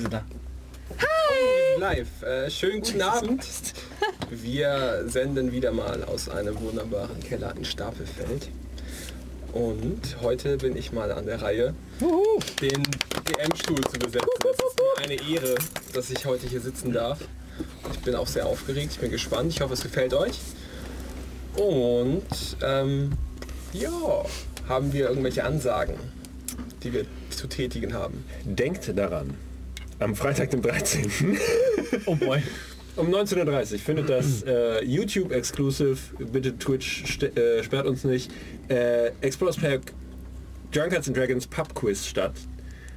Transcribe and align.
Wir 0.00 0.08
sind 0.08 0.14
da. 0.14 0.24
Live. 1.78 2.22
Äh, 2.22 2.50
schönen 2.50 2.80
guten 2.80 3.02
Abend. 3.02 3.44
Wir 4.30 5.04
senden 5.06 5.52
wieder 5.52 5.72
mal 5.72 6.04
aus 6.04 6.30
einem 6.30 6.58
wunderbaren 6.58 7.20
Keller 7.20 7.54
in 7.54 7.66
Stapelfeld. 7.66 8.48
Und 9.52 10.16
heute 10.22 10.56
bin 10.56 10.74
ich 10.74 10.92
mal 10.92 11.12
an 11.12 11.26
der 11.26 11.42
Reihe, 11.42 11.74
den 12.62 12.82
DM-Stuhl 12.82 13.80
zu 13.82 13.98
besetzen. 13.98 14.28
Es 14.42 14.58
ist 14.58 14.78
mir 14.78 15.04
eine 15.04 15.30
Ehre, 15.30 15.54
dass 15.92 16.08
ich 16.08 16.24
heute 16.24 16.46
hier 16.46 16.62
sitzen 16.62 16.94
darf. 16.94 17.18
Ich 17.92 17.98
bin 17.98 18.14
auch 18.14 18.26
sehr 18.26 18.46
aufgeregt, 18.46 18.92
ich 18.92 19.00
bin 19.00 19.10
gespannt. 19.10 19.52
Ich 19.52 19.60
hoffe, 19.60 19.74
es 19.74 19.82
gefällt 19.82 20.14
euch. 20.14 20.38
Und 21.56 22.56
ähm, 22.62 23.10
ja, 23.74 24.24
haben 24.66 24.94
wir 24.94 25.10
irgendwelche 25.10 25.44
Ansagen, 25.44 25.96
die 26.82 26.94
wir 26.94 27.04
zu 27.28 27.48
tätigen 27.48 27.92
haben. 27.92 28.24
Denkt 28.46 28.96
daran, 28.96 29.36
am 30.00 30.14
Freitag, 30.16 30.50
dem 30.50 30.62
13. 30.62 31.38
Oh 32.06 32.16
boy. 32.16 32.42
um 32.96 33.08
19.30 33.08 33.72
Uhr 33.72 33.78
findet 33.78 34.08
das 34.08 34.42
äh, 34.42 34.84
YouTube 34.84 35.32
Exclusive, 35.32 35.98
bitte 36.18 36.56
Twitch 36.58 37.22
äh, 37.22 37.62
sperrt 37.62 37.86
uns 37.86 38.04
nicht, 38.04 38.30
äh, 38.68 39.10
Explorers 39.20 39.56
Pack 39.58 39.92
Drunkards 40.72 41.08
and 41.08 41.16
Dragons 41.16 41.46
Pub 41.46 41.74
Quiz 41.74 42.06
statt. 42.06 42.32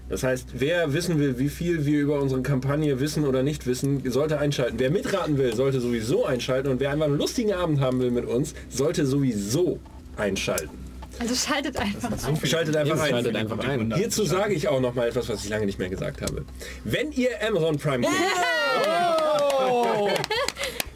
Das 0.10 0.24
heißt, 0.24 0.50
wer 0.54 0.94
wissen 0.94 1.18
will, 1.20 1.40
wie 1.40 1.50
viel 1.50 1.86
wir 1.86 2.02
über 2.02 2.22
unsere 2.22 2.42
Kampagne 2.42 3.00
wissen 3.00 3.26
oder 3.26 3.42
nicht 3.42 3.66
wissen, 3.66 4.10
sollte 4.12 4.38
einschalten. 4.38 4.78
Wer 4.78 4.92
mitraten 4.92 5.38
will, 5.38 5.56
sollte 5.56 5.80
sowieso 5.80 6.26
einschalten. 6.26 6.70
Und 6.70 6.80
wer 6.80 6.92
einfach 6.92 7.06
einen 7.06 7.18
lustigen 7.18 7.54
Abend 7.54 7.80
haben 7.80 8.00
will 8.00 8.12
mit 8.12 8.26
uns, 8.26 8.54
sollte 8.70 9.06
sowieso 9.06 9.80
einschalten. 10.18 10.83
Also 11.20 11.35
schaltet 11.35 11.77
einfach 11.77 12.12
ein. 12.12 12.45
Schaltet 12.45 12.76
einfach 12.76 12.99
ein. 13.02 13.09
Schaltet 13.09 13.35
einfach 13.35 13.59
ein. 13.59 13.94
Hierzu 13.95 14.26
sage 14.26 14.53
ich 14.53 14.67
auch 14.67 14.80
noch 14.80 14.94
mal 14.95 15.08
etwas, 15.08 15.30
was 15.30 15.44
ich 15.44 15.49
lange 15.49 15.66
nicht 15.66 15.80
mehr 15.80 15.89
gesagt 15.89 16.22
habe. 16.22 16.44
Wenn 16.84 17.12
ihr 17.12 17.30
Amazon 17.48 17.77
Prime 17.77 18.02
guckt, 18.05 18.16
Oh! 19.66 20.09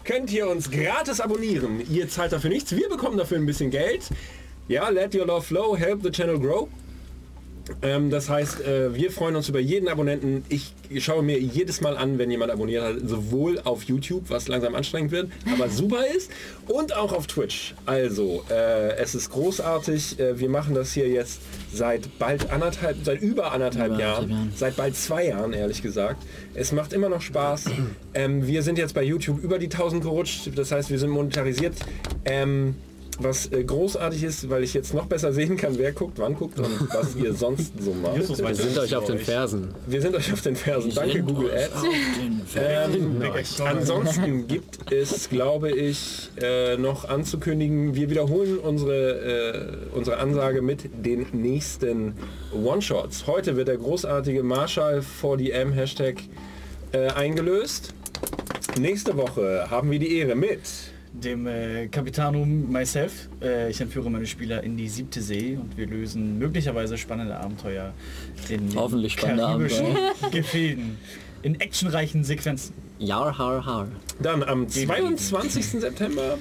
könnt 0.04 0.32
ihr 0.32 0.48
uns 0.48 0.72
gratis 0.72 1.20
abonnieren. 1.22 1.82
Ihr 1.92 2.10
zahlt 2.10 2.32
dafür 2.32 2.50
nichts, 2.50 2.76
wir 2.76 2.90
bekommen 2.90 3.18
dafür 3.18 3.38
ein 3.38 3.46
bisschen 3.46 3.70
Geld. 3.72 4.04
Ja, 4.68 4.90
let 4.90 5.14
your 5.16 5.26
love 5.26 5.46
flow, 5.46 5.76
help 5.78 6.02
the 6.04 6.12
channel 6.12 6.40
grow. 6.40 6.68
Ähm, 7.82 8.10
das 8.10 8.30
heißt, 8.30 8.62
äh, 8.62 8.96
wir 8.96 9.12
freuen 9.12 9.36
uns 9.36 9.50
über 9.50 9.60
jeden 9.60 9.88
Abonnenten. 9.88 10.44
Ich 10.50 10.74
schaue 11.00 11.24
mir 11.24 11.40
jedes 11.40 11.82
Mal 11.82 11.98
an, 11.98 12.18
wenn 12.18 12.32
jemand 12.32 12.52
abonniert 12.52 12.84
hat, 12.84 12.96
sowohl 13.06 13.60
auf 13.64 13.84
YouTube, 13.84 14.30
was 14.30 14.48
langsam 14.48 14.76
anstrengend 14.76 15.12
wird, 15.12 15.30
aber 15.52 15.70
super 15.70 16.06
ist, 16.16 16.32
und 16.68 16.96
auch 16.96 17.14
auf 17.14 17.28
Twitch. 17.28 17.76
Also, 17.86 18.44
äh, 18.50 18.96
es 18.98 19.16
ist 19.16 19.30
großartig. 19.32 20.20
Äh, 20.20 20.40
wir 20.40 20.50
machen 20.50 20.76
das 20.76 20.94
hier 20.94 21.08
jetzt 21.08 21.42
seit 21.74 22.18
bald 22.20 22.50
anderthalb, 22.52 22.98
seit 23.04 23.22
über 23.22 23.52
anderthalb 23.52 23.94
Über 23.94 24.00
Jahren, 24.00 24.30
Jahren. 24.30 24.54
seit 24.56 24.76
bald 24.76 24.96
zwei 24.96 25.28
Jahren, 25.28 25.54
ehrlich 25.54 25.82
gesagt. 25.82 26.24
Es 26.54 26.72
macht 26.72 26.94
immer 26.94 27.10
noch 27.10 27.22
Spaß. 27.22 27.66
ähm, 28.14 28.48
wir 28.48 28.64
sind 28.64 28.78
jetzt 28.78 28.94
bei 28.94 29.04
YouTube 29.04 29.44
über 29.44 29.60
die 29.60 29.66
1000 29.68 30.04
gerutscht. 30.04 30.52
Das 30.56 30.72
heißt, 30.72 30.90
wir 30.90 31.00
sind 31.00 31.10
monetarisiert. 31.10 31.74
Ähm, 32.26 32.76
was 33.20 33.52
äh, 33.52 33.64
großartig 33.64 34.24
ist, 34.24 34.50
weil 34.50 34.64
ich 34.64 34.74
jetzt 34.74 34.94
noch 34.94 35.06
besser 35.06 35.34
sehen 35.34 35.58
kann, 35.58 35.78
wer 35.78 35.92
guckt, 35.92 36.20
wann 36.20 36.36
guckt 36.36 36.60
und 36.60 36.94
was 36.94 37.16
ihr 37.16 37.34
sonst 37.36 37.74
so 37.80 37.94
macht. 37.94 38.18
Justus 38.18 38.40
Wir 38.40 38.56
sind 38.56 38.78
euch 38.78 38.96
auf 38.96 39.06
den 39.06 39.20
Fersen. 39.20 39.70
Wir 39.88 40.02
sind 40.02 40.16
euch 40.16 40.32
auf 40.32 40.42
den 40.42 40.56
Fersen. 40.56 40.94
Danke 40.94 41.24
Google 41.24 41.52
Ads. 41.52 41.84
Ähm, 42.56 43.22
Explorer. 43.36 43.70
ansonsten 43.70 44.48
gibt 44.48 44.92
es, 44.92 45.30
glaube 45.30 45.72
ich, 45.72 46.30
äh, 46.42 46.78
noch 46.78 47.06
anzukündigen, 47.10 47.96
wir 47.96 48.10
wiederholen 48.10 48.58
unsere, 48.58 49.82
äh, 49.94 49.96
unsere 49.96 50.18
Ansage 50.18 50.62
mit 50.62 50.90
den 51.06 51.26
nächsten 51.34 52.14
One-Shots. 52.54 53.28
Heute 53.28 53.56
wird 53.56 53.68
der 53.68 53.78
großartige 53.78 54.44
Marshall 54.44 55.04
4DM 55.22 55.72
Hashtag 55.72 56.18
äh, 56.92 57.08
eingelöst. 57.10 57.94
Nächste 58.80 59.18
Woche 59.18 59.68
haben 59.70 59.90
wir 59.90 60.00
die 60.00 60.18
Ehre 60.18 60.36
mit 60.36 60.62
dem 61.24 61.48
äh, 61.48 61.88
Capitanum 61.88 62.72
myself. 62.72 63.30
Äh, 63.42 63.70
ich 63.70 63.82
entführe 63.82 64.10
meine 64.10 64.26
Spieler 64.26 64.64
in 64.64 64.78
die 64.78 64.88
siebte 64.88 65.22
See 65.22 65.58
und 65.60 65.78
wir 65.78 65.88
lösen 65.88 66.38
möglicherweise 66.38 66.98
spannende 66.98 67.38
Abenteuer 67.38 67.94
in 68.50 68.70
den 68.70 68.76
Hoffentlich 68.78 69.14
spannende 69.14 69.44
karibischen 69.44 69.86
Gefilden. 70.32 70.98
In 71.44 71.60
actionreichen 71.60 72.24
Sequenzen. 72.24 72.74
Jar, 73.00 73.38
har, 73.38 73.64
har. 73.66 73.88
dann 74.20 74.42
am 74.44 74.68
22. 74.68 75.66
September 75.82 76.38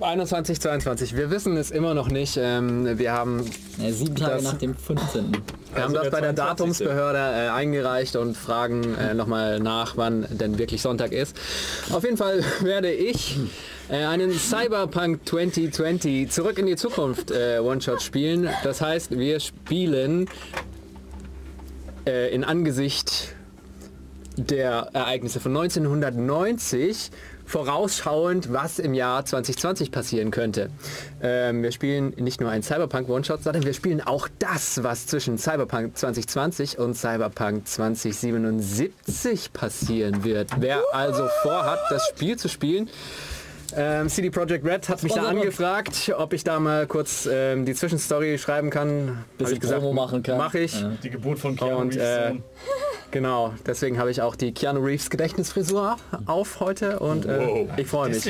21, 0.00 0.60
22. 0.60 1.16
Wir 1.16 1.30
wissen 1.30 1.56
es 1.56 1.70
immer 1.72 1.92
noch 1.92 2.08
nicht. 2.08 2.38
Ähm, 2.40 2.98
wir 2.98 3.12
haben, 3.12 3.44
Ja, 3.82 3.90
sieben 3.90 4.14
Tage 4.14 4.34
Das- 4.34 4.44
nach 4.44 4.58
dem 4.58 4.76
15. 4.76 5.32
wir 5.74 5.82
haben 5.82 5.82
Also 5.82 5.94
das 5.94 6.02
der 6.04 6.10
bei 6.10 6.20
der 6.20 6.34
22.. 6.34 6.36
Datumsbehörde 6.36 7.18
äh, 7.18 7.48
eingereicht 7.48 8.14
und 8.16 8.36
fragen 8.36 8.94
äh, 8.94 9.14
nochmal 9.14 9.58
nach, 9.60 9.96
wann 9.96 10.26
denn 10.30 10.56
wirklich 10.58 10.82
Sonntag 10.82 11.10
ist. 11.12 11.36
Auf 11.90 12.04
jeden 12.04 12.16
Fall 12.16 12.44
werde 12.60 12.92
ich 12.92 13.38
äh, 13.88 14.04
einen 14.04 14.32
Cyberpunk 14.32 15.26
2020 15.26 16.30
zurück 16.30 16.58
in 16.58 16.66
die 16.66 16.76
Zukunft 16.76 17.30
äh, 17.30 17.58
One-Shot 17.58 18.02
spielen. 18.02 18.48
Das 18.62 18.80
heißt, 18.80 19.18
wir 19.18 19.40
spielen 19.40 20.28
äh, 22.06 22.34
in 22.34 22.44
Angesicht 22.44 23.34
der 24.36 24.90
Ereignisse 24.92 25.40
von 25.40 25.56
1990 25.56 27.10
vorausschauend, 27.48 28.52
was 28.52 28.78
im 28.78 28.92
Jahr 28.92 29.24
2020 29.24 29.90
passieren 29.90 30.30
könnte. 30.30 30.68
Ähm, 31.22 31.62
wir 31.62 31.72
spielen 31.72 32.12
nicht 32.18 32.42
nur 32.42 32.50
einen 32.50 32.62
Cyberpunk 32.62 33.08
One-Shot, 33.08 33.42
sondern 33.42 33.64
wir 33.64 33.72
spielen 33.72 34.02
auch 34.02 34.28
das, 34.38 34.82
was 34.82 35.06
zwischen 35.06 35.38
Cyberpunk 35.38 35.96
2020 35.96 36.78
und 36.78 36.94
Cyberpunk 36.94 37.66
2077 37.66 39.52
passieren 39.54 40.24
wird. 40.24 40.50
Wer 40.58 40.82
also 40.92 41.26
vorhat, 41.42 41.80
das 41.88 42.06
Spiel 42.08 42.36
zu 42.36 42.48
spielen, 42.48 42.90
ähm, 43.76 44.08
CD 44.08 44.30
Projekt 44.30 44.64
Red 44.64 44.88
hat 44.88 45.02
mich 45.02 45.12
da 45.12 45.24
angefragt, 45.24 46.12
ob 46.16 46.32
ich 46.32 46.44
da 46.44 46.58
mal 46.58 46.86
kurz 46.86 47.28
ähm, 47.30 47.64
die 47.64 47.74
Zwischenstory 47.74 48.38
schreiben 48.38 48.70
kann. 48.70 49.24
Bisschen 49.36 49.60
Promo 49.60 49.92
machen 49.92 50.22
kann. 50.22 50.38
Mache 50.38 50.60
ich. 50.60 50.80
Ja. 50.80 50.92
Die 51.02 51.10
Geburt 51.10 51.38
von 51.38 51.56
Keanu 51.56 51.78
Und, 51.78 51.94
Reeves 51.94 52.02
äh. 52.02 52.32
Genau, 53.10 53.54
deswegen 53.66 53.98
habe 53.98 54.10
ich 54.10 54.20
auch 54.20 54.36
die 54.36 54.52
Keanu 54.52 54.80
Reeves 54.84 55.08
Gedächtnisfrisur 55.08 55.96
auf 56.26 56.60
heute 56.60 56.98
und 56.98 57.24
äh, 57.24 57.38
Wow. 57.38 57.68
ich 57.78 57.86
freue 57.86 58.10
mich. 58.10 58.26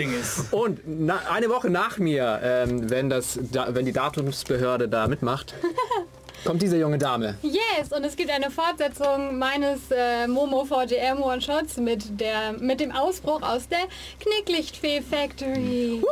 Und 0.53 0.81
na, 0.87 1.21
eine 1.33 1.49
Woche 1.49 1.69
nach 1.69 1.99
mir, 1.99 2.41
ähm, 2.43 2.89
wenn, 2.89 3.11
das, 3.11 3.39
da, 3.51 3.75
wenn 3.75 3.87
die 3.87 3.93
Datumsbehörde 3.93 4.89
da 4.89 5.09
mitmacht, 5.09 5.55
kommt 6.45 6.63
diese 6.63 6.79
junge 6.79 6.99
Dame. 6.99 7.37
Yes, 7.43 7.93
und 7.93 8.05
es 8.05 8.17
gibt 8.17 8.31
eine 8.31 8.51
Fortsetzung 8.51 9.39
meines 9.39 9.91
äh, 9.91 10.27
Momo 10.27 10.63
4GM 10.63 11.21
One-Shots 11.21 11.77
mit, 11.79 12.21
der, 12.21 12.53
mit 12.59 12.81
dem 12.81 12.93
Ausbruch 12.93 13.43
aus 13.43 13.69
der 13.69 13.79
Knicklichtfee 14.21 15.01
Factory. 15.03 16.03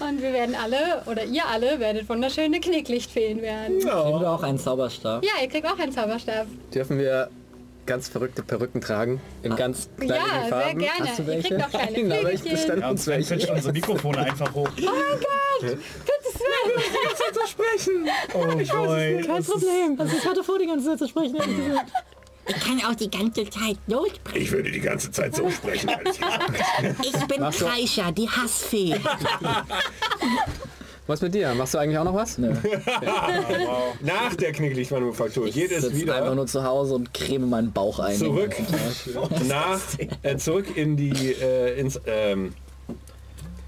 und 0.00 0.22
wir 0.22 0.32
werden 0.32 0.54
alle, 0.54 1.02
oder 1.06 1.24
ihr 1.24 1.46
alle, 1.46 1.80
werdet 1.80 2.08
wunderschöne 2.08 2.60
Knicklichtfeen 2.60 3.42
werden. 3.42 3.80
Kriegen 3.80 4.20
wir 4.20 4.30
auch 4.30 4.42
einen 4.42 4.58
Zauberstab? 4.58 5.24
Ja, 5.24 5.32
ihr 5.42 5.48
kriegt 5.48 5.66
auch 5.66 5.78
einen 5.78 5.92
Zauberstab. 5.92 6.46
Dürfen 6.72 6.98
wir 6.98 7.30
ganz 7.86 8.08
verrückte 8.08 8.42
Perücken 8.42 8.80
tragen? 8.80 9.20
In 9.42 9.56
ganz 9.56 9.88
kleinen 9.96 10.10
Ja, 10.14 10.40
sehr 10.40 10.48
Farben? 10.48 10.78
gerne. 10.78 11.08
Hast 11.08 11.18
du 11.18 11.22
Ihr 11.22 11.28
welche? 11.28 11.48
kriegt 11.48 11.64
auch 11.64 11.70
kleine 11.70 12.02
Nein, 12.08 12.26
ich 12.32 12.42
bestelle 12.42 12.80
ja, 12.80 12.90
uns 12.90 13.04
dann 13.04 13.14
welche. 13.14 13.28
fällt 13.28 13.50
unsere 13.50 13.72
Mikrofone 13.72 14.18
einfach 14.18 14.54
hoch. 14.54 14.68
Bitte 14.70 15.80
Sven. 17.78 18.08
Oh 18.34 18.44
boy. 18.46 19.22
Kein 19.26 19.44
Problem. 19.44 20.00
Also 20.00 20.16
ich 20.16 20.24
hatte 20.26 20.42
vor, 20.44 20.58
die 20.58 20.66
ganze 20.66 20.86
Zeit 20.86 20.98
zu 20.98 21.08
sprechen. 21.08 21.36
Ich 22.46 22.60
kann 22.60 22.80
auch 22.90 22.94
die 22.94 23.10
ganze 23.10 23.48
Zeit 23.48 23.76
lossprechen. 23.86 24.42
Ich 24.42 24.50
würde 24.50 24.70
die 24.70 24.80
ganze 24.80 25.10
Zeit 25.10 25.34
so 25.36 25.48
sprechen. 25.50 25.90
Ich 27.02 27.26
bin 27.26 27.42
Kreischer, 27.50 28.12
die 28.12 28.28
Hassfee. 28.28 28.94
Was 31.06 31.20
mit 31.22 31.34
dir? 31.34 31.52
Machst 31.54 31.74
du 31.74 31.78
eigentlich 31.78 31.98
auch 31.98 32.04
noch 32.04 32.14
was? 32.14 32.38
Nach 34.00 34.34
der 34.38 34.52
Knicklichtmanufaktur 34.52 35.50
geht 35.50 35.72
es 35.72 35.82
sitze 35.82 36.14
einfach 36.14 36.22
wieder 36.22 36.34
nur 36.34 36.46
zu 36.46 36.62
Hause 36.62 36.94
und 36.94 37.12
creme 37.12 37.48
meinen 37.48 37.72
Bauch 37.72 37.98
ein. 37.98 38.16
zurück 38.16 38.54
nach 39.48 39.80
äh, 40.22 40.36
zurück 40.36 40.76
in 40.76 40.96
die 40.96 41.32
äh, 41.32 41.78
ins 41.80 42.00
ähm, 42.06 42.54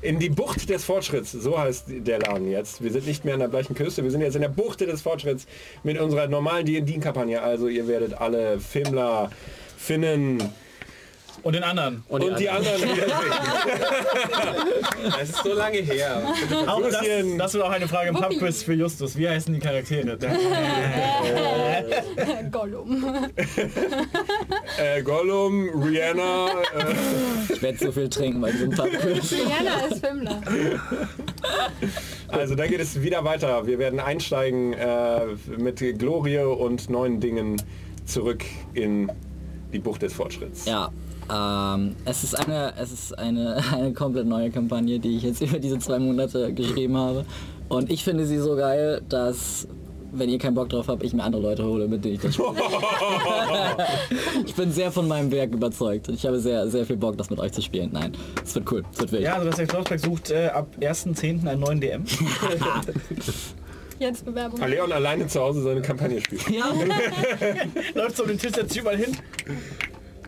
in 0.03 0.19
die 0.19 0.29
Bucht 0.29 0.69
des 0.69 0.85
Fortschritts, 0.85 1.31
so 1.31 1.59
heißt 1.59 1.85
der 1.89 2.19
Laden 2.19 2.51
jetzt. 2.51 2.83
Wir 2.83 2.91
sind 2.91 3.07
nicht 3.07 3.25
mehr 3.25 3.35
an 3.35 3.41
der 3.41 3.49
gleichen 3.49 3.75
Küste, 3.75 4.03
wir 4.03 4.11
sind 4.11 4.21
jetzt 4.21 4.35
in 4.35 4.43
der 4.43 4.49
Bucht 4.49 4.81
des 4.81 5.01
Fortschritts 5.01 5.47
mit 5.85 5.99
unserer 5.99 6.27
normalen 6.27 6.67
D&D-Kampagne. 6.67 7.41
Also 7.41 7.69
ihr 7.69 7.87
werdet 7.87 8.15
alle 8.15 8.59
Fimmler, 8.59 9.31
Finnen 9.77 10.43
Und 11.43 11.55
den 11.55 11.65
anderen. 11.65 12.05
Und 12.09 12.23
und 12.23 12.39
die 12.39 12.49
anderen. 12.49 12.81
Es 15.21 15.31
ist 15.31 15.43
so 15.43 15.53
lange 15.55 15.79
her. 15.79 16.23
Auch 16.69 16.83
das, 16.83 17.05
das 17.39 17.55
wird 17.55 17.65
auch 17.65 17.71
eine 17.71 17.89
Frage 17.89 18.11
im 18.11 18.15
Pubquiz 18.15 18.63
für 18.63 18.75
Justus. 18.75 19.17
Wie 19.17 19.29
heißen 19.29 19.53
die 19.53 19.59
Charaktere? 19.59 20.17
Gollum. 22.51 23.05
Äh, 24.79 25.03
Gollum, 25.03 25.69
Rihanna, 25.83 26.47
äh, 26.47 27.53
Ich 27.53 27.61
werde 27.61 27.79
so 27.79 27.91
viel 27.91 28.09
trinken 28.09 28.41
bei 28.41 28.53
diesem 28.53 28.71
Pubquiz. 28.71 29.31
Diana 29.31 29.87
ist 29.91 30.07
Fimmler. 30.07 30.41
Also 32.29 32.55
da 32.55 32.67
geht 32.67 32.81
es 32.81 33.03
wieder 33.03 33.25
weiter. 33.25 33.67
Wir 33.67 33.79
werden 33.79 33.99
einsteigen 33.99 34.75
äh, 34.75 35.27
mit 35.59 35.81
Glorie 35.99 36.39
und 36.39 36.89
neuen 36.89 37.21
Dingen 37.21 37.61
zurück 38.07 38.45
in 38.75 39.11
die 39.73 39.79
Bucht 39.79 40.03
des 40.03 40.13
Fortschritts. 40.13 40.67
Ja, 40.67 40.91
ähm, 41.31 41.97
es 42.05 42.25
ist 42.25 42.35
eine, 42.35 42.75
es 42.79 42.93
ist 42.93 43.19
eine, 43.19 43.63
eine 43.73 43.93
komplett 43.93 44.27
neue 44.27 44.51
Kampagne, 44.51 44.99
die 44.99 45.17
ich 45.17 45.23
jetzt 45.23 45.41
über 45.43 45.59
diese 45.59 45.79
zwei 45.79 45.99
Monate 45.99 46.53
geschrieben 46.53 46.97
habe. 46.97 47.25
Und 47.69 47.91
ich 47.91 48.05
finde 48.05 48.27
sie 48.27 48.39
so 48.39 48.57
geil, 48.57 49.03
dass 49.09 49.67
wenn 50.15 50.29
ihr 50.29 50.39
keinen 50.39 50.55
Bock 50.55 50.69
drauf 50.69 50.89
habt, 50.89 51.03
ich 51.03 51.15
mir 51.15 51.23
andere 51.23 51.41
Leute 51.41 51.65
hole, 51.65 51.89
mit 51.89 52.05
denen 52.05 52.17
ich 52.17 52.21
das 52.21 52.35
spiele. 52.35 52.53
ich 54.47 54.55
bin 54.55 54.71
sehr 54.71 54.93
von 54.93 55.09
meinem 55.09 55.33
Werk 55.33 55.53
überzeugt. 55.53 56.09
Ich 56.09 56.27
habe 56.27 56.39
sehr, 56.39 56.69
sehr 56.69 56.85
viel 56.85 56.99
Bock, 56.99 57.17
das 57.17 57.31
mit 57.31 57.41
euch 57.41 57.53
zu 57.53 57.63
spielen. 57.63 57.91
Nein, 57.93 58.13
es 58.45 58.55
wird 58.55 58.71
cool. 58.71 58.83
Es 58.93 59.01
wird 59.01 59.13
wild. 59.13 59.23
Ja, 59.23 59.37
also 59.37 59.49
das 59.49 59.59
Explorpack 59.59 60.01
sucht 60.01 60.31
äh, 60.31 60.49
ab 60.49 60.69
1.10. 60.81 61.47
einen 61.49 61.61
neuen 61.61 61.81
DM. 61.81 62.05
Jetzt 63.99 64.25
Bewerbung. 64.25 64.61
Weil 64.61 64.71
Leon 64.71 64.93
alleine 64.93 65.27
zu 65.29 65.41
Hause 65.41 65.63
seine 65.63 65.81
Kampagne 65.81 66.21
spielt. 66.21 66.51
Ja. 66.51 66.67
Läuft 67.95 68.17
so 68.17 68.25
um 68.25 68.29
den 68.29 68.39
Tisch, 68.39 68.53
setzt 68.53 68.71
sich 68.71 68.83
überall 68.83 68.99
hin. 68.99 69.17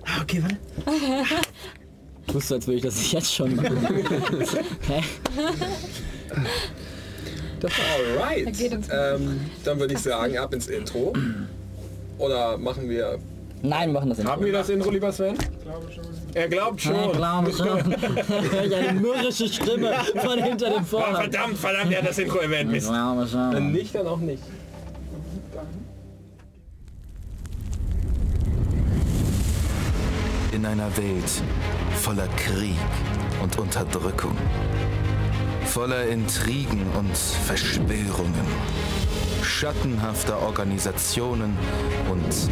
Ah, 0.07 0.23
okay, 0.23 0.43
warte. 0.43 0.57
Tust 2.33 2.51
du, 2.51 2.55
als 2.55 2.67
würde 2.67 2.77
ich 2.79 2.83
das 2.83 3.13
jetzt 3.13 3.35
schon 3.35 3.55
machen. 3.57 3.77
Hä? 4.89 5.03
Alright. 7.63 8.47
Da 8.47 8.51
geht 8.51 8.73
uns- 8.75 8.89
Ähm, 8.91 9.41
dann 9.65 9.81
würde 9.81 9.95
ich 9.95 10.01
sagen, 10.01 10.37
ab 10.39 10.53
ins 10.55 10.67
Intro. 10.69 11.13
Oder 12.19 12.59
machen 12.59 12.89
wir... 12.89 13.19
Nein, 13.63 13.89
wir 13.89 13.95
machen 13.95 14.11
das 14.11 14.19
nicht. 14.19 14.29
Haben 14.29 14.45
wir 14.45 14.53
das 14.53 14.69
Intro, 14.69 14.91
lieber 14.91 15.11
Sven? 15.11 15.37
Er 16.35 16.49
glaubt 16.49 16.83
schon. 16.83 16.95
Ja, 16.95 17.11
glaube 17.13 17.53
schon. 17.57 17.97
Hör 17.97 18.65
ich 18.65 18.75
eine 18.75 19.01
mürrische 19.01 19.49
Stimme 19.49 19.93
von 20.23 20.43
hinter 20.43 20.71
dem 20.71 20.85
Vorhang. 20.85 21.15
verdammt, 21.17 21.57
verdammt, 21.57 21.93
er 21.93 22.03
hat 22.03 22.09
das 22.11 22.19
Intro 22.19 22.39
erwähnt. 22.39 22.71
Mist. 22.71 22.89
Glaube 22.89 23.21
Wenn 23.23 23.29
schon. 23.29 23.73
nicht, 23.73 23.95
dann 23.95 24.07
auch 24.07 24.19
nicht. 24.19 24.43
In 30.65 30.71
einer 30.71 30.97
Welt 30.97 31.43
voller 32.01 32.27
Krieg 32.39 32.79
und 33.43 33.59
Unterdrückung, 33.59 34.35
voller 35.67 36.07
Intrigen 36.07 36.87
und 36.99 37.15
Verschwörungen, 37.15 38.47
schattenhafter 39.43 40.41
Organisationen 40.41 41.55
und 42.11 42.49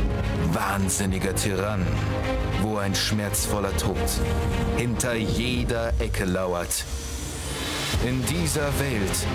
wahnsinniger 0.55 1.35
Tyrannen, 1.35 1.87
wo 2.61 2.76
ein 2.76 2.94
schmerzvoller 2.94 3.75
Tod 3.79 3.97
hinter 4.76 5.14
jeder 5.14 5.94
Ecke 5.99 6.26
lauert. 6.26 6.85
In 8.05 8.23
dieser 8.26 8.79
Welt 8.79 9.26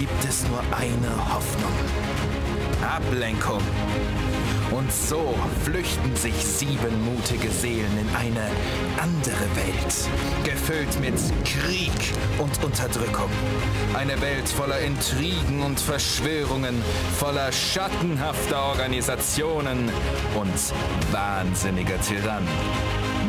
gibt 0.00 0.24
es 0.28 0.42
nur 0.48 0.58
eine 0.76 1.32
Hoffnung. 1.32 1.72
Ablenkung. 2.82 3.62
Und 4.70 4.92
so 4.92 5.34
flüchten 5.64 6.16
sich 6.16 6.34
sieben 6.34 7.04
mutige 7.04 7.50
Seelen 7.50 7.98
in 7.98 8.16
eine 8.16 8.50
andere 9.00 9.46
Welt, 9.54 10.08
gefüllt 10.44 11.00
mit 11.00 11.14
Krieg 11.44 11.92
und 12.38 12.64
Unterdrückung. 12.64 13.30
Eine 13.94 14.20
Welt 14.20 14.48
voller 14.48 14.80
Intrigen 14.80 15.62
und 15.62 15.78
Verschwörungen, 15.78 16.82
voller 17.18 17.52
schattenhafter 17.52 18.62
Organisationen 18.62 19.90
und 20.34 21.12
wahnsinniger 21.12 22.00
Tyrannen. 22.00 22.48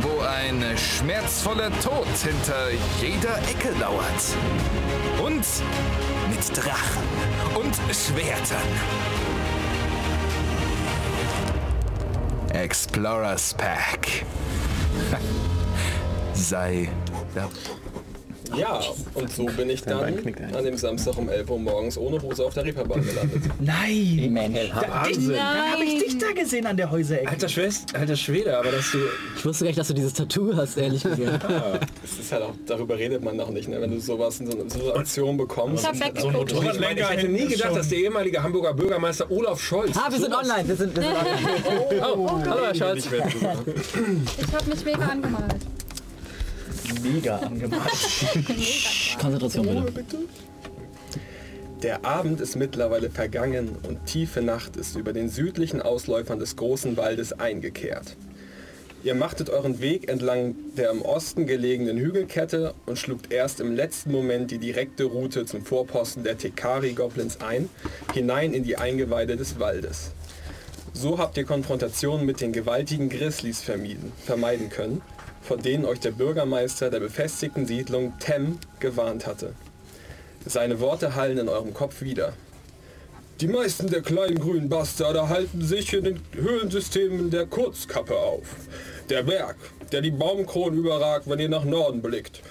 Wo 0.01 0.21
ein 0.21 0.63
schmerzvoller 0.77 1.69
Tod 1.81 2.07
hinter 2.23 2.69
jeder 3.01 3.37
Ecke 3.49 3.77
lauert. 3.79 4.03
Und 5.23 5.45
mit 6.29 6.57
Drachen 6.57 7.03
und 7.55 7.75
Schwertern. 7.93 9.25
Explorers 12.56 13.54
Pack. 13.54 14.25
Sei 16.34 16.90
dabei. 17.34 17.94
Ja, 18.56 18.80
und 19.13 19.31
so 19.31 19.45
bin 19.45 19.69
ich 19.69 19.81
dann 19.81 20.01
an 20.53 20.63
dem 20.63 20.77
Samstag 20.77 21.18
um 21.18 21.30
11 21.30 21.50
Uhr 21.50 21.59
morgens 21.59 21.97
ohne 21.97 22.21
Hose 22.21 22.45
auf 22.45 22.53
der 22.53 22.65
Reeperbahn 22.65 23.03
gelandet. 23.06 23.44
Nein! 23.59 24.30
Mensch. 24.31 24.71
Wahnsinn. 24.74 25.33
Dann 25.33 25.71
habe 25.74 25.83
ich 25.83 26.03
dich 26.03 26.18
da 26.18 26.31
gesehen 26.31 26.65
an 26.65 26.77
der 26.77 26.89
Häuserecke. 26.92 27.30
Alter 27.30 27.50
Schwester, 27.50 28.00
alter 28.00 28.15
Schwede, 28.15 28.57
aber 28.57 28.71
dass 28.71 28.92
du... 28.92 29.00
Ich 29.38 29.45
wusste 29.45 29.65
gar 29.65 29.69
nicht, 29.69 29.80
dass 29.80 29.88
du 29.88 29.94
dieses 29.94 30.13
Tattoo 30.13 30.56
hast, 30.56 30.77
ehrlich 30.77 31.03
gesagt. 31.03 31.44
Das 31.44 32.19
ist 32.19 32.31
halt 32.31 32.44
auch, 32.44 32.53
darüber 32.65 32.97
redet 32.97 33.24
man 33.24 33.36
noch 33.36 33.50
nicht, 33.50 33.68
ne? 33.68 33.81
wenn 33.81 33.92
du 33.92 34.00
sowas 34.00 34.39
in 34.39 34.47
so 34.51 34.59
eine 34.59 34.69
Situation 34.69 35.38
bekommst. 35.38 35.83
Ich 35.83 35.89
hab 35.89 36.19
So 36.19 36.27
ein. 36.27 36.33
Motorrad- 36.36 36.74
Ich, 36.75 36.80
meine, 36.80 37.00
ich 37.01 37.09
hätte 37.09 37.27
nie 37.27 37.47
gedacht, 37.47 37.75
dass 37.75 37.89
der 37.89 37.97
ehemalige 38.00 38.42
Hamburger 38.42 38.74
Bürgermeister 38.74 39.30
Olaf 39.31 39.59
Scholz... 39.62 39.95
Ah, 39.97 40.09
wir 40.12 40.19
sind 40.19 40.33
online. 40.33 40.68
Wir 40.68 40.75
sind, 40.75 40.95
wir 40.95 41.03
sind 41.03 41.13
online. 41.15 42.15
Oh, 42.15 42.30
hallo 42.50 42.65
Herr 42.65 42.75
Scholz. 42.75 43.06
Ich 43.07 44.53
habe 44.53 44.69
mich 44.69 44.86
mega 44.86 45.06
angemalt. 45.06 45.56
Mega 47.13 47.38
angemalt. 47.38 47.81
Konzentration 49.19 49.86
bitte. 49.94 50.18
Der 51.84 52.06
Abend 52.06 52.42
ist 52.42 52.56
mittlerweile 52.56 53.12
vergangen 53.12 53.78
und 53.88 54.06
tiefe 54.06 54.42
Nacht 54.42 54.75
ist 54.75 54.96
über 54.96 55.13
den 55.13 55.30
südlichen 55.30 55.81
Ausläufern 55.81 56.40
des 56.40 56.56
großen 56.56 56.98
Waldes 56.98 57.34
eingekehrt. 57.34 58.16
Ihr 59.04 59.13
machtet 59.13 59.52
euren 59.52 59.81
Weg 59.81 60.10
entlang 60.10 60.56
der 60.78 60.90
im 60.90 61.04
Osten 61.04 61.46
gelegenen 61.46 61.98
Hügelkette 61.98 62.74
und 62.88 62.98
schlugt 62.98 63.31
erst 63.31 63.60
im 63.60 63.75
letzten 63.75 64.12
Moment 64.12 64.50
die 64.50 64.57
direkte 64.57 65.04
Route 65.04 65.46
zum 65.46 65.63
Vorposten 65.63 66.24
der 66.24 66.40
Tekari-Goblins 66.40 67.40
ein, 67.40 67.69
hinein 68.16 68.56
in 68.56 68.63
die 68.63 68.78
Eingeweide 68.78 69.36
des 69.36 69.60
Waldes. 69.60 70.12
So 70.94 71.19
habt 71.19 71.38
ihr 71.38 71.44
Konfrontationen 71.44 72.25
mit 72.25 72.42
den 72.42 72.52
gewaltigen 72.52 73.10
Grizzlies 73.10 73.62
vermieden, 73.62 74.12
vermeiden 74.25 74.72
können, 74.72 75.04
vor 75.45 75.57
denen 75.57 75.86
euch 75.86 76.00
der 76.00 76.12
Bürgermeister 76.12 76.89
der 76.89 77.00
befestigten 77.00 77.65
Siedlung 77.68 78.13
Tem 78.19 78.57
gewarnt 78.80 79.27
hatte. 79.27 79.53
Seine 80.45 80.80
Worte 80.80 81.15
hallen 81.15 81.38
in 81.38 81.50
eurem 81.50 81.74
Kopf 81.74 82.01
wieder. 82.01 82.33
Die 83.42 83.47
meisten 83.47 83.88
der 83.88 84.01
kleinen 84.01 84.39
grünen 84.39 84.69
Bastarde 84.69 85.30
halten 85.30 85.62
sich 85.62 85.94
in 85.94 86.06
den 86.06 86.19
Höhlensystemen 86.33 87.30
der 87.30 87.45
Kurzkappe 87.45 88.18
auf. 88.18 88.56
Der 89.09 89.24
Berg, 89.24 89.57
der 89.92 90.01
die 90.01 90.12
Baumkronen 90.12 90.80
überragt, 90.80 91.30
wenn 91.30 91.39
ihr 91.39 91.50
nach 91.50 91.65
Norden 91.65 92.01
blickt. 92.01 92.42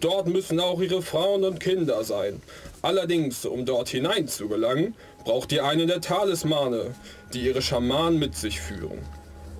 Dort 0.00 0.28
müssen 0.28 0.60
auch 0.60 0.80
ihre 0.80 1.02
Frauen 1.02 1.44
und 1.44 1.60
Kinder 1.60 2.04
sein. 2.04 2.42
Allerdings, 2.82 3.46
um 3.46 3.64
dort 3.64 3.88
hinein 3.88 4.28
zu 4.28 4.48
gelangen, 4.48 4.94
braucht 5.24 5.50
ihr 5.50 5.64
einen 5.64 5.88
der 5.88 6.00
Talismane, 6.00 6.94
die 7.32 7.40
ihre 7.40 7.62
Schamanen 7.62 8.18
mit 8.18 8.36
sich 8.36 8.60
führen. 8.60 8.98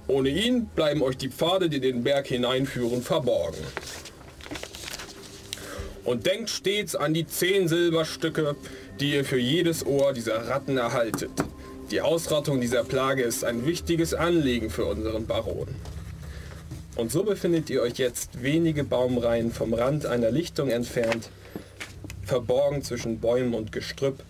Ohne 0.09 0.29
ihn 0.29 0.67
bleiben 0.67 1.03
euch 1.03 1.17
die 1.17 1.31
Pfade, 1.31 1.69
die 1.69 1.81
den 1.81 2.05
Berg 2.05 2.29
hineinführen, 2.29 3.03
verborgen. 3.03 3.59
Und 6.05 6.27
denkt 6.27 6.51
stets 6.51 6.95
an 6.95 7.15
die 7.15 7.27
zehn 7.27 7.67
Silberstücke, 7.67 8.55
die 9.01 9.15
ihr 9.15 9.25
für 9.25 9.39
jedes 9.39 9.85
Ohr 9.85 10.13
dieser 10.13 10.49
Ratten 10.49 10.79
erhaltet. 10.79 11.31
Die 11.91 12.01
Ausrottung 12.01 12.61
dieser 12.61 12.85
Plage 12.85 13.23
ist 13.23 13.45
ein 13.45 13.67
wichtiges 13.67 14.15
Anliegen 14.15 14.71
für 14.71 14.87
unseren 14.87 15.27
Baron. 15.27 15.69
Und 16.97 17.13
so 17.13 17.25
befindet 17.25 17.69
ihr 17.69 17.83
euch 17.83 17.99
jetzt 17.99 18.43
wenige 18.43 18.83
Baumreihen 18.83 19.53
vom 19.53 19.75
Rand 19.75 20.07
einer 20.07 20.31
Lichtung 20.31 20.71
entfernt, 20.71 21.29
verborgen 22.25 22.83
zwischen 22.83 23.21
Bäumen 23.21 23.55
und 23.55 23.71
Gestrüpp. 23.71 24.23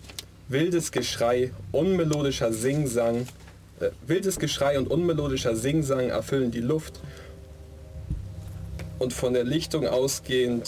Wildes 0.49 0.91
Geschrei, 0.91 1.51
unmelodischer 1.71 2.51
Singsang, 2.51 3.27
wildes 4.05 4.39
Geschrei 4.39 4.77
und 4.77 4.89
unmelodischer 4.89 5.55
Singsang 5.55 6.09
erfüllen 6.09 6.51
die 6.51 6.61
Luft. 6.61 6.99
Und 8.99 9.13
von 9.13 9.33
der 9.33 9.43
Lichtung 9.43 9.87
ausgehend 9.87 10.67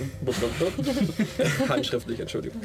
handschriftlich, 1.68 2.20
Entschuldigung. 2.20 2.60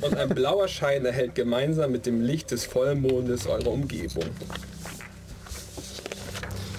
Und 0.00 0.16
ein 0.16 0.28
blauer 0.28 0.68
Schein 0.68 1.04
erhält 1.04 1.34
gemeinsam 1.34 1.92
mit 1.92 2.06
dem 2.06 2.20
Licht 2.20 2.50
des 2.50 2.64
Vollmondes 2.66 3.46
eure 3.46 3.70
Umgebung. 3.70 4.24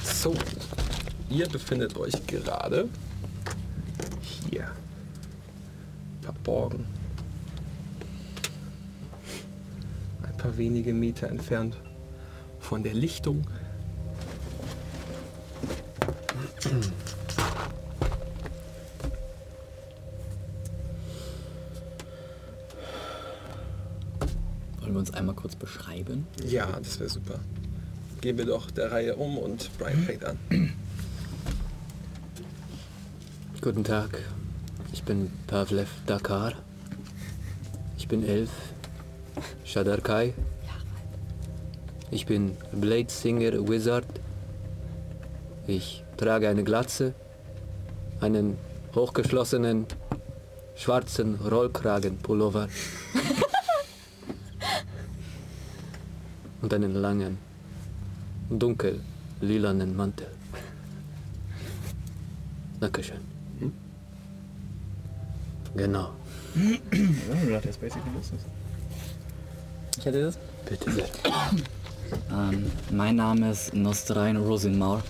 So, 0.03 0.35
ihr 1.29 1.47
befindet 1.47 1.97
euch 1.97 2.13
gerade 2.27 2.87
hier. 4.21 4.69
Verborgen. 6.21 6.85
Ein 10.23 10.28
paar 10.39 10.57
wenige 10.57 10.93
Meter 10.93 11.27
entfernt 11.27 11.77
von 12.59 12.81
der 12.81 12.93
Lichtung. 12.93 13.45
Wollen 24.79 24.93
wir 24.93 24.99
uns 24.99 25.13
einmal 25.13 25.35
kurz 25.35 25.55
beschreiben? 25.55 26.25
Ja, 26.45 26.67
das 26.81 26.99
wäre 26.99 27.09
super. 27.09 27.39
Gehen 28.21 28.37
wir 28.37 28.45
doch 28.45 28.71
der 28.71 28.91
Reihe 28.91 29.15
um 29.15 29.37
und 29.37 29.69
Brian 29.77 29.99
fängt 29.99 30.25
an. 30.25 30.37
Guten 33.61 33.83
Tag, 33.83 34.17
ich 34.93 35.03
bin 35.03 35.29
Pavlev 35.47 35.89
Dakar. 36.05 36.53
bin 38.09 38.25
elf. 38.25 38.49
Shadarkai. 39.63 40.33
Ich 42.11 42.25
bin 42.25 42.57
Blade 42.71 43.09
Singer 43.09 43.67
Wizard. 43.67 44.05
Ich 45.67 46.03
trage 46.17 46.49
eine 46.49 46.63
Glatze, 46.63 47.13
einen 48.19 48.57
hochgeschlossenen 48.95 49.85
schwarzen 50.75 51.35
Rollkragenpullover 51.35 52.67
und 56.61 56.73
einen 56.73 56.95
langen, 56.95 57.37
dunkel 58.49 59.01
lilanen 59.41 59.95
Mantel. 59.95 60.27
Dankeschön. 62.79 63.19
Genau. 65.75 66.11
Ja, 67.49 67.59
das 67.59 67.65
ist 67.65 67.81
basically 67.81 68.11
das. 68.17 68.58
Ich 69.99 70.05
hätte 70.05 70.21
das. 70.21 70.39
Bitte 70.67 70.91
sehr. 70.91 71.05
Ähm, 72.31 72.71
mein 72.89 73.17
Name 73.17 73.51
ist 73.51 73.73
Nostrain 73.73 74.37
Rosinmaur. 74.37 75.03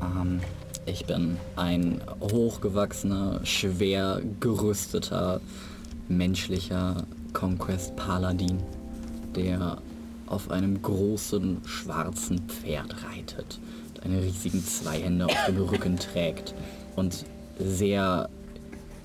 Ähm, 0.00 0.40
ich 0.86 1.04
bin 1.04 1.36
ein 1.56 2.00
hochgewachsener, 2.20 3.40
schwer 3.44 4.22
gerüsteter, 4.38 5.40
menschlicher 6.08 7.02
Conquest-Paladin, 7.32 8.62
der 9.34 9.78
auf 10.26 10.48
einem 10.52 10.80
großen, 10.80 11.62
schwarzen 11.66 12.38
Pferd 12.46 12.94
reitet 13.04 13.58
und 13.88 14.04
eine 14.04 14.22
riesigen 14.22 14.64
Zweihände 14.64 15.26
auf 15.26 15.44
dem 15.48 15.58
Rücken 15.58 15.96
trägt 15.96 16.54
und 16.94 17.24
sehr 17.58 18.30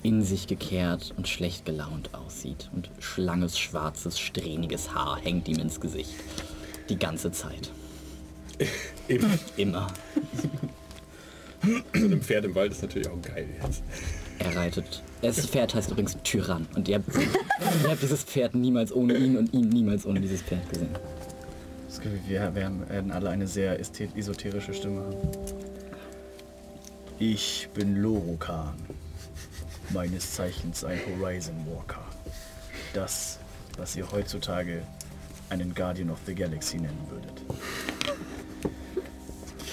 in 0.06 0.22
sich 0.22 0.46
gekehrt 0.46 1.12
und 1.16 1.26
schlecht 1.26 1.64
gelaunt 1.64 2.14
aussieht. 2.14 2.70
Und 2.72 2.88
schlanges, 3.00 3.58
schwarzes, 3.58 4.20
strähniges 4.20 4.94
Haar 4.94 5.20
hängt 5.20 5.48
ihm 5.48 5.58
ins 5.58 5.80
Gesicht. 5.80 6.14
Die 6.88 6.96
ganze 6.96 7.32
Zeit. 7.32 7.72
Eben. 9.08 9.26
Immer. 9.56 9.88
So 11.92 12.06
ein 12.06 12.22
Pferd 12.22 12.44
im 12.44 12.54
Wald 12.54 12.70
ist 12.70 12.82
natürlich 12.82 13.08
auch 13.08 13.20
geil 13.20 13.48
jetzt. 13.60 13.82
Er 14.38 14.54
reitet. 14.54 15.02
Das 15.22 15.44
Pferd 15.44 15.74
heißt 15.74 15.90
übrigens 15.90 16.16
Tyrann. 16.22 16.68
Und 16.76 16.86
ihr 16.86 16.96
habt, 16.96 17.08
ihr 17.16 17.90
habt 17.90 18.00
dieses 18.00 18.22
Pferd 18.22 18.54
niemals 18.54 18.92
ohne 18.92 19.16
ihn 19.16 19.36
und 19.36 19.52
ihn 19.52 19.68
niemals 19.70 20.06
ohne 20.06 20.20
dieses 20.20 20.42
Pferd 20.42 20.68
gesehen. 20.70 20.90
Das 21.88 22.00
Gefühl, 22.00 22.20
wir 22.28 22.54
werden 22.54 23.10
alle 23.10 23.30
eine 23.30 23.48
sehr 23.48 23.80
esoterische 23.80 24.72
Stimme 24.72 25.00
haben. 25.00 25.16
Ich 27.18 27.68
bin 27.74 27.96
Lorokan. 27.96 28.74
Meines 29.90 30.32
Zeichens 30.32 30.84
ein 30.84 31.00
Horizon 31.06 31.54
Walker. 31.66 32.04
Das, 32.92 33.38
was 33.76 33.96
ihr 33.96 34.10
heutzutage 34.10 34.82
einen 35.48 35.74
Guardian 35.74 36.10
of 36.10 36.18
the 36.26 36.34
Galaxy 36.34 36.76
nennen 36.76 37.06
würdet. 37.08 37.42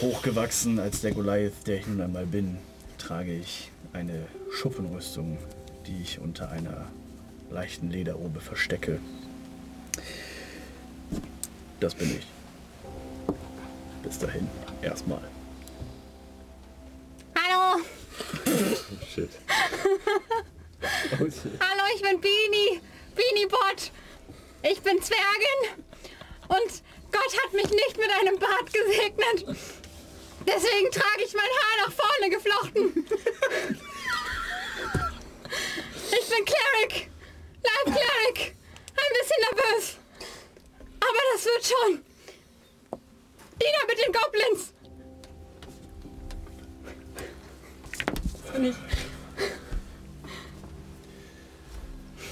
Hochgewachsen 0.02 0.80
als 0.80 1.02
der 1.02 1.12
Goliath, 1.12 1.66
der 1.66 1.78
ich 1.78 1.88
nun 1.88 2.02
einmal 2.02 2.26
bin, 2.26 2.58
trage 2.98 3.34
ich 3.34 3.72
eine 3.94 4.28
Schuppenrüstung, 4.52 5.38
die 5.88 6.02
ich 6.02 6.20
unter 6.20 6.52
einer 6.52 6.88
leichten 7.50 7.90
Lederrobe 7.90 8.40
verstecke. 8.40 9.00
Das 11.80 11.96
bin 11.96 12.18
ich. 12.18 12.28
Bis 14.04 14.20
dahin, 14.20 14.48
erstmal. 14.82 15.22
Hallo, 17.36 17.82
Shit. 19.14 19.30
Hallo, 20.84 21.84
ich 21.96 22.02
bin 22.02 22.20
Beanie. 22.20 22.82
Beanie 23.16 23.46
Bot. 23.48 23.92
Ich 24.64 24.82
bin 24.82 25.02
Zwergin. 25.02 25.86
Und 26.50 26.84
Gott 27.12 27.44
hat 27.44 27.54
mich 27.54 27.70
nicht 27.70 27.98
mit 27.98 28.10
einem 28.20 28.38
Bart 28.38 28.74
gesegnet. 28.74 29.58
Deswegen 30.46 30.92
trage 30.92 31.24
ich 31.26 31.34
mein 31.34 31.46
Haar 31.46 31.88
nach 31.88 31.94
vorne 31.94 32.30
geflochten. 32.30 33.08
Ich 36.12 36.30
bin 36.30 36.46
Cleric. 36.46 37.10
Live 37.64 37.86
Cleric. 37.86 38.56
Ein 38.96 39.14
bisschen 39.20 39.42
nervös. 39.52 39.98
Aber 41.00 41.22
das 41.34 41.46
wird 41.46 41.66
schon. 41.66 42.04
Diener 43.60 43.86
mit 43.88 43.98
den 44.06 44.12
Goblins. 44.12 44.74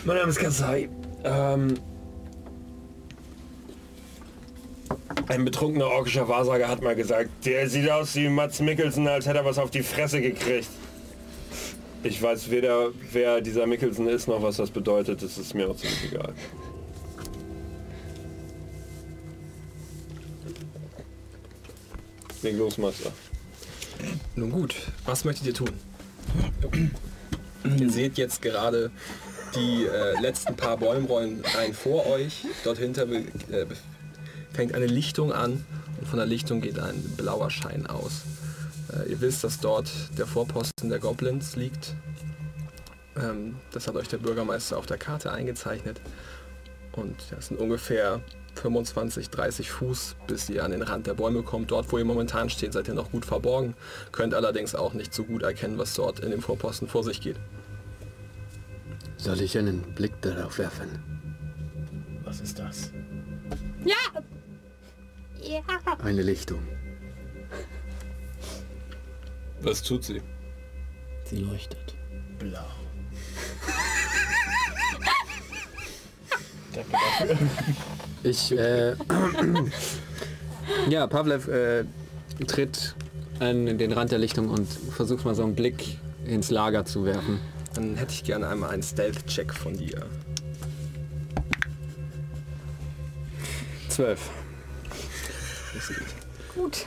Mein 0.04 0.18
Name 0.18 0.30
ist 0.30 0.40
Kasai. 0.40 0.90
Ähm, 1.24 1.76
ein 5.28 5.46
betrunkener 5.46 5.86
orkischer 5.86 6.28
Wahrsager 6.28 6.68
hat 6.68 6.82
mal 6.82 6.96
gesagt, 6.96 7.30
der 7.46 7.70
sieht 7.70 7.90
aus 7.90 8.16
wie 8.16 8.28
Mats 8.28 8.60
Mikkelsen, 8.62 9.08
als 9.08 9.28
hätte 9.28 9.40
er 9.40 9.46
was 9.46 9.60
auf 9.60 9.70
die 9.70 9.84
Fresse 9.84 10.20
gekriegt. 10.20 10.70
Ich 12.04 12.20
weiß 12.20 12.50
weder, 12.50 12.90
wer 13.12 13.42
dieser 13.42 13.68
Mikkelsen 13.68 14.08
ist, 14.08 14.28
noch 14.28 14.42
was 14.42 14.58
das 14.58 14.72
bedeutet. 14.72 15.22
Das 15.22 15.38
ist 15.38 15.54
mir 15.54 15.70
auch 15.70 15.78
ziemlich 15.78 16.12
egal. 16.12 16.34
Leg 22.42 22.58
los. 22.58 22.80
Nun 24.36 24.52
gut, 24.52 24.76
was 25.06 25.26
möchtet 25.26 25.46
ihr 25.46 25.54
tun? 25.54 25.70
ihr 27.80 27.90
seht 27.92 28.18
jetzt 28.18 28.42
gerade 28.42 28.90
die 29.56 29.86
äh, 29.86 30.20
letzten 30.22 30.56
paar 30.56 30.78
Bäumrollen 30.78 31.44
rein 31.56 31.74
vor 31.74 32.06
euch. 32.08 32.46
Dort 32.64 32.78
hinter 32.78 33.10
äh, 33.10 33.66
fängt 34.54 34.74
eine 34.74 34.88
Lichtung 34.88 35.32
an 35.32 35.66
und 36.00 36.08
von 36.08 36.18
der 36.18 36.26
Lichtung 36.26 36.62
geht 36.62 36.80
ein 36.80 37.02
blauer 37.18 37.50
Schein 37.50 37.88
aus. 37.88 38.24
Äh, 38.92 39.12
ihr 39.12 39.22
wisst, 39.22 39.44
dass 39.44 39.60
dort 39.60 39.90
der 40.18 40.28
Vorposten 40.28 40.90
der 40.90 41.00
Goblins 41.00 41.56
liegt. 41.56 41.96
Ähm, 43.18 43.56
das 43.72 43.88
hat 43.88 43.96
euch 43.96 44.08
der 44.08 44.18
Bürgermeister 44.18 44.78
auf 44.78 44.86
der 44.86 44.98
Karte 44.98 45.32
eingezeichnet. 45.32 46.02
Und 46.94 47.16
das 47.32 47.48
sind 47.48 47.60
ungefähr 47.60 48.22
25, 48.56 49.30
30 49.30 49.72
Fuß, 49.72 50.16
bis 50.28 50.50
ihr 50.50 50.64
an 50.66 50.72
den 50.72 50.82
Rand 50.82 51.08
der 51.08 51.14
Bäume 51.14 51.42
kommt. 51.42 51.72
Dort, 51.72 51.92
wo 51.92 51.98
ihr 51.98 52.06
momentan 52.06 52.50
steht, 52.50 52.74
seid 52.74 52.88
ihr 52.88 52.94
noch 52.94 53.12
gut 53.12 53.26
verborgen, 53.26 53.76
könnt 54.12 54.34
allerdings 54.34 54.76
auch 54.76 54.94
nicht 54.94 55.14
so 55.14 55.24
gut 55.24 55.44
erkennen, 55.44 55.78
was 55.78 55.94
dort 55.94 56.20
in 56.20 56.32
dem 56.32 56.42
Vorposten 56.42 56.88
vor 56.88 57.04
sich 57.04 57.22
geht. 57.22 57.38
Soll 59.22 59.40
ich 59.42 59.56
einen 59.56 59.84
Blick 59.94 60.20
darauf 60.24 60.58
werfen? 60.58 60.90
Was 62.24 62.42
ist 62.42 62.58
das? 62.58 62.92
Ja. 63.86 63.94
Ja. 65.44 65.62
Eine 66.04 66.24
Lichtung. 66.24 66.68
Was 69.62 69.84
tut 69.84 70.04
sie? 70.06 70.24
Sie 71.26 71.38
leuchtet. 71.38 71.96
Blau. 72.40 72.66
Ich, 78.24 78.52
äh, 78.52 78.96
ja, 80.90 81.06
Pavlev 81.08 81.48
äh, 81.48 81.86
tritt 82.48 82.96
an 83.40 83.78
den 83.78 83.92
Rand 83.92 84.12
der 84.12 84.20
Lichtung 84.20 84.50
und 84.50 84.68
versucht 84.68 85.26
mal 85.26 85.36
so 85.36 85.44
einen 85.44 85.56
Blick 85.56 85.98
ins 86.26 86.50
Lager 86.50 86.86
zu 86.86 87.04
werfen. 87.04 87.40
Dann 87.74 87.96
hätte 87.96 88.14
ich 88.14 88.24
gerne 88.24 88.48
einmal 88.48 88.72
einen 88.72 88.84
Stealth-Check 88.84 89.54
von 89.54 89.78
dir. 89.78 90.06
Zwölf. 93.90 94.30
Gut. 96.56 96.86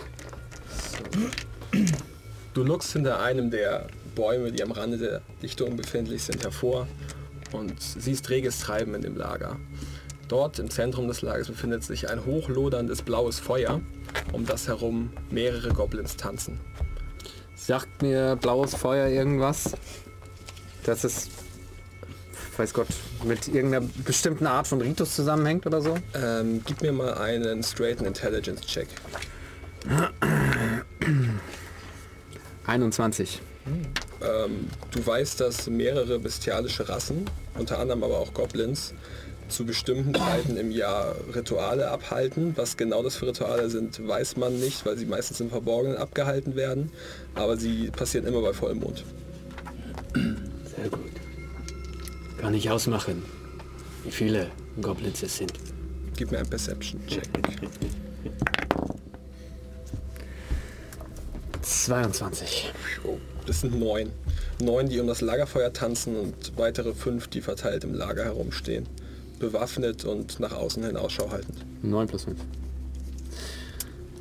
Du 2.55 2.63
luckst 2.63 2.93
hinter 2.93 3.21
einem 3.21 3.51
der 3.51 3.89
Bäume, 4.15 4.53
die 4.53 4.63
am 4.63 4.71
Rande 4.71 4.99
der 4.99 5.23
Lichtung 5.43 5.77
befindlich 5.77 6.23
sind, 6.23 6.43
hervor 6.45 6.87
und 7.53 7.81
siehst 7.81 8.31
reges 8.31 8.61
Treiben 8.61 8.95
in 8.95 9.03
dem 9.03 9.17
Lager. 9.17 9.57
Dort 10.29 10.59
im 10.59 10.71
Zentrum 10.71 11.09
des 11.09 11.23
Lagers 11.23 11.49
befindet 11.49 11.85
sich 11.85 12.09
ein 12.09 12.25
hochloderndes 12.25 13.03
blaues 13.03 13.39
Feuer, 13.39 13.81
um 14.33 14.47
das 14.47 14.69
herum 14.69 15.11
mehrere 15.31 15.73
Goblins 15.73 16.17
tanzen. 16.17 16.61
Sagt 17.55 18.03
mir 18.03 18.37
blaues 18.37 18.75
Feuer 18.75 19.09
irgendwas? 19.09 19.75
Das 20.85 21.03
ist, 21.03 21.31
weiß 22.57 22.75
Gott, 22.75 22.89
mit 23.25 23.49
irgendeiner 23.49 23.87
bestimmten 24.05 24.47
Art 24.47 24.67
von 24.67 24.81
Ritus 24.81 25.17
zusammenhängt 25.17 25.67
oder 25.67 25.81
so? 25.81 25.97
Ähm, 26.15 26.63
gib 26.65 26.83
mir 26.83 26.93
mal 26.93 27.15
einen 27.15 27.63
straighten 27.63 28.07
Intelligence-Check. 28.07 28.89
21. 32.67 33.41
Ähm, 34.23 34.69
du 34.91 35.07
weißt, 35.07 35.41
dass 35.41 35.69
mehrere 35.69 36.19
bestialische 36.19 36.89
Rassen, 36.89 37.25
unter 37.59 37.79
anderem 37.79 38.05
aber 38.05 38.19
auch 38.19 38.35
Goblins, 38.35 38.95
zu 39.49 39.65
bestimmten 39.65 40.15
Zeiten 40.15 40.57
im 40.57 40.71
Jahr 40.71 41.15
Rituale 41.35 41.91
abhalten. 41.91 42.55
Was 42.57 42.77
genau 42.77 43.03
das 43.03 43.17
für 43.17 43.27
Rituale 43.29 43.69
sind, 43.71 44.07
weiß 44.07 44.37
man 44.37 44.59
nicht, 44.59 44.85
weil 44.87 44.97
sie 44.97 45.07
meistens 45.07 45.41
im 45.41 45.51
Verborgenen 45.51 45.97
abgehalten 45.97 46.57
werden. 46.57 46.91
Aber 47.35 47.57
sie 47.57 47.91
passieren 47.91 48.27
immer 48.27 48.41
bei 48.41 48.53
Vollmond. 48.53 49.05
Sehr 50.77 50.89
gut. 50.89 51.13
Kann 52.39 52.55
ich 52.55 52.71
ausmachen. 52.71 53.23
wie 54.05 54.11
viele 54.11 54.51
Goblins 54.81 55.23
es 55.23 55.39
sind. 55.39 55.53
Gib 56.17 56.31
mir 56.31 56.39
einen 56.39 56.51
Perception-Check. 56.51 57.29
22. 61.63 62.73
Oh, 63.05 63.19
das 63.47 63.61
sind 63.61 63.79
neun. 63.79 64.11
Neun, 64.63 64.89
die 64.89 65.01
um 65.01 65.07
das 65.07 65.21
Lagerfeuer 65.21 65.73
tanzen 65.73 66.17
und 66.17 66.57
weitere 66.57 66.95
fünf, 66.95 67.29
die 67.29 67.41
verteilt 67.41 67.85
im 67.85 67.95
Lager 67.95 68.25
herumstehen. 68.25 68.87
Bewaffnet 69.39 70.05
und 70.05 70.41
nach 70.41 70.53
außen 70.53 70.85
hin 70.85 70.97
Ausschau 70.97 71.31
haltend. 71.31 71.65
9 71.83 72.07
plus 72.07 72.27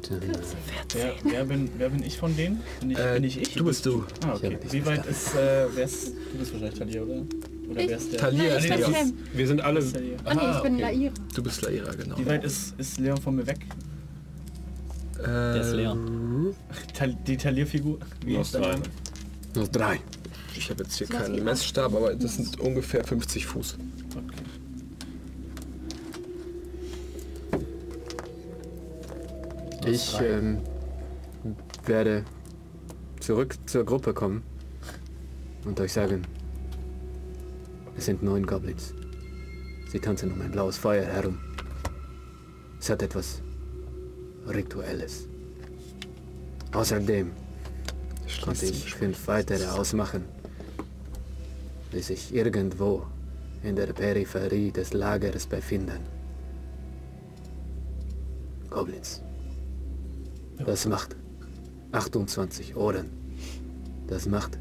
5. 0.07 0.21
Wer, 0.93 1.13
wer, 1.23 1.45
bin, 1.45 1.69
wer 1.77 1.89
bin 1.89 2.03
ich 2.03 2.17
von 2.17 2.35
denen? 2.35 2.61
Bin 2.79 2.91
ich, 2.91 2.97
bin 2.97 3.23
ich 3.23 3.41
ich? 3.41 3.53
Du 3.53 3.63
bist 3.63 3.85
du. 3.85 4.05
Ah, 4.25 4.33
okay. 4.35 4.57
Wie 4.69 4.85
weit 4.85 5.05
ist, 5.05 5.35
äh, 5.35 5.67
wer 5.73 5.85
ist, 5.85 6.09
du 6.09 6.37
bist 6.37 6.53
wahrscheinlich 6.53 6.79
Talia, 6.79 7.01
oder? 7.01 7.21
Oder 7.69 7.87
wer 7.87 7.97
ist 7.97 8.11
der? 8.11 8.19
Talia 8.19 8.43
Nein, 8.43 8.79
ist 8.79 8.89
ich. 8.89 9.37
Wir 9.37 9.47
sind 9.47 9.61
alle... 9.61 9.91
Talia. 9.91 10.17
Oh 10.25 10.33
nee, 10.33 10.51
ich 10.51 10.63
bin 10.63 10.73
okay. 10.75 10.81
Laira. 10.81 11.13
Du 11.35 11.43
bist 11.43 11.61
Laira, 11.61 11.91
genau. 11.93 12.17
Wie 12.17 12.25
weit 12.25 12.43
ist, 12.43 12.75
ist 12.77 12.99
Leon 12.99 13.17
von 13.17 13.35
mir 13.35 13.47
weg? 13.47 13.59
Der 15.17 15.61
ist 15.61 15.73
Leon. 15.73 16.55
Tal 16.93 17.15
die 17.25 17.37
Talierfigur? 17.37 17.99
Wie 18.25 18.33
dein 18.33 18.61
drei. 18.61 18.75
Noch 19.55 19.67
drei. 19.69 19.99
Ich 20.55 20.69
habe 20.69 20.83
jetzt 20.83 20.97
hier 20.97 21.07
keinen 21.07 21.43
Messstab, 21.43 21.95
aber 21.95 22.13
das 22.15 22.35
sind 22.35 22.59
ungefähr 22.59 23.03
50 23.03 23.45
Fuß. 23.45 23.77
Ich 29.85 30.17
ähm, 30.21 30.59
werde 31.85 32.23
zurück 33.19 33.57
zur 33.65 33.83
Gruppe 33.83 34.13
kommen 34.13 34.43
und 35.65 35.79
euch 35.81 35.91
sagen, 35.91 36.21
es 37.97 38.05
sind 38.05 38.23
neun 38.23 38.45
Goblins. 38.45 38.93
Sie 39.91 39.99
tanzen 39.99 40.31
um 40.31 40.41
ein 40.41 40.51
blaues 40.51 40.77
Feuer 40.77 41.05
herum. 41.05 41.37
Es 42.79 42.89
hat 42.89 43.01
etwas 43.01 43.41
Rituelles. 44.47 45.27
Außerdem 46.71 47.31
konnte 48.41 48.65
ich 48.65 48.93
fünf 48.93 49.27
weitere 49.27 49.65
ausmachen, 49.67 50.23
die 51.91 52.01
sich 52.01 52.33
irgendwo 52.33 53.05
in 53.63 53.75
der 53.75 53.87
Peripherie 53.87 54.71
des 54.71 54.93
Lagers 54.93 55.45
befinden. 55.45 55.99
Goblins. 58.69 59.21
Das 60.57 60.85
macht 60.85 61.15
28 61.91 62.75
Ohren. 62.75 63.09
Das 64.07 64.25
macht 64.27 64.57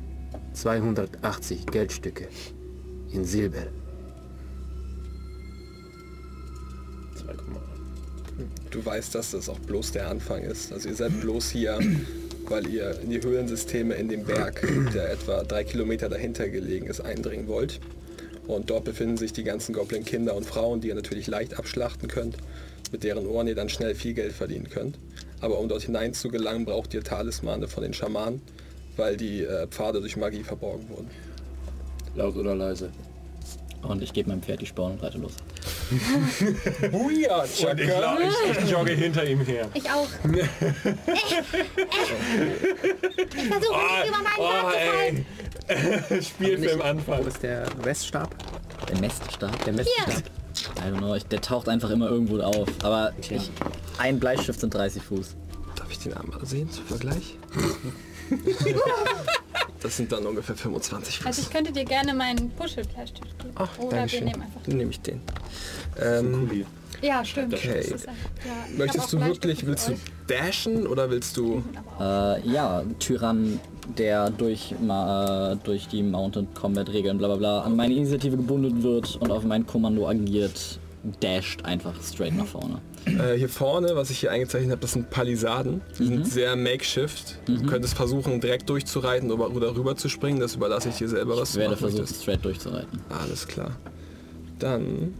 280 0.54 1.66
Geldstücke 1.66 2.28
in 3.12 3.24
Silber. 3.24 3.66
2,8. 7.16 7.36
Du 8.70 8.84
weißt, 8.84 9.14
dass 9.14 9.32
das 9.32 9.48
auch 9.48 9.58
bloß 9.60 9.92
der 9.92 10.08
Anfang 10.08 10.42
ist. 10.42 10.72
Also 10.72 10.88
ihr 10.88 10.94
seid 10.94 11.20
bloß 11.20 11.50
hier, 11.50 11.78
weil 12.48 12.66
ihr 12.68 12.98
in 13.00 13.10
die 13.10 13.22
Höhlensysteme 13.22 13.94
in 13.94 14.08
dem 14.08 14.24
Berg, 14.24 14.66
der 14.94 15.12
etwa 15.12 15.42
drei 15.44 15.64
Kilometer 15.64 16.08
dahinter 16.08 16.48
gelegen 16.48 16.86
ist, 16.86 17.00
eindringen 17.00 17.48
wollt. 17.48 17.80
Und 18.46 18.70
dort 18.70 18.84
befinden 18.84 19.16
sich 19.16 19.32
die 19.32 19.44
ganzen 19.44 19.72
Goblin-Kinder 19.72 20.34
und 20.34 20.46
Frauen, 20.46 20.80
die 20.80 20.88
ihr 20.88 20.94
natürlich 20.94 21.26
leicht 21.26 21.58
abschlachten 21.58 22.08
könnt, 22.08 22.36
mit 22.90 23.04
deren 23.04 23.26
Ohren 23.26 23.46
ihr 23.46 23.54
dann 23.54 23.68
schnell 23.68 23.94
viel 23.94 24.14
Geld 24.14 24.32
verdienen 24.32 24.68
könnt. 24.68 24.98
Aber 25.42 25.58
um 25.58 25.68
dort 25.68 25.82
hinein 25.82 26.14
zu 26.14 26.30
gelangen, 26.30 26.64
braucht 26.64 26.94
ihr 26.94 27.04
Talismane 27.04 27.68
von 27.68 27.82
den 27.82 27.92
Schamanen, 27.92 28.40
weil 28.96 29.18
die 29.18 29.42
äh, 29.42 29.66
Pfade 29.66 30.00
durch 30.00 30.16
Magie 30.16 30.42
verborgen 30.44 30.88
wurden. 30.88 31.10
Laut 32.14 32.36
oder 32.36 32.54
leise? 32.54 32.90
Und 33.82 34.00
ich 34.02 34.12
gebe 34.12 34.28
meinem 34.28 34.42
Pferd 34.42 34.60
die 34.60 34.66
Sporen 34.66 34.92
und 34.92 35.02
reite 35.02 35.18
los. 35.18 35.32
Buja, 36.92 37.40
Und 37.42 37.80
ich, 37.80 37.88
lau- 37.88 38.16
ich, 38.20 38.58
ich 38.62 38.70
jogge 38.70 38.92
hinter 38.92 39.24
ihm 39.26 39.40
her. 39.44 39.68
Ich 39.74 39.90
auch. 39.90 40.06
ich 40.32 40.46
versuche 43.48 43.50
nicht 43.50 44.08
über 44.08 44.22
meinen 44.22 44.38
Oh, 44.38 44.48
Berg 44.48 44.72
zu 44.72 44.78
fallen. 44.78 45.26
ey. 46.08 46.22
Spielfilm 46.22 46.80
Anfang. 46.82 47.24
Wo 47.24 47.28
ist 47.28 47.42
der 47.42 47.66
Messstab? 47.84 48.32
Der 48.88 48.98
Meststab. 49.00 49.64
Der 49.64 49.72
Messstab. 49.72 50.22
I 50.76 50.90
don't 50.90 50.98
know, 50.98 51.14
ich, 51.14 51.24
der 51.26 51.40
taucht 51.40 51.68
einfach 51.68 51.90
immer 51.90 52.08
irgendwo 52.08 52.40
auf. 52.40 52.68
Aber 52.82 53.12
ich, 53.20 53.50
ein 53.98 54.18
Bleistift 54.20 54.60
sind 54.60 54.74
30 54.74 55.02
Fuß. 55.02 55.36
Darf 55.76 55.90
ich 55.90 55.98
den 55.98 56.14
einmal 56.14 56.44
sehen 56.44 56.70
zum 56.70 56.84
Vergleich? 56.84 57.36
das 59.80 59.96
sind 59.96 60.12
dann 60.12 60.26
ungefähr 60.26 60.54
25 60.54 61.18
Fuß. 61.18 61.26
Also 61.26 61.42
ich 61.42 61.50
könnte 61.50 61.72
dir 61.72 61.84
gerne 61.84 62.14
meinen 62.14 62.50
Puschelbleistift 62.50 63.38
geben. 63.38 63.52
Ach, 63.56 63.78
Oder 63.78 63.96
danke 63.96 64.12
wir 64.12 64.18
schön. 64.18 64.28
nehmen 64.28 64.42
einfach. 64.42 64.60
Dann 64.66 64.76
nehme 64.76 64.90
ich 64.90 65.00
den. 65.00 65.20
Ähm, 66.00 66.48
Cool. 66.50 66.66
Ja, 67.02 67.24
stimmt. 67.24 67.54
Okay. 67.54 67.84
Ja, 68.06 68.76
möchtest 68.76 69.12
du 69.12 69.20
wirklich, 69.20 69.66
willst 69.66 69.88
du 69.88 69.94
dashen 70.28 70.86
oder 70.86 71.10
willst 71.10 71.36
du... 71.36 71.64
Äh, 71.98 72.48
ja, 72.48 72.84
Tyrann, 73.00 73.58
der 73.98 74.30
durch, 74.30 74.72
äh, 74.72 75.56
durch 75.64 75.88
die 75.88 76.02
Mounted 76.02 76.54
Combat 76.54 76.88
Regeln 76.92 77.18
bla 77.18 77.28
bla 77.28 77.36
bla 77.36 77.60
an 77.62 77.76
meine 77.76 77.94
Initiative 77.94 78.36
gebunden 78.36 78.82
wird 78.82 79.16
und 79.16 79.30
auf 79.30 79.44
mein 79.44 79.66
Kommando 79.66 80.08
agiert, 80.08 80.78
dasht 81.20 81.64
einfach 81.64 81.94
straight 82.02 82.36
nach 82.36 82.46
vorne. 82.46 82.78
Äh, 83.06 83.36
hier 83.36 83.48
vorne, 83.48 83.96
was 83.96 84.10
ich 84.10 84.20
hier 84.20 84.30
eingezeichnet 84.30 84.70
habe, 84.70 84.80
das 84.80 84.92
sind 84.92 85.10
Palisaden. 85.10 85.80
Die 85.98 86.06
sind 86.06 86.26
sehr 86.26 86.54
makeshift. 86.54 87.38
Du 87.46 87.60
könntest 87.66 87.94
versuchen, 87.94 88.40
direkt 88.40 88.70
durchzureiten 88.70 89.32
oder, 89.32 89.50
oder 89.50 89.74
rüber 89.74 89.96
zu 89.96 90.08
springen. 90.08 90.38
Das 90.38 90.54
überlasse 90.54 90.90
ich 90.90 90.96
dir 90.96 91.08
selber, 91.08 91.36
was 91.36 91.50
Ich 91.50 91.56
werde 91.56 91.76
versuchen, 91.76 92.02
möchtest. 92.02 92.22
straight 92.22 92.44
durchzureiten. 92.44 93.00
Alles 93.08 93.48
klar. 93.48 93.72
Dann 94.60 95.14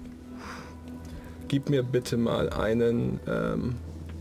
gib 1.48 1.68
mir 1.68 1.82
bitte 1.82 2.16
mal 2.16 2.50
einen... 2.50 3.18
Ähm, 3.26 3.74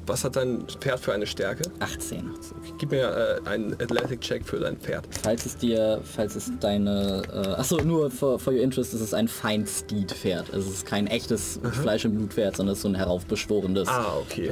was 0.07 0.23
hat 0.23 0.35
dein 0.35 0.65
Pferd 0.67 0.99
für 0.99 1.13
eine 1.13 1.25
Stärke? 1.27 1.63
18. 1.79 2.29
Gib 2.77 2.91
mir 2.91 3.39
äh, 3.45 3.47
einen 3.49 3.73
Athletic-Check 3.73 4.45
für 4.45 4.59
dein 4.59 4.77
Pferd. 4.77 5.07
Falls 5.23 5.45
es 5.45 5.57
dir, 5.57 6.01
falls 6.03 6.35
es 6.35 6.51
deine, 6.59 7.21
äh, 7.31 7.59
achso, 7.59 7.77
nur 7.77 8.09
for, 8.11 8.39
for 8.39 8.53
your 8.53 8.61
interest, 8.61 8.93
es 8.93 9.01
ist 9.01 9.13
ein 9.13 9.27
Feinsteed-Pferd. 9.27 10.49
Es 10.49 10.67
ist 10.67 10.85
kein 10.85 11.07
echtes 11.07 11.59
Fleisch- 11.81 12.05
und 12.05 12.15
Blutpferd, 12.15 12.57
sondern 12.57 12.73
es 12.73 12.79
ist 12.79 12.83
so 12.83 12.89
ein 12.89 12.95
heraufbeschworenes 12.95 13.87
Ah, 13.87 14.15
okay. 14.21 14.51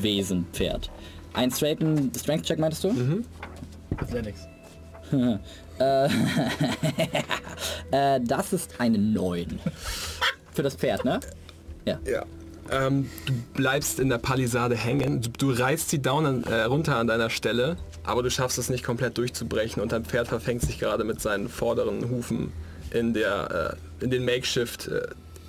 Wesen-Pferd. 0.00 0.90
Ein 1.34 1.50
straighten 1.50 2.10
Strength-Check 2.14 2.58
meintest 2.58 2.84
du? 2.84 2.94
Athletics. 3.96 4.40
Äh, 7.90 8.20
das 8.24 8.52
ist 8.52 8.74
eine 8.78 8.98
9. 8.98 9.60
Für 10.52 10.62
das 10.62 10.74
Pferd, 10.74 11.04
ne? 11.04 11.20
Ja. 11.84 11.98
Ja. 12.04 12.24
Ähm, 12.70 13.08
du 13.26 13.32
bleibst 13.54 13.98
in 14.00 14.08
der 14.08 14.18
Palisade 14.18 14.76
hängen. 14.76 15.22
Du, 15.22 15.30
du 15.30 15.50
reißt 15.52 15.90
sie 15.90 16.00
down 16.00 16.26
an, 16.26 16.44
äh, 16.44 16.62
runter 16.64 16.96
an 16.96 17.06
deiner 17.06 17.30
Stelle, 17.30 17.76
aber 18.04 18.22
du 18.22 18.30
schaffst 18.30 18.58
es 18.58 18.68
nicht 18.70 18.84
komplett 18.84 19.16
durchzubrechen 19.18 19.82
und 19.82 19.92
dein 19.92 20.04
Pferd 20.04 20.28
verfängt 20.28 20.62
sich 20.62 20.78
gerade 20.78 21.04
mit 21.04 21.20
seinen 21.20 21.48
vorderen 21.48 22.10
Hufen 22.10 22.52
in 22.92 23.14
der 23.14 23.76
äh, 24.00 24.04
in 24.04 24.10
den 24.10 24.24
Makeshift 24.24 24.88
äh, 24.88 25.02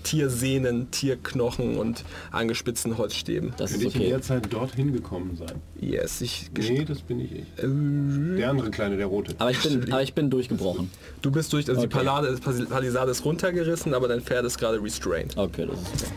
Tiersehnen, 0.03 0.89
Tierknochen 0.91 1.77
und 1.77 2.05
angespitzten 2.32 2.97
Holzstäben. 2.97 3.53
Das 3.58 3.71
ist 3.71 3.82
Könnte 3.82 3.88
ich 3.89 3.95
in 3.95 4.01
okay. 4.01 4.10
der 4.12 4.21
Zeit 4.21 4.51
dorthin 4.53 4.93
gekommen 4.93 5.36
sein? 5.38 5.62
Yes, 5.79 6.21
ich 6.21 6.49
Nee, 6.58 6.86
das 6.86 7.01
bin 7.01 7.19
ich 7.19 7.32
ich. 7.34 7.39
äh, 7.63 8.38
Der 8.38 8.49
andere 8.49 8.71
Kleine, 8.71 8.95
der 8.95 9.08
rote. 9.08 9.36
Aber 9.39 9.51
ich 9.51 9.62
bin, 9.62 9.91
aber 9.91 10.01
ich 10.01 10.13
bin 10.13 10.29
durchgebrochen. 10.29 10.89
du 11.21 11.32
bist 11.32 11.51
durch, 11.51 11.67
also 11.67 11.82
die 11.82 11.88
Okay. 11.88 11.97
Palade, 12.05 12.38
Palisade 12.69 13.12
ist 13.12 13.25
runtergerissen, 13.25 13.93
aber 13.93 14.08
dein 14.08 14.21
Pferd 14.21 14.45
ist 14.45 14.58
gerade 14.58 14.82
restrained. 14.82 15.38
Okay, 15.38 15.67
das 15.69 15.79
ist 15.82 15.88
okay. 16.03 16.13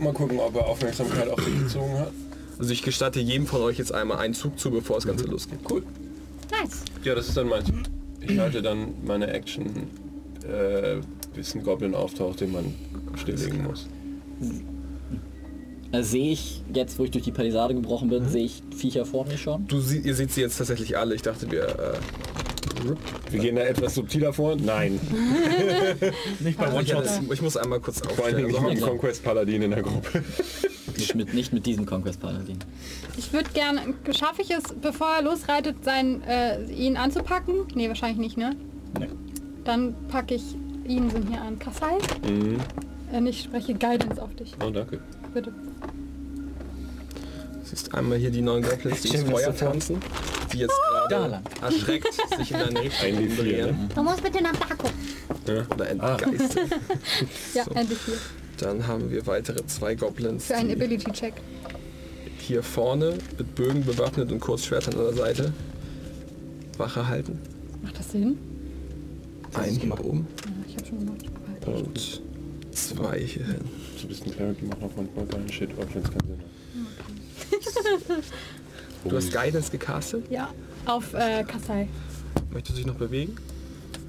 Mal 0.00 0.12
gucken, 0.12 0.38
ob 0.38 0.54
er 0.56 0.66
Aufmerksamkeit 0.66 1.28
auf 1.28 1.42
sich 1.42 1.58
gezogen 1.58 1.98
hat. 1.98 2.12
Also 2.58 2.72
ich 2.72 2.82
gestatte 2.82 3.20
jedem 3.20 3.46
von 3.46 3.62
euch 3.62 3.78
jetzt 3.78 3.92
einmal 3.92 4.18
einen 4.18 4.34
Zug 4.34 4.58
zu, 4.58 4.70
bevor 4.70 4.96
das 4.96 5.06
Ganze 5.06 5.24
losgeht. 5.26 5.60
Cool. 5.70 5.82
Nice. 6.50 6.82
Ja, 7.04 7.14
das 7.14 7.28
ist 7.28 7.36
dann 7.36 7.48
meins. 7.48 7.68
Ich 8.20 8.38
halte 8.38 8.62
dann 8.62 8.94
meine 9.04 9.28
Action, 9.32 9.66
äh, 10.44 10.96
bis 11.34 11.54
ein 11.54 11.62
Goblin 11.62 11.94
auftaucht, 11.94 12.40
den 12.40 12.52
man 12.52 12.74
stilllegen 13.16 13.62
muss. 13.62 13.86
Äh, 15.92 16.02
sehe 16.02 16.32
ich 16.32 16.62
jetzt, 16.74 16.98
wo 16.98 17.04
ich 17.04 17.10
durch 17.10 17.24
die 17.24 17.32
Palisade 17.32 17.74
gebrochen 17.74 18.08
Mhm. 18.08 18.12
bin, 18.12 18.28
sehe 18.28 18.44
ich 18.44 18.62
Viecher 18.76 19.06
vor 19.06 19.26
mir 19.26 19.38
schon? 19.38 19.66
Du 19.66 19.80
sie, 19.80 19.98
ihr 20.00 20.14
seht 20.14 20.32
sie 20.32 20.42
jetzt 20.42 20.58
tatsächlich 20.58 20.96
alle. 20.98 21.14
Ich 21.14 21.22
dachte, 21.22 21.50
wir 21.50 21.62
äh, 21.66 22.92
Wir 23.32 23.40
gehen 23.40 23.56
da 23.56 23.62
etwas 23.62 23.94
subtiler 23.94 24.32
vor? 24.32 24.56
Nein. 24.56 25.00
Nicht 26.40 26.58
bei 26.58 26.68
ich, 26.68 26.74
One-Shots. 26.74 27.20
ich 27.32 27.42
muss 27.42 27.56
einmal 27.56 27.80
kurz 27.80 28.00
Vor 28.00 28.08
allen 28.26 28.34
aufstellen. 28.36 28.46
Dingen 28.46 28.56
Also, 28.56 28.68
nicht 28.68 28.80
mit 28.80 28.88
Conquest 28.88 29.24
Paladin 29.24 29.62
in 29.62 29.70
der 29.70 29.82
Gruppe. 29.82 30.22
Nicht 30.96 31.14
mit, 31.14 31.32
nicht 31.34 31.52
mit 31.52 31.64
diesem 31.66 31.86
Conquest 31.86 32.20
Paladin. 32.20 32.58
Ich 33.16 33.32
würde 33.32 33.48
gerne, 33.54 33.80
schaffe 34.16 34.42
ich 34.42 34.50
es, 34.50 34.62
bevor 34.80 35.08
er 35.16 35.22
losreitet, 35.22 35.76
sein, 35.84 36.22
äh, 36.24 36.64
ihn 36.72 36.96
anzupacken? 36.96 37.54
Nee, 37.74 37.88
wahrscheinlich 37.88 38.18
nicht, 38.18 38.36
ne? 38.36 38.54
Nee. 38.98 39.08
Dann 39.64 39.94
packe 40.08 40.34
ich 40.34 40.42
ihn 40.86 41.10
so 41.10 41.18
hier 41.30 41.40
an. 41.40 41.58
Kassai? 41.58 41.98
Mhm. 42.28 42.58
Äh, 43.12 43.28
ich 43.28 43.42
spreche 43.42 43.74
Guidance 43.74 44.20
auf 44.22 44.34
dich. 44.34 44.54
Oh, 44.64 44.70
danke. 44.70 45.00
Bitte. 45.34 45.52
siehst 47.64 47.94
einmal 47.94 48.18
hier 48.18 48.30
die 48.30 48.40
neuen 48.40 48.62
Goblins, 48.62 49.02
die 49.02 49.08
ins 49.14 49.28
Feuer 49.30 49.54
tanzen, 49.54 49.98
die 50.52 50.58
jetzt 50.58 50.74
Da 50.90 51.06
gerade 51.08 51.40
erschreckt 51.62 52.08
sich 52.38 52.50
in 52.52 52.58
deine 52.58 52.80
Richtung 52.82 53.08
Ein 53.08 53.18
wie 53.18 53.28
vier, 53.28 53.44
drehen. 53.66 53.66
ne? 53.66 53.88
Du 53.94 54.02
musst 54.02 54.22
bitte 54.22 54.42
nach 54.42 54.56
da 54.56 54.74
gucken. 54.74 54.96
Ja. 55.46 55.66
Oder 55.74 55.88
entgeistert. 55.90 56.68
Ja, 57.54 57.64
So. 57.64 57.70
endlich 57.72 57.98
hier. 58.06 58.14
Dann 58.58 58.86
haben 58.86 59.10
wir 59.10 59.26
weitere 59.26 59.64
zwei 59.66 59.94
Goblins, 59.94 60.46
Für 60.46 60.56
einen 60.56 60.72
Ability-Check. 60.72 61.34
hier 62.38 62.62
vorne 62.62 63.18
mit 63.36 63.54
Bögen 63.54 63.84
bewaffnet 63.84 64.32
und 64.32 64.40
Kurzschwertern 64.40 64.94
an 64.94 65.04
der 65.04 65.12
Seite 65.14 65.52
Wache 66.76 67.06
halten. 67.06 67.38
Macht 67.82 67.98
das 67.98 68.10
Sinn? 68.12 68.38
Einen 69.54 69.76
hier 69.80 70.04
oben 70.04 70.26
Ja, 70.44 70.52
ich 70.68 70.76
habe 70.76 70.86
schon 70.86 70.98
gemacht. 70.98 71.24
und 71.66 72.22
zwei 72.72 73.18
hier 73.20 73.44
hin. 73.46 73.64
So 73.98 74.04
ein 74.06 74.08
bisschen 74.08 74.32
die 74.60 74.64
machen 74.66 74.82
auch 74.84 74.90
manchmal 74.96 75.26
geilen 75.26 75.52
Shit, 75.52 75.70
auch 75.72 75.86
wenn 75.92 76.02
es 76.02 76.08
keinen 76.10 76.26
Sinn 76.28 76.38
hat. 78.16 78.24
Du 79.04 79.16
hast 79.16 79.32
Guidance 79.32 79.70
gecastet. 79.70 80.24
Ja, 80.30 80.48
auf 80.86 81.14
äh, 81.14 81.42
Kassai. 81.44 81.88
Möchtest 82.52 82.76
du 82.78 82.82
dich 82.82 82.86
noch 82.86 82.94
bewegen? 82.94 83.34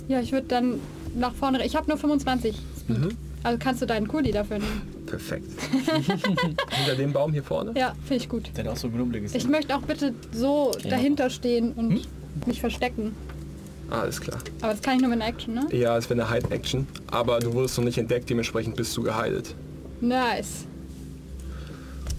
Ja, 0.08 0.19
ich 0.19 0.32
würde 0.32 0.47
dann 0.47 0.80
nach 1.15 1.34
vorne. 1.34 1.65
Ich 1.65 1.75
habe 1.75 1.88
nur 1.88 1.97
25 1.97 2.56
Speed. 2.56 2.99
Mhm. 2.99 3.10
Also 3.41 3.58
kannst 3.58 3.82
du 3.82 3.86
deinen 3.86 4.08
Kuli 4.08 4.32
dafür 4.32 4.60
nehmen. 4.60 4.82
Perfekt. 5.06 5.47
Hinter 6.69 6.95
dem 6.97 7.13
Baum 7.13 7.32
hier 7.32 7.43
vorne? 7.43 7.73
Ja, 7.75 7.95
finde 8.06 8.23
ich 8.23 8.30
gut. 8.30 8.52
Der 8.56 8.65
hat 8.65 8.71
auch 8.73 8.78
so 8.78 8.89
knubbliges. 8.89 9.34
Ich 9.34 9.47
möchte 9.47 9.75
auch 9.75 9.82
bitte 9.82 10.13
so 10.34 10.71
dahinter 10.88 11.30
stehen 11.30 11.71
und 11.73 11.91
Hm? 11.91 12.02
mich 12.45 12.60
verstecken. 12.60 13.15
Alles 13.89 14.21
klar. 14.21 14.38
Aber 14.62 14.73
das 14.73 14.82
kann 14.82 14.95
ich 14.97 15.02
nur 15.02 15.10
mit 15.10 15.21
einer 15.21 15.30
Action, 15.32 15.54
ne? 15.56 15.67
Ja, 15.71 15.97
es 15.97 16.10
wäre 16.10 16.21
eine 16.21 16.32
Hide-Action, 16.32 16.86
aber 17.08 17.39
du 17.39 17.54
wurdest 17.54 17.78
noch 17.78 17.86
nicht 17.86 17.97
entdeckt, 17.97 18.30
dementsprechend 18.30 18.75
bist 18.75 18.95
du 18.95 19.02
geheilt. 19.02 19.56
Nice. 20.01 20.65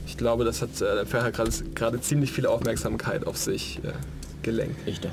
Ich 0.07 0.17
glaube, 0.17 0.45
das 0.45 0.61
hat 0.61 0.81
äh, 0.81 1.07
hat 1.07 1.33
gerade 1.33 1.51
gerade 1.75 2.01
ziemlich 2.01 2.33
viel 2.33 2.47
Aufmerksamkeit 2.47 3.27
auf 3.27 3.37
sich 3.37 3.81
äh, 3.85 3.93
gelenkt. 4.43 4.77
Ich 4.87 5.01
doch. 5.01 5.11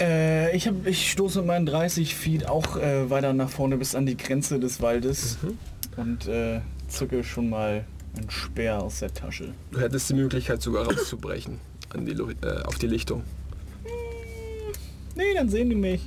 Äh, 0.00 0.54
ich, 0.56 0.66
hab, 0.66 0.86
ich 0.86 1.10
stoße 1.10 1.38
mit 1.38 1.46
meinen 1.46 1.66
30 1.66 2.14
Feet 2.14 2.46
auch 2.48 2.76
äh, 2.76 3.08
weiter 3.10 3.32
nach 3.32 3.50
vorne 3.50 3.76
bis 3.76 3.94
an 3.94 4.06
die 4.06 4.16
Grenze 4.16 4.58
des 4.58 4.80
Waldes 4.80 5.38
und 5.96 6.26
äh, 6.26 6.60
zücke 6.88 7.22
schon 7.22 7.48
mal 7.50 7.84
einen 8.16 8.30
Speer 8.30 8.82
aus 8.82 9.00
der 9.00 9.12
Tasche. 9.12 9.52
Du 9.70 9.80
hättest 9.80 10.10
die 10.10 10.14
Möglichkeit 10.14 10.62
sogar 10.62 10.86
rauszubrechen 10.86 11.60
an 11.90 12.06
die, 12.06 12.12
äh, 12.12 12.62
auf 12.64 12.76
die 12.78 12.86
Lichtung. 12.86 13.22
Nee, 15.16 15.34
dann 15.34 15.48
sehen 15.48 15.70
die 15.70 15.76
mich. 15.76 16.02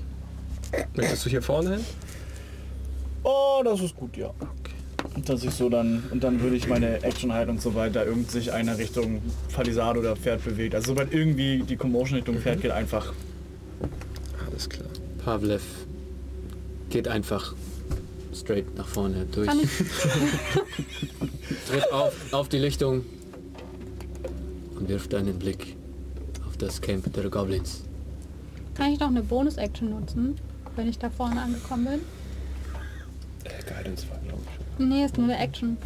Möchtest 0.96 1.26
du 1.26 1.30
hier 1.30 1.42
vorne 1.42 1.76
hin? 1.76 1.86
Oh, 3.24 3.62
das 3.64 3.80
ist 3.82 3.96
gut, 3.96 4.18
ja. 4.18 4.34
Und 5.14 5.30
dass 5.30 5.44
ich 5.44 5.52
so 5.52 5.70
dann, 5.70 6.04
und 6.12 6.24
dann 6.24 6.42
würde 6.42 6.56
ich 6.56 6.68
meine 6.68 7.04
Action 7.04 7.34
halten 7.34 7.52
und 7.52 7.62
so 7.62 7.76
weiter, 7.76 8.06
irgend 8.06 8.32
sich 8.32 8.52
einer 8.52 8.78
Richtung 8.78 9.22
Palisade 9.54 10.00
oder 10.00 10.16
Pferd 10.16 10.44
bewegt. 10.44 10.76
Also 10.76 10.88
sobald 10.88 11.14
irgendwie 11.14 11.64
die 11.64 11.76
Commotion 11.76 12.16
Richtung 12.18 12.38
Pferd 12.40 12.62
geht, 12.62 12.72
einfach. 12.72 13.14
Alles 14.50 14.70
klar. 14.70 14.88
Pavlev 15.24 15.62
geht 16.90 17.08
einfach 17.08 17.54
straight 18.34 18.76
nach 18.78 18.88
vorne 18.88 19.26
durch. 19.32 19.48
Kann 19.48 19.60
ich, 19.60 19.70
Tritt 21.70 21.92
auf, 21.92 22.14
auf 22.32 22.50
die 22.50 22.60
Lichtung 22.60 23.04
und 24.76 24.88
wirft 24.88 25.14
einen 25.14 25.38
Blick 25.40 25.76
auf 26.48 26.56
das 26.58 26.82
Camp 26.82 27.12
der 27.14 27.30
Goblins. 27.30 27.84
kann 28.76 28.94
ich 28.94 29.00
noch 29.00 29.08
eine 29.08 29.24
Bonus-Action 29.24 29.90
nutzen, 29.90 30.36
wenn 30.76 30.88
ich 30.88 31.00
da 31.00 31.10
vorne 31.10 31.42
angekommen 31.42 31.86
bin? 31.86 32.00
Äh, 33.44 33.64
Guidance 33.64 34.06
war. 34.10 34.20
Nee, 34.78 35.06
ist 35.06 35.18
nur 35.18 35.26
eine 35.28 35.38
Action. 35.40 35.78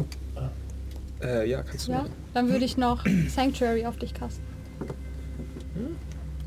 Äh, 1.22 1.48
ja, 1.48 1.62
kannst 1.62 1.86
du 1.88 1.92
Ja? 1.92 1.98
machen. 1.98 2.10
Dann 2.34 2.48
würde 2.48 2.64
ich 2.64 2.76
noch 2.76 3.04
Sanctuary 3.28 3.86
auf 3.86 3.96
dich 3.96 4.12
casten. 4.14 4.44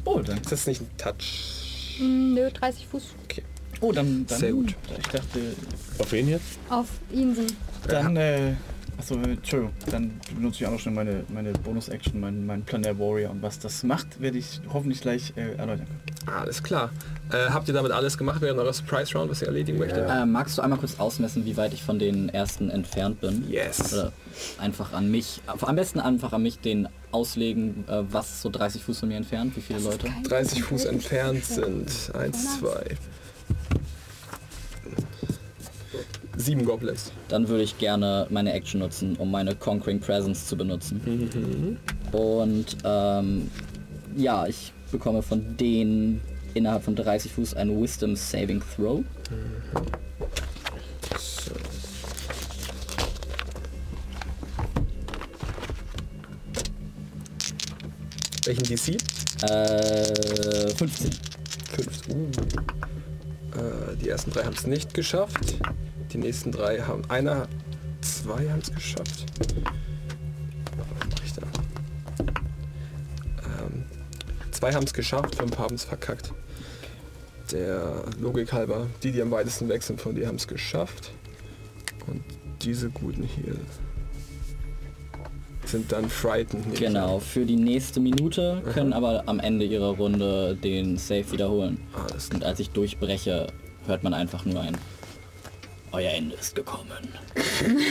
Oh, 0.03 0.19
dann. 0.19 0.38
Ist 0.38 0.51
das 0.51 0.67
nicht 0.67 0.81
ein 0.81 0.89
Touch? 0.97 1.97
Mm, 1.99 2.34
Nö, 2.36 2.49
30 2.51 2.88
Fuß 2.88 3.03
Oh, 3.81 3.91
dann. 3.91 4.25
dann 4.27 4.39
Sehr 4.39 4.51
gut. 4.53 4.75
Ich 4.97 5.08
dachte, 5.08 5.39
Auf 5.97 6.12
wen 6.12 6.27
jetzt? 6.29 6.60
auf 6.69 6.88
Insen. 7.12 7.47
dann. 7.88 8.15
Äh, 8.15 8.53
achso, 8.97 9.15
Entschuldigung. 9.15 9.73
Dann 9.89 10.19
benutze 10.36 10.63
ich 10.63 10.67
auch 10.67 10.71
noch 10.71 10.79
schnell 10.79 10.95
meine, 10.95 11.23
meine 11.34 11.51
Bonus-Action, 11.51 12.19
meinen 12.19 12.45
mein 12.45 12.63
Planet 12.63 12.97
Warrior. 12.99 13.31
Und 13.31 13.41
was 13.41 13.60
das 13.60 13.84
macht, 13.84 14.19
werde 14.19 14.38
ich 14.38 14.62
hoffentlich 14.71 15.01
gleich 15.01 15.34
äh, 15.36 15.55
erläutern 15.55 15.86
können. 15.88 16.38
Alles 16.38 16.63
klar. 16.63 16.89
Äh, 17.31 17.49
habt 17.49 17.67
ihr 17.67 17.73
damit 17.73 17.91
alles 17.91 18.17
gemacht 18.17 18.41
während 18.41 18.60
eurer 18.60 18.73
Surprise 18.73 19.17
Round, 19.17 19.31
was 19.31 19.41
ihr 19.41 19.47
erledigen 19.47 19.77
möchtet? 19.77 20.10
Äh, 20.10 20.25
magst 20.25 20.58
du 20.58 20.62
einmal 20.62 20.79
kurz 20.79 20.99
ausmessen, 20.99 21.45
wie 21.45 21.58
weit 21.58 21.73
ich 21.73 21.84
von 21.84 21.99
den 21.99 22.29
ersten 22.29 22.69
entfernt 22.69 23.21
bin? 23.21 23.49
Yes. 23.49 23.93
Oder 23.93 24.12
einfach 24.60 24.93
an 24.93 25.10
mich, 25.10 25.41
am 25.47 25.75
besten 25.75 25.99
einfach 25.99 26.34
an 26.34 26.43
mich 26.43 26.60
den 26.60 26.88
auslegen, 27.12 27.86
äh, 27.88 28.03
was 28.10 28.41
so 28.41 28.49
30 28.49 28.84
Fuß 28.84 28.99
von 28.99 29.10
mir 29.10 29.17
entfernt, 29.17 29.55
wie 29.55 29.62
viele 29.62 29.79
Leute? 29.79 30.08
30 30.27 30.63
Fuß 30.63 30.86
entfernt 30.86 31.45
sind 31.45 32.12
1, 32.13 32.60
2, 32.60 32.97
sieben 36.38 36.65
Goblins. 36.65 37.12
Dann 37.28 37.48
würde 37.48 37.63
ich 37.63 37.78
gerne 37.78 38.28
meine 38.30 38.54
Action 38.54 38.80
nutzen, 38.80 39.15
um 39.17 39.32
meine 39.32 39.56
Conquering 39.56 40.00
Presence 40.00 40.48
zu 40.48 40.58
benutzen. 40.58 41.78
Und 42.12 42.78
ähm, 42.84 43.50
ja, 44.15 44.48
ich 44.48 44.74
bekomme 44.91 45.21
von 45.21 45.58
denen 45.58 46.21
innerhalb 46.54 46.84
von 46.84 46.95
30 46.95 47.32
Fuß 47.34 47.54
einen 47.56 47.82
Wisdom 47.82 48.15
Saving 48.15 48.62
Throw. 48.76 49.04
So. 51.17 51.52
Welchen 58.45 58.63
DC? 58.63 58.98
Äh, 59.43 60.69
15. 60.76 61.10
5. 61.76 62.10
Uh. 62.10 62.30
Äh, 63.58 63.95
die 64.02 64.10
ersten 64.10 64.32
drei 64.32 64.43
haben 64.43 64.56
es 64.56 64.67
nicht 64.67 64.93
geschafft. 64.93 65.56
Die 66.15 66.21
nächsten 66.21 66.49
drei 66.54 66.80
haben... 66.80 67.01
Einer, 67.10 67.45
zwei 67.99 68.49
haben 68.49 68.62
es 68.62 68.73
geschafft. 68.73 69.25
Was 70.78 71.10
mach 71.10 71.25
ich 71.25 71.34
da? 71.34 71.41
Ähm, 73.43 73.84
zwei 74.51 74.73
haben 74.73 74.86
es 74.86 74.93
geschafft, 74.93 75.36
fünf 75.36 75.58
haben 75.58 75.75
es 75.75 75.84
verkackt. 75.84 76.32
Der 77.51 78.06
Logik 78.21 78.54
halber, 78.54 78.88
die, 79.04 79.12
die 79.12 79.21
am 79.21 79.30
weitesten 79.30 79.67
weg 79.67 79.84
sind 79.84 79.99
von 79.99 80.15
dir, 80.15 80.28
haben 80.28 80.38
es 80.38 80.47
geschafft. 80.47 81.12
Und 82.08 82.23
diese 82.62 82.89
guten 82.91 83.23
hier 83.23 83.56
sind 85.65 85.91
dann 85.91 86.08
frightened. 86.08 86.75
Genau, 86.75 87.19
für 87.19 87.45
die 87.45 87.58
nächste 87.58 87.99
Minute, 87.99 88.63
können 88.73 88.93
aber 88.93 89.23
am 89.25 89.41
Ende 89.41 89.65
ihrer 89.65 89.97
Runde 89.97 90.56
den 90.56 90.97
Save 90.97 91.30
wiederholen. 91.34 91.78
Alles 92.10 92.30
Und 92.30 92.45
als 92.45 92.62
ich 92.62 92.69
durchbreche, 92.69 93.47
hört 93.86 94.04
man 94.04 94.13
einfach 94.13 94.45
nur 94.45 94.62
ein 94.62 94.78
Euer 95.95 96.12
Ende 96.12 96.36
ist 96.36 96.55
gekommen. 96.55 97.08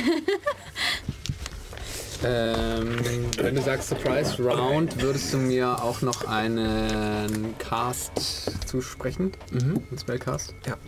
Ähm, 2.26 2.96
wenn 3.36 3.54
du 3.54 3.60
sagst 3.60 3.90
Surprise 3.90 4.42
Round, 4.42 5.02
würdest 5.02 5.34
du 5.34 5.36
mir 5.36 5.82
auch 5.84 6.00
noch 6.00 6.26
einen 6.26 7.54
Cast 7.58 8.66
zusprechen? 8.66 9.32
Mhm. 9.50 9.82
Ein 9.90 9.98
Spellcast? 9.98 10.54
Ja. 10.66 10.78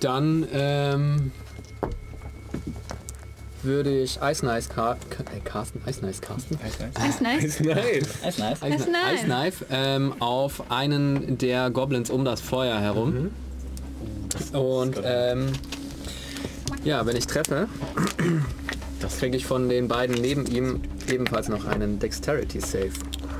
Dann 0.00 0.46
ähm, 0.52 1.32
würde 3.62 3.98
ich 4.02 4.18
Ice 4.20 4.44
Nice 4.44 4.68
ca 4.68 4.92
äh, 4.92 5.40
casten, 5.42 5.80
Ice 5.88 6.04
Nice 6.04 6.20
casten. 6.20 6.58
Das 6.92 7.08
ist 7.08 7.22
nice. 7.22 7.40
Nice. 7.40 7.44
Ist 7.44 7.60
nice. 8.38 8.58
Ice, 8.62 8.90
nice. 8.90 9.14
Ice 9.14 9.24
Knife 9.24 9.66
ähm, 9.70 10.14
auf 10.20 10.70
einen 10.70 11.38
der 11.38 11.70
Goblins 11.70 12.10
um 12.10 12.26
das 12.26 12.42
Feuer 12.42 12.78
herum. 12.78 13.30
Und 14.52 15.00
ähm, 15.02 15.52
ja, 16.84 17.04
wenn 17.06 17.16
ich 17.16 17.26
treffe, 17.26 17.68
das 19.00 19.18
kriege 19.18 19.36
ich 19.36 19.46
von 19.46 19.68
den 19.68 19.88
beiden 19.88 20.20
neben 20.20 20.46
ihm 20.46 20.80
ebenfalls 21.10 21.48
noch 21.48 21.66
einen 21.66 21.98
Dexterity 21.98 22.60
Save. 22.60 22.90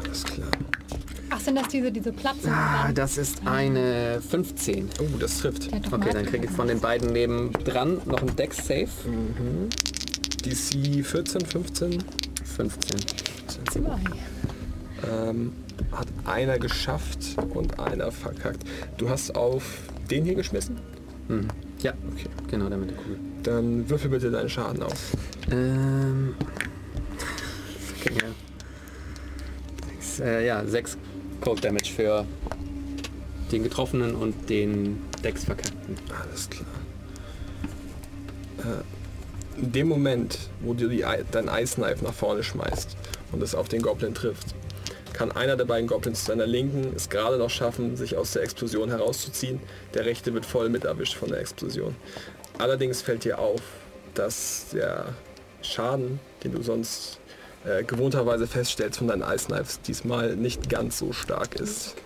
Alles 0.04 0.24
klar. 0.24 0.48
Ach, 1.30 1.40
sind 1.40 1.56
das 1.56 1.68
diese, 1.68 1.92
diese 1.92 2.12
Platzen? 2.12 2.50
Ah, 2.50 2.90
das 2.92 3.16
ist 3.16 3.46
eine 3.46 4.20
15. 4.20 4.90
Oh, 5.00 5.16
das 5.18 5.38
trifft. 5.38 5.68
Okay, 5.92 6.10
dann 6.12 6.26
kriege 6.26 6.46
ich 6.46 6.50
von 6.50 6.66
den 6.66 6.80
beiden 6.80 7.12
neben 7.12 7.52
dran 7.52 8.00
noch 8.04 8.20
einen 8.20 8.34
Dex 8.34 8.66
Save. 8.66 8.88
DC 10.44 11.06
14, 11.06 11.40
15. 11.46 12.04
15. 12.44 13.00
Zwei. 13.70 14.00
Ähm, 15.08 15.52
hat 15.92 16.08
einer 16.24 16.58
geschafft 16.58 17.36
und 17.54 17.78
einer 17.78 18.10
verkackt. 18.10 18.64
Du 18.98 19.08
hast 19.08 19.34
auf 19.36 19.62
den 20.10 20.24
hier 20.24 20.34
geschmissen? 20.34 20.78
Mhm. 21.28 21.48
Ja, 21.82 21.94
okay, 22.12 22.26
genau, 22.48 22.68
der 22.68 22.78
mit 22.78 22.90
der 22.90 22.96
Kugel. 22.98 23.18
Dann 23.42 23.88
würfel 23.88 24.10
bitte 24.10 24.30
deinen 24.30 24.48
Schaden 24.50 24.82
auf. 24.82 25.12
Ähm. 25.50 26.34
Okay, 27.98 28.14
ja. 28.20 28.28
Sechs, 29.88 30.20
äh, 30.20 30.46
ja, 30.46 30.64
6 30.66 30.96
Cold 31.40 31.64
Damage 31.64 31.90
für 31.94 32.26
den 33.50 33.62
getroffenen 33.62 34.14
und 34.14 34.48
den 34.50 34.98
Dex 35.24 35.44
verkackten. 35.44 35.96
Alles 36.22 36.48
klar. 36.50 36.66
Äh, 38.58 39.60
in 39.60 39.72
dem 39.72 39.88
Moment, 39.88 40.38
wo 40.60 40.74
du 40.74 40.88
die, 40.88 41.04
Ei- 41.04 41.24
dein 41.30 41.48
Ice 41.48 41.74
Knife 41.76 42.04
nach 42.04 42.14
vorne 42.14 42.42
schmeißt 42.42 42.96
und 43.32 43.42
es 43.42 43.54
auf 43.54 43.68
den 43.68 43.82
Goblin 43.82 44.14
trifft, 44.14 44.54
kann 45.20 45.32
einer 45.32 45.54
der 45.54 45.66
beiden 45.66 45.86
Goblins 45.86 46.20
zu 46.20 46.26
seiner 46.28 46.46
Linken 46.46 46.94
es 46.96 47.10
gerade 47.10 47.36
noch 47.36 47.50
schaffen, 47.50 47.94
sich 47.94 48.16
aus 48.16 48.30
der 48.30 48.42
Explosion 48.42 48.88
herauszuziehen. 48.88 49.60
Der 49.92 50.06
rechte 50.06 50.32
wird 50.32 50.46
voll 50.46 50.70
mit 50.70 50.84
erwischt 50.84 51.14
von 51.14 51.28
der 51.28 51.40
Explosion. 51.40 51.94
Allerdings 52.56 53.02
fällt 53.02 53.24
dir 53.24 53.38
auf, 53.38 53.60
dass 54.14 54.68
der 54.72 55.08
Schaden, 55.60 56.20
den 56.42 56.52
du 56.52 56.62
sonst 56.62 57.18
äh, 57.66 57.84
gewohnterweise 57.84 58.46
feststellst 58.46 58.96
von 58.96 59.08
deinen 59.08 59.20
Ice 59.20 59.48
Knives, 59.48 59.82
diesmal 59.82 60.36
nicht 60.36 60.70
ganz 60.70 60.98
so 60.98 61.12
stark 61.12 61.54
ist. 61.56 61.96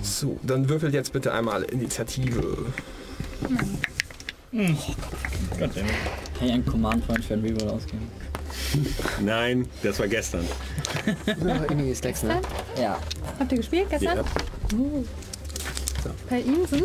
So, 0.00 0.40
dann 0.44 0.66
würfelt 0.70 0.94
jetzt 0.94 1.12
bitte 1.12 1.34
einmal 1.34 1.62
Initiative. 1.64 2.72
Goddammit. 4.50 5.74
Kann 6.38 6.46
ich 6.46 6.52
einen 6.52 6.64
Command 6.64 7.06
Point 7.06 7.22
für 7.22 7.34
Reroll 7.34 7.68
ausgeben? 7.68 8.10
Nein, 9.20 9.68
das 9.82 9.98
war 9.98 10.08
gestern. 10.08 10.46
Ja, 11.26 11.56
Inni 11.70 11.90
ist 11.90 12.04
Dex, 12.04 12.22
ne? 12.22 12.40
Ja. 12.80 12.98
Habt 13.38 13.52
ihr 13.52 13.58
gespielt 13.58 13.88
gestern? 13.90 14.18
Ja. 14.18 14.24
Uh. 14.76 15.04
Bei 16.30 16.40
Insen? 16.40 16.84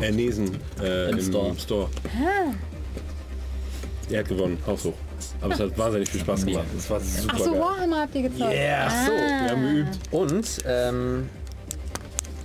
Äh, 0.00 0.10
Nesen 0.12 0.58
äh, 0.80 1.10
Im 1.10 1.18
im, 1.18 1.24
Store. 1.24 1.54
Store. 1.58 1.88
Er 4.10 4.20
hat 4.20 4.28
gewonnen, 4.28 4.58
Haushoch. 4.66 4.94
Aber 5.40 5.54
es 5.54 5.60
hat 5.60 5.76
wahnsinnig 5.76 6.08
viel 6.08 6.20
Spaß 6.20 6.46
gemacht. 6.46 6.66
Es 6.76 6.88
war 6.88 7.00
super 7.00 7.34
Achso, 7.34 7.50
geil. 7.52 7.60
Warhammer 7.60 8.00
habt 8.02 8.14
ihr 8.14 8.22
gezockt. 8.22 8.52
Yeah, 8.52 8.86
ach 8.88 9.06
so, 9.06 9.12
wir 9.12 9.50
haben 9.50 9.62
geübt. 9.62 9.98
Und 10.12 10.58
ähm, 10.66 11.28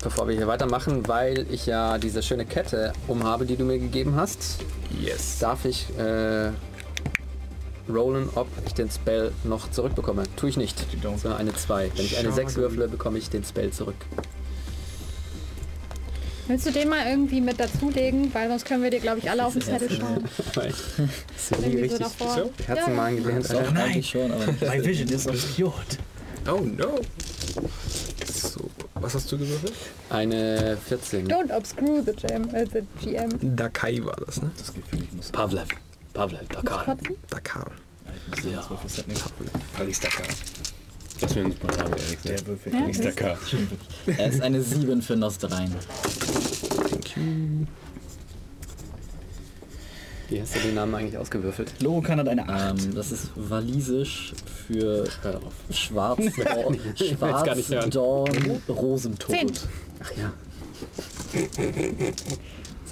bevor 0.03 0.27
wir 0.27 0.35
hier 0.35 0.47
weitermachen, 0.47 1.07
weil 1.07 1.45
ich 1.51 1.65
ja 1.67 1.97
diese 1.97 2.21
schöne 2.23 2.45
Kette 2.45 2.93
umhabe, 3.07 3.45
die 3.45 3.55
du 3.55 3.63
mir 3.63 3.79
gegeben 3.79 4.15
hast, 4.15 4.57
Yes. 5.01 5.39
darf 5.39 5.65
ich 5.65 5.87
äh, 5.97 6.49
rollen, 7.89 8.29
ob 8.35 8.47
ich 8.65 8.73
den 8.73 8.89
Spell 8.89 9.31
noch 9.43 9.71
zurückbekomme. 9.71 10.23
Tue 10.35 10.49
ich 10.49 10.57
nicht. 10.57 10.85
don't. 11.03 11.19
Sondern 11.19 11.39
eine 11.39 11.53
2. 11.53 11.91
Wenn 11.95 12.05
ich 12.05 12.17
eine 12.17 12.29
Schade. 12.29 12.35
6 12.35 12.55
würfle, 12.55 12.87
bekomme 12.87 13.17
ich 13.17 13.29
den 13.29 13.43
Spell 13.43 13.71
zurück. 13.71 13.95
Willst 16.47 16.65
du 16.65 16.71
den 16.71 16.89
mal 16.89 17.07
irgendwie 17.07 17.39
mit 17.39 17.57
dazulegen? 17.57 18.33
Weil 18.33 18.49
sonst 18.49 18.65
können 18.65 18.83
wir 18.83 18.89
dir, 18.89 18.99
glaube 18.99 19.19
ich, 19.19 19.29
alle 19.29 19.45
auf 19.45 19.53
den 19.53 19.61
Zettel 19.61 19.89
schauen. 19.89 20.25
Ich 20.37 20.53
das 21.49 21.59
nie 21.59 21.67
Irgendwie 21.67 21.89
so 21.89 21.95
richtig 21.95 22.17
davor. 22.17 22.49
Herzenmagen 22.65 23.23
gelernt. 23.23 23.49
Doch, 23.49 23.59
Alter. 23.59 23.71
nein. 23.71 24.03
schon. 24.03 24.29
My 24.61 24.83
vision 24.83 25.07
is 25.09 25.27
obscured. 25.27 25.97
Oh 26.45 26.59
no. 26.59 26.99
So, 28.25 28.69
was 28.95 29.15
hast 29.15 29.31
du 29.31 29.37
gewürfelt? 29.37 29.73
Eine 30.09 30.77
14. 30.85 31.27
Don't 31.29 31.55
obscure 31.55 32.03
the 32.03 32.11
GM. 32.11 32.53
Äh, 32.53 32.65
the 32.65 32.81
GM. 33.01 33.55
Dakai 33.55 34.03
war 34.03 34.17
das, 34.25 34.41
ne? 34.41 34.51
Das 34.57 34.73
Gefühl, 34.73 35.03
ich 35.03 35.13
muss 35.13 35.31
Pavlev. 35.31 35.67
Pavlev, 36.13 36.47
Dakar. 36.49 36.97
Dakar. 37.29 37.71
ja. 38.51 38.61
Paris 39.75 39.99
Dakar. 39.99 40.25
Das 41.19 41.35
wäre 41.35 41.45
ein 41.45 41.51
super 41.51 41.77
Name, 41.77 41.89
ehrlich 41.97 42.21
gesagt. 42.21 42.39
Der 42.39 42.47
Würfel. 42.47 42.71
Paris 42.71 43.01
Dakar. 43.01 43.37
Er 44.05 44.27
ist 44.27 44.41
eine 44.41 44.61
7 44.61 45.01
für 45.01 45.15
Nostrein. 45.15 45.73
Wie 50.29 50.41
hast 50.41 50.55
du 50.55 50.59
den 50.59 50.75
Namen 50.75 50.95
eigentlich 50.95 51.17
ausgewürfelt? 51.17 51.81
Logokan 51.81 52.19
hat 52.19 52.27
eine 52.27 52.47
8. 52.47 52.79
Ähm, 52.79 52.95
das 52.95 53.11
ist 53.11 53.31
walisisch 53.35 54.33
für 54.67 55.07
Schwarz, 55.69 56.19
gar 57.43 57.55
nicht 57.55 57.69
hören. 57.69 57.91
Schwarzdorn 57.91 58.61
Rosentod. 58.69 59.67
Ach 60.01 60.11
ja. 60.17 60.33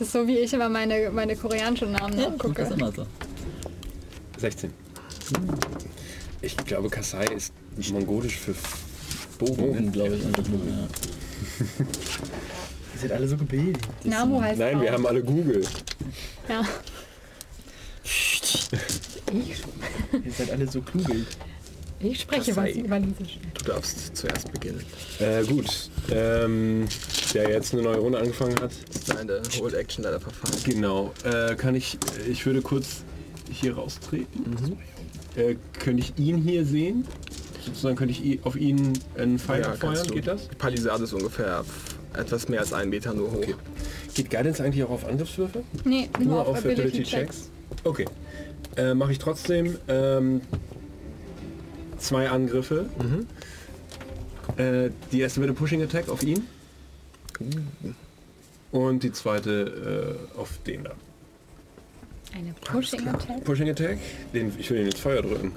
Das 0.02 0.08
ist 0.08 0.14
so, 0.14 0.28
wie 0.28 0.40
ich 0.40 0.52
immer 0.52 0.68
meine, 0.68 1.12
meine 1.12 1.36
koreanischen 1.36 1.92
Namen 1.92 2.18
Ja, 2.20 2.28
nachgucke. 2.32 2.64
das 2.64 2.72
immer 2.72 2.92
so. 2.92 3.06
16. 4.40 4.74
Ich 6.42 6.58
glaube, 6.58 6.90
Kasai 6.90 7.26
ist 7.26 7.54
mongolisch 7.92 8.36
für 8.36 8.56
Bogen. 9.38 9.56
Bogen, 9.58 9.92
glaube 9.92 10.16
ich, 10.16 10.26
einfach 10.26 10.44
nur. 10.48 10.60
Ja. 10.66 10.88
Ihr 12.96 13.00
seid 13.00 13.12
alle 13.12 13.28
so 13.28 13.38
gebildet. 13.38 13.78
Namo 14.04 14.42
heißt 14.42 14.58
Nein, 14.58 14.82
wir 14.82 14.90
auch. 14.90 14.94
haben 14.96 15.06
alle 15.06 15.22
Google. 15.24 15.62
Ja. 16.50 16.66
Ihr 20.26 20.32
seid 20.36 20.50
alle 20.50 20.68
so 20.68 20.82
klugelt. 20.82 21.28
Ich 22.04 22.22
spreche 22.22 22.56
was 22.56 22.70
Walisisch. 22.90 23.40
Du 23.54 23.66
darfst 23.66 24.16
zuerst 24.16 24.52
beginnen. 24.52 24.84
Äh, 25.20 25.44
gut. 25.44 25.90
Ähm, 26.12 26.88
der 27.34 27.50
jetzt 27.50 27.74
eine 27.74 27.84
neue 27.84 27.98
Runde 27.98 28.18
angefangen 28.20 28.60
hat. 28.60 28.72
Das 28.92 29.02
ist 29.04 29.16
eine 29.16 29.42
Hold 29.60 29.74
Action 29.76 30.04
leider 30.04 30.20
verfallen. 30.20 30.56
Genau. 30.66 31.14
Äh, 31.24 31.56
kann 31.56 31.76
ich, 31.76 31.98
ich 32.30 32.46
würde 32.46 32.62
kurz 32.62 33.04
hier 33.52 33.76
raustreten. 33.76 34.78
Äh, 35.36 35.56
könnte 35.80 36.04
ich 36.04 36.14
ihn 36.18 36.38
hier 36.38 36.66
sehen? 36.66 37.06
Sozusagen 37.66 37.96
könnte 37.96 38.14
ich 38.14 38.26
i- 38.26 38.40
auf 38.44 38.56
ihn 38.56 38.94
einen 39.18 39.38
Pfeil 39.38 39.62
Ja, 39.62 39.76
du. 39.76 40.14
Geht 40.14 40.28
das? 40.28 40.48
Die 40.50 40.56
Palisade 40.56 41.04
ist 41.04 41.14
ungefähr 41.14 41.64
etwas 42.18 42.50
mehr 42.50 42.62
als 42.62 42.74
einen 42.74 42.90
Meter 42.90 43.14
nur 43.14 43.32
hoch. 43.32 43.38
Okay. 43.38 43.56
Geht 44.16 44.30
Guidance 44.30 44.64
eigentlich 44.64 44.84
auch 44.84 44.90
auf 44.90 45.06
Angriffswürfe? 45.08 45.64
Nee, 45.86 46.10
nur, 46.20 46.46
auf, 46.48 46.58
Ability, 46.58 47.04
Checks. 47.04 47.50
Okay. 47.84 48.06
Äh, 48.76 48.94
Mache 48.94 49.12
ich 49.14 49.20
trotzdem 49.20 49.78
ähm, 49.88 50.42
zwei 52.02 52.30
Angriffe. 52.30 52.88
Äh, 54.58 54.90
die 55.12 55.22
erste 55.22 55.40
wird 55.42 55.52
ein 55.52 55.56
Pushing 55.56 55.82
Attack 55.82 56.10
auf 56.10 56.24
ihn. 56.24 56.46
Und 58.72 59.04
die 59.04 59.12
zweite 59.12 60.18
äh, 60.36 60.40
auf 60.40 60.60
den 60.66 60.84
da. 60.84 60.92
Eine 62.36 62.54
Pushing 62.54 63.08
Attack. 63.08 63.44
Pushing 63.44 63.70
Attack. 63.70 63.98
Den, 64.34 64.54
ich 64.58 64.70
will 64.70 64.78
den 64.78 64.88
ins 64.88 65.00
Feuer 65.00 65.22
drücken. 65.22 65.54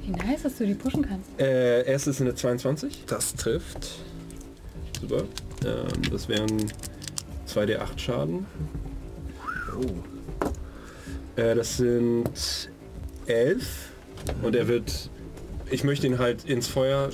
Wie 0.00 0.10
nice, 0.10 0.42
dass 0.42 0.56
du 0.58 0.66
die 0.66 0.74
pushen 0.74 1.06
kannst. 1.06 1.28
Äh, 1.38 1.84
erste 1.84 2.10
ist 2.10 2.20
eine 2.20 2.34
22. 2.34 3.04
Das 3.06 3.34
trifft. 3.34 3.98
Super. 5.00 5.24
Ähm, 5.64 6.10
das 6.10 6.28
wären 6.28 6.72
2d8 7.46 7.98
Schaden. 7.98 8.46
Äh, 11.36 11.54
das 11.54 11.76
sind 11.76 12.30
11. 13.26 13.90
Und 14.42 14.56
er 14.56 14.68
wird... 14.68 15.10
Ich 15.72 15.84
möchte 15.84 16.06
ihn 16.06 16.18
halt 16.18 16.44
ins 16.44 16.68
Feuer 16.68 17.08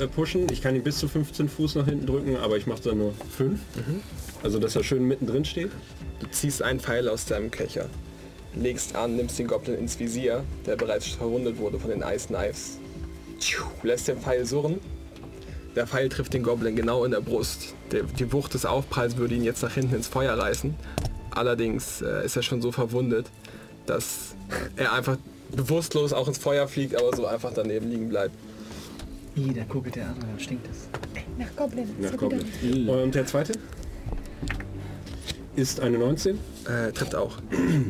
äh, 0.00 0.06
pushen. 0.08 0.48
Ich 0.50 0.60
kann 0.60 0.74
ihn 0.74 0.82
bis 0.82 0.98
zu 0.98 1.06
15 1.06 1.48
Fuß 1.48 1.76
nach 1.76 1.84
hinten 1.84 2.04
drücken, 2.04 2.36
aber 2.36 2.56
ich 2.56 2.66
mache 2.66 2.82
dann 2.82 2.98
nur 2.98 3.14
5. 3.36 3.60
Also 4.42 4.58
dass 4.58 4.74
er 4.74 4.82
schön 4.82 5.06
mittendrin 5.06 5.44
steht. 5.44 5.70
Du 6.18 6.26
ziehst 6.26 6.62
einen 6.62 6.80
Pfeil 6.80 7.08
aus 7.08 7.26
deinem 7.26 7.52
Köcher, 7.52 7.86
legst 8.56 8.96
an, 8.96 9.14
nimmst 9.14 9.38
den 9.38 9.46
Goblin 9.46 9.76
ins 9.76 10.00
Visier, 10.00 10.42
der 10.66 10.74
bereits 10.74 11.06
verwundet 11.06 11.58
wurde 11.58 11.78
von 11.78 11.90
den 11.90 12.02
Ice 12.02 12.26
Knives. 12.26 12.78
Tschiu, 13.38 13.62
Lässt 13.84 14.08
den 14.08 14.18
Pfeil 14.18 14.46
surren. 14.46 14.80
Der 15.76 15.86
Pfeil 15.86 16.08
trifft 16.08 16.34
den 16.34 16.42
Goblin 16.42 16.74
genau 16.74 17.04
in 17.04 17.12
der 17.12 17.20
Brust. 17.20 17.74
Der, 17.92 18.02
die 18.02 18.32
Wucht 18.32 18.52
des 18.54 18.66
Aufpralls 18.66 19.16
würde 19.16 19.36
ihn 19.36 19.44
jetzt 19.44 19.62
nach 19.62 19.74
hinten 19.74 19.94
ins 19.94 20.08
Feuer 20.08 20.36
reißen. 20.36 20.74
Allerdings 21.30 22.02
äh, 22.02 22.24
ist 22.24 22.34
er 22.34 22.42
schon 22.42 22.60
so 22.62 22.72
verwundet, 22.72 23.26
dass 23.86 24.34
er 24.74 24.92
einfach 24.92 25.18
bewusstlos 25.56 26.12
auch 26.12 26.28
ins 26.28 26.38
Feuer 26.38 26.66
fliegt, 26.68 26.96
aber 26.96 27.14
so 27.14 27.26
einfach 27.26 27.52
daneben 27.54 27.90
liegen 27.90 28.08
bleibt. 28.08 28.34
Ih, 29.36 29.52
da 29.54 29.64
guckelt 29.64 29.96
der 29.96 30.08
andere, 30.08 30.26
dann 30.26 30.40
stinkt 30.40 30.66
es. 30.70 30.88
Nach 31.38 31.56
Goblin. 31.56 31.88
Nach 32.00 32.16
Goblin. 32.16 32.88
Und 32.88 33.14
der 33.14 33.26
zweite 33.26 33.52
ist 35.56 35.80
eine 35.80 35.98
19. 35.98 36.38
Äh, 36.66 36.92
trifft 36.92 37.14
auch. 37.14 37.38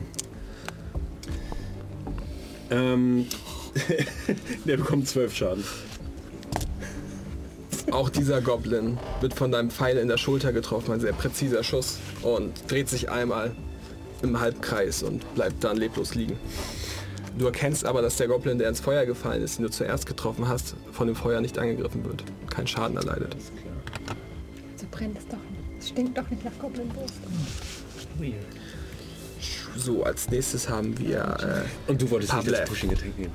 Ähm, 2.70 3.26
der 4.64 4.78
bekommt 4.78 5.06
12 5.06 5.36
Schaden. 5.36 5.64
Auch 7.90 8.08
dieser 8.08 8.40
Goblin 8.40 8.96
wird 9.20 9.34
von 9.34 9.52
deinem 9.52 9.70
Pfeil 9.70 9.98
in 9.98 10.08
der 10.08 10.16
Schulter 10.16 10.54
getroffen, 10.54 10.92
ein 10.92 11.00
sehr 11.00 11.12
präziser 11.12 11.62
Schuss 11.62 11.98
und 12.22 12.54
dreht 12.70 12.88
sich 12.88 13.10
einmal 13.10 13.54
im 14.22 14.40
Halbkreis 14.40 15.02
und 15.02 15.34
bleibt 15.34 15.62
dann 15.62 15.76
leblos 15.76 16.14
liegen. 16.14 16.38
Du 17.38 17.46
erkennst 17.46 17.84
aber, 17.84 18.02
dass 18.02 18.16
der 18.16 18.28
Goblin, 18.28 18.58
der 18.58 18.68
ins 18.68 18.80
Feuer 18.80 19.06
gefallen 19.06 19.42
ist, 19.42 19.58
den 19.58 19.64
du 19.64 19.70
zuerst 19.70 20.06
getroffen 20.06 20.48
hast, 20.48 20.74
von 20.92 21.06
dem 21.06 21.16
Feuer 21.16 21.40
nicht 21.40 21.58
angegriffen 21.58 22.04
wird. 22.04 22.24
Kein 22.50 22.66
Schaden 22.66 22.96
erleidet. 22.96 23.34
So 24.76 24.86
brennt 24.90 25.16
es 25.18 25.26
doch 25.26 25.36
nicht. 25.38 25.62
Es 25.78 25.88
stinkt 25.88 26.16
doch 26.18 26.28
nicht 26.30 26.44
nach 26.44 26.52
Goblin-Wurst. 26.60 27.14
Weird. 28.18 28.34
So, 29.76 30.04
als 30.04 30.28
nächstes 30.28 30.68
haben 30.68 30.96
wir 30.98 31.64
Und 31.86 32.00
du 32.00 32.10
wolltest 32.10 32.32
Pavle. 32.32 32.50
nicht 32.50 32.62
das 32.62 32.68
Pushing 32.68 32.90
Attack 32.90 33.18
nehmen. 33.18 33.32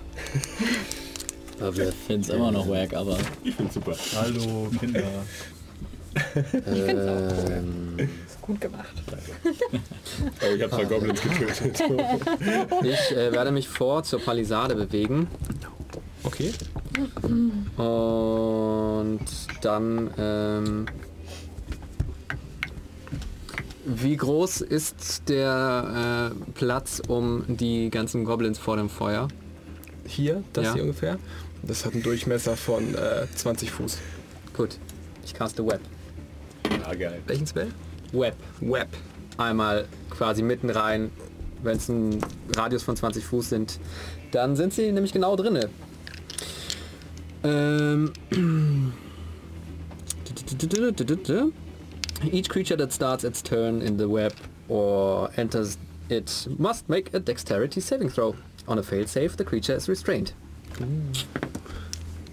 Ich 1.60 1.96
finde 2.06 2.22
es 2.22 2.30
immer 2.30 2.52
noch 2.52 2.68
wack, 2.70 2.94
aber 2.94 3.18
Ich 3.44 3.56
finde 3.56 3.74
super. 3.74 3.96
Hallo, 4.16 4.70
Kinder. 4.80 5.04
Ich 6.36 6.82
finde 6.84 7.04
es 7.04 7.10
auch 7.10 7.48
cool. 7.48 8.10
Gut 8.48 8.62
gemacht. 8.62 8.88
Oh, 9.46 10.56
ich 10.56 10.64
habe 10.64 10.76
zwei 10.76 10.86
Goblins 10.86 11.22
getötet. 11.22 11.84
ich 12.84 13.12
äh, 13.16 13.32
werde 13.32 13.52
mich 13.52 13.68
vor 13.68 14.04
zur 14.04 14.22
Palisade 14.22 14.76
bewegen 14.76 15.28
okay. 16.24 16.54
und 17.78 19.20
dann 19.62 20.10
ähm, 20.18 20.86
wie 23.86 24.16
groß 24.16 24.62
ist 24.62 25.30
der 25.30 26.32
äh, 26.32 26.52
Platz 26.54 27.02
um 27.08 27.44
die 27.48 27.90
ganzen 27.90 28.24
Goblins 28.26 28.58
vor 28.58 28.78
dem 28.78 28.90
Feuer? 28.90 29.28
hier, 30.08 30.44
das 30.54 30.66
Ja. 30.66 30.74
hier 30.74 30.84
ungefähr. 30.84 31.20
Das 31.64 31.86
hat 31.86 31.94
einen 31.94 32.04
Durchmesser 32.04 32.56
von 32.56 32.96
äh, 32.96 33.28
20 33.36 33.72
Fuß. 33.72 33.98
Gut. 34.56 34.78
Ich 35.26 35.34
caste 35.34 35.66
Web. 35.66 35.82
Ah, 36.86 36.96
geil. 36.96 37.22
Welchen 37.28 37.46
Spell? 37.46 37.72
Web. 38.12 38.36
Web. 38.62 38.88
Einmal 39.38 39.86
quasi 40.10 40.42
mitten 40.42 40.70
rein. 40.70 41.12
Wenn 41.64 41.78
es 41.78 41.90
ein 41.90 42.20
Radius 42.56 42.84
von 42.84 42.96
20 42.96 43.26
Fuß 43.26 43.50
sind, 43.50 43.80
dann 44.32 44.56
sind 44.56 44.74
sie 44.74 44.92
nämlich 44.92 45.14
genau 45.14 45.36
drinne. 45.36 45.70
Ähm. 47.44 48.14
Each 52.32 52.50
creature 52.50 52.78
that 52.78 52.92
starts 52.92 53.24
its 53.24 53.44
turn 53.44 53.82
in 53.82 53.98
the 53.98 54.08
web 54.10 54.34
or 54.68 55.30
enters 55.38 55.78
it 56.10 56.48
must 56.58 56.90
make 56.90 57.14
a 57.14 57.20
dexterity 57.20 57.80
saving 57.80 58.10
throw. 58.10 58.36
On 58.68 58.78
a 58.80 58.84
failed 58.84 59.08
save, 59.08 59.38
the 59.38 59.46
creature 59.46 59.74
is 59.74 59.88
restrained. 59.88 60.34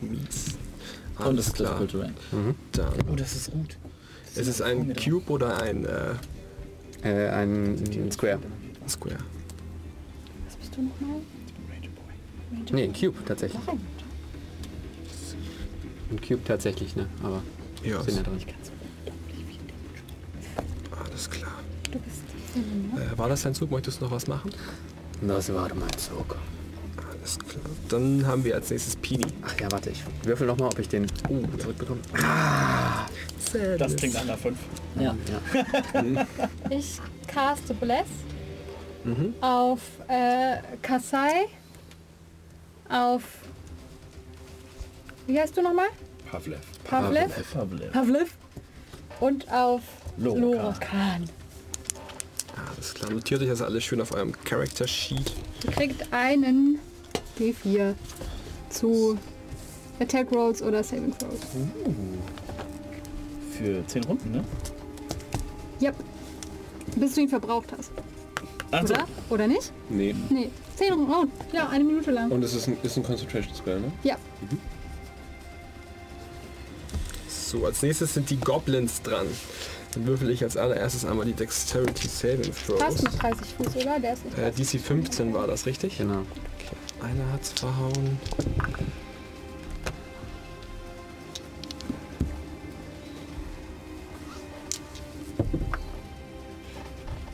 Mies. 0.00 0.56
Und 1.18 1.26
Alles 1.26 1.40
es 1.40 1.46
ist 1.48 1.54
klar. 1.54 1.87
Terrain. 1.87 2.14
Dann. 2.72 2.92
Oh, 3.10 3.14
das 3.14 3.37
ist 3.37 3.52
gut. 3.52 3.76
Ist 4.35 4.49
es 4.49 4.61
ein 4.61 4.94
Cube 4.94 5.31
oder 5.31 5.62
ein 5.62 5.85
äh, 5.85 6.14
Äh, 7.03 7.29
ein 7.29 8.11
Square. 8.11 8.38
Square? 8.88 9.18
Was 10.47 10.57
bist 10.57 10.75
du 10.77 10.83
nochmal? 10.83 11.20
Nee, 12.73 12.85
ein 12.85 12.92
Cube 12.94 13.16
tatsächlich. 13.27 13.61
Ein 16.11 16.20
Cube 16.20 16.40
tatsächlich, 16.44 16.97
ne? 16.97 17.07
Aber 17.23 17.42
Ja, 17.83 18.03
sind 18.03 18.16
ja 18.16 18.23
drin. 18.23 18.38
alles 21.07 21.29
klar. 21.31 21.53
Du 21.90 21.99
bist. 21.99 22.23
Äh, 23.14 23.18
war 23.18 23.29
das 23.29 23.42
dein 23.42 23.55
Zug? 23.55 23.70
Möchtest 23.70 24.01
du 24.01 24.05
noch 24.07 24.12
was 24.12 24.27
machen? 24.27 24.51
Das 25.20 25.53
war 25.53 25.68
mein 25.75 25.90
Zug. 25.99 26.37
Alles 27.24 27.38
klar. 27.38 27.64
Dann 27.88 28.26
haben 28.26 28.44
wir 28.44 28.54
als 28.54 28.68
nächstes 28.68 28.96
Pini. 28.96 29.24
Ach 29.42 29.58
ja, 29.58 29.72
warte, 29.72 29.88
ich 29.88 30.02
würfel 30.24 30.46
noch 30.46 30.58
mal, 30.58 30.66
ob 30.66 30.78
ich 30.78 30.88
den 30.88 31.06
uh, 31.30 31.56
zurückbekomme. 31.56 32.00
Das 33.78 33.96
klingt 33.96 34.12
nach 34.12 34.22
einer 34.22 34.37
5. 34.37 34.58
Ja. 35.00 35.16
Ich 36.70 37.00
caste 37.26 37.72
Bless 37.72 38.08
auf 39.40 39.80
äh, 40.08 40.56
Kasai, 40.82 41.46
auf. 42.88 43.22
Wie 45.26 45.40
heißt 45.40 45.56
du 45.56 45.62
nochmal? 45.62 45.88
Pavlev. 46.30 46.60
Pavlev. 46.84 47.52
Pavlev. 47.52 47.92
Pavlev. 47.92 48.30
Und 49.20 49.50
auf. 49.50 49.82
Lorokan. 50.18 51.28
Alles 52.54 52.94
klar. 52.94 53.10
Notiert 53.10 53.42
euch 53.42 53.48
das 53.48 53.62
alles 53.62 53.84
schön 53.84 54.00
auf 54.00 54.12
eurem 54.12 54.32
Character 54.44 54.87
Sheet. 54.87 55.32
Ihr 55.64 55.72
kriegt 55.72 56.12
einen 56.12 56.78
D4 57.38 57.94
zu 58.70 59.18
Attack 60.01 60.33
Rolls 60.33 60.62
oder 60.62 60.83
Saving 60.83 61.12
Throws. 61.18 61.38
Für 63.57 63.87
10 63.87 64.05
Runden, 64.05 64.31
ne? 64.33 64.44
Yep. 65.81 65.94
Bis 66.97 67.14
du 67.14 67.20
ihn 67.23 67.29
verbraucht 67.29 67.73
hast. 67.77 67.90
Also, 68.70 68.94
Oder? 68.94 69.07
Oder 69.31 69.47
nicht? 69.47 69.73
Nee. 69.88 70.14
Nee. 70.31 70.51
10 70.77 70.92
Runden. 70.92 71.12
Oh, 71.12 71.25
ja, 71.53 71.68
eine 71.68 71.85
Minute 71.85 72.11
lang. 72.11 72.31
Und 72.33 72.42
es 72.42 72.55
ist 72.55 72.66
ein, 72.66 72.77
ist 72.83 72.97
ein 72.97 73.05
Concentration 73.05 73.55
Spell, 73.55 73.81
ne? 73.81 73.92
Ja. 74.03 74.16
So, 77.29 77.64
als 77.66 77.83
nächstes 77.83 78.14
sind 78.14 78.31
die 78.31 78.37
Goblins 78.38 79.01
dran. 79.03 79.27
Dann 79.92 80.07
würfel 80.07 80.31
ich 80.31 80.42
als 80.42 80.57
allererstes 80.57 81.05
einmal 81.05 81.25
die 81.25 81.35
Dexterity 81.35 82.09
Saving 82.09 82.53
Throws. 82.66 82.81
Fast 82.81 83.03
mit 83.05 83.23
30 83.23 83.47
Fuß, 83.57 83.77
oder? 83.77 84.01
Der 84.01 84.14
ist 84.14 84.25
nicht 84.25 84.38
Äh, 84.38 84.51
DC 84.51 84.81
15 84.81 85.33
war 85.35 85.47
das, 85.47 85.66
richtig? 85.66 85.99
Genau. 85.99 86.23
Einer 87.05 87.33
hat's 87.33 87.53
verhauen. 87.53 88.19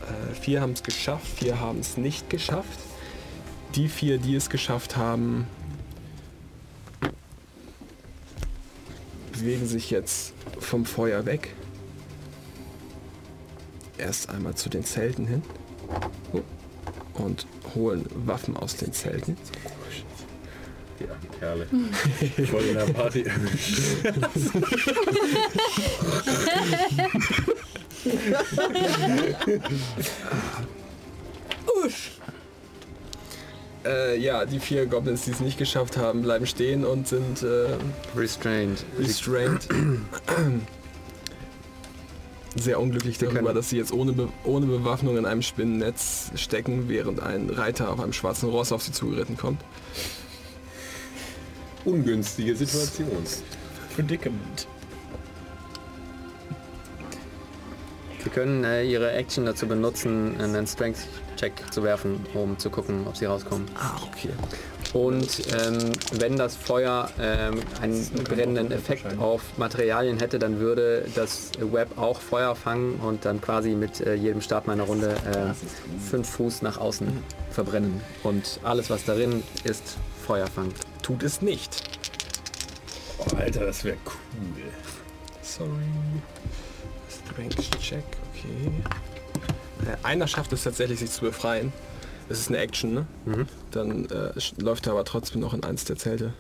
Äh, 0.03 0.35
vier 0.35 0.61
haben 0.61 0.73
es 0.73 0.83
geschafft, 0.83 1.27
vier 1.39 1.61
haben 1.61 1.79
es 1.79 1.97
nicht 1.97 2.29
geschafft. 2.31 2.81
Die 3.77 3.89
vier, 3.89 4.19
die 4.19 4.35
es 4.35 4.51
geschafft 4.51 4.97
haben, 4.97 5.47
bewegen 9.33 9.69
sich 9.69 9.89
jetzt 9.91 10.35
vom 10.59 10.85
Feuer 10.85 11.27
weg. 11.27 11.55
Erst 13.99 14.31
einmal 14.31 14.57
zu 14.57 14.69
den 14.69 14.85
Zelten 14.85 15.29
hin 15.29 15.43
und 17.15 17.47
holen 17.75 18.07
Waffen 18.27 18.57
aus 18.57 18.77
den 18.77 18.93
Zelten. 18.93 19.37
Die 20.99 21.09
armen 21.09 21.31
Kerle. 21.39 21.67
Voll 22.47 22.65
in 22.65 22.75
der 22.75 22.93
Party 22.93 23.23
erwischt. 23.23 23.81
Äh, 33.85 34.19
ja, 34.19 34.45
die 34.45 34.61
vier 34.61 34.85
Goblins, 34.87 35.25
die 35.25 35.31
es 35.31 35.41
nicht 35.41 35.57
geschafft 35.57 35.97
haben, 35.97 36.21
bleiben 36.23 36.47
stehen 36.47 36.85
und 36.85 37.09
sind 37.09 37.43
äh, 37.43 37.69
Restrained. 38.15 38.85
restrained. 38.99 39.67
Sehr 42.57 42.81
unglücklich 42.81 43.19
darüber, 43.19 43.55
dass 43.55 43.71
sie 43.71 43.77
jetzt 43.77 43.93
ohne, 43.93 44.13
Be 44.13 44.29
ohne 44.45 44.67
Bewaffnung 44.67 45.17
in 45.17 45.25
einem 45.25 45.43
Spinnennetz 45.43 46.33
stecken, 46.35 46.89
während 46.89 47.21
ein 47.21 47.49
Reiter 47.49 47.91
auf 47.93 48.01
einem 48.01 48.13
schwarzen 48.13 48.49
Ross 48.49 48.73
auf 48.73 48.83
sie 48.83 48.93
zugeritten 48.93 49.37
kommt. 49.37 49.63
Ungünstige 51.85 52.57
Situation. 52.57 53.09
Predicament. 53.95 54.67
Sie 58.23 58.29
können 58.29 58.65
äh, 58.65 58.85
ihre 58.85 59.13
Action 59.13 59.47
dazu 59.47 59.67
benutzen, 59.67 60.39
einen 60.41 60.67
Strength-Check 60.67 61.73
zu 61.73 61.83
werfen, 61.83 62.21
um 62.35 62.59
zu 62.59 62.69
gucken, 62.69 63.07
ob 63.07 63.17
sie 63.17 63.25
rauskommen. 63.25 63.67
Ah, 63.77 63.97
okay. 64.07 64.29
Und 64.93 65.43
ähm, 65.53 65.93
wenn 66.13 66.37
das 66.37 66.57
Feuer 66.57 67.09
ähm, 67.21 67.61
einen 67.81 68.09
brennenden 68.25 68.73
Effekt 68.73 69.19
auf 69.19 69.43
Materialien 69.57 70.19
hätte, 70.19 70.39
dann 70.39 70.59
würde 70.59 71.07
das 71.15 71.53
Web 71.61 71.97
auch 71.97 72.21
Feuer 72.21 72.57
fangen 72.57 72.97
und 72.97 73.25
dann 73.25 73.41
quasi 73.41 73.71
mit 73.71 74.01
äh, 74.01 74.15
jedem 74.15 74.41
Start 74.41 74.67
meiner 74.67 74.83
Runde 74.83 75.11
äh, 75.13 75.55
fünf 76.11 76.29
Fuß 76.31 76.63
nach 76.63 76.79
außen 76.79 77.07
verbrennen. 77.51 78.01
Und 78.25 78.59
alles, 78.65 78.91
was 78.91 79.05
darin 79.05 79.45
ist, 79.63 79.97
Feuer 80.27 80.49
fangen. 80.49 80.75
Tut 81.03 81.23
es 81.23 81.41
nicht. 81.41 81.83
Oh, 83.19 83.37
Alter, 83.37 83.67
das 83.67 83.85
wäre 83.85 83.97
cool. 84.07 84.63
Sorry. 85.43 85.71
Strength 87.09 87.81
Check, 87.81 88.05
okay. 88.33 88.71
Äh, 89.87 90.07
einer 90.07 90.27
schafft 90.27 90.53
es 90.53 90.65
tatsächlich, 90.65 90.99
sich 90.99 91.11
zu 91.11 91.23
befreien. 91.23 91.73
Das 92.31 92.39
ist 92.39 92.49
eine 92.49 92.59
Action, 92.59 92.95
ne? 92.95 93.07
Dann 93.73 94.07
äh, 94.07 94.31
läuft 94.63 94.87
er 94.87 94.93
aber 94.93 95.05
trotzdem 95.05 95.41
noch 95.41 95.53
in 95.53 95.65
eins 95.65 95.85
der 95.85 95.97
Zelte. 95.97 96.33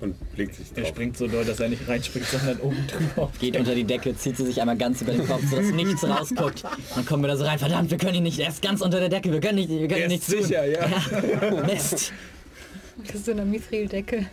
Und 0.00 0.32
blinkt 0.34 0.54
sich 0.56 0.66
Er 0.74 0.82
drauf. 0.82 0.88
springt 0.90 1.16
so 1.16 1.26
doll, 1.26 1.46
dass 1.46 1.58
er 1.60 1.70
nicht 1.70 1.88
reinspringt, 1.88 2.26
sondern 2.26 2.60
oben 2.60 2.86
drüber. 2.86 3.32
Geht 3.40 3.56
unter 3.56 3.74
die 3.74 3.84
Decke, 3.84 4.14
zieht 4.14 4.36
sie 4.36 4.44
sich 4.44 4.60
einmal 4.60 4.76
ganz 4.76 5.00
über 5.00 5.12
den 5.12 5.26
Kopf, 5.26 5.42
sodass 5.48 5.70
nichts 5.72 6.04
rausguckt. 6.06 6.64
Dann 6.94 7.06
kommen 7.06 7.22
wir 7.22 7.28
da 7.28 7.36
so 7.38 7.44
rein. 7.44 7.58
Verdammt, 7.58 7.90
wir 7.90 7.96
können 7.96 8.16
ihn 8.16 8.24
nicht. 8.24 8.38
Er 8.38 8.50
ist 8.50 8.60
ganz 8.60 8.82
unter 8.82 9.00
der 9.00 9.08
Decke. 9.08 9.32
Wir 9.32 9.40
können 9.40 9.54
nicht, 9.56 9.70
wir 9.70 9.88
können 9.88 10.02
Er 10.02 10.08
nichts 10.08 10.28
ist 10.28 10.48
sicher, 10.48 10.66
ja. 10.66 10.86
tun. 11.48 11.64
Mist. 11.64 12.12
Das 13.06 13.14
ist 13.14 13.24
so 13.24 13.30
eine 13.32 13.46
Mithril-Decke. 13.46 14.26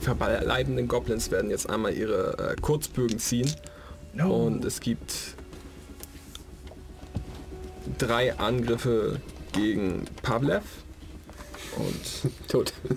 Die 0.00 0.04
verbleibenden 0.04 0.88
Goblins 0.88 1.30
werden 1.30 1.50
jetzt 1.50 1.68
einmal 1.68 1.92
ihre 1.92 2.54
äh, 2.56 2.56
Kurzbögen 2.60 3.18
ziehen. 3.18 3.52
Und 4.18 4.64
es 4.64 4.80
gibt 4.80 5.12
drei 7.98 8.36
Angriffe 8.38 9.20
gegen 9.52 10.06
Pavlev. 10.22 10.62
Und, 11.76 12.32
Tot. 12.48 12.72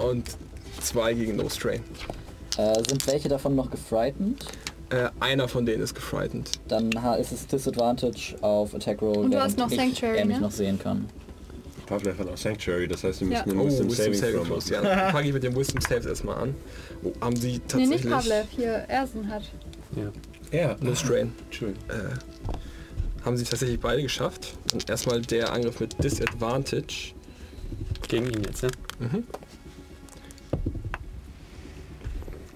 und 0.00 0.24
zwei 0.80 1.12
gegen 1.14 1.36
No 1.36 1.48
Strain. 1.48 1.82
Äh, 2.56 2.74
sind 2.88 3.06
welche 3.06 3.28
davon 3.28 3.56
noch 3.56 3.70
gefrightened? 3.70 4.44
Äh, 4.90 5.08
einer 5.18 5.48
von 5.48 5.66
denen 5.66 5.82
ist 5.82 5.94
gefrightened. 5.94 6.52
Dann 6.68 6.92
ist 7.18 7.32
es 7.32 7.46
Disadvantage 7.46 8.36
auf 8.42 8.74
Attack 8.74 9.02
Roll, 9.02 9.24
Und 9.24 9.32
du 9.34 9.40
hast 9.40 9.58
noch 9.58 9.70
ich, 9.70 9.76
Sanctuary, 9.76 10.18
er 10.18 10.24
mich 10.24 10.36
ne? 10.36 10.42
noch 10.42 10.52
sehen 10.52 10.78
kann. 10.78 11.08
Pavlev 11.86 12.18
hat 12.18 12.28
auch 12.28 12.36
Sanctuary, 12.36 12.88
das 12.88 13.04
heißt, 13.04 13.20
wir 13.20 13.28
müssen 13.28 13.38
Ja. 13.48 13.52
einen 13.52 13.60
Oh, 13.60 13.66
Wisdom 13.66 13.90
Wisdom 13.90 14.14
Saving 14.14 14.34
Throw 14.44 14.48
machen. 14.48 14.72
Ja, 14.72 14.80
dann 14.82 15.12
fange 15.12 15.26
ich 15.28 15.34
mit 15.34 15.42
dem 15.42 15.54
Wisdom 15.56 15.80
Saves 15.80 16.06
erstmal 16.06 16.36
an. 16.38 16.54
Oh, 17.02 17.12
haben 17.20 17.36
sie 17.36 17.52
Nee, 17.52 17.60
tatsächlich... 17.68 18.04
nicht 18.04 18.10
Pavlev, 18.14 18.46
hier 18.50 18.72
Ersen 18.88 19.28
hat. 19.28 19.42
Ja. 19.96 20.12
Ja, 20.58 20.76
No 20.80 20.94
Strain. 20.94 21.32
Schön. 21.50 21.74
Äh, 21.88 23.24
haben 23.24 23.36
sie 23.36 23.44
tatsächlich 23.44 23.80
beide 23.80 24.02
geschafft. 24.02 24.54
Und 24.72 24.88
erstmal 24.88 25.20
der 25.22 25.52
Angriff 25.52 25.80
mit 25.80 26.02
Disadvantage. 26.02 27.12
Gegen 28.08 28.26
ihn 28.30 28.44
jetzt, 28.44 28.62
ne? 28.62 28.68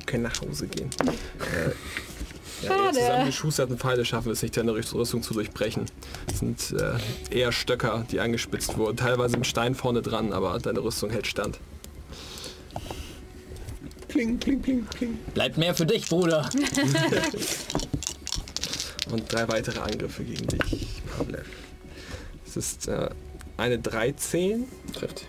können 0.07 0.23
nach 0.23 0.41
Hause 0.41 0.67
gehen. 0.69 0.91
Äh, 1.41 2.67
Ja, 2.67 2.77
Schade. 2.77 2.99
zusammengeschusterten 2.99 3.79
Pfeile 3.79 4.05
schaffen 4.05 4.33
es 4.33 4.43
nicht, 4.43 4.57
deine 4.57 4.73
Rüstung 4.75 5.23
zu 5.23 5.33
durchbrechen. 5.35 5.87
Das 6.39 6.69
sind 6.69 6.81
äh, 6.81 6.93
eher 7.37 7.51
Stöcker, 7.51 8.07
die 8.13 8.21
angespitzt 8.21 8.79
wurden. 8.79 8.97
Teilweise 8.97 9.37
mit 9.39 9.49
Stein 9.49 9.75
vorne 9.75 10.03
dran, 10.03 10.33
aber 10.33 10.61
deine 10.61 10.79
Rüstung 10.81 11.11
hält 11.11 11.27
stand. 11.27 11.59
Kling, 14.09 14.39
kling, 14.39 14.63
kling, 14.63 14.87
kling. 14.89 15.19
Bleibt 15.35 15.59
mehr 15.59 15.75
für 15.75 15.85
dich, 15.85 16.09
Bruder. 16.09 16.49
Und 19.11 19.33
drei 19.33 19.49
weitere 19.49 19.81
Angriffe 19.81 20.23
gegen 20.23 20.47
dich, 20.47 21.03
Pavlev. 21.17 21.49
Es 22.47 22.57
ist 22.57 22.87
äh, 22.87 23.09
eine 23.57 23.81
13. 23.81 24.69
Trifft. 24.93 25.25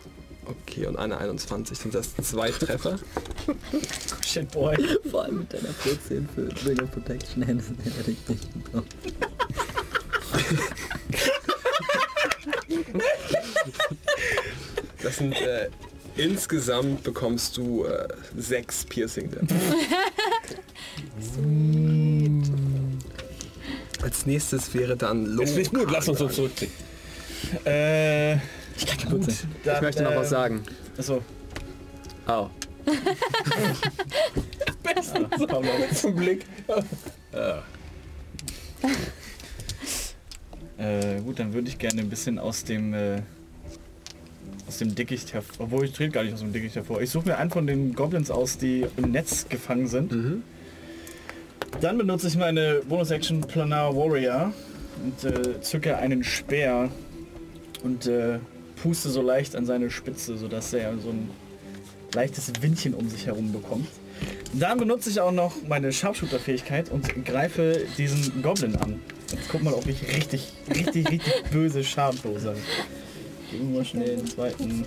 Okay, 0.45 0.86
und 0.88 0.97
eine 0.97 1.18
21. 1.18 1.78
Sind 1.78 1.95
das 1.95 2.14
zwei 2.18 2.51
Treffer? 2.51 2.99
Shit, 4.26 4.51
boy. 4.51 4.76
Vor 5.10 5.24
allem 5.24 5.39
mit 5.39 5.53
deiner 5.53 5.70
14 5.70 6.28
für 6.36 6.49
of 6.84 6.91
Protection 6.91 7.41
hätte 7.43 8.12
ich 8.12 8.28
nicht 8.28 8.53
gebraucht. 8.53 8.93
Das 15.01 15.09
sind 15.20 15.34
äh, 15.41 15.70
insgesamt 16.17 17.03
bekommst 17.03 17.55
du 17.57 17.86
äh, 17.86 18.07
sechs 18.38 18.84
Piercing 18.86 19.30
Damage. 19.32 19.53
Als 24.01 24.26
nächstes 24.26 24.74
wäre 24.74 24.95
dann 24.95 25.26
Lo. 25.26 25.43
Ist 25.43 25.55
nicht 25.57 25.74
gut, 25.74 25.91
lass 25.91 26.07
uns 26.09 26.22
uns 26.22 26.36
zurückziehen. 26.36 26.72
Äh, 27.65 28.36
Ich 28.78 28.86
kann 28.88 28.97
kaputt 28.97 29.26
sein. 29.26 29.36
dann, 29.63 29.76
Ich 29.76 29.82
möchte 29.82 30.03
noch 30.03 30.15
was 30.15 30.28
äh, 30.28 30.30
sagen. 30.30 30.63
Achso. 30.97 31.22
Au. 32.26 32.49
Zum 35.93 36.15
Blick. 36.15 36.45
Äh, 40.78 41.20
gut, 41.22 41.39
dann 41.39 41.53
würde 41.53 41.67
ich 41.67 41.78
gerne 41.78 42.01
ein 42.01 42.09
bisschen 42.09 42.39
aus 42.39 42.63
dem 42.63 42.93
äh, 42.93 43.22
aus 44.70 44.78
dem 44.78 44.93
Dickicht 44.93 45.34
hervor. 45.34 45.65
Obwohl 45.65 45.86
ich 45.86 45.93
trete 45.93 46.11
gar 46.11 46.24
nicht 46.24 46.34
aus 46.34 46.41
dem 46.41 46.53
Dickicht 46.53 46.76
hervor. 46.76 47.01
Ich 47.01 47.09
suche 47.09 47.30
mir 47.30 47.38
einen 47.38 47.49
von 47.49 47.65
den 47.65 47.95
Goblins 47.95 48.30
aus, 48.30 48.59
die 48.59 48.86
im 48.97 49.11
Netz 49.11 49.49
gefangen 49.49 49.88
sind. 49.88 50.13
Dann 51.82 51.97
benutze 51.97 52.28
ich 52.28 52.38
meine 52.38 52.82
Bonus-Action 52.88 53.41
Planar 53.41 53.95
Warrior 53.95 54.53
und 55.03 55.24
äh, 55.24 55.59
zücke 55.61 55.97
einen 55.97 56.24
Speer 56.24 56.89
und 57.84 58.05
äh, 58.05 58.38
puste 58.82 59.09
so 59.09 59.24
leicht 59.24 59.55
an 59.55 59.65
seine 59.65 59.89
Spitze, 59.89 60.38
sodass 60.38 60.72
er 60.74 60.95
so 60.99 61.09
ein 61.09 61.32
leichtes 62.13 62.51
Windchen 62.61 62.93
um 62.93 63.09
sich 63.09 63.26
herum 63.26 63.51
bekommt. 63.51 63.88
Dann 64.53 64.78
benutze 64.78 65.09
ich 65.09 65.20
auch 65.20 65.32
noch 65.32 65.55
meine 65.67 65.91
Sharpshooter-Fähigkeit 65.91 66.91
und 66.91 67.26
greife 67.26 67.82
diesen 67.97 68.43
Goblin 68.43 68.76
an. 68.76 68.99
Jetzt 69.32 69.49
guck 69.49 69.63
mal, 69.63 69.74
ob 69.74 69.88
ich 69.88 70.15
richtig, 70.15 70.53
richtig, 70.70 71.09
richtig 71.09 71.34
böse 71.51 71.84
Scharfloser. 71.84 72.55
Geben 73.51 73.73
wir 73.73 73.83
schnell 73.83 74.17
den 74.17 74.27
zweiten. 74.27 74.85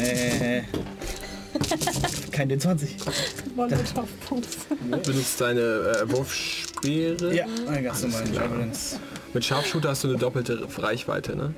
äh, 0.00 0.62
kein 2.32 2.48
den 2.48 2.58
20. 2.60 2.96
benutzt 5.04 5.40
deine 5.40 5.60
äh, 5.60 6.10
Wurfspeere. 6.10 7.34
Ja, 7.34 7.46
ein 7.68 7.84
ganz 7.84 8.02
normalen 8.02 8.32
Javelins. 8.32 8.98
Mit 9.32 9.44
Sharpshooter 9.44 9.90
hast 9.90 10.04
du 10.04 10.08
eine 10.08 10.18
doppelte 10.18 10.66
Reichweite, 10.78 11.36
ne? 11.36 11.54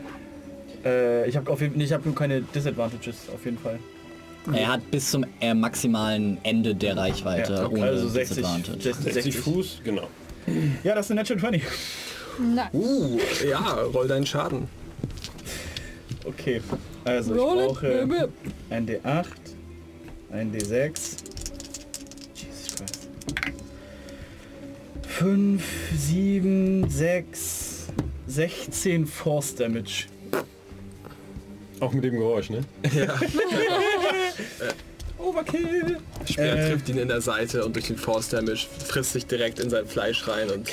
Äh, 0.84 1.28
ich 1.28 1.36
habe 1.36 1.50
auf 1.50 1.60
jeden 1.60 1.74
Fall, 1.74 1.82
ich 1.82 1.92
habe 1.92 2.04
nur 2.04 2.14
keine 2.14 2.42
Disadvantages 2.42 3.16
auf 3.32 3.44
jeden 3.44 3.58
Fall. 3.58 3.78
Er 4.52 4.68
hat 4.68 4.90
bis 4.90 5.10
zum 5.10 5.26
äh, 5.40 5.54
maximalen 5.54 6.38
Ende 6.44 6.74
der 6.74 6.96
Reichweite 6.96 7.52
Ja, 7.52 7.68
ohne 7.68 7.82
also 7.82 8.08
60, 8.08 8.36
Disadvantage. 8.36 8.80
60, 8.80 9.12
60 9.14 9.36
Fuß, 9.38 9.80
genau. 9.82 10.08
Ja, 10.84 10.94
das 10.94 11.06
ist 11.06 11.10
eine 11.10 11.20
Natural 11.20 11.40
20. 11.40 11.62
Nein. 12.39 12.68
Uh, 12.72 13.18
ja, 13.49 13.72
roll 13.93 14.09
deinen 14.09 14.26
Schaden. 14.26 14.68
Okay, 16.24 16.61
also 17.05 17.34
Roll 17.34 17.57
ich 17.59 17.62
it, 17.64 17.68
brauche 17.68 18.07
baby. 18.07 18.32
ein 18.70 18.87
D8, 18.89 19.24
ein 20.32 20.53
D6. 20.53 20.99
Jesus 22.34 22.76
Christ. 22.76 23.09
5, 25.09 25.62
7, 25.97 26.91
6, 26.91 27.87
16 28.26 29.07
Force 29.07 29.55
Damage. 29.55 30.07
Auch 31.80 31.93
mit 31.93 32.05
dem 32.05 32.14
Geräusch, 32.18 32.51
ne? 32.51 32.61
Overkill. 35.18 35.99
Speer 36.28 36.57
Äh. 36.57 36.70
trifft 36.70 36.89
ihn 36.89 36.99
in 36.99 37.09
der 37.09 37.20
Seite 37.20 37.64
und 37.64 37.74
durch 37.76 37.87
den 37.87 37.97
Force 37.97 38.28
Damage 38.30 38.66
frisst 38.87 39.12
sich 39.12 39.26
direkt 39.26 39.59
in 39.61 39.70
sein 39.70 39.87
Fleisch 39.87 40.26
rein 40.28 40.51
und 40.51 40.68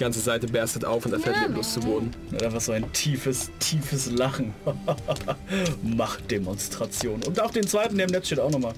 ganze 0.00 0.20
Seite 0.20 0.48
berstet 0.48 0.84
auf 0.84 1.06
und 1.06 1.12
er 1.12 1.20
fällt 1.20 1.36
leblos 1.40 1.74
zu 1.74 1.80
Boden. 1.80 2.10
Und 2.32 2.42
einfach 2.42 2.60
so 2.60 2.72
ein 2.72 2.90
tiefes, 2.92 3.50
tiefes 3.60 4.10
Lachen. 4.10 4.52
Machtdemonstration. 5.82 7.22
Und 7.24 7.40
auf 7.40 7.52
den 7.52 7.66
zweiten, 7.66 7.96
der 7.96 8.06
im 8.06 8.12
Netz 8.12 8.26
steht 8.26 8.40
auch 8.40 8.50
nochmal. 8.50 8.74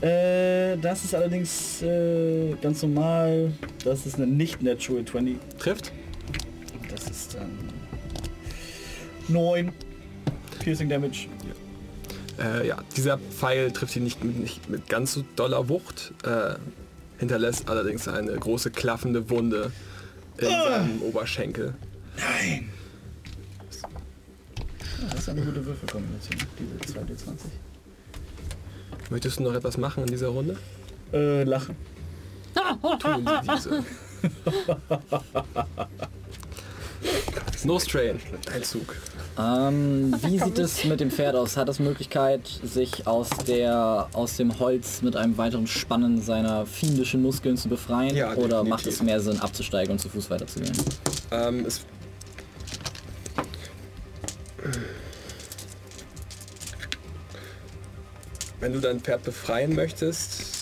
Äh, 0.00 0.76
das 0.78 1.04
ist 1.04 1.14
allerdings 1.14 1.82
äh, 1.82 2.54
ganz 2.62 2.82
normal. 2.82 3.52
Das 3.84 4.06
ist 4.06 4.16
eine 4.16 4.26
nicht 4.26 4.62
Natural 4.62 5.04
20. 5.04 5.36
Trifft? 5.58 5.92
Das 6.88 7.10
ist 7.10 7.34
dann 7.34 7.50
9 9.28 9.72
Piercing 10.60 10.88
Damage. 10.88 11.26
Äh, 12.38 12.68
ja, 12.68 12.78
dieser 12.96 13.18
Pfeil 13.18 13.72
trifft 13.72 13.96
ihn 13.96 14.04
nicht 14.04 14.22
mit, 14.22 14.38
nicht 14.38 14.68
mit 14.68 14.88
ganz 14.88 15.14
so 15.14 15.24
doller 15.34 15.68
Wucht, 15.68 16.12
äh, 16.22 16.54
hinterlässt 17.18 17.68
allerdings 17.68 18.08
eine 18.08 18.32
große 18.32 18.70
klaffende 18.70 19.28
Wunde 19.30 19.72
in 20.38 20.48
seinem 20.48 21.02
Oberschenkel. 21.02 21.74
Nein! 22.16 22.70
Ja, 25.00 25.08
das 25.10 25.20
ist 25.20 25.28
eine 25.28 25.42
gute 25.42 25.64
Würfelkombination, 25.64 26.38
diese 26.58 26.98
2D20. 26.98 27.50
Möchtest 29.10 29.38
du 29.38 29.44
noch 29.44 29.54
etwas 29.54 29.76
machen 29.78 30.04
in 30.04 30.10
dieser 30.10 30.28
Runde? 30.28 30.56
Äh, 31.12 31.44
lachen. 31.44 31.76
Tun 32.98 33.26
Sie 33.26 33.52
diese. 33.52 33.84
Nostrain, 37.64 38.20
dein 38.44 38.62
Zug. 38.62 38.96
Ähm, 39.38 40.12
wie 40.22 40.38
sieht 40.38 40.58
es 40.58 40.84
mit 40.84 40.98
dem 40.98 41.10
Pferd 41.12 41.36
aus? 41.36 41.56
Hat 41.56 41.68
es 41.68 41.78
Möglichkeit, 41.78 42.40
sich 42.64 43.06
aus, 43.06 43.28
der, 43.46 44.08
aus 44.12 44.36
dem 44.36 44.58
Holz 44.58 45.00
mit 45.02 45.14
einem 45.14 45.38
weiteren 45.38 45.68
Spannen 45.68 46.20
seiner 46.20 46.66
fiendischen 46.66 47.22
Muskeln 47.22 47.56
zu 47.56 47.68
befreien? 47.68 48.16
Ja, 48.16 48.30
Oder 48.32 48.62
definitiv. 48.62 48.68
macht 48.68 48.86
es 48.86 49.02
mehr 49.02 49.20
Sinn, 49.20 49.38
abzusteigen 49.38 49.92
und 49.92 49.98
zu 50.00 50.08
Fuß 50.08 50.28
weiterzugehen? 50.30 50.76
Ähm, 51.30 51.64
es 51.66 51.82
Wenn 58.60 58.72
du 58.72 58.80
dein 58.80 58.98
Pferd 58.98 59.22
befreien 59.22 59.74
möchtest, 59.76 60.57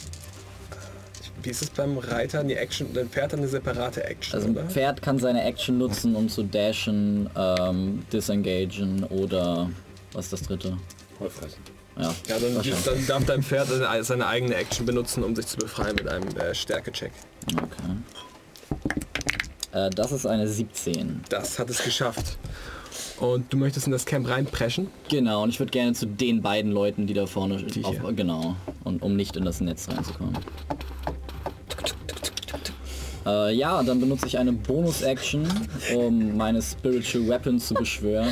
wie 1.46 1.50
ist 1.50 1.62
es 1.62 1.70
beim 1.70 1.96
Reiter? 1.96 2.42
Die 2.42 2.54
Action, 2.54 2.92
dein 2.92 3.08
Pferd 3.08 3.32
hat 3.32 3.38
eine 3.38 3.46
separate 3.48 4.02
Action, 4.02 4.34
Also 4.36 4.48
oder? 4.50 4.62
ein 4.62 4.68
Pferd 4.70 5.00
kann 5.00 5.18
seine 5.20 5.44
Action 5.44 5.78
nutzen, 5.78 6.16
um 6.16 6.28
zu 6.28 6.42
dashen, 6.42 7.30
ähm, 7.36 8.02
disengagen 8.12 9.04
oder 9.04 9.70
was 10.12 10.24
ist 10.26 10.32
das 10.32 10.42
dritte? 10.42 10.76
Vollfressen. 11.18 11.60
Ja, 11.96 12.12
Ja, 12.28 12.38
dann, 12.40 12.54
dann 12.84 13.06
darf 13.06 13.24
dein 13.26 13.42
Pferd 13.44 13.68
seine- 14.04 14.26
eigene 14.26 14.56
Action 14.56 14.84
benutzen, 14.84 15.22
um 15.22 15.34
sich 15.36 15.46
zu 15.46 15.56
befreien 15.56 15.94
mit 15.94 16.08
einem 16.08 16.28
äh, 16.36 16.52
Stärke-Check. 16.54 17.12
Okay. 17.54 17.92
Äh, 19.72 19.90
das 19.90 20.10
ist 20.12 20.26
eine 20.26 20.48
17. 20.48 21.20
Das 21.28 21.58
hat 21.60 21.70
es 21.70 21.82
geschafft. 21.82 22.38
Und 23.20 23.50
du 23.52 23.56
möchtest 23.56 23.86
in 23.86 23.92
das 23.92 24.04
Camp 24.04 24.28
reinpreschen? 24.28 24.88
Genau, 25.08 25.42
und 25.44 25.50
ich 25.50 25.58
würde 25.58 25.70
gerne 25.70 25.92
zu 25.94 26.06
den 26.06 26.42
beiden 26.42 26.72
Leuten, 26.72 27.06
die 27.06 27.14
da 27.14 27.24
vorne 27.26 27.62
Die 27.62 27.84
auf, 27.84 27.96
genau, 28.16 28.56
und 28.84 29.00
um 29.02 29.16
nicht 29.16 29.36
in 29.36 29.44
das 29.44 29.60
Netz 29.60 29.88
reinzukommen. 29.88 30.36
Äh, 33.26 33.54
ja, 33.54 33.82
dann 33.82 33.98
benutze 34.00 34.26
ich 34.26 34.38
eine 34.38 34.52
Bonus-Action, 34.52 35.46
um 35.96 36.36
meine 36.36 36.62
Spiritual 36.62 37.28
Weapon 37.28 37.58
zu 37.58 37.74
beschwören. 37.74 38.28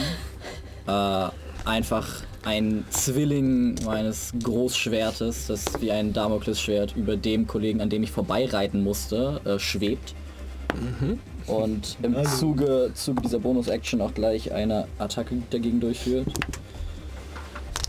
Äh, 0.86 1.28
einfach 1.64 2.06
ein 2.44 2.84
Zwilling 2.90 3.74
meines 3.84 4.32
Großschwertes, 4.42 5.46
das 5.48 5.64
wie 5.80 5.90
ein 5.90 6.12
Damoklesschwert 6.12 6.94
über 6.94 7.16
dem 7.16 7.46
Kollegen, 7.46 7.80
an 7.80 7.88
dem 7.88 8.02
ich 8.02 8.10
vorbeireiten 8.10 8.82
musste, 8.82 9.40
äh, 9.44 9.58
schwebt. 9.58 10.14
Und 11.46 11.96
im 12.02 12.24
Zuge, 12.24 12.90
Zuge 12.94 13.22
dieser 13.22 13.38
Bonus-Action 13.38 14.00
auch 14.00 14.14
gleich 14.14 14.52
eine 14.52 14.86
Attacke 14.98 15.36
dagegen 15.50 15.80
durchführt. 15.80 16.26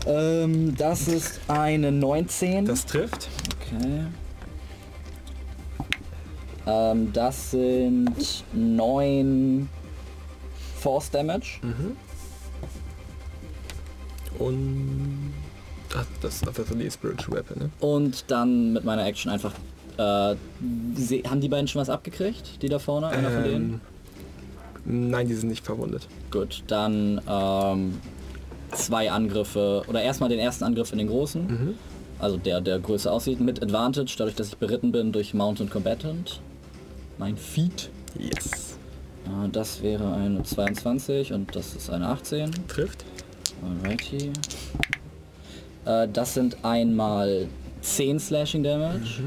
Ähm, 0.06 0.74
das 0.76 1.08
ist 1.08 1.40
eine 1.48 1.90
19. 1.90 2.64
Das 2.64 2.86
trifft. 2.86 3.28
okay. 3.56 4.06
Ähm, 6.66 7.12
das 7.12 7.52
sind 7.52 8.44
9 8.52 9.68
Force 10.80 11.10
Damage. 11.10 11.60
Und 14.38 15.32
Ach, 15.94 16.04
das, 16.20 16.40
das 16.40 16.58
ist 16.58 16.74
die 16.74 16.90
Spiritual 16.90 17.38
Weapon, 17.38 17.58
ne? 17.58 17.70
Und 17.80 18.30
dann 18.30 18.72
mit 18.72 18.84
meiner 18.84 19.06
Action 19.06 19.30
einfach. 19.30 19.52
Äh, 19.98 20.02
haben 20.02 21.40
die 21.40 21.48
beiden 21.48 21.68
schon 21.68 21.80
was 21.80 21.88
abgekriegt? 21.88 22.60
Die 22.62 22.68
da 22.68 22.78
vorne? 22.78 23.06
Einer 23.08 23.30
von 23.30 23.44
denen? 23.44 23.80
Ähm, 24.84 25.10
nein, 25.10 25.26
die 25.26 25.34
sind 25.34 25.48
nicht 25.48 25.64
verwundet. 25.64 26.06
Gut, 26.30 26.64
dann 26.66 27.20
ähm, 27.26 27.98
zwei 28.72 29.10
Angriffe. 29.10 29.84
Oder 29.88 30.02
erstmal 30.02 30.28
den 30.28 30.38
ersten 30.38 30.64
Angriff 30.64 30.92
in 30.92 30.98
den 30.98 31.08
großen. 31.08 31.74
Also 32.18 32.36
der, 32.36 32.60
der 32.60 32.78
größer 32.78 33.10
aussieht. 33.10 33.40
Mit 33.40 33.62
Advantage, 33.62 34.16
dadurch, 34.18 34.36
dass 34.36 34.48
ich 34.48 34.56
beritten 34.58 34.92
bin 34.92 35.12
durch 35.12 35.32
Mountain 35.32 35.70
Combatant. 35.70 36.40
Mein 37.18 37.36
Feat. 37.36 37.90
Yes. 38.18 38.78
Äh, 39.26 39.48
das 39.50 39.82
wäre 39.82 40.12
eine 40.14 40.42
22 40.42 41.32
und 41.32 41.54
das 41.56 41.74
ist 41.74 41.90
eine 41.90 42.08
18. 42.08 42.50
Trifft. 42.68 43.04
Alrighty. 43.62 44.32
Äh, 45.86 46.08
das 46.12 46.34
sind 46.34 46.58
einmal 46.62 47.48
10 47.80 48.20
Slashing 48.20 48.62
Damage. 48.62 49.22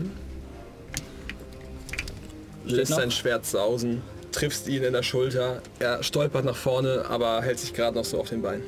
Lässt 2.65 2.91
noch? 2.91 2.99
sein 2.99 3.09
Schwert 3.09 3.45
sausen, 3.45 4.01
triffst 4.31 4.67
ihn 4.67 4.83
in 4.83 4.93
der 4.93 5.01
Schulter. 5.01 5.61
Er 5.79 6.03
stolpert 6.03 6.45
nach 6.45 6.55
vorne, 6.55 7.05
aber 7.09 7.41
hält 7.41 7.59
sich 7.59 7.73
gerade 7.73 7.97
noch 7.97 8.05
so 8.05 8.19
auf 8.19 8.29
den 8.29 8.41
Beinen. 8.41 8.63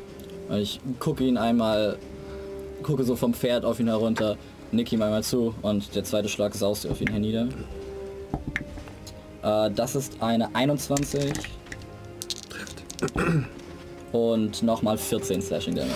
Ich 0.49 0.79
gucke 0.99 1.23
ihn 1.23 1.37
einmal, 1.37 1.97
gucke 2.81 3.03
so 3.03 3.15
vom 3.15 3.33
Pferd 3.33 3.63
auf 3.63 3.79
ihn 3.79 3.87
herunter, 3.87 4.37
nick 4.71 4.91
ihm 4.91 5.01
einmal 5.01 5.23
zu 5.23 5.53
und 5.61 5.93
der 5.95 6.03
zweite 6.03 6.29
Schlag 6.29 6.55
saust 6.55 6.87
auf 6.87 6.99
ihn 6.99 7.09
hernieder. 7.09 7.47
Äh, 9.43 9.71
das 9.71 9.95
ist 9.95 10.21
eine 10.21 10.53
21 10.55 11.33
Trifft. 12.49 12.83
und 14.11 14.63
nochmal 14.63 14.97
14 14.97 15.41
Slashing 15.41 15.75
Damage. 15.75 15.95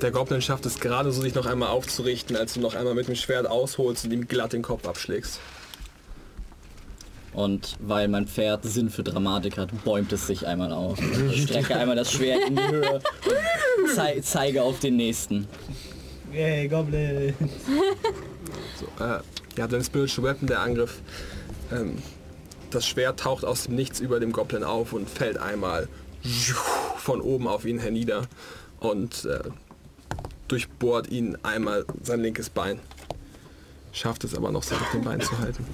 Der 0.00 0.10
Goblin 0.10 0.40
schafft 0.42 0.66
es 0.66 0.80
gerade 0.80 1.12
so, 1.12 1.20
sich 1.20 1.34
noch 1.34 1.46
einmal 1.46 1.68
aufzurichten, 1.68 2.36
als 2.36 2.54
du 2.54 2.60
noch 2.60 2.74
einmal 2.74 2.94
mit 2.94 3.08
dem 3.08 3.14
Schwert 3.14 3.46
ausholst 3.46 4.04
und 4.04 4.12
ihm 4.12 4.26
glatt 4.26 4.52
den 4.52 4.62
Kopf 4.62 4.86
abschlägst. 4.86 5.40
Und 7.32 7.76
weil 7.78 8.08
mein 8.08 8.26
Pferd 8.26 8.64
Sinn 8.64 8.90
für 8.90 9.04
Dramatik 9.04 9.56
hat, 9.56 9.84
bäumt 9.84 10.12
es 10.12 10.26
sich 10.26 10.46
einmal 10.46 10.72
auf. 10.72 10.98
Ich 11.32 11.44
strecke 11.44 11.76
einmal 11.76 11.96
das 11.96 12.10
Schwert 12.10 12.40
in 12.48 12.56
die 12.56 12.68
Höhe 12.68 12.94
und 12.94 13.94
zei 13.94 14.20
zeige 14.20 14.62
auf 14.62 14.80
den 14.80 14.96
nächsten. 14.96 15.46
Yay, 16.32 16.68
Goblin. 16.68 17.34
So, 18.78 19.04
äh, 19.04 19.20
ja, 19.60 19.66
dein 19.66 19.84
Spiritual 19.84 20.26
Weapon, 20.26 20.48
der 20.48 20.60
Angriff. 20.60 21.02
Ähm, 21.70 21.98
das 22.70 22.86
Schwert 22.86 23.20
taucht 23.20 23.44
aus 23.44 23.64
dem 23.64 23.74
Nichts 23.74 24.00
über 24.00 24.18
dem 24.18 24.32
Goblin 24.32 24.64
auf 24.64 24.94
und 24.94 25.08
fällt 25.08 25.36
einmal 25.36 25.86
von 26.96 27.20
oben 27.20 27.46
auf 27.46 27.66
ihn 27.66 27.78
hernieder 27.78 28.26
und 28.78 29.26
äh, 29.26 29.40
durchbohrt 30.48 31.10
ihn 31.10 31.36
einmal 31.42 31.84
sein 32.02 32.20
linkes 32.20 32.48
Bein. 32.48 32.80
Schafft 33.92 34.24
es 34.24 34.34
aber 34.34 34.50
noch, 34.50 34.62
sich 34.62 34.78
auf 34.78 34.92
dem 34.92 35.02
Bein 35.02 35.20
zu 35.20 35.38
halten. 35.38 35.66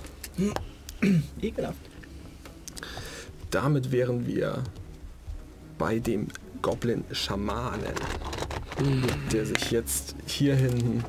Ekelhaft. 1.40 1.78
Damit 3.52 3.92
wären 3.92 4.26
wir 4.26 4.64
bei 5.78 6.00
dem 6.00 6.26
Goblin 6.60 7.04
Schamanen, 7.12 7.94
der 9.32 9.46
sich 9.46 9.70
jetzt 9.70 10.16
hier 10.26 10.56
hinten 10.56 11.04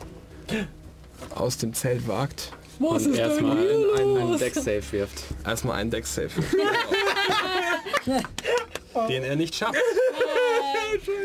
aus 1.33 1.57
dem 1.57 1.73
Zelt 1.73 2.07
wagt. 2.07 2.51
Und 2.79 3.15
erstmal 3.15 3.57
einen, 3.57 4.17
einen 4.19 4.37
Deck-Save 4.37 4.83
wirft. 4.91 5.23
Erstmal 5.45 5.79
einen 5.79 5.91
Deck-Save. 5.91 6.29
Den 9.09 9.23
er 9.23 9.35
nicht 9.35 9.55
schafft. 9.55 9.75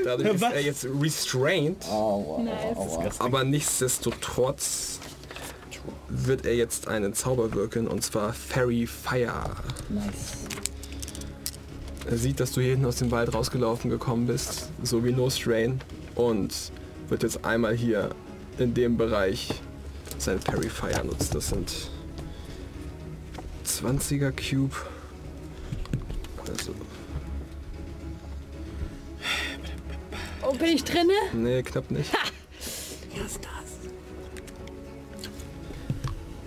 Dadurch 0.04 0.34
ist 0.34 0.42
er 0.42 0.60
jetzt 0.60 0.86
restrained, 1.00 1.78
Nice. 1.88 3.20
aber 3.20 3.44
nichtsdestotrotz 3.44 4.98
wird 6.08 6.44
er 6.44 6.54
jetzt 6.54 6.88
einen 6.88 7.14
Zauber 7.14 7.52
wirken 7.54 7.88
und 7.88 8.02
zwar 8.02 8.32
Fairy 8.32 8.86
Fire. 8.86 9.50
Nice. 9.88 10.04
Er 12.10 12.18
sieht, 12.18 12.40
dass 12.40 12.52
du 12.52 12.60
hier 12.60 12.70
hinten 12.70 12.86
aus 12.86 12.96
dem 12.96 13.10
Wald 13.10 13.32
rausgelaufen 13.32 13.88
gekommen 13.88 14.26
bist, 14.26 14.68
so 14.82 15.04
wie 15.04 15.12
No 15.12 15.30
Strain 15.30 15.80
und 16.14 16.52
wird 17.08 17.22
jetzt 17.22 17.44
einmal 17.44 17.74
hier 17.74 18.10
in 18.58 18.74
dem 18.74 18.96
Bereich 18.96 19.48
sein 20.18 20.40
Fairy 20.40 20.68
Fire 20.68 21.04
nutzen. 21.04 21.30
Das 21.34 21.48
sind 21.48 21.72
20er 23.66 24.32
Cube. 24.32 24.74
Also, 26.48 26.74
Oh, 30.44 30.52
bin 30.54 30.70
ich 30.70 30.82
drinne? 30.84 31.12
nee, 31.32 31.62
knapp 31.62 31.90
nicht. 31.90 32.10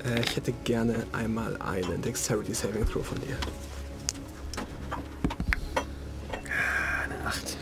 Äh, 0.06 0.22
ich 0.22 0.36
hätte 0.36 0.52
gerne 0.64 1.06
einmal 1.14 1.60
einen 1.62 2.02
Dexterity 2.02 2.54
Saving 2.54 2.86
Throw 2.88 3.06
von 3.06 3.18
dir. 3.22 3.38
Eine 7.04 7.26
8. 7.28 7.58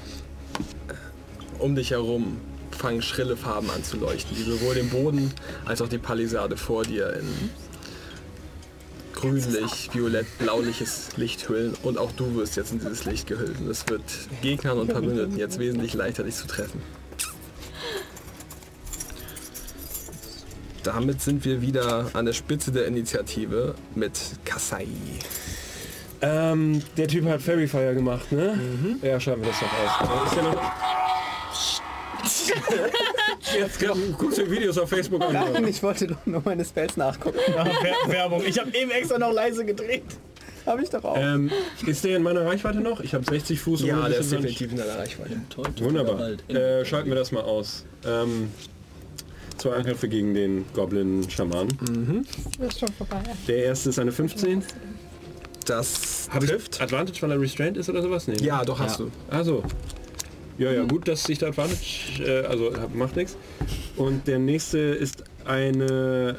Um 1.60 1.76
dich 1.76 1.92
herum 1.92 2.42
fangen 2.74 3.02
schrille 3.02 3.38
Farben 3.38 3.70
an 3.70 3.84
zu 3.84 3.98
leuchten, 3.98 4.36
die 4.36 4.44
sowohl 4.44 4.76
den 4.76 4.90
Boden 4.90 5.34
als 5.66 5.82
auch 5.82 5.90
die 5.90 5.98
Palisade 5.98 6.58
vor 6.58 6.84
dir 6.84 7.14
in 7.14 7.28
grünlich, 9.14 9.90
violett, 9.94 10.26
blauliches 10.38 11.16
Licht 11.16 11.48
hüllen 11.48 11.74
und 11.84 11.98
auch 11.98 12.12
du 12.12 12.36
wirst 12.36 12.58
jetzt 12.58 12.72
in 12.72 12.80
dieses 12.80 13.06
Licht 13.06 13.28
gehüllt 13.28 13.60
und 13.60 13.70
es 13.70 13.88
wird 13.88 14.04
Gegnern 14.42 14.80
und 14.80 14.92
Verbündeten 14.92 15.38
jetzt 15.38 15.60
wesentlich 15.60 15.94
leichter 15.94 16.24
dich 16.24 16.36
zu 16.36 16.48
treffen. 16.48 16.82
Damit 20.84 21.22
sind 21.22 21.46
wir 21.46 21.62
wieder 21.62 22.10
an 22.12 22.26
der 22.26 22.34
Spitze 22.34 22.74
der 22.74 22.88
Initiative 22.88 23.76
mit 23.96 24.20
Kasai. 24.44 24.88
Ähm, 26.22 26.82
der 26.98 27.08
Typ 27.08 27.26
hat 27.26 27.42
Fairy 27.42 27.68
Fire 27.68 27.94
gemacht, 27.94 28.32
ne? 28.32 28.60
Ja, 29.02 29.20
schreiben 29.20 29.42
wir 29.44 29.50
das 29.50 29.60
doch 29.60 30.12
aus. 30.12 30.28
Ist 30.28 30.36
der 30.36 30.44
noch... 30.44 30.62
Jetzt 33.58 33.80
glaub, 33.80 33.98
guckst 34.18 34.38
du 34.38 34.50
Videos 34.50 34.78
auf 34.78 34.90
Facebook 34.90 35.22
an. 35.22 35.34
Nein, 35.34 35.68
ich 35.68 35.82
wollte 35.84 36.08
doch 36.08 36.26
nur 36.26 36.42
meine 36.46 36.64
Spells 36.66 36.98
nachgucken. 36.98 37.38
Wer- 37.48 38.12
Werbung. 38.14 38.44
Ich 38.46 38.60
habe 38.60 38.76
eben 38.76 38.92
extra 38.92 39.18
noch 39.18 39.32
leise 39.32 39.66
gedreht. 39.66 40.04
Habe 40.66 40.82
ich 40.82 40.90
doch 40.90 41.04
auch. 41.04 41.18
Ähm, 41.18 41.52
ist 41.86 42.04
der 42.06 42.16
in 42.18 42.24
meiner 42.24 42.46
Reichweite 42.46 42.80
noch? 42.80 43.02
Ich 43.02 43.14
habe 43.14 43.26
60 43.26 43.60
Fuß 43.60 43.82
und 43.82 43.88
Ja, 43.88 43.96
der 43.96 44.04
120. 44.20 44.22
ist 44.22 44.32
definitiv 44.60 44.72
in 44.72 44.78
deiner 44.78 44.98
Reichweite. 45.00 45.42
Toll, 45.50 45.66
toll, 45.76 45.88
Wunderbar. 45.88 46.30
Äh, 46.48 46.86
schalten 46.86 47.10
wir 47.10 47.16
das 47.16 47.32
mal 47.34 47.42
aus. 47.44 47.84
Ähm, 48.06 48.50
zwei 49.58 49.74
Angriffe 49.76 50.08
gegen 50.08 50.34
den 50.34 50.66
Goblin 50.74 51.30
Schaman. 51.30 51.68
Ist 52.66 52.80
schon 52.80 52.94
vorbei. 52.94 53.22
Der 53.48 53.58
erste 53.58 53.90
ist 53.90 54.00
eine 54.00 54.14
15. 54.14 54.64
Das 55.66 56.30
trifft. 56.30 56.82
Advantage, 56.82 57.22
weil 57.22 57.32
er 57.32 57.42
restrained 57.42 57.76
ist 57.78 57.90
oder 57.90 58.02
sowas? 58.02 58.28
Nee. 58.28 58.36
Ja, 58.42 58.64
doch 58.64 58.80
hast 58.80 59.00
Ja. 59.00 59.06
du. 59.06 59.12
Also. 59.36 59.64
Ja, 60.58 60.72
ja, 60.72 60.84
gut, 60.84 61.08
dass 61.08 61.28
ich 61.30 61.40
da 61.40 61.48
Advantage, 61.48 62.24
äh, 62.24 62.46
also 62.46 62.72
macht 62.94 63.16
nichts. 63.16 63.36
Und 63.96 64.28
der 64.28 64.40
nächste 64.40 64.78
ist 64.78 65.24
eine, 65.46 66.38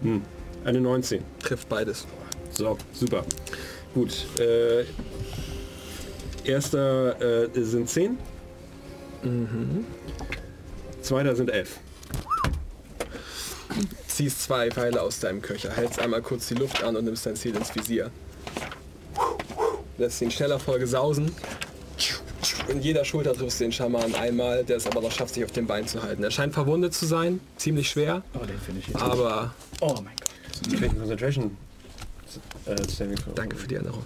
hm, 0.00 0.22
eine 0.64 0.80
19. 0.80 1.22
Trifft 1.40 1.68
beides. 1.68 2.06
So, 2.52 2.78
super. 2.92 3.24
Gut. 3.94 4.26
Äh, 4.38 4.84
erster 6.44 7.46
äh, 7.46 7.64
sind 7.64 7.88
10. 7.88 8.16
Zweiter 11.00 11.36
sind 11.36 11.50
11. 11.50 11.78
Ziehst 14.06 14.42
zwei 14.42 14.70
Pfeile 14.70 15.00
aus 15.00 15.20
deinem 15.20 15.40
Köcher, 15.40 15.70
hältst 15.70 15.98
einmal 15.98 16.22
kurz 16.22 16.48
die 16.48 16.54
Luft 16.54 16.82
an 16.82 16.96
und 16.96 17.04
nimmst 17.04 17.24
dein 17.24 17.36
Ziel 17.36 17.56
ins 17.56 17.74
Visier. 17.74 18.10
Lässt 19.96 20.20
ihn 20.22 20.30
schneller 20.30 20.58
voll 20.58 20.78
gesausen. 20.78 21.30
In 22.68 22.80
jeder 22.82 23.04
Schulter 23.04 23.34
triffst 23.34 23.60
du 23.60 23.64
den 23.64 23.72
Schamanen 23.72 24.14
einmal, 24.14 24.64
der 24.64 24.76
es 24.76 24.86
aber 24.86 25.00
noch 25.00 25.12
schafft, 25.12 25.34
sich 25.34 25.44
auf 25.44 25.52
dem 25.52 25.66
Bein 25.66 25.86
zu 25.86 26.02
halten. 26.02 26.22
Er 26.24 26.30
scheint 26.30 26.54
verwundet 26.54 26.92
zu 26.94 27.06
sein, 27.06 27.40
ziemlich 27.56 27.88
schwer, 27.88 28.22
Oh, 28.34 28.44
den 28.44 28.58
finde 28.58 28.80
ich 28.80 28.88
jetzt. 28.88 29.00
aber 29.00 29.54
Oh 29.80 29.94
mein 30.02 30.14
Gott. 30.16 30.82
Einen 30.82 30.98
Concentration. 30.98 31.56
Äh, 32.66 32.76
Saving 32.88 33.16
Throw. 33.16 33.34
danke 33.34 33.56
für 33.56 33.68
die 33.68 33.74
Erinnerung. 33.76 34.04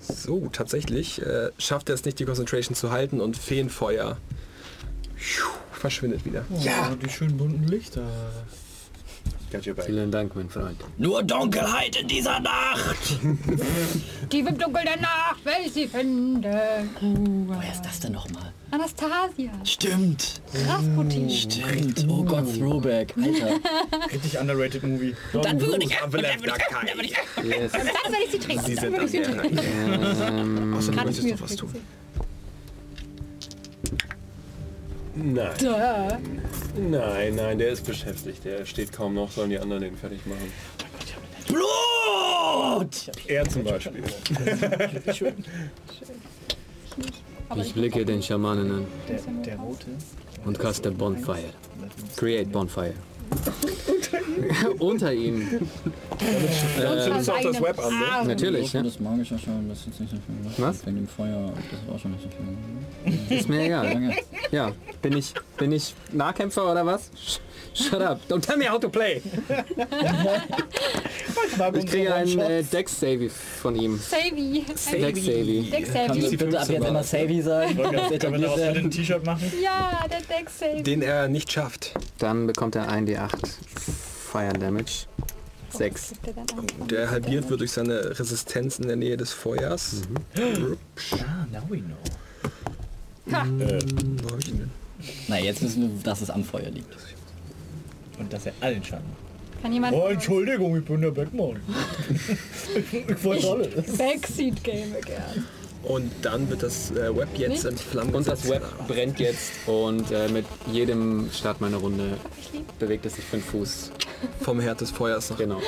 So, 0.00 0.48
tatsächlich 0.52 1.22
äh, 1.22 1.50
schafft 1.58 1.88
er 1.88 1.94
es 1.94 2.04
nicht, 2.04 2.18
die 2.18 2.24
Concentration 2.24 2.74
zu 2.74 2.90
halten 2.90 3.20
und 3.20 3.36
Feenfeuer 3.36 4.16
verschwindet 5.72 6.24
wieder. 6.24 6.44
Ja, 6.60 6.94
die 7.02 7.08
schönen 7.08 7.36
bunten 7.36 7.66
Lichter. 7.66 8.02
Got 9.50 9.66
your 9.66 9.74
back. 9.74 9.86
Vielen 9.86 10.12
Dank, 10.12 10.36
mein 10.36 10.48
Freund. 10.48 10.80
Nur 10.96 11.24
Dunkelheit 11.24 11.96
in 11.96 12.06
dieser 12.06 12.38
Nacht! 12.38 13.18
Tief 14.30 14.46
im 14.46 14.56
Dunkel 14.56 14.84
der 14.84 14.96
Nacht 15.00 15.44
will 15.44 15.52
ich 15.66 15.72
sie 15.72 15.88
finden. 15.88 16.40
Wer 16.42 17.72
ist 17.72 17.82
das 17.82 17.98
denn 17.98 18.12
nochmal? 18.12 18.52
Anastasia. 18.70 19.50
Stimmt, 19.64 20.40
Rasputin. 20.68 21.28
stimmt. 21.28 22.06
Oh 22.08 22.22
Gott, 22.22 22.46
Throwback. 22.56 23.12
Alter. 23.16 23.58
Richtig 24.12 24.38
underrated 24.38 24.84
Movie. 24.84 25.16
Dann 25.32 25.60
würde 25.60 25.84
ich... 25.84 25.90
Left 25.90 26.46
Dakai. 26.46 26.86
Yes. 27.42 27.72
Dann 27.72 27.82
will 27.82 28.18
ich 28.24 28.30
sie 28.30 28.38
trinken. 28.38 28.64
Sie 28.64 28.74
Dann 28.76 29.08
sind 29.08 29.14
ich 29.14 29.36
trinken. 29.36 29.58
Reihe. 29.58 30.76
Außer 30.76 30.92
du 30.92 30.96
Kann 30.96 31.08
ich 31.08 31.22
möchtest 31.22 31.28
noch 31.28 31.40
was 31.40 31.56
tun. 31.56 31.74
Nein. 35.22 35.50
Duh. 35.58 36.80
Nein, 36.80 37.34
nein, 37.34 37.58
der 37.58 37.70
ist 37.70 37.84
beschäftigt. 37.84 38.44
Der 38.44 38.64
steht 38.64 38.92
kaum 38.92 39.14
noch, 39.14 39.30
sollen 39.30 39.50
die 39.50 39.58
anderen 39.58 39.82
den 39.82 39.96
fertig 39.96 40.20
machen. 40.26 40.50
Blut! 41.48 43.10
Er 43.26 43.48
zum 43.48 43.64
Beispiel. 43.64 44.02
Ich 47.56 47.74
blicke 47.74 48.04
den 48.04 48.22
Schamanen 48.22 48.70
an 48.70 48.86
Der, 49.08 49.18
der 49.44 49.56
rote. 49.58 49.86
und 50.44 50.58
caste 50.58 50.90
Bonfire. 50.90 51.50
Create 52.16 52.50
Bonfire. 52.50 52.94
Unter 54.78 55.12
ihm. 55.12 55.48
Du 55.58 57.32
auch 57.32 57.42
das 57.42 57.62
Web 57.62 57.78
an, 57.78 57.98
ne? 57.98 58.28
Natürlich, 58.28 58.72
ja. 58.72 58.82
Das 58.82 59.00
magische 59.00 59.38
schon, 59.38 59.68
das 59.68 59.78
ist 59.80 59.86
jetzt 59.86 60.00
nicht 60.00 60.10
so 60.10 60.16
viel. 60.16 60.64
Was? 60.64 60.86
Wegen 60.86 60.96
dem 60.96 61.08
Feuer, 61.08 61.52
das 61.70 61.92
war 61.92 61.98
schon 61.98 62.12
nicht 62.12 62.22
so 62.22 62.28
viel. 62.28 63.38
Ist 63.38 63.48
mir 63.48 63.64
egal. 63.64 64.14
Ja, 64.50 64.72
bin 65.02 65.16
ich, 65.16 65.32
bin 65.56 65.72
ich 65.72 65.94
Nahkämpfer 66.12 66.70
oder 66.70 66.84
was? 66.84 67.10
Shut 67.74 68.02
up. 68.02 68.20
Don't 68.28 68.40
tell 68.40 68.56
me 68.56 68.68
how 68.68 68.78
to 68.78 68.88
play. 68.88 69.22
Ich 71.74 71.86
kriege 71.86 72.14
einen 72.14 72.38
äh, 72.38 72.62
Dex 72.64 72.98
Save 72.98 73.30
von 73.30 73.76
ihm. 73.76 73.98
Savvy. 73.98 74.64
Dex 74.66 74.84
Save. 74.86 75.12
Dex 75.12 75.92
Kannst 75.92 76.20
Savvy. 76.20 76.20
du 76.20 76.44
bitte 76.44 76.60
ab 76.60 76.68
jetzt 76.68 76.86
immer 76.86 77.02
Savvy 77.02 77.42
sagen? 77.42 77.76
Wir 77.76 78.12
etabliert 78.12 78.58
daraus 78.58 78.76
ein 78.76 78.90
T-Shirt 78.90 79.24
machen? 79.24 79.52
Ja, 79.62 80.04
der 80.10 80.36
Dex 80.36 80.58
Savy. 80.58 80.82
Den 80.82 81.02
er 81.02 81.28
nicht 81.28 81.52
schafft. 81.52 81.94
Dann 82.18 82.46
bekommt 82.46 82.74
er 82.74 82.90
1d8 82.90 83.30
Fire 84.30 84.52
Damage. 84.52 85.06
6. 85.70 86.12
Der 86.88 87.10
halbiert 87.10 87.48
wird 87.48 87.60
durch 87.60 87.72
seine 87.72 88.18
Resistenz 88.18 88.78
in 88.78 88.86
der 88.86 88.96
Nähe 88.96 89.16
des 89.16 89.32
Feuers. 89.32 90.02
Ah, 90.36 91.46
now 91.52 91.62
we 91.68 91.78
know. 91.78 91.96
Wo 93.26 94.30
hab 94.30 94.38
ich 94.38 94.48
ihn 94.48 94.58
denn? 94.58 94.70
Na, 95.28 95.38
jetzt 95.38 95.62
wissen 95.62 95.82
wir, 95.82 96.02
dass 96.04 96.20
es 96.20 96.30
am 96.30 96.44
Feuer 96.44 96.70
liegt. 96.70 96.96
Und 98.18 98.32
dass 98.32 98.46
er 98.46 98.52
allen 98.60 98.84
Schaden 98.84 99.06
macht. 99.08 99.62
Kann 99.62 99.72
jemand 99.72 99.96
Oh, 99.96 100.06
Entschuldigung, 100.06 100.76
ich 100.78 100.84
bin 100.84 101.00
der 101.00 101.10
Backman. 101.10 101.60
ich 102.92 103.24
wollte 103.24 103.50
alles. 103.50 103.96
Backseat 103.96 104.62
Game 104.62 104.94
again? 104.94 105.44
Und 105.82 106.10
dann 106.22 106.48
wird 106.50 106.62
das 106.62 106.90
äh, 106.90 107.14
Web 107.16 107.28
jetzt 107.36 107.64
in 107.64 107.76
Flammen 107.76 108.14
Und 108.14 108.26
das. 108.28 108.48
Web 108.48 108.62
brennt 108.86 109.18
jetzt 109.18 109.52
und 109.66 110.10
äh, 110.10 110.28
mit 110.28 110.44
jedem 110.70 111.30
Start 111.32 111.60
meiner 111.62 111.78
Runde 111.78 112.18
bewegt 112.78 113.06
es 113.06 113.16
sich 113.16 113.24
5 113.24 113.44
Fuß. 113.44 113.90
vom 114.42 114.60
Herd 114.60 114.80
des 114.82 114.90
Feuers 114.90 115.30
nach. 115.30 115.38
Genau. 115.38 115.60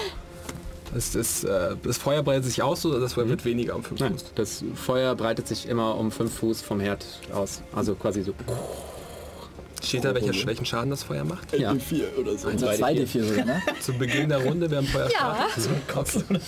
Das, 0.92 1.14
ist, 1.14 1.44
äh, 1.44 1.74
das 1.82 1.96
Feuer 1.96 2.22
breitet 2.22 2.44
sich 2.44 2.62
aus 2.62 2.84
oder 2.84 3.00
das 3.00 3.16
Web 3.16 3.24
Mhm. 3.24 3.30
wird 3.30 3.44
weniger 3.46 3.74
um 3.74 3.82
5 3.82 4.00
Nein, 4.00 4.12
Fuß? 4.12 4.24
das 4.34 4.62
Feuer 4.74 5.14
breitet 5.14 5.48
sich 5.48 5.66
immer 5.66 5.96
um 5.96 6.12
5 6.12 6.30
Fuß 6.30 6.60
vom 6.60 6.80
Herd 6.80 7.06
aus. 7.32 7.62
Also 7.74 7.94
quasi 7.94 8.22
so. 8.22 8.34
Steht 9.82 10.04
da, 10.04 10.14
welcher, 10.14 10.46
welchen 10.46 10.64
Schaden 10.66 10.90
das 10.90 11.02
Feuer 11.02 11.24
macht? 11.24 11.58
Ja. 11.58 11.70
Also 11.70 12.66
2D4 12.66 13.24
sogar, 13.24 13.44
ne? 13.46 13.62
Zu 13.80 13.94
Beginn 13.94 14.28
der 14.28 14.44
Runde, 14.44 14.70
während 14.70 14.88
Feuer 14.90 15.08
Ja. 15.10 15.48
startet? 15.90 16.24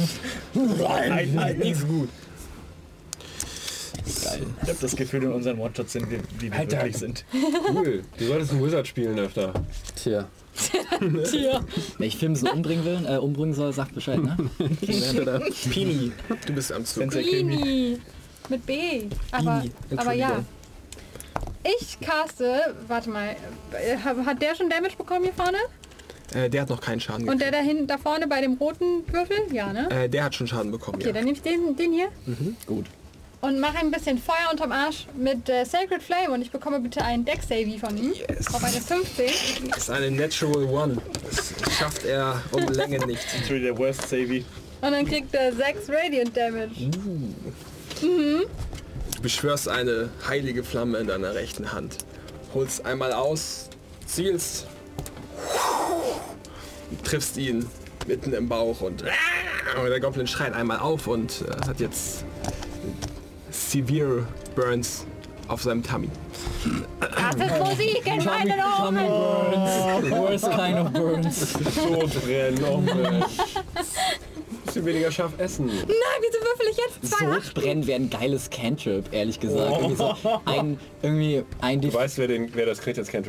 Nein, 0.54 1.30
nein, 1.34 1.58
nicht 1.58 1.80
so 1.80 1.86
gut. 1.86 2.08
Geil. 4.38 4.46
Ich 4.62 4.68
habe 4.68 4.78
das 4.80 4.96
Gefühl, 4.96 5.22
in 5.24 5.32
unseren 5.32 5.58
One-Shots 5.58 5.92
sind 5.92 6.10
wir, 6.10 6.18
wie 6.38 6.50
wir 6.50 6.58
Alter. 6.58 6.78
wirklich 6.78 6.96
sind. 6.98 7.24
Cool. 7.72 8.02
Du 8.18 8.24
solltest 8.26 8.52
einen 8.52 8.64
Wizard 8.64 8.86
spielen 8.86 9.18
öfter. 9.18 9.52
Tja. 9.96 10.28
Wenn 11.00 12.06
ich 12.06 12.16
Film 12.16 12.36
so 12.36 12.50
umbringen 12.50 12.84
will, 12.84 13.00
äh, 13.08 13.16
umbringen 13.18 13.54
soll, 13.54 13.72
sagt 13.72 13.94
Bescheid, 13.94 14.22
ne? 14.22 14.36
Pini, 15.70 16.12
du 16.46 16.52
bist 16.52 16.72
am 16.72 16.84
Zug. 16.84 17.10
Bini. 17.10 17.98
Mit 18.48 18.64
B. 18.66 19.04
Aber, 19.32 19.64
aber 19.96 20.12
ja. 20.12 20.44
Ich 21.80 21.98
caste, 22.00 22.74
warte 22.88 23.10
mal, 23.10 23.34
äh, 23.72 23.96
hat 23.96 24.40
der 24.42 24.54
schon 24.54 24.68
Damage 24.68 24.96
bekommen 24.96 25.24
hier 25.24 25.32
vorne? 25.32 25.58
Äh, 26.34 26.50
der 26.50 26.62
hat 26.62 26.68
noch 26.68 26.80
keinen 26.80 27.00
Schaden 27.00 27.28
Und 27.28 27.40
der 27.40 27.50
gekriegt. 27.50 27.54
da 27.66 27.68
hinten, 27.68 27.86
da 27.86 27.98
vorne 27.98 28.26
bei 28.26 28.40
dem 28.40 28.54
roten 28.54 29.02
Würfel? 29.10 29.36
Ja, 29.52 29.72
ne? 29.72 29.88
Äh, 29.90 30.08
der 30.08 30.24
hat 30.24 30.34
schon 30.34 30.46
Schaden 30.46 30.70
bekommen, 30.70 30.96
Okay, 30.96 31.08
ja. 31.08 31.12
dann 31.12 31.24
nehme 31.24 31.36
ich 31.36 31.42
den, 31.42 31.74
den 31.76 31.92
hier 31.92 32.08
Gut. 32.66 32.86
Und 33.44 33.60
mache 33.60 33.78
ein 33.78 33.90
bisschen 33.90 34.18
Feuer 34.18 34.50
unterm 34.50 34.72
Arsch 34.72 35.06
mit 35.14 35.48
äh, 35.50 35.64
Sacred 35.64 36.02
Flame 36.02 36.30
und 36.32 36.40
ich 36.40 36.50
bekomme 36.50 36.80
bitte 36.80 37.04
einen 37.04 37.26
Deck 37.26 37.40
Savy 37.46 37.78
von 37.78 37.96
ihm. 37.96 38.14
Yes. 38.14 38.52
Auf 38.54 38.64
eine 38.64 38.80
15. 38.80 39.68
Das 39.68 39.78
ist 39.78 39.90
eine 39.90 40.10
Natural 40.10 40.64
One. 40.64 40.96
Das 41.24 41.52
schafft 41.78 42.04
er 42.04 42.42
um 42.52 42.66
Länge 42.68 43.06
nicht. 43.06 43.22
Natürlich 43.38 43.64
der 43.64 43.76
Worst 43.76 44.08
Savvy. 44.08 44.44
Und 44.80 44.92
dann 44.92 45.06
kriegt 45.06 45.34
er 45.34 45.52
6 45.52 45.90
Radiant 45.90 46.34
Damage. 46.34 46.90
Du 48.00 48.46
beschwörst 49.20 49.68
eine 49.68 50.08
heilige 50.26 50.64
Flamme 50.64 50.98
in 50.98 51.06
deiner 51.06 51.34
rechten 51.34 51.72
Hand. 51.72 51.98
Holst 52.54 52.84
einmal 52.86 53.12
aus, 53.12 53.68
zielst, 54.06 54.66
triffst 57.02 57.36
ihn 57.36 57.66
mitten 58.06 58.32
im 58.32 58.48
Bauch 58.48 58.80
und, 58.80 59.02
und 59.02 59.90
der 59.90 60.00
Goblin 60.00 60.26
schreit 60.26 60.54
einmal 60.54 60.78
auf 60.78 61.06
und 61.06 61.42
äh, 61.42 61.66
hat 61.66 61.80
jetzt 61.80 62.24
severe 63.54 64.26
Burns 64.54 65.06
auf 65.48 65.62
seinem 65.62 65.82
Tummy. 65.82 66.08
Das 67.10 67.34
ist 67.34 67.58
Musik 67.58 68.02
in 68.06 68.24
meinen 68.24 68.52
Ohren. 68.60 68.96
Worst 70.10 70.50
kind 70.50 70.78
of 70.78 70.92
burns. 70.92 71.52
Sodbrennen, 71.52 72.64
umbrennen. 72.64 73.24
Bisschen 74.64 74.86
weniger 74.86 75.10
scharf 75.10 75.32
essen. 75.38 75.66
Nein, 75.66 75.76
wieso 75.86 76.38
würfel 76.42 76.66
ich 76.70 76.76
jetzt 76.78 77.16
zwei? 77.16 77.40
Sodbrennen 77.40 77.86
wäre 77.86 78.00
ein 78.00 78.10
geiles 78.10 78.48
Cantrip, 78.50 79.12
ehrlich 79.12 79.38
gesagt. 79.38 79.70
Irgendwie 79.82 79.96
so 79.96 80.14
ein, 80.46 80.78
irgendwie 81.02 81.44
ein 81.60 81.80
Du 81.80 81.92
weißt, 81.92 82.18
wer, 82.18 82.28
den, 82.28 82.54
wer 82.54 82.66
das 82.66 82.80
kriegt 82.80 82.96
jetzt 82.96 83.10
kennt? 83.10 83.28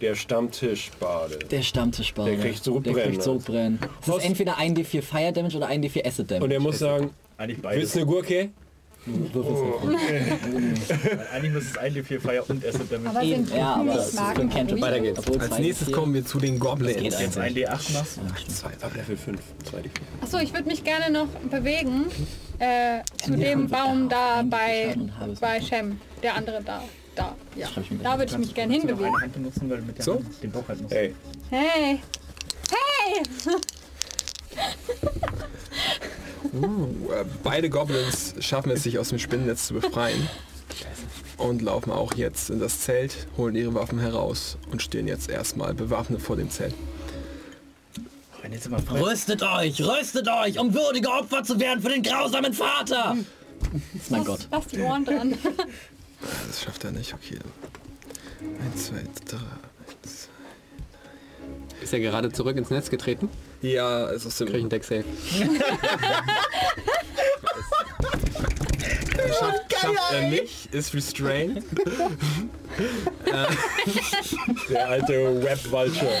Der 0.00 0.14
Stammtischbade. 0.14 1.38
der 1.38 1.62
Stammtischbauer. 1.62 2.26
Der 2.26 2.36
kriegt 2.38 2.62
Sodbrennen, 2.62 2.96
Der 2.96 3.06
kriegt 3.08 3.22
Sodbrennen. 3.22 3.78
Es 4.02 4.08
ist 4.08 4.24
entweder 4.24 4.58
ein 4.58 4.76
D4 4.76 5.02
Fire 5.02 5.32
Damage 5.32 5.56
oder 5.56 5.66
ein 5.66 5.82
D4 5.82 6.06
Acid 6.06 6.30
Damage. 6.30 6.44
Und 6.44 6.50
er 6.50 6.60
muss 6.60 6.78
sagen, 6.78 7.10
Eigentlich 7.38 7.58
willst 7.58 7.62
beides. 7.62 7.92
du 7.92 7.98
eine 7.98 8.06
Gurke? 8.06 8.50
Würfel's 9.06 9.84
nicht. 9.84 10.92
Eigentlich 11.32 11.52
muss 11.52 11.64
es 11.64 11.76
ein 11.78 11.94
D4 11.94 12.20
Fire 12.20 12.42
und 12.48 12.64
Acid 12.64 12.90
Damage. 12.90 13.10
Aber 13.10 13.22
Eben, 13.22 13.48
ja, 13.54 13.74
aber 13.74 13.94
das 13.94 14.08
ist 14.14 14.18
für 14.20 14.40
ein 14.40 14.48
Cantrip. 14.50 14.80
Weiter 14.80 15.00
geht's. 15.00 15.18
Obwohl 15.18 15.40
Als 15.40 15.58
nächstes 15.58 15.88
D4 15.88 15.92
kommen 15.92 16.14
wir 16.14 16.24
zu 16.24 16.38
den 16.38 16.58
Goblins. 16.58 17.02
Jetzt 17.20 17.36
ein 17.38 17.54
D8 17.54 17.92
machst. 17.92 18.18
Ab 18.80 18.94
Level 18.96 19.16
5. 19.16 19.40
2 19.70 19.80
d 19.82 19.90
Achso, 20.22 20.38
ich 20.38 20.52
würde 20.54 20.68
mich 20.68 20.82
gerne 20.84 21.10
noch 21.12 21.28
bewegen 21.50 22.06
äh, 22.58 23.00
zu 23.22 23.32
dem 23.36 23.68
Baum 23.68 24.08
da 24.08 24.42
bei, 24.48 24.96
bei 25.40 25.60
Shem. 25.60 26.00
Der 26.22 26.34
andere 26.36 26.62
da. 26.62 26.82
Da, 27.14 27.36
ja. 27.54 27.68
Da 28.02 28.18
würde 28.18 28.32
ich 28.32 28.38
mich 28.38 28.54
gerne 28.54 28.72
Kannst 28.72 28.88
du 28.88 28.92
noch 28.94 28.98
hinbewegen. 28.98 29.14
eine 29.14 29.22
Hand 29.22 29.32
benutzen, 29.34 29.70
weil 29.70 29.78
du 29.78 29.84
mit 29.84 29.98
der 29.98 30.04
So? 30.04 30.14
Hand 30.14 30.42
den 30.42 30.50
Bauch 30.50 30.66
halt 30.66 30.80
musst. 30.82 30.94
Hey, 30.94 31.14
Hey! 31.50 32.00
Hey! 32.70 33.22
Äh, 36.52 37.24
Beide 37.42 37.70
Goblins 37.70 38.34
schaffen 38.40 38.70
es, 38.70 38.82
sich 38.82 38.98
aus 38.98 39.08
dem 39.08 39.18
Spinnennetz 39.18 39.66
zu 39.66 39.74
befreien. 39.74 40.28
Und 41.36 41.62
laufen 41.62 41.90
auch 41.90 42.14
jetzt 42.14 42.50
in 42.50 42.60
das 42.60 42.80
Zelt, 42.80 43.26
holen 43.36 43.54
ihre 43.56 43.74
Waffen 43.74 43.98
heraus 43.98 44.56
und 44.70 44.82
stehen 44.82 45.08
jetzt 45.08 45.28
erstmal 45.28 45.74
bewaffnet 45.74 46.22
vor 46.22 46.36
dem 46.36 46.48
Zelt. 46.50 46.74
Wenn 48.40 48.52
jetzt 48.52 48.66
immer 48.66 48.78
frei. 48.78 49.00
Rüstet 49.00 49.42
euch, 49.42 49.80
rüstet 49.80 50.28
euch, 50.28 50.58
um 50.58 50.72
würdige 50.72 51.08
Opfer 51.08 51.42
zu 51.42 51.58
werden 51.58 51.80
für 51.82 51.88
den 51.88 52.02
grausamen 52.02 52.52
Vater! 52.52 53.16
Das 53.72 54.02
ist 54.02 54.10
mein 54.10 54.24
Gott. 54.24 54.46
Lass 54.50 54.66
die 54.68 54.80
Ohren 54.80 55.04
dran. 55.04 55.34
Das 56.48 56.62
schafft 56.62 56.84
er 56.84 56.90
nicht, 56.90 57.12
okay. 57.12 57.38
Eins, 58.64 58.86
zwei, 58.86 59.02
drei. 59.26 59.40
Ist 61.82 61.92
er 61.92 62.00
gerade 62.00 62.32
zurück 62.32 62.56
ins 62.56 62.70
Netz 62.70 62.88
getreten? 62.88 63.28
Ja, 63.64 64.10
es 64.10 64.26
ist 64.26 64.36
Krieg 64.36 64.48
ich 64.48 64.54
einen 64.56 64.64
im 64.64 64.68
Deck 64.68 64.84
Save. 64.84 65.04
schafft, 69.40 69.72
schafft 69.80 70.12
er 70.12 70.28
nicht, 70.28 70.74
ist 70.74 70.92
restrained. 70.92 71.64
der 74.68 74.86
alte 74.86 75.42
Web-Vulture. 75.42 76.18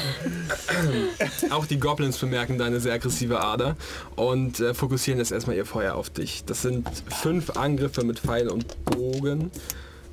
Auch 1.50 1.66
die 1.66 1.78
Goblins 1.78 2.16
bemerken 2.16 2.56
deine 2.56 2.80
sehr 2.80 2.94
aggressive 2.94 3.38
Ader 3.38 3.76
und 4.16 4.60
äh, 4.60 4.72
fokussieren 4.72 5.18
jetzt 5.18 5.30
erstmal 5.30 5.56
ihr 5.56 5.66
Feuer 5.66 5.96
auf 5.96 6.08
dich. 6.08 6.46
Das 6.46 6.62
sind 6.62 6.88
fünf 7.10 7.50
Angriffe 7.58 8.04
mit 8.04 8.20
Pfeil 8.20 8.48
und 8.48 8.82
Bogen. 8.86 9.50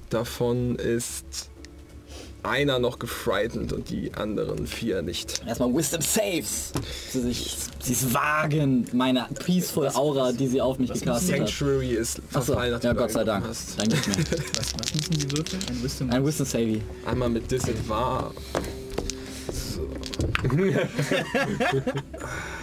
Davon 0.09 0.75
ist 0.75 1.50
einer 2.43 2.79
noch 2.79 2.99
gefrightened 2.99 3.73
und 3.73 3.89
die 3.89 4.13
anderen 4.13 4.67
vier 4.67 5.01
nicht. 5.01 5.41
Erstmal 5.45 5.73
Wisdom 5.73 6.01
Saves. 6.01 6.71
Sie 7.09 7.21
sich 7.21 7.57
sie 7.79 7.93
es 7.93 8.13
wagen, 8.13 8.87
meine 8.93 9.27
peaceful 9.45 9.87
Aura, 9.89 10.31
die 10.31 10.47
sie 10.47 10.61
auf 10.61 10.79
mich 10.79 10.91
gecastet 10.91 11.31
hat. 11.33 11.47
Sanctuary 11.47 11.91
ist 11.91 12.19
Achso, 12.33 12.53
verfallen, 12.53 12.71
ja 12.71 12.77
nachdem 12.77 12.91
du 12.93 12.97
Gott 12.97 13.11
sei 13.11 13.23
Dank. 13.23 13.45
hast. 13.47 13.79
Dann 13.79 13.87
nicht 13.87 14.07
mehr. 14.07 14.17
Was, 14.55 14.73
was 14.73 14.95
müssen 14.95 15.13
die 15.13 15.31
Würfel? 15.37 15.59
Ein 15.69 15.83
Wisdom. 15.83 16.09
Ein 16.09 16.25
Wisdom 16.25 16.45
Savey. 16.45 16.81
Einmal 17.05 17.29
mit 17.29 17.51
Disadvantage. 17.51 18.33
So. 19.51 19.89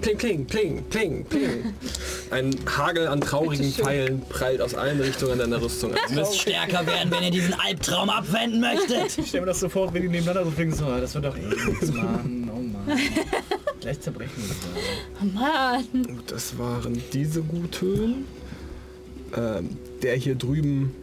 Pling, 0.00 0.16
pling, 0.16 0.46
pling, 0.46 0.84
pling, 0.84 1.24
pling. 1.24 1.74
Ein 2.30 2.54
Hagel 2.66 3.08
an 3.08 3.20
traurigen 3.20 3.72
Pfeilen 3.72 4.22
prallt 4.28 4.60
aus 4.60 4.74
allen 4.74 5.00
Richtungen 5.00 5.38
deiner 5.38 5.60
Rüstung 5.60 5.92
ab. 5.92 6.00
Ihr 6.08 6.16
müsst 6.16 6.40
stärker 6.40 6.86
werden, 6.86 7.10
wenn 7.10 7.22
ihr 7.24 7.30
diesen 7.30 7.54
Albtraum 7.54 8.08
abwenden 8.08 8.60
möchtet. 8.60 9.18
Ich 9.18 9.28
stelle 9.28 9.42
mir 9.42 9.46
das 9.48 9.60
so 9.60 9.68
vor, 9.68 9.92
wenn 9.92 10.02
die 10.02 10.08
nebeneinander 10.08 10.44
so 10.44 10.50
fliegen, 10.52 10.72
so, 10.72 10.84
das 10.86 11.14
wird 11.14 11.24
doch 11.24 11.36
eh 11.36 11.40
nichts, 11.40 11.92
Mann, 11.92 12.50
oh 12.54 12.60
Mann. 12.60 12.98
Gleich 13.80 14.00
zerbrechen 14.00 14.32
wir 14.36 14.48
das. 14.48 14.56
Oh 15.20 15.24
Mann. 15.38 16.16
Gut, 16.16 16.30
Das 16.30 16.56
waren 16.58 17.02
diese 17.12 17.42
Guthöhen. 17.42 18.26
Ähm, 19.36 19.76
der 20.02 20.16
hier 20.16 20.34
drüben. 20.36 20.94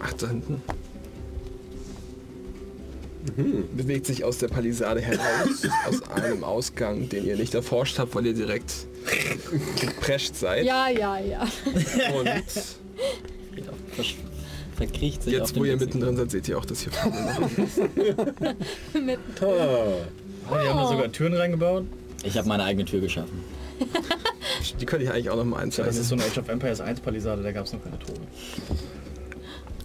Ach, 0.00 0.12
da 0.14 0.28
hinten. 0.28 0.60
Bewegt 3.76 4.06
sich 4.06 4.24
aus 4.24 4.38
der 4.38 4.48
Palisade 4.48 5.00
heraus, 5.00 5.66
aus 5.88 6.02
einem 6.10 6.44
Ausgang, 6.44 7.08
den 7.08 7.26
ihr 7.26 7.36
nicht 7.36 7.54
erforscht 7.54 7.98
habt, 7.98 8.14
weil 8.14 8.26
ihr 8.26 8.34
direkt 8.34 8.72
geprescht 9.80 10.34
seid. 10.36 10.64
Ja, 10.64 10.88
ja, 10.88 11.18
ja. 11.18 11.42
Und 12.14 12.28
Verkriecht 14.76 15.22
sich 15.22 15.32
jetzt, 15.32 15.56
wo 15.56 15.64
ihr 15.64 15.76
mittendrin 15.78 16.16
seid, 16.16 16.30
seht 16.30 16.48
ihr 16.48 16.58
auch, 16.58 16.64
dass 16.66 16.80
hier 16.80 16.92
vorne 16.92 17.38
noch 17.40 17.50
Mit 19.00 19.18
Oh, 19.40 20.54
die 20.62 20.68
haben 20.68 20.78
da 20.78 20.88
sogar 20.88 21.10
Türen 21.10 21.34
reingebaut. 21.34 21.84
Ich 22.22 22.36
habe 22.36 22.46
meine 22.46 22.64
eigene 22.64 22.84
Tür 22.84 23.00
geschaffen. 23.00 23.40
Die 24.80 24.86
könnte 24.86 25.04
ich 25.04 25.10
eigentlich 25.10 25.30
auch 25.30 25.36
noch 25.36 25.44
mal 25.44 25.56
Das 25.56 25.64
einzeichnen. 25.64 26.00
ist 26.00 26.08
so 26.08 26.14
eine 26.14 26.24
Age 26.24 26.38
of 26.38 26.48
Empires 26.48 26.80
1 26.80 27.00
Palisade, 27.00 27.42
da 27.42 27.52
gab 27.52 27.64
es 27.66 27.72
noch 27.72 27.82
keine 27.82 27.98
Tore. 27.98 28.18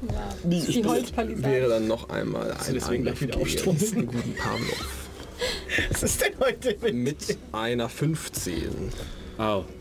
Ja. 0.01 0.33
die 0.43 0.83
Holzpalisade. 0.83 1.43
Wäre 1.43 1.69
dann 1.69 1.87
noch 1.87 2.09
einmal 2.09 2.51
ein 2.51 2.73
deswegen 2.73 3.03
gleich 3.03 3.21
wieder 3.21 3.37
aufstoßen? 3.37 4.05
guten 4.05 4.35
Pavlov. 4.35 4.85
Was 5.91 6.03
ist 6.03 6.21
denn 6.21 6.33
heute 6.39 6.77
mit? 6.81 6.93
Mit 6.93 7.37
einer 7.51 7.89
15. 7.89 8.91
Au. 9.37 9.65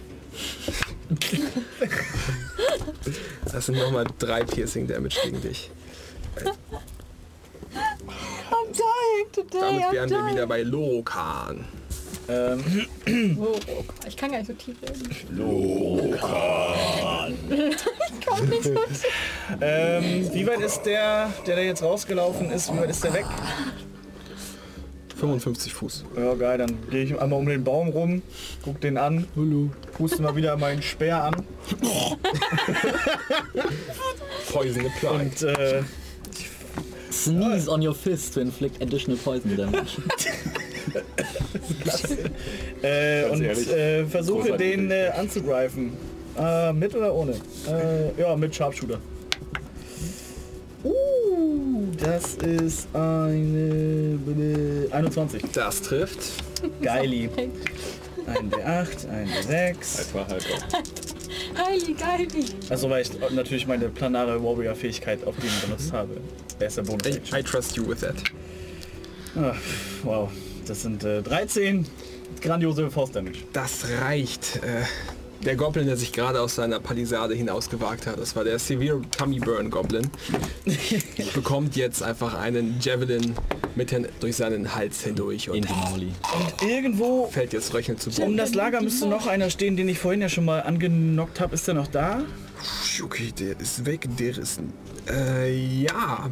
Das 3.52 3.66
sind 3.66 3.78
nochmal 3.78 4.06
drei 4.18 4.44
Piercing 4.44 4.86
Damage 4.86 5.16
gegen 5.24 5.40
dich. 5.40 5.70
I'm 8.50 8.72
dying 8.72 9.32
today, 9.32 9.60
Damit 9.60 9.82
I'm 9.82 9.92
wären 9.92 10.10
wir 10.10 10.32
wieder 10.32 10.46
bei 10.46 10.62
Lokan. 10.62 11.64
Ähm, 12.28 12.86
ich 14.06 14.16
kann 14.16 14.30
gar 14.30 14.38
nicht 14.38 14.46
so 14.46 14.52
tief 14.52 14.76
reden. 14.82 15.10
ich 15.10 15.26
komme 18.26 18.46
nicht 18.48 18.64
so 18.64 18.74
tief. 18.74 19.04
ähm, 19.60 20.30
wie 20.32 20.46
weit 20.46 20.60
ist 20.60 20.82
der, 20.82 21.32
der 21.46 21.56
da 21.56 21.62
jetzt 21.62 21.82
rausgelaufen 21.82 22.50
ist, 22.50 22.72
wie 22.72 22.78
weit 22.78 22.90
ist 22.90 23.02
der 23.02 23.14
weg? 23.14 23.26
55 25.16 25.74
Fuß. 25.74 26.04
Ja 26.16 26.34
geil, 26.34 26.58
dann 26.58 26.78
gehe 26.90 27.04
ich 27.04 27.20
einmal 27.20 27.38
um 27.38 27.46
den 27.46 27.62
Baum 27.62 27.88
rum, 27.88 28.22
guck 28.64 28.80
den 28.80 28.96
an, 28.96 29.26
puste 29.92 30.22
mal 30.22 30.34
wieder 30.34 30.56
meinen 30.56 30.82
Speer 30.82 31.24
an 31.24 31.36
Poison 34.50 34.86
applied. 34.86 35.12
und 35.20 35.42
äh, 35.42 35.82
Sneeze 37.12 37.68
on 37.70 37.86
your 37.86 37.94
fist 37.94 38.34
to 38.34 38.40
inflict 38.40 38.80
additional 38.80 39.18
poison 39.18 39.56
damage. 39.56 39.98
äh, 42.82 43.24
und 43.24 43.42
ehrlich, 43.42 43.70
äh, 43.70 44.04
versuche 44.06 44.56
den 44.56 44.90
äh, 44.90 45.08
anzugreifen. 45.16 45.92
Äh, 46.38 46.72
mit 46.72 46.94
oder 46.94 47.14
ohne? 47.14 47.32
Äh, 47.32 48.20
ja, 48.20 48.36
mit 48.36 48.54
Sharpshooter. 48.54 48.98
Uh, 50.82 51.86
das 52.02 52.36
ist 52.36 52.88
eine 52.94 54.18
äh, 54.88 54.92
21. 54.92 55.42
Das 55.52 55.82
trifft. 55.82 56.18
Geili. 56.80 57.28
Ein 58.26 58.50
D8, 58.50 59.08
ein 59.08 59.28
D6. 59.28 59.76
Das 59.80 60.14
war 60.14 60.28
halt 60.28 60.46
auch. 60.52 61.64
Heili, 61.66 61.94
geili. 61.94 62.44
Also 62.68 62.88
weil 62.90 63.02
ich 63.02 63.10
natürlich 63.32 63.66
meine 63.66 63.88
planare 63.88 64.42
Warrior-Fähigkeit 64.42 65.26
auf 65.26 65.34
den 65.36 65.50
benutzt 65.62 65.92
habe. 65.92 66.16
Der 66.60 66.68
ist 66.68 66.76
der 66.76 66.82
Bonus. 66.82 67.06
I, 67.06 67.38
I 67.38 67.42
trust 67.42 67.76
you 67.76 67.88
with 67.88 68.00
that. 68.00 68.16
Ah, 69.36 69.54
wow, 70.02 70.30
das 70.66 70.82
sind 70.82 71.04
äh, 71.04 71.22
13 71.22 71.86
grandiose 72.40 72.90
Force 72.90 73.12
Damage. 73.12 73.38
Das 73.52 73.86
reicht. 74.00 74.56
Äh, 74.56 74.84
der 75.44 75.56
Goblin, 75.56 75.86
der 75.86 75.96
sich 75.96 76.12
gerade 76.12 76.40
aus 76.40 76.56
seiner 76.56 76.80
Palisade 76.80 77.34
hinausgewagt 77.34 78.06
hat, 78.06 78.18
das 78.18 78.36
war 78.36 78.44
der 78.44 78.58
Severe 78.58 79.00
Tummy 79.16 79.38
Burn 79.38 79.70
Goblin, 79.70 80.10
bekommt 81.34 81.76
jetzt 81.76 82.02
einfach 82.02 82.34
einen 82.34 82.78
Javelin 82.80 83.34
mit 83.74 83.90
hin, 83.90 84.06
durch 84.20 84.36
seinen 84.36 84.74
Hals 84.74 85.02
hindurch 85.02 85.48
und 85.48 85.56
In 85.56 85.62
die 85.62 85.72
Mauli. 85.72 86.12
Irgendwo 86.62 87.28
fällt 87.28 87.54
jetzt 87.54 87.72
röchelnd 87.72 88.02
zu 88.02 88.10
um 88.10 88.16
Boden. 88.16 88.36
das 88.36 88.54
Lager 88.54 88.82
müsste 88.82 89.06
noch 89.06 89.26
einer 89.26 89.48
stehen, 89.48 89.76
den 89.76 89.88
ich 89.88 89.98
vorhin 89.98 90.20
ja 90.20 90.28
schon 90.28 90.44
mal 90.44 90.60
angenockt 90.60 91.40
habe. 91.40 91.54
Ist 91.54 91.66
der 91.66 91.74
noch 91.74 91.86
da? 91.86 92.22
Okay, 93.02 93.32
der 93.38 93.58
ist 93.58 93.86
weg, 93.86 94.06
der 94.18 94.36
ist... 94.36 94.60
Äh, 95.08 95.82
ja. 95.84 96.30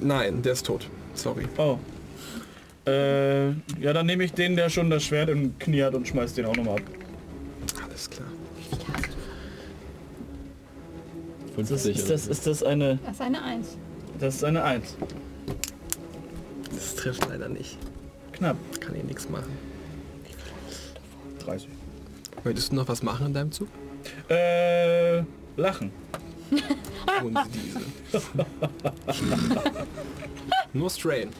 Nein, 0.00 0.42
der 0.42 0.52
ist 0.52 0.66
tot. 0.66 0.90
Sorry. 1.14 1.46
Oh. 1.56 1.78
Äh, 2.86 3.48
ja, 3.80 3.92
dann 3.92 4.06
nehme 4.06 4.24
ich 4.24 4.32
den, 4.32 4.54
der 4.54 4.68
schon 4.70 4.90
das 4.90 5.02
Schwert 5.02 5.28
im 5.28 5.58
Knie 5.58 5.82
hat 5.82 5.94
und 5.94 6.06
schmeiß 6.06 6.34
den 6.34 6.46
auch 6.46 6.54
nochmal 6.54 6.76
ab. 6.76 6.82
Alles 7.84 8.08
klar. 8.08 8.28
Ist 11.56 11.70
das, 11.70 11.86
ist, 11.86 12.10
das, 12.10 12.26
ist 12.28 12.46
das 12.46 12.62
eine... 12.62 12.98
Das 13.04 13.14
ist 13.14 13.22
eine 13.22 13.42
Eins. 13.42 13.78
Das 14.20 14.34
ist 14.36 14.44
eine 14.44 14.62
1. 14.62 14.96
Das 16.70 16.94
trifft 16.96 17.26
leider 17.28 17.48
nicht. 17.48 17.78
Knapp. 18.32 18.56
Kann 18.80 18.94
hier 18.94 19.04
nichts 19.04 19.28
machen. 19.28 19.50
30. 21.44 21.68
Möchtest 22.44 22.72
du 22.72 22.76
noch 22.76 22.88
was 22.88 23.02
machen 23.02 23.28
in 23.28 23.34
deinem 23.34 23.52
Zug? 23.52 23.68
Äh, 24.28 25.22
lachen. 25.56 25.90
Sie 26.50 26.60
diese. 27.52 27.80
Nur 30.72 30.90
Strain. 30.90 31.30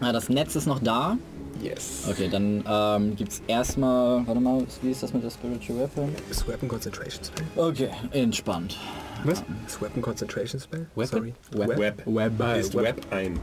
Ah, 0.00 0.12
das 0.12 0.28
Netz 0.28 0.54
ist 0.56 0.66
noch 0.66 0.78
da. 0.80 1.16
Yes. 1.60 2.04
Okay, 2.08 2.28
dann 2.30 2.62
ähm, 2.68 3.16
gibt's 3.16 3.42
erstmal, 3.48 4.24
warte 4.26 4.40
mal, 4.40 4.62
wie 4.82 4.90
ist 4.92 5.02
das 5.02 5.12
mit 5.12 5.24
der 5.24 5.30
Spiritual 5.30 5.80
Weapon? 5.80 6.14
Ist 6.30 6.46
Weapon 6.46 6.68
Concentration 6.68 7.24
Spell? 7.24 7.44
Okay, 7.56 7.88
entspannt. 8.12 8.76
Was? 9.24 9.42
Ist 9.66 9.82
Weapon 9.82 10.00
Concentration 10.00 10.60
Spell? 10.60 10.86
Weapon? 10.94 11.34
Sorry. 11.50 11.68
Web. 11.68 11.78
Web. 11.78 12.02
Web. 12.06 12.32
Ah, 12.38 12.52
ist 12.54 12.74
Web. 12.76 12.84
Web 12.84 13.06
ein. 13.10 13.40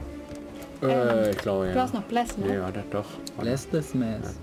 Äh, 0.82 1.32
ich 1.32 1.38
glaube, 1.39 1.68
Du 1.68 1.76
ja. 1.76 1.82
hast 1.84 1.93
noch 1.93 2.03
Bless, 2.03 2.38
ne? 2.38 2.53
Ja, 2.56 2.72
das 2.72 2.84
doch. 2.91 3.06
Bless 3.38 3.68
this 3.70 3.93
mess. 3.93 4.36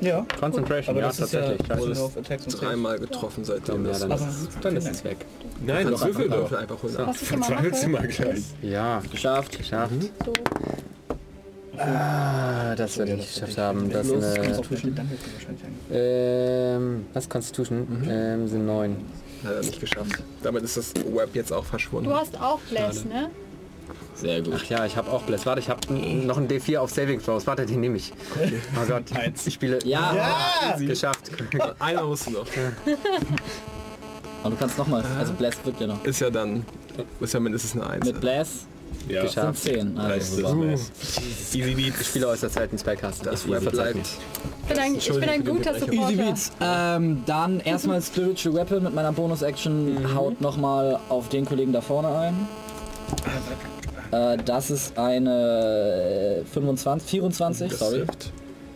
Ja, 0.00 0.24
Concentration, 0.38 0.94
aber 0.94 1.00
ja, 1.02 1.06
das 1.08 1.20
ist 1.20 1.34
ja 1.34 1.40
tatsächlich. 1.40 1.98
nur 1.98 2.10
das 2.14 2.26
Saves. 2.28 2.56
Dreimal 2.56 2.98
getroffen 2.98 3.44
seitdem 3.44 3.84
ja, 3.84 3.90
das. 3.90 4.00
dann, 4.00 4.12
Aber- 4.12 4.20
ist, 4.28 4.48
dann 4.62 4.76
ist 4.76 4.88
es 4.90 5.04
weg. 5.04 5.18
Nein, 5.62 5.86
Kannst 5.86 6.06
würfel 6.06 6.28
doch. 6.30 6.50
Einfach 6.52 6.82
holen. 6.82 6.92
Ist 6.94 6.98
immer 7.00 7.12
Verzweifelst 7.12 7.82
du 7.84 7.88
mal 7.90 8.08
gleich. 8.08 8.42
Ja, 8.62 9.02
Geschafft. 9.12 9.58
geschafft. 9.58 9.92
So. 10.24 10.32
Ah, 11.80 12.74
das 12.76 12.98
werde 12.98 13.12
ich 13.12 13.18
nicht 13.18 13.34
geschafft 13.34 13.58
haben. 13.58 13.90
Das 13.90 14.06
ist 14.06 14.38
eine, 14.38 14.54
ein. 14.54 15.08
ähm, 15.90 17.06
was 17.14 17.28
Constitution? 17.28 18.06
Ähm, 18.08 18.46
sind 18.48 18.66
neun. 18.66 18.96
Leider 19.42 19.60
nicht 19.60 19.80
geschafft. 19.80 20.22
Damit 20.42 20.64
ist 20.64 20.76
das 20.76 20.92
Web 20.94 21.30
jetzt 21.34 21.52
auch 21.52 21.64
verschwunden. 21.64 22.10
Du 22.10 22.14
hast 22.16 22.38
auch 22.38 22.58
Bless, 22.68 23.06
ne? 23.06 23.30
Sehr 24.14 24.42
gut. 24.42 24.54
Ach 24.56 24.64
ja, 24.64 24.84
ich 24.84 24.96
habe 24.96 25.10
auch 25.10 25.22
Bless. 25.22 25.46
Warte, 25.46 25.60
ich 25.60 25.70
habe 25.70 25.92
noch 25.92 26.36
ein 26.36 26.46
D4 26.46 26.78
auf 26.78 26.90
Saving 26.90 27.22
Throws. 27.22 27.46
Warte, 27.46 27.64
den 27.64 27.80
nehme 27.80 27.96
ich. 27.96 28.12
Oh 28.76 28.86
Gott, 28.86 29.04
ich 29.46 29.54
spiele. 29.54 29.78
Ja, 29.84 30.76
Geschafft. 30.78 31.30
Einer 31.78 32.04
musst 32.04 32.26
du 32.26 32.32
noch. 32.32 32.46
und 34.44 34.50
du 34.50 34.56
kannst 34.58 34.76
nochmal, 34.76 35.02
also 35.18 35.32
Bless 35.32 35.56
wirkt 35.64 35.80
ja 35.80 35.86
noch. 35.86 36.04
Ist 36.04 36.20
ja 36.20 36.28
dann, 36.28 36.66
ist 37.20 37.32
ja 37.32 37.40
mindestens 37.40 37.80
eine 37.80 37.88
Eins. 37.90 38.04
Mit 38.06 38.20
Bless 38.20 38.66
Ja. 39.08 39.22
sind 39.22 39.34
Geschafft. 39.34 39.62
10. 39.62 39.96
Leistet 39.96 40.44
Also, 40.44 40.54
super. 40.60 40.72
Easy 40.72 41.74
Beat. 41.74 41.94
Ich 42.00 42.06
spiele 42.06 42.28
äußerst 42.28 42.54
selten 42.54 42.78
Spellcaster. 42.78 43.30
Das 43.30 43.42
verzeiht 43.42 43.72
bleibt. 43.72 43.96
Ich 43.98 44.68
bin 44.68 44.78
ein, 44.78 44.94
ich 44.94 45.08
bin 45.12 45.28
ein 45.28 45.44
guter 45.44 45.74
Easy 45.74 45.80
Supporter. 45.86 46.16
Beats. 46.16 46.52
Ähm, 46.60 47.22
dann 47.26 47.60
erstmal 47.60 48.00
Spiritual 48.02 48.54
Weapon 48.54 48.82
mit 48.84 48.94
meiner 48.94 49.12
Bonus-Action 49.12 50.14
haut 50.14 50.40
nochmal 50.40 50.98
auf 51.08 51.28
den 51.28 51.44
Kollegen 51.44 51.72
da 51.72 51.80
vorne 51.80 52.08
ein. 52.08 52.48
Äh, 54.12 54.36
das 54.44 54.70
ist 54.70 54.96
eine 54.98 56.42
äh, 56.42 56.44
25, 56.44 57.10
24, 57.10 57.70
Das 57.70 57.78
sorry, 57.78 58.04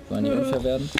wollen 0.08 0.22
nicht 0.24 0.32
unfair 0.32 0.64
werden. 0.64 0.90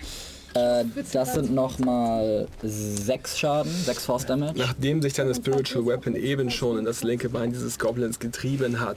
Äh, 0.55 0.85
das 1.13 1.35
sind 1.35 1.53
nochmal 1.53 2.47
6 2.63 3.39
Schaden, 3.39 3.73
6 3.73 4.05
Force 4.05 4.27
Damage. 4.27 4.55
Nachdem 4.57 5.03
sich 5.03 5.13
deine 5.13 5.35
Spiritual 5.35 5.87
Weapon 5.87 6.15
eben 6.15 6.51
schon 6.51 6.79
in 6.79 6.85
das 6.85 7.03
linke 7.03 7.29
Bein 7.29 7.53
dieses 7.53 7.79
Goblins 7.79 8.19
getrieben 8.19 8.81
hat, 8.81 8.97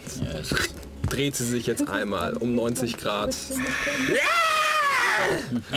dreht 1.09 1.35
sie 1.35 1.45
sich 1.45 1.65
jetzt 1.65 1.89
einmal 1.89 2.33
um 2.37 2.53
90 2.55 2.97
Grad. 2.97 3.35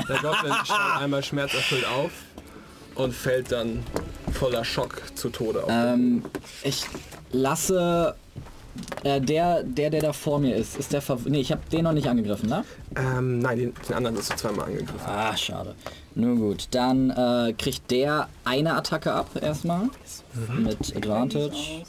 Der 0.08 0.18
Goblin 0.18 0.52
schaut 0.66 1.00
einmal 1.00 1.22
schmerzerfüllt 1.22 1.86
auf 1.86 2.10
und 2.94 3.14
fällt 3.14 3.50
dann 3.50 3.82
voller 4.32 4.64
Schock 4.64 5.02
zu 5.14 5.30
Tode 5.30 5.64
auf. 5.64 5.70
Ähm, 5.72 6.24
ich 6.62 6.84
lasse 7.32 8.14
Äh, 9.02 9.20
der, 9.20 9.62
der, 9.62 9.90
der 9.90 10.00
da 10.00 10.12
vor 10.12 10.38
mir 10.38 10.54
ist, 10.54 10.76
ist 10.76 10.92
der 10.92 11.02
Ver 11.02 11.18
Nee, 11.24 11.40
ich 11.40 11.50
habe 11.50 11.62
den 11.72 11.84
noch 11.84 11.92
nicht 11.92 12.06
angegriffen, 12.06 12.48
ne? 12.48 12.64
Ähm, 12.96 13.38
nein, 13.40 13.58
den, 13.58 13.74
den 13.88 13.96
anderen 13.96 14.16
hast 14.16 14.32
du 14.32 14.36
zweimal 14.36 14.66
angegriffen. 14.66 15.00
Ah, 15.06 15.36
schade. 15.36 15.74
Nun 16.14 16.38
gut, 16.38 16.68
dann 16.70 17.10
äh, 17.10 17.54
kriegt 17.56 17.90
der 17.90 18.28
eine 18.44 18.74
Attacke 18.74 19.12
ab 19.12 19.30
erstmal. 19.40 19.88
Mit 20.58 20.96
Advantage. 20.96 21.84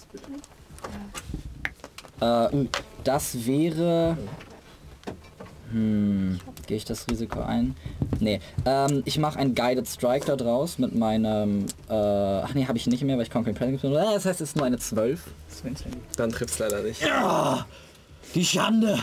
Äh, 2.19 2.47
das 3.03 3.45
wäre... 3.45 4.17
Hm, 5.71 6.39
gehe 6.71 6.77
ich 6.77 6.85
das 6.85 7.05
Risiko 7.09 7.41
ein? 7.41 7.75
Nee, 8.21 8.39
ähm, 8.65 9.01
ich 9.03 9.19
mache 9.19 9.37
einen 9.37 9.55
Guided 9.55 9.89
Strike 9.89 10.25
da 10.25 10.37
draus 10.37 10.79
mit 10.79 10.95
meinem... 10.95 11.65
Äh, 11.89 11.93
ach 11.93 12.53
nee, 12.53 12.65
habe 12.65 12.77
ich 12.77 12.87
nicht 12.87 13.03
mehr, 13.03 13.17
weil 13.17 13.23
ich 13.23 13.29
Conquering 13.29 13.57
Presence 13.57 13.81
bin. 13.81 13.91
Äh, 13.91 13.95
Das 13.95 14.23
heißt, 14.23 14.39
es 14.39 14.51
ist 14.51 14.55
nur 14.55 14.65
eine 14.65 14.77
12. 14.77 15.19
Sven's 15.49 15.83
Handy. 15.83 15.97
Dann 16.15 16.31
trifft's 16.31 16.59
leider 16.59 16.81
nicht. 16.81 17.01
Die 18.35 18.45
Schande! 18.45 18.97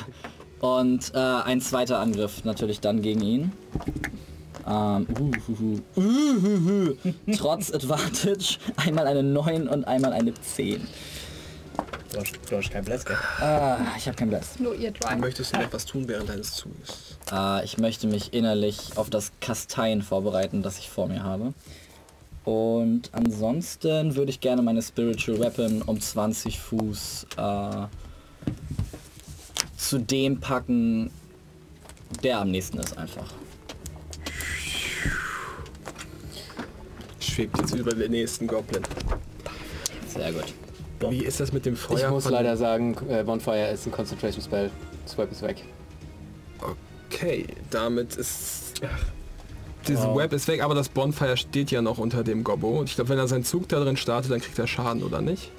Und 0.60 1.12
äh, 1.14 1.18
ein 1.18 1.60
zweiter 1.60 1.98
Angriff 1.98 2.42
natürlich 2.44 2.80
dann 2.80 3.02
gegen 3.02 3.20
ihn. 3.20 3.52
Ähm, 4.66 5.06
uhuhu. 5.20 5.80
Uhuhu. 5.94 6.94
Trotz 7.36 7.70
Advantage 7.70 8.56
einmal 8.76 9.06
eine 9.06 9.22
9 9.22 9.68
und 9.68 9.84
einmal 9.84 10.14
eine 10.14 10.32
10. 10.32 10.88
Du 12.12 12.20
hast, 12.20 12.32
du 12.50 12.56
hast 12.56 12.70
kein 12.70 12.84
Bless, 12.84 13.04
gell? 13.04 13.16
Ah, 13.40 13.78
ich 13.96 14.06
habe 14.06 14.16
kein 14.16 14.28
Bless. 14.28 14.58
Nur 14.58 14.74
ihr 14.74 14.90
Drive. 14.90 15.18
Möchtest 15.18 15.54
du 15.54 15.60
noch 15.60 15.72
was 15.72 15.84
tun 15.84 16.08
während 16.08 16.28
deines 16.28 16.52
Zuges? 16.54 17.16
Äh, 17.30 17.64
ich 17.64 17.78
möchte 17.78 18.06
mich 18.06 18.32
innerlich 18.32 18.96
auf 18.96 19.10
das 19.10 19.32
Kasteien 19.40 20.02
vorbereiten, 20.02 20.62
das 20.62 20.78
ich 20.78 20.88
vor 20.88 21.06
mir 21.06 21.22
habe. 21.22 21.52
Und 22.44 23.10
ansonsten 23.12 24.16
würde 24.16 24.30
ich 24.30 24.40
gerne 24.40 24.62
meine 24.62 24.80
Spiritual 24.80 25.38
Weapon 25.38 25.82
um 25.82 26.00
20 26.00 26.58
Fuß 26.58 27.26
äh, 27.36 27.86
zu 29.76 29.98
dem 29.98 30.40
packen, 30.40 31.10
der 32.22 32.38
am 32.40 32.50
nächsten 32.50 32.78
ist 32.78 32.96
einfach. 32.96 33.34
Schwebt 37.20 37.58
jetzt 37.58 37.74
über 37.74 37.94
den 37.94 38.12
nächsten 38.12 38.46
Goblin. 38.46 38.82
Sehr 40.08 40.32
gut. 40.32 40.54
Wie 41.10 41.24
ist 41.24 41.40
das 41.40 41.52
mit 41.52 41.66
dem 41.66 41.76
Feuer? 41.76 41.98
Ich 41.98 42.10
muss 42.10 42.24
von- 42.24 42.32
leider 42.32 42.56
sagen, 42.56 42.96
äh, 43.08 43.22
Bonfire 43.24 43.70
ist 43.70 43.86
ein 43.86 43.92
Concentration 43.92 44.42
Spell. 44.42 44.70
Swipe 45.06 45.30
ist 45.32 45.42
weg. 45.42 45.62
Okay, 47.10 47.46
damit 47.70 48.16
ist... 48.16 48.80
Dieses 49.86 50.04
Web 50.04 50.32
ist 50.34 50.46
weg, 50.48 50.62
aber 50.62 50.74
das 50.74 50.88
Bonfire 50.90 51.36
steht 51.36 51.70
ja 51.70 51.80
noch 51.80 51.96
unter 51.98 52.22
dem 52.22 52.44
Gobbo. 52.44 52.78
Und 52.80 52.90
ich 52.90 52.96
glaube, 52.96 53.10
wenn 53.10 53.18
er 53.18 53.28
seinen 53.28 53.44
Zug 53.44 53.68
da 53.68 53.80
drin 53.80 53.96
startet, 53.96 54.30
dann 54.30 54.40
kriegt 54.40 54.58
er 54.58 54.66
Schaden, 54.66 55.02
oder 55.02 55.22
nicht? 55.22 55.50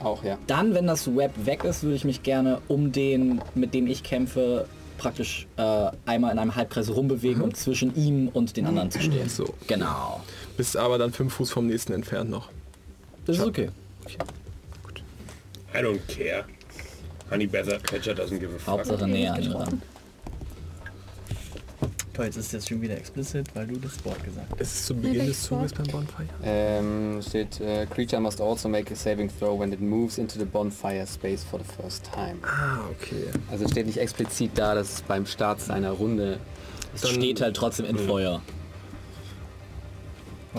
Auch, 0.00 0.24
ja. 0.24 0.38
Dann, 0.46 0.74
wenn 0.74 0.86
das 0.86 1.14
Web 1.14 1.32
weg 1.44 1.64
ist, 1.64 1.82
würde 1.82 1.96
ich 1.96 2.04
mich 2.04 2.22
gerne 2.22 2.62
um 2.68 2.92
den, 2.92 3.42
mit 3.54 3.74
dem 3.74 3.86
ich 3.86 4.02
kämpfe, 4.02 4.66
praktisch 4.96 5.46
äh, 5.56 5.90
einmal 6.06 6.32
in 6.32 6.38
einem 6.38 6.56
Halbkreis 6.56 6.88
rumbewegen, 6.88 7.42
um 7.42 7.52
zwischen 7.52 7.94
ihm 7.94 8.28
und 8.28 8.56
den 8.56 8.66
anderen 8.66 8.90
zu 8.90 9.00
stehen. 9.00 9.28
So. 9.28 9.52
Genau. 9.66 10.20
Bist 10.56 10.76
aber 10.76 10.96
dann 10.96 11.12
fünf 11.12 11.34
Fuß 11.34 11.50
vom 11.50 11.66
nächsten 11.66 11.92
entfernt 11.92 12.30
noch. 12.30 12.48
Das 13.26 13.36
ist 13.36 13.44
okay. 13.44 13.68
I 15.74 15.82
don't 15.82 16.06
care. 16.08 16.44
Honey 17.30 17.46
Better 17.46 17.78
Catcher 17.78 18.14
doesn't 18.14 18.38
give 18.38 18.54
a 18.54 18.58
fuck. 18.58 18.78
Hauptsache 18.80 19.06
näher 19.06 19.34
an 19.34 19.42
ihn 19.42 19.52
ran. 19.52 19.82
Toll, 22.12 22.26
jetzt 22.26 22.36
ist 22.36 22.52
das 22.52 22.68
schon 22.68 22.82
wieder 22.82 22.94
explicit, 22.94 23.46
weil 23.54 23.66
du 23.66 23.78
das 23.78 24.04
Wort 24.04 24.22
gesagt 24.22 24.46
hast. 24.50 24.60
Ist 24.60 24.74
es 24.74 24.86
zu 24.86 24.94
Beginn 24.94 25.26
des 25.26 25.44
Zuges 25.44 25.72
beim 25.72 25.86
Bonfire? 25.86 26.28
Ähm, 26.44 27.22
steht, 27.26 27.58
äh, 27.60 27.86
Creature 27.86 28.20
must 28.20 28.38
also 28.38 28.68
make 28.68 28.92
a 28.92 28.96
saving 28.96 29.30
throw 29.38 29.58
when 29.58 29.72
it 29.72 29.80
moves 29.80 30.18
into 30.18 30.38
the 30.38 30.44
bonfire 30.44 31.06
space 31.06 31.42
for 31.42 31.58
the 31.58 31.82
first 31.82 32.04
time. 32.12 32.36
Ah, 32.42 32.80
okay. 32.90 33.28
Also 33.50 33.64
es 33.64 33.70
steht 33.70 33.86
nicht 33.86 33.96
explizit 33.96 34.50
da, 34.54 34.74
dass 34.74 34.92
es 34.96 35.02
beim 35.02 35.24
Start 35.24 35.62
seiner 35.62 35.92
Runde... 35.92 36.38
Es 36.94 37.08
steht 37.08 37.40
halt 37.40 37.56
trotzdem 37.56 37.86
in 37.86 37.96
Feuer. 37.96 38.42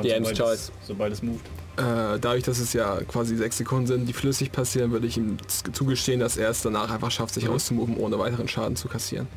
DM's 0.02 0.30
sobald 0.30 0.38
Choice. 0.38 0.72
Es, 0.82 0.88
sobald 0.88 1.14
es 1.14 1.22
moved. 1.22 1.46
Äh, 1.78 2.20
dadurch, 2.20 2.44
dass 2.44 2.60
es 2.60 2.74
ja 2.74 3.00
quasi 3.08 3.36
sechs 3.36 3.58
Sekunden 3.58 3.88
sind, 3.88 4.06
die 4.06 4.14
flüssig 4.14 4.52
passieren, 4.52 4.92
würde 4.92 5.08
ich 5.08 5.18
ihm 5.18 5.38
zugestehen, 5.74 6.20
dass 6.20 6.38
er 6.38 6.50
es 6.50 6.62
danach 6.62 6.92
einfach 6.92 7.10
schafft, 7.10 7.34
sich 7.34 7.50
auszumoven, 7.50 7.98
ohne 7.98 8.20
weiteren 8.20 8.48
Schaden 8.48 8.76
zu 8.76 8.88
kassieren. 8.88 9.28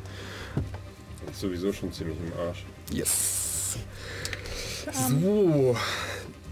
Ist 1.31 1.39
sowieso 1.41 1.73
schon 1.73 1.91
ziemlich 1.91 2.17
im 2.19 2.47
Arsch. 2.47 2.63
Yes. 2.91 3.77
So, 5.09 5.75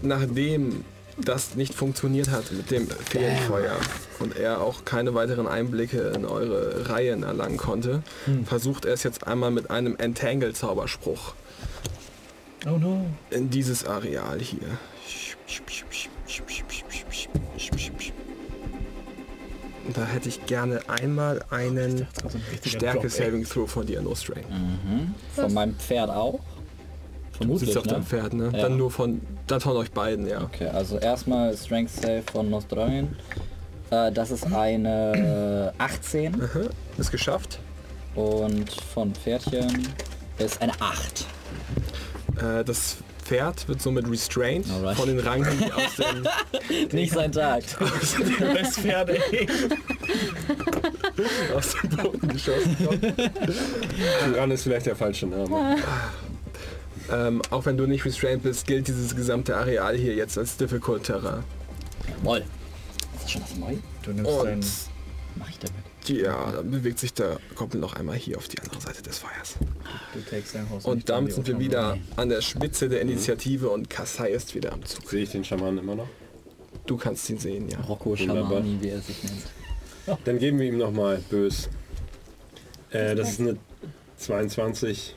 nachdem 0.02 0.84
das 1.18 1.54
nicht 1.54 1.72
funktioniert 1.72 2.30
hat 2.30 2.52
mit 2.52 2.70
dem 2.70 2.86
Feenfeuer 2.88 3.76
und 4.18 4.36
er 4.36 4.60
auch 4.60 4.84
keine 4.84 5.14
weiteren 5.14 5.46
Einblicke 5.46 6.12
in 6.14 6.26
eure 6.26 6.88
Reihen 6.90 7.22
erlangen 7.22 7.56
konnte, 7.56 8.02
versucht 8.44 8.84
er 8.84 8.92
es 8.92 9.02
jetzt 9.02 9.26
einmal 9.26 9.50
mit 9.50 9.70
einem 9.70 9.96
Entangle-Zauberspruch 9.96 11.34
Oh 12.66 12.76
no. 12.76 13.06
in 13.30 13.48
dieses 13.50 13.86
Areal 13.86 14.40
hier. 14.40 14.66
Da 19.94 20.04
hätte 20.04 20.28
ich 20.28 20.44
gerne 20.46 20.80
einmal 20.88 21.42
einen 21.50 21.98
so 22.20 22.36
ein 22.38 22.42
richtiger 22.50 22.78
Stärke 22.78 22.98
Drop, 22.98 23.04
ey. 23.04 23.10
Saving 23.10 23.44
Throw 23.44 23.70
von 23.70 23.86
dir, 23.86 24.02
No 24.02 24.14
Strain. 24.14 24.44
Von 25.34 25.54
meinem 25.54 25.76
Pferd 25.76 26.10
auch? 26.10 26.40
Du 27.32 27.38
Vermutlich, 27.38 27.70
sitzt 27.72 27.78
auf 27.78 27.84
ne? 27.84 27.92
deinem 27.92 28.04
Pferd, 28.06 28.32
ne? 28.34 28.50
Ja. 28.52 28.62
Dann 28.62 28.76
nur 28.76 28.90
von, 28.90 29.20
dann 29.46 29.60
von 29.60 29.76
euch 29.76 29.92
beiden, 29.92 30.26
ja. 30.26 30.42
Okay, 30.42 30.68
also 30.68 30.98
erstmal 30.98 31.56
Strength 31.56 31.90
Save 31.90 32.22
von 32.32 32.50
Nostroin. 32.50 33.14
Äh, 33.90 34.10
das 34.10 34.30
ist 34.32 34.46
eine 34.52 35.72
äh, 35.78 35.82
18 35.82 36.34
Aha, 36.42 36.60
Ist 36.98 37.12
geschafft. 37.12 37.60
und 38.14 38.70
von 38.70 39.14
Pferdchen 39.14 39.86
ist 40.38 40.60
eine 40.60 40.72
8. 40.80 41.26
Äh, 42.42 42.64
das 42.64 42.96
Pferd 43.26 43.66
wird 43.66 43.82
somit 43.82 44.08
restrained 44.08 44.70
Alright. 44.70 44.96
von 44.96 45.08
den 45.08 45.18
Ranken, 45.18 45.58
die 45.58 45.72
aus 45.72 45.96
dem, 45.96 46.92
Nicht 46.92 47.12
sein 47.12 47.32
Tag. 47.32 47.64
Das 48.54 48.78
Pferd, 48.78 49.10
ey. 49.10 49.48
aus 51.54 51.74
dem 51.82 51.90
Boden 51.90 52.28
geschossen 52.28 52.76
kommen. 52.78 53.00
Tyrann 54.24 54.50
ist 54.52 54.62
vielleicht 54.62 54.86
der 54.86 54.94
falsche 54.94 55.26
Name. 55.26 55.76
Ähm, 57.10 57.42
auch 57.50 57.66
wenn 57.66 57.76
du 57.76 57.86
nicht 57.86 58.04
restrained 58.04 58.42
bist, 58.44 58.66
gilt 58.66 58.86
dieses 58.86 59.14
gesamte 59.16 59.56
Areal 59.56 59.96
hier 59.96 60.14
jetzt 60.14 60.38
als 60.38 60.56
Difficult 60.56 61.04
Terrain. 61.04 61.42
Jawohl. 62.08 62.38
Ist 62.38 63.24
das 63.24 63.30
schon 63.32 63.42
was 63.42 63.56
neu? 63.56 63.74
Du 64.02 64.12
nimmst 64.12 64.30
dein... 64.44 64.54
Und? 64.54 64.66
Ja, 66.08 66.52
dann 66.52 66.70
bewegt 66.70 66.98
sich 66.98 67.12
der 67.12 67.38
Goblin 67.54 67.80
noch 67.80 67.94
einmal 67.94 68.16
hier 68.16 68.38
auf 68.38 68.48
die 68.48 68.58
andere 68.60 68.80
Seite 68.80 69.02
des 69.02 69.18
Feuers. 69.18 69.56
Du 70.14 70.20
takest 70.20 70.54
dein 70.54 70.68
Haus 70.70 70.84
Und 70.84 71.08
damit 71.08 71.32
sind 71.32 71.46
wir 71.46 71.58
wieder 71.58 71.98
an 72.16 72.28
der 72.28 72.40
Spitze 72.40 72.88
der 72.88 73.00
Initiative 73.00 73.70
und 73.70 73.90
Kassai 73.90 74.30
ist 74.30 74.54
wieder 74.54 74.72
am 74.72 74.84
Zug. 74.84 75.08
Sehe 75.08 75.22
ich 75.22 75.30
den 75.30 75.44
Schamanen 75.44 75.78
immer 75.78 75.94
noch? 75.94 76.08
Du 76.86 76.96
kannst 76.96 77.28
ihn 77.30 77.38
sehen, 77.38 77.68
ja. 77.68 77.80
Rocco. 77.80 78.14
Schamani, 78.16 78.78
wie 78.80 78.88
er 78.88 79.00
sich 79.00 79.22
nennt. 79.24 80.20
Dann 80.24 80.38
geben 80.38 80.58
wir 80.60 80.66
ihm 80.66 80.78
nochmal 80.78 81.22
bös. 81.30 81.68
Äh, 82.90 83.14
das 83.14 83.30
ist 83.30 83.40
eine 83.40 83.56
22. 84.18 85.16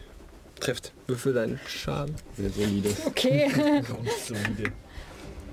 Trifft. 0.59 0.93
Würfel 1.07 1.33
deinen 1.33 1.59
Schaden. 1.67 2.15
Sehr 2.35 2.49
solide. 2.49 2.89
Okay. 3.05 3.49
Solide. 4.25 4.71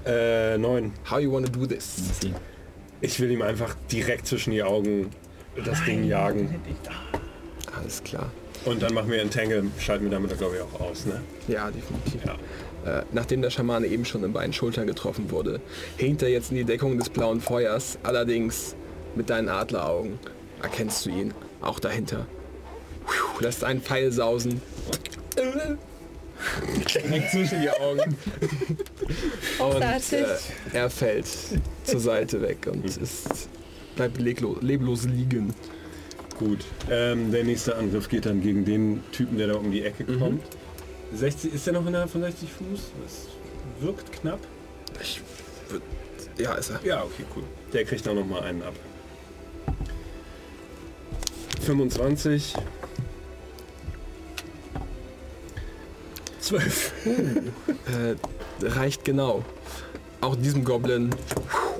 Äh, 0.04 0.58
9. 0.58 0.92
How 1.10 1.20
you 1.20 1.32
wanna 1.32 1.48
do 1.48 1.66
this? 1.66 1.96
Ich 3.00 3.20
will 3.20 3.30
ihm 3.30 3.42
einfach 3.42 3.76
direkt 3.90 4.26
zwischen 4.26 4.52
die 4.52 4.62
Augen 4.62 5.10
das 5.64 5.84
Ding 5.84 6.04
jagen. 6.04 6.54
Alles 7.78 8.02
klar. 8.02 8.30
Und 8.64 8.82
dann 8.82 8.94
machen 8.94 9.10
wir 9.10 9.20
Entangle, 9.20 9.64
schalten 9.78 10.04
wir 10.04 10.10
damit 10.10 10.36
glaube 10.38 10.56
ich 10.56 10.62
auch 10.62 10.80
aus, 10.80 11.06
ne? 11.06 11.20
Ja, 11.46 11.70
definitiv. 11.70 12.20
Ja. 12.24 13.00
Äh, 13.00 13.04
nachdem 13.12 13.42
der 13.42 13.50
Schamane 13.50 13.86
eben 13.86 14.04
schon 14.04 14.24
in 14.24 14.32
beiden 14.32 14.52
Schultern 14.52 14.86
getroffen 14.86 15.30
wurde, 15.30 15.60
hinkt 15.96 16.22
er 16.22 16.28
jetzt 16.28 16.50
in 16.50 16.56
die 16.56 16.64
Deckung 16.64 16.98
des 16.98 17.10
blauen 17.10 17.40
Feuers. 17.40 17.98
Allerdings 18.02 18.74
mit 19.14 19.30
deinen 19.30 19.48
Adleraugen 19.48 20.18
erkennst 20.62 21.06
du 21.06 21.10
ihn 21.10 21.34
auch 21.60 21.78
dahinter. 21.80 22.26
Puh, 23.06 23.40
lässt 23.42 23.64
einen 23.64 23.80
Pfeil 23.82 24.12
sausen. 24.12 24.60
Direkt 26.94 27.30
zwischen 27.30 27.62
die 27.62 27.70
Augen. 27.70 28.16
Und 29.58 29.82
äh, 29.82 30.26
er 30.72 30.90
fällt 30.90 31.26
zur 31.84 32.00
Seite 32.00 32.42
weg 32.42 32.66
und 32.70 32.84
ist, 32.84 33.48
bleibt 33.96 34.20
leglo, 34.20 34.56
leblos 34.60 35.04
liegen. 35.04 35.52
Gut. 36.38 36.60
Ähm, 36.90 37.32
der 37.32 37.44
nächste 37.44 37.76
Angriff 37.76 38.08
geht 38.08 38.26
dann 38.26 38.42
gegen 38.42 38.64
den 38.64 39.02
Typen, 39.10 39.38
der 39.38 39.48
da 39.48 39.54
um 39.54 39.72
die 39.72 39.82
Ecke 39.82 40.04
kommt. 40.04 40.42
60, 41.14 41.54
ist 41.54 41.66
der 41.66 41.74
noch 41.74 41.86
innerhalb 41.86 42.10
von 42.10 42.20
60 42.20 42.48
Fuß? 42.50 42.80
Das 43.02 43.26
wirkt 43.80 44.12
knapp. 44.12 44.40
Ich 45.00 45.20
würd, 45.70 45.82
ja, 46.38 46.54
ist 46.54 46.70
er. 46.70 46.84
Ja, 46.84 47.02
okay, 47.02 47.24
cool. 47.34 47.44
Der 47.72 47.84
kriegt 47.84 48.06
auch 48.06 48.14
noch 48.14 48.26
mal 48.26 48.42
einen 48.42 48.62
ab. 48.62 48.74
25. 51.62 52.54
12. 56.40 56.92
Äh, 57.86 58.16
reicht 58.66 59.04
genau. 59.04 59.44
Auch 60.20 60.34
diesem 60.36 60.64
Goblin 60.64 61.10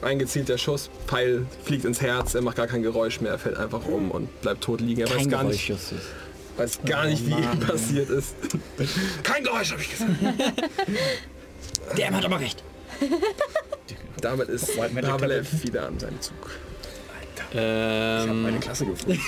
Ein 0.02 0.18
gezielter 0.18 0.58
Schuss, 0.58 0.90
Pfeil 1.06 1.46
fliegt 1.64 1.84
ins 1.84 2.00
Herz, 2.00 2.34
er 2.34 2.42
macht 2.42 2.56
gar 2.56 2.66
kein 2.66 2.82
Geräusch 2.82 3.20
mehr, 3.20 3.32
er 3.32 3.38
fällt 3.38 3.56
einfach 3.56 3.84
um 3.86 4.10
und 4.10 4.40
bleibt 4.42 4.62
tot 4.62 4.80
liegen. 4.80 5.00
Er 5.00 5.08
weiß 5.08 5.16
Kein 5.16 5.28
gar 5.30 5.40
Geräusch, 5.40 5.54
nicht, 5.56 5.68
Justus. 5.68 5.98
weiß 6.56 6.78
gar 6.84 7.06
nicht, 7.06 7.26
wie 7.26 7.32
ihm 7.32 7.60
passiert 7.60 8.10
ist. 8.10 8.34
kein 9.22 9.42
Geräusch, 9.42 9.72
habe 9.72 9.80
ich 9.82 9.90
gesagt. 9.90 10.10
Der 11.96 12.10
hat 12.10 12.24
aber 12.24 12.40
recht. 12.40 12.62
Damit 14.20 14.48
ist 14.48 14.76
Pavlev 14.76 15.62
wieder 15.62 15.86
an 15.86 15.98
seinem 15.98 16.20
Zug. 16.20 16.34
Ähm, 17.54 18.42
Meine 18.42 18.58
Klasse 18.58 18.86
gefunden. 18.86 19.20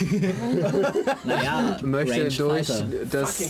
Naja, 1.24 1.76
möchte 1.82 2.14
Range 2.14 2.28
durch 2.36 2.66
Fighter. 2.66 2.86
das 3.10 3.42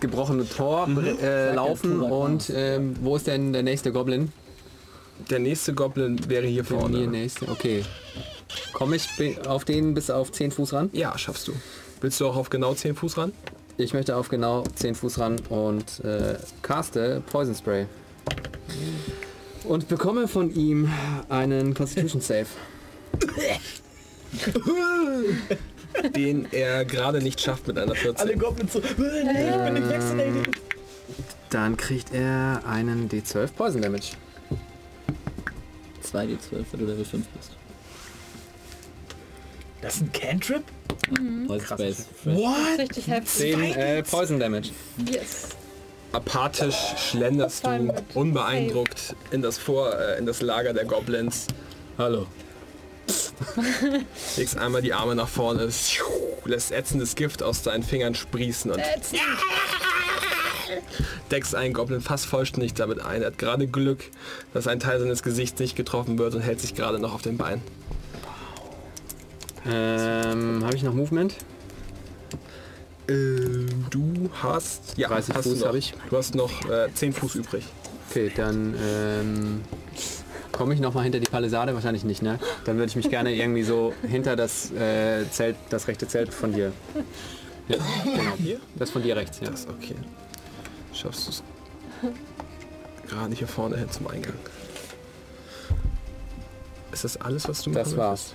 gebrochene 0.00 0.48
Tor 0.48 0.88
äh, 1.22 1.54
laufen 1.54 1.98
Turak 1.98 2.12
und 2.12 2.52
ähm, 2.54 2.94
wo 3.00 3.16
ist 3.16 3.26
denn 3.26 3.52
der 3.52 3.62
nächste 3.62 3.92
Goblin? 3.92 4.32
Der 5.28 5.38
nächste 5.38 5.74
Goblin 5.74 6.18
wäre 6.28 6.46
hier 6.46 6.62
Der 6.62 6.72
mir 6.72 6.80
vorne. 6.80 7.06
nächste. 7.06 7.48
Okay. 7.48 7.84
Komme 8.72 8.96
ich 8.96 9.08
auf 9.46 9.64
den 9.64 9.94
bis 9.94 10.10
auf 10.10 10.32
10 10.32 10.50
Fuß 10.52 10.72
ran? 10.72 10.90
Ja, 10.92 11.16
schaffst 11.18 11.48
du. 11.48 11.52
Willst 12.00 12.20
du 12.20 12.26
auch 12.26 12.36
auf 12.36 12.50
genau 12.50 12.74
10 12.74 12.94
Fuß 12.96 13.18
ran? 13.18 13.32
Ich 13.76 13.94
möchte 13.94 14.16
auf 14.16 14.28
genau 14.28 14.64
10 14.74 14.94
Fuß 14.94 15.18
ran 15.18 15.36
und 15.48 16.00
äh, 16.04 16.36
caste 16.62 17.22
Poison 17.30 17.54
Spray. 17.54 17.86
Und 19.64 19.88
bekomme 19.88 20.28
von 20.28 20.52
ihm 20.54 20.90
einen 21.28 21.74
Constitution 21.74 22.20
Save. 22.20 22.46
Den 26.14 26.46
er 26.52 26.84
gerade 26.84 27.20
nicht 27.20 27.40
schafft 27.40 27.66
mit 27.66 27.78
einer 27.78 27.94
14. 27.94 28.26
Alle 28.28 28.36
Goblins 28.36 28.72
so, 28.72 28.78
"Äh, 28.80 28.84
nee, 28.98 29.50
ich 29.50 29.56
bin 29.64 29.74
nicht 29.74 29.88
vaccinated. 29.88 30.56
Dann 31.50 31.76
kriegt 31.76 32.14
er 32.14 32.62
einen 32.66 33.08
D12 33.08 33.48
Poison 33.52 33.82
Damage. 33.82 34.12
2 36.10 36.24
D12, 36.24 36.64
wenn 36.72 36.80
du 36.80 36.86
Level 36.86 37.04
5 37.04 37.26
bist. 37.28 37.50
Das 39.80 39.96
ist 39.96 40.02
ein 40.02 40.12
Cantrip? 40.12 40.64
Voll 41.46 41.60
Space. 41.60 42.06
What? 42.24 42.78
Richtig 42.78 43.06
heftig. 43.06 43.54
10 43.54 43.62
äh, 43.62 44.02
Poison 44.02 44.38
Damage. 44.38 44.70
Yes. 45.10 45.48
Apathisch 46.12 46.76
schlenderst 46.96 47.64
du 47.64 47.94
unbeeindruckt 48.14 49.14
in 49.30 49.42
das, 49.42 49.58
Vor 49.58 49.96
äh, 49.98 50.18
in 50.18 50.26
das 50.26 50.42
Lager 50.42 50.72
der 50.72 50.84
Goblins. 50.84 51.46
Hallo. 51.96 52.26
Legst 54.36 54.58
einmal 54.58 54.82
die 54.82 54.92
Arme 54.92 55.14
nach 55.14 55.28
vorne, 55.28 55.68
lässt 56.44 56.72
ätzendes 56.72 57.14
Gift 57.14 57.42
aus 57.42 57.62
deinen 57.62 57.82
Fingern 57.82 58.14
sprießen 58.14 58.70
und 58.70 58.82
deckst 61.30 61.54
einen 61.54 61.74
Goblin 61.74 62.00
fast 62.00 62.26
vollständig 62.26 62.74
damit 62.74 63.00
ein. 63.00 63.22
Er 63.22 63.28
hat 63.28 63.38
gerade 63.38 63.66
Glück, 63.66 64.04
dass 64.52 64.66
ein 64.66 64.80
Teil 64.80 65.00
seines 65.00 65.22
Gesichts 65.22 65.60
nicht 65.60 65.76
getroffen 65.76 66.18
wird 66.18 66.34
und 66.34 66.40
hält 66.40 66.60
sich 66.60 66.74
gerade 66.74 66.98
noch 66.98 67.14
auf 67.14 67.22
den 67.22 67.36
Beinen. 67.36 67.62
Ähm, 69.66 70.64
habe 70.64 70.74
ich 70.74 70.82
noch 70.82 70.94
Movement? 70.94 71.36
Ähm, 73.08 73.66
du 73.90 74.30
hast... 74.42 74.96
Ja, 74.96 75.08
30 75.08 75.34
hast 75.34 75.44
Fuß 75.44 75.64
habe 75.64 75.78
ich. 75.78 75.94
Du 76.08 76.16
hast 76.16 76.34
noch 76.34 76.68
äh, 76.70 76.88
10 76.92 77.12
Fuß 77.12 77.34
übrig. 77.34 77.64
Okay, 78.08 78.32
dann 78.34 78.74
ähm, 78.82 79.60
komme 80.52 80.74
ich 80.74 80.80
noch 80.80 80.94
mal 80.94 81.02
hinter 81.02 81.20
die 81.20 81.30
Palisade, 81.30 81.74
wahrscheinlich 81.74 82.04
nicht, 82.04 82.22
ne? 82.22 82.38
Dann 82.64 82.76
würde 82.76 82.88
ich 82.88 82.96
mich 82.96 83.08
gerne 83.08 83.34
irgendwie 83.34 83.62
so 83.62 83.94
hinter 84.02 84.36
das 84.36 84.70
äh, 84.72 85.24
Zelt, 85.30 85.56
das 85.68 85.88
rechte 85.88 86.08
Zelt 86.08 86.34
von 86.34 86.52
dir. 86.52 86.72
Ja, 87.68 87.76
genau. 88.04 88.32
Hier? 88.36 88.60
Das 88.76 88.90
von 88.90 89.02
dir 89.02 89.16
rechts, 89.16 89.40
ja. 89.40 89.50
Das 89.50 89.68
okay. 89.68 89.94
Schaffst 91.00 91.26
du 91.26 91.30
es 91.30 91.42
gerade 93.08 93.34
hier 93.34 93.48
vorne 93.48 93.76
hin 93.76 93.90
zum 93.90 94.06
Eingang. 94.06 94.34
Ist 96.92 97.04
das 97.04 97.16
alles, 97.16 97.48
was 97.48 97.62
du 97.62 97.70
Das 97.70 97.96
war's. 97.96 98.34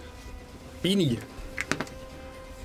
Bini. 0.81 1.19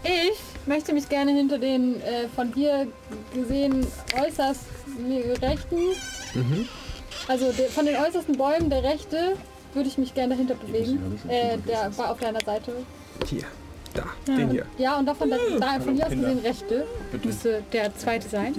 Ich 0.03 0.67
möchte 0.67 0.95
mich 0.95 1.09
gerne 1.09 1.33
hinter 1.33 1.59
den 1.59 2.01
äh, 2.01 2.29
von 2.35 2.51
dir 2.53 2.87
gesehen 3.35 3.87
äußerst 4.19 4.61
rechten, 5.43 5.79
also 7.29 7.53
de, 7.53 7.69
von 7.69 7.85
den 7.85 7.97
äußersten 7.97 8.37
Bäumen 8.37 8.71
der 8.71 8.83
rechte, 8.83 9.37
würde 9.75 9.89
ich 9.89 9.99
mich 9.99 10.15
gerne 10.15 10.35
dahinter 10.35 10.55
bewegen. 10.55 11.21
Äh, 11.29 11.59
der 11.59 11.97
war 11.99 12.13
auf 12.13 12.21
deiner 12.21 12.41
Seite. 12.41 12.73
Hier. 13.27 13.45
Da. 13.95 14.05
Den 14.27 14.51
hier. 14.51 14.67
Ja, 14.79 14.99
und 14.99 15.07
davon, 15.07 15.31
der, 15.31 15.39
da, 15.59 15.81
von 15.81 15.97
dir 15.97 16.05
aus 16.07 16.11
gesehen 16.13 16.39
rechte, 16.39 16.87
müsste 17.25 17.63
der 17.73 17.95
zweite 17.97 18.29
sein. 18.29 18.55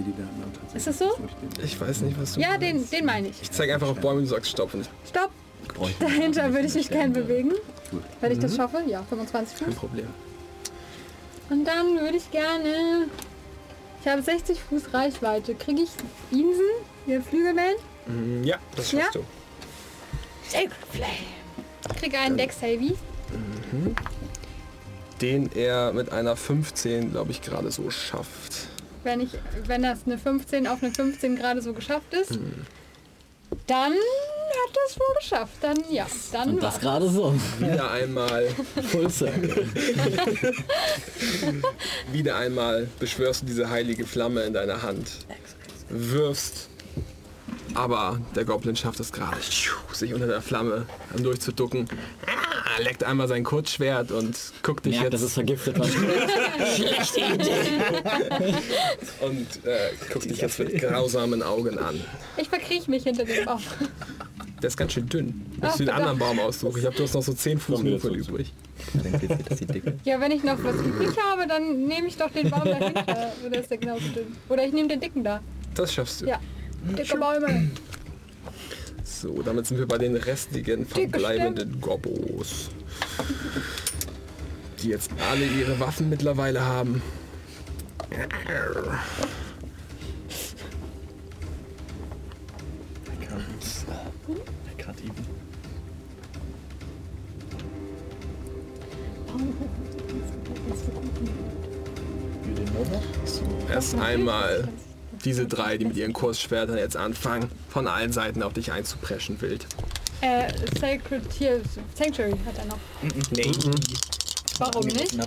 Ist 0.73 0.87
das 0.87 0.99
so? 0.99 1.05
Ich 1.63 1.79
weiß 1.79 2.01
nicht, 2.01 2.19
was 2.19 2.33
du 2.33 2.41
Ja, 2.41 2.57
den, 2.57 2.89
den 2.89 3.05
meine 3.05 3.29
ich. 3.29 3.41
Ich 3.41 3.51
zeige 3.51 3.73
einfach 3.73 3.87
auf 3.89 3.99
Bäume 3.99 4.17
und 4.19 4.23
du 4.25 4.29
sagst 4.29 4.51
Stopp. 4.51 4.73
Und 4.73 4.81
ich, 4.81 4.89
Stopp! 5.09 5.29
Dahinter 5.99 6.51
würde 6.53 6.67
ich 6.67 6.73
mich 6.73 6.89
gerne 6.89 7.11
bewegen. 7.13 7.51
Wenn 8.19 8.31
ich 8.31 8.39
das 8.39 8.55
schaffe, 8.55 8.83
ja, 8.87 9.03
25 9.03 9.57
kein 9.59 9.67
Fuß. 9.69 9.75
Problem. 9.75 10.07
Und 11.49 11.65
dann 11.65 11.99
würde 11.99 12.17
ich 12.17 12.29
gerne. 12.31 13.05
Ich 14.01 14.07
habe 14.07 14.21
60 14.21 14.59
Fuß 14.63 14.93
Reichweite. 14.93 15.53
Kriege 15.55 15.83
ich 15.83 15.89
Insen, 16.31 16.61
hier 17.05 17.21
Flügelwellen? 17.21 17.75
Mm, 18.07 18.43
Ja, 18.43 18.57
das 18.75 18.89
schaffst 18.91 19.15
Ja? 19.15 19.21
du. 19.21 19.25
Sacred 20.49 20.71
Flame. 20.91 21.11
Ich 21.89 21.95
kriege 22.01 22.19
einen 22.19 22.35
Deck 22.37 22.51
Savy. 22.51 22.95
Den 25.21 25.51
er 25.53 25.93
mit 25.93 26.11
einer 26.11 26.35
15, 26.35 27.11
glaube 27.11 27.31
ich, 27.31 27.41
gerade 27.41 27.71
so 27.71 27.89
schafft. 27.91 28.67
Wenn, 29.03 29.21
ich, 29.21 29.29
wenn 29.67 29.83
das 29.83 29.99
eine 30.05 30.17
15 30.17 30.67
auf 30.67 30.83
eine 30.83 30.91
15 30.93 31.35
gerade 31.35 31.61
so 31.61 31.73
geschafft 31.73 32.13
ist, 32.13 32.39
dann 33.67 33.93
hat 33.93 34.77
das 34.85 34.99
wohl 34.99 35.15
geschafft. 35.19 35.53
Dann 35.61 35.77
ja, 35.89 36.07
dann 36.31 36.55
Und 36.55 36.63
das 36.63 36.79
gerade 36.79 37.09
so. 37.09 37.33
Wieder 37.59 37.91
einmal, 37.91 38.47
Full 38.89 39.09
Circle. 39.09 39.67
wieder 42.11 42.35
einmal 42.35 42.87
beschwörst 42.99 43.43
du 43.43 43.45
diese 43.45 43.69
heilige 43.69 44.05
Flamme 44.05 44.43
in 44.43 44.53
deiner 44.53 44.81
Hand. 44.81 45.25
Wirfst. 45.89 46.70
Aber 47.73 48.19
der 48.35 48.45
Goblin 48.45 48.75
schafft 48.75 48.99
es 48.99 49.11
gerade, 49.11 49.37
sich 49.93 50.13
unter 50.13 50.27
der 50.27 50.41
Flamme 50.41 50.85
durchzuducken. 51.17 51.87
Ah, 52.25 52.81
leckt 52.81 53.03
einmal 53.03 53.27
sein 53.27 53.43
Kurzschwert 53.43 54.11
und 54.11 54.37
guckt 54.61 54.85
dich 54.85 54.99
Merkt, 54.99 55.13
dass 55.13 55.21
es 55.21 55.35
jetzt 55.35 55.35
vergiftet 55.35 55.79
war. 55.79 55.85
und 59.21 59.47
äh, 59.65 59.91
guckt 60.11 60.29
dich 60.29 60.41
jetzt 60.41 60.59
mit 60.59 60.79
grausamen 60.79 61.41
Augen 61.43 61.79
an. 61.79 61.99
Ich 62.37 62.49
verkriech 62.49 62.87
mich 62.87 63.03
hinter 63.03 63.25
dem 63.25 63.45
Baum. 63.45 63.61
Der 64.61 64.67
ist 64.67 64.77
ganz 64.77 64.93
schön 64.93 65.09
dünn. 65.09 65.45
Ach, 65.59 65.69
Muss 65.69 65.77
den 65.77 65.89
anderen 65.89 66.19
Baum 66.19 66.39
aussuchen. 66.39 66.79
Ich 66.79 66.85
habe 66.85 66.95
hast 67.01 67.15
noch 67.15 67.23
so 67.23 67.33
10 67.33 67.59
Fuß 67.59 67.81
Movement 67.81 68.15
übrig. 68.15 68.53
Ja, 70.03 70.19
wenn 70.19 70.31
ich 70.31 70.43
noch 70.43 70.63
was 70.63 70.75
übrig 70.75 71.09
habe, 71.17 71.47
dann 71.47 71.87
nehme 71.87 72.07
ich 72.07 72.17
doch 72.17 72.31
den 72.31 72.49
Baum 72.49 72.65
dahinter. 72.65 73.33
Oder 73.45 73.59
ist 73.59 73.71
der 73.71 73.77
genauso 73.77 74.07
dünn? 74.09 74.35
Oder 74.49 74.65
ich 74.65 74.73
nehme 74.73 74.87
den 74.87 74.99
dicken 74.99 75.23
da. 75.23 75.39
Das 75.73 75.93
schaffst 75.93 76.21
du. 76.21 76.27
Ja. 76.27 76.39
Dicke 76.83 77.17
Bäume. 77.17 77.71
So, 79.03 79.41
damit 79.43 79.67
sind 79.67 79.77
wir 79.77 79.87
bei 79.87 79.97
den 79.97 80.15
restlichen 80.15 80.85
verbleibenden 80.85 81.79
Gobbos. 81.79 82.69
Die 84.81 84.89
jetzt 84.89 85.11
alle 85.29 85.45
ihre 85.45 85.79
Waffen 85.79 86.09
mittlerweile 86.09 86.65
haben. 86.65 87.01
Erst 103.69 103.95
einmal 103.95 104.67
diese 105.21 105.45
drei, 105.45 105.77
die 105.77 105.85
mit 105.85 105.97
ihren 105.97 106.13
Kursschwertern 106.13 106.77
jetzt 106.77 106.97
anfangen, 106.97 107.49
von 107.69 107.87
allen 107.87 108.11
Seiten 108.11 108.43
auf 108.43 108.53
dich 108.53 108.71
einzupreschen 108.71 109.41
wild. 109.41 109.65
Äh, 110.21 110.51
Sacred 110.79 111.23
hier, 111.37 111.61
Sanctuary 111.95 112.35
hat 112.45 112.57
er 112.57 112.65
noch. 112.65 112.77
Nee. 113.31 113.51
Warum 114.59 114.85
nicht? 114.85 115.17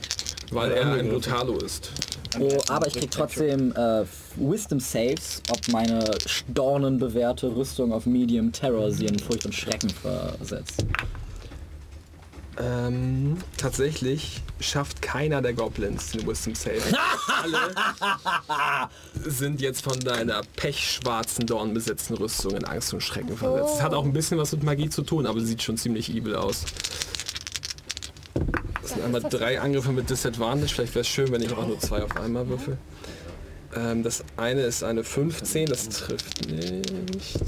Weil 0.52 0.72
er 0.72 0.92
ein 0.92 1.08
Brutalo 1.08 1.58
ist. 1.58 1.90
Oh, 2.38 2.58
aber 2.68 2.86
ich 2.86 2.94
krieg 2.94 3.10
trotzdem 3.10 3.72
äh, 3.72 4.04
Wisdom 4.36 4.80
Saves, 4.80 5.40
ob 5.50 5.68
meine 5.68 6.04
stornenbewährte 6.26 7.54
Rüstung 7.54 7.92
auf 7.92 8.06
Medium 8.06 8.52
Terror 8.52 8.90
sie 8.90 9.06
in 9.06 9.18
Furcht 9.18 9.46
und 9.46 9.54
Schrecken 9.54 9.90
versetzt. 9.90 10.84
Ähm, 12.58 13.38
tatsächlich 13.56 14.42
schafft 14.60 15.02
keiner 15.02 15.42
der 15.42 15.54
Goblins 15.54 16.12
den 16.12 16.26
Wisdom 16.26 16.54
Save. 16.54 16.82
Alle 17.42 18.88
sind 19.28 19.60
jetzt 19.60 19.82
von 19.82 19.98
deiner 20.00 20.42
pechschwarzen, 20.56 21.46
dornbesetzten 21.46 22.16
Rüstung 22.16 22.52
in 22.52 22.64
Angst 22.64 22.94
und 22.94 23.02
Schrecken 23.02 23.36
versetzt. 23.36 23.76
Es 23.76 23.82
hat 23.82 23.92
auch 23.92 24.04
ein 24.04 24.12
bisschen 24.12 24.38
was 24.38 24.52
mit 24.52 24.62
Magie 24.62 24.88
zu 24.88 25.02
tun, 25.02 25.26
aber 25.26 25.40
sieht 25.40 25.62
schon 25.62 25.76
ziemlich 25.76 26.10
evil 26.10 26.36
aus. 26.36 26.64
Das 28.82 28.92
sind 28.92 29.02
einmal 29.02 29.22
drei 29.22 29.60
Angriffe 29.60 29.92
mit 29.92 30.08
Disadvantage. 30.08 30.72
Vielleicht 30.74 30.94
wäre 30.94 31.00
es 31.02 31.08
schön, 31.08 31.32
wenn 31.32 31.42
ich 31.42 31.52
auch 31.52 31.66
nur 31.66 31.78
zwei 31.80 32.02
auf 32.02 32.16
einmal 32.16 32.48
würfel. 32.48 32.78
Ähm, 33.74 34.02
das 34.02 34.22
eine 34.36 34.60
ist 34.62 34.84
eine 34.84 35.02
15, 35.02 35.66
das 35.66 35.88
trifft 35.88 36.48
nicht. 36.48 37.40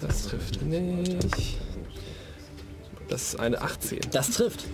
Das 0.00 0.26
trifft 0.26 0.62
nicht. 0.62 1.58
Das 3.12 3.34
ist 3.34 3.40
eine 3.40 3.60
18. 3.60 4.00
Das 4.10 4.30
trifft. 4.30 4.64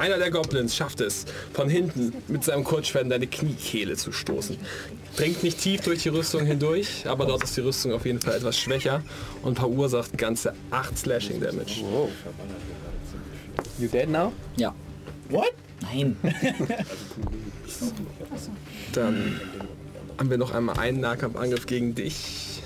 Einer 0.00 0.18
der 0.18 0.32
Goblins 0.32 0.74
schafft 0.74 1.00
es, 1.00 1.26
von 1.52 1.68
hinten 1.68 2.12
mit 2.26 2.42
seinem 2.42 2.64
Kurzschwert 2.64 3.04
in 3.04 3.10
deine 3.10 3.28
Kniekehle 3.28 3.94
zu 3.94 4.10
stoßen. 4.10 4.56
Dringt 5.16 5.44
nicht 5.44 5.60
tief 5.60 5.82
durch 5.82 6.02
die 6.02 6.08
Rüstung 6.08 6.44
hindurch, 6.44 7.06
aber 7.06 7.24
dort 7.24 7.44
ist 7.44 7.56
die 7.56 7.60
Rüstung 7.60 7.92
auf 7.92 8.04
jeden 8.04 8.20
Fall 8.20 8.34
etwas 8.34 8.58
schwächer 8.58 9.04
und 9.42 9.60
verursacht 9.60 10.18
ganze 10.18 10.54
8 10.72 10.98
Slashing 10.98 11.40
Damage. 11.40 11.84
You 13.78 13.86
dead 13.86 14.08
now? 14.08 14.32
Ja. 14.56 14.74
What? 15.28 15.52
Nein. 15.82 16.16
Dann 18.92 19.40
haben 20.18 20.30
wir 20.30 20.38
noch 20.38 20.52
einmal 20.52 20.80
einen 20.80 20.98
Nahkampfangriff 20.98 21.66
gegen 21.66 21.94
dich. 21.94 22.60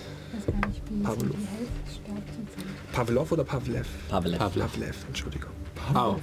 Pavlov. 1.02 1.36
Pavlov 2.98 3.30
oder 3.30 3.44
Pavlev? 3.44 3.86
Pavelev. 4.08 4.38
Pavlev, 4.38 4.96
Entschuldigung. 5.06 5.52
Au. 5.94 6.16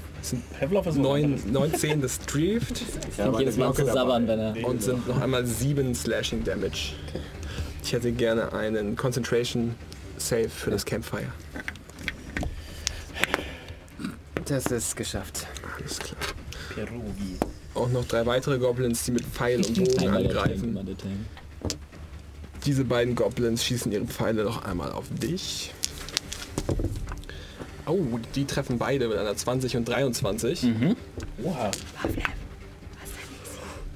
Pavlov 0.59 0.87
ist 0.87 0.97
Neun, 0.97 1.39
19 1.49 2.01
des 2.01 2.19
Drift 2.19 2.81
Und 3.17 3.39
jedes 3.39 3.55
Mal 3.55 3.73
zu 3.73 3.85
sabbern, 3.85 4.27
wenn 4.27 4.39
er... 4.39 4.67
und 4.67 4.83
sind 4.83 5.07
noch 5.07 5.21
einmal 5.21 5.45
7 5.45 5.95
Slashing 5.95 6.43
Damage. 6.43 6.91
Ich 7.81 7.93
hätte 7.93 8.11
gerne 8.11 8.51
einen 8.51 8.97
Concentration 8.97 9.73
Save 10.17 10.49
für 10.49 10.71
das 10.71 10.83
Campfire. 10.83 11.31
Das 14.43 14.65
ist 14.65 14.97
geschafft. 14.97 15.47
Alles 15.79 15.97
klar. 15.99 16.19
Perugi. 16.73 17.37
Auch 17.73 17.89
noch 17.89 18.03
drei 18.03 18.25
weitere 18.25 18.59
Goblins, 18.59 19.05
die 19.05 19.11
mit 19.11 19.23
Pfeil 19.23 19.65
und 19.65 19.81
Bogen 19.81 20.09
angreifen. 20.09 20.77
Diese 22.65 22.83
beiden 22.83 23.15
Goblins 23.15 23.63
schießen 23.63 23.93
ihre 23.93 24.03
Pfeile 24.03 24.43
noch 24.43 24.65
einmal 24.65 24.91
auf 24.91 25.05
dich. 25.09 25.71
Oh, 27.87 28.19
die 28.33 28.45
treffen 28.45 28.77
beide 28.77 29.07
mit 29.07 29.17
einer 29.17 29.35
20 29.35 29.77
und 29.77 29.87
23. 29.87 30.67
Oha. 31.43 31.71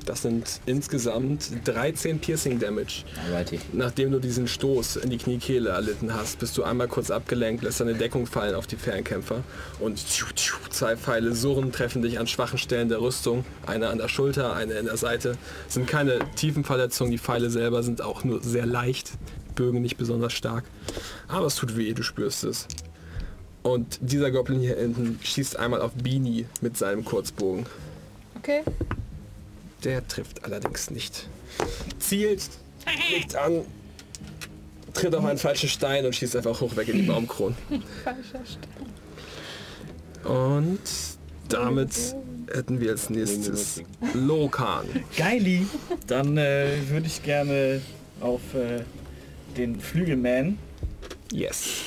Das 0.09 0.24
sind 0.24 0.61
insgesamt 0.65 1.51
13 1.65 2.17
Piercing 2.17 2.57
Damage. 2.57 3.03
Alrighty. 3.28 3.59
Nachdem 3.74 4.11
du 4.11 4.20
diesen 4.20 4.47
Stoß 4.47 4.95
in 4.95 5.11
die 5.11 5.17
Kniekehle 5.17 5.70
erlitten 5.70 6.15
hast, 6.15 6.39
bist 6.39 6.57
du 6.57 6.63
einmal 6.63 6.88
kurz 6.88 7.11
abgelenkt, 7.11 7.63
lässt 7.63 7.80
deine 7.80 7.93
Deckung 7.93 8.26
fallen 8.26 8.55
auf 8.55 8.65
die 8.65 8.76
Fernkämpfer 8.76 9.43
und 9.80 10.03
tschu, 10.03 10.26
tschu, 10.34 10.57
zwei 10.72 10.97
Pfeile 10.97 11.36
surren, 11.36 11.72
treffen 11.72 12.01
dich 12.01 12.17
an 12.17 12.26
schwachen 12.26 12.57
Stellen 12.57 12.89
der 12.89 13.01
Rüstung. 13.01 13.45
Eine 13.67 13.89
an 13.89 13.99
der 13.99 14.07
Schulter, 14.07 14.53
eine 14.55 14.74
in 14.74 14.86
der 14.86 14.97
Seite. 14.97 15.38
Es 15.67 15.76
sind 15.76 15.86
keine 15.86 16.17
tiefen 16.36 16.63
Verletzungen, 16.63 17.11
die 17.11 17.20
Pfeile 17.20 17.51
selber 17.51 17.84
sind 17.84 18.01
auch 18.01 18.24
nur 18.24 18.41
sehr 18.41 18.65
leicht, 18.65 19.11
Bögen 19.60 19.82
nicht 19.82 19.97
besonders 19.97 20.32
stark. 20.32 20.64
Aber 21.28 21.45
es 21.45 21.55
tut 21.55 21.76
weh, 21.76 21.93
du 21.93 22.01
spürst 22.01 22.45
es. 22.45 22.66
Und 23.62 23.99
dieser 24.01 24.32
Goblin 24.32 24.62
hier 24.62 24.78
hinten 24.78 25.20
schießt 25.22 25.57
einmal 25.57 25.82
auf 25.82 25.91
Beanie 25.93 26.45
mit 26.62 26.78
seinem 26.78 27.03
Kurzbogen. 27.03 27.66
Okay. 28.38 28.62
Der 29.84 30.07
trifft 30.07 30.45
allerdings 30.45 30.91
nicht. 30.91 31.28
Zielt, 31.99 32.41
legt 33.12 33.36
an, 33.36 33.66
tritt 34.93 35.14
auf 35.14 35.26
einen 35.26 35.38
falschen 35.38 35.68
Stein 35.68 36.05
und 36.05 36.16
schießt 36.16 36.38
einfach 36.38 36.62
hoch 36.62 36.78
weg 36.78 36.88
in 36.88 36.99
die 36.99 37.03
Baumkronen. 37.03 37.57
Falscher 38.03 38.45
Stein. 38.45 38.89
Und 40.24 40.80
damit 41.49 42.16
hätten 42.49 42.80
wir 42.80 42.91
als 42.91 43.10
nächstes 43.10 43.84
Lokan. 44.14 44.86
Geili. 45.18 45.68
Dann 46.07 46.38
äh, 46.38 46.78
würde 46.89 47.07
ich 47.07 47.22
gerne 47.24 47.82
auf 48.22 48.41
äh, 48.53 48.84
den 49.60 49.80
Flügelman 49.80 50.57
Yes. 51.32 51.84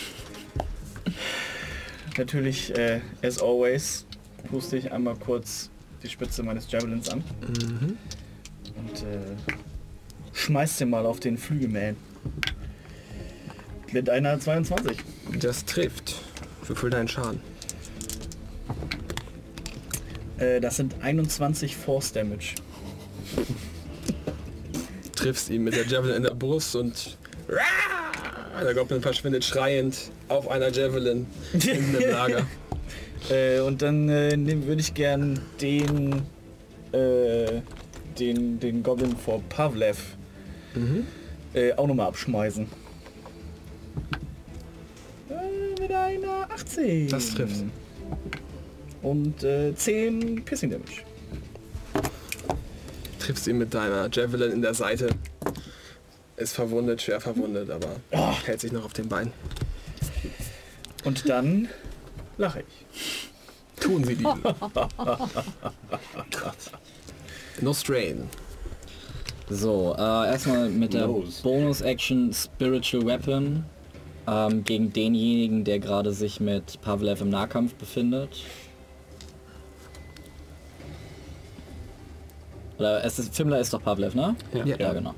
natürlich, 2.16 2.76
äh, 2.76 3.00
as 3.22 3.42
always, 3.42 4.04
puste 4.50 4.76
ich 4.76 4.92
einmal 4.92 5.16
kurz 5.16 5.70
die 6.02 6.08
Spitze 6.08 6.42
meines 6.42 6.70
Javelins 6.70 7.08
an. 7.08 7.24
Und 8.76 9.02
äh, 9.02 9.34
schmeiß 10.32 10.76
den 10.76 10.90
mal 10.90 11.06
auf 11.06 11.18
den 11.18 11.38
Flügelman. 11.38 11.96
Mit 13.90 14.10
einer 14.10 14.38
22. 14.38 14.98
Das 15.40 15.64
trifft. 15.64 16.20
Würfel 16.66 16.90
deinen 16.90 17.08
Schaden. 17.08 17.40
Äh, 20.38 20.60
das 20.60 20.76
sind 20.76 20.94
21 21.00 21.76
Force 21.76 22.12
Damage. 22.12 22.54
Triffst 25.16 25.50
ihn 25.50 25.64
mit 25.64 25.74
der 25.74 25.86
Javelin 25.86 26.16
in 26.16 26.22
der 26.24 26.34
Brust 26.34 26.76
und 26.76 27.16
der 28.62 28.74
Goblin 28.74 29.02
verschwindet 29.02 29.44
schreiend 29.44 30.10
auf 30.28 30.48
einer 30.48 30.70
Javelin 30.70 31.26
in 31.52 31.60
dem 31.60 32.00
Lager. 32.10 32.46
Äh, 33.30 33.60
und 33.60 33.82
dann 33.82 34.08
äh, 34.08 34.36
würde 34.66 34.80
ich 34.80 34.94
gern 34.94 35.40
den, 35.60 36.22
äh, 36.92 37.60
den, 38.18 38.58
den 38.60 38.82
Goblin 38.82 39.16
vor 39.16 39.42
Pavlev 39.48 40.16
äh, 41.54 41.72
auch 41.74 41.86
nochmal 41.86 42.08
abschmeißen. 42.08 42.66
Äh, 45.28 45.80
mit 45.80 45.92
einer 45.92 46.48
18. 46.50 47.08
Das 47.08 47.34
trifft. 47.34 47.64
Und 49.02 49.42
äh, 49.42 49.74
10 49.74 50.44
Piercing 50.44 50.70
Damage. 50.70 51.02
Triffst 53.18 53.46
ihn 53.46 53.58
mit 53.58 53.74
deiner 53.74 54.08
Javelin 54.10 54.52
in 54.52 54.62
der 54.62 54.74
Seite. 54.74 55.10
Ist 56.36 56.54
verwundet, 56.54 57.02
schwer 57.02 57.20
verwundet, 57.20 57.70
aber 57.70 57.96
hält 58.44 58.60
sich 58.60 58.72
noch 58.72 58.84
auf 58.84 58.92
den 58.92 59.08
Beinen. 59.08 59.32
Und 61.04 61.28
dann 61.28 61.68
lache 62.38 62.60
ich. 62.60 63.28
Tun 63.80 64.04
sie 64.04 64.14
diesen. 64.14 64.42
no 67.60 67.74
strain. 67.74 68.28
So, 69.50 69.94
äh, 69.98 70.30
erstmal 70.30 70.70
mit 70.70 70.94
der. 70.94 71.08
Bonus-Action 71.42 72.32
Spiritual 72.32 73.04
Weapon 73.04 73.64
ähm, 74.26 74.64
gegen 74.64 74.92
denjenigen, 74.92 75.64
der 75.64 75.78
gerade 75.78 76.12
sich 76.12 76.40
mit 76.40 76.80
Pavlev 76.80 77.20
im 77.20 77.30
Nahkampf 77.30 77.74
befindet. 77.74 78.30
Oder 82.78 83.04
es 83.04 83.18
ist, 83.18 83.34
Fimmler 83.34 83.60
ist 83.60 83.72
doch 83.72 83.82
Pavlev, 83.82 84.14
ne? 84.14 84.34
Ja. 84.54 84.64
Ja, 84.64 84.92
genau. 84.92 85.14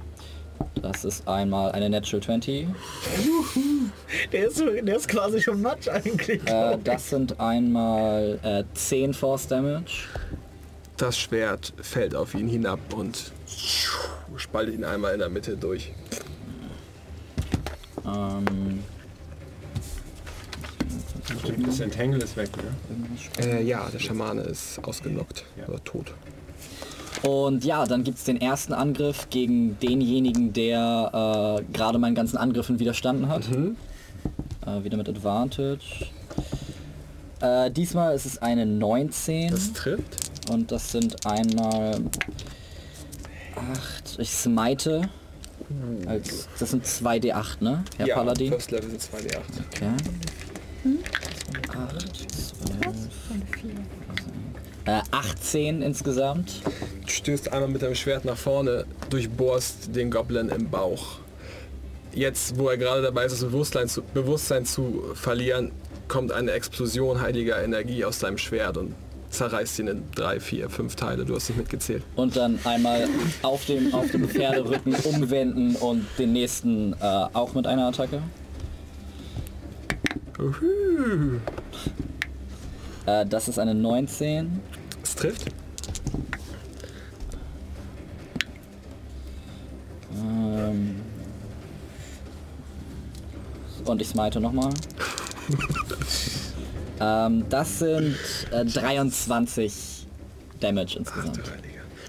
Das 0.81 1.05
ist 1.05 1.27
einmal 1.27 1.73
eine 1.73 1.91
Natural 1.91 2.23
20. 2.23 2.67
Der 4.33 4.47
ist, 4.47 4.61
der 4.61 4.97
ist 4.97 5.09
quasi 5.09 5.41
schon 5.41 5.63
Matsch 5.63 5.89
eigentlich. 5.89 6.47
Äh, 6.49 6.79
das 6.83 7.11
sind 7.11 7.41
einmal 7.41 8.39
äh, 8.43 8.65
10 8.75 9.15
Force 9.15 9.47
Damage. 9.49 10.09
Das 10.97 11.19
Schwert 11.19 11.73
fällt 11.81 12.15
auf 12.15 12.35
ihn 12.35 12.49
hinab 12.49 12.79
und 12.95 13.33
spaltet 14.37 14.75
ihn 14.75 14.85
einmal 14.85 15.15
in 15.15 15.19
der 15.19 15.29
Mitte 15.29 15.57
durch. 15.57 15.93
Ähm, 18.07 18.85
Das 21.67 21.81
Entangle 21.81 22.23
ist 22.23 22.37
weg, 22.37 22.51
ne? 22.57 23.45
Äh, 23.45 23.63
ja, 23.63 23.89
der 23.91 23.99
Schamane 23.99 24.43
ist 24.43 24.79
ausgenockt 24.85 25.45
oder 25.67 25.83
tot. 25.83 26.15
Und 27.27 27.65
ja, 27.65 27.87
dann 27.87 28.05
gibt 28.05 28.19
es 28.19 28.25
den 28.25 28.39
ersten 28.41 28.75
Angriff 28.75 29.31
gegen 29.31 29.79
denjenigen, 29.81 30.53
der 30.53 31.59
äh, 31.63 31.73
gerade 31.73 31.99
meinen 31.99 32.15
ganzen 32.15 32.37
Angriffen 32.37 32.79
widerstanden 32.79 33.29
hat. 33.29 33.45
Äh, 34.67 34.85
wieder 34.85 34.99
mit 34.99 35.09
Advantage. 35.09 36.07
Äh, 37.41 37.71
diesmal 37.71 38.15
ist 38.15 38.27
es 38.27 38.43
eine 38.43 38.67
19 38.67 39.51
Das 39.51 39.73
trifft. 39.73 40.51
und 40.51 40.71
das 40.71 40.93
sind 40.93 41.27
einmal 41.27 42.01
8. 43.57 44.19
Ich 44.19 44.31
smite. 44.31 45.09
Als, 46.07 46.49
das 46.59 46.73
sind 46.73 46.85
2d8, 46.85 47.63
ne? 47.65 47.85
Herr 47.97 48.07
ja, 48.07 48.15
Paladin. 48.17 48.53
First 48.53 48.71
Level 48.71 48.91
sind 48.91 49.01
2d8. 49.03 49.39
Okay. 49.73 49.91
8, 51.73 52.31
12. 52.31 54.04
Äh, 54.87 55.01
18 55.11 55.81
insgesamt. 55.81 56.61
Du 57.05 57.09
stößt 57.11 57.53
einmal 57.53 57.71
mit 57.71 57.83
deinem 57.83 57.95
Schwert 57.95 58.25
nach 58.25 58.37
vorne, 58.37 58.85
durchbohrst 59.09 59.95
den 59.97 60.11
Goblin 60.11 60.51
im 60.51 60.69
Bauch. 60.69 61.19
Jetzt, 62.13 62.59
wo 62.59 62.69
er 62.69 62.77
gerade 62.77 63.03
dabei 63.03 63.25
ist, 63.25 63.33
das 63.33 63.41
Bewusstsein 63.41 63.89
zu, 63.89 64.03
Bewusstsein 64.03 64.67
zu 64.67 65.03
verlieren, 65.15 65.73
kommt 66.07 66.33
eine 66.33 66.53
Explosion 66.53 67.21
heiliger 67.21 67.63
Energie 67.63 68.05
aus 68.05 68.19
deinem 68.19 68.39
Schwert 68.39 68.77
und 68.77 68.95
zerreißt 69.31 69.79
ihn 69.81 69.89
in 69.89 70.03
drei, 70.15 70.39
vier, 70.39 70.71
fünf 70.71 70.97
Teile. 70.97 71.25
Du 71.25 71.35
hast 71.35 71.49
nicht 71.49 71.59
mitgezählt. 71.59 72.03
Und 72.15 72.37
dann 72.37 72.59
einmal 72.65 73.09
auf 73.43 73.65
dem, 73.65 73.93
auf 73.95 74.11
dem 74.11 74.29
Pferderücken 74.29 74.95
umwenden 75.05 75.77
und 75.77 76.07
den 76.19 76.33
nächsten 76.33 76.93
äh, 76.93 76.97
auch 77.33 77.55
mit 77.55 77.67
einer 77.67 77.89
Attacke. 77.89 78.23
Äh, 83.07 83.27
das 83.27 83.49
ist 83.49 83.59
eine 83.59 83.75
19. 83.75 84.61
Trifft. 85.25 85.47
Ähm, 90.13 91.01
und 93.87 94.03
ich 94.03 94.09
smite 94.09 94.41
nochmal. 94.41 94.71
Ähm, 97.01 97.45
das 97.51 97.81
sind 97.81 98.17
äh, 98.53 98.65
23 98.65 100.07
Damage 100.61 100.97
insgesamt. 100.97 101.41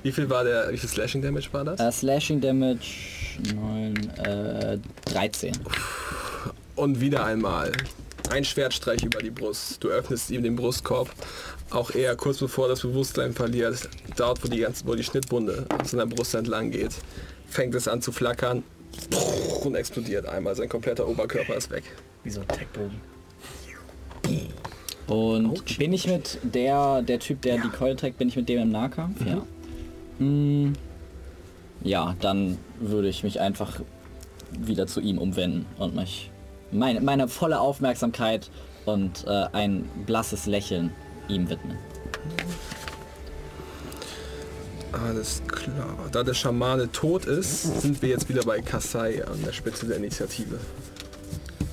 Wie 0.03 0.11
viel 0.11 0.29
war 0.29 0.43
der, 0.43 0.71
wie 0.71 0.77
viel 0.77 0.87
Slashing 0.87 1.23
Damage 1.23 1.47
war 1.51 1.65
das? 1.65 1.79
Äh, 1.79 1.91
Slashing 1.91 2.39
Damage 2.39 3.39
9, 3.55 3.95
äh, 4.19 4.77
13. 5.05 5.53
Und 6.75 7.01
wieder 7.01 7.25
einmal 7.25 7.71
ein 8.31 8.43
Schwertstreich 8.43 9.03
über 9.03 9.19
die 9.19 9.29
Brust. 9.29 9.83
Du 9.83 9.89
öffnest 9.89 10.31
ihm 10.31 10.43
den 10.43 10.55
Brustkorb. 10.55 11.09
Auch 11.69 11.91
er 11.91 12.15
kurz 12.15 12.39
bevor 12.39 12.67
das 12.67 12.81
Bewusstsein 12.81 13.33
verliert, 13.33 13.89
dort 14.15 14.43
wo 14.43 14.47
die 14.47 14.59
ganze, 14.59 14.85
wo 14.85 14.95
die 14.95 15.03
Schnittwunde 15.03 15.65
auf 15.79 15.87
seiner 15.87 16.05
Brust 16.05 16.35
entlang 16.35 16.71
geht, 16.71 16.95
fängt 17.47 17.75
es 17.75 17.87
an 17.87 18.01
zu 18.01 18.11
flackern 18.11 18.63
und 19.63 19.75
explodiert 19.75 20.25
einmal. 20.25 20.55
Sein 20.55 20.69
kompletter 20.69 21.07
Oberkörper 21.07 21.55
ist 21.55 21.69
weg. 21.71 21.83
Wie 22.23 22.29
so 22.29 22.41
ein 22.41 22.47
Techbogen. 22.47 23.01
Und 25.07 25.77
bin 25.77 25.93
ich 25.93 26.07
mit 26.07 26.39
der, 26.41 27.01
der 27.03 27.19
Typ, 27.19 27.41
der 27.41 27.59
die 27.59 27.69
Keule 27.69 27.95
trägt, 27.95 28.17
bin 28.17 28.27
ich 28.27 28.35
mit 28.35 28.49
dem 28.49 28.61
im 28.61 28.71
Nahkampf? 28.71 29.23
Ja. 29.25 29.45
Mm, 30.23 30.73
ja, 31.83 32.15
dann 32.21 32.57
würde 32.79 33.09
ich 33.09 33.23
mich 33.23 33.39
einfach 33.39 33.81
wieder 34.51 34.87
zu 34.87 35.01
ihm 35.01 35.17
umwenden 35.17 35.65
und 35.77 35.95
mich 35.95 36.31
meine, 36.75 37.01
meine 37.01 37.27
volle 37.27 37.59
Aufmerksamkeit 37.59 38.49
und 38.85 39.25
äh, 39.27 39.45
ein 39.53 39.89
blasses 40.05 40.45
Lächeln 40.45 40.91
ihm 41.27 41.49
widmen. 41.49 41.77
Alles 44.91 45.41
klar. 45.47 45.97
Da 46.11 46.23
der 46.23 46.33
Schamane 46.33 46.91
tot 46.91 47.25
ist, 47.25 47.81
sind 47.81 48.01
wir 48.01 48.09
jetzt 48.09 48.29
wieder 48.29 48.43
bei 48.43 48.61
Kasai 48.61 49.25
an 49.25 49.43
der 49.45 49.51
Spitze 49.51 49.87
der 49.87 49.97
Initiative. 49.97 50.57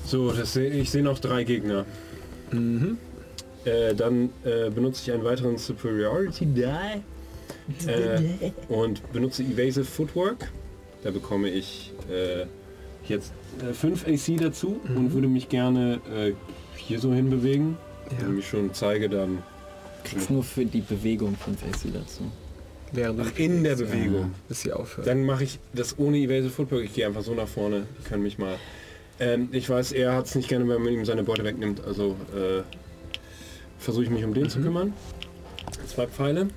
So, 0.05 0.31
das 0.31 0.53
seh, 0.53 0.67
ich 0.67 0.91
sehe 0.91 1.03
noch 1.03 1.19
drei 1.19 1.43
Gegner. 1.43 1.85
Äh, 3.65 3.95
dann 3.95 4.29
äh, 4.43 4.69
benutze 4.69 5.01
ich 5.03 5.11
einen 5.11 5.23
weiteren 5.23 5.57
Superiority 5.57 6.45
Die 6.45 6.63
äh, 7.87 8.51
und 8.67 9.11
benutze 9.13 9.43
Evasive 9.43 9.85
Footwork. 9.85 10.51
Da 11.03 11.11
bekomme 11.11 11.49
ich 11.49 11.93
äh, 12.11 12.45
jetzt 13.09 13.33
5 13.73 14.07
AC 14.07 14.37
dazu 14.39 14.79
und 14.95 15.13
würde 15.13 15.27
mich 15.27 15.49
gerne 15.49 16.01
äh, 16.15 16.33
hier 16.75 16.99
so 16.99 17.13
hinbewegen. 17.13 17.77
Ja. 18.11 18.27
Wenn 18.27 18.39
ich 18.39 18.47
schon 18.47 18.73
zeige, 18.73 19.09
dann 19.09 19.43
Kriegst 20.03 20.29
nur 20.29 20.43
für 20.43 20.65
die 20.65 20.81
Bewegung 20.81 21.35
5 21.35 21.63
AC 21.63 21.93
dazu. 21.93 22.29
Während 22.91 23.21
Ach, 23.21 23.39
in 23.39 23.63
der 23.63 23.75
Bewegung. 23.75 24.33
bis 24.47 24.61
sie 24.61 24.73
aufhört. 24.73 25.07
Dann 25.07 25.25
mache 25.25 25.45
ich 25.45 25.59
das 25.73 25.97
ohne 25.97 26.17
Evasive 26.17 26.49
Footwork. 26.51 26.83
Ich 26.83 26.93
gehe 26.93 27.07
einfach 27.07 27.23
so 27.23 27.33
nach 27.33 27.47
vorne. 27.47 27.87
Die 27.99 28.03
können 28.07 28.21
mich 28.23 28.37
mal. 28.37 28.55
Ähm, 29.19 29.49
ich 29.51 29.69
weiß, 29.69 29.93
er 29.93 30.13
hat 30.13 30.25
es 30.25 30.35
nicht 30.35 30.49
gerne, 30.49 30.67
wenn 30.67 30.81
man 30.81 30.93
ihm 30.93 31.05
seine 31.05 31.23
Beute 31.23 31.43
wegnimmt. 31.43 31.83
Also 31.83 32.15
äh, 32.35 32.61
versuche 33.79 34.03
ich 34.03 34.09
mich 34.09 34.23
um 34.23 34.33
den 34.33 34.49
zu 34.49 34.59
kümmern. 34.59 34.93
Zwei 35.87 36.07
Pfeile. 36.07 36.49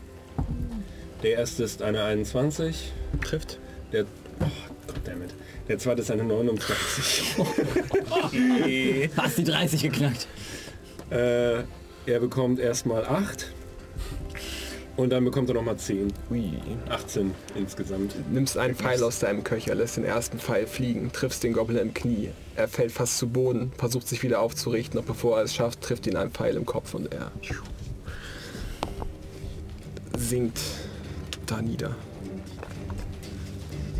Der 1.22 1.32
erste 1.32 1.62
ist 1.62 1.82
eine 1.82 2.02
21. 2.02 2.92
trifft. 3.22 3.58
Der. 3.92 4.04
Oh, 4.40 4.92
goddammit. 4.92 5.30
Der 5.68 5.78
zweite 5.78 6.02
ist 6.02 6.10
eine 6.10 6.24
29. 6.24 7.36
Hast 9.16 9.38
die 9.38 9.44
30 9.44 9.82
geknackt. 9.82 10.28
äh, 11.10 11.62
er 12.06 12.20
bekommt 12.20 12.60
erstmal 12.60 13.04
8. 13.04 13.52
Und 14.96 15.10
dann 15.10 15.24
bekommt 15.24 15.50
er 15.50 15.54
nochmal 15.54 15.76
10. 15.76 16.10
Ui. 16.30 16.52
18 16.88 17.34
insgesamt. 17.54 18.14
Nimmst 18.32 18.56
einen 18.56 18.74
Pfeil 18.74 19.02
aus 19.02 19.18
deinem 19.18 19.44
Köcher, 19.44 19.74
lässt 19.74 19.98
den 19.98 20.04
ersten 20.04 20.38
Pfeil 20.38 20.66
fliegen, 20.66 21.12
triffst 21.12 21.42
den 21.42 21.52
Goblin 21.52 21.78
im 21.78 21.92
Knie. 21.94 22.30
Er 22.54 22.66
fällt 22.68 22.92
fast 22.92 23.18
zu 23.18 23.28
Boden, 23.28 23.72
versucht 23.76 24.08
sich 24.08 24.22
wieder 24.22 24.40
aufzurichten, 24.40 24.98
doch 24.98 25.06
bevor 25.06 25.36
er 25.38 25.44
es 25.44 25.54
schafft, 25.54 25.82
trifft 25.82 26.06
ihn 26.06 26.16
ein 26.16 26.30
Pfeil 26.30 26.56
im 26.56 26.64
Kopf 26.64 26.94
und 26.94 27.12
er 27.12 27.30
sinkt 30.16 30.60
da 31.44 31.60
nieder. 31.60 31.94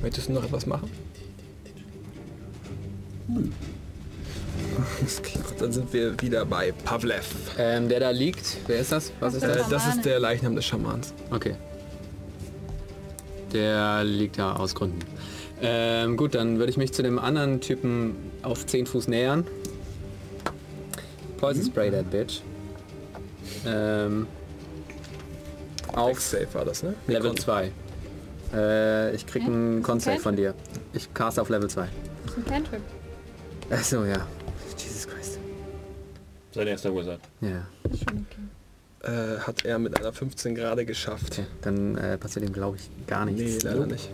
Möchtest 0.01 0.28
du 0.28 0.32
noch 0.32 0.44
etwas 0.44 0.64
machen? 0.64 0.90
Alles 4.98 5.22
klar, 5.22 5.44
dann 5.58 5.72
sind 5.72 5.92
wir 5.92 6.20
wieder 6.20 6.44
bei 6.44 6.72
Pavlev. 6.84 7.24
Ähm, 7.58 7.88
der 7.88 8.00
da 8.00 8.10
liegt, 8.10 8.58
wer 8.66 8.78
ist 8.80 8.92
das? 8.92 9.12
Was 9.20 9.34
ist 9.34 9.42
Äh, 9.42 9.56
das? 9.58 9.68
das 9.68 9.86
ist 9.96 10.04
der 10.04 10.18
Leichnam 10.20 10.54
des 10.54 10.64
Schamans. 10.64 11.12
Okay. 11.30 11.54
Der 13.52 14.04
liegt 14.04 14.38
da 14.38 14.54
aus 14.56 14.74
Gründen. 14.74 14.98
Ähm, 15.62 16.16
gut, 16.16 16.34
dann 16.34 16.58
würde 16.58 16.70
ich 16.70 16.76
mich 16.76 16.92
zu 16.92 17.02
dem 17.02 17.18
anderen 17.18 17.60
Typen 17.60 18.14
auf 18.42 18.66
10 18.66 18.86
Fuß 18.86 19.08
nähern. 19.08 19.46
Poison 21.38 21.64
Spray 21.64 21.90
that 21.90 22.10
bitch. 22.10 22.40
Ähm, 23.66 24.26
auf 25.94 26.20
Safe 26.20 26.46
war 26.52 26.64
das, 26.64 26.82
ne? 26.82 26.94
Level 27.06 27.30
Con- 27.30 27.38
2. 27.38 27.72
Äh, 28.54 29.14
ich 29.14 29.26
krieg 29.26 29.42
Hä? 29.42 29.46
einen 29.46 29.82
Con-Save 29.82 30.16
ein 30.16 30.20
von 30.22 30.36
dir. 30.36 30.54
Ich 30.92 31.12
cast 31.14 31.38
auf 31.40 31.48
Level 31.48 31.68
2. 31.70 31.88
Das 32.26 32.32
ist 32.32 32.38
ein 32.38 32.44
Cantrip. 32.44 32.80
Achso, 33.70 34.05
ja. 34.05 34.26
Jesus 34.78 35.06
Christ. 35.06 35.38
Sein 36.52 36.66
erster 36.66 36.94
Wizard. 36.94 37.20
Ja, 37.40 37.66
Schon 37.90 38.26
okay. 38.30 39.12
Äh, 39.12 39.38
hat 39.40 39.64
er 39.64 39.78
mit 39.78 39.98
einer 39.98 40.12
15 40.12 40.55
gerade 40.55 40.84
geschafft. 40.84 41.32
okay. 41.32 41.47
Dann 41.62 41.97
äh, 41.97 42.18
passiert 42.18 42.44
ihm, 42.44 42.52
glaube 42.52 42.76
ich, 42.76 43.06
gar 43.06 43.24
nichts. 43.26 43.64
Nee, 43.64 43.70
leider 43.70 43.86
nicht. 43.86 44.10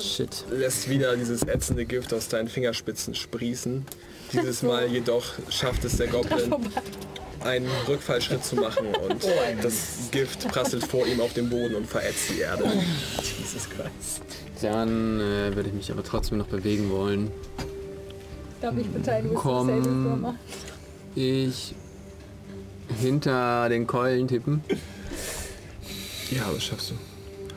Shit. 0.00 0.44
lässt 0.50 0.88
wieder 0.90 1.16
dieses 1.16 1.42
ätzende 1.44 1.86
Gift 1.86 2.12
aus 2.12 2.28
deinen 2.28 2.48
Fingerspitzen 2.48 3.14
sprießen. 3.14 3.86
Dieses 4.32 4.62
Mal 4.62 4.86
jedoch 4.88 5.24
schafft 5.48 5.84
es 5.84 5.96
der 5.96 6.08
Goblin, 6.08 6.54
einen 7.40 7.66
Rückfallschritt 7.88 8.44
zu 8.44 8.56
machen 8.56 8.88
und 9.08 9.24
das 9.62 10.10
Gift 10.10 10.46
prasselt 10.48 10.84
vor 10.84 11.06
ihm 11.06 11.20
auf 11.20 11.32
den 11.32 11.48
Boden 11.48 11.74
und 11.76 11.86
verätzt 11.86 12.30
die 12.30 12.40
Erde. 12.40 12.64
Jesus 13.16 13.68
Christ. 13.70 14.22
Dann 14.60 15.20
äh, 15.20 15.54
würde 15.56 15.68
ich 15.68 15.74
mich 15.74 15.90
aber 15.90 16.04
trotzdem 16.04 16.36
noch 16.38 16.48
bewegen 16.48 16.90
wollen. 16.90 17.30
Darf 18.60 18.76
ich 18.76 18.86
bitte 18.88 19.12
ein. 19.12 19.30
Wisdom 19.30 20.20
machen? 20.20 20.38
Ich 21.14 21.74
hinter 23.00 23.68
den 23.68 23.86
Keulen 23.86 24.28
tippen. 24.28 24.62
Ja, 26.30 26.50
das 26.52 26.64
schaffst 26.64 26.90
du. 26.90 26.94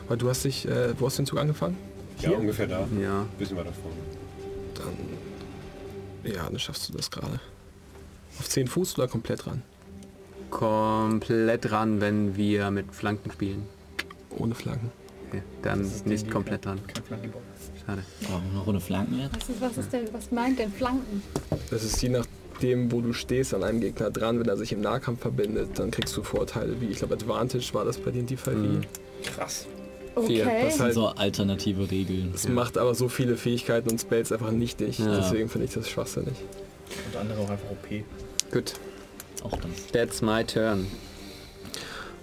Weil 0.08 0.16
du 0.16 0.28
hast 0.28 0.44
dich, 0.44 0.66
äh, 0.66 0.98
wo 0.98 1.06
hast 1.06 1.18
du 1.18 1.22
den 1.22 1.26
Zug 1.26 1.38
angefangen? 1.38 1.76
Ja, 2.20 2.30
ungefähr 2.30 2.66
da. 2.66 2.86
Ja. 3.00 3.26
Bisschen 3.38 3.56
weiter 3.56 3.72
vorne. 3.72 3.96
Dann, 4.74 6.32
ja, 6.32 6.44
dann 6.44 6.58
schaffst 6.58 6.88
du 6.88 6.92
das 6.94 7.10
gerade. 7.10 7.40
Auf 8.38 8.48
10 8.48 8.66
Fuß 8.66 8.98
oder 8.98 9.08
komplett 9.08 9.46
ran? 9.46 9.62
Komplett 10.50 11.70
ran, 11.70 12.00
wenn 12.00 12.36
wir 12.36 12.70
mit 12.70 12.94
Flanken 12.94 13.30
spielen. 13.30 13.66
Ohne 14.30 14.54
Flanken. 14.54 14.90
Okay. 15.28 15.42
Dann 15.62 15.90
nicht 16.04 16.30
komplett 16.30 16.64
dran. 16.64 16.80
Kein 16.86 17.04
Flankenbau. 17.04 17.40
Schade. 17.86 18.02
Oh, 18.30 18.40
eine 18.50 18.60
Runde 18.60 18.80
Flanken 18.80 19.20
jetzt? 19.20 19.36
Was, 19.36 19.48
ist, 19.48 19.60
was, 19.60 19.78
ist 19.78 19.92
denn, 19.92 20.08
was 20.12 20.30
meint 20.30 20.58
denn 20.58 20.72
Flanken? 20.72 21.22
Das 21.70 21.84
ist 21.84 22.00
je 22.02 22.08
nachdem, 22.08 22.90
wo 22.90 23.00
du 23.00 23.12
stehst, 23.12 23.52
an 23.54 23.62
einem 23.62 23.80
Gegner 23.80 24.10
dran. 24.10 24.40
Wenn 24.40 24.48
er 24.48 24.56
sich 24.56 24.72
im 24.72 24.80
Nahkampf 24.80 25.20
verbindet, 25.20 25.78
dann 25.78 25.90
kriegst 25.90 26.16
du 26.16 26.22
Vorteile, 26.22 26.80
wie 26.80 26.86
ich 26.86 26.98
glaube 26.98 27.14
Advantage 27.14 27.74
war 27.74 27.84
das 27.84 27.98
bei 27.98 28.10
dir 28.10 28.20
in 28.20 28.26
die 28.26 28.36
Fall. 28.36 28.54
Mhm. 28.54 28.80
Krass. 29.22 29.66
Okay. 30.14 30.44
Das 30.62 30.78
halt, 30.80 30.94
So 30.94 31.08
alternative 31.08 31.90
Regeln. 31.90 32.32
es 32.34 32.48
macht 32.48 32.78
aber 32.78 32.94
so 32.94 33.08
viele 33.08 33.36
Fähigkeiten 33.36 33.90
und 33.90 34.00
Spells 34.00 34.30
einfach 34.30 34.52
nichtig. 34.52 34.98
Ja. 35.00 35.16
Deswegen 35.16 35.48
finde 35.48 35.66
ich 35.66 35.74
das 35.74 35.88
schwachsinnig. 35.88 36.34
Und 37.10 37.18
andere 37.18 37.40
auch 37.40 37.50
einfach 37.50 37.70
OP. 37.70 38.04
Gut. 38.52 38.74
Auch 39.42 39.56
das. 39.56 39.86
That's 39.92 40.22
my 40.22 40.44
turn. 40.44 40.86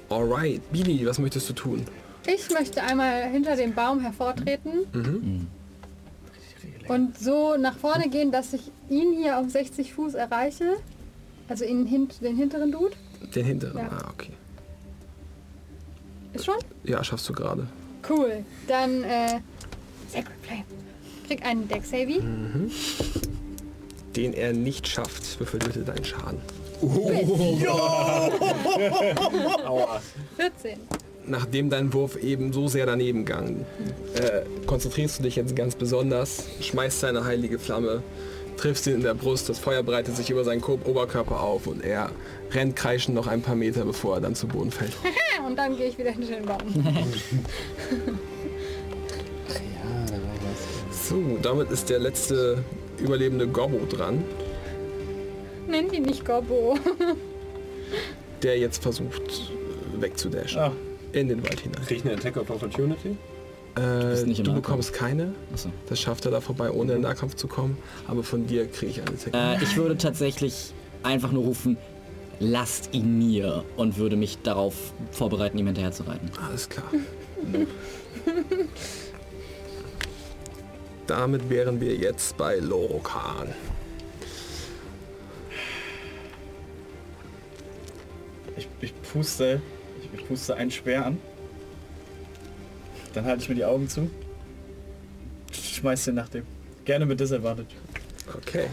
Alright, 0.10 0.62
Billy, 0.72 1.06
was 1.06 1.20
möchtest 1.20 1.50
du 1.50 1.54
tun? 1.54 1.86
Ich 2.28 2.50
möchte 2.52 2.84
einmal 2.84 3.24
hinter 3.30 3.56
dem 3.56 3.74
Baum 3.74 4.00
hervortreten 4.02 4.86
Mhm. 4.94 5.48
und 6.88 7.18
so 7.18 7.58
nach 7.58 7.78
vorne 7.78 8.10
gehen, 8.10 8.32
dass 8.32 8.54
ich 8.54 8.72
ihn 8.90 9.14
hier 9.18 9.38
auf 9.40 9.50
60 9.50 9.94
Fuß 9.94 10.14
erreiche. 10.14 10.78
Also 11.50 11.66
ihn 11.66 11.86
hint, 11.86 12.22
den 12.22 12.38
hinteren 12.38 12.72
Dude. 12.72 12.96
Den 13.36 13.46
hinteren. 13.46 13.78
Ja. 13.78 13.90
Ah, 13.92 14.10
okay. 14.14 14.32
Ist 16.34 16.46
schon? 16.46 16.56
Ja, 16.84 17.04
schaffst 17.04 17.28
du 17.28 17.34
gerade. 17.34 17.68
Cool. 18.10 18.46
Dann 18.68 19.04
äh, 19.04 19.40
Sacred 20.10 20.38
Flame. 20.44 20.64
Krieg 21.28 21.46
einen 21.46 21.68
Deck 21.68 21.84
Savy. 21.86 22.22
Den 24.16 24.34
er 24.34 24.54
nicht 24.54 24.88
schafft, 24.88 25.40
würfel 25.40 25.60
bitte 25.60 25.80
deinen 25.82 26.06
Schaden. 26.06 26.40
14. 30.38 30.80
Nachdem 31.32 31.70
dein 31.70 31.94
Wurf 31.94 32.18
eben 32.18 32.52
so 32.52 32.68
sehr 32.68 32.86
daneben 32.86 33.24
ging, 33.24 33.66
äh, 34.16 34.42
konzentrierst 34.66 35.20
du 35.20 35.24
dich 35.24 35.38
jetzt 35.38 35.56
ganz 35.56 35.76
besonders, 35.76 36.44
schmeißt 36.60 37.04
deine 37.04 37.24
heilige 37.24 37.58
Flamme, 37.58 38.04
triffst 38.58 38.86
ihn 38.86 38.96
in 38.96 39.02
der 39.02 39.14
Brust, 39.14 39.48
das 39.48 39.58
Feuer 39.58 39.82
breitet 39.82 40.18
sich 40.18 40.30
über 40.30 40.44
seinen 40.44 40.62
Oberkörper 40.62 41.40
auf 41.40 41.68
und 41.68 41.86
er 41.86 42.10
rennt 42.52 42.76
kreischend 42.76 43.16
noch 43.16 43.28
ein 43.28 43.42
paar 43.42 43.56
Meter, 43.56 43.86
bevor 43.86 44.16
er 44.16 44.22
dann 44.22 44.36
zu 44.36 44.46
Boden 44.46 44.72
fällt. 44.72 44.92
Und 45.48 45.56
dann 45.56 45.76
gehe 45.76 45.88
ich 45.88 45.98
wieder 45.98 46.12
hinter 46.12 46.36
den 46.36 46.46
Baum. 46.46 46.60
So, 50.92 51.40
damit 51.42 51.72
ist 51.72 51.90
der 51.90 52.00
letzte 52.00 52.64
überlebende 53.00 53.48
Gobbo 53.48 53.86
dran. 53.86 54.24
Nenne 55.68 55.96
ihn 55.96 56.04
nicht 56.04 56.26
Gobbo. 56.26 56.78
der 58.44 58.60
jetzt 58.60 58.84
versucht 58.84 59.52
wegzudashen. 59.98 60.60
Ah. 60.60 60.72
In 61.14 61.28
den 61.28 61.44
Wald 61.44 61.60
hinein. 61.60 61.84
Krieg 61.86 61.98
ich 62.00 62.06
eine 62.06 62.14
Attack 62.14 62.38
of 62.38 62.50
Opportunity? 62.50 63.18
Äh, 63.76 64.24
du 64.26 64.54
bekommst 64.54 64.94
keine. 64.94 65.34
Achso. 65.54 65.70
Das 65.88 66.00
schafft 66.00 66.26
er 66.26 66.32
da 66.32 66.42
vorbei, 66.42 66.72
ohne 66.72 66.94
in 66.94 66.98
den 67.00 67.02
Nahkampf 67.04 67.36
zu 67.36 67.48
kommen. 67.48 67.78
Aber 68.08 68.24
von 68.24 68.48
dir 68.48 68.68
kriege 68.68 68.92
ich 68.92 69.02
eine 69.02 69.12
Attack. 69.12 69.34
Äh, 69.34 69.64
ich 69.64 69.78
würde 69.78 69.98
tatsächlich 69.98 70.74
einfach 71.04 71.32
nur 71.32 71.44
rufen, 71.44 71.78
lasst 72.40 72.94
ihn 72.94 73.18
mir 73.18 73.64
und 73.78 73.98
würde 73.98 74.16
mich 74.16 74.40
darauf 74.44 74.94
vorbereiten, 75.12 75.58
ihm 75.58 75.68
hinterher 75.68 75.92
zu 75.92 76.04
reiten. 76.04 76.30
Alles 76.46 76.68
klar. 76.68 76.92
Damit 81.08 81.50
wären 81.50 81.80
wir 81.82 81.96
jetzt 81.96 82.38
bei 82.38 82.58
Lorokan. 82.58 83.50
Ich, 88.58 88.68
ich 88.82 88.94
puste, 89.02 89.62
ich, 90.02 90.20
ich 90.20 90.28
puste 90.28 90.56
einen 90.56 90.72
Speer 90.72 91.06
an. 91.06 91.18
Dann 93.14 93.26
halte 93.26 93.44
ich 93.44 93.50
mir 93.50 93.56
die 93.56 93.66
Augen 93.66 93.90
zu. 93.90 94.10
Schmeiß 95.52 96.06
den 96.06 96.16
nach 96.16 96.30
dem. 96.30 96.46
Gerne 96.86 97.06
mit 97.06 97.20
Disadvantage. 97.20 97.68
Okay. 98.36 98.68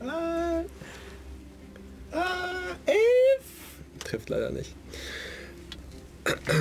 Ah, 0.00 0.62
ah, 2.12 2.76
elf. 2.86 4.04
Trifft 4.04 4.28
leider 4.28 4.50
nicht. 4.50 4.74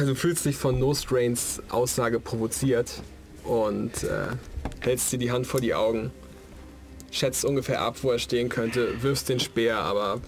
Du 0.05 0.15
fühlst 0.15 0.45
dich 0.45 0.55
von 0.55 0.79
No 0.79 0.93
Strains 0.93 1.61
Aussage 1.69 2.19
provoziert 2.19 3.01
und 3.43 4.03
äh, 4.03 4.27
hältst 4.79 5.11
dir 5.11 5.19
die 5.19 5.31
Hand 5.31 5.47
vor 5.47 5.61
die 5.61 5.73
Augen, 5.73 6.11
schätzt 7.15 7.45
ungefähr 7.45 7.81
ab, 7.81 7.95
wo 8.01 8.11
er 8.11 8.19
stehen 8.19 8.49
könnte, 8.49 9.01
wirfst 9.01 9.29
den 9.29 9.39
Speer, 9.39 9.77
aber 9.77 10.19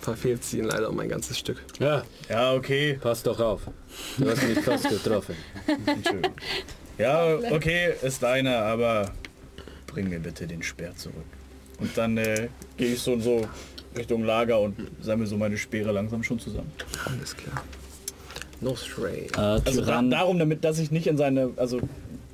verfehlst 0.00 0.52
ihn 0.54 0.64
leider 0.64 0.88
um 0.88 0.98
ein 1.00 1.08
ganzes 1.08 1.38
Stück. 1.38 1.58
Ja, 1.78 2.04
Ja, 2.28 2.54
okay. 2.54 2.98
Pass 3.00 3.22
doch 3.22 3.38
auf. 3.40 3.62
Du 4.16 4.30
hast 4.30 4.42
mich 4.46 4.58
fast 4.60 4.88
getroffen. 4.88 5.34
Entschuldigung. 5.86 6.32
Ja, 6.98 7.34
okay, 7.50 7.94
ist 8.02 8.22
deiner, 8.22 8.56
aber 8.58 9.12
bring 9.86 10.10
mir 10.10 10.18
bitte 10.18 10.46
den 10.46 10.62
Speer 10.62 10.94
zurück. 10.96 11.24
Und 11.78 11.96
dann 11.96 12.18
äh, 12.18 12.48
gehe 12.76 12.92
ich 12.92 13.00
so 13.00 13.14
und 13.14 13.22
so 13.22 13.48
Richtung 13.96 14.22
Lager 14.22 14.60
und 14.60 14.76
sammle 15.00 15.26
so 15.26 15.38
meine 15.38 15.56
Speere 15.56 15.92
langsam 15.92 16.22
schon 16.22 16.38
zusammen. 16.38 16.70
Alles 17.06 17.34
klar. 17.34 17.64
No 18.60 18.76
Strain. 18.76 19.28
Äh, 19.34 19.40
Also 19.64 19.82
da, 19.82 20.02
darum, 20.02 20.38
damit, 20.38 20.62
dass 20.62 20.78
ich 20.78 20.90
nicht 20.90 21.06
in 21.06 21.16
seine, 21.16 21.52
also 21.56 21.80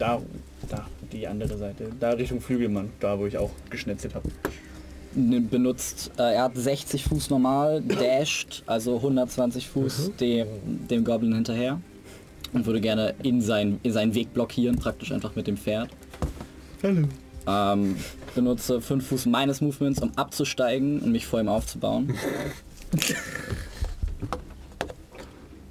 da, 0.01 0.21
da, 0.69 0.89
die 1.13 1.27
andere 1.27 1.57
Seite, 1.59 1.91
da 1.99 2.11
Richtung 2.11 2.41
Flügelmann, 2.41 2.91
da 3.01 3.19
wo 3.19 3.27
ich 3.27 3.37
auch 3.39 3.51
geschnetzelt 3.71 4.15
habe. 4.15 4.29
ne- 5.15 5.41
benutzt, 5.41 6.11
äh, 6.19 6.35
er 6.35 6.43
hat 6.45 6.57
60 6.57 7.05
Fuß 7.05 7.31
normal, 7.31 7.81
dasht, 7.83 8.63
also 8.67 8.97
120 8.97 9.69
Fuß 9.69 10.13
dem, 10.21 10.47
dem 10.89 11.05
Goblin 11.05 11.35
hinterher 11.35 11.81
und 12.53 12.67
würde 12.67 12.81
gerne 12.81 13.15
in, 13.23 13.41
sein, 13.41 13.81
in 13.83 13.93
seinen 13.93 14.15
Weg 14.15 14.33
blockieren, 14.35 14.77
praktisch 14.77 15.13
einfach 15.13 15.35
mit 15.37 15.47
dem 15.47 15.57
Pferd. 15.57 15.89
Hallo. 16.83 17.09
Ähm, 17.49 17.97
benutze 18.35 18.81
5 18.81 19.07
Fuß 19.07 19.27
meines 19.27 19.61
Movements, 19.61 20.01
um 20.03 20.11
abzusteigen 20.17 21.01
und 21.01 21.13
mich 21.13 21.27
vor 21.27 21.41
ihm 21.41 21.49
aufzubauen. 21.49 22.13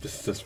das 0.01 0.15
ist 0.15 0.27
das. 0.27 0.45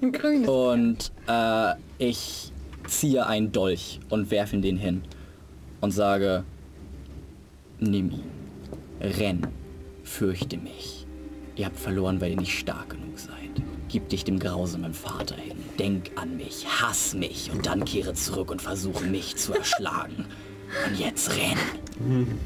Ein 0.00 0.12
grünes. 0.12 0.48
Und 0.48 1.12
äh, 1.28 1.74
ich 1.98 2.51
ziehe 2.92 3.26
einen 3.26 3.52
Dolch 3.52 4.00
und 4.10 4.30
werfe 4.30 4.56
ihn 4.56 4.62
den 4.62 4.76
hin 4.76 5.02
und 5.80 5.90
sage, 5.90 6.44
nimm 7.80 8.10
ihn, 8.10 8.30
renn, 9.00 9.46
fürchte 10.04 10.58
mich. 10.58 11.06
Ihr 11.56 11.66
habt 11.66 11.78
verloren, 11.78 12.20
weil 12.20 12.30
ihr 12.30 12.40
nicht 12.40 12.58
stark 12.58 12.90
genug 12.90 13.18
seid. 13.18 13.32
Gib 13.88 14.08
dich 14.08 14.24
dem 14.24 14.38
grausamen 14.38 14.94
Vater 14.94 15.36
hin, 15.36 15.58
denk 15.78 16.12
an 16.16 16.36
mich, 16.36 16.66
hass 16.66 17.14
mich 17.14 17.50
und 17.52 17.66
dann 17.66 17.84
kehre 17.84 18.14
zurück 18.14 18.50
und 18.50 18.62
versuche 18.62 19.04
mich 19.04 19.36
zu 19.36 19.52
erschlagen. 19.52 20.26
Und 20.86 20.98
jetzt 20.98 21.30
renn. 21.30 21.58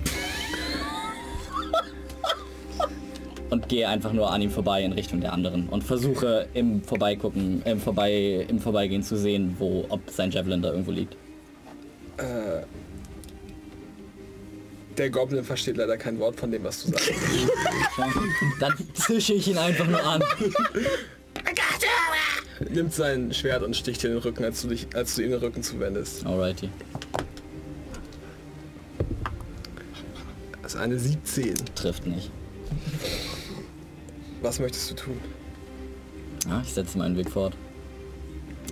und 3.50 3.68
gehe 3.68 3.88
einfach 3.88 4.12
nur 4.12 4.32
an 4.32 4.42
ihm 4.42 4.50
vorbei 4.50 4.82
in 4.82 4.92
Richtung 4.92 5.20
der 5.20 5.32
anderen 5.32 5.68
und 5.68 5.84
versuche 5.84 6.48
im 6.54 6.82
Vorbeigucken, 6.82 7.62
im, 7.64 7.80
Vorbei, 7.80 8.46
im 8.48 8.58
Vorbeigehen 8.58 9.02
zu 9.02 9.16
sehen, 9.16 9.56
wo, 9.58 9.84
ob 9.88 10.10
sein 10.10 10.30
Javelin 10.30 10.62
da 10.62 10.70
irgendwo 10.70 10.90
liegt. 10.90 11.16
Der 14.96 15.10
Goblin 15.10 15.44
versteht 15.44 15.76
leider 15.76 15.98
kein 15.98 16.18
Wort 16.18 16.40
von 16.40 16.50
dem, 16.50 16.64
was 16.64 16.84
du 16.84 16.92
sagst. 16.92 17.10
Dann 18.60 18.74
zische 18.94 19.34
ich 19.34 19.48
ihn 19.48 19.58
einfach 19.58 19.86
nur 19.86 20.02
an. 20.02 20.22
Nimmt 22.70 22.94
sein 22.94 23.34
Schwert 23.34 23.62
und 23.62 23.76
sticht 23.76 24.02
dir 24.02 24.08
in 24.08 24.14
den 24.14 24.22
Rücken, 24.22 24.44
als 24.44 24.62
du, 24.62 24.68
dich, 24.68 24.86
als 24.94 25.14
du 25.14 25.22
ihm 25.22 25.30
den 25.30 25.40
Rücken 25.40 25.62
zuwendest. 25.62 26.24
Alrighty. 26.24 26.70
Das 30.62 30.74
ist 30.74 30.80
eine 30.80 30.98
17. 30.98 31.54
Trifft 31.74 32.06
nicht. 32.06 32.30
Was 34.42 34.58
möchtest 34.60 34.90
du 34.90 34.94
tun? 34.94 35.20
Ja, 36.48 36.62
ich 36.64 36.72
setze 36.72 36.98
meinen 36.98 37.16
Weg 37.16 37.30
fort. 37.30 37.54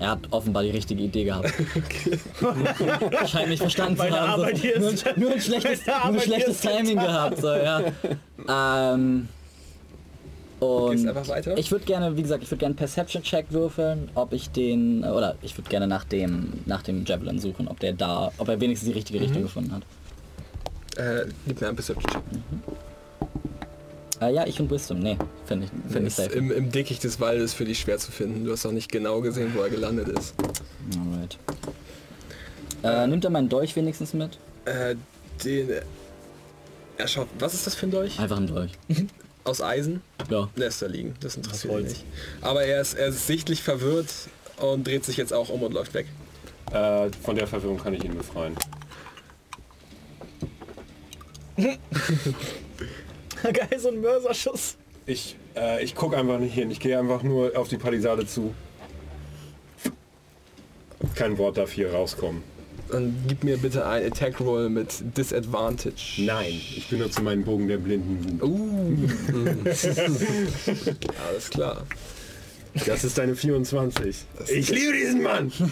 Er 0.00 0.10
hat 0.10 0.20
offenbar 0.30 0.62
die 0.64 0.70
richtige 0.70 1.02
Idee 1.02 1.24
gehabt. 1.24 1.52
Scheint 3.28 3.48
mich 3.48 3.60
verstanden 3.60 3.96
zu 3.96 4.04
haben. 4.04 4.14
Arbeit 4.42 4.58
hier 4.58 4.78
nur, 4.80 4.92
ist- 4.92 5.16
nur 5.16 5.32
ein 5.32 5.40
schlechtes, 5.40 5.86
nur 5.86 6.04
ein 6.04 6.20
schlechtes 6.20 6.60
Timing 6.60 6.98
gehabt. 6.98 7.38
So, 7.40 7.48
ja. 7.54 7.80
ähm, 8.92 9.28
und 10.60 10.90
Gehst 10.92 11.06
einfach 11.08 11.28
weiter? 11.28 11.56
Ich 11.58 11.70
würde 11.70 11.84
gerne, 11.84 12.16
wie 12.16 12.22
gesagt, 12.22 12.42
ich 12.42 12.50
würde 12.50 12.58
gerne 12.60 12.70
einen 12.72 12.76
Perception-Check 12.78 13.46
würfeln, 13.50 14.08
ob 14.14 14.32
ich 14.32 14.50
den, 14.50 15.04
oder 15.04 15.36
ich 15.42 15.56
würde 15.58 15.68
gerne 15.70 15.86
nach 15.86 16.04
dem, 16.04 16.52
nach 16.66 16.82
dem 16.82 17.04
Javelin 17.04 17.38
suchen, 17.38 17.68
ob 17.68 17.78
der 17.80 17.92
da, 17.92 18.32
ob 18.38 18.48
er 18.48 18.60
wenigstens 18.60 18.88
die 18.88 18.94
richtige 18.94 19.18
Mhm. 19.20 19.24
Richtung 19.26 19.42
gefunden 19.42 19.72
hat. 19.72 19.82
Äh, 20.96 21.26
gib 21.46 21.60
mir 21.60 21.68
einen 21.68 21.76
Perception-Check. 21.76 22.22
Äh, 24.20 24.34
ja, 24.34 24.46
ich 24.46 24.60
und 24.60 24.70
Wisdom, 24.70 25.00
nee, 25.00 25.16
finde 25.46 25.66
ich, 25.66 25.92
finde 25.92 26.08
ich 26.08 26.14
safe. 26.14 26.32
im, 26.32 26.50
Im 26.50 26.70
Dickicht 26.70 27.02
des 27.04 27.20
Waldes 27.20 27.54
für 27.54 27.64
dich 27.64 27.80
schwer 27.80 27.98
zu 27.98 28.12
finden. 28.12 28.44
Du 28.44 28.52
hast 28.52 28.64
auch 28.66 28.72
nicht 28.72 28.90
genau 28.90 29.20
gesehen, 29.20 29.52
wo 29.54 29.60
er 29.62 29.70
gelandet 29.70 30.08
ist. 30.08 30.34
Alright. 30.96 31.38
Äh, 32.82 33.06
nimmt 33.06 33.24
er 33.24 33.30
meinen 33.30 33.48
Dolch 33.48 33.74
wenigstens 33.76 34.12
mit? 34.12 34.38
Äh, 34.66 34.96
den... 35.44 35.68
Er 36.96 37.08
schaut... 37.08 37.28
Was 37.38 37.54
ist 37.54 37.66
das 37.66 37.74
für 37.74 37.86
ein 37.86 37.90
Dolch? 37.90 38.20
Einfach 38.20 38.36
ein 38.36 38.46
Dolch. 38.46 38.72
Aus 39.44 39.60
Eisen? 39.60 40.00
Ja. 40.30 40.48
Lässt 40.56 40.82
er 40.82 40.88
liegen. 40.88 41.14
Das 41.20 41.36
interessiert 41.36 41.72
ihn 41.72 41.82
nicht. 41.84 42.04
Aber 42.40 42.64
er 42.64 42.80
ist, 42.80 42.94
er 42.94 43.08
ist 43.08 43.26
sichtlich 43.26 43.62
verwirrt 43.62 44.08
und 44.58 44.86
dreht 44.86 45.04
sich 45.04 45.16
jetzt 45.16 45.32
auch 45.32 45.48
um 45.48 45.62
und 45.62 45.74
läuft 45.74 45.94
weg. 45.94 46.06
Äh, 46.72 47.10
von 47.22 47.36
der 47.36 47.46
Verwirrung 47.46 47.78
kann 47.78 47.94
ich 47.94 48.04
ihn 48.04 48.16
befreien. 48.16 48.54
Geil, 53.52 53.78
so 53.78 53.88
ein 53.88 54.00
Mörserschuss. 54.00 54.76
Ich, 55.06 55.36
äh, 55.54 55.84
ich 55.84 55.94
gucke 55.94 56.16
einfach 56.16 56.38
nicht 56.38 56.54
hin. 56.54 56.70
Ich 56.70 56.80
gehe 56.80 56.98
einfach 56.98 57.22
nur 57.22 57.56
auf 57.58 57.68
die 57.68 57.76
Palisade 57.76 58.26
zu. 58.26 58.54
Kein 61.14 61.36
Wort 61.36 61.58
darf 61.58 61.72
hier 61.72 61.92
rauskommen. 61.92 62.42
Dann 62.90 63.14
gib 63.28 63.44
mir 63.44 63.58
bitte 63.58 63.86
ein 63.86 64.06
Attack 64.06 64.40
Roll 64.40 64.70
mit 64.70 65.16
Disadvantage. 65.16 66.22
Nein, 66.22 66.52
ich 66.52 66.88
benutze 66.88 67.22
meinen 67.22 67.44
Bogen 67.44 67.68
der 67.68 67.78
blinden. 67.78 68.40
Uh. 68.42 68.96
Alles 71.28 71.50
klar. 71.50 71.86
Das 72.86 73.04
ist 73.04 73.20
eine 73.20 73.36
24. 73.36 74.16
Ich 74.48 74.70
liebe 74.70 74.92
diesen 74.94 75.22
Mann! 75.22 75.52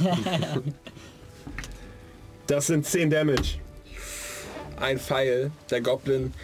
Das 2.49 2.67
sind 2.67 2.85
10 2.85 3.09
Damage. 3.09 3.61
Ein 4.77 4.99
Pfeil, 4.99 5.53
der 5.71 5.81
Goblin 5.81 6.35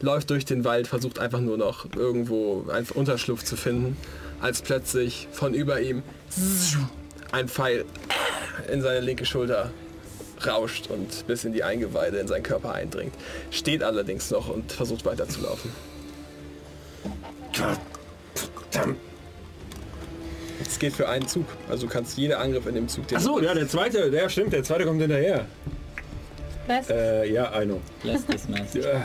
läuft 0.00 0.30
durch 0.30 0.44
den 0.44 0.64
Wald, 0.64 0.86
versucht 0.86 1.18
einfach 1.18 1.40
nur 1.40 1.56
noch 1.56 1.86
irgendwo 1.94 2.66
einen 2.70 2.86
Unterschlupf 2.94 3.44
zu 3.44 3.56
finden, 3.56 3.96
als 4.40 4.62
plötzlich 4.62 5.28
von 5.32 5.54
über 5.54 5.80
ihm 5.80 6.02
ein 7.32 7.48
Pfeil 7.48 7.84
in 8.70 8.82
seine 8.82 9.00
linke 9.00 9.24
Schulter 9.24 9.70
rauscht 10.46 10.88
und 10.88 11.26
bis 11.26 11.44
in 11.44 11.52
die 11.52 11.62
Eingeweide 11.62 12.18
in 12.18 12.26
seinen 12.26 12.42
Körper 12.42 12.72
eindringt. 12.72 13.14
Steht 13.50 13.82
allerdings 13.82 14.30
noch 14.30 14.48
und 14.48 14.72
versucht 14.72 15.04
weiterzulaufen. 15.04 15.70
Verdammt. 17.52 18.98
Es 20.60 20.78
geht 20.78 20.92
für 20.92 21.08
einen 21.08 21.26
Zug, 21.26 21.44
also 21.68 21.86
du 21.86 21.92
kannst 21.92 22.16
jeder 22.16 22.38
Angriff 22.40 22.66
in 22.66 22.74
dem 22.74 22.88
Zug 22.88 23.06
den 23.08 23.18
Achso, 23.18 23.40
ja, 23.40 23.52
der 23.52 23.68
zweite, 23.68 24.10
der 24.10 24.28
stimmt, 24.28 24.52
der 24.52 24.62
zweite 24.62 24.84
kommt 24.84 25.00
hinterher. 25.00 25.46
Was? 26.66 26.88
Äh, 26.88 27.30
ja, 27.32 27.60
I 27.60 27.64
know. 27.64 27.80
Lässt 28.04 28.32
das 28.32 28.48
Mess. 28.48 28.74
Ja. 28.74 29.02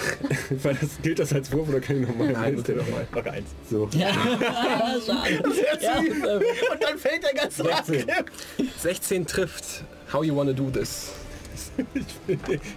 Weil 0.62 0.74
das, 0.80 0.90
gilt 1.02 1.18
das 1.18 1.32
als 1.32 1.52
Wurf 1.52 1.68
oder 1.68 1.80
kann 1.80 2.00
ich 2.02 2.08
nochmal? 2.08 2.32
Nein, 2.32 2.56
bitte 2.56 2.72
nochmal. 2.72 3.06
Mach 3.12 3.26
eins. 3.26 3.48
So. 3.70 3.88
Ja, 3.92 4.10
schade. 5.06 5.42
Ja, 5.80 5.98
Und 5.98 6.82
dann 6.82 6.98
fällt 6.98 7.22
der 7.24 7.34
ganze 7.34 7.64
16. 7.64 8.04
16 8.78 9.26
trifft. 9.26 9.84
How 10.12 10.24
you 10.24 10.34
wanna 10.36 10.52
do 10.52 10.70
this? 10.70 11.10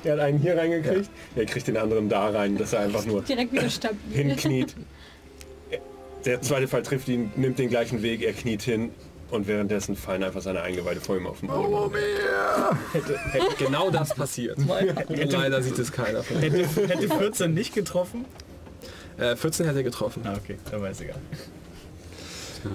er 0.03 0.13
hat 0.13 0.19
einen 0.19 0.39
hier 0.39 0.57
reingekriegt. 0.57 1.09
Er 1.35 1.45
kriegt 1.45 1.67
den 1.67 1.77
anderen 1.77 2.09
da 2.09 2.29
rein, 2.29 2.57
dass 2.57 2.73
er 2.73 2.81
einfach 2.81 3.05
nur 3.05 3.21
Direkt 3.21 3.51
wieder 3.53 3.69
stabil. 3.69 3.97
hinkniet. 4.11 4.75
Der 6.25 6.41
zweite 6.41 6.67
Fall 6.67 6.83
trifft 6.83 7.07
ihn, 7.07 7.31
nimmt 7.35 7.57
den 7.57 7.69
gleichen 7.69 8.03
Weg, 8.03 8.21
er 8.21 8.33
kniet 8.33 8.61
hin 8.61 8.91
und 9.31 9.47
währenddessen 9.47 9.95
fallen 9.95 10.23
einfach 10.23 10.41
seine 10.41 10.61
Eingeweide 10.61 11.01
vor 11.01 11.17
ihm 11.17 11.25
auf 11.27 11.39
den 11.39 11.47
Boden. 11.49 11.91
Hätte, 12.91 13.17
hätte 13.17 13.55
genau 13.57 13.89
das 13.89 14.13
passiert. 14.13 14.57
Leider 15.09 15.61
sieht 15.61 15.79
es 15.79 15.91
keiner 15.91 16.23
von. 16.23 16.37
Hätte, 16.37 16.65
hätte 16.87 17.07
14 17.09 17.53
nicht 17.53 17.73
getroffen? 17.73 18.25
Äh, 19.17 19.35
14 19.35 19.65
hätte 19.65 19.79
er 19.79 19.83
getroffen. 19.83 20.21
Ah, 20.25 20.35
okay, 20.41 20.57
dann 20.69 20.81
weiß 20.81 21.01
egal. 21.01 21.19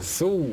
So, 0.01 0.51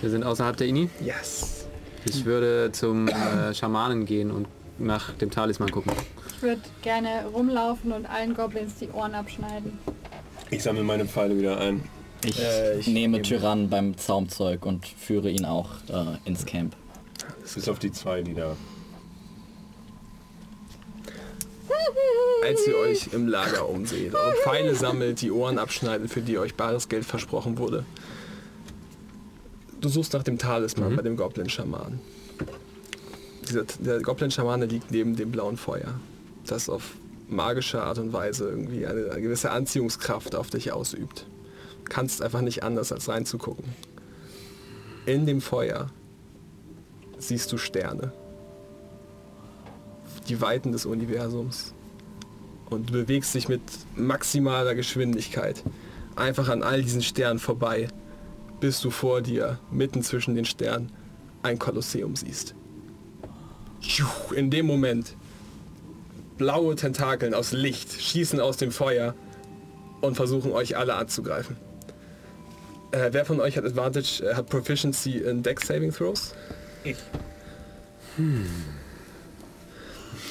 Wir 0.00 0.10
sind 0.10 0.24
außerhalb 0.24 0.56
der 0.56 0.66
Ini. 0.66 0.88
yes. 1.00 1.66
Ich 2.04 2.24
würde 2.24 2.70
zum 2.72 3.06
äh, 3.06 3.54
Schamanen 3.54 4.06
gehen 4.06 4.32
und 4.32 4.48
nach 4.78 5.12
dem 5.14 5.30
Talisman 5.30 5.70
gucken. 5.70 5.92
Ich 6.36 6.42
würde 6.42 6.60
gerne 6.82 7.26
rumlaufen 7.32 7.92
und 7.92 8.06
allen 8.06 8.34
Goblins 8.34 8.74
die 8.80 8.88
Ohren 8.88 9.14
abschneiden. 9.14 9.78
Ich 10.50 10.64
sammle 10.64 10.82
meine 10.82 11.04
Pfeile 11.06 11.38
wieder 11.38 11.58
ein. 11.58 11.84
Ich, 12.24 12.38
Äh, 12.38 12.78
ich 12.78 12.86
nehme 12.86 13.22
Tyrann 13.22 13.68
beim 13.68 13.96
Zaumzeug 13.96 14.64
und 14.64 14.86
führe 14.86 15.30
ihn 15.30 15.44
auch 15.44 15.70
äh, 15.88 16.16
ins 16.24 16.46
Camp. 16.46 16.76
Bis 17.54 17.68
auf 17.68 17.78
die 17.78 17.92
zwei, 17.92 18.22
die 18.22 18.34
da. 18.34 18.56
Als 22.44 22.66
ihr 22.66 22.76
euch 22.76 23.12
im 23.12 23.28
Lager 23.28 23.68
umseht, 23.68 24.14
eure 24.14 24.34
Pfeile 24.42 24.74
sammelt, 24.74 25.20
die 25.20 25.30
Ohren 25.30 25.58
abschneidet, 25.58 26.10
für 26.10 26.22
die 26.22 26.38
euch 26.38 26.54
bares 26.54 26.88
Geld 26.88 27.04
versprochen 27.04 27.56
wurde. 27.58 27.84
Du 29.80 29.88
suchst 29.88 30.12
nach 30.12 30.22
dem 30.22 30.38
Talisman 30.38 30.96
bei 30.96 31.02
dem 31.02 31.16
Goblin-Schaman. 31.16 32.00
Der 33.80 34.00
Goblin-Schamane 34.00 34.66
liegt 34.66 34.90
neben 34.90 35.16
dem 35.16 35.30
blauen 35.30 35.56
Feuer, 35.56 35.94
das 36.46 36.68
auf 36.68 36.92
magische 37.28 37.82
Art 37.82 37.98
und 37.98 38.12
Weise 38.12 38.48
irgendwie 38.48 38.86
eine, 38.86 39.10
eine 39.10 39.20
gewisse 39.20 39.50
Anziehungskraft 39.50 40.34
auf 40.34 40.50
dich 40.50 40.72
ausübt. 40.72 41.26
Kannst 41.88 42.22
einfach 42.22 42.40
nicht 42.40 42.62
anders 42.62 42.92
als 42.92 43.08
reinzugucken. 43.08 43.64
In 45.06 45.26
dem 45.26 45.40
Feuer 45.40 45.90
siehst 47.18 47.52
du 47.52 47.58
Sterne. 47.58 48.12
Die 50.28 50.40
Weiten 50.40 50.72
des 50.72 50.86
Universums 50.86 51.74
und 52.70 52.88
du 52.88 52.92
bewegst 52.92 53.34
dich 53.34 53.48
mit 53.48 53.62
maximaler 53.96 54.74
Geschwindigkeit 54.74 55.62
einfach 56.16 56.48
an 56.48 56.62
all 56.62 56.82
diesen 56.82 57.02
Sternen 57.02 57.38
vorbei, 57.38 57.88
bis 58.60 58.80
du 58.80 58.90
vor 58.90 59.22
dir, 59.22 59.58
mitten 59.70 60.02
zwischen 60.02 60.34
den 60.34 60.44
Sternen, 60.44 60.92
ein 61.42 61.58
Kolosseum 61.58 62.16
siehst. 62.16 62.54
In 64.34 64.50
dem 64.50 64.66
Moment, 64.66 65.16
blaue 66.38 66.76
Tentakeln 66.76 67.34
aus 67.34 67.52
Licht 67.52 68.00
schießen 68.00 68.40
aus 68.40 68.56
dem 68.56 68.70
Feuer 68.70 69.14
und 70.00 70.14
versuchen 70.14 70.52
euch 70.52 70.76
alle 70.76 70.94
anzugreifen. 70.94 71.56
Äh, 72.92 73.08
wer 73.12 73.24
von 73.24 73.40
euch 73.40 73.56
hat 73.56 73.64
Advantage, 73.64 74.22
äh, 74.22 74.34
hat 74.34 74.48
Proficiency 74.48 75.18
in 75.18 75.42
Dex 75.42 75.66
Saving 75.66 75.92
Throws? 75.92 76.34
Ich. 76.84 76.96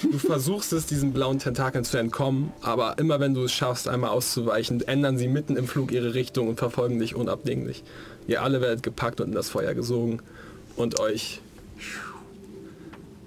Du 0.03 0.17
versuchst 0.17 0.71
es, 0.73 0.85
diesen 0.85 1.11
blauen 1.11 1.39
Tentakeln 1.39 1.83
zu 1.83 1.97
entkommen, 1.97 2.53
aber 2.61 2.97
immer 2.99 3.19
wenn 3.19 3.33
du 3.33 3.43
es 3.45 3.51
schaffst, 3.51 3.87
einmal 3.87 4.11
auszuweichen, 4.11 4.81
ändern 4.81 5.17
sie 5.17 5.27
mitten 5.27 5.55
im 5.55 5.67
Flug 5.67 5.91
ihre 5.91 6.13
Richtung 6.13 6.47
und 6.49 6.59
verfolgen 6.59 6.99
dich 6.99 7.15
unabdinglich. 7.15 7.83
Ihr 8.27 8.43
alle 8.43 8.61
werdet 8.61 8.83
gepackt 8.83 9.21
und 9.21 9.29
in 9.29 9.35
das 9.35 9.49
Feuer 9.49 9.73
gesogen 9.73 10.21
und 10.75 10.99
euch 10.99 11.41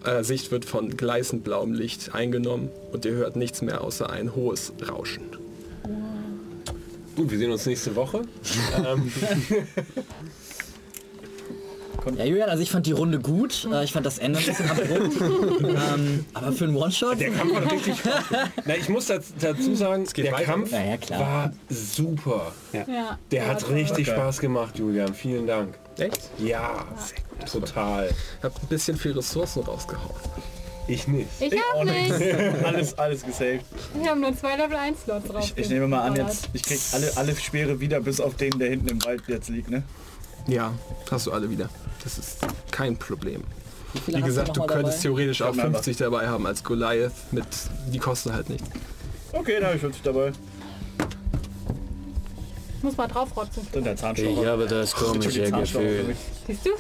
äh, 0.05 0.23
Sicht 0.23 0.53
wird 0.53 0.65
von 0.65 0.97
gleißend 0.97 1.43
blauem 1.43 1.73
Licht 1.73 2.15
eingenommen 2.15 2.71
und 2.93 3.05
ihr 3.05 3.13
hört 3.13 3.35
nichts 3.35 3.63
mehr 3.63 3.81
außer 3.83 4.11
ein 4.11 4.35
hohes 4.37 4.73
Rauschen. 4.89 5.44
Gut, 7.17 7.31
wir 7.31 7.39
sehen 7.39 7.51
uns 7.53 7.65
nächste 7.67 7.95
Woche. 7.95 8.23
ähm, 8.87 9.13
Ja, 12.19 12.25
Julian, 12.27 12.51
also 12.51 12.63
ich 12.63 12.71
fand 12.71 12.85
die 12.85 12.93
Runde 12.93 13.19
gut. 13.19 13.67
Äh, 13.73 13.83
ich 13.85 13.93
fand 13.93 14.05
das 14.05 14.19
Ende 14.19 14.39
ein 14.39 14.45
bisschen 14.45 14.69
abrupt. 14.69 15.21
ähm, 15.63 16.27
aber 16.35 16.53
für 16.53 16.65
einen 16.65 16.77
One-Shot? 16.77 17.19
der 17.19 17.31
Kampf 17.31 17.55
hat 17.55 17.73
richtig 17.73 17.97
Spaß. 17.99 18.25
Na, 18.67 18.77
ich 18.77 18.89
muss 18.91 19.07
daz- 19.07 19.33
dazu 19.41 19.75
sagen, 19.75 20.05
geht 20.13 20.27
der 20.27 20.33
weiter. 20.35 20.45
Kampf 20.45 20.71
Ja, 20.73 21.19
war 21.19 21.53
super. 21.71 22.53
Ja. 22.75 23.19
Der 23.31 23.43
Ja, 23.45 23.49
hat 23.49 23.63
toll. 23.63 23.73
richtig 23.75 24.07
Okay. 24.09 24.17
Spaß 24.19 24.39
gemacht, 24.41 24.79
Julian. 24.79 25.15
Vielen 25.15 25.47
Dank. 25.47 25.79
Echt? 25.97 26.29
Ja, 26.39 26.85
total. 27.51 28.11
Ich 28.39 28.45
hab 28.45 28.55
ein 28.63 28.67
bisschen 28.69 28.99
viel 28.99 29.13
Ressourcen 29.13 29.63
rausgehauen. 29.63 30.15
Ich 30.87 31.09
nicht. 31.09 31.29
Ich 31.41 31.53
hab 31.53 31.85
nicht. 31.85 32.13
alles, 32.65 32.99
alles 32.99 33.23
gesaved. 33.23 33.65
Wir 33.95 34.11
haben 34.11 34.21
nur 34.21 34.37
zwei 34.37 34.57
Level 34.57 34.77
1 34.77 35.03
Slots 35.03 35.29
drauf. 35.29 35.45
Ich, 35.45 35.65
ich 35.65 35.69
nehme 35.71 35.89
mal 35.89 36.03
an, 36.03 36.17
jetzt, 36.17 36.51
ich 36.53 36.63
krieg 36.63 36.81
alle, 36.93 37.11
alle 37.17 37.37
Speere 37.37 37.81
wieder, 37.81 38.01
bis 38.01 38.21
auf 38.21 38.37
den, 38.37 38.59
der 38.59 38.69
hinten 38.71 38.89
im 38.89 39.05
Wald 39.05 39.23
jetzt 39.27 39.49
liegt, 39.49 39.71
ne? 39.71 39.83
Ja, 40.47 40.73
hast 41.11 41.27
du 41.27 41.33
alle 41.33 41.49
wieder. 41.49 41.71
Das 42.03 42.19
ist 42.19 42.39
kein 42.71 42.97
Problem. 42.99 43.43
Wie 44.07 44.17
hast 44.17 44.25
gesagt, 44.25 44.57
du 44.57 44.61
mal 44.61 44.67
könntest 44.67 44.99
dabei? 44.99 45.03
theoretisch 45.03 45.43
auch 45.43 45.55
Sag 45.55 45.65
mir 45.65 45.73
50 45.73 45.97
dabei 45.97 46.29
haben 46.29 46.47
als 46.47 46.63
Goliath 46.63 47.13
mit, 47.33 47.47
die 47.93 47.99
kosten 47.99 48.33
halt 48.33 48.51
nicht. 48.51 48.65
Okay, 49.33 49.55
dann 49.55 49.65
habe 49.67 49.77
ich 49.77 49.81
50 49.81 50.03
dabei. 50.03 50.33
Ich 52.85 52.87
muss 52.89 52.99
mal 52.99 53.07
draufrotzen. 53.09 53.67
Dann 53.73 53.85
der 53.85 53.97
Zahnstocher. 53.97 54.47
habe 54.47 54.67
das 54.67 54.93
für 54.93 55.15
mich. 55.17 55.33
Siehst 56.47 56.67
du? 56.67 56.71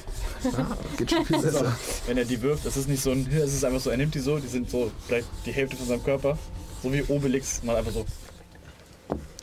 Geht 0.98 1.10
schon 1.10 1.24
viel 1.24 1.38
besser. 1.40 1.74
Wenn 2.06 2.18
er 2.18 2.26
die 2.26 2.42
wirft, 2.42 2.66
das 2.66 2.76
ist 2.76 2.90
nicht 2.90 3.02
so 3.02 3.12
ein, 3.12 3.26
es 3.32 3.54
ist 3.54 3.64
einfach 3.64 3.80
so, 3.80 3.88
er 3.88 3.96
nimmt 3.96 4.14
die 4.14 4.18
so, 4.18 4.38
die 4.38 4.46
sind 4.46 4.68
so 4.68 4.90
vielleicht 5.06 5.26
die 5.46 5.52
Hälfte 5.52 5.78
von 5.78 5.86
seinem 5.86 6.04
Körper. 6.04 6.36
So 6.82 6.92
wie 6.92 7.02
Obelix, 7.04 7.62
mal 7.62 7.76
einfach 7.76 7.92
so. 7.92 8.04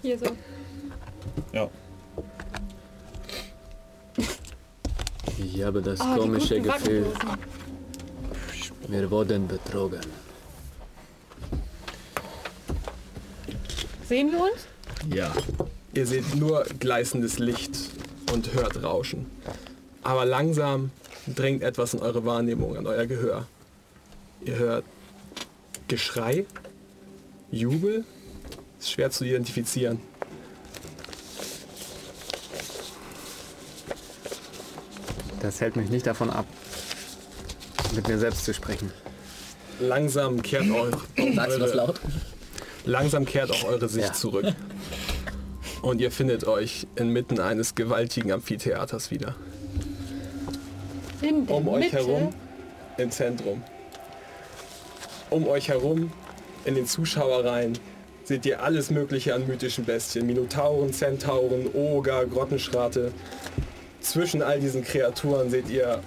Hier 0.03 0.19
so. 0.19 0.25
Ja. 1.51 1.67
Ich 5.39 5.63
habe 5.63 5.81
das 5.81 5.99
Oh, 5.99 6.15
komische 6.15 6.61
Gefühl, 6.61 7.07
wir 8.87 9.09
wurden 9.09 9.47
betrogen. 9.47 10.01
Sehen 14.07 14.31
wir 14.31 14.41
uns? 14.43 14.67
Ja. 15.11 15.33
Ihr 15.93 16.05
seht 16.07 16.35
nur 16.35 16.63
gleißendes 16.79 17.39
Licht 17.39 17.71
und 18.31 18.53
hört 18.53 18.81
Rauschen. 18.81 19.25
Aber 20.03 20.25
langsam 20.25 20.91
drängt 21.27 21.63
etwas 21.63 21.93
in 21.93 21.99
eure 21.99 22.25
Wahrnehmung, 22.25 22.77
an 22.77 22.87
euer 22.87 23.05
Gehör. 23.05 23.45
Ihr 24.43 24.55
hört 24.57 24.85
Geschrei, 25.87 26.45
Jubel, 27.51 28.05
ist 28.79 28.91
schwer 28.91 29.11
zu 29.11 29.25
identifizieren. 29.25 29.99
Das 35.41 35.59
hält 35.59 35.75
mich 35.75 35.89
nicht 35.89 36.05
davon 36.05 36.29
ab, 36.29 36.45
mit 37.95 38.07
mir 38.07 38.17
selbst 38.19 38.45
zu 38.45 38.53
sprechen. 38.53 38.91
Langsam 39.79 40.41
kehrt 40.41 40.69
eure, 40.69 40.91
Sagst 41.35 41.55
du 41.55 41.59
das 41.59 41.71
eure, 41.71 41.75
laut? 41.75 42.01
langsam 42.85 43.25
kehrt 43.25 43.49
auch 43.51 43.63
eure 43.63 43.89
Sicht 43.89 44.07
Ja. 44.09 44.13
zurück. 44.13 44.45
Und 45.81 45.99
ihr 45.99 46.11
findet 46.11 46.45
euch 46.45 46.87
inmitten 46.95 47.39
eines 47.39 47.75
gewaltigen 47.75 48.31
Amphitheaters 48.31 49.09
wieder. 49.09 49.35
Um 51.47 51.67
euch 51.67 51.85
Mitte. 51.85 51.97
herum 51.97 52.29
im 52.97 53.11
Zentrum. 53.11 53.63
Um 55.29 55.47
euch 55.47 55.69
herum 55.69 56.11
in 56.65 56.75
den 56.75 56.85
Zuschauerreihen 56.85 57.77
seht 58.23 58.45
ihr 58.45 58.61
alles 58.61 58.91
mögliche 58.91 59.33
an 59.33 59.47
mythischen 59.47 59.85
Bestien. 59.85 60.27
Minotauren, 60.27 60.93
Zentauren, 60.93 61.67
Oger, 61.73 62.25
Grottenschrate. 62.25 63.11
Zwischen 64.01 64.41
all 64.41 64.59
diesen 64.59 64.83
Kreaturen 64.83 65.49
seht 65.49 65.69
ihr 65.69 66.01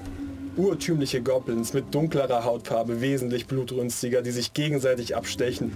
urtümliche 0.56 1.20
Goblins 1.20 1.72
mit 1.72 1.92
dunklerer 1.92 2.44
Hautfarbe, 2.44 3.00
wesentlich 3.00 3.46
blutrünstiger, 3.46 4.22
die 4.22 4.30
sich 4.30 4.52
gegenseitig 4.52 5.16
abstechen 5.16 5.72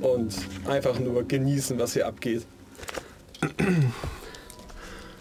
und 0.00 0.34
einfach 0.66 0.98
nur 1.00 1.26
genießen, 1.26 1.78
was 1.78 1.94
hier 1.94 2.06
abgeht. 2.06 2.46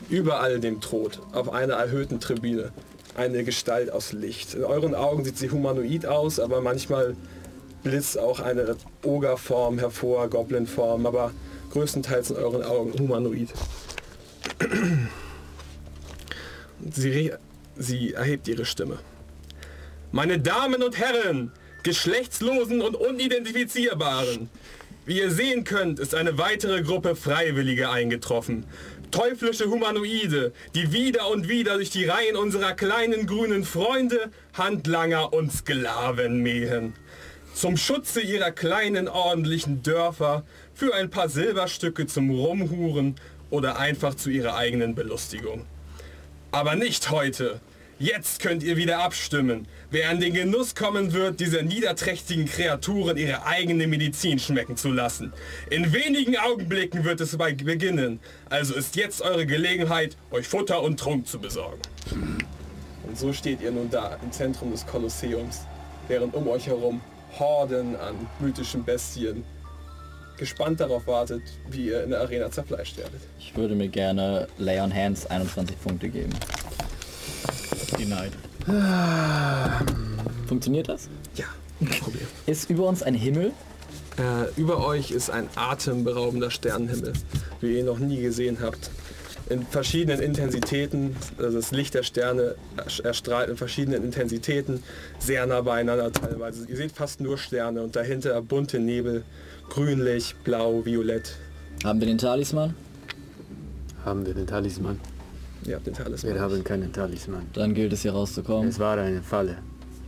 Überall 0.10 0.60
dem 0.60 0.82
Tod, 0.82 1.22
auf 1.32 1.52
einer 1.52 1.76
erhöhten 1.76 2.20
Tribüne, 2.20 2.72
eine 3.16 3.44
Gestalt 3.44 3.92
aus 3.92 4.14
Licht. 4.14 4.54
In 4.54 4.64
euren 4.64 4.96
Augen 4.96 5.24
sieht 5.24 5.38
sie 5.38 5.50
humanoid 5.50 6.06
aus, 6.06 6.40
aber 6.40 6.62
manchmal 6.62 7.16
blitzt 7.84 8.18
auch 8.18 8.40
eine 8.40 8.76
Ogerform 9.04 9.80
hervor, 9.80 10.30
Goblinform, 10.30 11.06
aber 11.06 11.32
größtenteils 11.72 12.32
in 12.32 12.38
euren 12.38 12.64
Augen 12.64 12.98
humanoid. 12.98 13.50
Sie, 16.90 17.32
sie 17.78 18.14
erhebt 18.14 18.48
ihre 18.48 18.66
Stimme. 18.66 18.98
Meine 20.12 20.40
Damen 20.40 20.82
und 20.82 20.98
Herren, 20.98 21.52
Geschlechtslosen 21.84 22.82
und 22.82 22.96
Unidentifizierbaren, 22.96 24.50
Wie 25.04 25.18
ihr 25.18 25.32
sehen 25.32 25.64
könnt, 25.64 26.00
ist 26.00 26.14
eine 26.14 26.38
weitere 26.38 26.84
Gruppe 26.84 27.16
Freiwillige 27.16 27.90
eingetroffen. 27.90 28.66
Teuflische 29.10 29.66
Humanoide, 29.66 30.54
die 30.76 30.94
wieder 30.94 31.28
und 31.30 31.50
wieder 31.50 31.76
durch 31.76 31.90
die 31.90 32.06
Reihen 32.06 32.36
unserer 32.36 32.74
kleinen 32.74 33.26
grünen 33.26 33.64
Freunde, 33.64 34.30
Handlanger 34.54 35.34
und 35.34 35.52
Sklaven 35.52 36.44
mähen. 36.44 36.94
Zum 37.56 37.78
Schutze 37.78 38.22
ihrer 38.22 38.52
kleinen 38.52 39.08
ordentlichen 39.08 39.82
Dörfer, 39.82 40.46
für 40.76 40.94
ein 40.94 41.10
paar 41.10 41.30
Silberstücke 41.30 42.06
zum 42.06 42.30
Rumhuren 42.30 43.16
oder 43.50 43.80
einfach 43.80 44.14
zu 44.14 44.30
ihrer 44.30 44.56
eigenen 44.56 44.94
Belustigung. 44.94 45.66
Aber 46.52 46.76
nicht 46.76 47.10
heute. 47.10 47.60
Jetzt 48.02 48.42
könnt 48.42 48.64
ihr 48.64 48.78
wieder 48.78 49.04
abstimmen, 49.04 49.68
wer 49.92 50.10
an 50.10 50.20
den 50.20 50.34
Genuss 50.34 50.74
kommen 50.74 51.14
wird, 51.14 51.40
dieser 51.40 51.62
niederträchtigen 51.62 52.48
Kreaturen 52.48 53.16
ihre 53.16 53.46
eigene 53.46 53.86
Medizin 53.86 54.40
schmecken 54.40 54.76
zu 54.76 54.92
lassen. 54.92 55.34
In 55.70 55.94
wenigen 55.94 56.36
Augenblicken 56.36 57.04
wird 57.04 57.22
es 57.22 57.38
bei 57.38 57.54
beginnen. 57.54 58.20
Also 58.50 58.74
ist 58.74 58.96
jetzt 58.96 59.22
eure 59.22 59.46
Gelegenheit, 59.46 60.18
euch 60.32 60.48
Futter 60.48 60.82
und 60.82 61.00
Trunk 61.00 61.28
zu 61.28 61.38
besorgen. 61.38 61.80
Und 63.08 63.20
so 63.20 63.34
steht 63.34 63.62
ihr 63.62 63.70
nun 63.70 63.92
da 63.92 64.18
im 64.24 64.32
Zentrum 64.32 64.72
des 64.72 64.88
Kolosseums, 64.88 65.60
während 66.08 66.34
um 66.34 66.48
euch 66.48 66.66
herum 66.66 67.02
Horden 67.38 67.96
an 67.98 68.16
mythischen 68.40 68.84
Bestien 68.84 69.44
gespannt 70.40 70.80
darauf 70.80 71.06
wartet, 71.06 71.44
wie 71.70 71.90
ihr 71.90 72.04
in 72.04 72.10
der 72.10 72.22
Arena 72.22 72.50
zerfleischt 72.50 72.98
werdet. 72.98 73.22
Ich 73.38 73.56
würde 73.56 73.76
mir 73.76 73.90
gerne 73.90 74.48
Lay 74.58 74.80
on 74.80 74.92
Hands 74.92 75.24
21 75.28 75.80
Punkte 75.80 76.10
geben. 76.10 76.34
Denied. 77.98 78.32
Funktioniert 80.48 80.90
das? 80.90 81.10
Ja, 81.36 81.46
kein 81.80 82.00
Problem. 82.00 82.28
Ist 82.46 82.70
über 82.70 82.88
uns 82.88 83.04
ein 83.04 83.14
Himmel? 83.14 83.52
Äh, 84.18 84.60
über 84.60 84.86
euch 84.86 85.12
ist 85.12 85.30
ein 85.30 85.48
atemberaubender 85.56 86.52
Sternenhimmel, 86.52 87.14
wie 87.62 87.74
ihr 87.74 87.80
ihn 87.80 87.86
noch 87.86 88.00
nie 88.00 88.22
gesehen 88.22 88.58
habt. 88.62 88.92
In 89.50 89.66
verschiedenen 89.66 90.22
Intensitäten, 90.22 91.16
also 91.38 91.58
das 91.58 91.72
Licht 91.72 91.94
der 91.94 92.04
Sterne 92.04 92.56
erstrahlt 93.04 93.50
in 93.50 93.58
verschiedenen 93.58 94.04
Intensitäten, 94.04 94.84
sehr 95.20 95.46
nah 95.46 95.62
beieinander 95.62 96.12
teilweise. 96.12 96.66
Ihr 96.70 96.78
seht 96.78 96.94
fast 96.94 97.20
nur 97.20 97.38
Sterne 97.38 97.82
und 97.82 97.96
dahinter 97.96 98.42
bunte 98.42 98.80
Nebel, 98.80 99.24
grünlich, 99.70 100.36
blau, 100.44 100.86
violett. 100.86 101.36
Haben 101.84 102.00
wir 102.00 102.08
den 102.08 102.18
Talisman? 102.18 102.76
Haben 104.06 104.26
wir 104.26 104.34
den 104.34 104.48
Talisman? 104.48 105.00
Ihr 105.66 105.76
habt 105.76 105.86
den 105.88 105.94
Talisman. 105.94 106.34
Wir 106.34 106.42
haben 106.42 106.64
keinen 106.64 106.92
Talisman. 106.92 107.46
Dann 107.54 107.74
gilt 107.74 107.94
es 107.94 108.02
hier 108.02 108.14
rauszukommen. 108.14 108.70
Es 108.70 108.80
war 108.80 108.98
eine 108.98 109.22
Falle. 109.22 109.58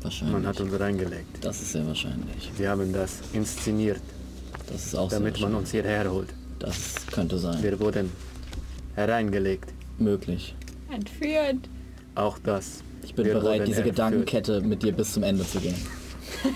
Wahrscheinlich. 0.01 0.33
Man 0.33 0.47
hat 0.47 0.59
uns 0.59 0.79
reingelegt. 0.79 1.43
Das 1.45 1.61
ist 1.61 1.71
sehr 1.73 1.85
wahrscheinlich. 1.87 2.51
Sie 2.57 2.67
haben 2.67 2.91
das 2.91 3.19
inszeniert, 3.31 4.01
Das 4.67 4.85
ist 4.87 4.95
auch 4.95 5.09
damit 5.09 5.39
man 5.39 5.55
uns 5.55 5.71
hierher 5.71 6.11
holt. 6.11 6.29
Das 6.59 6.95
könnte 7.11 7.37
sein. 7.37 7.61
Wir 7.63 7.79
wurden 7.79 8.11
hereingelegt. 8.95 9.71
Möglich. 9.97 10.55
Entführt. 10.91 11.69
Auch 12.15 12.37
das. 12.39 12.83
Ich 13.03 13.13
bin 13.13 13.25
Wir 13.25 13.33
bereit, 13.35 13.67
diese 13.67 13.77
entführt. 13.81 13.95
Gedankenkette 13.95 14.61
mit 14.61 14.81
dir 14.83 14.91
bis 14.93 15.13
zum 15.13 15.23
Ende 15.23 15.45
zu 15.47 15.59
gehen. 15.59 15.75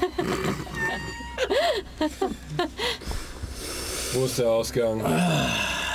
Wo 4.13 4.25
ist 4.25 4.39
der 4.39 4.49
Ausgang? 4.49 5.01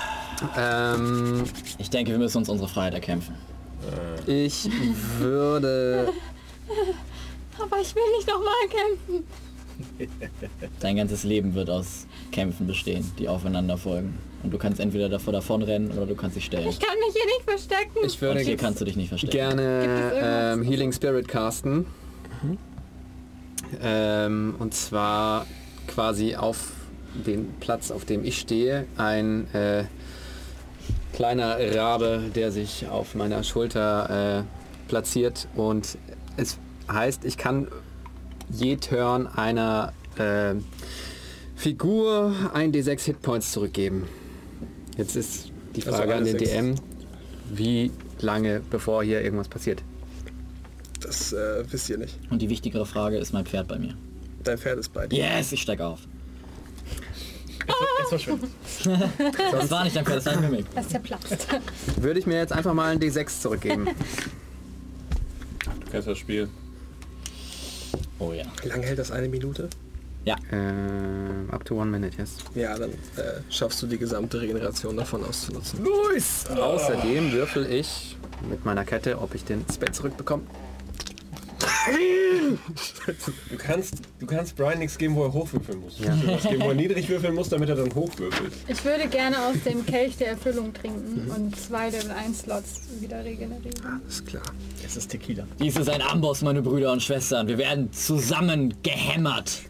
Ähm, 0.56 1.44
Ich 1.78 1.90
denke, 1.90 2.10
wir 2.12 2.18
müssen 2.18 2.38
uns 2.38 2.48
unsere 2.48 2.68
Freiheit 2.68 2.94
erkämpfen. 2.94 3.34
ich 4.26 4.68
würde... 5.18 6.08
Aber 7.60 7.80
ich 7.80 7.94
will 7.94 8.02
nicht 8.16 8.26
nochmal 8.26 8.54
kämpfen. 8.68 9.26
Dein 10.80 10.96
ganzes 10.96 11.22
Leben 11.24 11.54
wird 11.54 11.68
aus 11.70 12.06
Kämpfen 12.30 12.66
bestehen, 12.66 13.10
die 13.18 13.28
aufeinander 13.28 13.76
folgen. 13.76 14.18
Und 14.42 14.52
du 14.52 14.58
kannst 14.58 14.80
entweder 14.80 15.08
davor 15.08 15.32
davonrennen 15.32 15.92
oder 15.92 16.06
du 16.06 16.14
kannst 16.14 16.36
dich 16.36 16.46
stellen. 16.46 16.68
Ich 16.68 16.80
kann 16.80 16.96
mich 16.98 17.12
hier 17.12 17.26
nicht 17.26 17.42
verstecken. 17.44 17.98
Ich 18.04 18.14
Und 18.14 18.20
würde 18.22 18.40
hier 18.40 18.56
kannst 18.56 18.80
du 18.80 18.84
dich 18.84 18.96
nicht 18.96 19.08
verstecken. 19.10 19.32
gerne 19.32 19.80
Gibt 19.82 19.94
es 19.94 20.12
irgendwas? 20.12 20.54
ähm, 20.54 20.62
Healing 20.62 20.92
Spirit 20.92 21.28
casten. 21.28 21.86
Ähm, 23.82 24.54
und 24.58 24.74
zwar 24.74 25.46
quasi 25.86 26.36
auf 26.36 26.72
den 27.26 27.52
Platz, 27.60 27.90
auf 27.90 28.04
dem 28.04 28.24
ich 28.24 28.38
stehe, 28.38 28.86
ein 28.96 29.52
äh, 29.54 29.84
kleiner 31.12 31.56
Rabe, 31.74 32.22
der 32.34 32.50
sich 32.52 32.86
auf 32.88 33.14
meiner 33.14 33.42
Schulter 33.44 34.40
äh, 34.40 34.88
platziert 34.88 35.48
und 35.54 35.98
es 36.36 36.58
heißt, 36.90 37.24
ich 37.24 37.36
kann 37.36 37.68
je 38.50 38.76
Turn 38.76 39.26
einer 39.26 39.92
äh, 40.18 40.54
Figur 41.54 42.34
1d6 42.54 43.00
Hitpoints 43.04 43.52
zurückgeben. 43.52 44.08
Jetzt 44.96 45.16
ist 45.16 45.50
die 45.76 45.82
Also 45.86 45.96
Frage 45.96 46.12
an 46.14 46.22
alle 46.22 46.32
den 46.32 46.38
sechs. 46.38 46.50
DM, 46.50 46.74
wie 47.50 47.90
lange 48.20 48.60
bevor 48.70 49.02
hier 49.02 49.22
irgendwas 49.22 49.48
passiert. 49.48 49.82
Das 51.00 51.32
äh, 51.32 51.64
wisst 51.70 51.88
ihr 51.90 51.98
nicht. 51.98 52.18
Und 52.30 52.40
die 52.42 52.48
wichtigere 52.50 52.86
Frage 52.86 53.16
ist 53.18 53.32
mein 53.32 53.44
Pferd 53.46 53.68
bei 53.68 53.78
mir. 53.78 53.94
Dein 54.44 54.58
Pferd 54.58 54.78
ist 54.78 54.92
bei 54.92 55.06
dir. 55.06 55.18
Yes, 55.18 55.52
ich 55.52 55.62
steig 55.62 55.80
auf. 55.80 56.00
Jetzt 58.02 58.08
verschwindet. 58.08 58.50
Das 59.52 59.70
war 59.70 59.84
nicht 59.84 59.96
dein 59.96 60.04
Pferd, 60.04 60.18
das 60.18 60.26
war 60.26 60.32
ein 60.34 60.40
Mimik. 60.40 60.66
Das 60.74 60.88
zerplatzt. 60.88 61.46
Würde 61.96 62.20
ich 62.20 62.26
mir 62.26 62.36
jetzt 62.36 62.52
einfach 62.52 62.74
mal 62.74 62.92
ein 62.92 62.98
D6 63.00 63.40
zurückgeben. 63.40 63.86
Du 65.84 65.90
kennst 65.90 66.08
das 66.08 66.18
Spiel. 66.18 66.48
Oh 68.18 68.32
ja. 68.32 68.44
Wie 68.62 68.68
lange 68.68 68.86
hält 68.86 68.98
das 68.98 69.10
eine 69.10 69.28
Minute? 69.28 69.68
ähm, 70.52 71.48
up 71.50 71.64
to 71.64 71.74
one 71.74 71.90
minute, 71.90 72.16
yes. 72.16 72.36
Ja, 72.54 72.78
dann 72.78 72.90
äh, 72.90 73.40
schaffst 73.50 73.82
du 73.82 73.86
die 73.88 73.98
gesamte 73.98 74.40
Regeneration 74.40 74.96
davon 74.96 75.24
auszunutzen. 75.24 75.84
Außerdem 76.56 77.32
würfel 77.32 77.70
ich 77.72 78.16
mit 78.48 78.64
meiner 78.64 78.84
Kette, 78.84 79.20
ob 79.20 79.34
ich 79.34 79.44
den 79.44 79.64
Spell 79.72 79.92
zurückbekomme. 79.92 80.44
Du 83.50 83.56
kannst, 83.56 83.94
du 84.20 84.26
kannst 84.26 84.56
Brian 84.56 84.78
nichts 84.78 84.96
geben, 84.98 85.14
wo 85.16 85.24
er 85.24 85.32
hochwürfeln 85.32 85.80
muss. 85.80 85.98
Ja. 85.98 86.16
was 86.26 86.42
geben, 86.42 86.62
wo 86.62 86.68
er 86.68 86.74
niedrig 86.74 87.08
würfeln 87.08 87.34
muss, 87.34 87.48
damit 87.48 87.68
er 87.68 87.76
dann 87.76 87.94
hochwürfelt. 87.94 88.52
Ich 88.68 88.84
würde 88.84 89.08
gerne 89.08 89.36
aus 89.38 89.56
dem 89.64 89.84
Kelch 89.84 90.16
der 90.16 90.28
Erfüllung 90.28 90.72
trinken 90.72 91.30
und 91.30 91.56
zwei 91.58 91.90
Level 91.90 92.10
1 92.10 92.40
Slots 92.40 92.82
wieder 93.00 93.24
regenerieren. 93.24 94.02
Ist 94.08 94.26
klar. 94.26 94.42
Es 94.84 94.96
ist 94.96 95.08
Tequila. 95.08 95.46
Dies 95.58 95.76
ist 95.76 95.88
ein 95.88 96.02
Amboss, 96.02 96.42
meine 96.42 96.62
Brüder 96.62 96.92
und 96.92 97.02
Schwestern. 97.02 97.48
Wir 97.48 97.58
werden 97.58 97.92
zusammen 97.92 98.74
gehämmert. 98.82 99.62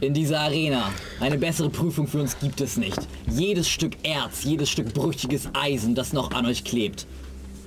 In 0.00 0.12
dieser 0.12 0.40
Arena. 0.40 0.90
Eine 1.20 1.38
bessere 1.38 1.70
Prüfung 1.70 2.06
für 2.06 2.20
uns 2.20 2.38
gibt 2.38 2.60
es 2.60 2.76
nicht. 2.76 2.98
Jedes 3.26 3.68
Stück 3.68 3.96
Erz, 4.02 4.44
jedes 4.44 4.68
Stück 4.68 4.92
brüchiges 4.92 5.48
Eisen, 5.54 5.94
das 5.94 6.12
noch 6.12 6.32
an 6.32 6.44
euch 6.44 6.64
klebt, 6.64 7.06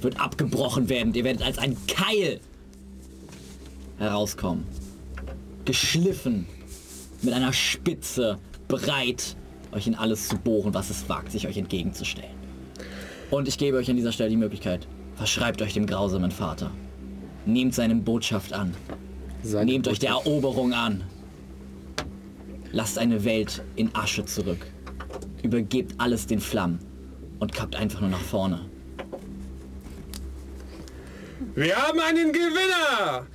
wird 0.01 0.19
abgebrochen 0.19 0.87
werden. 0.89 1.13
Ihr 1.15 1.23
werdet 1.23 1.41
als 1.41 1.57
ein 1.57 1.75
Keil 1.87 2.39
herauskommen. 3.97 4.65
Geschliffen. 5.65 6.45
Mit 7.21 7.33
einer 7.33 7.53
Spitze. 7.53 8.37
Bereit, 8.67 9.35
euch 9.71 9.87
in 9.87 9.95
alles 9.95 10.27
zu 10.27 10.37
bohren, 10.37 10.73
was 10.73 10.89
es 10.89 11.07
wagt, 11.07 11.31
sich 11.31 11.47
euch 11.47 11.57
entgegenzustellen. 11.57 12.35
Und 13.31 13.47
ich 13.47 13.57
gebe 13.57 13.77
euch 13.77 13.89
an 13.89 13.95
dieser 13.95 14.11
Stelle 14.11 14.29
die 14.29 14.37
Möglichkeit. 14.37 14.87
Verschreibt 15.15 15.61
euch 15.61 15.73
dem 15.73 15.85
grausamen 15.85 16.31
Vater. 16.31 16.71
Nehmt 17.45 17.73
seine 17.73 17.95
Botschaft 17.95 18.53
an. 18.53 18.73
Seine 19.43 19.71
Nehmt 19.71 19.87
euch 19.87 19.99
der. 19.99 20.09
Eroberung 20.09 20.73
an. 20.73 21.03
Lasst 22.71 22.97
eine 22.97 23.23
Welt 23.23 23.63
in 23.75 23.93
Asche 23.95 24.25
zurück. 24.25 24.65
Übergebt 25.43 25.95
alles 25.97 26.27
den 26.27 26.39
Flammen 26.39 26.79
und 27.39 27.53
kappt 27.53 27.75
einfach 27.75 28.01
nur 28.01 28.09
nach 28.09 28.19
vorne. 28.19 28.65
Wir 31.55 31.75
haben 31.75 31.99
einen 31.99 32.31
Gewinner! 32.31 33.25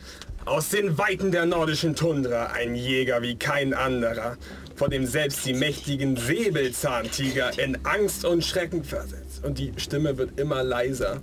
Aus 0.45 0.71
den 0.71 0.99
Weiten 0.99 1.31
der 1.31 1.47
nordischen 1.47 1.95
Tundra, 1.95 2.47
ein 2.47 2.75
Jäger 2.75 3.23
wie 3.23 3.37
kein 3.37 3.75
anderer, 3.75 4.37
vor 4.75 4.89
dem 4.89 5.07
selbst 5.07 5.47
die 5.47 5.55
mächtigen 5.55 6.17
Säbelzahntiger 6.17 7.57
in 7.61 7.79
Angst 7.85 8.25
und 8.25 8.45
Schrecken 8.45 8.83
versetzt. 8.83 9.45
Und 9.45 9.59
die 9.59 9.73
Stimme 9.77 10.19
wird 10.19 10.41
immer 10.41 10.65
leiser, 10.65 11.21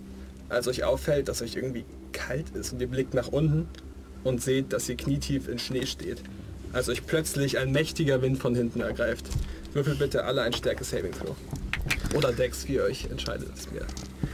als 0.47 0.69
euch 0.69 0.85
auffällt, 0.85 1.27
dass 1.27 1.41
euch 1.41 1.57
irgendwie 1.57 1.83
kalt 2.13 2.51
ist 2.55 2.71
und 2.71 2.79
ihr 2.79 2.87
blickt 2.87 3.13
nach 3.13 3.27
unten 3.27 3.67
und 4.23 4.41
seht, 4.41 4.71
dass 4.71 4.87
ihr 4.87 4.95
knietief 4.95 5.49
in 5.49 5.59
Schnee 5.59 5.85
steht. 5.85 6.21
Als 6.71 6.87
euch 6.87 7.05
plötzlich 7.05 7.57
ein 7.57 7.73
mächtiger 7.73 8.21
Wind 8.21 8.39
von 8.39 8.55
hinten 8.55 8.79
ergreift. 8.79 9.25
Würfelt 9.73 9.99
bitte 9.99 10.23
alle 10.23 10.43
ein 10.43 10.53
Stärke 10.53 10.85
Saving 10.85 11.11
Throw. 11.11 11.35
Oder 12.15 12.31
Dex, 12.31 12.67
wie 12.67 12.75
ihr 12.75 12.83
euch 12.83 13.05
entscheidet. 13.05 13.49
Das 13.55 13.71
mir. 13.71 13.85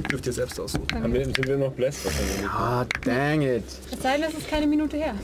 Dürft 0.09 0.25
ihr 0.25 0.33
selbst 0.33 0.59
aussuchen. 0.59 0.87
Haben 0.93 1.13
wir, 1.13 1.25
sind 1.25 1.47
wir 1.47 1.57
noch 1.57 1.73
blessed 1.73 2.05
wahrscheinlich? 2.05 2.49
Ah, 2.49 2.85
dang 3.03 3.41
it. 3.41 3.63
Es 3.91 4.01
sei 4.01 4.17
denn, 4.17 4.29
es 4.29 4.33
ist 4.33 4.49
keine 4.49 4.67
Minute 4.67 4.97
her. 4.97 5.15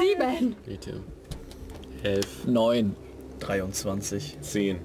Sieben. 0.00 0.56
Bitte. 0.64 1.00
Elf. 2.02 2.46
Neun. 2.46 2.96
23. 3.40 4.38
10. 4.40 4.78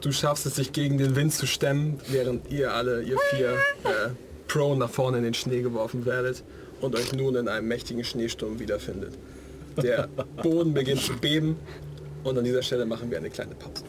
Du 0.00 0.12
schaffst 0.12 0.46
es, 0.46 0.54
dich 0.54 0.72
gegen 0.72 0.98
den 0.98 1.14
Wind 1.14 1.32
zu 1.32 1.46
stemmen, 1.46 2.00
während 2.08 2.50
ihr 2.50 2.72
alle, 2.72 3.02
ihr 3.02 3.16
vier, 3.30 3.50
äh, 3.50 4.10
prone 4.48 4.78
nach 4.78 4.90
vorne 4.90 5.18
in 5.18 5.24
den 5.24 5.34
Schnee 5.34 5.62
geworfen 5.62 6.06
werdet 6.06 6.42
und 6.80 6.96
euch 6.96 7.12
nun 7.12 7.36
in 7.36 7.48
einem 7.48 7.68
mächtigen 7.68 8.02
Schneesturm 8.02 8.58
wiederfindet. 8.58 9.14
Der 9.80 10.08
Boden 10.42 10.74
beginnt 10.74 11.02
zu 11.02 11.14
beben. 11.14 11.56
Und 12.24 12.38
an 12.38 12.44
dieser 12.44 12.62
Stelle 12.62 12.84
machen 12.84 13.10
wir 13.10 13.18
eine 13.18 13.30
kleine 13.30 13.54
Pause. 13.54 13.84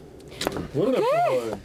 Wundervoll. 0.73 1.57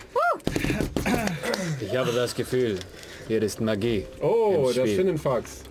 Ich 1.80 1.96
habe 1.96 2.12
das 2.12 2.34
Gefühl, 2.34 2.78
hier 3.26 3.42
ist 3.42 3.60
Magie. 3.60 4.04
Oh, 4.20 4.54
Im 4.54 4.64
das 4.64 4.72
Spiel. 4.72 4.96
Finnenfax. 4.96 5.62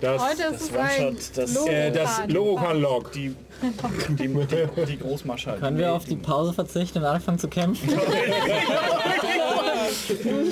Das, 0.00 0.22
Heute 0.22 0.42
ist 0.54 0.60
es 0.62 0.72
ein 0.72 1.08
One-Shot, 1.08 1.36
das, 1.36 1.66
äh, 1.66 1.90
das 1.90 2.20
Lorokan-Log. 2.28 3.10
Die, 3.12 3.34
die, 4.10 4.28
die, 4.28 4.84
die 4.86 4.98
Großmarschall. 4.98 5.58
Können 5.58 5.76
wir 5.78 5.92
auf 5.92 6.04
die 6.04 6.14
Pause 6.14 6.52
verzichten 6.52 6.98
und 6.98 7.04
anfangen 7.04 7.38
zu 7.38 7.48
kämpfen? 7.48 7.88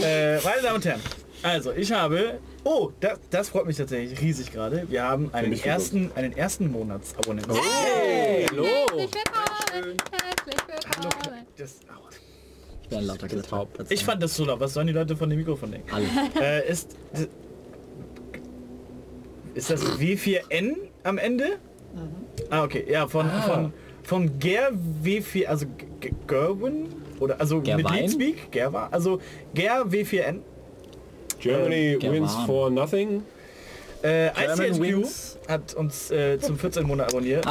Äh, 0.03 0.41
meine 0.41 0.63
Damen 0.63 0.77
und 0.77 0.85
Herren, 0.85 1.01
also 1.47 1.73
ich 1.73 1.93
habe... 1.93 2.39
Oh, 2.65 2.91
das, 3.01 3.19
das 3.31 3.49
freut 3.51 3.67
mich 3.67 3.77
tatsächlich 3.77 4.21
riesig 4.21 4.53
gerade. 4.53 4.87
Wir 4.91 5.05
haben 5.05 5.33
einen 5.33 5.51
mich 5.51 5.61
gut. 5.63 5.69
ersten, 5.69 6.11
einen 6.15 6.37
ersten 6.37 6.71
Monatsabonnenten. 6.71 7.55
Hey, 7.55 8.47
hallo! 8.51 8.65
Herzlich 8.65 9.11
willkommen. 9.15 9.97
Herzlich 10.11 10.57
willkommen. 10.69 11.47
Das, 11.57 11.77
au. 11.89 12.09
Ich 12.83 12.89
bin 12.89 13.01
lauter 13.07 13.29
gesagt. 13.29 13.93
ich 13.93 14.05
fand 14.05 14.23
das 14.23 14.35
so 14.37 14.45
laut. 14.45 14.61
Was 14.61 14.75
sollen 14.75 14.87
die 14.89 14.93
Leute 14.93 15.17
von 15.17 15.29
dem 15.31 15.39
Mikrofon 15.39 15.73
denken? 15.73 15.89
Alle. 15.93 16.07
Äh, 16.41 16.69
ist, 16.71 16.97
ist 19.55 19.71
das 19.71 19.83
W4N 19.99 20.75
am 21.05 21.19
Ende? 21.19 21.59
Ah, 22.51 22.65
okay. 22.65 22.85
Ja, 22.89 23.07
von, 23.09 23.31
von, 23.47 23.73
von 24.03 24.39
Ger 24.39 24.71
W4, 25.03 25.47
also 25.47 25.67
G- 26.01 26.13
Gerwin? 26.27 26.89
Oder, 27.19 27.41
also 27.41 27.57
mit 27.57 27.65
Gerwein? 27.67 28.03
Leadspeak? 28.03 28.53
Gerwa? 28.53 28.89
Also 28.91 29.21
Ger 29.55 29.83
W4N. 29.87 30.41
Germany 31.47 31.95
Äh, 31.95 32.03
wins 32.13 32.31
German. 32.33 32.47
for 32.47 32.71
nothing. 32.71 33.23
Äh, 34.03 34.31
German 34.35 34.73
ICHQ 34.75 35.07
hat 35.49 35.75
uns 35.75 36.11
äh, 36.11 36.39
zum 36.39 36.59
14. 36.59 36.87
Monat 36.87 37.09
abonniert 37.13 37.47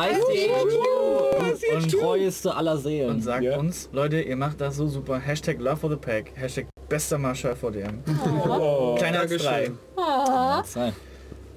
Und 1.76 1.92
treueste 1.92 2.56
aller 2.56 2.74
und 2.74 2.80
Seelen. 2.82 3.22
sagt 3.22 3.44
Ja. 3.44 3.58
uns, 3.58 3.90
Leute, 3.92 4.22
ihr 4.22 4.36
macht 4.36 4.62
das 4.62 4.76
so 4.78 4.88
super. 4.88 5.20
Hashtag 5.20 5.60
Love 5.60 5.78
for 5.78 5.90
the 5.90 5.96
Pack. 5.96 6.32
Hashtag 6.36 6.68
bester 6.88 7.18
Marschall 7.18 7.56
vor 7.56 7.72
DM. 7.72 8.00
Oh, 8.48 8.96
Kleiner 8.98 9.22
als 9.22 9.36
drei. 9.38 9.72
Dankeschön. 9.96 10.94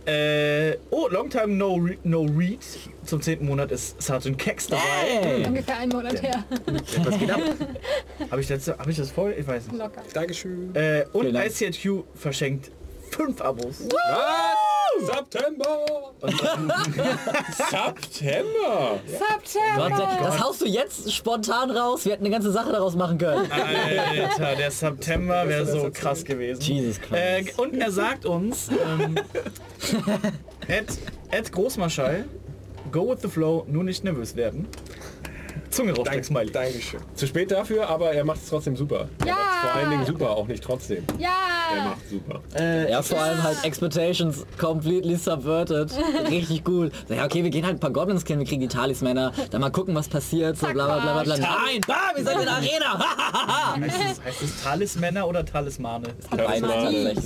Äh, 0.08 0.78
oh, 0.90 1.06
Long 1.10 1.28
Time 1.28 1.48
No, 1.48 1.74
Re 1.74 1.98
no 2.02 2.22
Read. 2.22 2.60
Zum 3.04 3.20
10. 3.20 3.44
Monat 3.44 3.70
ist 3.72 4.00
Sergeant 4.00 4.38
Kex 4.38 4.66
dabei. 4.66 4.80
Hey. 4.82 5.44
Ungefähr 5.46 5.78
einen 5.78 5.92
Monat 5.92 6.22
her. 6.22 6.44
Was 7.04 7.18
geht 7.18 7.30
ab? 7.30 7.40
Habe 8.30 8.40
ich, 8.40 8.48
letzte- 8.48 8.78
hab 8.78 8.86
ich 8.88 8.96
das 8.96 9.10
voll? 9.10 9.34
Ich 9.38 9.46
weiß 9.46 9.66
nicht. 9.68 9.78
Locker. 9.78 10.02
Dankeschön. 10.14 10.74
Äh, 10.74 11.04
und. 11.12 11.34
ICHQ 11.34 12.04
verschenkt 12.14 12.70
fünf 13.10 13.40
Abos. 13.40 13.78
September! 15.00 16.12
September! 17.70 19.00
Gott, 19.00 19.46
September. 19.46 20.18
das 20.22 20.40
haust 20.40 20.60
du 20.62 20.66
jetzt 20.66 21.12
spontan 21.12 21.70
raus. 21.70 22.04
Wir 22.04 22.12
hätten 22.12 22.24
eine 22.24 22.32
ganze 22.32 22.50
Sache 22.50 22.72
daraus 22.72 22.96
machen 22.96 23.18
können. 23.18 23.50
Alter, 23.50 24.56
der 24.56 24.70
September 24.70 25.48
wäre 25.48 25.66
so 25.66 25.90
krass 25.92 26.24
gewesen. 26.24 26.60
Jesus 26.62 26.98
Äh, 27.12 27.42
Christ. 27.44 27.58
und 27.58 27.74
er 27.80 27.90
sagt 27.92 28.24
uns, 28.26 28.68
ähm, 28.70 29.16
Ed, 30.68 30.86
Ed 31.30 31.52
Großmarschall, 31.52 32.24
go 32.90 33.10
with 33.10 33.18
the 33.22 33.28
flow, 33.28 33.64
nur 33.68 33.84
nicht 33.84 34.02
nervös 34.04 34.34
werden. 34.36 34.66
Zunge 35.70 35.92
drauf, 35.92 36.04
Dank, 36.06 36.24
Smiley. 36.24 36.50
Dankeschön. 36.50 37.00
Zu 37.14 37.26
spät 37.26 37.50
dafür, 37.50 37.88
aber 37.88 38.12
er 38.12 38.24
macht 38.24 38.38
es 38.42 38.48
trotzdem 38.48 38.76
super. 38.76 39.08
Ja. 39.26 39.36
Vor 39.62 39.74
allen 39.74 39.90
Dingen 39.90 40.06
super, 40.06 40.30
auch 40.30 40.46
nicht 40.46 40.62
trotzdem. 40.62 41.04
Er 41.18 41.20
Ja. 41.20 41.84
macht 41.84 42.08
super. 42.08 42.40
Äh, 42.58 42.90
Ja, 42.90 43.02
vor 43.02 43.20
allem 43.20 43.42
halt 43.42 43.62
Expectations 43.64 44.46
completely 44.58 45.16
subverted. 45.16 45.90
Richtig 46.30 46.64
gut. 46.64 46.92
So, 47.08 47.14
ja, 47.14 47.24
okay, 47.24 47.42
wir 47.44 47.50
gehen 47.50 47.64
halt 47.66 47.76
ein 47.76 47.80
paar 47.80 47.90
Goblins 47.92 48.24
kennen, 48.24 48.40
wir 48.40 48.46
kriegen 48.46 48.60
die 48.62 48.68
Talismänner, 48.68 49.32
dann 49.50 49.60
mal 49.60 49.70
gucken, 49.70 49.94
was 49.94 50.08
passiert, 50.08 50.56
so 50.56 50.66
bla 50.68 50.84
bla 50.86 50.98
bla 51.00 51.22
bla. 51.22 51.36
bla. 51.36 51.36
Nein, 51.36 51.80
bam, 51.86 51.96
wir 52.16 52.24
sind 52.24 52.38
in 52.38 52.44
der 52.46 52.54
Arena. 52.54 53.76
heißt, 53.80 53.96
es, 54.12 54.24
heißt 54.24 54.42
es 54.42 54.62
Talismänner 54.62 55.28
oder 55.28 55.44
Talismane? 55.44 56.08
Tatsächlich. 56.30 57.18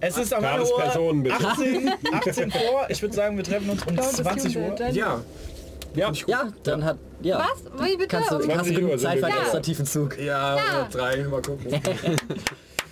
Es 0.00 0.18
ist 0.18 0.32
am 0.34 0.42
Uhr 0.42 0.78
Personen, 0.80 1.22
bitte? 1.22 1.46
18, 1.46 1.90
18 2.12 2.50
vor. 2.50 2.86
Ich 2.88 3.00
würde 3.02 3.14
sagen, 3.14 3.36
wir 3.36 3.44
treffen 3.44 3.70
uns 3.70 3.82
um 3.86 3.96
20 3.98 4.56
Uhr. 4.56 4.74
Ja, 4.92 5.20
Ja, 5.94 6.10
Ja, 6.26 6.48
dann 6.64 6.84
hat... 6.84 6.98
Ja. 7.22 7.38
Was? 7.38 7.64
Wie 7.86 7.96
bitte? 7.96 8.08
Kannst 8.08 8.30
du, 8.30 8.36
hast 8.36 8.44
du 8.44 8.50
20 8.50 8.74
Uhr 8.74 8.80
genug 8.82 9.00
Zeit 9.00 9.18
für 9.18 9.26
einen 9.26 9.38
extra 9.38 9.60
tiefen 9.60 9.86
Zug. 9.86 10.18
ja, 10.18 10.54
oder 10.54 10.88
drei, 10.90 11.22
mal 11.24 11.40
gucken. 11.42 11.70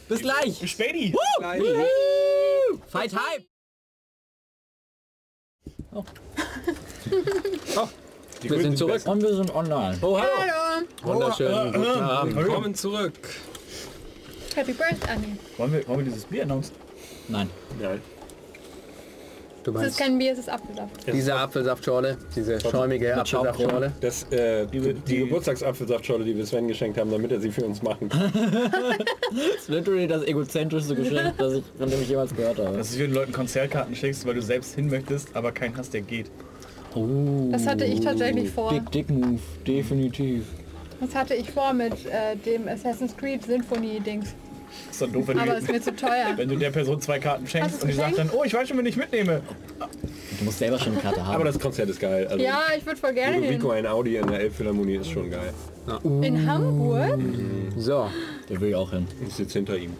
Bis 0.08 0.20
gleich. 0.20 0.70
Späti! 0.70 1.14
Gleich. 1.38 1.62
Fight 2.88 3.12
Hype. 3.14 3.44
die 8.42 8.50
Wir 8.50 8.60
sind 8.60 8.78
zurück. 8.78 9.02
Und 9.06 9.22
wir 9.22 9.34
sind 9.34 9.54
online. 9.54 9.98
Oh, 10.02 10.18
hallo! 10.18 10.28
Hallo. 10.38 10.86
Wunderschönen 11.02 11.72
guten 11.72 12.00
Abend. 12.00 12.36
Willkommen 12.36 12.74
zurück. 12.74 13.18
Happy 14.54 14.72
Birthday, 14.72 15.10
Anni. 15.10 15.36
Wollen 15.56 15.72
wir, 15.72 15.88
wollen 15.88 15.98
wir 16.00 16.06
dieses 16.06 16.24
Bier 16.24 16.44
announcen? 16.44 16.74
Nein. 17.28 17.50
Nein. 17.80 18.00
Du 19.62 19.72
Das 19.72 19.82
ist 19.82 19.86
meinst 19.86 19.98
kein 19.98 20.18
Bier, 20.18 20.32
es 20.32 20.38
ist 20.38 20.48
Apfelsaft. 20.48 20.90
diese 21.12 21.34
Apfelsaftschorle, 21.34 22.16
diese 22.34 22.58
schäumige. 22.60 23.14
Apfelsaftschorle. 23.16 23.92
Das, 24.00 24.22
äh, 24.32 24.66
die, 24.66 24.80
die, 24.80 24.94
die- 24.94 25.16
Geburtstagsapfelsaftschorle, 25.18 26.24
die 26.24 26.34
wir 26.36 26.46
Sven 26.46 26.66
geschenkt 26.66 26.98
haben, 26.98 27.10
damit 27.10 27.30
er 27.32 27.40
sie 27.40 27.50
für 27.50 27.64
uns 27.64 27.82
machen 27.82 28.08
kann. 28.08 28.32
Das 29.30 29.62
ist 29.62 29.68
literally 29.68 30.06
das 30.08 30.24
egozentrischste 30.24 30.94
Geschenk, 30.96 31.34
das 31.38 31.52
ich, 31.54 31.64
von 31.78 31.88
dem 31.88 32.00
ich 32.02 32.08
jemals 32.08 32.34
gehört 32.34 32.58
habe. 32.58 32.76
Dass 32.78 32.90
du 32.92 32.98
den 32.98 33.12
Leuten 33.12 33.32
Konzertkarten 33.32 33.94
schickst, 33.94 34.26
weil 34.26 34.34
du 34.34 34.42
selbst 34.42 34.74
hin 34.74 34.88
möchtest, 34.88 35.36
aber 35.36 35.52
keinen 35.52 35.76
hast, 35.76 35.94
der 35.94 36.00
geht. 36.00 36.30
Oh, 36.96 37.48
Das 37.52 37.66
hatte 37.66 37.84
ich 37.84 38.00
tatsächlich 38.00 38.50
vor. 38.50 38.70
Big 38.72 38.90
Dick 38.90 39.10
Move, 39.10 39.38
definitiv. 39.66 40.44
Das 41.00 41.14
hatte 41.14 41.34
ich 41.34 41.50
vor 41.50 41.72
mit 41.72 41.92
äh, 42.06 42.34
dem 42.44 42.66
Assassin's 42.66 43.16
Creed 43.16 43.44
Symphony 43.44 44.00
Ist 44.90 45.00
dann 45.02 45.12
doof, 45.12 45.28
wenn 45.28 45.38
Aber 45.38 45.52
du, 45.52 45.58
ist 45.58 45.70
mir 45.70 45.80
zu 45.80 45.94
teuer. 45.96 46.32
wenn 46.36 46.48
du 46.48 46.56
der 46.56 46.70
Person 46.70 47.00
zwei 47.00 47.18
Karten 47.18 47.46
schenkst 47.46 47.82
und 47.82 47.88
die 47.88 47.94
sagt 47.94 48.18
dann, 48.18 48.30
oh, 48.30 48.44
ich 48.44 48.52
weiß 48.54 48.68
schon, 48.68 48.78
wenn 48.78 48.86
ich 48.86 48.96
mitnehme. 48.96 49.42
Du 50.38 50.44
musst 50.44 50.58
selber 50.58 50.78
schon 50.78 50.92
eine 50.92 51.00
Karte 51.02 51.24
haben. 51.24 51.34
Aber 51.34 51.44
das 51.44 51.58
Konzert 51.58 51.88
ist 51.90 52.00
geil. 52.00 52.26
Also, 52.28 52.42
Ja, 52.44 52.62
ich 52.76 52.84
würde 52.86 52.98
voll 52.98 53.12
gerne 53.12 53.38
hin. 53.40 53.70
ein 53.70 53.86
Audi 53.86 54.16
in 54.16 54.26
der 54.26 54.40
Elbphilharmonie 54.40 54.96
ist 54.96 55.10
schon 55.10 55.30
geil. 55.30 55.52
In 56.04 56.46
Hamburg? 56.50 57.18
So, 57.76 58.08
Der 58.48 58.60
will 58.60 58.70
ich 58.70 58.74
auch 58.74 58.90
hin. 58.90 59.06
Ich 59.26 59.34
sitze 59.34 59.54
hinter 59.58 59.76
ihm. 59.76 59.92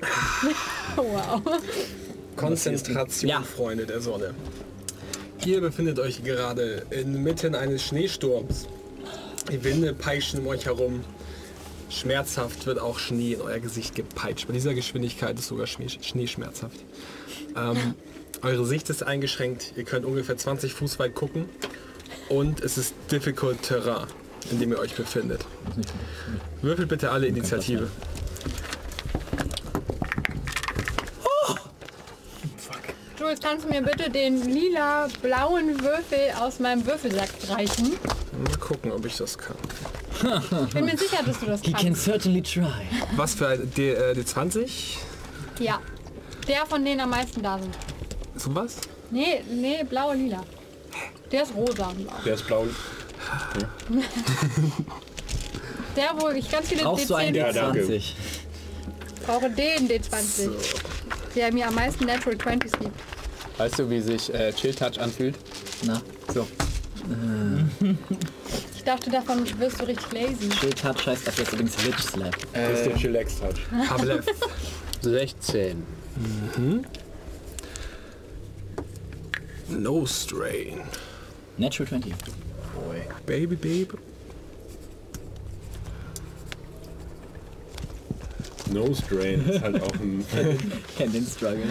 Wow. 0.96 1.42
Konzentration, 2.36 3.28
Ja. 3.30 3.42
Freunde 3.42 3.86
der 3.86 4.00
Sonne. 4.00 4.34
Ihr 5.44 5.60
befindet 5.60 5.98
euch 5.98 6.22
gerade 6.24 6.82
inmitten 6.90 7.54
eines 7.54 7.84
Schneesturms. 7.84 8.66
Die 9.50 9.62
Winde 9.64 9.92
peitschen 9.94 10.40
um 10.40 10.48
euch 10.48 10.66
herum. 10.66 11.00
Schmerzhaft 11.90 12.66
wird 12.66 12.78
auch 12.78 12.98
Schnee 12.98 13.34
in 13.34 13.40
euer 13.40 13.58
Gesicht 13.58 13.94
gepeitscht. 13.94 14.46
Bei 14.46 14.52
dieser 14.52 14.74
Geschwindigkeit 14.74 15.38
ist 15.38 15.48
sogar 15.48 15.66
Schnee, 15.66 15.88
Schnee 15.88 16.26
schmerzhaft. 16.26 16.78
Ähm, 17.56 17.94
eure 18.42 18.64
Sicht 18.66 18.90
ist 18.90 19.02
eingeschränkt. 19.02 19.72
Ihr 19.76 19.84
könnt 19.84 20.04
ungefähr 20.04 20.36
20 20.36 20.72
Fuß 20.74 20.98
weit 20.98 21.14
gucken. 21.14 21.46
Und 22.28 22.60
es 22.60 22.76
ist 22.76 22.94
difficult 23.10 23.62
Terrain, 23.62 24.06
in 24.50 24.60
dem 24.60 24.72
ihr 24.72 24.78
euch 24.78 24.94
befindet. 24.94 25.44
Würfelt 26.60 26.88
bitte 26.88 27.10
alle 27.10 27.26
Initiative. 27.26 27.88
Jules, 33.18 33.40
kannst 33.40 33.64
du 33.64 33.68
mir 33.70 33.82
bitte 33.82 34.10
den 34.10 34.42
lila-blauen 34.42 35.82
Würfel 35.82 36.32
aus 36.38 36.60
meinem 36.60 36.86
Würfelsack 36.86 37.30
reichen? 37.48 37.94
Mal 38.44 38.56
gucken, 38.58 38.92
ob 38.92 39.04
ich 39.04 39.16
das 39.16 39.36
kann. 39.36 39.56
Ich 40.68 40.74
bin 40.74 40.84
mir 40.84 40.96
sicher, 40.98 41.22
dass 41.24 41.38
du 41.40 41.46
das 41.46 41.60
He 41.62 41.72
can 41.72 41.82
kannst. 41.86 42.04
certainly 42.04 42.42
try. 42.42 42.64
Was 43.16 43.34
für 43.34 43.48
ein 43.48 43.70
D, 43.76 43.92
äh, 43.92 44.12
D20? 44.14 44.96
Ja. 45.60 45.80
Der 46.48 46.66
von 46.66 46.84
denen 46.84 47.00
am 47.00 47.10
meisten 47.10 47.42
da 47.42 47.58
sind. 47.58 47.76
So 48.36 48.54
was? 48.54 48.76
Nee, 49.10 49.42
nee, 49.50 49.84
blau-lila. 49.84 50.42
Der 51.30 51.42
ist 51.42 51.54
rosa. 51.54 51.88
und 51.88 52.04
blau. 52.04 52.12
Der 52.24 52.34
ist 52.34 52.46
blau. 52.46 52.66
Der, 55.96 56.10
wo 56.16 56.28
ich 56.30 56.50
ganz 56.50 56.68
viele 56.68 56.82
Brauchst 56.82 57.10
du 57.10 57.14
einen 57.16 57.34
D10 57.34 57.38
Ja, 57.38 57.52
danke. 57.52 57.80
D20? 57.82 58.02
brauche, 59.26 59.50
den 59.50 59.88
D20. 59.88 60.50
Der 61.34 61.52
mir 61.52 61.66
am 61.68 61.74
meisten 61.74 62.06
Natural 62.06 62.36
20s 62.38 62.78
gibt. 62.78 62.92
weißt 63.58 63.78
du, 63.78 63.90
wie 63.90 64.00
sich 64.00 64.32
äh, 64.32 64.52
Chill 64.52 64.74
Touch 64.74 64.98
anfühlt? 65.00 65.34
Na, 65.84 66.00
So. 66.32 66.46
Ich 68.76 68.84
dachte, 68.84 69.10
davon 69.10 69.44
wirst 69.58 69.80
du 69.80 69.84
richtig 69.84 70.12
lazy. 70.12 70.48
Chill 70.48 70.70
Touch 70.74 71.06
heißt 71.06 71.26
das 71.26 71.36
jetzt 71.38 71.52
übrigens 71.52 71.86
Witch 71.86 71.98
Slap. 72.02 72.36
Das 72.52 72.78
ist 72.80 72.86
der 72.86 72.96
Chillax 72.96 73.38
Touch. 73.40 73.60
Pavlev. 73.88 74.24
16. 75.02 75.82
no 79.68 80.06
Strain. 80.06 80.80
Natural 81.56 81.88
20. 81.88 82.14
Baby, 83.26 83.56
baby. 83.56 83.88
No 88.72 88.92
Strain 88.94 89.48
ist 89.48 89.60
halt 89.62 89.82
auch 89.82 89.92
ein... 89.94 90.24
Kennt 90.98 91.14
den 91.14 91.26
Struggle. 91.26 91.62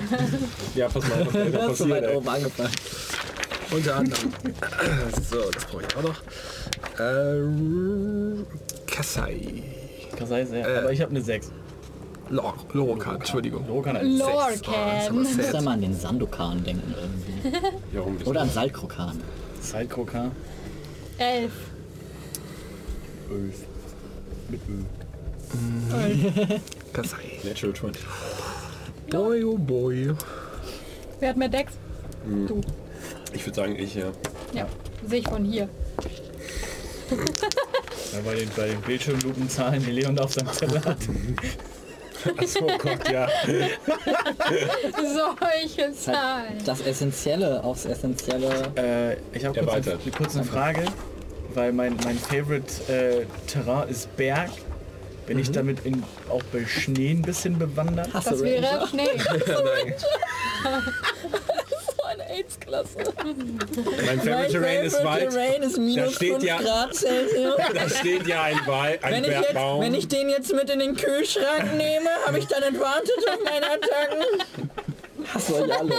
ja, 0.76 0.88
pass 0.90 1.04
mal, 1.08 1.26
was 1.28 1.34
da 1.34 1.44
Du 1.50 1.58
hast 1.62 1.78
so 1.78 1.86
passiert. 1.86 1.90
weit 1.90 2.04
ey. 2.10 2.16
oben 2.16 2.28
angefangen. 2.30 2.72
Unter 3.72 3.95
anderem. 3.98 4.34
So, 5.30 5.49
das 5.52 5.65
brauche 5.65 5.84
ich 5.84 5.95
auch 5.98 6.03
noch. 6.03 6.22
Äh, 6.99 8.44
Kasai. 8.85 9.64
Kasai 10.15 10.41
ist 10.41 10.53
ja, 10.53 10.60
Äh. 10.68 10.77
aber 10.77 10.91
ich 10.91 11.02
habe 11.02 11.11
eine 11.11 11.22
6. 11.22 11.52
Lor 12.30 12.56
Lorokan, 12.73 13.15
Entschuldigung. 13.15 13.65
Rokan 13.68 13.95
hat 13.95 14.02
eine 14.02 14.18
6. 14.18 14.26
Das 14.27 14.56
ist 14.56 14.65
Lorcan. 14.68 14.89
aber 14.89 15.03
Ich 15.03 15.11
muss 15.38 15.52
da 15.52 15.61
mal 15.61 15.72
an 15.73 15.81
den 15.81 15.94
Sandokan 15.95 16.64
denken 16.64 16.94
irgendwie. 16.95 17.57
Ja, 17.94 18.02
Oder 18.02 18.34
du- 18.34 18.39
an 18.41 18.49
Salkrokan. 18.49 19.22
Sidekrokan. 19.61 20.31
Elf. 21.18 21.52
11. 23.30 23.56
Mit 24.49 24.61
Ö. 24.69 24.84
Kasai. 26.94 27.39
Natural 27.44 27.73
20. 27.76 28.03
Boy, 29.10 29.44
oh 29.44 29.57
boy. 29.57 30.14
Wer 31.19 31.30
hat 31.30 31.38
mehr 31.38 31.49
Decks? 31.49 31.73
Ich 33.38 33.46
würde 33.46 33.56
sagen, 33.56 33.76
ich, 33.78 33.94
ja. 33.94 34.12
Ja, 34.54 34.68
sehe 35.08 35.20
ich 35.20 35.28
von 35.30 35.46
hier. 35.46 35.70
Ja, 37.12 38.20
bei 38.26 38.34
den, 38.34 38.50
bei 38.58 38.68
den 38.70 38.82
Bildschirmlupenzahlen, 38.82 39.86
die 39.86 39.92
Leon 39.92 40.16
da 40.16 40.24
auf 40.24 40.34
seinem 40.34 40.52
Zettel 40.52 40.84
hat. 40.84 40.98
Achso, 42.36 42.66
Gott, 42.80 43.12
ja. 43.12 43.30
Solche 44.96 45.94
Zahlen. 45.94 46.58
Das 46.66 46.82
Essentielle 46.82 47.64
aufs 47.64 47.86
Essentielle. 47.86 48.72
Äh, 48.76 49.18
ich 49.38 49.46
habe 49.46 49.60
kurz, 49.60 49.70
eine- 49.70 49.78
Erweitert. 49.86 50.00
eine 50.02 50.12
kurze 50.12 50.44
Frage, 50.44 50.86
weil 51.54 51.72
mein, 51.74 51.96
mein 52.04 52.18
Favorite 52.18 52.92
äh, 52.92 53.26
Terrain 53.46 53.88
ist 53.88 54.14
Berg. 54.18 54.50
Bin 55.28 55.38
ich 55.38 55.52
damit 55.52 55.86
in, 55.86 56.04
auch 56.30 56.42
bei 56.52 56.66
Schnee 56.66 57.12
ein 57.12 57.22
bisschen 57.22 57.60
bewandert? 57.60 58.10
Hast 58.14 58.32
Das 58.32 58.40
du 58.40 58.46
wäre? 58.46 58.88
Schnee. 58.88 59.04
AIDS-Klasse. 62.30 62.98
Mein 64.06 64.20
Favorite 64.20 64.52
Terrain 64.52 64.86
ist 64.86 65.04
Wald. 65.04 65.30
Terrain 65.32 65.62
ist 65.64 65.78
minus 65.78 66.16
steht 66.16 66.32
5 66.34 66.44
ja- 66.44 66.58
Grad 66.58 66.95
Celsius. 66.95 67.56
Da 67.74 67.90
steht 67.90 68.28
ja 68.28 68.44
ein 68.44 68.60
Wald, 68.66 69.04
ein 69.04 69.14
Wenn 69.14 69.24
ich, 69.24 69.30
jetzt, 69.32 69.54
Baum. 69.54 69.82
wenn 69.82 69.94
ich 69.94 70.08
den 70.08 70.30
jetzt 70.30 70.54
mit 70.54 70.70
in 70.70 70.80
den 70.80 70.95
Kühlschrank 70.95 71.76
nehme, 71.78 72.10
habe 72.26 72.40
ich 72.40 72.45
dann 72.48 72.64
Advantage 72.64 73.12
auf 73.32 73.40
meine 73.44 73.66
Attacken. 73.66 74.68
Hast 75.34 75.49
du 75.49 75.56
euch 75.56 75.78
alle. 75.78 75.94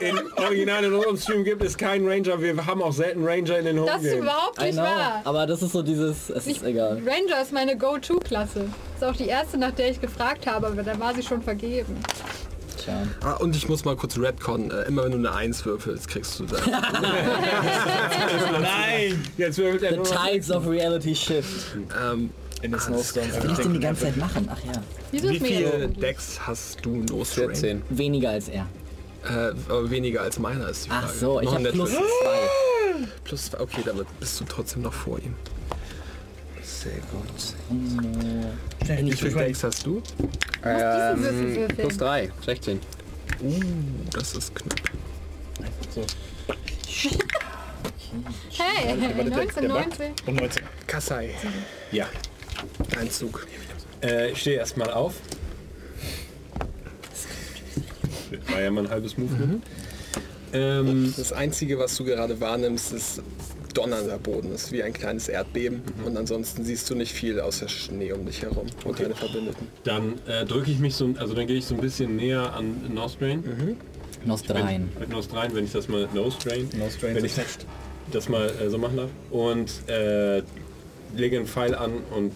In 0.00 0.20
Original 0.36 0.84
in 0.84 0.92
unserem 0.92 1.16
Stream 1.16 1.44
gibt 1.44 1.62
es 1.64 1.76
keinen 1.76 2.06
Ranger. 2.08 2.40
Wir 2.40 2.66
haben 2.66 2.82
auch 2.82 2.92
selten 2.92 3.24
Ranger 3.26 3.58
in 3.58 3.64
den 3.64 3.86
Das 3.86 4.02
ist 4.02 4.14
überhaupt 4.16 4.60
nicht 4.60 4.76
wahr. 4.76 5.20
aber 5.24 5.46
das 5.46 5.62
ist 5.62 5.72
so 5.72 5.82
dieses, 5.82 6.30
es 6.30 6.46
ist 6.46 6.62
egal. 6.64 7.00
Ranger 7.04 7.40
ist 7.42 7.52
meine 7.52 7.76
Go-To-Klasse. 7.76 8.66
Ist 8.96 9.04
auch 9.04 9.16
die 9.16 9.26
erste, 9.28 9.58
nach 9.58 9.72
der 9.72 9.90
ich 9.90 10.00
gefragt 10.00 10.46
habe, 10.46 10.68
aber 10.68 10.82
da 10.82 10.98
war 10.98 11.14
sie 11.14 11.22
schon 11.22 11.42
vergeben. 11.42 11.96
Tja. 12.84 13.02
Ah, 13.22 13.32
und 13.34 13.56
ich 13.56 13.68
muss 13.68 13.84
mal 13.84 13.96
kurz 13.96 14.18
Redcon. 14.18 14.70
Äh, 14.70 14.82
immer 14.82 15.04
wenn 15.04 15.12
du 15.12 15.18
eine 15.18 15.32
1 15.32 15.64
würfelst, 15.64 16.08
kriegst 16.08 16.38
du 16.40 16.44
da. 16.44 16.56
Nein! 18.60 19.22
Jetzt 19.36 19.58
würfelt 19.58 19.82
er 19.82 19.90
The 19.90 19.96
nur 19.96 20.06
noch 20.06 20.26
tides 20.26 20.50
of 20.50 20.66
reality 20.66 21.14
shift. 21.14 21.76
ähm, 22.00 22.30
In 22.62 22.70
der 22.72 22.80
Snowstorm. 22.80 23.26
Was 23.32 23.42
will 23.42 23.50
ich 23.52 23.58
denn 23.58 23.72
die 23.74 23.80
ganze 23.80 24.02
Zeit 24.04 24.16
machen? 24.16 24.48
Ach 24.52 24.58
ja. 24.64 24.72
Wieso 25.12 25.30
wie 25.30 25.36
ist 25.36 25.42
mir 25.42 25.48
viele 25.48 25.78
jetzt 25.86 26.02
Decks 26.02 26.40
hast 26.46 26.84
du 26.84 26.96
No 27.08 27.24
Strain? 27.24 27.46
14. 27.54 27.82
Weniger 27.90 28.30
als 28.30 28.48
er. 28.48 28.66
Äh, 29.24 29.52
aber 29.68 29.90
weniger 29.90 30.22
als 30.22 30.38
meiner 30.38 30.68
ist 30.68 30.86
die 30.86 30.90
Frage. 30.90 31.06
Ach 31.08 31.14
so, 31.14 31.40
ich 31.40 31.46
Noch 31.46 31.54
habe 31.54 31.70
plus 31.72 31.90
Natural. 31.92 32.10
zwei. 32.22 33.08
plus 33.24 33.50
zwei. 33.50 33.60
Okay, 33.60 33.80
damit 33.84 34.06
bist 34.20 34.40
du 34.40 34.44
trotzdem 34.44 34.82
noch 34.82 34.92
vor 34.92 35.18
ihm. 35.18 35.34
Sehr 36.84 37.00
gut. 38.98 39.04
Wie 39.06 39.12
viele 39.16 39.34
Decks 39.34 39.64
hast 39.64 39.86
du? 39.86 40.02
Ähm, 40.64 41.68
plus 41.76 41.96
3, 41.96 42.30
16. 42.44 42.80
Uh, 43.42 43.60
das 44.12 44.34
ist 44.34 44.54
knapp. 44.54 44.80
So, 45.94 46.04
Hey, 48.56 48.96
warte, 49.16 49.30
der- 49.30 49.36
19, 49.38 49.62
der 49.62 49.68
19. 49.70 50.12
Und 50.26 50.34
19. 50.36 50.62
Kasai, 50.86 51.30
Ja. 51.90 52.06
dein 52.90 53.10
Zug. 53.10 53.46
Äh, 54.02 54.30
ich 54.32 54.40
stehe 54.40 54.56
erstmal 54.58 54.90
auf. 54.92 55.14
War 58.50 58.60
ja 58.60 58.70
mal 58.70 58.84
ein 58.84 58.90
halbes 58.90 59.16
Movement. 59.18 59.64
Ähm, 60.52 61.12
Das 61.16 61.32
Einzige, 61.32 61.78
was 61.78 61.96
du 61.96 62.04
gerade 62.04 62.38
wahrnimmst, 62.40 62.92
ist 62.92 63.22
donnernder 63.74 64.18
Boden. 64.18 64.52
Ist 64.54 64.72
wie 64.72 64.82
ein 64.82 64.92
kleines 64.92 65.28
Erdbeben. 65.28 65.82
Und 66.06 66.16
ansonsten 66.16 66.64
siehst 66.64 66.88
du 66.88 66.94
nicht 66.94 67.12
viel 67.12 67.40
außer 67.40 67.68
Schnee 67.68 68.12
um 68.12 68.24
dich 68.24 68.42
herum 68.42 68.66
und 68.84 68.98
deine 69.00 69.14
Verbündeten. 69.14 69.66
dann 69.84 70.14
äh, 70.26 70.44
drücke 70.44 70.70
ich 70.70 70.78
mich 70.78 70.94
so, 70.94 71.12
also 71.18 71.34
dann 71.34 71.46
gehe 71.46 71.56
ich 71.58 71.66
so 71.66 71.74
ein 71.74 71.80
bisschen 71.80 72.16
näher 72.16 72.54
an 72.54 72.92
Nostrain. 72.94 73.76
Nostrein. 74.24 74.88
Mit 74.98 75.10
Nostrain, 75.10 75.54
wenn 75.54 75.64
ich 75.66 75.72
das 75.72 75.88
mal 75.88 76.08
Nostrain, 76.14 76.68
Nostrain 76.78 77.14
wenn 77.14 77.24
ich 77.24 77.32
attached. 77.32 77.66
das 78.12 78.28
mal 78.28 78.48
äh, 78.60 78.70
so 78.70 78.78
machen 78.78 78.96
darf. 78.96 79.10
Und 79.30 79.70
äh, 79.88 80.42
lege 81.14 81.36
einen 81.36 81.46
Pfeil 81.46 81.74
an 81.74 81.92
und 82.16 82.32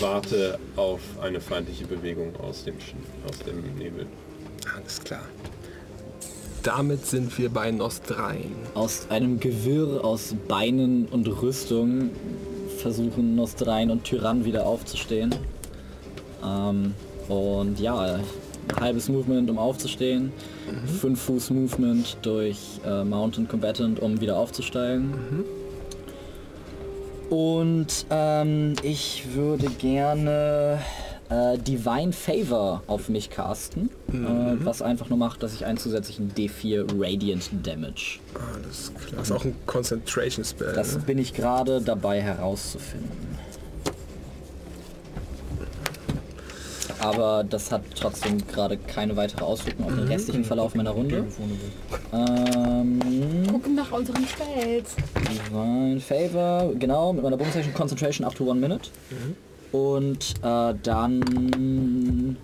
warte 0.00 0.58
auf 0.76 1.00
eine 1.22 1.40
feindliche 1.40 1.86
Bewegung 1.86 2.34
aus 2.40 2.64
dem, 2.64 2.74
Sch- 2.74 3.28
aus 3.28 3.38
dem 3.40 3.62
Nebel. 3.78 4.06
Alles 4.76 5.00
klar. 5.02 5.22
Damit 6.62 7.06
sind 7.06 7.38
wir 7.38 7.48
bei 7.48 7.70
Nostrein. 7.70 8.52
Aus 8.74 9.06
einem 9.08 9.40
Gewirr 9.40 10.04
aus 10.04 10.34
Beinen 10.46 11.06
und 11.06 11.26
Rüstung 11.26 12.10
versuchen 12.78 13.34
Nostrein 13.34 13.90
und 13.90 14.04
Tyrann 14.04 14.44
wieder 14.44 14.66
aufzustehen. 14.66 15.34
Ähm, 16.44 16.94
und 17.28 17.80
ja, 17.80 18.20
halbes 18.78 19.08
Movement, 19.08 19.48
um 19.48 19.58
aufzustehen. 19.58 20.32
Fünf 21.00 21.22
Fuß 21.22 21.50
Movement 21.50 22.18
durch 22.22 22.58
äh, 22.84 23.04
Mountain 23.04 23.48
Combatant, 23.48 24.00
um 24.00 24.20
wieder 24.20 24.36
aufzusteigen. 24.36 25.14
Und 27.30 28.06
ähm, 28.10 28.74
ich 28.82 29.34
würde 29.34 29.68
gerne 29.70 30.80
äh, 31.30 31.58
Divine 31.58 32.12
Favor 32.12 32.82
auf 32.86 33.08
mich 33.08 33.30
casten, 33.30 33.90
äh, 34.08 34.14
was 34.64 34.82
einfach 34.82 35.08
nur 35.08 35.18
macht, 35.18 35.42
dass 35.42 35.54
ich 35.54 35.64
einen 35.64 35.78
zusätzlichen 35.78 36.32
D4 36.32 36.86
Radiant 36.98 37.50
Damage. 37.62 38.18
Alles 38.34 38.92
klar. 38.94 39.18
Das 39.18 39.30
ist 39.30 39.36
auch 39.36 39.44
ein 39.44 39.54
Concentration 39.66 40.44
Spell. 40.44 40.72
Das 40.74 40.96
ne? 40.96 41.02
bin 41.06 41.18
ich 41.18 41.32
gerade 41.32 41.80
dabei 41.80 42.20
herauszufinden. 42.20 43.38
Aber 46.98 47.44
das 47.48 47.72
hat 47.72 47.82
trotzdem 47.98 48.46
gerade 48.46 48.76
keine 48.76 49.16
weitere 49.16 49.42
Auswirkung 49.42 49.86
auf 49.86 49.94
den 49.94 50.06
restlichen 50.06 50.44
Verlauf 50.44 50.74
meiner 50.74 50.90
Runde. 50.90 51.24
Ähm, 52.12 53.46
Gucken 53.50 53.74
nach 53.74 53.90
unseren 53.90 54.26
Spells. 54.26 54.96
Divine 55.30 56.00
Favor, 56.00 56.74
genau, 56.78 57.14
mit 57.14 57.22
meiner 57.22 57.38
Bonus 57.38 57.56
Action 57.56 57.72
Concentration 57.72 58.26
up 58.26 58.34
to 58.34 58.44
one 58.44 58.60
minute. 58.60 58.90
Und 59.72 60.34
äh, 60.42 60.74
dann 60.82 62.36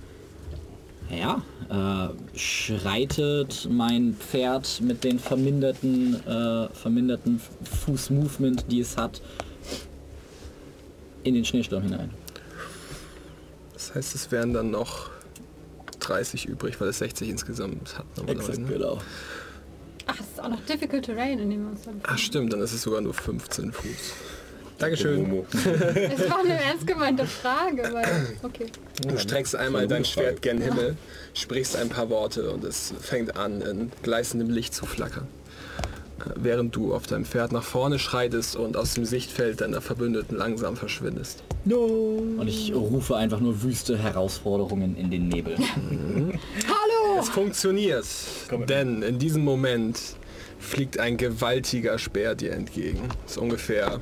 ja, 1.11 1.43
äh, 1.69 2.39
schreitet 2.39 3.69
mein 3.71 4.15
Pferd 4.15 4.81
mit 4.81 5.05
den 5.05 5.19
verminderten, 5.19 6.15
äh, 6.27 6.69
verminderten 6.71 7.41
Fußmovement, 7.85 8.71
die 8.71 8.81
es 8.81 8.97
hat, 8.97 9.23
in 11.23 11.35
den 11.35 11.45
Schneesturm 11.45 11.83
hinein. 11.83 12.11
Das 13.73 13.95
heißt, 13.95 14.15
es 14.15 14.31
wären 14.33 14.53
dann 14.53 14.71
noch 14.71 15.11
30 16.01 16.47
übrig, 16.47 16.81
weil 16.81 16.89
es 16.89 16.99
60 16.99 17.29
insgesamt 17.29 17.99
hat. 17.99 18.07
normalerweise, 18.17 18.61
ne? 18.61 18.69
genau. 18.69 18.99
Ach, 20.07 20.21
es 20.21 20.27
ist 20.27 20.41
auch 20.41 20.49
noch 20.49 20.61
Difficult 20.67 21.05
Terrain, 21.05 21.39
in 21.39 21.51
dem 21.51 21.65
wir 21.65 21.71
uns 21.71 21.83
dann 21.83 22.01
Ach 22.05 22.19
stimmt, 22.19 22.53
dann 22.53 22.61
ist 22.61 22.73
es 22.73 22.83
sogar 22.83 23.01
nur 23.01 23.13
15 23.13 23.73
Fuß. 23.73 24.13
Dankeschön. 24.79 25.23
Momo. 25.23 25.47
Es 25.53 26.29
war 26.29 26.41
eine 26.41 26.63
ernst 26.63 26.87
gemeinte 26.87 27.27
Frage, 27.27 27.83
weil. 27.93 28.37
Okay. 28.43 28.67
Du 29.07 29.19
streckst 29.19 29.57
einmal 29.57 29.89
dein 29.89 30.05
Schwert 30.05 30.43
gen 30.43 30.61
Himmel, 30.61 30.97
sprichst 31.35 31.77
ein 31.77 31.89
paar 31.89 32.11
Worte 32.11 32.51
und 32.51 32.63
es 32.65 32.93
fängt 33.01 33.37
an, 33.37 33.63
in 33.63 33.91
gleißendem 34.03 34.51
Licht 34.51 34.75
zu 34.75 34.85
flackern. 34.85 35.27
Äh, 36.21 36.31
Während 36.37 36.77
du 36.77 36.95
auf 36.95 37.07
deinem 37.07 37.25
Pferd 37.25 37.53
nach 37.53 37.63
vorne 37.63 37.99
schreitest 37.99 38.57
und 38.57 38.77
aus 38.77 38.95
dem 38.95 39.07
Sichtfeld 39.07 39.63
deiner 39.63 39.81
Verbündeten 39.81 40.37
langsam 40.37 40.77
verschwindest. 40.77 41.43
Und 41.65 42.47
ich 42.47 42.73
rufe 42.75 43.17
einfach 43.17 43.41
nur 43.41 43.63
wüste 43.63 43.97
Herausforderungen 43.99 44.97
in 44.97 45.11
den 45.11 45.29
Nebel. 45.29 45.57
Hallo! 45.57 47.21
Es 47.21 47.29
funktioniert, 47.31 48.07
denn 48.69 49.03
in 49.03 49.19
diesem 49.19 49.43
Moment 49.43 49.99
fliegt 50.59 50.99
ein 50.99 51.17
gewaltiger 51.17 51.99
Speer 51.99 52.35
dir 52.35 52.53
entgegen. 52.53 53.09
Ist 53.27 53.39
ungefähr 53.39 54.01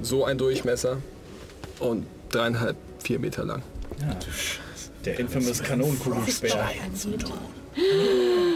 so 0.00 0.24
ein 0.24 0.38
Durchmesser 0.38 0.98
und 1.78 2.06
dreieinhalb, 2.30 2.76
vier 2.98 3.18
Meter 3.18 3.44
lang. 3.44 3.62
Der 5.04 5.18
infamous 5.18 5.62
Kanonenkugelspeer. 5.62 6.70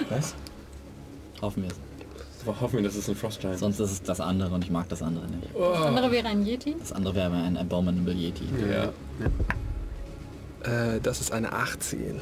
Was? 0.08 0.34
Hoffen 1.42 1.64
wir 1.64 1.70
es. 1.70 1.76
Hoffen 2.60 2.76
wir, 2.76 2.84
das 2.84 2.94
ist 2.94 3.08
ein 3.08 3.16
Frost 3.16 3.40
Giant. 3.40 3.58
Sonst 3.58 3.80
ist 3.80 3.90
es 3.90 4.02
das 4.02 4.20
andere 4.20 4.54
und 4.54 4.62
ich 4.62 4.70
mag 4.70 4.88
das 4.88 5.02
andere 5.02 5.26
nicht. 5.26 5.48
Das 5.54 5.82
andere 5.82 6.12
wäre 6.12 6.28
ein 6.28 6.46
Yeti. 6.46 6.76
Das 6.78 6.92
andere 6.92 7.16
wäre 7.16 7.32
ein 7.32 7.56
Abominable 7.56 8.14
Yeti. 8.14 8.44
Ja. 8.70 8.92
Äh, 10.94 11.00
das 11.00 11.20
ist 11.20 11.32
eine 11.32 11.52
18. 11.52 12.20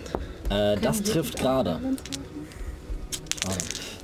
Äh, 0.51 0.77
das 0.79 1.03
trifft 1.03 1.39
gerade. 1.39 1.79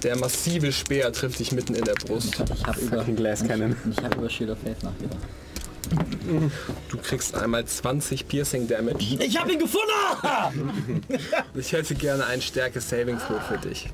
Der 0.03 0.17
massive 0.17 0.73
Speer 0.73 1.13
trifft 1.13 1.39
dich 1.39 1.53
mitten 1.53 1.75
in 1.75 1.85
der 1.85 1.95
Brust. 1.95 2.43
Ich 2.55 2.65
habe 2.67 2.81
über, 2.81 3.05
Glass 3.05 3.47
Cannon. 3.47 3.77
ich 3.91 4.03
hab 4.03 4.15
über 4.17 4.31
Shield 4.31 4.51
of 4.51 4.59
Faith 4.59 4.83
nachgedacht. 4.83 5.19
Du 6.89 6.99
kriegst 6.99 7.35
einmal 7.35 7.65
20 7.65 8.29
Piercing 8.29 8.69
Damage. 8.69 8.99
Ich 9.19 9.37
hab 9.39 9.51
ihn 9.51 9.59
gefunden! 9.59 11.03
Ich 11.55 11.73
hätte 11.73 11.95
gerne 11.95 12.27
einen 12.27 12.43
Stärke 12.43 12.81
Saving 12.81 13.19
Throw 13.19 13.41
für 13.49 13.59
dich. 13.59 13.89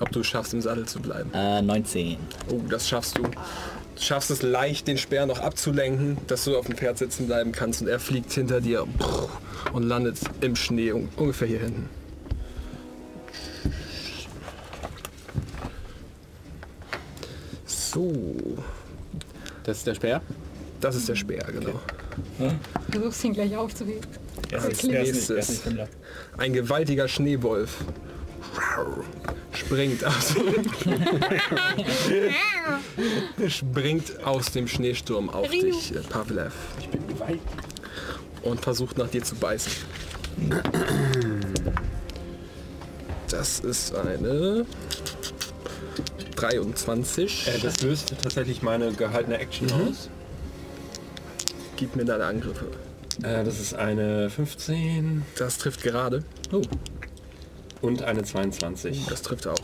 Ob 0.00 0.10
du 0.12 0.20
es 0.20 0.26
schaffst, 0.26 0.52
im 0.52 0.60
Sattel 0.60 0.86
zu 0.86 1.00
bleiben. 1.00 1.30
Äh, 1.32 1.62
19. 1.62 2.16
Oh, 2.50 2.60
das 2.68 2.88
schaffst 2.88 3.16
du. 3.18 3.22
Du 3.22 4.02
schaffst 4.04 4.30
es 4.30 4.42
leicht, 4.42 4.86
den 4.86 4.98
Speer 4.98 5.26
noch 5.26 5.40
abzulenken, 5.40 6.18
dass 6.26 6.44
du 6.44 6.56
auf 6.56 6.66
dem 6.66 6.76
Pferd 6.76 6.98
sitzen 6.98 7.26
bleiben 7.26 7.52
kannst 7.52 7.80
und 7.82 7.88
er 7.88 7.98
fliegt 8.00 8.32
hinter 8.32 8.60
dir 8.60 8.86
und 9.72 9.82
landet 9.82 10.18
im 10.40 10.54
Schnee 10.56 10.92
un- 10.92 11.08
ungefähr 11.16 11.48
hier 11.48 11.60
hinten. 11.60 11.88
So, 17.98 18.12
Das 19.64 19.78
ist 19.78 19.86
der 19.88 19.94
Speer. 19.96 20.22
das 20.80 20.94
ist 20.94 21.08
der 21.08 21.16
Speer, 21.16 21.44
genau. 21.52 21.80
Versuchst 22.92 23.24
ihn 23.24 23.32
gleich 23.32 23.56
aufzuheben. 23.56 24.06
Er 24.52 24.58
ist, 24.58 24.64
er 24.64 24.70
ist 24.70 24.82
nicht, 24.84 24.94
er 24.94 25.02
ist 25.38 25.66
Nächstes. 25.66 25.88
Ein 26.36 26.52
gewaltiger 26.52 27.08
Schneewolf 27.08 27.78
springt 29.52 30.04
aus, 30.04 30.36
springt 33.48 34.24
aus 34.24 34.52
dem 34.52 34.68
Schneesturm 34.68 35.28
auf 35.28 35.50
dich, 35.50 35.92
äh, 35.92 35.98
Pavlev. 35.98 36.52
Ich 36.78 36.88
bin 36.90 37.04
gewaltig. 37.08 37.40
Und 38.42 38.60
versucht 38.60 38.96
nach 38.96 39.08
dir 39.08 39.24
zu 39.24 39.34
beißen. 39.34 39.72
Das 43.28 43.58
ist 43.58 43.92
eine 43.96 44.64
23. 46.40 47.48
Äh, 47.48 47.58
das 47.60 47.82
löst 47.82 48.14
tatsächlich 48.22 48.62
meine 48.62 48.92
gehaltene 48.92 49.38
Action 49.38 49.70
aus. 49.72 50.08
Gib 51.76 51.96
mir 51.96 52.04
deine 52.04 52.24
Angriffe. 52.24 52.66
Äh, 53.22 53.44
das 53.44 53.58
ist 53.60 53.74
eine 53.74 54.30
15 54.30 55.22
Das 55.36 55.58
trifft 55.58 55.82
gerade. 55.82 56.22
und 57.82 58.02
eine 58.02 58.22
22. 58.22 59.06
Das 59.08 59.22
trifft 59.22 59.46
auch. 59.46 59.56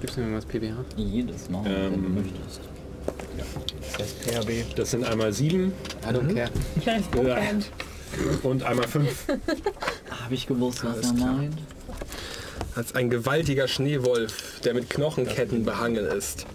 Gibst 0.00 0.16
du 0.16 0.20
mir 0.20 0.36
was 0.36 0.44
PBH? 0.44 0.76
Jedes 0.96 1.48
Mal, 1.50 1.64
wenn 1.64 1.72
Ähm, 1.94 2.02
du 2.02 2.08
möchtest. 2.20 2.60
Das 3.80 3.98
heißt 3.98 4.16
PHB. 4.46 4.74
Das 4.76 4.90
sind 4.92 5.04
einmal 5.04 5.32
7 5.32 5.72
I 6.02 6.06
don't 6.14 6.34
care. 6.34 6.50
Kleines 6.82 7.06
Bookend. 7.08 7.70
und 8.44 8.62
einmal 8.62 8.86
5. 8.86 9.26
Habe 10.24 10.34
ich 10.34 10.46
gewusst, 10.46 10.84
was 10.84 11.00
er 11.00 11.12
meint? 11.14 11.58
Als 12.74 12.94
ein 12.94 13.10
gewaltiger 13.10 13.68
Schneewolf, 13.68 14.60
der 14.60 14.74
mit 14.74 14.90
Knochenketten 14.90 15.64
behangen 15.64 16.04
ist, 16.04 16.46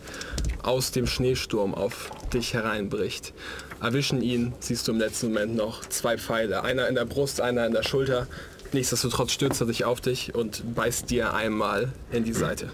aus 0.61 0.91
dem 0.91 1.07
Schneesturm 1.07 1.76
auf 1.76 2.10
dich 2.34 2.53
hereinbricht. 2.53 3.34
Erwischen 3.81 4.22
ihn, 4.22 4.53
siehst 4.60 4.88
du 4.88 4.94
im 4.94 4.99
letzten 4.99 5.27
Moment 5.27 5.56
noch 5.56 5.85
zwei 5.88 6.18
Pfeile, 6.18 6.64
einer 6.64 6.88
in 6.88 6.95
der 6.95 7.06
Brust, 7.06 7.41
einer 7.41 7.65
in 7.65 7.73
der 7.73 7.84
Schulter. 7.84 8.27
Nichtsdestotrotz 8.72 9.34
stürzt 9.34 9.61
er 9.61 9.68
sich 9.68 9.85
auf 9.85 10.02
dich 10.02 10.34
und 10.34 10.76
beißt 10.76 11.10
dir 11.10 11.34
einmal 11.34 11.91
in 12.11 12.23
die 12.23 12.34
Seite. 12.34 12.69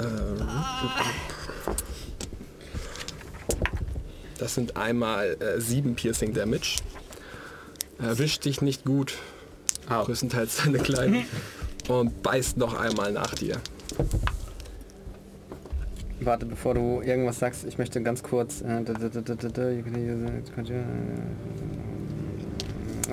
Ähm, 0.00 0.48
Das 4.38 4.54
sind 4.54 4.76
einmal 4.76 5.36
äh, 5.40 5.60
sieben 5.60 5.96
Piercing 5.96 6.32
Damage. 6.32 6.76
Erwischt 7.98 8.44
dich 8.44 8.62
nicht 8.62 8.84
gut, 8.84 9.14
Au. 9.88 10.04
größtenteils 10.04 10.62
deine 10.64 10.78
Kleinen, 10.78 11.24
und 11.88 12.22
beißt 12.22 12.56
noch 12.56 12.78
einmal 12.78 13.12
nach 13.12 13.34
dir. 13.34 13.56
Warte, 16.20 16.46
bevor 16.46 16.74
du 16.74 17.00
irgendwas 17.00 17.38
sagst, 17.38 17.64
ich 17.64 17.78
möchte 17.78 18.02
ganz 18.02 18.22
kurz... 18.22 18.60
äh, 18.60 18.80
you 18.80 19.82
can 19.82 19.94
use 19.94 20.72
äh, 20.72 20.84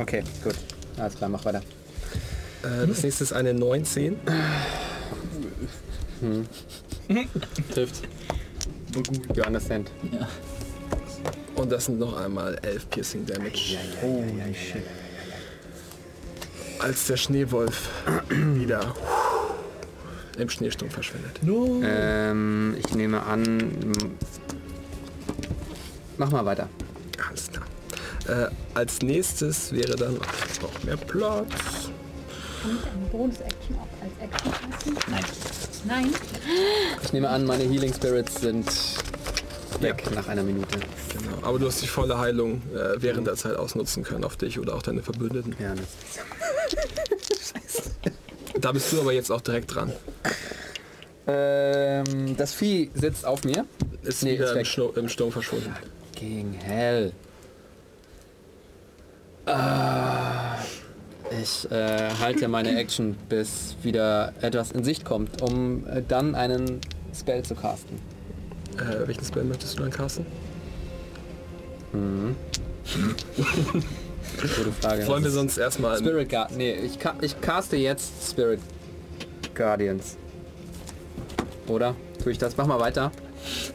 Okay, 0.01 0.23
gut. 0.43 0.55
Alles 0.97 1.15
klar, 1.15 1.29
mach 1.29 1.45
weiter. 1.45 1.61
Äh, 2.63 2.87
das 2.87 3.03
nächste 3.03 3.23
ist 3.23 3.31
eine 3.31 3.53
19. 3.53 4.17
Trifft. 7.73 8.01
You 9.35 9.43
understand. 9.45 9.91
Und 11.55 11.71
das 11.71 11.85
sind 11.85 11.99
noch 11.99 12.17
einmal 12.17 12.57
11 12.63 12.89
Piercing 12.89 13.25
Damage. 13.25 13.77
Als 16.79 17.07
der 17.07 17.17
Schneewolf 17.17 17.89
wieder 18.29 18.93
im 20.37 20.49
Schneesturm 20.49 20.89
verschwindet. 20.89 21.39
Ähm, 21.43 22.75
ich 22.77 22.93
nehme 22.93 23.23
an... 23.23 23.93
Mach 26.17 26.31
mal 26.31 26.45
weiter. 26.45 26.69
Alles 27.29 27.49
klar. 27.49 27.65
Äh, 28.27 28.51
als 28.73 29.01
nächstes 29.01 29.71
wäre 29.71 29.95
dann... 29.95 30.19
Ich 30.51 30.59
brauche 30.59 30.85
mehr 30.85 30.97
Platz. 30.97 31.89
Bonus-Action 33.11 33.75
auch 33.75 33.87
als 34.01 34.13
Action 34.19 34.51
passen? 34.71 34.97
Nein. 35.09 35.23
Nein. 35.87 36.13
Ich 37.03 37.13
nehme 37.13 37.29
an, 37.29 37.45
meine 37.45 37.63
Healing 37.63 37.93
Spirits 37.93 38.41
sind 38.41 38.69
weg 39.81 40.03
nach 40.13 40.27
einer 40.27 40.43
Minute. 40.43 40.79
Genau. 40.79 41.47
Aber 41.47 41.59
du 41.59 41.67
hast 41.67 41.81
die 41.81 41.87
volle 41.87 42.17
Heilung 42.17 42.61
äh, 42.73 43.01
während 43.01 43.27
der 43.27 43.35
Zeit 43.35 43.55
ausnutzen 43.55 44.03
können 44.03 44.23
auf 44.23 44.37
dich 44.37 44.59
oder 44.59 44.75
auch 44.75 44.81
deine 44.81 45.03
Verbündeten. 45.03 45.55
Ja, 45.59 45.73
das 45.75 45.87
Da 48.59 48.71
bist 48.71 48.91
du 48.93 49.01
aber 49.01 49.13
jetzt 49.13 49.31
auch 49.31 49.41
direkt 49.41 49.75
dran. 49.75 49.91
ähm, 51.27 52.35
das 52.37 52.53
Vieh 52.53 52.89
sitzt 52.93 53.25
auf 53.25 53.43
mir. 53.43 53.65
Ist 54.03 54.23
Nee, 54.23 54.33
wieder 54.33 54.59
ist 54.59 54.77
im, 54.77 54.89
im 54.95 55.09
Sturm 55.09 55.31
verschwunden. 55.31 55.73
Gegen 56.15 56.53
Hell. 56.53 57.11
Ah, 59.45 60.57
ich 61.41 61.69
äh, 61.71 62.09
halte 62.19 62.47
meine 62.47 62.77
Action, 62.77 63.15
bis 63.29 63.75
wieder 63.83 64.33
etwas 64.41 64.71
in 64.71 64.83
Sicht 64.83 65.05
kommt, 65.05 65.41
um 65.41 65.85
äh, 65.87 66.01
dann 66.07 66.35
einen 66.35 66.81
Spell 67.13 67.43
zu 67.43 67.55
casten. 67.55 67.99
Äh, 68.77 69.07
welchen 69.07 69.25
Spell 69.25 69.43
möchtest 69.43 69.77
du 69.77 69.83
dann 69.83 69.91
casten? 69.91 70.25
Gute 74.41 74.71
Frage. 74.81 75.07
Wollen 75.07 75.23
wir 75.23 75.31
sonst 75.31 75.57
erstmal... 75.57 75.97
Spirit 75.97 76.29
Guard. 76.29 76.51
Nee, 76.55 76.73
ich, 76.73 76.99
ca 76.99 77.15
ich 77.21 77.39
caste 77.39 77.77
jetzt 77.77 78.11
Spirit 78.29 78.59
Guardians. 79.55 80.17
Oder? 81.67 81.95
Tue 82.21 82.33
ich 82.33 82.37
das? 82.37 82.57
Mach 82.57 82.67
mal 82.67 82.79
weiter. 82.79 83.11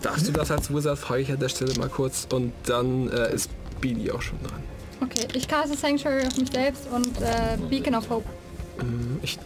Darfst 0.03 0.29
du 0.29 0.33
das 0.33 0.51
als 0.51 0.73
Wizard, 0.75 0.99
frage 0.99 1.23
ich 1.23 1.31
an 1.33 1.39
der 1.39 1.49
Stelle 1.49 1.73
mal 1.79 1.89
kurz. 1.89 2.27
Und 2.33 2.53
dann 2.67 3.09
äh, 3.11 3.33
ist 3.35 3.51
Beanie 3.81 4.11
auch 4.11 4.23
schon 4.23 4.39
dran. 4.43 4.63
Okay, 5.01 5.27
ich 5.33 5.49
caste 5.49 5.77
Sanctuary 5.77 6.27
auf 6.27 6.37
mich 6.37 6.51
selbst 6.53 6.87
und 6.93 7.21
äh, 7.23 7.57
Beacon 7.71 7.95
of 7.95 8.11
Hope. 8.11 8.27
Ich, 9.23 9.39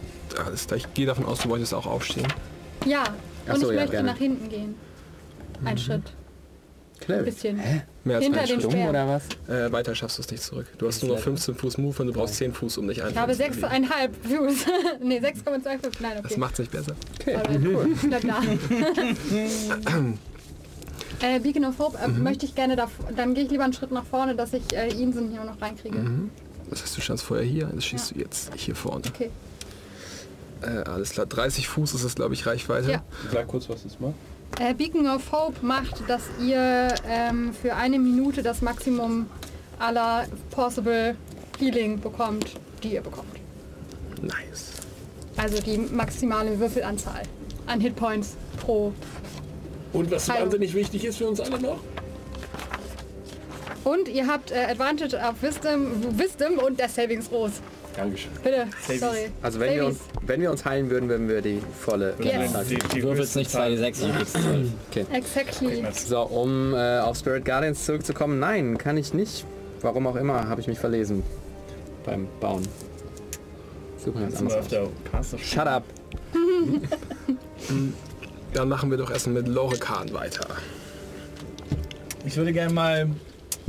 alles 0.45 0.67
klar, 0.67 0.77
ich 0.77 0.93
gehe 0.93 1.05
davon 1.05 1.25
aus, 1.25 1.39
du 1.39 1.49
wolltest 1.49 1.73
auch 1.73 1.85
aufstehen. 1.85 2.27
Ja, 2.85 3.03
und 3.47 3.59
so, 3.59 3.69
ich 3.69 3.75
ja, 3.75 3.81
möchte 3.81 3.91
gerne. 3.91 4.11
nach 4.11 4.17
hinten 4.17 4.49
gehen. 4.49 4.75
Ein 5.65 5.77
Schritt. 5.77 6.03
Ein 6.05 6.99
Cleric. 7.01 7.25
bisschen. 7.25 7.57
Mehr 8.03 8.15
als 8.17 8.23
Hinter 8.25 8.41
ein 8.41 8.47
den 8.47 8.61
Schritt. 8.61 8.75
Oder 8.89 9.07
was? 9.07 9.23
Äh, 9.49 9.71
weiter 9.71 9.93
schaffst 9.95 10.17
du 10.17 10.21
es 10.21 10.31
nicht 10.31 10.41
zurück. 10.43 10.67
Du 10.77 10.87
hast 10.87 11.03
nur 11.03 11.15
noch 11.15 11.21
15 11.21 11.55
Fuß 11.55 11.77
Move 11.77 12.01
und 12.01 12.07
du 12.07 12.13
brauchst 12.13 12.35
10 12.35 12.53
Fuß, 12.53 12.77
um 12.77 12.87
dich 12.87 12.99
Ich 12.99 13.03
habe 13.03 13.31
einzusetzen. 13.31 13.63
6,5 13.63 14.09
Fuß. 14.23 14.65
ne, 15.03 15.19
6,25. 15.19 15.91
Nein, 16.01 16.11
Das 16.21 16.25
okay. 16.31 16.39
macht 16.39 16.53
es 16.53 16.59
nicht 16.59 16.71
besser. 16.71 16.95
Okay, 17.19 17.35
Alright, 17.35 17.59
cool. 17.65 17.87
Bleib 18.09 18.21
da. 18.21 18.41
äh, 21.27 21.39
Beacon 21.39 21.65
of 21.65 21.79
Hope 21.79 21.97
äh, 21.97 22.07
möchte 22.07 22.45
ich 22.45 22.55
gerne 22.55 22.75
da. 22.75 22.89
Dann 23.15 23.33
gehe 23.33 23.43
ich 23.45 23.51
lieber 23.51 23.63
einen 23.65 23.73
Schritt 23.73 23.91
nach 23.91 24.05
vorne, 24.05 24.35
dass 24.35 24.53
ich 24.53 24.63
äh, 24.73 24.89
Insen 24.89 25.31
hier 25.31 25.43
noch 25.43 25.61
reinkriege. 25.61 25.97
Das 26.69 26.81
heißt, 26.81 26.97
du 26.97 27.01
standst 27.01 27.25
vorher 27.25 27.45
hier, 27.45 27.67
das 27.73 27.85
schießt 27.85 28.11
du 28.11 28.19
jetzt 28.19 28.51
hier 28.55 28.75
vorne. 28.75 29.03
Okay. 29.13 29.29
Äh, 30.61 30.89
alles 30.89 31.11
klar, 31.11 31.25
30 31.25 31.67
Fuß 31.67 31.93
ist 31.93 32.05
das, 32.05 32.15
glaube 32.15 32.33
ich, 32.33 32.45
Reichweite. 32.45 32.91
Ja. 32.91 33.03
Sag 33.31 33.47
kurz, 33.47 33.69
was 33.69 33.83
das 33.83 33.99
macht. 33.99 34.15
Äh, 34.59 34.73
Beacon 34.73 35.05
of 35.07 35.31
Hope 35.33 35.65
macht, 35.65 36.09
dass 36.09 36.23
ihr 36.41 36.95
ähm, 37.09 37.53
für 37.53 37.75
eine 37.75 37.99
Minute 37.99 38.41
das 38.41 38.61
Maximum 38.61 39.29
aller 39.79 40.27
possible 40.49 41.15
Healing 41.59 41.99
bekommt, 41.99 42.51
die 42.81 42.93
ihr 42.93 43.01
bekommt. 43.01 43.35
Nice. 44.21 44.71
Also 45.35 45.61
die 45.61 45.77
maximale 45.77 46.57
Würfelanzahl 46.57 47.23
an 47.67 47.81
Hitpoints 47.81 48.37
pro. 48.61 48.93
Und 49.91 50.09
was 50.11 50.29
Hallo. 50.29 50.43
wahnsinnig 50.43 50.73
wichtig 50.73 51.03
ist 51.03 51.17
für 51.17 51.27
uns 51.27 51.41
alle 51.41 51.59
noch? 51.59 51.79
Und 53.83 54.07
ihr 54.07 54.25
habt 54.27 54.51
äh, 54.51 54.65
Advantage 54.71 55.17
auf 55.27 55.41
Wisdom, 55.41 56.17
Wisdom 56.17 56.57
und 56.59 56.79
der 56.79 56.89
Savings 56.89 57.29
Throws. 57.29 57.61
Dankeschön. 57.95 58.31
Bitte, 58.43 58.67
sorry. 58.99 59.29
Also 59.41 59.59
wenn 59.59 59.75
wir, 59.75 59.85
uns, 59.85 59.99
wenn 60.21 60.41
wir 60.41 60.51
uns 60.51 60.65
heilen 60.65 60.89
würden, 60.89 61.09
würden 61.09 61.29
wir 61.29 61.41
die 61.41 61.61
volle 61.79 62.13
Yes. 62.19 62.51
Die, 62.67 62.75
die 62.75 63.01
Du 63.01 63.07
würfelst 63.07 63.35
nicht 63.35 63.51
2 63.51 63.75
6 63.77 64.01
und 64.01 64.15
kriegst 64.15 64.33
12. 64.33 64.67
Exactly. 65.13 65.83
So, 65.93 66.21
um 66.21 66.73
äh, 66.73 66.99
auf 66.99 67.17
Spirit 67.17 67.45
Guardians 67.45 67.85
zurückzukommen, 67.85 68.39
nein, 68.39 68.77
kann 68.77 68.97
ich 68.97 69.13
nicht. 69.13 69.45
Warum 69.81 70.07
auch 70.07 70.15
immer, 70.15 70.47
habe 70.47 70.61
ich 70.61 70.67
mich 70.67 70.79
verlesen 70.79 71.23
beim 72.05 72.27
Bauen. 72.39 72.63
Super 74.03 74.21
ganz 74.21 74.39
anders. 74.39 74.67
der 74.67 74.87
Pass 75.11 75.33
of 75.33 75.43
Shut 75.43 75.67
up. 75.67 75.83
Dann 78.53 78.69
machen 78.69 78.89
wir 78.91 78.97
doch 78.97 79.11
erstmal 79.11 79.41
mit 79.41 79.47
Lorekan 79.47 80.13
weiter. 80.13 80.47
Ich 82.25 82.35
würde 82.37 82.53
gerne 82.53 82.73
mal, 82.73 83.09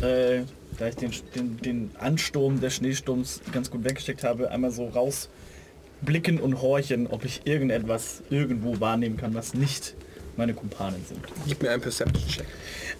äh, 0.02 0.40
da 0.78 0.88
ich 0.88 0.96
den, 0.96 1.10
den, 1.34 1.56
den 1.58 1.90
Ansturm 1.98 2.60
des 2.60 2.76
Schneesturms 2.76 3.40
ganz 3.52 3.70
gut 3.70 3.84
weggesteckt 3.84 4.24
habe, 4.24 4.50
einmal 4.50 4.70
so 4.70 4.88
rausblicken 4.88 6.40
und 6.40 6.60
horchen, 6.60 7.06
ob 7.06 7.24
ich 7.24 7.42
irgendetwas 7.44 8.22
irgendwo 8.30 8.80
wahrnehmen 8.80 9.16
kann, 9.16 9.34
was 9.34 9.54
nicht 9.54 9.94
meine 10.36 10.54
Kumpanen 10.54 11.04
sind. 11.06 11.20
Gib 11.46 11.62
mir 11.62 11.70
einen 11.70 11.82
Perception-Check. 11.82 12.46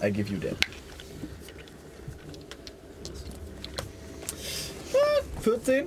I 0.02 0.10
give 0.10 0.32
you 0.32 0.38
that. 0.40 0.56
14? 5.42 5.86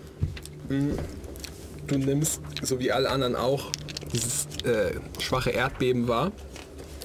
Du 1.88 1.98
nimmst, 1.98 2.42
so 2.62 2.80
wie 2.80 2.92
alle 2.92 3.10
anderen 3.10 3.36
auch, 3.36 3.72
dieses 4.14 4.48
äh, 4.64 4.94
schwache 5.20 5.50
Erdbeben 5.50 6.08
wahr 6.08 6.32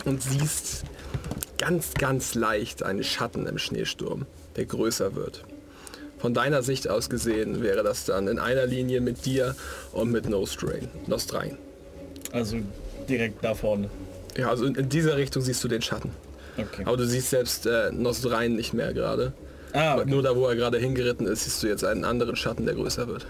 und 0.04 0.22
siehst 0.22 0.84
ganz, 1.58 1.94
ganz 1.94 2.34
leicht 2.34 2.82
einen 2.82 3.02
Schatten 3.02 3.46
im 3.46 3.58
Schneesturm, 3.58 4.26
der 4.56 4.66
größer 4.66 5.14
wird. 5.14 5.44
Von 6.18 6.32
deiner 6.32 6.62
Sicht 6.62 6.88
aus 6.88 7.10
gesehen 7.10 7.62
wäre 7.62 7.82
das 7.82 8.06
dann 8.06 8.28
in 8.28 8.38
einer 8.38 8.66
Linie 8.66 9.00
mit 9.00 9.26
dir 9.26 9.54
und 9.92 10.10
mit 10.10 10.28
Nostrain. 10.28 10.88
Nostrain. 11.06 11.58
Also 12.32 12.56
direkt 13.08 13.44
da 13.44 13.54
vorne. 13.54 13.90
Ja, 14.36 14.48
also 14.48 14.64
in, 14.64 14.74
in 14.74 14.88
dieser 14.88 15.16
Richtung 15.16 15.42
siehst 15.42 15.62
du 15.62 15.68
den 15.68 15.82
Schatten. 15.82 16.10
Okay. 16.56 16.82
Aber 16.84 16.96
du 16.96 17.06
siehst 17.06 17.30
selbst 17.30 17.66
äh, 17.66 17.90
Nostrain 17.92 18.54
nicht 18.54 18.72
mehr 18.72 18.92
gerade. 18.94 19.32
Ah, 19.72 19.96
okay. 19.96 20.08
Nur 20.08 20.22
da, 20.22 20.36
wo 20.36 20.46
er 20.46 20.54
gerade 20.54 20.78
hingeritten 20.78 21.26
ist, 21.26 21.44
siehst 21.44 21.62
du 21.62 21.66
jetzt 21.66 21.84
einen 21.84 22.04
anderen 22.04 22.36
Schatten, 22.36 22.64
der 22.64 22.74
größer 22.74 23.08
wird. 23.08 23.26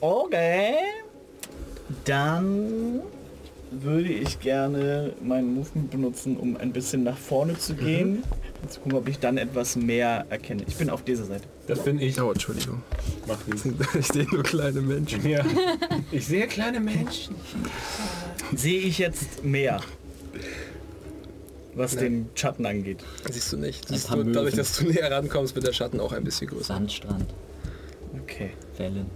Okay. 0.00 0.74
Dann 2.04 3.00
würde 3.70 4.08
ich 4.08 4.38
gerne 4.40 5.12
meinen 5.22 5.54
Movement 5.54 5.90
benutzen, 5.90 6.36
um 6.36 6.56
ein 6.56 6.72
bisschen 6.72 7.02
nach 7.02 7.16
vorne 7.18 7.58
zu 7.58 7.74
gehen. 7.74 8.22
Und 8.62 8.72
zu 8.72 8.80
gucken, 8.80 8.98
ob 8.98 9.08
ich 9.08 9.18
dann 9.18 9.36
etwas 9.36 9.76
mehr 9.76 10.26
erkenne. 10.30 10.62
Ich 10.66 10.76
bin 10.76 10.88
auf 10.90 11.02
dieser 11.04 11.24
Seite. 11.24 11.44
Das 11.66 11.82
bin 11.84 11.98
ich. 12.00 12.20
Oh, 12.20 12.30
Entschuldigung. 12.30 12.82
Mach 13.26 13.38
nichts. 13.46 13.64
Ich 13.98 14.06
sehe 14.08 14.26
nur 14.30 14.42
kleine 14.42 14.80
Menschen. 14.80 15.26
Ja. 15.28 15.44
Ich 16.12 16.26
sehe 16.26 16.46
kleine 16.46 16.80
Menschen. 16.80 17.34
Sehe 18.54 18.80
ich 18.80 18.98
jetzt 18.98 19.44
mehr, 19.44 19.80
was 21.74 21.96
den 21.96 22.28
Schatten 22.34 22.64
angeht. 22.66 23.02
Siehst 23.30 23.52
du 23.52 23.56
nicht. 23.56 23.88
Siehst 23.88 24.10
du, 24.10 24.22
dadurch, 24.24 24.54
dass 24.54 24.76
du 24.78 24.84
näher 24.86 25.10
rankommst, 25.10 25.54
wird 25.54 25.66
der 25.66 25.72
Schatten 25.72 26.00
auch 26.00 26.12
ein 26.12 26.24
bisschen 26.24 26.46
größer. 26.48 26.64
Sandstrand, 26.74 27.26
Okay. 28.22 28.50
Wellen. 28.78 29.06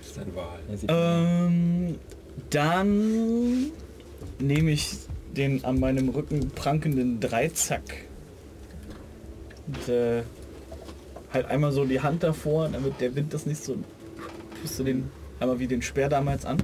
Das 0.00 0.10
ist 0.10 0.18
ein 0.18 0.34
Wal. 0.34 0.76
Sieht 0.76 0.90
Ähm, 0.92 1.96
dann 2.50 3.72
nehme 4.38 4.70
ich 4.70 4.96
den 5.36 5.64
an 5.64 5.80
meinem 5.80 6.10
Rücken 6.10 6.50
prankenden 6.50 7.20
Dreizack. 7.20 7.82
Und 9.66 9.88
äh, 9.88 10.22
halt 11.32 11.46
einmal 11.46 11.72
so 11.72 11.84
die 11.84 12.00
Hand 12.00 12.22
davor, 12.22 12.68
damit 12.68 13.00
der 13.00 13.14
Wind 13.14 13.32
das 13.32 13.46
nicht 13.46 13.62
so... 13.62 13.76
Tust 14.60 14.78
du 14.78 14.84
den 14.84 15.10
einmal 15.40 15.58
wie 15.58 15.66
den 15.66 15.82
Speer 15.82 16.08
damals 16.08 16.44
an. 16.44 16.62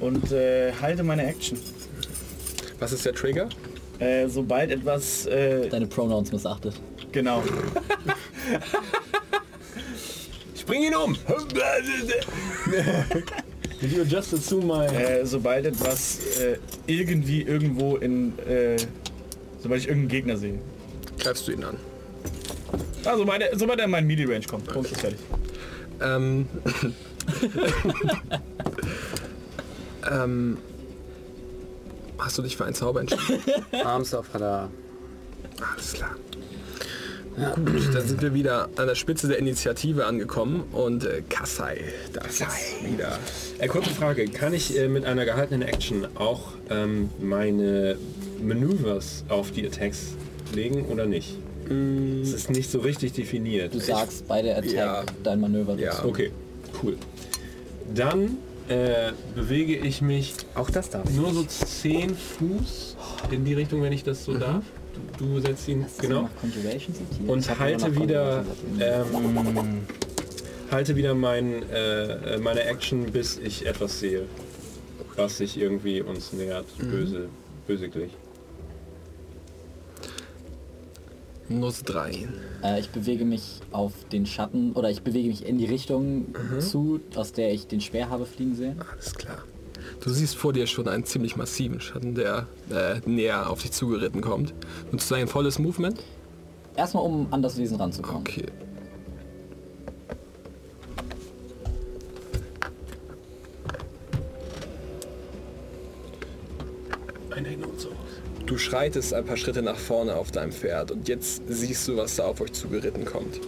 Und 0.00 0.32
äh, 0.32 0.72
halte 0.80 1.02
meine 1.02 1.26
Action. 1.26 1.58
Was 2.78 2.92
ist 2.92 3.06
der 3.06 3.14
Trigger? 3.14 3.48
Äh, 3.98 4.28
sobald 4.28 4.70
etwas... 4.70 5.26
Äh, 5.26 5.68
Deine 5.68 5.86
Pronouns 5.86 6.32
missachtet. 6.32 6.74
genau. 7.12 7.42
Spring 10.54 10.82
ihn 10.82 10.94
um! 10.94 11.16
Did 13.80 13.92
you 13.92 14.04
just 14.04 14.32
assume 14.32 14.66
my... 14.66 14.86
Äh, 14.86 15.26
sobald 15.26 15.66
etwas 15.66 16.38
äh, 16.38 16.56
irgendwie 16.86 17.42
irgendwo 17.42 17.96
in... 17.96 18.38
Äh, 18.38 18.76
sobald 19.60 19.82
ich 19.82 19.88
irgendeinen 19.88 20.08
Gegner 20.08 20.36
sehe. 20.36 20.58
Greifst 21.18 21.46
du 21.46 21.52
ihn 21.52 21.64
an? 21.64 21.76
Ah, 23.04 23.16
sobald 23.16 23.42
er, 23.42 23.58
sobald 23.58 23.78
er 23.78 23.84
in 23.84 23.90
meinen 23.90 24.06
Melee-Range 24.06 24.46
kommt. 24.46 24.66
Punkt, 24.66 24.90
ist 24.90 25.00
fertig. 25.00 25.18
Ähm. 26.00 26.48
ähm. 30.10 30.58
Hast 32.18 32.38
du 32.38 32.42
dich 32.42 32.56
für 32.56 32.64
einen 32.64 32.74
Zauber 32.74 33.00
entschieden? 33.00 33.42
Armstoff 33.84 34.32
hat 34.32 34.40
er. 34.40 34.70
Alles 35.60 35.92
klar. 35.92 36.16
Gut, 37.36 37.94
dann 37.94 38.06
sind 38.08 38.22
wir 38.22 38.32
wieder 38.32 38.68
an 38.76 38.86
der 38.86 38.94
Spitze 38.94 39.28
der 39.28 39.38
Initiative 39.38 40.06
angekommen 40.06 40.64
und 40.72 41.04
äh, 41.04 41.22
Kassai, 41.28 41.80
da 42.14 42.22
ist 42.22 42.40
wieder. 42.90 43.18
Äh, 43.58 43.68
kurze 43.68 43.90
Frage, 43.90 44.24
kann 44.26 44.54
ich 44.54 44.76
äh, 44.78 44.88
mit 44.88 45.04
einer 45.04 45.24
gehaltenen 45.26 45.62
Action 45.68 46.06
auch 46.16 46.52
ähm, 46.70 47.10
meine 47.20 47.98
Maneuvers 48.42 49.24
auf 49.28 49.50
die 49.50 49.66
Attacks 49.66 50.14
legen 50.54 50.86
oder 50.86 51.04
nicht? 51.06 51.36
Es 52.22 52.32
ist 52.32 52.48
nicht 52.50 52.70
so 52.70 52.78
richtig 52.78 53.12
definiert. 53.12 53.74
Du 53.74 53.80
sagst 53.80 54.26
bei 54.28 54.40
der 54.40 54.56
Attack 54.58 54.72
Ja. 54.72 55.02
dein 55.24 55.40
Manöver. 55.40 55.74
Ja. 55.74 55.90
dazu. 55.92 56.08
Okay, 56.08 56.30
cool. 56.82 56.96
Dann 57.94 58.38
äh, 58.68 59.12
bewege 59.34 59.76
ich 59.76 60.00
mich 60.00 60.34
Auch 60.54 60.70
das 60.70 60.90
darf. 60.90 61.10
nur 61.10 61.34
so 61.34 61.42
10 61.44 62.16
Fuß 62.16 62.96
in 63.32 63.44
die 63.44 63.54
Richtung, 63.54 63.82
wenn 63.82 63.92
ich 63.92 64.04
das 64.04 64.24
so 64.24 64.34
darf. 64.34 64.62
Du, 65.18 65.40
setzt 65.40 65.68
ihn, 65.68 65.84
Hast 65.84 66.00
genau. 66.00 66.28
Und 67.26 67.58
halte 67.58 67.94
wieder, 67.96 68.44
ähm, 68.80 69.86
halte 70.70 70.96
wieder 70.96 71.14
mein, 71.14 71.68
äh, 71.70 72.34
äh, 72.34 72.38
meine 72.38 72.64
Action, 72.64 73.12
bis 73.12 73.38
ich 73.38 73.66
etwas 73.66 74.00
sehe, 74.00 74.22
was 75.16 75.38
sich 75.38 75.58
irgendwie 75.58 76.02
uns 76.02 76.32
nähert, 76.32 76.66
böse, 76.78 77.28
böseglich. 77.66 78.12
Nuss 81.48 81.82
3. 81.84 82.28
Äh, 82.62 82.80
ich 82.80 82.90
bewege 82.90 83.24
mich 83.24 83.60
auf 83.70 83.92
den 84.10 84.26
Schatten 84.26 84.72
oder 84.72 84.90
ich 84.90 85.02
bewege 85.02 85.28
mich 85.28 85.46
in 85.46 85.58
die 85.58 85.66
Richtung 85.66 86.34
zu, 86.58 87.00
aus 87.14 87.32
der 87.32 87.52
ich 87.52 87.66
den 87.68 87.80
Speer 87.80 88.10
habe 88.10 88.26
fliegen 88.26 88.54
sehen. 88.54 88.80
Alles 88.92 89.14
klar. 89.14 89.44
Du 90.00 90.10
siehst 90.10 90.36
vor 90.36 90.52
dir 90.52 90.66
schon 90.66 90.88
einen 90.88 91.04
ziemlich 91.04 91.36
massiven 91.36 91.80
Schatten, 91.80 92.14
der 92.14 92.46
äh, 92.70 93.00
näher 93.08 93.50
auf 93.50 93.62
dich 93.62 93.72
zugeritten 93.72 94.20
kommt. 94.20 94.54
Nutzt 94.92 95.10
du 95.10 95.14
ein 95.14 95.28
volles 95.28 95.58
Movement? 95.58 96.02
Erstmal 96.76 97.04
um 97.04 97.26
an 97.32 97.42
das 97.42 97.56
Wesen 97.56 97.76
ranzukommen. 97.76 98.20
Okay. 98.20 98.46
Und. 107.36 107.88
Du 108.46 108.58
schreitest 108.58 109.12
ein 109.12 109.24
paar 109.24 109.36
Schritte 109.36 109.60
nach 109.60 109.76
vorne 109.76 110.14
auf 110.14 110.30
deinem 110.30 110.52
Pferd 110.52 110.92
und 110.92 111.08
jetzt 111.08 111.42
siehst 111.48 111.88
du, 111.88 111.96
was 111.96 112.16
da 112.16 112.26
auf 112.26 112.40
euch 112.40 112.52
zugeritten 112.52 113.04
kommt. 113.04 113.40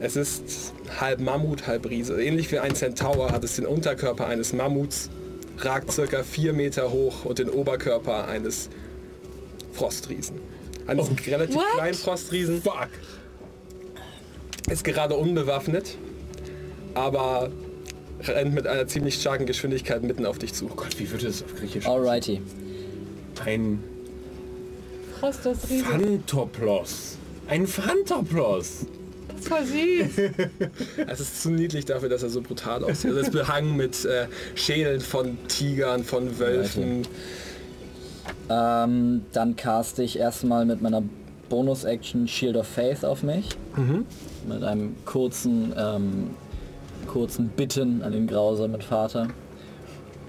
Es 0.00 0.14
ist 0.14 0.72
halb 1.00 1.20
Mammut, 1.20 1.66
halb 1.66 1.90
Riese. 1.90 2.22
Ähnlich 2.22 2.52
wie 2.52 2.60
ein 2.60 2.74
Centaur 2.76 3.32
hat 3.32 3.42
es 3.42 3.56
den 3.56 3.66
Unterkörper 3.66 4.26
eines 4.26 4.52
Mammuts, 4.52 5.10
ragt 5.58 5.92
circa 5.92 6.22
vier 6.22 6.52
Meter 6.52 6.90
hoch 6.90 7.24
und 7.24 7.38
den 7.38 7.48
Oberkörper 7.50 8.28
eines 8.28 8.68
Frostriesen. 9.72 10.36
Eines 10.86 11.08
relativ 11.26 11.56
What? 11.56 11.64
kleinen 11.74 11.94
Frostriesen. 11.94 12.62
Fuck! 12.62 12.88
Ist 14.70 14.84
gerade 14.84 15.14
unbewaffnet, 15.14 15.96
aber 16.94 17.50
rennt 18.22 18.54
mit 18.54 18.66
einer 18.66 18.86
ziemlich 18.86 19.20
starken 19.20 19.46
Geschwindigkeit 19.46 20.02
mitten 20.02 20.26
auf 20.26 20.38
dich 20.38 20.52
zu. 20.54 20.66
Oh 20.66 20.74
Gott, 20.74 20.98
wie 20.98 21.10
wird 21.10 21.22
es 21.22 21.42
auf 21.42 21.54
Griechisch? 21.54 21.86
Alrighty. 21.86 22.40
Ein 23.44 23.82
Frost 25.18 25.40
das 25.44 25.68
Riese. 25.68 25.84
Phantoplos. 25.84 27.16
Ein 27.48 27.66
Phantoplos. 27.66 28.86
Das 29.38 29.44
ist 29.44 29.48
voll 29.48 29.64
süß. 29.64 30.30
Es 31.06 31.20
ist 31.20 31.42
zu 31.42 31.50
niedlich 31.50 31.84
dafür, 31.84 32.08
dass 32.08 32.22
er 32.22 32.28
so 32.30 32.40
brutal 32.40 32.84
aussieht. 32.84 33.12
Er 33.12 33.18
ist 33.18 33.32
behangen 33.32 33.76
mit 33.76 34.04
äh, 34.04 34.26
Schädeln 34.54 35.00
von 35.00 35.38
Tigern, 35.48 36.04
von 36.04 36.38
Wölfen. 36.38 37.06
Ähm, 38.50 39.22
dann 39.32 39.56
caste 39.56 40.02
ich 40.02 40.18
erstmal 40.18 40.64
mit 40.64 40.80
meiner 40.82 41.02
Bonus-Action 41.48 42.26
Shield 42.28 42.56
of 42.56 42.66
Faith 42.66 43.04
auf 43.04 43.22
mich. 43.22 43.48
Mit 44.48 44.62
einem 44.62 44.96
kurzen, 45.04 45.72
ähm, 45.76 46.30
kurzen 47.06 47.48
Bitten 47.48 48.02
an 48.02 48.12
den 48.12 48.26
grausamen 48.26 48.80
Vater. 48.82 49.28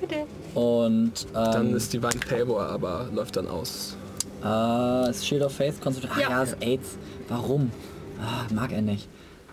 Bitte. 0.01 0.15
Und 0.55 1.27
Dann 1.33 1.69
ähm, 1.69 1.75
ist 1.75 1.91
Divine 1.93 2.19
Favor, 2.25 2.61
aber 2.61 3.09
läuft 3.13 3.35
dann 3.37 3.47
aus. 3.47 3.95
äh, 4.43 5.09
ist 5.09 5.25
Shield 5.27 5.41
of 5.43 5.51
Faith 5.53 5.79
konzentriert. 5.81 6.13
Ah 6.17 6.21
Ja. 6.21 6.29
ja, 6.29 6.43
ist 6.43 6.57
AIDS. 6.61 6.97
Warum? 7.27 7.71
Ah, 8.19 8.45
mag 8.53 8.71
er 8.71 8.81
nicht. 8.81 9.07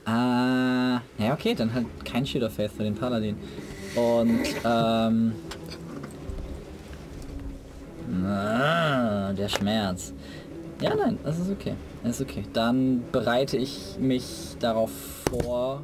Ah, 0.05 1.01
ja 1.19 1.33
okay, 1.33 1.55
dann 1.55 1.73
halt 1.75 1.87
kein 2.05 2.27
Shield 2.27 2.45
of 2.45 2.53
Faith 2.53 2.73
für 2.77 2.85
den 2.85 2.95
Paladin. 2.95 3.37
Und 3.95 4.45
ähm, 4.65 5.33
ah, 8.25 9.33
der 9.33 9.49
Schmerz. 9.49 10.13
Ja, 10.81 10.95
nein, 10.95 11.19
das 11.25 11.39
ist 11.39 11.51
okay. 11.51 11.75
Das 12.05 12.21
ist 12.21 12.29
okay. 12.29 12.45
Dann 12.53 13.03
bereite 13.11 13.57
ich 13.57 13.97
mich 13.99 14.57
darauf 14.61 14.91
vor, 15.31 15.83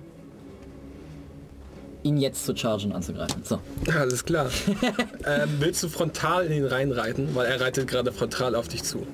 ihn 2.03 2.19
jetzt 2.19 2.45
zu 2.45 2.55
chargen 2.55 2.91
und 2.91 2.97
anzugreifen. 2.97 3.43
So. 3.45 3.59
Alles 3.99 4.25
klar. 4.25 4.51
ähm, 5.27 5.49
willst 5.59 5.83
du 5.83 5.89
frontal 5.89 6.47
in 6.47 6.53
ihn 6.53 6.65
reinreiten? 6.67 7.35
Weil 7.35 7.47
er 7.47 7.61
reitet 7.61 7.89
gerade 7.89 8.13
frontal 8.13 8.55
auf 8.55 8.69
dich 8.69 8.83
zu. 8.85 9.07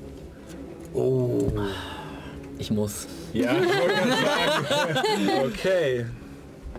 Ich 2.59 2.71
muss. 2.71 3.07
Ja, 3.33 3.53
ich 3.53 3.67
wollte 3.67 3.95
gerade 3.95 4.11
sagen. 4.11 5.31
Okay. 5.47 6.07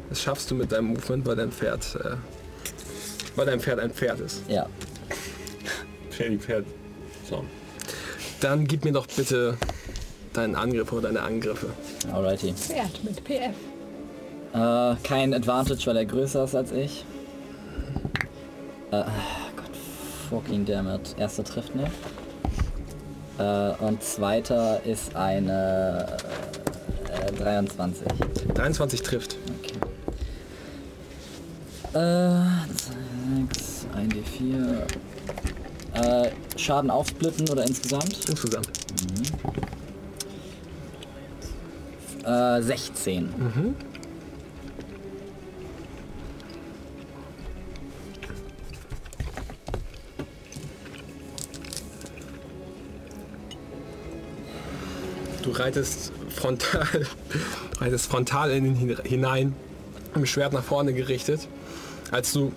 Das 0.09 0.21
schaffst 0.21 0.49
du 0.49 0.55
mit 0.55 0.71
deinem 0.71 0.87
Movement, 0.87 1.25
weil 1.25 1.35
dein 1.35 1.51
Pferd, 1.51 1.95
äh, 1.95 2.15
weil 3.35 3.45
dein 3.45 3.59
Pferd 3.59 3.79
ein 3.79 3.91
Pferd 3.91 4.19
ist. 4.19 4.41
Ja. 4.47 4.65
Shady 6.09 6.37
Pferd. 6.39 6.65
So. 7.29 7.43
Dann 8.41 8.65
gib 8.65 8.85
mir 8.85 8.91
doch 8.91 9.05
bitte 9.07 9.57
deinen 10.33 10.55
Angriff 10.55 10.91
oder 10.91 11.03
deine 11.03 11.21
Angriffe. 11.21 11.67
Alrighty. 12.11 12.53
Pferd 12.53 13.03
mit 13.03 13.23
PF. 13.23 13.55
Äh, 14.53 14.95
kein 15.03 15.33
Advantage, 15.33 15.85
weil 15.85 15.97
er 15.97 16.05
größer 16.05 16.43
ist 16.43 16.55
als 16.55 16.71
ich. 16.71 17.05
Äh, 18.91 19.03
Gott, 19.55 19.71
fucking 20.29 20.65
dammit. 20.65 21.15
Erster 21.19 21.43
trifft 21.43 21.75
nicht. 21.75 21.91
Äh, 23.39 23.71
und 23.79 24.03
zweiter 24.03 24.83
ist 24.85 25.15
eine 25.15 26.17
äh, 27.25 27.31
23. 27.31 28.05
23 28.53 29.01
trifft. 29.01 29.37
Okay. 29.59 29.79
Äh, 31.93 32.43
6, 33.47 33.87
1d4. 33.95 34.81
Äh, 35.93 36.31
Schaden 36.57 36.91
aufsplitten 36.91 37.49
oder 37.49 37.65
insgesamt? 37.65 38.29
Insgesamt. 38.29 38.69
Äh, 42.25 42.61
16. 42.61 43.29
Du 43.37 43.88
reitest 55.59 56.11
frontal, 56.29 56.87
reitest 57.79 58.07
frontal 58.09 58.51
in 58.51 58.65
ihn 58.65 58.75
hin- 58.75 58.97
hinein, 59.03 59.55
im 60.15 60.25
Schwert 60.25 60.53
nach 60.53 60.63
vorne 60.63 60.93
gerichtet. 60.93 61.47
Als 62.11 62.33
du 62.33 62.51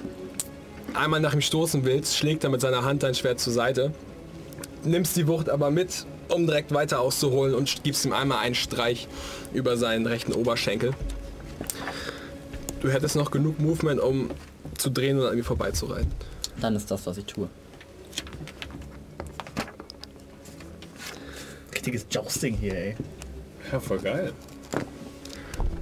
einmal 0.95 1.21
nach 1.21 1.35
ihm 1.35 1.41
stoßen 1.41 1.85
willst, 1.85 2.17
schlägt 2.17 2.45
er 2.45 2.51
mit 2.51 2.61
seiner 2.61 2.85
Hand 2.85 3.03
dein 3.03 3.15
Schwert 3.15 3.41
zur 3.41 3.53
Seite, 3.53 3.93
nimmst 4.85 5.17
die 5.17 5.27
Wucht 5.27 5.49
aber 5.51 5.71
mit, 5.71 6.07
um 6.29 6.47
direkt 6.47 6.73
weiter 6.73 7.01
auszuholen 7.01 7.55
und 7.55 7.83
gibst 7.83 8.05
ihm 8.05 8.13
einmal 8.13 8.39
einen 8.39 8.55
Streich 8.55 9.07
über 9.53 9.77
seinen 9.77 10.07
rechten 10.07 10.33
Oberschenkel. 10.33 10.93
Du 12.81 12.91
hättest 12.91 13.17
noch 13.17 13.31
genug 13.31 13.61
Movement, 13.61 14.01
um 14.01 14.31
zu 14.79 14.91
drehen 14.91 15.19
und 15.21 15.27
an 15.27 15.37
ihm 15.39 15.45
vorbeizureiten. 15.45 16.11
Dann 16.61 16.75
ist 16.75 16.91
das, 16.91 17.07
was 17.07 17.17
ich 17.19 17.25
tue. 17.27 17.49
Richtiges 21.93 22.07
Jousting 22.11 22.55
hier, 22.55 22.75
ey. 22.75 22.97
Ja, 23.71 23.79
voll 23.79 23.99
geil. 23.99 24.33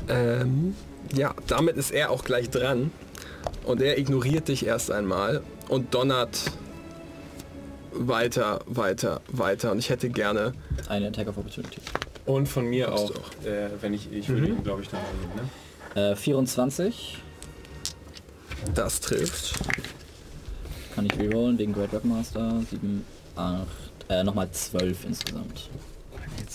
Ähm, 0.09 0.75
ja, 1.15 1.35
damit 1.47 1.77
ist 1.77 1.93
er 1.93 2.11
auch 2.11 2.25
gleich 2.25 2.51
dran. 2.51 2.91
Und 3.65 3.81
er 3.81 3.97
ignoriert 3.97 4.49
dich 4.49 4.67
erst 4.67 4.91
einmal 4.91 5.43
und 5.69 5.95
donnert 5.95 6.51
weiter, 7.93 8.61
weiter, 8.67 9.21
weiter. 9.29 9.71
Und 9.71 9.79
ich 9.79 9.91
hätte 9.91 10.09
gerne, 10.11 10.53
Eine 10.89 11.09
Attack 11.09 11.29
of 11.29 11.39
Opportunity. 11.39 11.81
Und 12.27 12.49
von 12.49 12.67
mir 12.67 12.93
auch, 12.93 13.13
du 13.43 13.49
Äh, 13.49 13.71
wenn 13.81 13.95
ich, 13.95 14.13
ich 14.13 14.29
würde 14.29 14.49
ihn 14.49 14.65
glaube 14.65 14.83
ich 14.83 14.89
dann 14.89 15.01
nehmen, 15.21 15.49
ne? 15.95 16.11
Äh, 16.13 16.17
24. 16.17 17.19
das 18.75 19.01
trifft. 19.01 19.59
Kann 20.95 21.07
ich 21.07 21.19
rerollen 21.19 21.57
wegen 21.59 21.73
Great 21.73 21.93
Webmaster. 21.93 22.63
7, 22.69 23.05
8, 23.37 23.67
äh, 24.09 24.25
nochmal 24.25 24.51
12 24.51 25.05
insgesamt. 25.05 25.71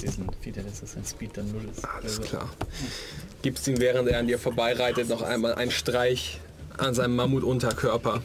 Jetzt 0.02 0.18
diesen 0.18 0.30
Feeder, 0.42 0.62
dass 0.64 0.82
das 0.82 0.94
sein 0.94 1.06
Speed 1.06 1.38
dann 1.38 1.52
null 1.52 1.62
ist. 1.72 1.86
Alles 1.86 2.20
Also, 2.20 2.22
klar. 2.24 2.50
Gibst 3.42 3.68
ihm, 3.68 3.80
während 3.80 4.10
er 4.10 4.20
an 4.20 4.28
dir 4.28 4.38
vorbeireitet, 4.40 5.08
noch 5.10 5.22
einmal 5.22 5.56
einen 5.56 5.72
Streich 5.72 6.40
an 6.78 6.94
seinem 6.94 7.16
Mammutunterkörper, 7.16 8.22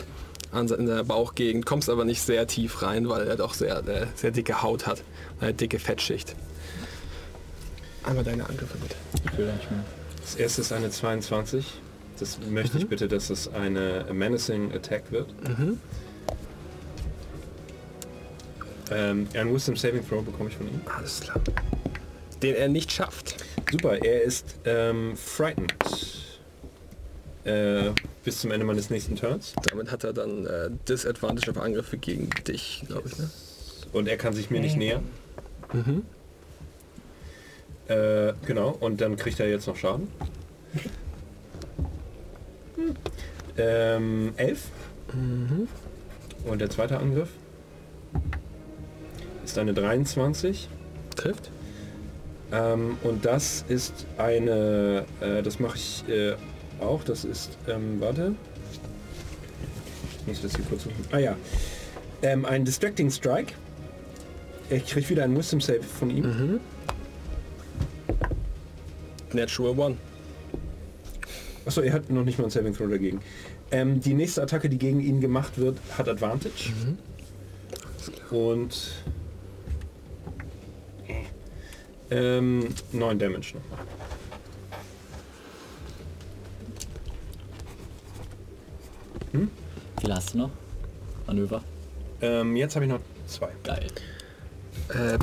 an 0.50 0.66
se- 0.68 0.74
in 0.74 0.86
seiner 0.88 1.04
Bauchgegend. 1.04 1.66
Kommst 1.66 1.88
aber 1.88 2.04
nicht 2.04 2.22
sehr 2.22 2.46
tief 2.46 2.82
rein, 2.82 3.08
weil 3.08 3.26
er 3.28 3.36
doch 3.36 3.54
sehr, 3.54 3.86
äh, 3.86 4.06
sehr 4.16 4.32
dicke 4.32 4.62
Haut 4.62 4.86
hat. 4.86 5.02
Eine 5.40 5.54
dicke 5.54 5.78
Fettschicht. 5.78 6.34
Einmal 8.02 8.24
deine 8.24 8.48
Angriffe 8.48 8.76
bitte. 8.78 8.96
Ich 9.30 9.38
will 9.38 9.52
nicht 9.52 9.70
mehr. 9.70 9.84
Das 10.22 10.34
erste 10.34 10.62
ist 10.62 10.72
eine 10.72 10.90
22. 10.90 11.64
Das 12.18 12.38
möchte 12.50 12.78
ich 12.78 12.88
bitte, 12.88 13.08
dass 13.08 13.30
es 13.30 13.48
eine 13.52 14.06
Menacing 14.12 14.72
Attack 14.72 15.10
wird. 15.12 15.28
Ähm, 18.90 19.28
ein 19.34 19.54
Wisdom 19.54 19.76
Saving 19.76 20.06
Throw 20.06 20.24
bekomme 20.24 20.50
ich 20.50 20.56
von 20.56 20.66
ihm. 20.66 20.80
Alles 20.96 21.20
klar. 21.20 21.40
Den 22.42 22.54
er 22.54 22.68
nicht 22.68 22.90
schafft. 22.90 23.36
Super, 23.70 24.02
er 24.02 24.22
ist 24.22 24.56
ähm, 24.64 25.16
frightened. 25.16 25.74
Äh, 27.44 27.90
bis 28.24 28.40
zum 28.40 28.50
Ende 28.50 28.66
meines 28.66 28.90
nächsten 28.90 29.16
Turns. 29.16 29.54
Damit 29.70 29.90
hat 29.90 30.04
er 30.04 30.12
dann 30.12 30.46
äh, 30.46 30.70
Disadvantage 30.88 31.50
auf 31.50 31.58
Angriffe 31.58 31.96
gegen 31.98 32.30
dich, 32.46 32.84
glaube 32.86 33.08
ich. 33.08 33.18
Ne? 33.18 33.30
Und 33.92 34.08
er 34.08 34.16
kann 34.16 34.34
sich 34.34 34.50
mir 34.50 34.60
nicht 34.60 34.76
nähern. 34.76 35.04
Äh, 37.88 38.34
genau, 38.46 38.70
und 38.80 39.00
dann 39.00 39.16
kriegt 39.16 39.40
er 39.40 39.48
jetzt 39.48 39.66
noch 39.66 39.76
Schaden. 39.76 40.08
Ähm, 43.58 44.32
11. 44.36 44.68
Und 46.46 46.60
der 46.60 46.70
zweite 46.70 46.98
Angriff 46.98 47.28
ist 49.44 49.58
eine 49.58 49.74
23. 49.74 50.68
Trifft. 51.16 51.50
Ähm, 52.52 52.96
und 53.02 53.24
das 53.24 53.64
ist 53.68 54.06
eine, 54.18 55.04
äh, 55.20 55.42
das 55.42 55.60
mache 55.60 55.76
ich 55.76 56.04
äh, 56.08 56.34
auch, 56.80 57.04
das 57.04 57.24
ist, 57.24 57.56
ähm, 57.68 58.00
warte. 58.00 58.34
Ich 60.20 60.26
muss 60.26 60.42
das 60.42 60.56
hier 60.56 60.64
kurz 60.64 60.84
suchen. 60.84 61.04
Ah 61.12 61.18
ja. 61.18 61.36
Ähm, 62.22 62.44
ein 62.44 62.64
Distracting 62.64 63.10
Strike. 63.10 63.54
Ich 64.68 64.86
kriege 64.86 65.08
wieder 65.08 65.24
einen 65.24 65.36
Wisdom 65.36 65.60
Save 65.60 65.82
von 65.82 66.10
ihm. 66.10 66.60
Natural 69.32 69.78
One. 69.78 69.96
Achso, 71.66 71.82
er 71.82 71.92
hat 71.92 72.10
noch 72.10 72.24
nicht 72.24 72.38
mal 72.38 72.44
ein 72.44 72.50
Saving 72.50 72.74
Throw 72.74 72.88
dagegen. 72.88 73.20
Ähm, 73.70 74.00
die 74.00 74.14
nächste 74.14 74.42
Attacke, 74.42 74.68
die 74.68 74.78
gegen 74.78 75.00
ihn 75.00 75.20
gemacht 75.20 75.58
wird, 75.58 75.78
hat 75.96 76.08
Advantage. 76.08 76.72
Und 78.30 78.92
ähm, 82.10 82.68
9 82.92 83.18
Damage 83.18 83.54
nochmal. 83.54 83.86
Wie 89.32 89.48
viel 90.00 90.14
hast 90.14 90.34
du 90.34 90.38
noch? 90.38 90.50
Manöver. 91.26 91.62
Ähm, 92.22 92.56
jetzt 92.56 92.74
habe 92.74 92.86
ich 92.86 92.90
noch 92.90 93.00
zwei. 93.26 93.50
Geil. 93.62 93.86
Äh, 94.88 95.18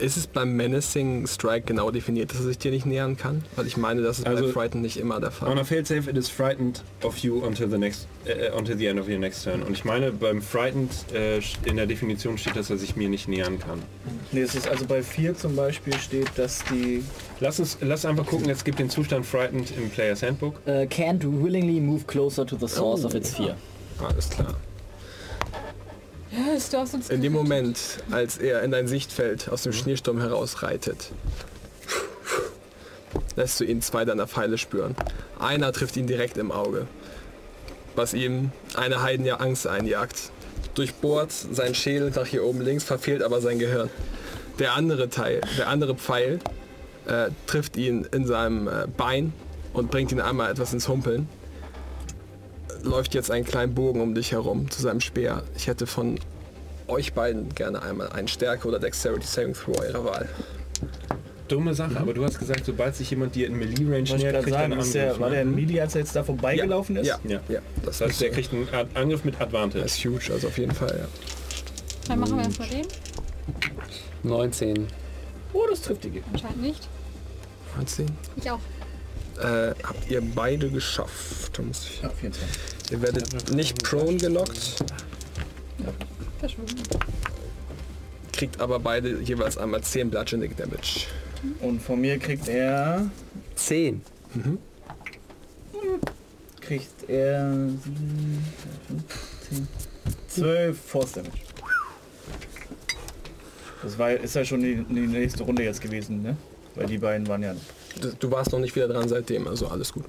ist 0.00 0.16
es 0.16 0.26
beim 0.26 0.56
Menacing 0.56 1.26
Strike 1.26 1.66
genau 1.66 1.90
definiert, 1.90 2.30
dass 2.30 2.38
er 2.40 2.46
sich 2.46 2.58
dir 2.58 2.70
nicht 2.70 2.86
nähern 2.86 3.16
kann? 3.16 3.44
Weil 3.56 3.66
ich 3.66 3.76
meine, 3.76 4.02
das 4.02 4.18
ist 4.18 4.24
bei 4.24 4.30
Also- 4.30 4.48
Frighten 4.48 4.80
nicht 4.80 4.96
immer 4.96 5.20
der 5.20 5.30
Fall. 5.30 5.48
On 5.50 5.58
a 5.58 5.64
failed 5.64 5.86
save, 5.86 6.08
it 6.10 6.16
is 6.16 6.28
frightened 6.28 6.82
of 7.02 7.18
you 7.18 7.38
until 7.44 7.68
the 7.70 7.78
next, 7.78 8.06
äh, 8.24 8.50
until 8.56 8.76
the 8.76 8.86
end 8.86 8.98
of 9.00 9.08
your 9.08 9.18
next 9.18 9.44
turn. 9.44 9.62
Und 9.62 9.72
ich 9.72 9.84
meine, 9.84 10.10
beim 10.12 10.40
frightened 10.42 10.90
äh, 11.14 11.38
in 11.64 11.76
der 11.76 11.86
Definition 11.86 12.38
steht, 12.38 12.56
dass 12.56 12.70
er 12.70 12.78
sich 12.78 12.96
mir 12.96 13.08
nicht 13.08 13.28
nähern 13.28 13.58
kann. 13.58 13.80
Nee, 14.32 14.40
es 14.42 14.54
ist 14.54 14.68
also 14.68 14.84
bei 14.86 15.02
4 15.02 15.36
zum 15.36 15.54
Beispiel 15.56 15.94
steht, 15.98 16.28
dass 16.36 16.64
die 16.70 17.04
Lass 17.40 17.58
uns, 17.58 17.78
lass 17.80 18.04
einfach 18.04 18.26
gucken. 18.26 18.46
Jetzt 18.48 18.64
gibt 18.64 18.78
den 18.78 18.90
Zustand 18.90 19.24
frightened 19.24 19.72
im 19.76 19.88
Players 19.90 20.22
Handbook. 20.22 20.54
Äh, 20.66 20.82
can't 20.86 21.22
willingly 21.22 21.80
move 21.80 22.04
closer 22.06 22.44
to 22.46 22.56
the 22.60 22.68
source 22.68 23.04
of 23.04 23.14
its 23.14 23.34
fear. 23.34 23.56
Alles 23.98 24.28
klar. 24.28 24.54
Ja, 26.30 26.54
ist 26.54 26.72
doch 26.72 26.86
sonst 26.86 27.10
In 27.10 27.22
dem 27.22 27.32
Moment, 27.32 27.78
als 28.10 28.38
er 28.38 28.62
in 28.62 28.70
dein 28.70 28.86
Sichtfeld 28.86 29.48
aus 29.48 29.62
dem 29.62 29.72
Schneesturm 29.72 30.20
herausreitet, 30.20 31.10
lässt 33.36 33.58
du 33.58 33.64
ihn 33.64 33.82
zwei 33.82 34.04
deiner 34.04 34.28
Pfeile 34.28 34.56
spüren. 34.56 34.94
Einer 35.38 35.72
trifft 35.72 35.96
ihn 35.96 36.06
direkt 36.06 36.36
im 36.36 36.52
Auge, 36.52 36.86
was 37.96 38.14
ihm 38.14 38.52
eine 38.76 39.02
Heidenjahr 39.02 39.40
Angst 39.40 39.66
einjagt. 39.66 40.30
Durchbohrt 40.74 41.32
sein 41.32 41.74
Schädel 41.74 42.10
nach 42.10 42.26
hier 42.26 42.44
oben 42.44 42.60
links, 42.60 42.84
verfehlt 42.84 43.22
aber 43.22 43.40
sein 43.40 43.58
Gehirn. 43.58 43.90
Der 44.60 44.74
andere 44.74 45.08
Teil, 45.08 45.40
der 45.58 45.68
andere 45.68 45.96
Pfeil, 45.96 46.38
äh, 47.06 47.30
trifft 47.46 47.76
ihn 47.76 48.06
in 48.12 48.26
seinem 48.26 48.68
äh, 48.68 48.86
Bein 48.96 49.32
und 49.72 49.90
bringt 49.90 50.12
ihn 50.12 50.20
einmal 50.20 50.50
etwas 50.50 50.72
ins 50.72 50.86
Humpeln. 50.86 51.28
Läuft 52.82 53.14
jetzt 53.14 53.30
einen 53.30 53.44
kleinen 53.44 53.74
Bogen 53.74 54.00
um 54.00 54.14
dich 54.14 54.32
herum 54.32 54.70
zu 54.70 54.80
seinem 54.82 55.00
Speer. 55.00 55.42
Ich 55.56 55.66
hätte 55.66 55.86
von 55.86 56.18
euch 56.88 57.12
beiden 57.12 57.54
gerne 57.54 57.82
einmal 57.82 58.08
einen 58.10 58.28
Stärke 58.28 58.66
oder 58.66 58.78
Dexterity 58.78 59.26
Saving 59.26 59.54
Throw 59.54 59.78
eurer 59.78 60.04
Wahl. 60.04 60.28
dumme 61.48 61.74
Sache, 61.74 61.98
aber 61.98 62.14
du 62.14 62.24
hast 62.24 62.38
gesagt, 62.38 62.64
sobald 62.64 62.96
sich 62.96 63.10
jemand 63.10 63.34
dir 63.34 63.46
in 63.48 63.58
Melee-Range 63.58 64.02
nähert, 64.16 64.34
kriegt 64.44 64.46
er 64.48 64.52
sagen, 64.60 64.72
einen 64.72 64.80
ist 64.80 64.86
Angriff. 64.86 64.92
der, 64.92 65.20
war 65.20 65.28
ne? 65.28 65.34
der 65.36 65.42
in 65.42 65.54
Melee, 65.54 65.80
als 65.80 65.94
er 65.94 66.00
jetzt 66.00 66.14
da 66.16 66.22
vorbeigelaufen 66.24 66.96
ist? 66.96 67.06
Ja, 67.06 67.18
Ja. 67.24 67.40
ja. 67.48 67.60
Das, 67.84 67.98
Das 67.98 68.08
heißt, 68.08 68.20
der 68.22 68.30
kriegt 68.30 68.52
einen 68.52 68.68
Ad- 68.72 68.88
Angriff 68.94 69.24
mit 69.24 69.40
Advantage. 69.40 69.82
das 69.82 69.92
ist 69.96 70.04
huge, 70.04 70.32
also 70.32 70.46
auf 70.48 70.58
jeden 70.58 70.72
Fall, 70.74 70.96
ja. 70.98 71.08
Dann 72.08 72.18
machen 72.20 72.36
wir 72.36 72.44
erstmal 72.44 72.68
den. 72.68 72.86
19. 74.22 74.86
Oh, 75.52 75.62
das 75.68 75.82
trifft 75.82 76.04
die. 76.04 76.22
Anscheinend 76.32 76.62
nicht. 76.62 76.88
19. 77.76 78.06
Ich 78.36 78.50
auch. 78.50 78.58
Äh, 79.40 79.74
habt 79.82 80.10
ihr 80.10 80.20
beide 80.20 80.68
geschafft. 80.70 81.56
Da 81.56 81.62
muss 81.62 81.86
ich, 81.86 82.02
Ja, 82.02 82.10
24. 82.10 82.92
ihr 82.92 83.00
werdet 83.02 83.52
nicht 83.54 83.82
prone 83.82 84.16
gelockt, 84.16 84.84
Verschwunden. 86.38 86.76
kriegt 88.32 88.60
aber 88.60 88.78
beide 88.78 89.20
jeweils 89.20 89.56
einmal 89.58 89.82
10 89.82 90.10
Bludgeoning 90.10 90.54
Damage. 90.56 91.06
Und 91.60 91.80
von 91.82 92.00
mir 92.00 92.18
kriegt 92.18 92.48
er... 92.48 93.10
10. 93.54 94.02
Kriegt 96.60 97.08
er... 97.08 97.50
7, 97.50 98.44
10, 99.48 99.68
12 100.28 100.78
Force 100.80 101.12
Damage. 101.12 101.32
Das 103.82 103.98
war, 103.98 104.10
ist 104.12 104.34
ja 104.34 104.44
schon 104.44 104.60
die, 104.60 104.76
die 104.76 105.00
nächste 105.06 105.42
Runde 105.42 105.62
jetzt 105.64 105.80
gewesen, 105.80 106.22
ne? 106.22 106.36
Weil 106.74 106.86
die 106.86 106.98
beiden 106.98 107.26
waren 107.26 107.42
ja... 107.42 107.54
Du, 108.18 108.30
warst 108.30 108.52
noch 108.52 108.60
nicht 108.60 108.74
wieder 108.76 108.88
dran 108.88 109.08
seitdem, 109.08 109.46
also 109.48 109.68
alles 109.68 109.92
gut. 109.92 110.04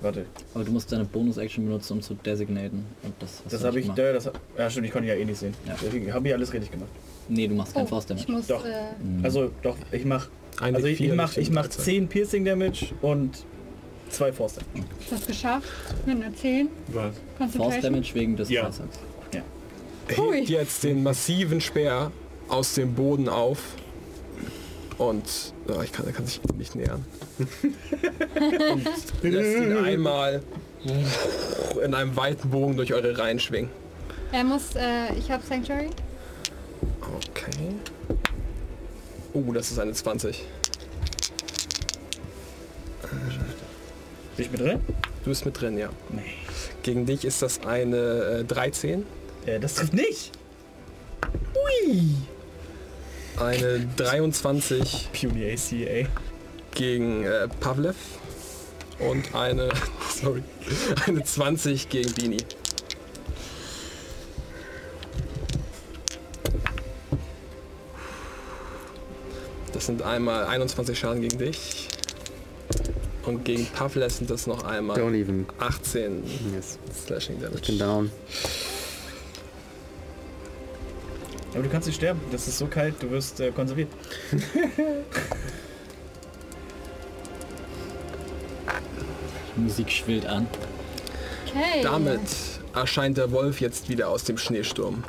Warte, 0.00 0.26
Aber 0.54 0.64
du 0.64 0.72
musst 0.72 0.90
deine 0.90 1.04
Bonus-Action 1.04 1.64
benutzen, 1.64 1.92
um 1.94 2.02
zu 2.02 2.14
designaten. 2.14 2.84
Und 3.04 3.14
das, 3.20 3.40
hast 3.44 3.52
das 3.52 3.60
du 3.60 3.66
habe 3.66 3.76
nicht 3.76 3.88
ich... 3.88 3.94
gemacht. 3.94 3.98
Ja, 3.98 4.12
das, 4.12 4.30
ja, 4.58 4.70
stimmt, 4.70 4.86
ich 4.86 4.92
konnte 4.92 5.08
ja 5.08 5.14
eh 5.14 5.24
nicht 5.24 5.38
sehen. 5.38 5.54
Ja. 5.66 5.76
Deswegen 5.80 6.12
habe 6.12 6.26
ich 6.28 6.34
alles 6.34 6.52
richtig 6.52 6.72
gemacht. 6.72 6.88
Nee, 7.28 7.46
du 7.46 7.54
machst 7.54 7.72
kein 7.74 7.84
Oh, 7.84 7.86
Force 7.86 8.04
ich 8.04 8.08
Damage. 8.08 8.32
muss, 8.32 8.46
Doch. 8.48 8.64
äh, 8.64 8.70
Also 9.22 9.50
doch, 9.62 9.76
ich 9.92 10.04
mach... 10.04 10.28
Ein 10.60 10.74
Also 10.74 10.86
ich, 10.88 11.00
ich 11.00 11.10
D4 11.10 11.14
mach, 11.14 11.28
Richtung 11.30 11.42
ich 11.44 11.50
mach 11.50 11.62
13. 11.68 11.84
10 11.84 12.08
Piercing 12.08 12.44
Damage 12.44 12.86
und 13.00 13.44
2 14.10 14.32
Force 14.32 14.54
Damage. 14.56 14.88
das 15.08 15.26
geschafft. 15.26 15.68
Mit 16.04 16.16
einer 16.22 16.34
10. 16.34 16.68
Was? 16.88 17.14
Force. 17.56 17.80
Damage 17.80 18.14
wegen 18.14 18.36
des 18.36 18.50
Ja. 18.50 18.62
Kaisers. 18.64 18.88
Hui. 20.16 20.38
hebt 20.38 20.48
jetzt 20.48 20.82
den 20.82 21.02
massiven 21.04 21.60
Speer 21.60 22.10
aus 22.48 22.74
dem 22.74 22.92
Boden 22.94 23.28
auf 23.28 23.60
und 25.08 25.24
oh, 25.68 25.80
ich 25.82 25.92
kann, 25.92 26.06
er 26.06 26.12
kann 26.12 26.26
sich 26.26 26.40
nicht 26.56 26.74
nähern. 26.74 27.04
und 27.38 28.84
lässt 29.22 29.56
ihn 29.58 29.76
einmal 29.76 30.42
in 31.82 31.94
einem 31.94 32.16
weiten 32.16 32.50
Bogen 32.50 32.76
durch 32.76 32.92
eure 32.92 33.16
Reihen 33.16 33.38
schwingen. 33.38 33.70
Er 34.32 34.44
muss, 34.44 34.74
äh, 34.74 35.14
ich 35.18 35.30
habe 35.30 35.44
Sanctuary. 35.46 35.90
Okay. 37.00 37.74
Oh, 39.32 39.52
das 39.52 39.70
ist 39.70 39.78
eine 39.78 39.92
20. 39.92 40.44
Bin 44.36 44.44
ich 44.46 44.50
mit 44.50 44.60
drin? 44.60 44.80
Du 45.24 45.30
bist 45.30 45.44
mit 45.44 45.60
drin, 45.60 45.78
ja. 45.78 45.90
Nee. 46.10 46.22
Gegen 46.82 47.06
dich 47.06 47.24
ist 47.24 47.42
das 47.42 47.60
eine 47.64 48.40
äh, 48.40 48.44
13, 48.44 49.04
Äh, 49.46 49.60
das 49.60 49.74
trifft 49.74 49.92
nicht. 49.92 50.32
Eine 53.38 53.86
23 53.96 55.08
Puny 55.12 55.52
ACA. 55.52 56.08
gegen 56.74 57.24
äh, 57.24 57.48
Pavlev 57.60 57.96
und 58.98 59.34
eine, 59.34 59.68
sorry, 60.22 60.42
eine 61.06 61.22
20 61.24 61.88
gegen 61.88 62.12
Bini. 62.14 62.38
Das 69.72 69.86
sind 69.86 70.02
einmal 70.02 70.44
21 70.46 70.98
Schaden 70.98 71.22
gegen 71.22 71.38
dich. 71.38 71.88
Und 73.24 73.44
gegen 73.44 73.66
Pavlev 73.66 74.12
sind 74.12 74.30
das 74.30 74.46
noch 74.46 74.64
einmal 74.64 74.98
Don't 74.98 75.14
even. 75.14 75.46
18 75.60 76.24
Yes. 76.54 76.78
Slashing 77.06 77.36
Ich 77.54 77.62
bin 77.66 77.78
Damage. 77.78 77.78
down. 77.78 78.10
Aber 81.54 81.62
du 81.62 81.68
kannst 81.68 81.86
nicht 81.86 81.96
sterben. 81.96 82.20
Das 82.30 82.48
ist 82.48 82.58
so 82.58 82.66
kalt, 82.66 82.94
du 83.00 83.10
wirst 83.10 83.40
äh, 83.40 83.50
konserviert. 83.50 83.88
Die 89.56 89.60
Musik 89.60 89.90
schwillt 89.90 90.26
an. 90.26 90.46
Okay. 91.46 91.82
Damit 91.82 92.20
erscheint 92.74 93.18
der 93.18 93.30
Wolf 93.30 93.60
jetzt 93.60 93.90
wieder 93.90 94.08
aus 94.08 94.24
dem 94.24 94.38
Schneesturm 94.38 95.04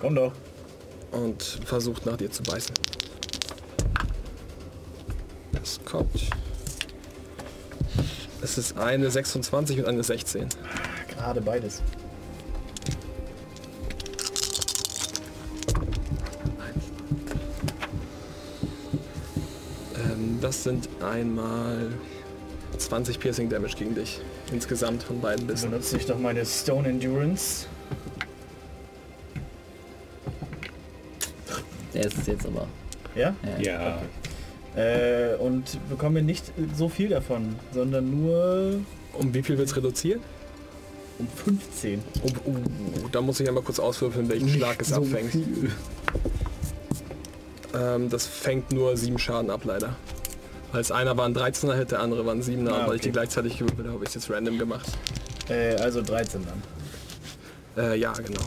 Komm 0.00 0.14
doch. 0.14 0.32
und 1.12 1.42
versucht 1.64 2.04
nach 2.04 2.18
dir 2.18 2.30
zu 2.30 2.42
beißen. 2.42 2.74
Es 5.62 5.80
kommt. 5.84 6.28
Es 8.42 8.58
ist 8.58 8.76
eine 8.76 9.10
26 9.10 9.78
und 9.78 9.86
eine 9.86 10.02
16. 10.02 10.48
Gerade 11.08 11.40
beides. 11.40 11.80
Das 20.42 20.64
sind 20.64 20.88
einmal 21.00 21.92
20 22.76 23.20
Piercing 23.20 23.48
Damage 23.48 23.76
gegen 23.76 23.94
dich. 23.94 24.20
Insgesamt 24.52 25.02
von 25.02 25.20
beiden 25.20 25.46
Bissen. 25.46 25.70
Benutze 25.70 25.96
ich 25.96 26.06
doch 26.06 26.18
meine 26.18 26.44
Stone 26.44 26.88
Endurance. 26.88 27.66
Der 31.94 32.06
ist 32.06 32.18
es 32.18 32.26
jetzt 32.26 32.46
aber. 32.46 32.66
Ja? 33.14 33.34
Ja. 33.60 34.02
Äh, 34.74 35.36
und 35.36 35.78
bekomme 35.88 36.22
nicht 36.22 36.44
so 36.74 36.88
viel 36.88 37.10
davon, 37.10 37.54
sondern 37.72 38.10
nur 38.10 38.80
Um 39.12 39.34
wie 39.34 39.42
viel 39.42 39.58
wird 39.58 39.68
es 39.68 39.76
reduziert? 39.76 40.20
um 41.18 41.28
15. 41.28 42.02
Oh, 42.24 42.28
oh, 42.46 43.08
da 43.12 43.20
muss 43.20 43.38
ich 43.38 43.46
einmal 43.46 43.62
kurz 43.62 43.78
auswürfeln, 43.78 44.28
welchen 44.28 44.48
Schlag 44.48 44.80
es 44.80 44.92
abfängt. 44.92 45.36
Ähm, 47.74 48.08
das 48.08 48.26
fängt 48.26 48.72
nur 48.72 48.96
7 48.96 49.18
Schaden 49.18 49.50
ab, 49.50 49.60
leider. 49.64 49.94
Es 50.74 50.90
einer 50.90 51.16
war 51.16 51.26
ein 51.26 51.36
13er 51.36 51.74
Hit, 51.74 51.90
der 51.90 52.00
andere 52.00 52.24
war 52.24 52.32
ein 52.32 52.42
7er. 52.42 52.70
Ah, 52.70 52.80
und 52.80 52.86
weil 52.86 52.86
ich 52.86 52.88
okay. 52.88 53.00
die 53.02 53.12
gleichzeitig 53.12 53.58
gewürfelt 53.58 53.86
habe, 53.86 53.94
habe 53.94 54.04
ich 54.04 54.08
es 54.08 54.14
jetzt 54.14 54.30
random 54.30 54.58
gemacht. 54.58 54.86
Äh, 55.48 55.76
also 55.76 56.00
13 56.00 56.42
dann. 56.46 57.84
Äh, 57.84 57.98
ja, 57.98 58.12
genau. 58.12 58.40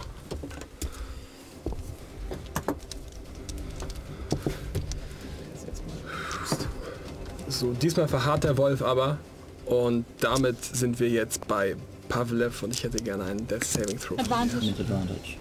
So, 7.47 7.71
diesmal 7.71 8.07
verharrt 8.07 8.43
der 8.43 8.57
Wolf 8.57 8.81
aber. 8.81 9.17
Und 9.65 10.05
damit 10.19 10.63
sind 10.63 10.99
wir 10.99 11.09
jetzt 11.09 11.47
bei 11.47 11.75
Pavlev 12.09 12.61
und 12.63 12.73
ich 12.73 12.83
hätte 12.83 12.97
gerne 13.03 13.23
einen 13.23 13.47
Death 13.47 13.63
Saving 13.63 13.99
Throw. 13.99 14.19
Advantage. 14.19 14.65
Mit 14.65 14.79
Advantage. 14.79 15.37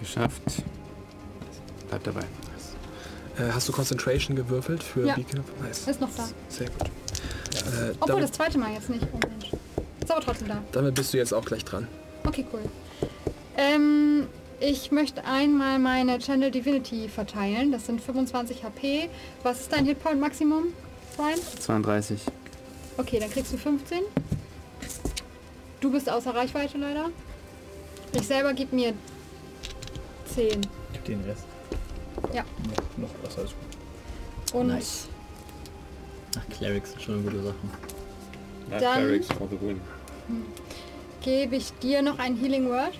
Geschafft. 0.00 0.62
Bleib 1.88 2.04
dabei. 2.04 2.24
Äh, 3.38 3.52
hast 3.52 3.68
du 3.68 3.72
Concentration 3.72 4.36
gewürfelt 4.36 4.82
für 4.82 5.06
Ja. 5.06 5.14
Beacon 5.14 5.40
of 5.40 5.46
Nice. 5.62 5.86
Ist 5.88 6.00
noch 6.00 6.10
da. 6.16 6.28
Sehr 6.48 6.68
gut. 6.68 6.88
Äh, 6.88 7.92
Obwohl, 8.00 8.20
das 8.20 8.32
zweite 8.32 8.58
Mal 8.58 8.72
jetzt 8.74 8.90
nicht. 8.90 9.06
Oh 9.12 9.18
Mensch. 9.28 9.50
Ist 10.02 10.10
aber 10.10 10.20
trotzdem 10.20 10.48
da. 10.48 10.62
damit 10.72 10.94
bist 10.94 11.12
du 11.14 11.18
jetzt 11.18 11.32
auch 11.32 11.44
gleich 11.44 11.64
dran. 11.64 11.86
Okay, 12.26 12.44
cool. 12.52 12.60
Ähm, 13.56 14.26
ich 14.60 14.90
möchte 14.90 15.24
einmal 15.24 15.78
meine 15.78 16.18
Channel 16.18 16.50
Divinity 16.50 17.08
verteilen. 17.08 17.72
Das 17.72 17.86
sind 17.86 18.00
25 18.00 18.64
HP. 18.64 19.08
Was 19.42 19.60
ist 19.62 19.72
dein 19.72 19.84
Hitpoint 19.86 20.20
Maximum, 20.20 20.64
Brian? 21.16 21.38
32. 21.60 22.20
Okay, 22.98 23.18
dann 23.18 23.30
kriegst 23.30 23.52
du 23.52 23.56
15. 23.56 24.00
Du 25.80 25.90
bist 25.90 26.08
außer 26.10 26.34
Reichweite 26.34 26.78
leider. 26.78 27.10
Ich 28.14 28.26
selber 28.26 28.52
gib 28.54 28.72
mir 28.72 28.92
10. 30.34 30.60
Gib 30.92 31.04
den 31.06 31.24
Rest. 31.24 31.44
Ja. 32.34 32.44
Noch, 32.96 33.08
noch 33.08 33.10
was 33.22 33.38
alles 33.38 33.50
gut. 33.50 34.60
Und 34.60 34.66
Nice. 34.68 35.06
Ach, 36.38 36.56
Clerics 36.56 36.90
sind 36.92 37.02
schon 37.02 37.22
gute 37.24 37.42
Sachen. 37.42 37.70
Dann- 38.70 38.80
Clerics 38.80 39.26
for 39.28 39.48
the 39.50 39.58
win. 39.60 39.80
gebe 41.22 41.56
ich 41.56 41.72
dir 41.82 42.02
noch 42.02 42.18
ein 42.18 42.36
Healing 42.36 42.68
Word. 42.68 42.94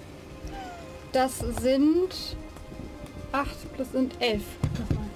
Das 1.12 1.38
sind 1.60 2.36
8 3.32 3.74
plus 3.74 3.92
sind 3.92 4.12
11. 4.20 4.42
Nochmal. 4.90 5.06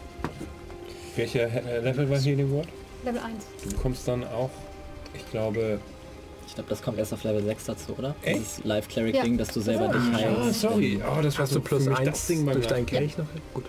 Welcher 1.16 1.42
äh, 1.50 1.80
Level 1.80 2.08
war 2.10 2.18
Healing 2.18 2.50
Word? 2.50 2.68
Level 3.04 3.20
1. 3.20 3.44
Du 3.64 3.70
bekommst 3.70 4.06
dann 4.08 4.24
auch, 4.24 4.50
ich 5.14 5.28
glaube, 5.30 5.80
Ich 6.46 6.54
glaube, 6.54 6.70
das 6.70 6.80
kommt 6.80 6.98
erst 6.98 7.12
auf 7.12 7.22
Level 7.24 7.42
6 7.44 7.64
dazu, 7.64 7.92
oder? 7.98 8.14
Echt? 8.22 8.38
Dieses 8.38 8.64
Live 8.64 8.88
Cleric 8.88 9.14
Ja. 9.16 9.22
Ding, 9.24 9.36
dass 9.36 9.48
du 9.48 9.60
selber 9.60 9.88
dich 9.88 10.00
Ah, 10.14 10.16
heilst. 10.44 10.60
sorry. 10.60 11.00
Oh, 11.02 11.20
das 11.20 11.34
war 11.34 11.42
Hast 11.42 11.52
so 11.52 11.58
du 11.58 11.64
plus 11.64 11.84
für 11.84 11.90
mich 11.90 11.98
1 11.98 12.08
das 12.10 12.26
Ding 12.28 12.44
beim 12.46 12.54
durch 12.54 12.66
deinen. 12.66 12.86
Kelch 12.86 13.18
noch? 13.18 13.26
Gut. 13.52 13.64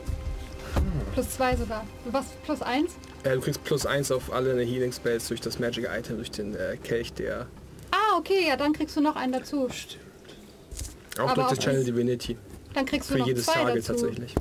Plus 1.14 1.30
2 1.32 1.56
sogar. 1.56 1.86
Was? 2.12 2.26
Plus 2.46 2.62
1? 2.62 2.92
Äh, 3.24 3.36
du 3.36 3.42
kriegst 3.42 3.64
plus 3.64 3.86
1 3.86 4.12
auf 4.12 4.32
alle 4.32 4.62
Healing 4.64 4.92
Spells 4.92 5.28
durch 5.28 5.42
das 5.42 5.60
Magic 5.60 5.88
Item, 5.92 6.18
durch 6.18 6.32
den 6.32 6.56
äh, 6.56 6.78
Kelch, 6.84 7.14
der 7.14 7.48
Ah, 7.92 8.18
okay, 8.18 8.46
ja, 8.48 8.56
dann 8.58 8.74
kriegst 8.74 8.96
du 8.98 9.02
noch 9.02 9.16
einen 9.16 9.34
dazu. 9.34 9.66
auch 9.66 11.24
Aber 11.24 11.34
durch 11.36 11.50
das 11.50 11.60
auch 11.60 11.64
Channel 11.64 11.80
das- 11.80 11.86
Divinity. 11.86 12.38
Dann 12.74 12.86
kriegst 12.86 13.10
du 13.10 13.14
Für 13.14 13.20
noch 13.20 13.28
jedes 13.28 13.46
zwei 13.46 13.54
Target 13.64 13.90
dazu. 13.90 13.94
tatsächlich. 13.94 14.36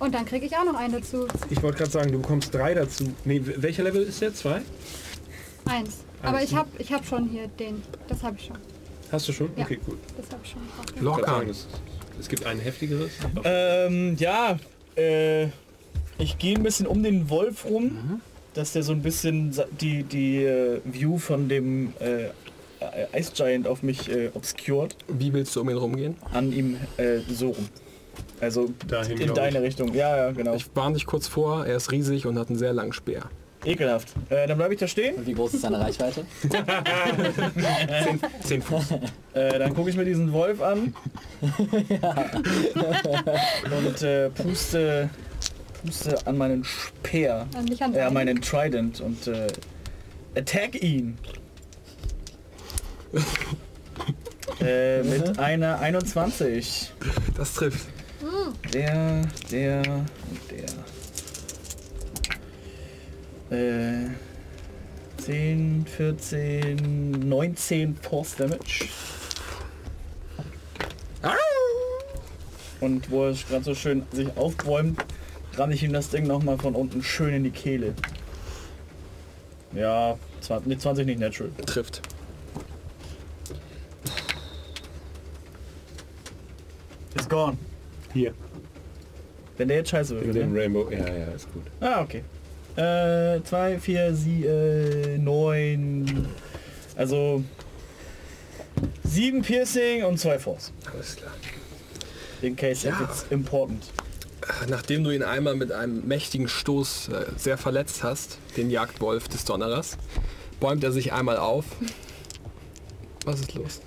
Und 0.00 0.14
dann 0.14 0.24
kriege 0.26 0.44
ich 0.46 0.54
auch 0.56 0.64
noch 0.64 0.74
einen 0.74 0.94
dazu. 0.94 1.26
Ich 1.48 1.62
wollte 1.62 1.78
gerade 1.78 1.90
sagen, 1.90 2.12
du 2.12 2.20
bekommst 2.20 2.52
drei 2.54 2.74
dazu. 2.74 3.12
Nee, 3.24 3.40
welcher 3.44 3.82
Level 3.84 4.02
ist 4.02 4.20
der? 4.20 4.34
Zwei? 4.34 4.60
Eins. 5.66 5.98
Aber 6.22 6.38
Eins, 6.38 6.44
ich 6.46 6.52
ne? 6.52 6.58
habe 6.58 6.68
ich 6.78 6.92
hab 6.92 7.06
schon 7.06 7.28
hier 7.28 7.48
den. 7.48 7.82
Das 8.08 8.22
habe 8.22 8.36
ich 8.38 8.46
schon. 8.46 8.58
Hast 9.12 9.28
du 9.28 9.32
schon? 9.32 9.50
Ja. 9.56 9.64
Okay, 9.64 9.78
gut. 9.86 9.98
Das 10.16 10.26
habe 10.30 10.40
ich 10.44 10.50
schon. 10.50 11.04
Locker. 11.04 11.42
es 12.18 12.28
gibt 12.28 12.44
ein 12.44 12.58
heftigeres. 12.58 13.10
Ähm, 13.44 14.16
ja, 14.18 14.58
äh, 14.96 15.48
ich 16.20 16.38
gehe 16.38 16.56
ein 16.56 16.62
bisschen 16.62 16.86
um 16.86 17.02
den 17.02 17.28
Wolf 17.30 17.64
rum, 17.64 18.20
dass 18.54 18.72
der 18.72 18.82
so 18.82 18.92
ein 18.92 19.02
bisschen 19.02 19.54
die, 19.80 20.02
die 20.04 20.44
äh, 20.44 20.80
View 20.84 21.18
von 21.18 21.48
dem 21.48 21.92
äh, 22.00 22.28
Ice 23.18 23.32
Giant 23.34 23.66
auf 23.66 23.82
mich 23.82 24.10
äh, 24.10 24.30
obscured, 24.34 24.96
Wie 25.08 25.32
willst 25.32 25.54
du 25.56 25.60
um 25.60 25.70
ihn 25.70 25.76
rumgehen? 25.76 26.16
an 26.32 26.52
ihm 26.52 26.76
äh, 26.96 27.18
so 27.28 27.48
rum. 27.50 27.68
Also 28.40 28.70
Dahin, 28.88 29.18
in 29.18 29.34
deine 29.34 29.58
ich. 29.58 29.64
Richtung. 29.64 29.94
Ja, 29.94 30.16
ja, 30.16 30.30
genau. 30.32 30.54
Ich 30.54 30.66
warne 30.74 30.94
dich 30.94 31.04
kurz 31.06 31.26
vor, 31.28 31.66
er 31.66 31.76
ist 31.76 31.92
riesig 31.92 32.26
und 32.26 32.38
hat 32.38 32.48
einen 32.48 32.58
sehr 32.58 32.72
langen 32.72 32.92
Speer. 32.92 33.24
Ekelhaft. 33.64 34.08
Äh, 34.30 34.46
dann 34.46 34.56
bleibe 34.56 34.72
ich 34.72 34.80
da 34.80 34.88
stehen. 34.88 35.16
Und 35.16 35.26
wie 35.26 35.34
groß 35.34 35.52
ist 35.52 35.60
seine 35.60 35.78
Reichweite? 35.78 36.24
10 38.44 38.62
Fuß. 38.62 38.92
Äh, 39.34 39.58
dann 39.58 39.74
gucke 39.74 39.90
ich 39.90 39.96
mir 39.96 40.06
diesen 40.06 40.32
Wolf 40.32 40.62
an 40.62 40.94
und 43.86 44.02
äh, 44.02 44.30
puste, 44.30 45.10
puste 45.82 46.26
an 46.26 46.38
meinen 46.38 46.64
Speer, 46.64 47.46
An 47.54 47.64
mich 47.64 47.82
an 47.82 47.94
äh, 47.94 48.00
an 48.00 48.12
meinen 48.14 48.40
Trident 48.40 49.00
und 49.00 49.26
äh, 49.26 49.48
attack 50.34 50.80
ihn. 50.80 51.18
äh, 54.60 55.02
mit 55.02 55.38
einer 55.38 55.80
21. 55.80 56.92
Das 57.36 57.54
trifft. 57.54 57.86
Der, 58.72 59.22
der 59.50 59.82
und 60.30 60.40
der. 63.50 64.06
Äh, 64.06 64.10
10, 65.18 65.86
14, 65.86 67.10
19 67.28 67.96
Force 67.96 68.36
Damage. 68.36 68.88
Und 72.80 73.10
wo 73.10 73.26
er 73.26 73.34
gerade 73.34 73.64
so 73.64 73.74
schön 73.74 74.06
sich 74.12 74.34
aufbäumt, 74.36 75.04
ramme 75.56 75.74
ich 75.74 75.82
ihm 75.82 75.92
das 75.92 76.08
Ding 76.10 76.26
nochmal 76.26 76.58
von 76.58 76.74
unten 76.74 77.02
schön 77.02 77.34
in 77.34 77.44
die 77.44 77.50
Kehle. 77.50 77.94
Ja, 79.72 80.16
20, 80.40 80.66
nee, 80.66 80.78
20 80.78 81.06
nicht 81.06 81.20
natural. 81.20 81.50
Trifft. 81.66 82.02
It's 87.14 87.28
gone. 87.28 87.56
Hier. 88.12 88.34
Wenn 89.56 89.68
der 89.68 89.78
jetzt 89.78 89.90
scheiße 89.90 90.20
wird. 90.20 90.34
den 90.34 90.52
Ne? 90.52 90.60
Rainbow. 90.60 90.90
Ja, 90.90 90.98
ja, 90.98 91.26
ist 91.26 91.52
gut. 91.52 91.62
Ah, 91.80 92.00
okay. 92.02 92.22
Äh, 92.76 93.42
2, 93.42 93.78
4, 93.78 94.14
7, 94.14 95.24
9. 95.24 96.26
Also 96.96 97.42
7 99.04 99.42
Piercing 99.42 100.04
und 100.04 100.18
2 100.18 100.38
Force. 100.38 100.72
Alles 100.92 101.16
klar. 101.16 101.32
In 102.42 102.56
case 102.56 102.88
Ja. 102.88 102.98
it's 103.02 103.26
important. 103.30 103.84
Nachdem 104.68 105.04
du 105.04 105.10
ihn 105.10 105.22
einmal 105.22 105.54
mit 105.56 105.72
einem 105.72 106.06
mächtigen 106.06 106.48
Stoß 106.48 107.08
äh, 107.08 107.24
sehr 107.36 107.58
verletzt 107.58 108.02
hast, 108.02 108.38
den 108.56 108.70
Jagdwolf 108.70 109.28
des 109.28 109.44
Donnerers, 109.44 109.96
bäumt 110.60 110.84
er 110.84 110.92
sich 110.92 111.12
einmal 111.12 111.36
auf. 111.38 111.64
Was 113.26 113.38
ist 113.40 113.54
los? 113.54 113.80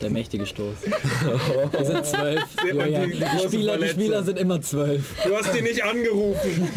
Der 0.00 0.08
mächtige 0.08 0.46
Stoß. 0.46 0.76
Wir 1.72 1.84
sind 1.84 2.06
zwölf. 2.06 2.44
Man 2.62 2.76
Julian. 2.86 3.10
die- 3.10 3.18
die 3.18 3.44
Spieler, 3.48 3.76
die. 3.76 3.88
Spieler 3.88 4.22
sind 4.22 4.38
immer 4.38 4.62
zwölf. 4.62 5.04
Du 5.26 5.34
hast 5.36 5.52
ihn 5.56 5.64
nicht 5.64 5.82
angerufen. 5.82 6.68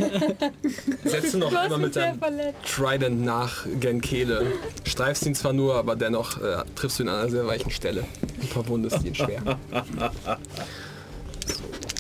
Setzt 1.05 1.35
du 1.35 1.37
noch 1.37 1.53
einmal 1.53 1.77
mit 1.77 1.95
deinem 1.95 2.17
verletzt. 2.17 2.55
Trident 2.75 3.23
nach 3.23 3.67
Genkele. 3.79 4.47
Streifst 4.83 5.27
ihn 5.27 5.35
zwar 5.35 5.53
nur, 5.53 5.75
aber 5.75 5.95
dennoch 5.95 6.41
äh, 6.41 6.63
triffst 6.75 6.97
du 6.97 7.03
ihn 7.03 7.09
an 7.09 7.19
einer 7.19 7.29
sehr 7.29 7.45
weichen 7.45 7.69
Stelle 7.69 8.03
und 8.41 8.49
verwundest 8.49 9.03
ihn 9.05 9.13
schwer. 9.13 9.41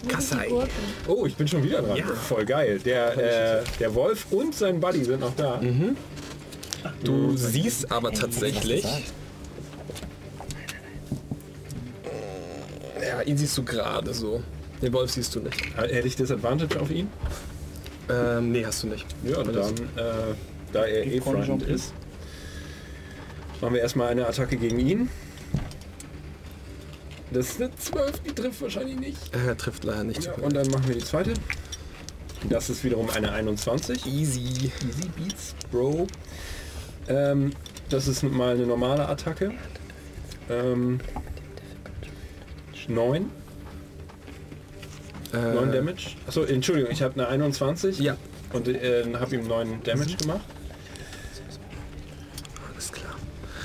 Kasai. 0.07 0.47
Gurken. 0.47 0.69
Oh, 1.07 1.25
ich 1.25 1.35
bin 1.35 1.47
schon 1.47 1.63
wieder 1.63 1.81
dran. 1.81 1.97
Ja. 1.97 2.05
Voll 2.07 2.45
geil. 2.45 2.79
Der, 2.79 3.59
äh, 3.59 3.63
der 3.79 3.93
Wolf 3.95 4.27
und 4.31 4.55
sein 4.55 4.79
Buddy 4.79 5.03
sind 5.03 5.19
noch 5.19 5.35
da. 5.35 5.61
Du 7.03 7.35
siehst 7.37 7.91
aber 7.91 8.11
tatsächlich, 8.11 8.85
ja, 13.01 13.21
ihn 13.21 13.37
siehst 13.37 13.57
du 13.57 13.63
gerade 13.63 14.13
so. 14.13 14.41
Den 14.81 14.93
Wolf 14.93 15.11
siehst 15.11 15.35
du 15.35 15.41
nicht. 15.41 15.77
Hätte 15.77 16.07
ich 16.07 16.15
Disadvantage 16.15 16.79
auf 16.79 16.89
ihn? 16.89 17.07
Ähm, 18.09 18.51
nee, 18.51 18.65
hast 18.65 18.83
du 18.83 18.87
nicht. 18.87 19.05
Ja, 19.23 19.43
dann, 19.43 19.75
äh, 19.75 20.33
da 20.73 20.85
er 20.85 21.05
eh 21.05 21.17
jumpen. 21.17 21.61
ist, 21.67 21.93
machen 23.61 23.75
wir 23.75 23.81
erstmal 23.81 24.09
eine 24.09 24.25
Attacke 24.25 24.57
gegen 24.57 24.79
ihn. 24.79 25.09
Das 27.31 27.49
ist 27.49 27.61
eine 27.61 27.75
12, 27.75 28.19
die 28.23 28.33
trifft 28.33 28.61
wahrscheinlich 28.61 28.99
nicht. 28.99 29.17
Er 29.33 29.57
trifft 29.57 29.83
leider 29.83 30.03
nicht. 30.03 30.25
Ja, 30.25 30.33
und 30.33 30.53
dann 30.53 30.67
machen 30.67 30.87
wir 30.87 30.95
die 30.95 31.03
zweite. 31.03 31.33
Das 32.49 32.69
ist 32.69 32.83
wiederum 32.83 33.09
eine 33.09 33.31
21. 33.31 34.05
Easy. 34.05 34.41
Easy 34.41 35.09
Beats, 35.15 35.55
Bro. 35.71 36.07
Ähm, 37.07 37.53
das 37.89 38.07
ist 38.07 38.23
mal 38.23 38.55
eine 38.55 38.65
normale 38.65 39.07
Attacke. 39.07 39.53
Ähm, 40.49 40.99
9. 42.87 43.29
Äh, 45.33 45.37
9 45.37 45.71
Damage. 45.71 46.15
Achso, 46.27 46.43
Entschuldigung, 46.43 46.91
ich 46.91 47.01
habe 47.01 47.13
eine 47.13 47.27
21. 47.27 47.99
Ja. 47.99 48.17
Und 48.53 48.67
äh, 48.67 49.05
habe 49.13 49.35
ihm 49.35 49.47
9 49.47 49.83
Damage 49.83 50.17
gemacht. 50.17 50.41
Alles 52.73 52.91
klar. 52.91 53.15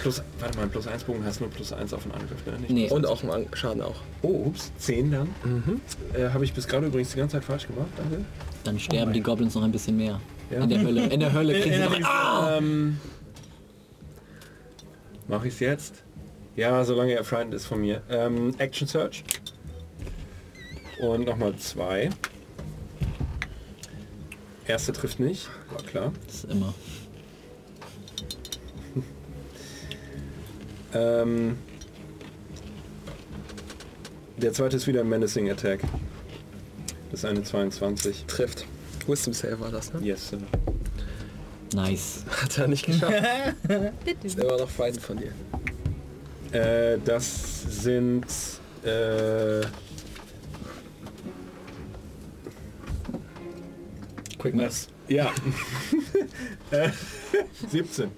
Plus, 0.07 0.23
warte 0.39 0.57
mal, 0.57 0.69
plus 0.69 0.87
1 0.87 1.03
Bogen 1.03 1.25
hast 1.25 1.41
nur 1.41 1.51
plus 1.51 1.73
1 1.73 1.93
auf 1.93 2.05
den 2.05 2.13
Angriff, 2.13 2.47
ne? 2.47 2.53
Nicht 2.61 2.71
Nee. 2.71 2.89
Und 2.91 3.05
auch 3.07 3.25
An- 3.25 3.49
Schaden 3.55 3.83
auch. 3.83 3.97
Oh, 4.23 4.45
ups, 4.47 4.71
10 4.79 5.11
dann. 5.11 5.29
Mhm. 5.43 5.81
Äh, 6.15 6.29
habe 6.29 6.45
ich 6.45 6.53
bis 6.53 6.69
gerade 6.69 6.87
übrigens 6.87 7.11
die 7.11 7.17
ganze 7.17 7.33
Zeit 7.39 7.45
falsch 7.45 7.67
gemacht, 7.67 7.89
danke. 7.97 8.25
Dann 8.63 8.79
sterben 8.79 9.13
die 9.13 9.21
Goblins 9.21 9.57
noch 9.57 9.65
ein 9.65 9.73
bisschen 9.73 9.97
mehr. 9.97 10.21
Ja. 10.49 10.63
In 10.63 10.69
der 10.69 10.81
Hölle. 10.81 11.07
In 11.07 11.19
der 11.19 11.33
Hölle 11.33 11.61
kriegen 11.61 11.75
sie 11.75 11.81
noch... 12.01 12.09
Ah! 12.09 12.57
Ähm, 12.59 13.01
Mache 15.27 15.49
ich 15.49 15.55
es 15.55 15.59
jetzt? 15.59 15.95
Ja, 16.55 16.85
solange 16.85 17.15
er 17.15 17.25
frightened 17.25 17.55
ist 17.55 17.67
von 17.67 17.81
mir. 17.81 18.01
Ähm, 18.09 18.55
Action 18.59 18.87
Search. 18.87 19.25
Und 21.01 21.27
nochmal 21.27 21.57
zwei. 21.57 22.11
Erste 24.69 24.93
trifft 24.93 25.19
nicht, 25.19 25.49
war 25.73 25.83
klar. 25.83 26.13
Das 26.27 26.45
ist 26.45 26.53
immer. 26.53 26.73
Ähm, 30.97 31.59
der 34.37 34.53
zweite 34.53 34.77
ist 34.77 34.87
wieder 34.87 35.01
ein 35.01 35.09
Menacing 35.09 35.51
Attack. 35.51 35.81
Das 37.11 37.21
ist 37.21 37.25
eine 37.25 37.43
22. 37.43 38.25
Trifft. 38.27 38.67
Wisdom 39.07 39.33
Save 39.35 39.61
war 39.61 39.71
das, 39.71 39.93
ne? 39.93 40.01
Yes, 40.03 40.29
Sir. 40.29 40.39
Nice. 41.75 42.25
Hat 42.43 42.59
er 42.59 42.69
nicht 42.69 42.87
geschafft. 42.87 43.13
ist 44.23 44.39
immer 44.39 44.57
noch 44.59 44.71
Feind 44.71 45.01
von 45.01 45.19
dir. 45.19 45.33
Äh, 46.53 46.99
das 47.05 47.83
sind 47.83 48.27
äh, 48.85 49.63
Quick 54.39 54.55
Maths. 54.55 54.89
ja 55.09 55.33
äh, 56.71 56.91
17. 57.69 58.11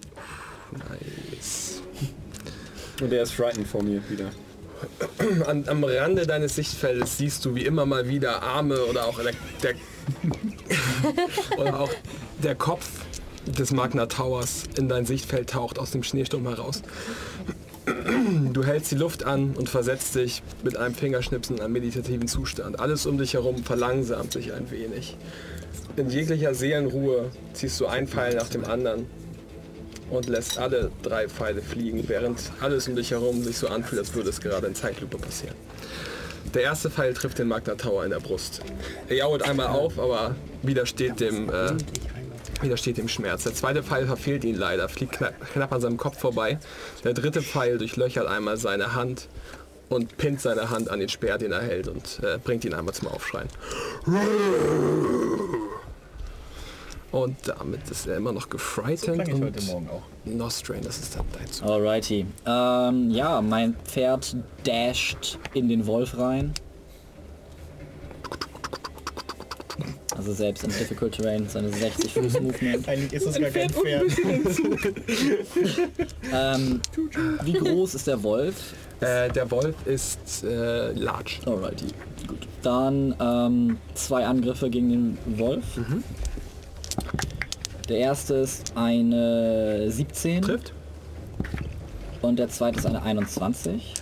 Nice. 0.73 1.83
Und 3.01 3.11
der 3.11 3.23
ist 3.23 3.33
frightened 3.33 3.67
vor 3.67 3.83
mir 3.83 4.03
wieder. 4.09 4.31
An, 5.47 5.65
am 5.69 5.83
Rande 5.83 6.27
deines 6.27 6.55
Sichtfeldes 6.55 7.19
siehst 7.19 7.45
du 7.45 7.55
wie 7.55 7.65
immer 7.65 7.85
mal 7.87 8.09
wieder 8.09 8.43
Arme 8.43 8.85
oder 8.85 9.07
auch 9.07 9.21
der, 9.21 9.33
der 9.63 9.75
oder 11.59 11.81
auch 11.81 11.91
der 12.43 12.55
Kopf 12.55 12.89
des 13.47 13.73
Magna 13.73 14.07
Towers 14.07 14.65
in 14.77 14.89
dein 14.89 15.07
Sichtfeld 15.07 15.51
taucht 15.51 15.79
aus 15.79 15.91
dem 15.91 16.03
Schneesturm 16.03 16.47
heraus. 16.47 16.83
Du 18.53 18.65
hältst 18.65 18.93
die 18.93 18.97
Luft 18.97 19.25
an 19.25 19.55
und 19.57 19.69
versetzt 19.69 20.15
dich 20.15 20.43
mit 20.63 20.77
einem 20.77 20.95
Fingerschnipsen 20.95 21.57
in 21.57 21.63
einen 21.63 21.73
meditativen 21.73 22.29
Zustand. 22.29 22.79
Alles 22.79 23.07
um 23.07 23.17
dich 23.19 23.35
herum 23.35 23.65
verlangsamt 23.65 24.33
sich 24.33 24.53
ein 24.53 24.71
wenig. 24.71 25.17
In 25.97 26.11
jeglicher 26.11 26.55
Seelenruhe 26.55 27.31
ziehst 27.55 27.81
du 27.81 27.87
ein 27.87 28.07
Pfeil 28.07 28.35
nach 28.35 28.49
dem 28.49 28.65
anderen 28.65 29.07
und 30.11 30.29
lässt 30.29 30.59
alle 30.59 30.91
drei 31.03 31.29
Pfeile 31.29 31.63
fliegen, 31.63 32.09
während 32.09 32.39
alles 32.61 32.89
um 32.89 32.97
dich 32.97 33.11
herum 33.11 33.43
sich 33.43 33.59
so 33.59 33.69
anfühlt, 33.69 34.01
als 34.01 34.15
würde 34.15 34.31
es 34.31 34.41
gerade 34.41 34.67
in 34.67 34.75
Zeitlupe 34.75 35.19
passieren. 35.19 35.57
Der 36.55 36.63
erste 36.63 36.89
Pfeil 36.89 37.13
trifft 37.13 37.39
den 37.39 37.49
Magna 37.49 37.75
Tower 37.75 38.05
in 38.05 38.11
der 38.11 38.21
Brust. 38.21 38.63
Er 39.09 39.17
jault 39.17 39.43
einmal 39.43 39.67
auf, 39.67 39.99
aber 39.99 40.35
widersteht 40.63 41.21
dem, 41.21 41.51
äh, 41.51 41.73
widersteht 42.63 42.97
dem 42.97 43.09
Schmerz. 43.09 43.43
Der 43.45 43.53
zweite 43.53 43.83
Pfeil 43.83 44.07
verfehlt 44.07 44.45
ihn 44.45 44.57
leider, 44.57 44.89
fliegt 44.89 45.13
knapp, 45.13 45.35
knapp 45.53 45.73
an 45.73 45.81
seinem 45.83 45.99
Kopf 45.99 46.19
vorbei. 46.19 46.59
Der 47.05 47.13
dritte 47.13 47.43
Pfeil 47.43 47.77
durchlöchert 47.77 48.27
einmal 48.27 48.57
seine 48.57 48.95
Hand 48.95 49.29
und 49.91 50.17
pinnt 50.17 50.41
seine 50.41 50.71
Hand 50.71 50.89
an 50.91 51.01
den 51.01 51.09
Speer, 51.09 51.37
den 51.37 51.53
er 51.53 51.63
hält 51.63 51.89
und 51.89 52.21
äh, 52.23 52.39
bringt 52.43 52.65
ihn 52.65 52.73
einmal 52.73 52.95
zum 52.95 53.09
Aufschreien. 53.09 53.49
Und 57.11 57.37
damit 57.47 57.91
ist 57.91 58.07
er 58.07 58.19
immer 58.19 58.33
noch 58.33 58.51
gefrightened 58.51 59.29
ich 59.29 59.35
und 59.35 59.45
heute 59.45 59.63
Morgen 59.65 59.89
auch. 59.89 60.03
Nostrain, 60.27 60.83
das 60.83 60.99
ist 60.99 61.17
dann 61.17 61.25
dein 61.33 61.51
Zug. 61.51 61.67
Alrighty. 61.67 62.27
Ähm, 62.47 63.11
ja, 63.11 63.41
mein 63.41 63.75
Pferd 63.85 64.37
dasht 64.65 65.39
in 65.55 65.69
den 65.69 65.87
Wolf 65.87 66.19
rein. 66.19 66.53
Also 70.19 70.33
selbst 70.33 70.65
in 70.65 70.71
Difficult 70.71 71.13
Terrain 71.15 71.49
seine 71.49 71.71
60 71.71 72.13
Fuß 72.13 72.41
Movement. 72.41 72.89
Eigentlich 72.89 73.13
ist 73.13 73.27
es 73.27 73.39
gar 73.41 73.51
kein 73.51 73.71
Pferd. 73.71 74.05
Ähm, 76.31 76.81
wie 77.45 77.55
groß 77.55 77.95
ist 77.95 78.07
der 78.07 78.23
Wolf? 78.23 78.75
Äh, 79.01 79.31
der 79.31 79.51
Wolf 79.51 79.75
ist 79.87 80.45
äh, 80.45 80.93
large. 80.93 81.39
Alrighty. 81.47 81.87
Gut. 82.27 82.47
Dann 82.63 83.15
ähm, 83.19 83.79
zwei 83.95 84.27
Angriffe 84.27 84.69
gegen 84.69 84.91
den 84.91 85.19
Wolf. 85.39 85.65
Der 87.89 87.99
erste 87.99 88.35
ist 88.35 88.73
eine 88.77 89.91
17 89.91 90.43
Trifft. 90.43 90.73
und 92.21 92.39
der 92.39 92.49
zweite 92.49 92.79
ist 92.79 92.87
eine 92.87 93.03
21. 93.03 93.95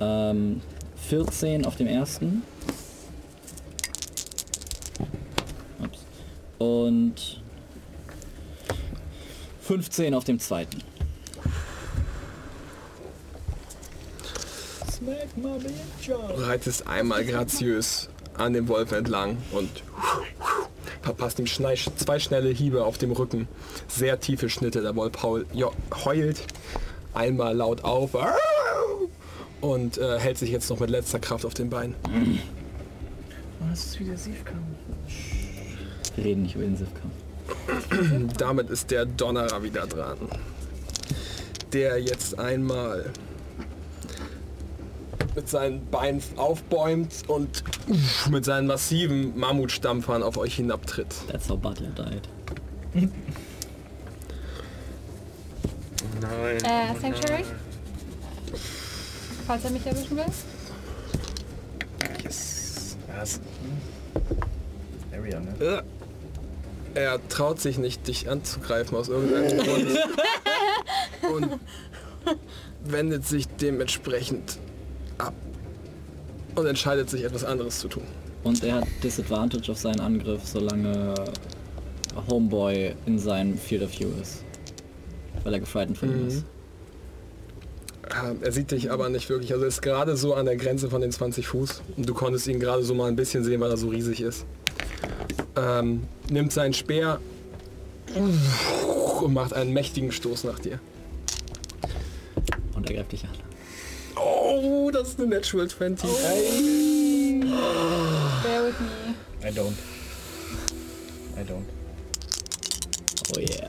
Ähm, 0.00 0.60
14 1.08 1.66
auf 1.66 1.76
dem 1.76 1.86
ersten. 1.86 2.42
Ups. 5.82 5.98
Und 6.58 7.42
15 9.62 10.14
auf 10.14 10.24
dem 10.24 10.38
zweiten. 10.38 10.82
Smack 14.90 15.36
my. 15.36 15.58
Du 16.06 16.42
reitest 16.42 16.86
einmal 16.86 17.24
graziös 17.24 18.08
an 18.38 18.52
dem 18.52 18.68
Wolf 18.68 18.92
entlang 18.92 19.38
und 19.52 19.70
verpasst 21.02 21.38
ihm 21.38 21.46
schnei- 21.46 21.76
zwei 21.96 22.18
schnelle 22.18 22.50
Hiebe 22.50 22.84
auf 22.84 22.98
dem 22.98 23.12
Rücken. 23.12 23.48
Sehr 23.88 24.20
tiefe 24.20 24.48
Schnitte. 24.48 24.82
Der 24.82 24.96
Wolf 24.96 25.12
heult 25.22 26.44
einmal 27.12 27.54
laut 27.54 27.84
auf 27.84 28.10
und 29.60 29.98
äh, 29.98 30.18
hält 30.18 30.38
sich 30.38 30.50
jetzt 30.50 30.68
noch 30.70 30.80
mit 30.80 30.90
letzter 30.90 31.18
Kraft 31.18 31.44
auf 31.44 31.54
den 31.54 31.70
Beinen. 31.70 31.94
Oh, 33.60 33.64
das 33.70 33.86
ist 33.86 34.00
wieder 34.00 34.16
Siefkampf. 34.16 34.58
Wir 36.16 36.24
reden 36.24 36.42
nicht 36.42 36.54
über 36.54 36.64
den 36.64 36.76
Sifkampf. 36.76 38.34
Damit 38.38 38.70
ist 38.70 38.90
der 38.90 39.04
Donnerer 39.06 39.62
wieder 39.62 39.86
dran. 39.86 40.18
Der 41.72 41.98
jetzt 42.00 42.38
einmal 42.38 43.10
mit 45.34 45.48
seinen 45.48 45.84
Beinen 45.90 46.22
aufbäumt 46.36 47.12
und 47.28 47.64
mit 48.30 48.44
seinen 48.44 48.66
massiven 48.66 49.38
Mammutstampfern 49.38 50.22
auf 50.22 50.36
euch 50.36 50.54
hinabtritt. 50.56 51.14
That's 51.30 51.48
how 51.48 51.58
Butler 51.58 51.90
died. 51.90 52.28
Nein. 56.20 56.56
Äh, 56.64 57.00
Sanctuary? 57.00 57.44
Falls 59.46 59.64
er 59.64 59.70
mich 59.70 59.86
erwischen 59.86 60.16
will. 60.16 60.24
Yes. 62.22 62.96
Ja, 63.08 63.22
es- 63.22 63.40
Area, 65.12 65.40
ne? 65.40 65.54
Äh, 65.60 65.82
Er 67.00 67.28
traut 67.28 67.60
sich 67.60 67.76
nicht, 67.78 68.06
dich 68.06 68.28
anzugreifen 68.30 68.96
aus 68.96 69.08
irgendeinem 69.08 69.58
Grund. 69.58 69.98
Und 71.34 71.60
wendet 72.84 73.26
sich 73.26 73.48
dementsprechend 73.48 74.58
ab. 75.18 75.34
Und 76.54 76.66
entscheidet 76.66 77.10
sich, 77.10 77.24
etwas 77.24 77.44
anderes 77.44 77.78
zu 77.80 77.88
tun. 77.88 78.04
Und 78.44 78.62
er 78.62 78.76
hat 78.76 78.84
Disadvantage 79.02 79.72
auf 79.72 79.78
seinen 79.78 80.00
Angriff, 80.00 80.42
solange 80.44 81.14
Homeboy 82.28 82.94
in 83.06 83.18
seinem 83.18 83.58
Field 83.58 83.82
of 83.82 83.98
View 83.98 84.08
ist. 84.20 84.44
Weil 85.42 85.54
er 85.54 85.60
gefrightened 85.60 85.98
von 85.98 86.10
ihm 86.10 86.28
ist. 86.28 86.44
Ähm, 88.22 88.38
Er 88.42 88.52
sieht 88.52 88.70
dich 88.70 88.90
aber 88.90 89.08
nicht 89.08 89.28
wirklich. 89.28 89.52
Also 89.52 89.64
er 89.64 89.68
ist 89.68 89.82
gerade 89.82 90.16
so 90.16 90.34
an 90.34 90.46
der 90.46 90.56
Grenze 90.56 90.88
von 90.90 91.00
den 91.00 91.10
20 91.10 91.46
Fuß. 91.48 91.82
Und 91.96 92.08
du 92.08 92.14
konntest 92.14 92.46
ihn 92.46 92.60
gerade 92.60 92.84
so 92.84 92.94
mal 92.94 93.08
ein 93.08 93.16
bisschen 93.16 93.42
sehen, 93.44 93.60
weil 93.60 93.70
er 93.70 93.76
so 93.76 93.88
riesig 93.88 94.20
ist. 94.20 94.44
Ähm, 95.56 96.04
nimmt 96.30 96.52
seinen 96.52 96.74
Speer 96.74 97.18
und 99.22 99.32
macht 99.32 99.54
einen 99.54 99.72
mächtigen 99.72 100.12
Stoß 100.12 100.44
nach 100.44 100.58
dir. 100.58 100.78
Und 102.74 102.88
er 102.90 102.96
greift 102.96 103.12
dich 103.12 103.24
an. 103.24 103.30
Oh, 104.16 104.90
das 104.92 105.08
ist 105.08 105.20
eine 105.20 105.28
Natural 105.28 105.68
20. 105.68 106.10
Bear 108.42 108.64
with 108.64 108.80
me. 108.80 109.14
I 109.42 109.50
don't. 109.50 109.74
I 111.36 111.42
don't. 111.42 111.66
Oh 113.34 113.40
yeah. 113.40 113.68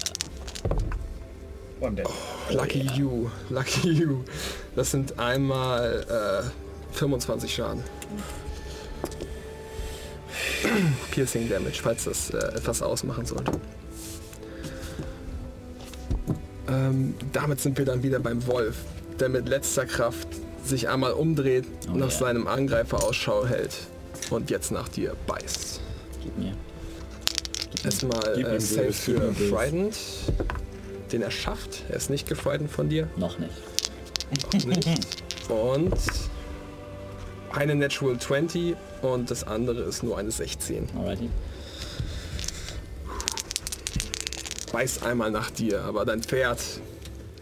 Oh, 1.81 1.88
I'm 1.88 1.95
dead. 1.95 2.07
Lucky 2.51 2.81
you, 2.93 3.30
lucky 3.49 3.89
you. 3.89 4.23
Das 4.76 4.91
sind 4.91 5.17
einmal 5.19 6.05
äh, 6.93 6.95
25 6.95 7.53
Schaden. 7.53 7.84
Piercing 11.11 11.49
Damage, 11.49 11.80
falls 11.81 12.05
das 12.05 12.30
äh, 12.30 12.38
etwas 12.38 12.81
ausmachen 12.81 13.26
sollte. 13.26 13.51
Ähm, 16.67 17.13
damit 17.31 17.61
sind 17.61 17.77
wir 17.77 17.85
dann 17.85 18.01
wieder 18.03 18.19
beim 18.19 18.45
Wolf, 18.47 18.77
der 19.19 19.29
mit 19.29 19.47
letzter 19.47 19.85
Kraft 19.85 20.27
sich 20.63 20.89
einmal 20.89 21.13
umdreht, 21.13 21.65
Oh 21.87 21.95
nach 21.95 22.09
ja. 22.11 22.17
seinem 22.17 22.47
Angreifer 22.47 23.03
Ausschau 23.03 23.45
hält 23.45 23.75
und 24.29 24.49
jetzt 24.49 24.71
nach 24.71 24.89
dir 24.89 25.15
beißt. 25.27 25.79
Gib 26.23 26.37
mir. 26.37 26.53
Erstmal 27.83 28.33
Gib 28.35 28.47
äh, 28.47 28.59
Save 28.59 28.93
für. 28.93 29.33
Frightened, 29.33 29.95
den 31.11 31.21
er 31.21 31.31
schafft. 31.31 31.83
Er 31.89 31.97
ist 31.97 32.09
nicht 32.09 32.27
gefrightened 32.27 32.71
von 32.71 32.89
dir. 32.89 33.07
Noch 33.15 33.37
nicht. 33.37 33.51
nicht. 34.65 35.07
Und 35.49 35.93
eine 37.51 37.75
Natural 37.75 38.17
20 38.17 38.75
und 39.01 39.29
das 39.29 39.43
andere 39.45 39.81
ist 39.83 40.03
nur 40.03 40.17
eine 40.17 40.31
16. 40.31 40.89
Alrighty. 40.97 41.29
Beißt 44.71 45.03
einmal 45.03 45.31
nach 45.31 45.51
dir, 45.51 45.83
aber 45.83 46.05
dein 46.05 46.21
Pferd 46.21 46.59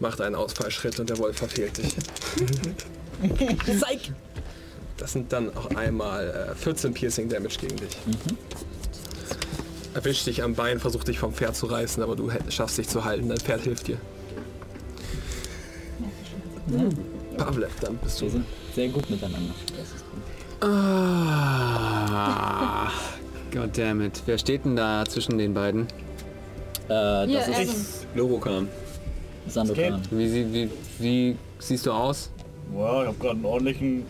macht 0.00 0.20
einen 0.20 0.34
Ausfallschritt 0.34 0.98
und 1.00 1.10
der 1.10 1.18
Wolf 1.18 1.38
verfehlt 1.38 1.78
dich. 1.78 1.94
Psych! 3.58 4.12
Das 4.96 5.12
sind 5.12 5.32
dann 5.32 5.54
auch 5.56 5.70
einmal 5.74 6.50
äh, 6.52 6.54
14 6.54 6.94
Piercing 6.94 7.28
Damage 7.28 7.56
gegen 7.60 7.76
dich. 7.76 7.96
Erwischt 9.94 10.26
dich 10.26 10.42
am 10.42 10.54
Bein, 10.54 10.78
versucht 10.80 11.08
dich 11.08 11.18
vom 11.18 11.32
Pferd 11.32 11.56
zu 11.56 11.66
reißen, 11.66 12.02
aber 12.02 12.16
du 12.16 12.30
schaffst 12.48 12.78
dich 12.78 12.88
zu 12.88 13.04
halten. 13.04 13.28
Dein 13.28 13.38
Pferd 13.38 13.62
hilft 13.62 13.88
dir. 13.88 13.98
Pavlev, 17.36 17.72
dann 17.80 17.96
bist 17.98 18.20
Wir 18.20 18.28
du. 18.28 18.32
sind 18.34 18.46
sehr 18.74 18.88
gut 18.88 19.08
miteinander. 19.10 19.54
Ah, 20.60 22.90
Goddammit. 23.52 24.22
Wer 24.26 24.38
steht 24.38 24.64
denn 24.64 24.76
da 24.76 25.04
zwischen 25.06 25.38
den 25.38 25.54
beiden? 25.54 25.82
Äh, 26.88 26.88
das 26.88 27.48
ist 27.48 27.58
Evan. 27.58 27.74
Lorokan. 28.14 28.68
Sandokan. 29.48 30.00
Wie, 30.10 30.28
sie- 30.28 30.52
wie, 30.52 30.70
wie 30.98 31.36
siehst 31.58 31.86
du 31.86 31.92
aus? 31.92 32.30
Wow, 32.72 33.02
ich 33.02 33.08
hab 33.08 33.20
gerade 33.20 33.34
einen 33.36 33.44
ordentlichen, 33.44 34.04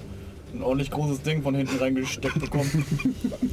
ein 0.54 0.62
ordentlich 0.62 0.90
großes 0.90 1.22
Ding 1.22 1.42
von 1.42 1.54
hinten 1.54 1.76
reingesteckt 1.78 2.38
bekommen. 2.40 2.84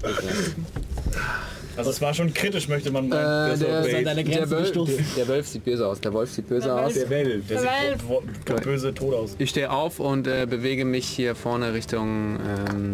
also 1.78 1.90
es 1.90 2.02
war 2.02 2.14
schon 2.14 2.34
kritisch, 2.34 2.68
möchte 2.68 2.92
man 2.92 3.10
meinen. 3.10 3.52
Äh, 3.54 3.58
der, 3.58 3.82
bait. 3.82 3.96
an 3.96 4.04
deine 4.06 4.24
der, 4.24 4.34
Grenzen 4.36 4.52
Wölf, 4.52 4.62
gestoßen. 4.68 4.96
der, 4.98 5.26
der 5.26 5.28
Wolf 5.34 5.48
sieht 5.48 5.66
böse 5.66 5.88
aus. 5.88 6.00
Der 6.02 6.14
Wolf 6.14 6.32
sieht 6.32 6.48
böse 6.48 6.68
Der 6.68 6.76
aus. 6.76 6.84
Wolf. 6.84 6.94
Der 6.96 7.10
Welt. 7.10 7.50
Der 7.50 7.60
sieht 7.60 7.68
Weil- 7.70 7.98
wo- 8.08 8.22
wo- 8.46 8.62
böse 8.62 8.94
tot 8.94 9.14
aus. 9.14 9.36
Ich 9.40 9.50
stehe 9.50 9.72
auf 9.72 10.00
und 10.00 10.28
äh, 10.28 10.46
bewege 10.48 10.86
mich 10.86 11.08
hier 11.08 11.34
vorne 11.36 11.74
Richtung, 11.74 12.38
ähm, 12.70 12.94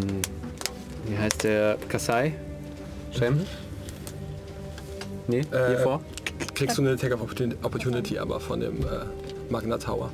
wie 1.10 1.18
heißt 1.18 1.44
der, 1.44 1.78
Kasai? 1.90 2.34
Shem? 3.18 3.42
Nee, 5.28 5.42
hier 5.52 5.60
Äh, 5.60 5.78
vor? 5.84 6.02
Kriegst 6.56 6.78
du 6.78 6.82
eine 6.82 6.92
Attack 6.92 7.14
of 7.14 7.22
Opportun- 7.22 7.56
Opportunity 7.64 8.18
aber 8.20 8.40
von 8.40 8.60
dem 8.60 8.78
äh, 8.82 8.86
Magna 9.50 9.78
Tower. 9.78 10.12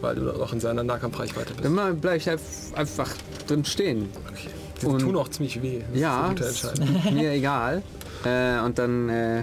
Weil 0.00 0.14
du 0.16 0.22
noch 0.22 0.52
in 0.52 0.60
seiner 0.60 0.82
Nahkampfreichweite 0.84 1.54
bist. 1.54 1.64
Dann 1.64 2.00
bleib 2.00 2.16
ich 2.18 2.28
einf- 2.28 2.74
einfach 2.74 3.10
drin 3.46 3.64
stehen. 3.64 4.10
Okay. 4.28 4.48
Die 4.82 4.86
Und- 4.86 4.98
tun 5.00 5.16
auch 5.16 5.28
ziemlich 5.28 5.62
weh. 5.62 5.80
Das 5.92 6.00
Ja, 6.00 6.18
ist 6.18 6.24
eine 6.24 6.34
gute 6.34 6.48
Entscheidung. 6.48 7.14
mir 7.14 7.32
egal. 7.32 7.82
Äh, 8.24 8.58
und 8.60 8.78
dann, 8.78 9.08
äh, 9.08 9.42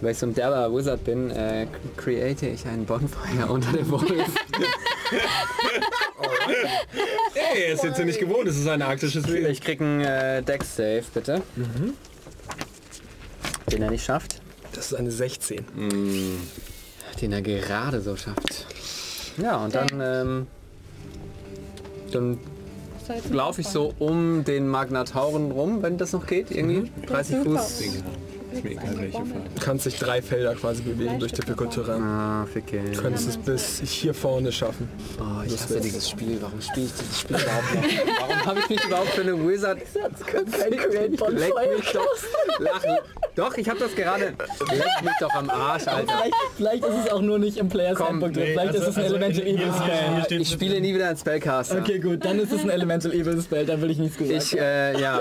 weil 0.00 0.12
ich 0.12 0.18
so 0.18 0.26
ein 0.26 0.34
derber 0.34 0.74
Wizard 0.74 1.04
bin, 1.04 1.30
äh, 1.30 1.66
create 1.96 2.42
ich 2.46 2.66
einen 2.66 2.84
Bonfire 2.84 3.46
unter 3.48 3.72
dem 3.72 3.90
Wolf. 3.90 4.10
Ey, 7.34 7.62
er 7.68 7.72
ist 7.74 7.84
jetzt 7.84 7.98
ja 7.98 8.04
nicht 8.04 8.18
gewohnt, 8.18 8.48
es 8.48 8.56
ist 8.58 8.68
ein 8.68 8.82
arktisches 8.82 9.26
Wesen. 9.28 9.50
Ich 9.50 9.60
krieg 9.60 9.80
einen 9.80 10.00
äh, 10.00 10.42
Dex 10.42 10.76
Save, 10.76 11.02
bitte. 11.12 11.42
Den 13.70 13.82
er 13.82 13.90
nicht 13.90 14.04
schafft. 14.04 14.40
Das 14.74 14.92
ist 14.92 14.94
eine 14.94 15.10
16. 15.10 15.64
Den 17.20 17.32
er 17.32 17.42
gerade 17.42 18.00
so 18.00 18.16
schafft. 18.16 18.66
Ja, 19.38 19.56
und 19.56 19.74
dann, 19.74 19.88
ähm, 20.00 20.46
dann 22.12 22.38
laufe 23.30 23.60
ich 23.60 23.68
so 23.68 23.94
um 23.98 24.44
den 24.44 24.68
Magnatauren 24.68 25.50
rum, 25.50 25.82
wenn 25.82 25.98
das 25.98 26.12
noch 26.12 26.26
geht, 26.26 26.50
irgendwie. 26.50 26.90
30 27.06 27.36
Fuß. 27.38 27.82
Du 28.52 29.60
kannst 29.64 29.86
dich 29.86 29.98
drei 29.98 30.20
Felder 30.22 30.54
quasi 30.54 30.82
bewegen 30.82 31.18
durch 31.18 31.32
Difficult 31.32 31.70
Terrain. 31.72 32.02
Ah, 32.02 32.46
ficke. 32.52 32.80
Du 32.92 33.00
könntest 33.00 33.28
es 33.28 33.36
bis 33.38 33.80
hier 33.84 34.14
vorne 34.14 34.52
schaffen. 34.52 34.88
Oh, 35.18 35.42
ich 35.46 35.52
hasse 35.54 35.80
dieses 35.80 36.08
Spiel. 36.08 36.38
Warum 36.40 36.60
spiele 36.60 36.86
ich 36.86 36.92
dieses 36.92 37.20
Spiel 37.20 37.36
überhaupt 37.36 37.74
noch? 37.74 37.82
Warum 38.20 38.46
habe 38.46 38.58
ich 38.60 38.68
mich 38.68 38.84
überhaupt 38.84 39.08
für 39.10 39.22
eine 39.22 39.48
Wizard... 39.48 39.78
Leck 41.30 41.52
mich 41.78 41.92
doch. 41.92 42.06
Lachen. 42.58 42.98
Doch, 43.34 43.56
ich 43.56 43.68
habe 43.68 43.78
das 43.78 43.94
gerade... 43.94 44.24
Leck 44.26 45.02
mich 45.02 45.12
doch 45.20 45.32
am 45.34 45.48
Arsch, 45.48 45.86
Alter. 45.88 46.12
Vielleicht, 46.12 46.34
vielleicht 46.56 46.84
ist 46.84 46.94
es 47.06 47.10
auch 47.12 47.22
nur 47.22 47.38
nicht 47.38 47.56
im 47.56 47.68
Players 47.68 47.96
Komm, 47.96 48.08
Handbook 48.08 48.32
drin. 48.34 48.42
nee, 48.44 48.52
Vielleicht 48.52 48.74
also- 48.74 48.82
ist 48.82 48.88
es 48.88 48.96
ein 48.98 49.02
also 49.04 49.16
Elemental 49.16 49.46
Evil 49.46 49.58
hier- 49.72 50.22
Spell. 50.24 50.40
Ich 50.42 50.50
spiele 50.50 50.80
nie 50.80 50.94
wieder 50.94 51.08
einen 51.08 51.16
Spellcaster. 51.16 51.78
Okay, 51.78 51.98
gut, 51.98 52.24
dann 52.24 52.38
ist 52.38 52.52
es 52.52 52.62
ein 52.62 52.70
Elemental 52.70 53.12
Evil 53.12 53.40
Spell, 53.40 53.64
dann 53.64 53.80
will 53.80 53.90
ich 53.90 53.98
nichts 53.98 54.18
gesagt 54.18 54.42
Ich, 54.42 54.58
äh, 54.58 55.00
ja, 55.00 55.20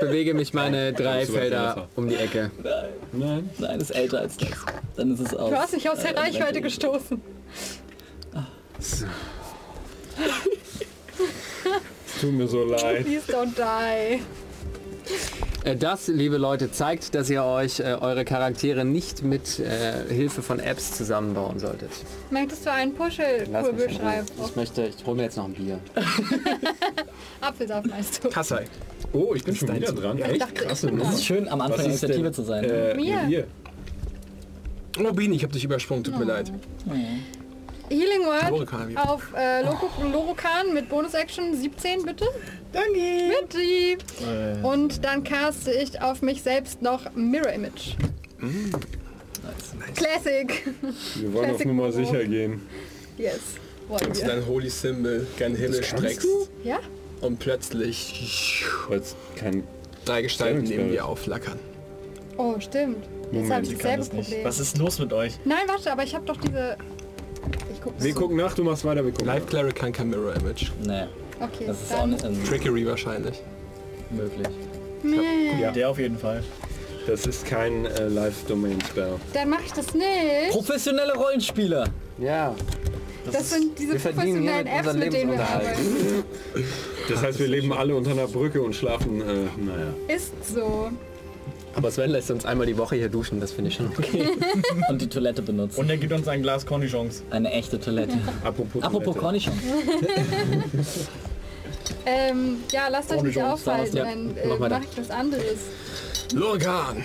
bewege 0.00 0.34
mich 0.34 0.52
meine 0.52 0.92
drei 0.92 1.26
Felder 1.26 1.88
um 1.94 2.08
die 2.08 2.16
Ecke. 2.16 2.50
Nein. 3.12 3.50
Nein, 3.58 3.80
ist 3.80 3.90
älter 3.90 4.20
als 4.20 4.36
das. 4.36 4.48
Dann 4.96 5.12
ist 5.12 5.20
es 5.20 5.34
aus. 5.34 5.50
Du 5.50 5.56
hast 5.56 5.72
mich 5.74 5.88
aus 5.88 6.00
der 6.00 6.16
äh, 6.16 6.18
Reichweite 6.18 6.60
gestoßen. 6.60 7.20
Tut 12.20 12.32
mir 12.32 12.48
so 12.48 12.64
leid. 12.70 13.04
Please 13.04 13.30
don't 13.32 13.54
die. 13.54 14.20
Äh, 15.64 15.76
Das, 15.76 16.08
liebe 16.08 16.36
Leute, 16.38 16.70
zeigt, 16.70 17.14
dass 17.14 17.28
ihr 17.30 17.44
euch 17.44 17.80
äh, 17.80 17.96
eure 18.00 18.24
Charaktere 18.24 18.84
nicht 18.84 19.22
mit 19.22 19.58
äh, 19.58 19.92
Hilfe 20.08 20.42
von 20.42 20.58
Apps 20.58 20.92
zusammenbauen 20.92 21.58
solltet. 21.58 21.90
Möchtest 22.30 22.64
du 22.66 22.72
einen 22.72 22.94
Ruhe. 23.88 23.90
schreiben? 23.94 24.26
Ich 24.46 24.56
möchte, 24.56 24.82
ich 24.86 25.06
hole 25.06 25.16
mir 25.16 25.22
jetzt 25.24 25.36
noch 25.36 25.44
ein 25.46 25.54
Bier. 25.54 25.78
Apfelsaft 27.40 27.86
meinst 27.86 28.24
du? 28.24 28.28
Kassai. 28.30 28.64
Oh, 29.14 29.32
ich 29.34 29.44
bin 29.44 29.54
schon 29.56 29.74
wieder 29.74 29.86
Zug. 29.86 30.00
dran. 30.02 30.18
Ja, 30.18 30.26
Echt? 30.26 30.42
dachte- 30.42 30.54
Krasse 30.64 30.86
Es 30.88 30.92
Nummer. 30.92 31.10
ist 31.12 31.24
schön, 31.24 31.48
am 31.48 31.60
Anfang 31.60 31.84
Initiative 31.86 32.22
denn? 32.24 32.34
zu 32.34 32.42
sein. 32.42 32.64
Äh, 32.64 32.94
Mir. 32.94 33.26
Hier. 33.26 33.46
Oh, 34.98 35.12
Bini, 35.12 35.36
ich 35.36 35.42
habe 35.42 35.52
dich 35.52 35.64
übersprungen, 35.64 36.04
tut 36.04 36.18
mir 36.18 36.24
leid. 36.24 36.52
Healing 37.90 38.22
Word 38.26 38.50
Lorokan 38.50 38.88
wieder. 38.88 39.10
auf 39.10 39.22
äh, 39.36 39.62
Loco- 39.62 40.02
Lorokan 40.10 40.72
mit 40.74 40.88
Bonus-Action 40.88 41.54
17, 41.54 42.02
bitte. 42.04 42.26
Danke. 42.72 43.32
Bitte. 43.40 44.58
Und 44.66 45.04
dann 45.04 45.22
caste 45.22 45.70
ich 45.72 46.00
auf 46.00 46.22
mich 46.22 46.42
selbst 46.42 46.82
noch 46.82 47.14
Mirror 47.14 47.52
Image. 47.52 47.94
Classic. 49.94 50.66
Wir 51.16 51.32
wollen 51.32 51.44
auf 51.44 51.56
Classic 51.56 51.66
Nummer 51.66 51.88
Momo. 51.90 51.92
sicher 52.04 52.24
gehen. 52.24 52.62
Yes. 53.18 53.38
Wollen 53.88 54.12
du 54.12 54.18
wir. 54.18 54.26
dein 54.26 54.46
Holy 54.46 54.70
Symbol 54.70 55.26
gen 55.36 55.54
Himmel 55.54 55.82
streckst 55.84 56.26
Ja? 56.64 56.78
Und 57.24 57.38
plötzlich 57.38 58.64
kein... 59.36 59.64
drei 60.04 60.22
Gestalten 60.22 60.62
neben 60.62 60.72
Spell. 60.74 60.90
dir 60.90 61.06
aufflackern. 61.06 61.58
Oh, 62.36 62.54
stimmt. 62.60 63.04
Jetzt 63.32 63.50
habe 63.50 63.62
ich 63.62 63.68
Sie 63.70 63.74
kann 63.76 63.98
dasselbe 63.98 63.98
das 63.98 64.12
nicht. 64.12 64.28
Problem. 64.28 64.44
Was 64.44 64.58
ist 64.60 64.78
los 64.78 64.98
mit 64.98 65.12
euch? 65.12 65.38
Nein, 65.44 65.62
warte, 65.66 65.90
aber 65.90 66.02
ich 66.04 66.14
habe 66.14 66.24
doch 66.26 66.36
diese... 66.36 66.76
Ich 67.72 67.80
guck 67.82 67.94
Wir 68.02 68.14
gucken 68.14 68.36
nach, 68.36 68.54
du 68.54 68.64
machst 68.64 68.84
weiter, 68.84 69.04
wir 69.04 69.10
gucken 69.12 69.26
Life 69.26 69.40
nach. 69.44 69.50
Cleric 69.50 69.74
kann 69.74 69.92
kein 69.92 70.10
Mirror 70.10 70.34
Image. 70.36 70.70
Nee, 70.84 71.04
Okay, 71.40 71.64
das 71.66 71.82
ist 71.82 71.92
auch 71.92 72.00
dann... 72.00 72.10
nicht 72.10 72.24
ähm, 72.24 72.44
Trickery 72.44 72.86
wahrscheinlich. 72.86 73.40
möglich. 74.10 74.48
Nee, 75.02 75.60
Ja. 75.60 75.70
Der 75.72 75.90
auf 75.90 75.98
jeden 75.98 76.18
Fall. 76.18 76.42
Das 77.06 77.26
ist 77.26 77.44
kein 77.46 77.84
äh, 77.84 78.08
Live-Domain-Spell. 78.08 79.16
dann 79.34 79.50
mache 79.50 79.62
ich 79.66 79.72
das 79.72 79.92
nicht. 79.94 80.50
Professionelle 80.50 81.14
Rollenspieler. 81.14 81.88
Ja, 82.18 82.54
Das 83.32 83.50
sind 83.50 83.78
diese 83.78 83.92
professionellen 83.94 84.66
Apps, 84.66 84.92
mit 84.94 85.12
denen 85.12 85.32
wir 85.32 85.40
arbeiten. 85.40 86.24
Das 87.06 87.22
heißt, 87.22 87.38
wir 87.38 87.48
leben 87.48 87.70
alle 87.70 87.94
unter 87.94 88.12
einer 88.12 88.26
Brücke 88.26 88.62
und 88.62 88.74
schlafen, 88.74 89.20
äh, 89.20 89.24
naja. 89.62 89.92
Ist 90.08 90.32
so. 90.54 90.90
aber 91.74 91.90
Sven 91.90 92.08
lässt 92.08 92.30
uns 92.30 92.46
einmal 92.46 92.66
die 92.66 92.78
Woche 92.78 92.96
hier 92.96 93.10
duschen, 93.10 93.40
das 93.40 93.52
finde 93.52 93.68
ich 93.68 93.76
schon 93.76 93.88
okay. 93.88 94.26
Und 94.88 95.02
die 95.02 95.06
Toilette 95.08 95.42
benutzen. 95.42 95.80
Und 95.80 95.90
er 95.90 95.98
gibt 95.98 96.14
uns 96.14 96.26
ein 96.28 96.40
Glas 96.42 96.64
Cornichons. 96.64 97.22
Eine 97.28 97.50
echte 97.52 97.78
Toilette. 97.78 98.16
Apropos, 98.42 98.82
Apropos 98.82 99.14
Toilette. 99.16 99.20
Cornichon. 99.20 99.52
Ähm, 102.06 102.58
ja, 102.70 102.88
lasst 102.88 103.12
euch 103.12 103.22
nicht 103.22 103.42
aufhalten, 103.42 103.96
ja. 103.96 104.04
dann 104.04 104.34
Mach 104.48 104.56
äh, 104.56 104.68
mache 104.68 104.82
ich 104.90 104.98
was 104.98 105.10
anderes. 105.10 105.58
Lorgan! 106.34 107.02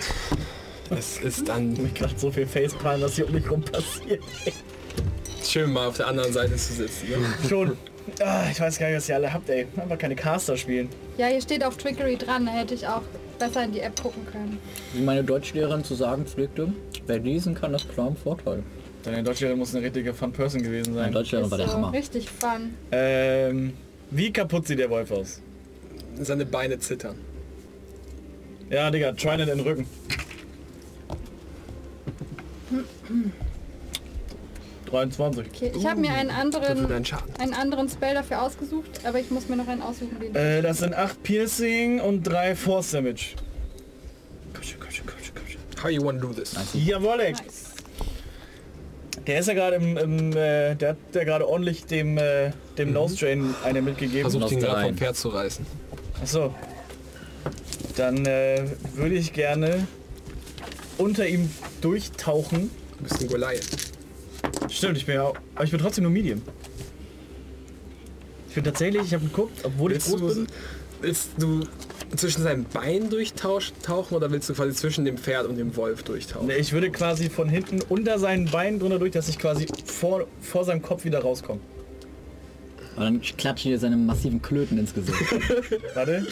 Es 0.90 1.18
ist 1.18 1.48
dann 1.48 1.72
Mir 1.74 1.90
gerade 1.90 2.14
so 2.16 2.30
viel 2.30 2.46
Facepalm, 2.46 3.00
was 3.02 3.14
hier 3.14 3.26
um 3.26 3.32
mich 3.32 3.50
rum 3.50 3.62
passiert. 3.62 4.22
Schön, 5.44 5.72
mal 5.72 5.88
auf 5.88 5.96
der 5.96 6.06
anderen 6.08 6.32
Seite 6.32 6.56
zu 6.56 6.72
sitzen. 6.72 7.08
Ne? 7.10 7.48
Schon. 7.48 7.76
Ah, 8.20 8.44
ich 8.50 8.58
weiß 8.60 8.78
gar 8.78 8.88
nicht, 8.88 8.96
was 8.96 9.08
ihr 9.08 9.14
alle 9.16 9.32
habt, 9.32 9.48
ey. 9.50 9.66
Einfach 9.76 9.98
keine 9.98 10.16
Caster 10.16 10.56
spielen. 10.56 10.88
Ja, 11.16 11.26
hier 11.26 11.40
steht 11.40 11.62
auf 11.64 11.76
Trickery 11.76 12.16
dran, 12.16 12.46
da 12.46 12.52
hätte 12.52 12.74
ich 12.74 12.86
auch 12.86 13.02
besser 13.38 13.64
in 13.64 13.72
die 13.72 13.80
App 13.80 14.00
gucken 14.02 14.26
können. 14.26 14.58
Wie 14.92 15.02
meine 15.02 15.22
Deutschlehrerin 15.22 15.84
zu 15.84 15.94
sagen 15.94 16.26
pflegte, 16.26 16.72
wer 17.06 17.18
lesen 17.18 17.54
kann, 17.54 17.72
das 17.72 17.88
klar 17.88 18.08
im 18.08 18.16
Vorteil. 18.16 18.62
Deine 19.02 19.22
Deutschlehrerin 19.22 19.58
muss 19.58 19.74
eine 19.74 19.84
richtige 19.84 20.12
Fun-Person 20.12 20.62
gewesen 20.62 20.94
Meine 20.94 21.04
sein. 21.06 21.12
Deutschlehrerin 21.12 21.50
war 21.50 21.58
der 21.58 21.68
so, 21.68 21.74
Hammer. 21.74 21.92
richtig 21.92 22.28
fun. 22.28 22.74
Ähm, 22.92 23.72
wie 24.10 24.32
kaputt 24.32 24.66
sieht 24.66 24.78
der 24.78 24.90
Wolf 24.90 25.10
aus? 25.10 25.40
Seine 26.20 26.44
Beine 26.44 26.78
zittern. 26.78 27.16
Ja, 28.68 28.90
Digga, 28.90 29.12
Trident 29.12 29.50
in 29.50 29.58
den 29.58 29.60
Rücken. 29.60 29.86
...23. 34.92 35.44
Okay, 35.54 35.72
ich 35.76 35.86
habe 35.86 36.00
mir 36.00 36.12
einen 36.12 36.30
anderen, 36.30 36.90
einen 37.38 37.54
anderen 37.54 37.88
Spell 37.88 38.14
dafür 38.14 38.42
ausgesucht, 38.42 39.00
aber 39.04 39.20
ich 39.20 39.30
muss 39.30 39.48
mir 39.48 39.56
noch 39.56 39.68
einen 39.68 39.82
aussuchen, 39.82 40.18
den 40.20 40.34
Äh, 40.34 40.62
das 40.62 40.78
sind 40.78 40.94
8 40.94 41.22
Piercing 41.22 42.00
und 42.00 42.24
3 42.24 42.56
Force 42.56 42.90
Damage. 42.90 43.36
Komm 44.52 44.62
schon, 44.62 44.80
komm 44.80 44.90
schon, 44.90 45.06
komm 45.06 45.16
schon, 45.22 45.34
komm 45.34 45.46
schon. 45.46 45.84
How 45.84 45.90
you 45.90 46.04
wanna 46.04 46.20
do 46.20 46.32
this? 46.32 46.54
Jawoll, 46.74 47.20
ey. 47.20 47.32
Nice. 47.32 47.70
Der 49.26 49.38
ist 49.38 49.46
ja 49.46 49.54
gerade 49.54 49.76
im, 49.76 49.96
im 49.96 50.32
äh, 50.32 50.74
der 50.74 50.90
hat 50.90 50.96
ja 51.14 51.24
gerade 51.24 51.46
ordentlich 51.48 51.84
dem, 51.84 52.18
äh, 52.18 52.50
dem 52.78 52.92
Nose 52.92 53.16
Drain 53.16 53.54
eine 53.64 53.82
mitgegeben. 53.82 54.22
Versucht 54.22 54.50
ihn 54.50 54.60
gerade 54.60 54.86
vom 54.86 54.96
Pferd 54.96 55.16
zu 55.16 55.28
reißen. 55.28 55.64
Achso. 56.22 56.54
Dann 57.96 58.24
äh, 58.26 58.64
würde 58.94 59.14
ich 59.14 59.32
gerne 59.32 59.86
unter 60.98 61.26
ihm 61.26 61.50
durchtauchen. 61.80 62.70
Du 62.98 63.04
bist 63.04 63.20
ein 63.20 63.28
Goliath. 63.28 63.89
Stimmt, 64.68 64.96
ich 64.96 65.06
bin 65.06 65.16
ja 65.16 65.22
auch, 65.24 65.36
aber 65.54 65.64
ich 65.64 65.70
bin 65.70 65.80
trotzdem 65.80 66.04
nur 66.04 66.12
Medium. 66.12 66.42
Ich 68.48 68.54
bin 68.54 68.64
tatsächlich, 68.64 69.02
ich 69.02 69.14
habe 69.14 69.24
geguckt, 69.24 69.60
obwohl 69.64 69.92
ich 69.92 69.96
Willst 69.98 70.10
groß 70.10 70.20
du, 70.20 70.34
bin. 70.44 70.46
willst 71.00 71.30
du 71.38 71.60
zwischen 72.16 72.42
seinen 72.42 72.64
Beinen 72.64 73.08
durchtauchen 73.10 74.16
oder 74.16 74.30
willst 74.32 74.48
du 74.48 74.54
quasi 74.54 74.74
zwischen 74.74 75.04
dem 75.04 75.16
Pferd 75.18 75.46
und 75.46 75.56
dem 75.56 75.76
Wolf 75.76 76.02
durchtauchen? 76.02 76.48
Ne, 76.48 76.56
Ich 76.56 76.72
würde 76.72 76.90
quasi 76.90 77.30
von 77.30 77.48
hinten 77.48 77.80
unter 77.88 78.18
seinen 78.18 78.46
Beinen 78.46 78.80
drunter 78.80 78.98
durch, 78.98 79.12
dass 79.12 79.28
ich 79.28 79.38
quasi 79.38 79.66
vor, 79.84 80.26
vor 80.40 80.64
seinem 80.64 80.82
Kopf 80.82 81.04
wieder 81.04 81.20
rauskomme. 81.20 81.60
Und 82.96 83.02
dann 83.04 83.20
klatscht 83.22 83.66
ihr 83.66 83.78
seine 83.78 83.96
massiven 83.96 84.42
Klöten 84.42 84.76
ins 84.78 84.92
Gesicht. 84.92 85.18
Warte. 85.94 86.26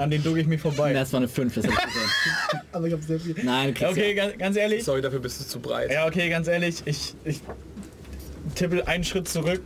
An 0.00 0.10
den 0.10 0.22
ducke 0.22 0.40
ich 0.40 0.46
mich 0.46 0.62
vorbei. 0.62 0.94
Das 0.94 1.12
war 1.12 1.18
eine 1.18 1.28
5, 1.28 1.54
das 1.54 1.66
hab 1.66 1.72
ich 1.72 1.78
gesehen. 1.78 2.62
Aber 2.72 2.86
ich 2.86 2.92
habe 2.94 3.02
sehr 3.02 3.20
viel. 3.20 3.34
Nein, 3.42 3.74
du 3.74 3.86
okay, 3.86 4.14
ganz, 4.14 4.38
ganz 4.38 4.56
ehrlich. 4.56 4.82
Sorry, 4.82 5.02
dafür 5.02 5.20
bist 5.20 5.38
du 5.40 5.44
zu 5.44 5.60
breit. 5.60 5.92
Ja, 5.92 6.06
okay, 6.06 6.30
ganz 6.30 6.48
ehrlich. 6.48 6.76
Ich, 6.86 7.14
ich 7.22 7.42
tippel 8.54 8.82
einen 8.84 9.04
Schritt 9.04 9.28
zurück 9.28 9.60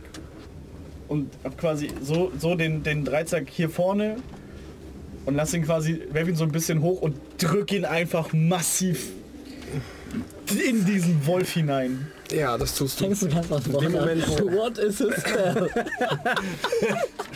und 1.07 1.31
hab 1.45 1.57
quasi 1.57 1.89
so, 2.01 2.33
so 2.37 2.55
den, 2.55 2.83
den 2.83 3.05
Dreizack 3.05 3.49
hier 3.49 3.69
vorne 3.69 4.17
und 5.25 5.35
lass 5.35 5.53
ihn 5.53 5.63
quasi, 5.63 6.01
werf 6.11 6.27
ihn 6.27 6.35
so 6.35 6.43
ein 6.43 6.51
bisschen 6.51 6.81
hoch 6.81 7.01
und 7.01 7.15
drück 7.37 7.71
ihn 7.71 7.85
einfach 7.85 8.33
massiv 8.33 9.11
in 10.51 10.83
diesen 10.85 11.25
Wolf 11.25 11.53
hinein. 11.53 12.11
Ja, 12.31 12.57
das 12.57 12.75
tust 12.75 12.99
du. 12.99 13.03
Denkst 13.05 13.19
du 13.21 13.29
ganz 13.29 13.49
was 13.49 13.63
dem 13.63 13.91
Moment, 13.91 14.27
wo- 14.27 14.51
What 14.57 14.77
is 14.77 15.01
a 15.01 15.11
spell? 15.19 15.69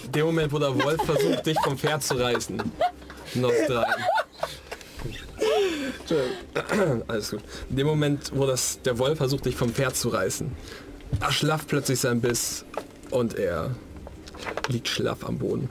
In 0.05 0.11
dem 0.11 0.25
Moment, 0.25 0.51
wo 0.51 0.59
der 0.59 0.73
Wolf 0.83 1.01
versucht, 1.03 1.45
dich 1.45 1.57
vom 1.63 1.77
Pferd 1.77 2.03
zu 2.03 2.15
reißen. 2.15 2.61
Noch 3.35 3.51
drei. 3.67 3.85
Alles 7.07 7.31
gut. 7.31 7.41
In 7.69 7.75
dem 7.77 7.87
Moment, 7.87 8.31
wo 8.33 8.45
das, 8.45 8.79
der 8.83 8.97
Wolf 8.97 9.17
versucht, 9.17 9.45
dich 9.45 9.55
vom 9.55 9.69
Pferd 9.73 9.95
zu 9.95 10.09
reißen, 10.09 10.51
erschlafft 11.21 11.67
plötzlich 11.67 11.99
sein 11.99 12.21
Biss 12.21 12.65
und 13.11 13.35
er 13.35 13.71
liegt 14.69 14.87
schlaff 14.87 15.23
am 15.25 15.37
Boden. 15.37 15.69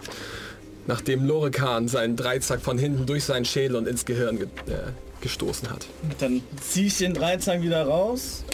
Nachdem 0.87 1.27
Lorekan 1.27 1.89
seinen 1.89 2.17
Dreizack 2.17 2.61
von 2.61 2.79
hinten 2.79 3.05
durch 3.07 3.25
seinen 3.25 3.45
Schädel 3.45 3.77
und 3.77 3.87
ins 3.89 4.05
Gehirn 4.05 4.39
ge 4.39 4.47
äh, 4.67 4.91
gestoßen 5.21 5.69
hat. 5.71 5.87
Dann 6.21 6.43
ziehe 6.67 6.87
ich 6.87 6.99
den 6.99 7.13
Dreizack 7.15 7.61
wieder 7.63 7.83
raus. 7.85 8.45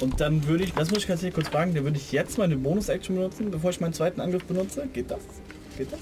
Und 0.00 0.20
dann 0.20 0.46
würde 0.46 0.64
ich, 0.64 0.72
das 0.74 0.90
muss 0.90 0.98
ich 0.98 1.06
ganz 1.06 1.24
kurz 1.34 1.48
fragen, 1.48 1.74
dann 1.74 1.84
würde 1.84 1.96
ich 1.98 2.10
jetzt 2.12 2.36
meine 2.38 2.56
Bonus-Action 2.56 3.14
benutzen, 3.16 3.50
bevor 3.50 3.70
ich 3.70 3.80
meinen 3.80 3.92
zweiten 3.92 4.20
Angriff 4.20 4.44
benutze. 4.44 4.86
Geht 4.92 5.10
das? 5.10 5.20
Geht 5.78 5.88
das? 5.92 6.00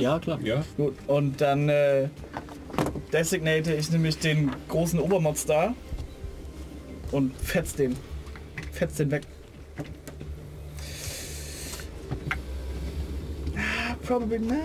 Ja, 0.00 0.18
klar. 0.18 0.38
Ja, 0.42 0.64
Gut, 0.76 0.94
und 1.06 1.40
dann 1.40 1.68
äh, 1.68 2.08
designate 3.12 3.74
ich 3.74 3.90
nämlich 3.90 4.18
den 4.18 4.50
großen 4.68 4.98
Obermods 5.00 5.46
da 5.46 5.74
und 7.10 7.36
fetz 7.36 7.74
den. 7.74 7.96
fetzt 8.72 8.98
den 8.98 9.10
weg. 9.10 9.22
Ah, 13.56 13.94
Probably 14.06 14.38
not. 14.38 14.58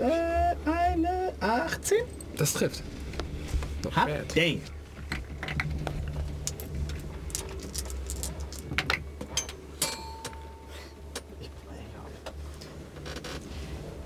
Äh, 0.00 0.54
eine 0.70 1.32
18? 1.40 1.98
Das 2.36 2.52
trifft. 2.52 2.82
Not 3.84 3.96
Ha? 3.96 4.04
bad. 4.06 4.36
Dang. 4.36 4.60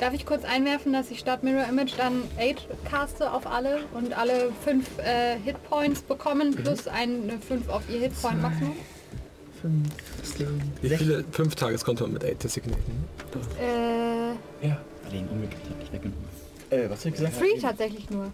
Darf 0.02 0.14
ich 0.14 0.26
kurz 0.26 0.44
einwerfen, 0.44 0.92
dass 0.92 1.12
ich 1.12 1.20
statt 1.20 1.44
Mirror 1.44 1.68
Image 1.68 1.92
dann 1.96 2.24
8 2.36 2.66
caste 2.90 3.32
auf 3.32 3.46
alle 3.46 3.84
und 3.94 4.12
alle 4.18 4.50
5 4.64 4.98
äh, 4.98 5.36
Hitpoints 5.44 6.02
bekommen, 6.02 6.56
plus 6.56 6.88
ein 6.88 7.30
5 7.46 7.68
auf 7.68 7.82
ihr 7.88 8.00
Hitpoint 8.00 8.42
Maximum? 8.42 8.74
Wie 10.80 10.88
viele 10.88 11.24
fünf 11.30 11.54
Tages 11.54 11.84
konnte 11.84 12.02
man 12.02 12.14
mit 12.14 12.24
8 12.24 12.42
designaten? 12.42 12.82
Äh, 13.60 14.66
Ja. 14.66 14.76
Ihn 15.12 15.28
umgekippt 15.28 15.66
habe, 15.70 15.82
ich 15.84 15.92
weggenommen. 15.92 16.24
Äh, 16.70 16.90
was 16.90 16.98
hab 17.00 17.06
ich 17.06 17.12
gesagt? 17.20 17.40
3 17.40 17.60
tatsächlich 17.60 18.10
nur. 18.10 18.32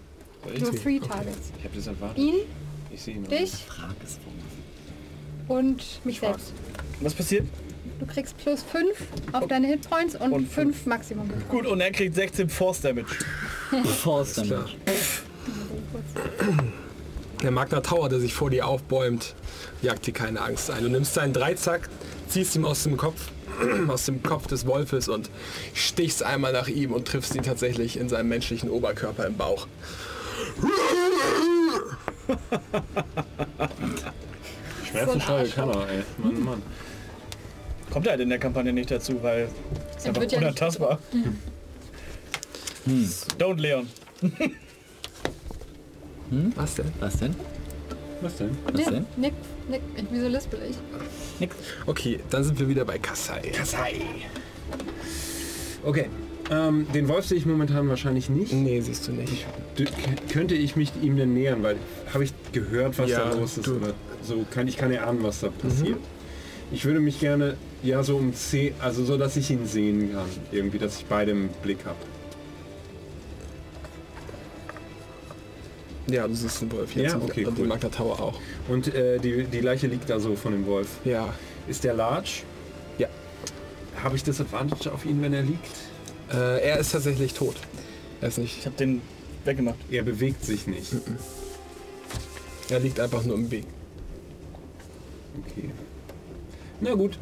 Nur 0.59 0.71
3 0.71 1.01
Targets. 1.07 1.53
Ich 1.59 1.65
habe 1.65 1.75
das 1.77 1.87
erwartet. 1.87 2.17
Ihn, 2.17 2.35
Ich 2.91 3.03
sehe 3.03 3.17
ihn. 3.17 3.23
noch. 3.25 3.29
dich 3.29 3.53
Frag 3.53 3.95
es 4.03 4.19
wohl. 5.49 5.59
und 5.59 6.01
mich 6.07 6.21
selbst. 6.21 6.55
Was 7.03 7.13
passiert? 7.13 7.47
Du 7.99 8.07
kriegst 8.07 8.37
plus 8.39 8.63
5 8.63 8.87
auf 9.33 9.49
deine 9.49 9.67
Hitpoints 9.67 10.15
und, 10.15 10.33
Und 10.33 10.49
5 10.49 10.87
Maximum. 10.87 11.31
Gut, 11.49 11.67
und 11.67 11.81
er 11.81 11.91
kriegt 11.91 12.15
16 12.15 12.49
Force 12.49 12.81
Damage. 12.81 13.07
Force. 14.03 14.35
Damage. 14.35 14.77
Der 17.43 17.51
Magna 17.51 17.81
Tower, 17.81 18.09
der 18.09 18.21
sich 18.21 18.35
vor 18.35 18.51
dir 18.51 18.67
aufbäumt, 18.67 19.35
jagt 19.83 20.07
dir 20.07 20.13
keine 20.13 20.41
Angst 20.41 20.71
ein. 20.71 20.83
Du 20.83 20.89
nimmst 20.89 21.15
seinen 21.15 21.33
Dreizack, 21.33 21.89
ziehst 22.29 22.55
ihm 22.57 22.65
aus 22.65 22.85
dem 22.85 22.97
Kopf, 22.97 23.31
aus 23.89 24.07
dem 24.07 24.23
Kopf 24.23 24.47
des 24.47 24.67
Wolfes 24.67 25.09
und 25.09 25.31
stichst 25.75 26.23
einmal 26.23 26.53
nach 26.53 26.69
ihm 26.69 26.93
und 26.93 27.07
triffst 27.07 27.35
ihn 27.35 27.43
tatsächlich 27.43 27.97
in 27.97 28.09
seinem 28.09 28.29
menschlichen 28.29 28.71
Oberkörper 28.71 29.27
im 29.27 29.37
Bauch. 29.37 29.67
Schmerzensteuer 34.89 35.47
kann 35.49 35.71
er, 35.71 35.89
ey. 35.89 36.03
Mann, 36.19 36.45
Mann. 36.45 36.63
Kommt 37.91 38.09
halt 38.09 38.21
in 38.21 38.29
der 38.29 38.39
Kampagne 38.39 38.73
nicht 38.73 38.91
dazu, 38.91 39.23
weil 39.23 39.49
es 39.97 40.07
einfach 40.07 40.21
wird 40.21 40.33
ja 40.33 40.39
unantastbar. 40.39 40.99
Don't 43.39 43.61
Leon. 43.61 43.87
Was 46.57 46.75
denn? 46.75 46.93
Was 47.01 47.19
denn? 47.19 47.35
Was 48.21 48.37
denn? 48.37 48.51
Was 48.65 48.75
Nick, 48.75 48.87
denn? 48.87 49.07
Nick, 49.17 49.33
Nick, 49.69 49.83
wieso 50.11 50.29
lispel 50.29 50.61
ich? 50.69 50.77
Nix. 51.39 51.55
Okay, 51.87 52.21
dann 52.31 52.45
sind 52.45 52.59
wir 52.59 52.69
wieder 52.69 52.85
bei 52.85 52.99
Kasai. 52.99 53.41
Kasai. 53.55 54.03
Okay. 55.85 56.07
Ähm, 56.51 56.87
den 56.95 57.09
Wolf 57.09 57.27
sehe 57.27 57.37
ich 57.37 57.45
momentan 57.45 57.89
wahrscheinlich 57.89 58.31
nicht. 58.31 58.53
Nee, 58.53 58.81
siehst 58.81 59.07
du 59.07 59.13
nicht. 59.13 59.47
D 59.79 59.87
könnte 60.33 60.55
ich 60.55 60.77
mich 60.77 60.93
ihm 61.03 61.17
denn 61.17 61.35
nähern, 61.35 61.63
weil 61.63 61.77
habe 62.13 62.25
ich 62.25 62.33
gehört, 62.53 62.99
was 62.99 63.11
Ja, 63.11 63.29
da 63.29 63.35
los 63.35 63.59
ist. 63.59 63.69
Oder 63.69 63.93
so 64.23 64.47
kann 64.51 64.67
ich 64.67 64.79
kann 64.79 64.91
erahnen, 64.91 65.23
was 65.23 65.41
da 65.41 65.51
passiert. 65.51 65.99
Ich 66.71 66.85
würde 66.85 67.01
mich 67.01 67.19
gerne 67.21 67.57
ja 67.83 68.03
so 68.03 68.17
um 68.17 68.35
10, 68.35 68.75
also 68.81 69.05
so, 69.05 69.17
dass 69.17 69.37
ich 69.37 69.51
ihn 69.51 69.67
sehen 69.67 70.13
kann, 70.13 70.27
irgendwie, 70.53 70.79
dass 70.79 70.99
ich 70.99 71.07
beide 71.07 71.31
im 71.33 71.49
Blick 71.63 71.79
habe. 71.87 71.97
Ja, 76.11 76.27
du 76.27 76.35
siehst 76.35 76.63
den 76.63 76.73
Wolf 76.73 76.95
jetzt. 76.95 77.13
Ja, 77.13 77.19
und- 77.19 77.31
okay, 77.31 77.45
und 77.45 77.53
cool. 77.53 77.65
den 77.65 77.69
Magna 77.69 77.89
Tower 77.91 78.19
auch. 78.21 78.41
Und 78.69 78.95
äh, 78.95 79.19
die, 79.19 79.45
die 79.45 79.61
Leiche 79.61 79.87
liegt 79.87 80.09
da 80.09 80.19
so 80.19 80.37
von 80.37 80.53
dem 80.53 80.67
Wolf. 80.67 80.89
Ja. 81.05 81.35
Ist 81.67 81.85
der 81.85 81.95
large? 81.95 82.43
Ja. 82.99 83.09
Habe 84.03 84.17
ich 84.17 84.25
das 84.25 84.41
Advantage 84.41 84.91
auf 84.93 85.05
ihn, 85.05 85.21
wenn 85.21 85.35
er 85.35 85.43
liegt? 85.43 85.77
Äh, 86.33 86.63
er 86.67 86.79
ist 86.79 86.93
tatsächlich 86.93 87.35
tot. 87.35 87.57
Er 88.23 88.29
ist 88.29 88.39
nicht. 88.39 88.59
Ich 88.59 88.67
hab 88.67 88.77
den 88.79 89.03
weggemacht. 89.45 89.77
Er 89.91 90.03
bewegt 90.03 90.45
sich 90.45 90.67
nicht. 90.67 90.93
Er 92.71 92.81
liegt 92.81 93.01
einfach 93.01 93.23
nur 93.25 93.35
im 93.37 93.51
Weg. 93.51 93.65
Okay. 95.47 95.71
Na 96.81 96.95
gut. 96.95 97.19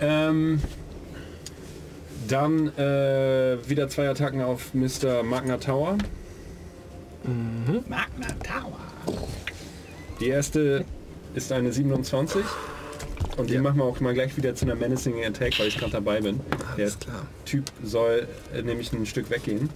Ähm, 0.00 0.60
dann 2.28 2.68
äh, 2.78 3.56
wieder 3.68 3.88
zwei 3.88 4.08
Attacken 4.08 4.40
auf 4.42 4.72
Mr. 4.74 5.22
Magna 5.22 5.56
Tower. 5.58 5.98
Magna 7.88 8.28
Tower. 8.42 8.78
Die 10.20 10.28
erste 10.28 10.84
ist 11.34 11.52
eine 11.52 11.72
27. 11.72 12.42
Und 13.36 13.50
die 13.50 13.54
Ja. 13.54 13.62
machen 13.62 13.78
wir 13.78 13.84
auch 13.84 13.98
mal 14.00 14.14
gleich 14.14 14.36
wieder 14.36 14.54
zu 14.54 14.64
einer 14.64 14.74
Menacing 14.76 15.24
Attack, 15.24 15.58
weil 15.58 15.66
ich 15.68 15.76
gerade 15.78 15.92
dabei 15.92 16.20
bin. 16.20 16.40
Der 16.76 16.84
Alles 16.84 16.98
klar. 16.98 17.26
Typ 17.44 17.64
soll 17.82 18.28
äh, 18.54 18.62
nämlich 18.62 18.92
ein 18.92 19.06
Stück 19.06 19.28
weggehen. 19.30 19.68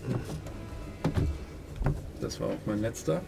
Das 2.21 2.41
war 2.41 2.49
auch 2.49 2.67
mein 2.67 2.81
letzter. 2.81 3.23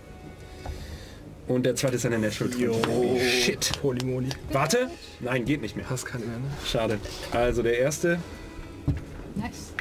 Und 1.48 1.64
der 1.66 1.74
zweite 1.74 1.96
ist 1.96 2.06
eine 2.06 2.18
Natural 2.18 2.50
20. 2.52 3.22
Shit. 3.44 3.72
Holy 3.82 4.04
moly. 4.04 4.28
Warte! 4.52 4.88
Nein, 5.20 5.44
geht 5.44 5.60
nicht 5.62 5.76
mehr. 5.76 5.88
Hast 5.90 6.06
keine 6.06 6.24
mehr, 6.26 6.38
ne? 6.38 6.44
Schade. 6.64 6.98
Also 7.32 7.62
der 7.62 7.78
erste 7.78 8.20
Nice. 9.34 9.72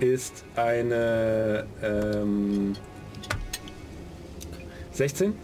ist 0.00 0.44
eine 0.56 1.66
ähm, 1.82 2.74
16 4.92 5.34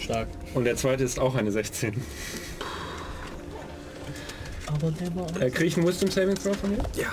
Stark. 0.00 0.28
und 0.54 0.64
der 0.64 0.76
zweite 0.76 1.02
ist 1.02 1.18
auch 1.18 1.34
eine 1.34 1.50
16. 1.50 1.94
Aber 4.66 4.90
der 4.92 5.14
war 5.16 5.26
Äh, 5.42 5.50
Kriege 5.50 5.64
ich 5.66 5.76
einen 5.78 5.86
Wisdom 5.88 6.10
Saving 6.10 6.36
Throw 6.36 6.54
von 6.56 6.70
mir? 6.70 6.78
Ja. 6.94 7.08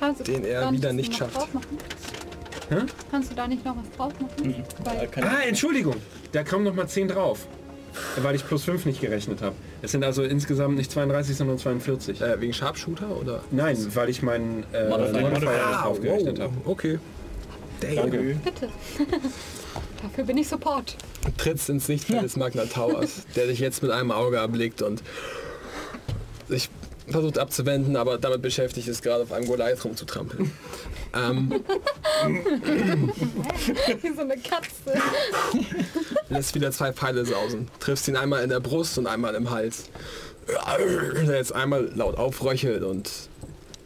Kannst 0.00 0.20
du 0.20 0.24
Den 0.24 0.44
er 0.44 0.72
wieder 0.72 0.88
das 0.88 0.96
nicht 0.96 1.10
noch 1.12 1.18
schafft. 1.18 1.36
drauf 1.36 1.52
machen? 1.52 1.78
Hä? 2.70 2.76
Kannst 3.10 3.30
du 3.30 3.34
da 3.34 3.46
nicht 3.48 3.64
noch 3.64 3.76
was 3.76 3.90
drauf 3.96 4.12
machen? 4.20 4.64
Weil, 4.84 5.08
Ah, 5.24 5.42
Entschuldigung. 5.46 5.96
Da 6.32 6.44
kommen 6.44 6.64
noch 6.64 6.74
mal 6.74 6.86
10 6.88 7.08
drauf. 7.08 7.46
Weil 8.22 8.34
ich 8.36 8.46
plus 8.46 8.64
5 8.64 8.84
nicht 8.86 9.00
gerechnet 9.00 9.40
habe. 9.42 9.56
Es 9.82 9.92
sind 9.92 10.04
also 10.04 10.22
insgesamt 10.22 10.76
nicht 10.76 10.90
32, 10.92 11.36
sondern 11.36 11.58
42. 11.58 12.20
Äh, 12.20 12.40
wegen 12.40 12.52
Sharpshooter 12.52 13.08
oder? 13.16 13.42
Nein, 13.50 13.76
weil 13.94 14.08
ich 14.10 14.22
meinen 14.22 14.64
äh, 14.72 14.88
Modifier. 14.88 15.20
Modifier 15.22 15.40
nicht 15.50 15.60
Ah, 15.64 15.82
drauf 15.82 16.00
gerechnet 16.00 16.38
habe. 16.40 16.52
Okay. 16.64 16.98
Damn. 17.80 17.96
Danke. 17.96 18.18
bitte. 18.44 18.68
Dafür 20.02 20.24
bin 20.24 20.36
ich 20.36 20.48
Support. 20.48 20.96
Du 21.24 21.30
trittst 21.36 21.68
ins 21.70 21.86
Sichtfeld 21.86 22.22
des 22.22 22.36
Magna 22.36 22.64
Towers, 22.66 23.22
der 23.34 23.46
dich 23.46 23.58
jetzt 23.58 23.82
mit 23.82 23.90
einem 23.90 24.12
Auge 24.12 24.36
erblickt 24.36 24.82
und 24.82 25.02
sich 26.48 26.68
versucht 27.10 27.38
abzuwenden, 27.38 27.96
aber 27.96 28.18
damit 28.18 28.42
beschäftigt 28.42 28.88
ist, 28.88 29.02
gerade 29.02 29.22
auf 29.24 29.32
einem 29.32 29.46
Goliath 29.46 29.84
rumzutrampeln. 29.84 30.50
ähm, 31.14 31.50
Wie 34.02 34.14
so 34.14 34.20
eine 34.22 34.36
Katze. 34.36 35.00
lässt 36.28 36.54
wieder 36.54 36.70
zwei 36.72 36.92
Pfeile 36.92 37.24
sausen. 37.24 37.68
Triffst 37.80 38.08
ihn 38.08 38.16
einmal 38.16 38.42
in 38.42 38.50
der 38.50 38.60
Brust 38.60 38.98
und 38.98 39.06
einmal 39.06 39.34
im 39.34 39.50
Hals. 39.50 39.84
Der 41.26 41.36
jetzt 41.36 41.54
einmal 41.54 41.90
laut 41.94 42.16
aufröchelt 42.16 42.82
und 42.82 43.10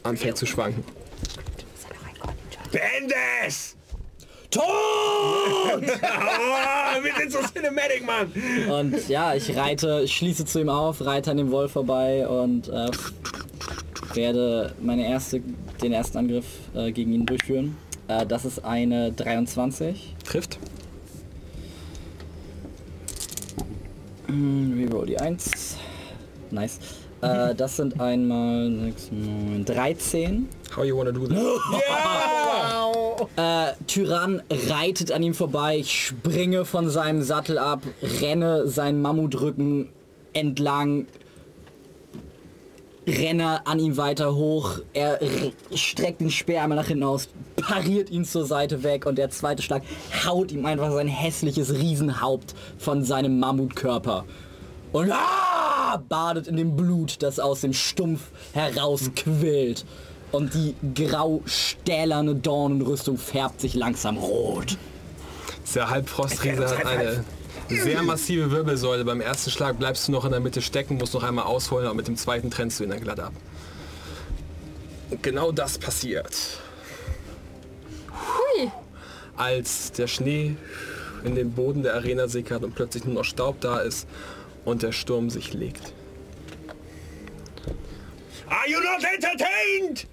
anfängt 0.04 0.36
zu 0.36 0.46
schwanken. 0.46 0.84
Beende 2.70 3.14
es! 3.46 3.76
Tod! 4.52 4.62
oh, 5.82 7.02
wir 7.02 7.14
sind 7.18 7.32
so 7.32 7.38
Cinematic, 7.52 8.04
Mann! 8.06 8.30
Und 8.70 9.08
ja, 9.08 9.34
ich 9.34 9.56
reite, 9.56 10.02
ich 10.04 10.14
schließe 10.14 10.44
zu 10.44 10.60
ihm 10.60 10.68
auf, 10.68 11.04
reite 11.04 11.30
an 11.30 11.38
dem 11.38 11.50
Wolf 11.50 11.72
vorbei 11.72 12.28
und 12.28 12.68
äh, 12.68 12.90
werde 14.12 14.74
meine 14.80 15.08
erste, 15.08 15.40
den 15.82 15.92
ersten 15.92 16.18
Angriff 16.18 16.44
äh, 16.74 16.92
gegen 16.92 17.14
ihn 17.14 17.24
durchführen. 17.24 17.78
Äh, 18.08 18.26
das 18.26 18.44
ist 18.44 18.62
eine 18.62 19.10
23. 19.12 20.16
Trifft. 20.24 20.58
Hm, 24.26 24.74
Reroll 24.78 25.06
die 25.06 25.18
1. 25.18 25.76
Nice. 26.50 26.78
Äh, 27.22 27.54
das 27.54 27.76
sind 27.76 27.98
einmal 27.98 28.70
6, 28.96 29.12
9, 29.12 29.64
13. 29.64 30.48
How 30.76 30.84
you 30.84 30.96
wanna 30.96 31.12
do 31.12 31.26
this? 31.26 31.38
Äh, 33.36 33.72
Tyrann 33.86 34.42
reitet 34.50 35.12
an 35.12 35.22
ihm 35.22 35.34
vorbei, 35.34 35.78
ich 35.78 36.06
springe 36.06 36.64
von 36.64 36.88
seinem 36.90 37.22
Sattel 37.22 37.58
ab, 37.58 37.82
renne 38.20 38.68
seinen 38.68 39.02
Mammutrücken 39.02 39.88
entlang, 40.32 41.06
renne 43.06 43.66
an 43.66 43.78
ihm 43.78 43.96
weiter 43.96 44.34
hoch, 44.34 44.78
er 44.92 45.18
streckt 45.74 46.20
den 46.20 46.30
Speer 46.30 46.62
einmal 46.62 46.78
nach 46.78 46.86
hinten 46.86 47.04
aus, 47.04 47.28
pariert 47.56 48.10
ihn 48.10 48.24
zur 48.24 48.46
Seite 48.46 48.82
weg 48.82 49.06
und 49.06 49.18
der 49.18 49.30
zweite 49.30 49.62
Schlag 49.62 49.82
haut 50.26 50.52
ihm 50.52 50.64
einfach 50.66 50.92
sein 50.92 51.08
hässliches 51.08 51.74
Riesenhaupt 51.74 52.54
von 52.78 53.04
seinem 53.04 53.38
Mammutkörper. 53.38 54.24
Und 54.92 55.10
ah, 55.10 56.02
badet 56.08 56.46
in 56.46 56.56
dem 56.56 56.76
Blut, 56.76 57.22
das 57.22 57.40
aus 57.40 57.62
dem 57.62 57.72
Stumpf 57.72 58.30
herausquillt. 58.52 59.84
Und 60.32 60.54
die 60.54 60.74
grau-stählerne 60.94 62.34
Dornenrüstung 62.34 63.18
färbt 63.18 63.60
sich 63.60 63.74
langsam 63.74 64.16
rot. 64.16 64.78
Der 65.74 65.90
Halbfrostriese 65.90 66.68
hat 66.68 66.86
eine 66.86 67.24
sehr 67.68 68.02
massive 68.02 68.50
Wirbelsäule. 68.50 69.04
Beim 69.04 69.20
ersten 69.20 69.50
Schlag 69.50 69.78
bleibst 69.78 70.08
du 70.08 70.12
noch 70.12 70.24
in 70.24 70.30
der 70.30 70.40
Mitte 70.40 70.62
stecken, 70.62 70.96
musst 70.96 71.14
noch 71.14 71.22
einmal 71.22 71.44
ausholen, 71.44 71.86
aber 71.86 71.94
mit 71.94 72.08
dem 72.08 72.16
zweiten 72.16 72.50
trennst 72.50 72.80
du 72.80 72.84
ihn 72.84 72.90
dann 72.90 73.00
glatt 73.00 73.20
ab. 73.20 73.32
Und 75.10 75.22
genau 75.22 75.52
das 75.52 75.78
passiert. 75.78 76.34
Als 79.36 79.92
der 79.92 80.06
Schnee 80.06 80.56
in 81.24 81.34
den 81.34 81.52
Boden 81.52 81.82
der 81.82 81.94
Arena 81.94 82.28
sickert 82.28 82.64
und 82.64 82.74
plötzlich 82.74 83.04
nur 83.04 83.14
noch 83.14 83.24
Staub 83.24 83.60
da 83.60 83.80
ist 83.80 84.08
und 84.64 84.82
der 84.82 84.92
Sturm 84.92 85.30
sich 85.30 85.52
legt. 85.52 85.92
Are 88.48 88.68
you 88.68 88.78
not 88.80 89.02
entertained? 89.02 90.06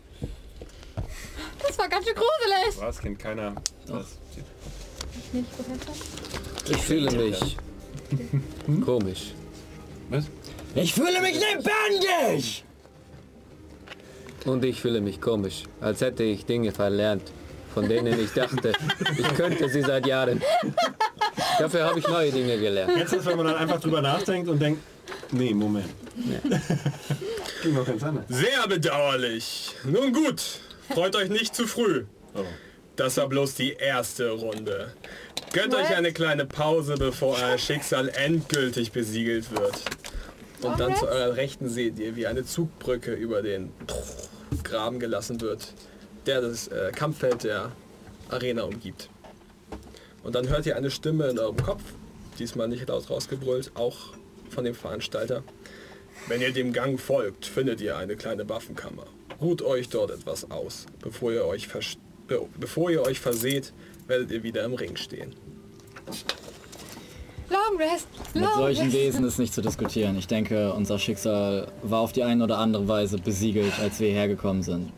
Das 1.67 1.77
war 1.77 1.89
ganz 1.89 2.05
schön 2.05 2.15
gruselig. 2.15 2.81
Was 2.81 2.99
kennt 2.99 3.19
keiner? 3.19 3.55
Das. 3.87 4.05
Nicht 5.31 5.55
Professor? 5.55 5.95
Ich 6.69 6.77
fühle 6.77 7.11
mich 7.11 7.57
komisch. 8.85 9.33
Was? 10.09 10.25
Ich 10.75 10.93
fühle 10.93 11.21
mich 11.21 11.35
lebendig! 11.35 12.63
Und 14.45 14.63
ich 14.63 14.79
fühle 14.81 15.01
mich 15.01 15.19
komisch, 15.19 15.63
als 15.81 16.01
hätte 16.01 16.23
ich 16.23 16.45
Dinge 16.45 16.71
verlernt, 16.71 17.23
von 17.73 17.89
denen 17.89 18.19
ich 18.19 18.31
dachte, 18.31 18.71
ich 19.17 19.27
könnte 19.35 19.67
sie 19.69 19.81
seit 19.81 20.07
Jahren. 20.07 20.41
Dafür 21.59 21.85
habe 21.85 21.99
ich 21.99 22.07
neue 22.07 22.31
Dinge 22.31 22.57
gelernt. 22.57 22.95
Jetzt 22.97 23.13
ist, 23.13 23.25
wenn 23.25 23.37
man 23.37 23.47
dann 23.47 23.55
einfach 23.57 23.81
drüber 23.81 24.01
nachdenkt 24.01 24.49
und 24.49 24.59
denkt, 24.59 24.81
nee, 25.31 25.53
Moment. 25.53 25.89
Ging 27.61 27.73
noch 27.73 27.85
ganz 27.85 28.03
anders. 28.03 28.25
Sehr 28.29 28.67
bedauerlich. 28.67 29.75
Nun 29.83 30.13
gut, 30.13 30.41
freut 30.93 31.15
euch 31.15 31.29
nicht 31.29 31.55
zu 31.55 31.67
früh. 31.67 32.05
Das 32.95 33.17
war 33.17 33.27
bloß 33.27 33.55
die 33.55 33.73
erste 33.73 34.31
Runde. 34.31 34.93
Gönnt 35.53 35.73
euch 35.73 35.95
eine 35.95 36.11
kleine 36.11 36.45
Pause, 36.45 36.95
bevor 36.97 37.37
euer 37.37 37.57
Schicksal 37.57 38.09
endgültig 38.09 38.91
besiegelt 38.91 39.51
wird. 39.51 39.81
Und 40.61 40.79
dann 40.79 40.95
zu 40.95 41.07
eurer 41.07 41.35
Rechten 41.35 41.69
seht 41.69 41.97
ihr, 41.99 42.15
wie 42.15 42.27
eine 42.27 42.43
Zugbrücke 42.43 43.13
über 43.13 43.41
den 43.41 43.71
Graben 44.63 44.99
gelassen 44.99 45.39
wird, 45.39 45.73
der 46.25 46.41
das 46.41 46.67
äh, 46.67 46.91
Kampffeld 46.93 47.45
der 47.45 47.71
Arena 48.29 48.63
umgibt. 48.63 49.09
Und 50.23 50.35
dann 50.35 50.49
hört 50.49 50.65
ihr 50.65 50.75
eine 50.75 50.91
Stimme 50.91 51.27
in 51.27 51.39
eurem 51.39 51.57
Kopf, 51.57 51.81
diesmal 52.37 52.67
nicht 52.67 52.87
laut 52.89 53.09
rausgebrüllt, 53.09 53.71
auch 53.75 53.97
von 54.49 54.65
dem 54.65 54.75
Veranstalter. 54.75 55.43
Wenn 56.27 56.41
ihr 56.41 56.51
dem 56.51 56.73
Gang 56.73 56.99
folgt, 56.99 57.45
findet 57.45 57.79
ihr 57.79 57.97
eine 57.97 58.17
kleine 58.17 58.47
Waffenkammer. 58.49 59.07
Ruht 59.41 59.61
euch 59.61 59.89
dort 59.89 60.11
etwas 60.11 60.49
aus. 60.51 60.85
Bevor 61.01 61.31
ihr 61.31 61.45
euch, 61.45 61.67
vers 61.67 61.97
be 62.27 62.45
bevor 62.59 62.91
ihr 62.91 63.01
euch 63.01 63.19
verseht, 63.19 63.73
werdet 64.07 64.31
ihr 64.31 64.43
wieder 64.43 64.63
im 64.63 64.73
Ring 64.73 64.95
stehen. 64.95 65.33
Long 67.49 67.77
Rest. 67.79 68.07
Mit 68.33 68.43
Long 68.43 68.53
solchen 68.53 68.83
Rest. 68.83 68.93
Wesen 68.93 69.25
ist 69.27 69.39
nicht 69.39 69.53
zu 69.53 69.61
diskutieren. 69.61 70.17
Ich 70.17 70.27
denke, 70.27 70.73
unser 70.73 70.99
Schicksal 70.99 71.71
war 71.81 72.01
auf 72.01 72.11
die 72.11 72.23
eine 72.23 72.43
oder 72.43 72.57
andere 72.57 72.87
Weise 72.87 73.17
besiegelt, 73.17 73.79
als 73.79 73.99
wir 73.99 74.09
hergekommen 74.09 74.61
sind. 74.61 74.91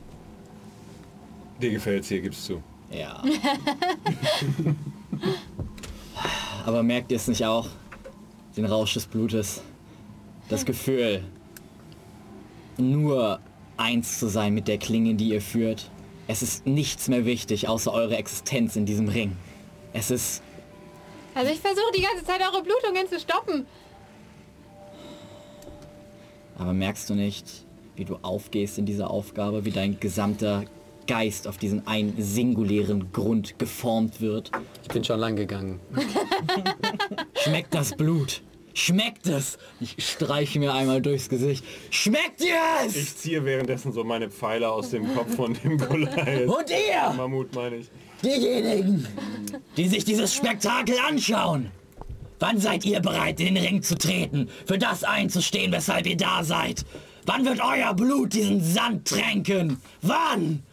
Dir 1.61 1.71
gefällt's 1.71 2.07
hier, 2.07 2.21
gibst 2.21 2.49
du. 2.49 2.61
Ja. 2.91 3.23
Aber 6.65 6.83
merkt 6.83 7.11
ihr 7.11 7.17
es 7.17 7.27
nicht 7.27 7.45
auch? 7.45 7.67
Den 8.57 8.65
Rausch 8.65 8.93
des 8.95 9.05
Blutes. 9.05 9.61
Das 10.49 10.65
Gefühl, 10.65 11.23
nur 12.77 13.39
eins 13.81 14.19
zu 14.19 14.27
sein 14.27 14.53
mit 14.53 14.67
der 14.67 14.77
Klinge, 14.77 15.15
die 15.15 15.29
ihr 15.29 15.41
führt. 15.41 15.89
Es 16.27 16.41
ist 16.41 16.65
nichts 16.65 17.07
mehr 17.07 17.25
wichtig, 17.25 17.67
außer 17.67 17.91
eure 17.91 18.15
Existenz 18.15 18.75
in 18.75 18.85
diesem 18.85 19.09
Ring. 19.09 19.35
Es 19.91 20.11
ist... 20.11 20.41
Also 21.33 21.51
ich 21.51 21.59
versuche 21.59 21.91
die 21.95 22.01
ganze 22.01 22.25
Zeit 22.25 22.41
eure 22.41 22.63
Blutungen 22.63 23.07
zu 23.07 23.19
stoppen. 23.19 23.65
Aber 26.57 26.73
merkst 26.73 27.09
du 27.09 27.15
nicht, 27.15 27.65
wie 27.95 28.05
du 28.05 28.17
aufgehst 28.21 28.77
in 28.77 28.85
dieser 28.85 29.09
Aufgabe, 29.09 29.65
wie 29.65 29.71
dein 29.71 29.99
gesamter 29.99 30.65
Geist 31.07 31.47
auf 31.47 31.57
diesen 31.57 31.87
einen 31.87 32.13
singulären 32.21 33.11
Grund 33.11 33.57
geformt 33.57 34.21
wird? 34.21 34.51
Ich 34.83 34.89
bin 34.89 35.03
schon 35.03 35.19
lang 35.19 35.35
gegangen. 35.35 35.79
Schmeckt 37.35 37.73
das 37.73 37.95
Blut? 37.95 38.41
Schmeckt 38.73 39.27
es? 39.27 39.57
Ich 39.79 39.95
streiche 39.99 40.59
mir 40.59 40.73
einmal 40.73 41.01
durchs 41.01 41.29
Gesicht. 41.29 41.63
Schmeckt 41.89 42.41
ihr 42.41 42.55
es? 42.85 42.95
Ich 42.95 43.17
ziehe 43.17 43.43
währenddessen 43.45 43.91
so 43.91 44.03
meine 44.03 44.29
Pfeile 44.29 44.69
aus 44.71 44.91
dem 44.91 45.13
Kopf 45.15 45.35
von 45.35 45.53
dem 45.53 45.77
Goliath. 45.77 46.47
Und 46.47 46.69
ihr, 46.69 47.13
Mammut 47.15 47.53
meine 47.53 47.77
ich. 47.77 47.89
diejenigen, 48.23 49.07
die 49.77 49.87
sich 49.87 50.05
dieses 50.05 50.33
Spektakel 50.33 50.95
anschauen. 51.07 51.71
Wann 52.39 52.59
seid 52.59 52.85
ihr 52.85 52.99
bereit, 53.01 53.39
in 53.39 53.53
den 53.55 53.63
Ring 53.63 53.83
zu 53.83 53.95
treten, 53.95 54.49
für 54.65 54.77
das 54.79 55.03
einzustehen, 55.03 55.71
weshalb 55.71 56.07
ihr 56.07 56.17
da 56.17 56.43
seid? 56.43 56.85
Wann 57.25 57.45
wird 57.45 57.59
euer 57.61 57.93
Blut 57.93 58.33
diesen 58.33 58.63
Sand 58.63 59.07
tränken? 59.07 59.79
Wann? 60.01 60.63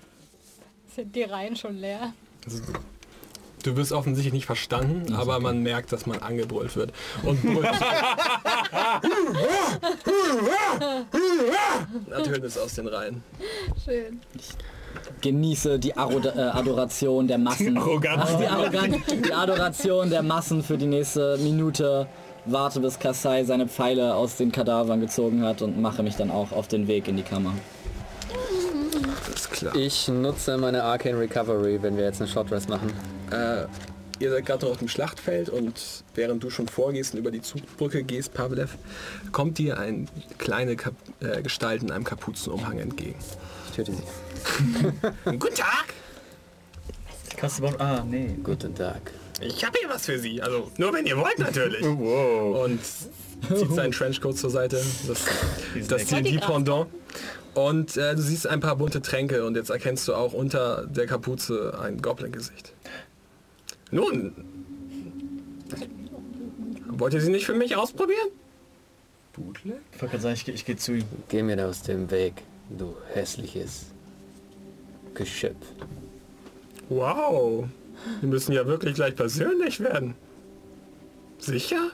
Sind 0.94 1.14
die 1.14 1.24
Reihen 1.24 1.56
schon 1.56 1.76
leer? 1.76 2.14
Du 3.68 3.76
wirst 3.76 3.92
offensichtlich 3.92 4.32
nicht 4.32 4.46
verstanden, 4.46 5.12
aber 5.12 5.40
man 5.40 5.62
merkt, 5.62 5.92
dass 5.92 6.06
man 6.06 6.20
angebrüllt 6.20 6.74
wird. 6.74 6.90
Und 7.22 7.42
brüllt. 7.42 7.66
Ertönt 12.10 12.44
es 12.44 12.56
aus 12.56 12.76
den 12.76 12.86
Reihen. 12.86 13.22
Schön. 13.84 14.22
Genieße 15.20 15.78
die 15.78 15.94
Aroda 15.94 16.32
äh, 16.34 16.58
Adoration 16.58 17.28
der 17.28 17.36
Massen. 17.36 17.74
Die 17.74 17.80
Arroganz. 17.80 18.22
Ach, 18.24 18.38
die, 18.38 18.46
Arroganz, 18.46 18.96
die 19.06 19.34
Adoration 19.34 20.08
der 20.08 20.22
Massen 20.22 20.62
für 20.62 20.78
die 20.78 20.86
nächste 20.86 21.36
Minute. 21.36 22.06
Warte, 22.46 22.80
bis 22.80 22.98
Kasai 22.98 23.44
seine 23.44 23.68
Pfeile 23.68 24.14
aus 24.14 24.36
den 24.36 24.50
Kadavern 24.50 25.00
gezogen 25.00 25.42
hat 25.42 25.60
und 25.60 25.78
mache 25.78 26.02
mich 26.02 26.16
dann 26.16 26.30
auch 26.30 26.52
auf 26.52 26.68
den 26.68 26.88
Weg 26.88 27.06
in 27.06 27.18
die 27.18 27.22
Kammer. 27.22 27.52
Alles 29.26 29.50
klar. 29.50 29.74
Ich 29.76 30.08
nutze 30.08 30.56
meine 30.58 30.82
Arcane 30.82 31.18
Recovery, 31.18 31.82
wenn 31.82 31.96
wir 31.96 32.04
jetzt 32.04 32.20
eine 32.20 32.30
Short 32.30 32.50
Rest 32.50 32.68
machen. 32.68 32.92
Äh, 33.30 33.66
ihr 34.18 34.30
seid 34.30 34.46
gerade 34.46 34.64
noch 34.64 34.72
auf 34.72 34.78
dem 34.78 34.88
Schlachtfeld 34.88 35.48
und 35.48 36.04
während 36.14 36.42
du 36.42 36.50
schon 36.50 36.68
vorgehst 36.68 37.14
und 37.14 37.20
über 37.20 37.30
die 37.30 37.42
Zugbrücke 37.42 38.02
gehst, 38.02 38.34
Pavlev, 38.34 38.76
kommt 39.32 39.58
dir 39.58 39.78
eine 39.78 40.06
kleine 40.38 40.76
Kap 40.76 40.94
äh, 41.20 41.42
Gestalt 41.42 41.82
in 41.82 41.90
einem 41.90 42.04
Kapuzenumhang 42.04 42.78
entgegen. 42.78 43.18
Ich 43.70 43.76
töte 43.76 43.92
sie. 43.92 44.02
Guten 45.24 45.54
Tag! 45.54 45.94
Kannst 47.36 47.58
du 47.58 47.62
mal... 47.62 47.74
Ah, 47.78 48.04
nee. 48.04 48.36
Guten 48.42 48.74
Tag. 48.74 49.12
Ich 49.40 49.64
habe 49.64 49.78
hier 49.78 49.88
was 49.88 50.06
für 50.06 50.18
Sie. 50.18 50.42
Also 50.42 50.70
nur 50.76 50.92
wenn 50.92 51.06
ihr 51.06 51.16
wollt 51.16 51.38
natürlich. 51.38 51.82
Wow. 51.84 52.64
Und 52.64 52.80
zieht 52.82 53.72
seinen 53.72 53.92
Trenchcoat 53.92 54.36
zur 54.36 54.50
Seite. 54.50 54.82
Das, 55.06 55.24
das 55.86 56.10
nett. 56.10 56.26
die 56.26 56.38
Pendant. 56.38 56.88
Und 57.54 57.96
äh, 57.96 58.14
du 58.14 58.22
siehst 58.22 58.46
ein 58.46 58.60
paar 58.60 58.76
bunte 58.76 59.02
Tränke 59.02 59.44
und 59.44 59.56
jetzt 59.56 59.70
erkennst 59.70 60.06
du 60.06 60.14
auch 60.14 60.32
unter 60.32 60.86
der 60.86 61.06
Kapuze 61.06 61.76
ein 61.82 62.00
Goblin-Gesicht. 62.00 62.72
Nun, 63.90 64.34
wollt 66.88 67.14
ihr 67.14 67.20
sie 67.20 67.30
nicht 67.30 67.46
für 67.46 67.54
mich 67.54 67.76
ausprobieren? 67.76 68.28
Ich 69.36 70.00
wollte 70.02 70.08
gerade 70.10 70.20
sagen, 70.22 70.34
ich, 70.34 70.44
geh- 70.44 70.52
ich 70.52 70.64
gehe 70.64 70.76
zu 70.76 70.92
ihm. 70.94 71.04
Geh 71.28 71.42
mir 71.42 71.64
aus 71.66 71.82
dem 71.82 72.10
Weg, 72.10 72.42
du 72.76 72.96
hässliches 73.14 73.86
Geschöpf. 75.14 75.54
Wow, 76.88 77.66
wir 78.20 78.28
müssen 78.28 78.52
ja 78.52 78.66
wirklich 78.66 78.94
gleich 78.94 79.14
persönlich 79.14 79.78
werden. 79.80 80.14
Sicher? 81.38 81.90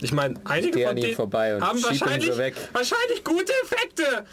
Ich 0.00 0.12
meine, 0.12 0.34
einige 0.44 0.72
geh 0.72 0.82
von 0.84 0.90
an 0.90 0.96
ihm 0.98 1.02
denen 1.04 1.16
vorbei 1.16 1.56
und 1.56 1.62
haben 1.62 1.78
schieb 1.78 1.90
ihn 1.90 1.94
so 1.98 2.00
wahrscheinlich, 2.04 2.38
weg. 2.38 2.54
wahrscheinlich 2.72 3.24
gute 3.24 3.52
Effekte. 3.62 4.24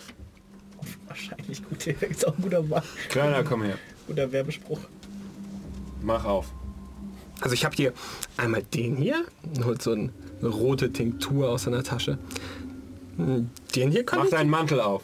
Wahrscheinlich 1.13 1.61
gut, 1.69 1.85
ist 1.85 2.27
auch 2.27 2.35
ein 2.35 2.41
guter, 2.41 2.67
Wa- 2.71 2.81
Kleiner, 3.09 3.43
komm 3.43 3.61
her. 3.61 3.77
guter 4.07 4.31
Werbespruch. 4.31 4.79
Mach 6.01 6.25
auf. 6.25 6.47
Also 7.39 7.53
ich 7.53 7.63
habe 7.65 7.75
hier 7.75 7.93
einmal 8.35 8.63
den 8.63 8.95
hier, 8.95 9.23
und 9.43 9.63
holt 9.63 9.81
so 9.83 9.91
ein- 9.91 10.11
eine 10.39 10.49
rote 10.49 10.91
Tinktur 10.91 11.49
aus 11.51 11.63
seiner 11.65 11.83
Tasche. 11.83 12.17
Den 13.17 13.91
hier 13.91 14.03
kann 14.03 14.19
Mach 14.19 14.25
ich... 14.25 14.31
deinen 14.31 14.49
Mantel 14.49 14.81
auf. 14.81 15.03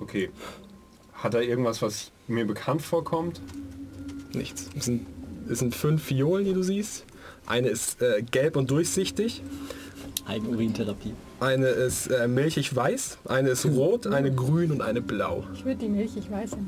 Okay. 0.00 0.28
Hat 1.14 1.32
er 1.32 1.42
irgendwas, 1.42 1.80
was 1.80 2.12
mir 2.26 2.46
bekannt 2.46 2.82
vorkommt? 2.82 3.40
Nichts. 4.34 4.68
Es 4.76 4.84
sind, 4.84 5.06
es 5.48 5.60
sind 5.60 5.74
fünf 5.74 6.10
Violen, 6.10 6.44
die 6.44 6.52
du 6.52 6.62
siehst. 6.62 7.06
Eine 7.46 7.68
ist 7.68 8.02
äh, 8.02 8.22
gelb 8.22 8.56
und 8.56 8.70
durchsichtig. 8.70 9.42
Eigenurintherapie. 10.26 11.14
Eine 11.40 11.66
ist 11.68 12.08
äh, 12.08 12.26
milchig 12.26 12.74
weiß. 12.74 13.18
Eine 13.26 13.50
ist 13.50 13.64
rot, 13.66 14.06
eine 14.12 14.34
grün 14.34 14.72
und 14.72 14.82
eine 14.82 15.00
blau. 15.00 15.44
Ich 15.54 15.64
würde 15.64 15.78
die 15.80 15.88
Milch, 15.88 16.16
ich 16.16 16.30
weiß 16.30 16.52
nicht. 16.56 16.66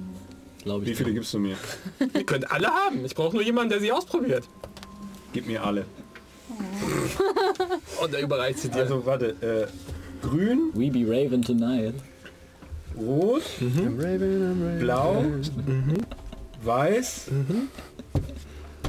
Glaube 0.62 0.86
Wie 0.86 0.90
ich. 0.90 0.97
viele 0.99 1.12
gibst 1.12 1.32
du 1.34 1.39
mir? 1.39 1.57
Ihr 2.15 2.24
könnt 2.24 2.50
alle 2.52 2.68
haben. 2.68 3.05
Ich 3.05 3.15
brauche 3.15 3.34
nur 3.34 3.42
jemanden, 3.44 3.70
der 3.70 3.81
sie 3.81 3.90
ausprobiert. 3.92 4.44
Gib 5.32 5.47
mir 5.47 5.65
alle. 5.65 5.84
Und 8.02 8.15
er 8.15 8.20
überreicht 8.20 8.58
sie 8.58 8.68
dir. 8.68 8.82
Also 8.82 9.05
warte, 9.07 9.28
äh, 9.40 9.66
grün, 10.26 10.70
We 10.74 10.90
be 10.90 11.05
Raven 11.07 11.42
tonight. 11.42 11.94
rot, 12.99 13.42
I'm 13.60 13.97
raving, 13.97 14.42
I'm 14.42 14.62
raving. 14.62 14.78
blau, 14.81 15.24
weiß 16.62 17.26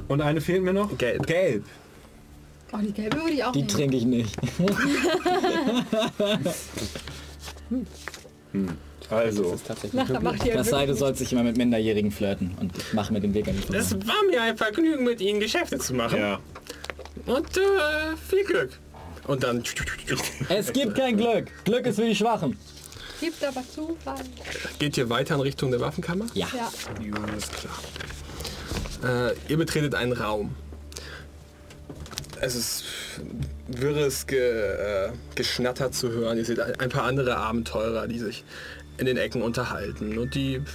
Und 0.07 0.21
eine 0.21 0.41
fehlt 0.41 0.63
mir 0.63 0.73
noch? 0.73 0.97
Gelb. 0.97 1.25
Gelb. 1.27 1.63
Oh, 2.73 2.77
die 2.81 2.93
gelbe 2.93 3.17
würde 3.17 3.31
ich 3.31 3.43
auch 3.43 3.51
Die 3.51 3.59
nehmen. 3.59 3.69
trinke 3.69 3.97
ich 3.97 4.05
nicht. 4.05 4.35
Also, 9.09 9.43
Das 9.43 9.53
ist 9.55 9.67
tatsächlich 9.67 9.93
Nachher 9.93 10.21
macht 10.21 10.45
ihr 10.45 10.53
Das 10.53 10.69
sei, 10.69 10.85
du 10.85 10.93
sollst 10.95 11.19
dich 11.19 11.33
immer 11.33 11.43
mit 11.43 11.57
Minderjährigen 11.57 12.11
flirten 12.11 12.55
und 12.61 12.77
ich 12.77 12.93
mache 12.93 13.11
mit 13.11 13.23
dem 13.23 13.33
Weg 13.33 13.47
an 13.47 13.55
die 13.55 13.75
Es 13.75 13.93
war 14.07 14.23
mir 14.29 14.41
ein 14.41 14.55
Vergnügen, 14.57 15.03
mit 15.03 15.19
Ihnen 15.19 15.39
Geschäfte 15.41 15.77
zu 15.79 15.93
machen. 15.93 16.19
ja. 16.19 16.39
Und 17.25 17.57
äh, 17.57 17.61
viel 18.29 18.43
Glück. 18.45 18.79
Und 19.27 19.43
dann 19.43 19.63
Es 20.49 20.71
gibt 20.71 20.95
kein 20.95 21.17
Glück. 21.17 21.47
Glück 21.65 21.85
ist 21.85 21.97
für 21.97 22.05
die 22.05 22.15
Schwachen. 22.15 22.57
Gibt 23.19 23.43
aber 23.43 23.63
Zufall. 23.69 24.15
geht 24.79 24.97
ihr 24.97 25.09
weiter 25.09 25.35
in 25.35 25.41
Richtung 25.41 25.71
der 25.71 25.79
Waffenkammer? 25.81 26.25
Ja. 26.33 26.47
Ja. 26.55 26.69
Ist 27.37 27.51
klar. 29.01 29.29
Äh, 29.29 29.35
ihr 29.49 29.57
betretet 29.57 29.93
einen 29.93 30.13
Raum. 30.13 30.55
Es 32.43 32.55
ist 32.55 32.85
wirres 33.67 34.25
Ge, 34.25 34.39
äh, 34.39 35.11
Geschnatter 35.35 35.91
zu 35.91 36.09
hören. 36.09 36.39
Ihr 36.39 36.45
seht 36.45 36.59
ein 36.59 36.89
paar 36.89 37.03
andere 37.03 37.37
Abenteurer, 37.37 38.07
die 38.07 38.17
sich 38.17 38.43
in 38.97 39.05
den 39.05 39.17
Ecken 39.17 39.43
unterhalten 39.43 40.17
und 40.17 40.33
die 40.33 40.55
ein 40.55 40.65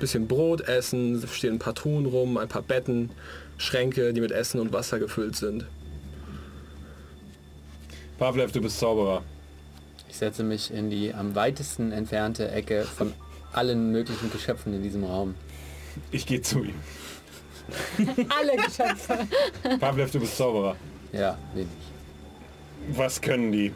bisschen 0.00 0.26
Brot 0.26 0.62
essen. 0.62 1.16
Es 1.16 1.34
stehen 1.34 1.56
ein 1.56 1.58
paar 1.58 1.74
Truhen 1.74 2.06
rum, 2.06 2.38
ein 2.38 2.48
paar 2.48 2.62
Betten, 2.62 3.10
Schränke, 3.58 4.14
die 4.14 4.22
mit 4.22 4.32
Essen 4.32 4.60
und 4.60 4.72
Wasser 4.72 4.98
gefüllt 4.98 5.36
sind. 5.36 5.66
Pavlev, 8.18 8.50
du 8.52 8.62
bist 8.62 8.78
Zauberer. 8.78 9.22
Ich 10.08 10.16
setze 10.16 10.42
mich 10.42 10.70
in 10.70 10.88
die 10.88 11.12
am 11.12 11.34
weitesten 11.34 11.92
entfernte 11.92 12.50
Ecke 12.50 12.84
von 12.84 13.12
allen 13.52 13.92
möglichen 13.92 14.32
Geschöpfen 14.32 14.72
in 14.72 14.82
diesem 14.82 15.04
Raum. 15.04 15.34
Ich 16.12 16.24
gehe 16.24 16.40
zu 16.40 16.64
ihm. 16.64 16.80
Alle 18.30 18.56
Geschöpfe. 18.56 19.18
Pavlev, 19.78 20.10
du 20.12 20.20
bist 20.20 20.38
Zauberer. 20.38 20.76
Ja, 21.12 21.36
wenig. 21.54 21.68
Was 22.92 23.20
können 23.20 23.52
die? 23.52 23.72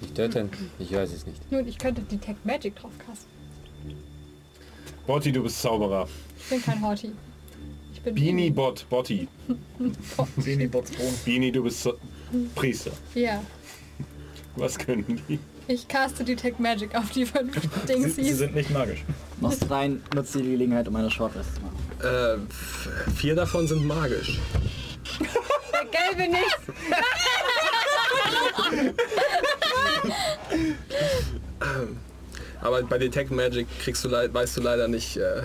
Nicht 0.00 0.14
töten? 0.14 0.50
Ich 0.78 0.92
weiß 0.92 1.12
es 1.12 1.26
nicht. 1.26 1.50
Nun, 1.50 1.66
ich 1.66 1.78
könnte 1.78 2.02
Detect 2.02 2.44
Magic 2.44 2.76
drauf 2.76 2.92
casten. 2.98 3.30
Botti, 5.06 5.32
du 5.32 5.42
bist 5.42 5.60
Zauberer. 5.62 6.08
Ich 6.38 6.48
bin 6.50 6.62
kein 6.62 6.82
Horty. 6.82 7.12
Ich 7.94 8.00
bin 8.02 8.14
Beanie 8.14 8.50
Bot, 8.50 8.86
Botti. 8.90 9.28
Sehen 10.38 10.70
Bots. 10.70 10.90
Beanie, 11.24 11.52
du 11.52 11.62
bist 11.62 11.88
Priester. 12.54 12.90
Ja. 13.14 13.42
Was 14.56 14.76
können 14.78 15.22
die? 15.28 15.38
Ich 15.68 15.86
caste 15.88 16.24
Detect 16.24 16.60
Magic 16.60 16.94
auf 16.94 17.10
die 17.10 17.24
fünf 17.26 17.54
Sie, 17.54 17.68
sie 17.86 17.86
Dingsies. 17.86 18.38
sind 18.38 18.54
nicht 18.54 18.70
magisch. 18.70 19.04
Machst 19.40 19.68
rein, 19.70 20.02
nutzt 20.14 20.34
die 20.34 20.42
Gelegenheit, 20.42 20.86
um 20.88 20.96
eine 20.96 21.10
Shortlist 21.10 21.54
zu 21.56 21.60
machen. 21.62 21.76
Äh, 22.02 22.36
vier 23.16 23.34
davon 23.34 23.66
sind 23.66 23.84
magisch. 23.86 24.38
Der 25.72 25.84
gelbe 25.86 26.32
nicht. 26.32 26.58
Aber 32.60 32.82
bei 32.82 32.98
Detect 32.98 33.30
Magic 33.30 33.66
kriegst 33.80 34.04
du 34.04 34.08
leid, 34.08 34.32
weißt 34.34 34.56
du 34.56 34.60
leider 34.62 34.88
nicht, 34.88 35.16
äh, 35.16 35.42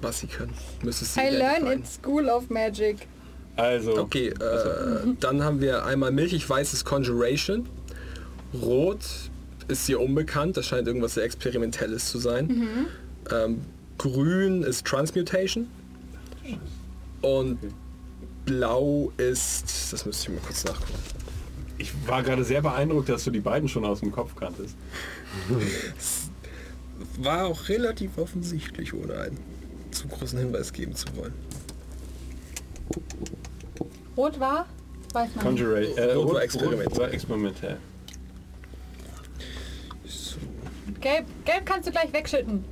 was 0.00 0.20
sie 0.20 0.26
können. 0.26 0.54
Müsstest 0.82 1.14
sie 1.14 1.20
I 1.20 1.30
learn 1.30 1.66
in 1.66 1.84
School 1.84 2.28
of 2.28 2.48
Magic. 2.50 3.06
Also, 3.56 3.98
Okay, 3.98 4.28
äh, 4.28 4.34
dann 5.20 5.42
haben 5.42 5.60
wir 5.60 5.84
einmal 5.84 6.12
milchig-weißes 6.12 6.84
Conjuration. 6.84 7.68
Rot 8.54 9.00
ist 9.66 9.86
hier 9.86 10.00
unbekannt, 10.00 10.56
das 10.56 10.66
scheint 10.66 10.86
irgendwas 10.86 11.14
sehr 11.14 11.24
Experimentelles 11.24 12.08
zu 12.08 12.18
sein. 12.18 12.86
Ähm, 13.30 13.60
grün 13.98 14.62
ist 14.62 14.86
Transmutation. 14.86 15.68
Und 17.20 17.58
blau 18.44 19.12
ist, 19.16 19.92
das 19.92 20.06
müsste 20.06 20.30
ich 20.32 20.38
mal 20.38 20.44
kurz 20.46 20.64
nachgucken. 20.64 20.98
ich 21.78 21.92
war 22.06 22.22
gerade 22.22 22.44
sehr 22.44 22.62
beeindruckt, 22.62 23.08
dass 23.08 23.24
du 23.24 23.30
die 23.30 23.40
beiden 23.40 23.68
schon 23.68 23.84
aus 23.84 24.00
dem 24.00 24.12
Kopf 24.12 24.34
kanntest. 24.36 24.76
War 27.20 27.46
auch 27.46 27.68
relativ 27.68 28.16
offensichtlich, 28.18 28.92
ohne 28.94 29.14
einen 29.18 29.38
zu 29.92 30.08
großen 30.08 30.38
Hinweis 30.38 30.72
geben 30.72 30.94
zu 30.96 31.06
wollen. 31.16 31.34
Rot 34.16 34.40
war? 34.40 34.66
Weiß 35.12 35.28
man 35.28 35.28
nicht. 35.34 35.42
Conjuration. 35.42 35.98
Äh, 35.98 36.12
Rot 36.12 36.24
war 36.26 36.32
Rot- 36.34 36.42
Experiment. 36.42 36.90
Rot 36.90 36.98
war 36.98 37.12
experimentell. 37.12 37.76
Gelb, 41.00 41.26
gelb 41.44 41.66
kannst 41.66 41.86
du 41.88 41.92
gleich 41.92 42.12
wegschütten. 42.12 42.64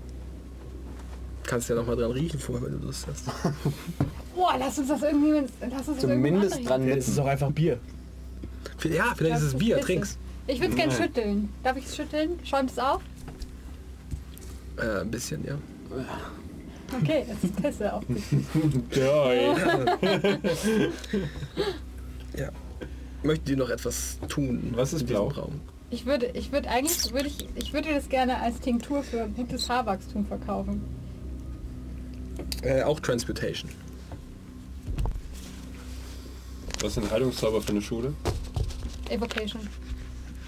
Kannst 1.46 1.68
ja 1.68 1.76
noch 1.76 1.86
mal 1.86 1.96
dran 1.96 2.10
riechen 2.10 2.40
vorher, 2.40 2.66
wenn 2.66 2.80
du 2.80 2.86
Lust 2.86 3.06
hast. 3.06 3.26
Boah, 4.34 4.56
lass 4.58 4.78
uns 4.78 4.88
das 4.88 5.02
irgendwie... 5.02 5.46
Lass 5.60 5.86
uns 5.86 5.86
das 5.86 6.00
Zumindest 6.00 6.56
irgendwie 6.56 6.68
dran 6.68 6.88
Es 6.88 7.08
ist 7.08 7.18
auch 7.18 7.26
einfach 7.26 7.50
Bier. 7.52 7.78
Ja, 8.84 9.14
vielleicht 9.16 9.36
ist 9.36 9.42
es 9.42 9.54
Bier, 9.54 9.80
trink's. 9.80 10.18
Ich 10.48 10.60
würde 10.60 10.70
es 10.70 10.76
gerne 10.76 10.92
schütteln. 10.92 11.48
Darf 11.62 11.76
ich 11.76 11.86
es 11.86 11.96
schütteln? 11.96 12.38
Schäumt 12.44 12.70
es 12.70 12.78
auf? 12.78 13.02
Äh, 14.76 15.00
ein 15.00 15.10
bisschen, 15.10 15.44
ja. 15.44 15.56
Okay, 17.00 17.24
es 17.28 17.44
ist 17.44 17.62
Pisse 17.62 17.92
auf 17.92 18.04
dich. 18.06 18.24
ja. 22.36 22.50
Möchtet 23.22 23.48
ihr 23.48 23.56
noch 23.56 23.70
etwas 23.70 24.18
tun? 24.28 24.72
Was 24.76 24.92
ist 24.92 25.06
blau? 25.06 25.28
Raum? 25.28 25.60
Ich 25.90 26.06
würde, 26.06 26.26
ich 26.34 26.52
würde 26.52 26.68
eigentlich, 26.68 27.12
würde 27.12 27.28
ich, 27.28 27.48
ich 27.54 27.72
würde 27.72 27.94
das 27.94 28.08
gerne 28.08 28.40
als 28.40 28.60
Tinktur 28.60 29.02
für 29.02 29.26
gutes 29.28 29.68
Haarwachstum 29.68 30.26
verkaufen. 30.26 30.82
Äh, 32.62 32.82
auch 32.82 33.00
Transmutation. 33.00 33.70
Was 36.80 36.94
sind 36.94 37.10
Heilungszauber 37.10 37.60
für 37.62 37.70
eine 37.70 37.82
Schule? 37.82 38.12
Evocation. 39.08 39.66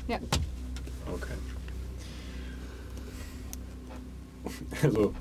Ja. 0.09 0.19
Okay. 1.13 1.33
Also, 4.83 5.15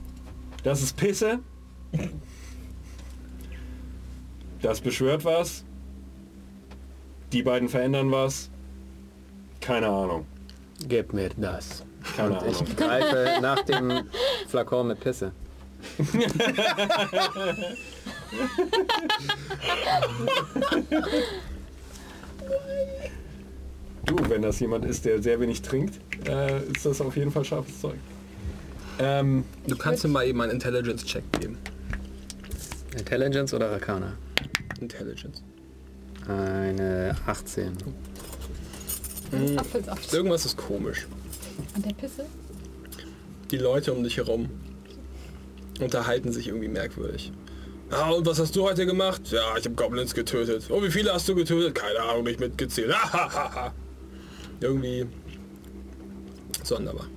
das 0.64 0.82
ist 0.82 0.96
Pisse. 0.98 1.40
Das 4.62 4.82
beschwört 4.82 5.24
was. 5.26 5.64
Die 7.32 7.44
beiden 7.44 7.70
verändern 7.70 8.12
was. 8.12 8.50
Keine 9.62 9.88
Ahnung. 9.88 10.26
Gib 10.88 11.14
mir 11.14 11.30
das. 11.38 11.84
Keine 12.16 12.38
Ich 12.48 12.60
Ahnung. 12.60 12.76
greife 12.76 13.42
nach 13.42 13.62
dem 13.66 14.10
Flakon 14.48 14.88
mit 14.88 15.00
Pisse. 15.00 15.32
Du, 24.06 24.16
wenn 24.30 24.42
das 24.42 24.60
jemand 24.60 24.86
ist, 24.86 25.06
der 25.06 25.22
sehr 25.22 25.40
wenig 25.40 25.62
trinkt, 25.62 26.00
äh, 26.28 26.64
ist 26.72 26.86
das 26.86 27.02
auf 27.02 27.16
jeden 27.18 27.32
Fall 27.32 27.44
scharfes 27.44 27.82
Zeug. 27.82 27.98
Ähm, 29.00 29.44
Du 29.68 29.76
kannst 29.76 30.04
mir 30.04 30.10
mal 30.10 30.26
eben 30.26 30.40
einen 30.42 30.54
Intelligence-Check 30.54 31.24
geben. 31.40 31.58
Intelligence 32.98 33.54
oder 33.54 33.70
Arcana? 33.72 34.14
Intelligence. 34.80 35.44
Eine 36.28 37.16
18. 37.26 37.74
Mhm. 39.32 39.58
Irgendwas 40.12 40.46
ist 40.46 40.58
komisch. 40.58 41.08
An 41.76 41.82
der 41.84 41.94
Pisse? 41.94 42.26
Die 43.52 43.58
Leute 43.58 43.94
um 43.94 44.04
dich 44.04 44.18
herum 44.18 44.50
unterhalten 45.80 46.32
sich 46.32 46.48
irgendwie 46.48 46.68
merkwürdig. 46.68 47.32
Ah, 47.90 48.12
und 48.12 48.26
was 48.26 48.40
hast 48.40 48.56
du 48.56 48.64
heute 48.64 48.86
gemacht? 48.86 49.22
Ja, 49.32 49.56
ich 49.58 49.66
habe 49.66 49.76
Goblins 49.76 50.14
getötet. 50.14 50.66
Oh, 50.70 50.82
wie 50.84 50.92
viele 50.92 51.14
hast 51.14 51.28
du 51.30 51.36
getötet? 51.36 51.76
Keine 51.76 52.02
Ahnung, 52.02 52.26
nicht 52.26 52.40
mitgezählt. 52.40 52.94
irgendwie 54.60 55.06
sonderbar. 56.64 57.08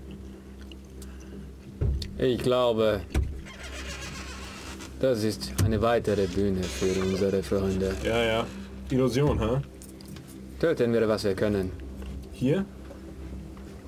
Ich 2.19 2.43
glaube, 2.43 3.01
das 5.01 5.25
ist 5.25 5.53
eine 5.65 5.81
weitere 5.81 6.27
Bühne 6.27 6.63
für 6.63 7.01
unsere 7.01 7.43
Freunde. 7.43 7.95
ja, 8.05 8.23
ja. 8.23 8.47
Illusion, 8.91 9.41
ha? 9.41 9.63
Töten 10.61 10.93
wir, 10.93 11.09
was 11.09 11.25
wir 11.25 11.35
können. 11.35 11.71
Hier? 12.33 12.65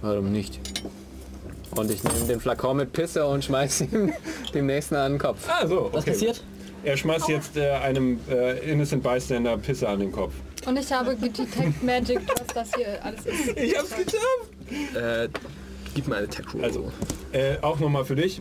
Warum 0.00 0.32
nicht? 0.32 0.60
Und 1.74 1.90
ich 1.90 2.04
nehme 2.04 2.26
den 2.26 2.40
Flakon 2.40 2.76
mit 2.76 2.92
Pisse 2.92 3.24
und 3.26 3.44
schmeiße 3.44 3.84
ihm 3.84 4.12
dem 4.54 4.66
nächsten 4.66 4.94
an 4.94 5.12
den 5.12 5.18
Kopf. 5.18 5.48
Ah, 5.48 5.66
so. 5.66 5.88
Was 5.92 6.02
okay. 6.02 6.10
passiert? 6.12 6.44
Er 6.84 6.96
schmeißt 6.96 7.28
jetzt 7.28 7.56
äh, 7.56 7.70
einem 7.70 8.18
äh, 8.28 8.58
Innocent 8.70 9.02
Bystander 9.02 9.56
Pisse 9.56 9.88
an 9.88 10.00
den 10.00 10.12
Kopf. 10.12 10.34
Und 10.66 10.78
ich 10.78 10.92
habe 10.92 11.14
Detect 11.16 11.82
Magic, 11.82 12.20
was 12.38 12.46
das 12.54 12.70
hier 12.76 13.04
alles 13.04 13.26
ist. 13.26 13.56
Ich 13.56 13.78
hab's 13.78 13.90
geschafft! 13.90 14.94
Äh, 14.94 15.28
gib 15.94 16.08
mir 16.08 16.16
eine 16.16 16.28
Tech 16.28 16.46
Roll. 16.52 16.64
Also, 16.64 16.92
äh, 17.32 17.56
auch 17.62 17.78
nochmal 17.78 18.04
für 18.04 18.16
dich. 18.16 18.40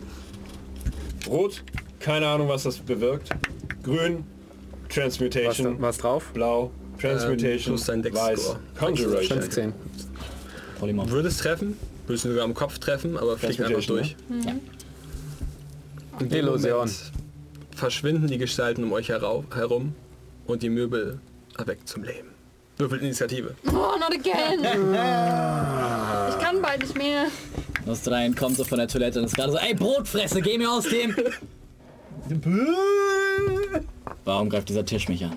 Rot, 1.28 1.62
keine 2.00 2.26
Ahnung, 2.26 2.48
was 2.48 2.64
das 2.64 2.78
bewirkt. 2.78 3.30
Grün, 3.82 4.24
Was, 4.88 4.94
Transmutation. 4.94 5.80
was 5.80 5.98
drauf? 5.98 6.30
Blau, 6.34 6.70
Transmutation. 7.00 7.74
Ähm, 7.74 7.80
plus 7.80 7.86
dein 7.86 8.04
Weiß. 8.04 8.56
Conjuration. 8.78 9.38
15. 9.40 9.72
Du 10.80 11.10
würdest 11.10 11.40
treffen, 11.40 11.76
würdest 12.12 12.26
du 12.26 12.28
sogar 12.28 12.44
am 12.44 12.52
Kopf 12.52 12.78
treffen, 12.78 13.16
aber 13.16 13.38
fliegt 13.38 13.60
einfach 13.60 13.84
durch. 13.86 14.16
Transmutation, 14.28 14.60
In 16.20 16.28
dem 16.28 16.38
Illusion. 16.38 16.72
Moment 16.72 17.12
verschwinden 17.74 18.26
die 18.28 18.36
Gestalten 18.38 18.84
um 18.84 18.92
euch 18.92 19.08
herum 19.08 19.94
und 20.46 20.62
die 20.62 20.68
Möbel 20.68 21.18
erweckt 21.58 21.88
zum 21.88 22.04
Leben. 22.04 22.28
Würfelt 22.76 23.02
Initiative. 23.02 23.54
Oh, 23.66 23.96
not 23.98 24.12
again. 24.12 24.60
Ich 26.28 26.38
kann 26.38 26.60
bald 26.60 26.80
nicht 26.80 26.96
mehr. 26.96 27.28
Nostrein 27.86 28.34
kommt 28.34 28.58
so 28.58 28.64
von 28.64 28.78
der 28.78 28.88
Toilette 28.88 29.18
und 29.20 29.24
ist 29.24 29.34
gerade 29.34 29.52
so, 29.52 29.58
ey 29.58 29.74
Brotfresse, 29.74 30.42
geh 30.42 30.58
mir 30.58 30.70
aus 30.70 30.84
dem... 30.84 31.16
Warum 34.24 34.50
greift 34.50 34.68
dieser 34.68 34.84
Tisch 34.84 35.08
mich 35.08 35.24
an? 35.24 35.32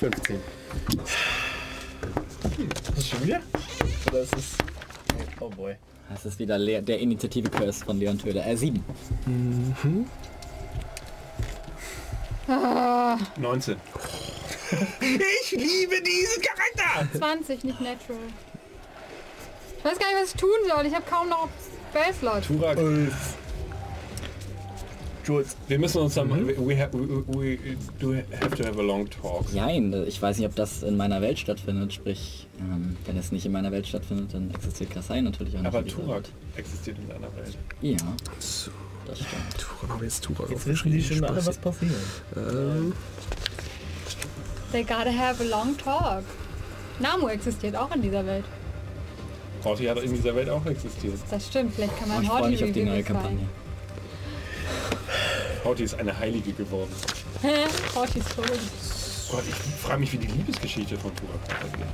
15. 0.00 0.36
Ist 0.36 0.42
das 2.96 3.08
schon 3.08 3.22
wieder? 3.24 3.40
Oder 4.08 4.20
ist 4.20 4.36
es... 4.36 4.77
Oh 5.40 5.48
boy. 5.50 5.76
Das 6.10 6.24
ist 6.24 6.38
wieder 6.38 6.58
Le 6.58 6.82
der 6.82 6.98
Initiative-Curse 6.98 7.84
von 7.84 7.98
Leon 7.98 8.18
Töder. 8.18 8.46
Äh, 8.46 8.56
7. 8.56 8.82
19. 13.36 13.76
Ich 14.70 15.52
liebe 15.52 16.02
diesen 16.02 16.42
Charakter! 16.42 17.18
20, 17.18 17.64
nicht 17.64 17.80
natural. 17.80 18.18
Ich 19.78 19.84
weiß 19.84 19.98
gar 19.98 20.08
nicht, 20.08 20.22
was 20.22 20.34
ich 20.34 20.40
tun 20.40 20.50
soll. 20.68 20.84
Ich 20.86 20.94
habe 20.94 21.04
kaum 21.08 21.28
noch 21.30 21.48
Spellslot. 21.90 22.44
Turak, 22.46 22.78
Jules. 25.28 25.56
wir 25.68 25.78
müssen 25.78 25.98
uns 25.98 26.14
dann... 26.14 26.30
We, 26.30 26.76
have, 26.80 26.92
we, 26.92 27.24
we 27.28 27.58
do 28.00 28.14
have 28.14 28.56
to 28.56 28.64
have 28.64 28.78
a 28.78 28.82
long 28.82 29.08
talk. 29.10 29.52
Nein, 29.52 29.94
ich 30.06 30.20
weiß 30.20 30.38
nicht, 30.38 30.46
ob 30.48 30.54
das 30.54 30.82
in 30.82 30.96
meiner 30.96 31.20
Welt 31.20 31.38
stattfindet. 31.38 31.92
Sprich, 31.92 32.46
ähm, 32.58 32.96
wenn 33.04 33.16
es 33.18 33.30
nicht 33.30 33.44
in 33.44 33.52
meiner 33.52 33.70
Welt 33.70 33.86
stattfindet, 33.86 34.32
dann 34.32 34.50
existiert 34.50 34.90
Kasai 34.90 35.20
natürlich 35.20 35.54
auch 35.56 35.60
nicht. 35.60 35.74
Aber 35.74 35.86
Turak 35.86 36.24
existiert 36.56 36.96
in 36.98 37.08
deiner 37.08 37.34
Welt. 37.36 37.58
Ja, 37.82 37.96
das 39.06 39.18
stimmt. 39.18 39.58
Turak, 39.58 39.90
haben 39.90 40.00
wir 40.00 40.06
jetzt 40.06 40.24
Turak 40.24 40.50
Jetzt 40.50 40.66
wissen 40.66 40.92
die 40.92 41.02
schon 41.02 41.22
alle, 41.24 41.44
was 41.44 41.58
passiert. 41.58 41.92
Ähm, 42.36 42.92
They 44.72 44.82
gotta 44.82 45.12
have 45.12 45.42
a 45.42 45.46
long 45.46 45.76
talk. 45.76 46.24
Namu 47.00 47.28
existiert 47.28 47.76
auch 47.76 47.94
in 47.94 48.02
dieser 48.02 48.24
Welt. 48.26 48.44
Horty 49.64 49.84
hat 49.84 50.02
in 50.02 50.14
dieser 50.14 50.34
Welt 50.34 50.48
auch 50.48 50.64
existiert. 50.66 51.14
Das 51.30 51.46
stimmt, 51.46 51.74
vielleicht 51.74 51.96
kann 51.98 52.08
Oh, 52.10 52.14
man 52.14 52.22
ich 52.22 52.28
freue 52.28 52.50
mich 52.50 52.64
auf 52.64 52.72
die 52.72 52.84
neue 52.84 53.02
Kampagne. 53.02 53.40
Horty 55.68 55.82
ist 55.82 56.00
eine 56.00 56.18
Heilige 56.18 56.52
geworden. 56.52 56.90
Hä? 57.42 57.66
Horty 57.94 58.20
ist. 58.20 58.36
Gott, 59.30 59.42
ich 59.46 59.54
frage 59.82 60.00
mich, 60.00 60.10
wie 60.14 60.16
die 60.16 60.26
Liebesgeschichte 60.28 60.96
von 60.96 61.14
Turak 61.14 61.42
weitergeht. 61.46 61.86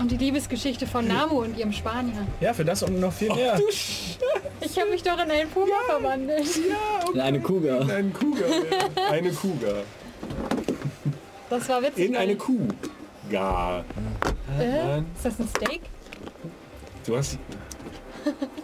Und 0.00 0.10
die 0.10 0.16
Liebesgeschichte 0.16 0.88
von 0.88 1.06
Namu 1.06 1.42
und 1.42 1.56
ihrem 1.56 1.72
Spanier. 1.72 2.26
Ja, 2.40 2.52
für 2.52 2.64
das 2.64 2.82
und 2.82 2.98
noch 2.98 3.12
viel 3.12 3.32
mehr. 3.32 3.60
Ich 4.62 4.78
habe 4.78 4.90
mich 4.90 5.02
doch 5.02 5.14
in 5.14 5.30
einen 5.30 5.48
Puma 5.48 5.74
verwandelt. 5.86 6.46
In 7.14 7.20
eine 7.20 7.40
Kuga. 7.40 7.78
Ein 7.78 8.12
Kuga. 8.12 8.44
ja. 8.46 9.10
Eine 9.10 9.32
Kuga. 9.32 9.72
Das 11.48 11.68
war 11.70 11.82
witzig. 11.82 12.10
In 12.10 12.16
eine 12.16 12.36
Kuh. 12.36 12.68
Äh? 13.30 14.98
Ist 14.98 15.24
das 15.24 15.40
ein 15.40 15.48
Steak? 15.48 15.80
Du 17.06 17.16
hast... 17.16 17.38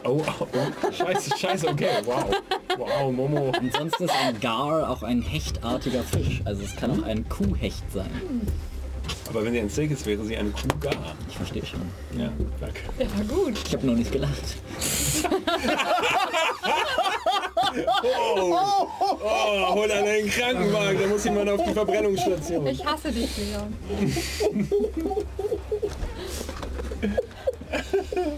Oh, 0.05 0.23
oh, 0.41 0.47
oh. 0.53 0.93
Scheiße, 0.93 1.39
scheiße, 1.39 1.69
okay, 1.69 1.89
wow. 2.05 2.27
Wow, 2.77 3.13
Momo. 3.13 3.53
Ansonsten 3.59 4.05
ist 4.05 4.15
ein 4.15 4.41
Gar 4.41 4.91
auch 4.91 5.03
ein 5.03 5.23
hechtartiger 5.23 6.03
Fisch. 6.03 6.43
Also 6.45 6.63
es 6.63 6.77
kann 6.77 6.91
auch 6.91 7.07
ein 7.07 7.29
Kuhhecht 7.29 7.91
sein. 7.93 8.11
Aber 9.29 9.45
wenn 9.45 9.53
sie 9.53 9.61
ein 9.61 9.71
Steak 9.71 9.91
ist, 9.91 10.07
wäre 10.07 10.25
sie 10.25 10.37
eine 10.37 10.51
Kuh 10.51 10.69
gar. 10.81 11.15
Ich 11.29 11.37
verstehe 11.37 11.65
schon. 11.65 11.81
Ja, 12.19 12.31
danke. 12.61 12.81
Der 12.99 13.07
war 13.17 13.25
gut. 13.25 13.55
Ich 13.67 13.73
habe 13.75 13.87
nur 13.87 13.97
nicht 13.97 14.13
gelacht. 14.13 14.57
Oh, 18.03 19.75
hol 19.75 19.91
an 19.91 20.05
einen 20.05 20.31
Krankenwagen, 20.31 21.01
da 21.01 21.07
muss 21.09 21.25
jemand 21.25 21.51
auf 21.51 21.63
die 21.65 21.73
Verbrennungsstation. 21.73 22.67
Ich 22.67 22.85
hasse 22.85 23.13
dich, 23.13 23.31
Leon. 23.37 23.75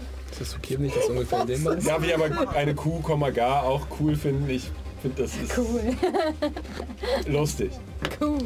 ist 0.41 0.53
das 0.53 0.55
okay, 0.57 0.75
wenn 0.77 0.85
ich 0.85 0.93
das 0.93 1.05
ungefähr 1.05 1.41
in 1.41 1.47
dem 1.47 1.63
mache? 1.63 1.77
Darf 1.77 2.03
ich 2.03 2.13
aber 2.15 2.49
eine 2.51 2.75
Kuh, 2.75 2.99
Komma, 3.01 3.29
gar 3.29 3.63
auch 3.63 3.85
cool 3.99 4.15
finden? 4.15 4.49
Ich 4.49 4.69
finde, 5.01 5.23
das 5.23 5.31
ist 5.35 5.57
Cool. 5.57 5.95
lustig. 7.27 7.71
Cool. 8.21 8.37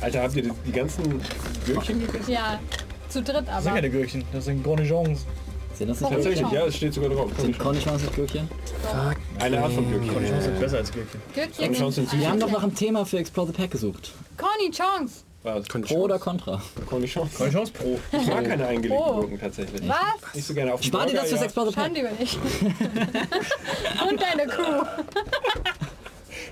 Alter, 0.00 0.22
habt 0.22 0.36
ihr 0.36 0.42
die, 0.44 0.52
die 0.66 0.72
ganzen 0.72 1.20
Gürkchen 1.66 2.00
gegessen? 2.06 2.30
Ja, 2.32 2.58
zu 3.08 3.22
dritt 3.22 3.46
Das 3.46 3.62
sind 3.62 3.72
aber. 3.72 3.74
keine 3.76 3.90
Gürkchen, 3.90 4.24
das 4.32 4.44
sind 4.46 4.62
Cornichons. 4.62 5.26
Sind 5.74 5.88
das 5.88 6.00
nicht 6.00 6.10
Tatsächlich, 6.10 6.50
ja, 6.50 6.64
es 6.66 6.76
steht 6.76 6.94
sogar 6.94 7.10
drauf. 7.10 7.30
Sind 7.38 7.58
Cornichons 7.58 8.02
nicht 8.02 8.14
Gürkchen? 8.14 8.48
Eine 9.40 9.62
Art 9.62 9.72
von 9.72 9.90
Gürkchen. 9.90 10.10
Cornichons 10.12 10.44
sind 10.44 10.58
besser 10.60 10.78
als 10.78 10.90
Gürkchen. 10.92 11.20
Cornichons 11.34 11.56
Gürkchen. 11.68 11.92
sind 11.92 12.10
süß. 12.10 12.20
Wir 12.20 12.30
haben 12.30 12.40
doch 12.40 12.50
noch 12.50 12.62
ein 12.62 12.74
Thema 12.74 13.04
für 13.04 13.18
Explore 13.18 13.48
the 13.48 13.52
Pack 13.52 13.70
gesucht. 13.70 14.12
Conny 14.38 14.70
Chongs. 15.46 15.82
Was? 15.82 15.88
Pro 15.88 16.02
oder 16.02 16.18
Contra? 16.18 16.60
Cornichons. 16.86 17.34
Cornichons 17.34 17.70
pro. 17.70 17.98
Ich 18.12 18.26
mag 18.26 18.44
keine 18.44 18.66
eingelegten 18.66 19.06
Oh. 19.06 19.20
Gurken 19.20 19.38
tatsächlich. 19.40 19.88
Was? 19.88 20.34
Nicht 20.34 20.46
so 20.46 20.54
gerne 20.54 20.74
auf 20.74 20.82
Spar 20.82 21.06
dir 21.06 21.14
das 21.14 21.28
fürs 21.28 21.40
ja. 21.40 21.48
Pack. 21.48 21.74
Schande 21.74 22.00
über 22.00 22.10
dich. 22.10 22.36
Und 24.10 24.20
deine 24.20 24.46
Kuh. 24.46 24.86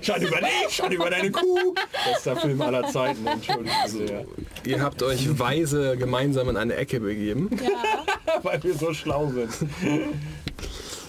Schade 0.01 0.25
über 0.27 0.37
dich, 0.39 0.69
schade 0.75 0.95
über 0.95 1.09
deine 1.09 1.31
Kuh. 1.31 1.73
Bester 2.13 2.35
Film 2.37 2.61
aller 2.61 2.87
Zeiten, 2.89 3.25
entschuldigt 3.25 3.75
sehr. 3.87 4.25
Ihr 4.65 4.81
habt 4.81 5.01
euch 5.03 5.39
weise 5.39 5.97
gemeinsam 5.97 6.49
in 6.49 6.57
eine 6.57 6.75
Ecke 6.75 6.99
begeben. 6.99 7.49
Ja. 7.63 8.39
Weil 8.43 8.61
wir 8.63 8.75
so 8.75 8.93
schlau 8.93 9.27
sind. 9.29 9.51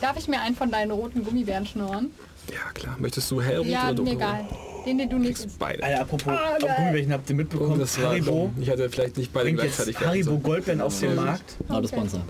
Darf 0.01 0.17
ich 0.19 0.29
mir 0.29 0.41
einen 0.41 0.55
von 0.57 0.71
deinen 0.71 0.91
roten 0.91 1.25
Gummibären 1.25 1.67
schnorren? 1.67 2.11
Ja 2.51 2.71
klar. 2.75 2.97
Möchtest 2.99 3.31
du 3.31 3.41
Helmut 3.43 3.67
Ja, 3.67 3.87
oder 3.87 3.95
du? 3.95 4.03
mir 4.05 4.13
egal. 4.13 4.47
Den, 4.87 4.99
den 4.99 5.11
du 5.11 5.19
nicht. 5.19 5.47
Beide. 5.59 5.83
Alter, 5.83 6.01
apropos 6.03 6.33
Ah, 6.33 6.57
geil. 6.59 6.75
Gummibärchen, 6.77 7.13
habt 7.13 7.29
ihr 7.29 7.37
mitbekommen? 7.37 7.79
Das 7.81 8.01
war 8.01 8.11
Haribo 8.11 8.51
Ich 8.61 8.71
hatte 8.71 8.89
vielleicht 8.89 9.17
nicht 9.17 9.33
beide 9.33 9.53
gleichzeitig 9.53 9.99
Haribo. 9.99 10.39
Goldbeeren 10.39 10.81
auf 10.81 10.99
den 11.01 11.17
Markt, 11.17 11.57
Auto 11.69 11.89
Sponsor. 11.89 12.21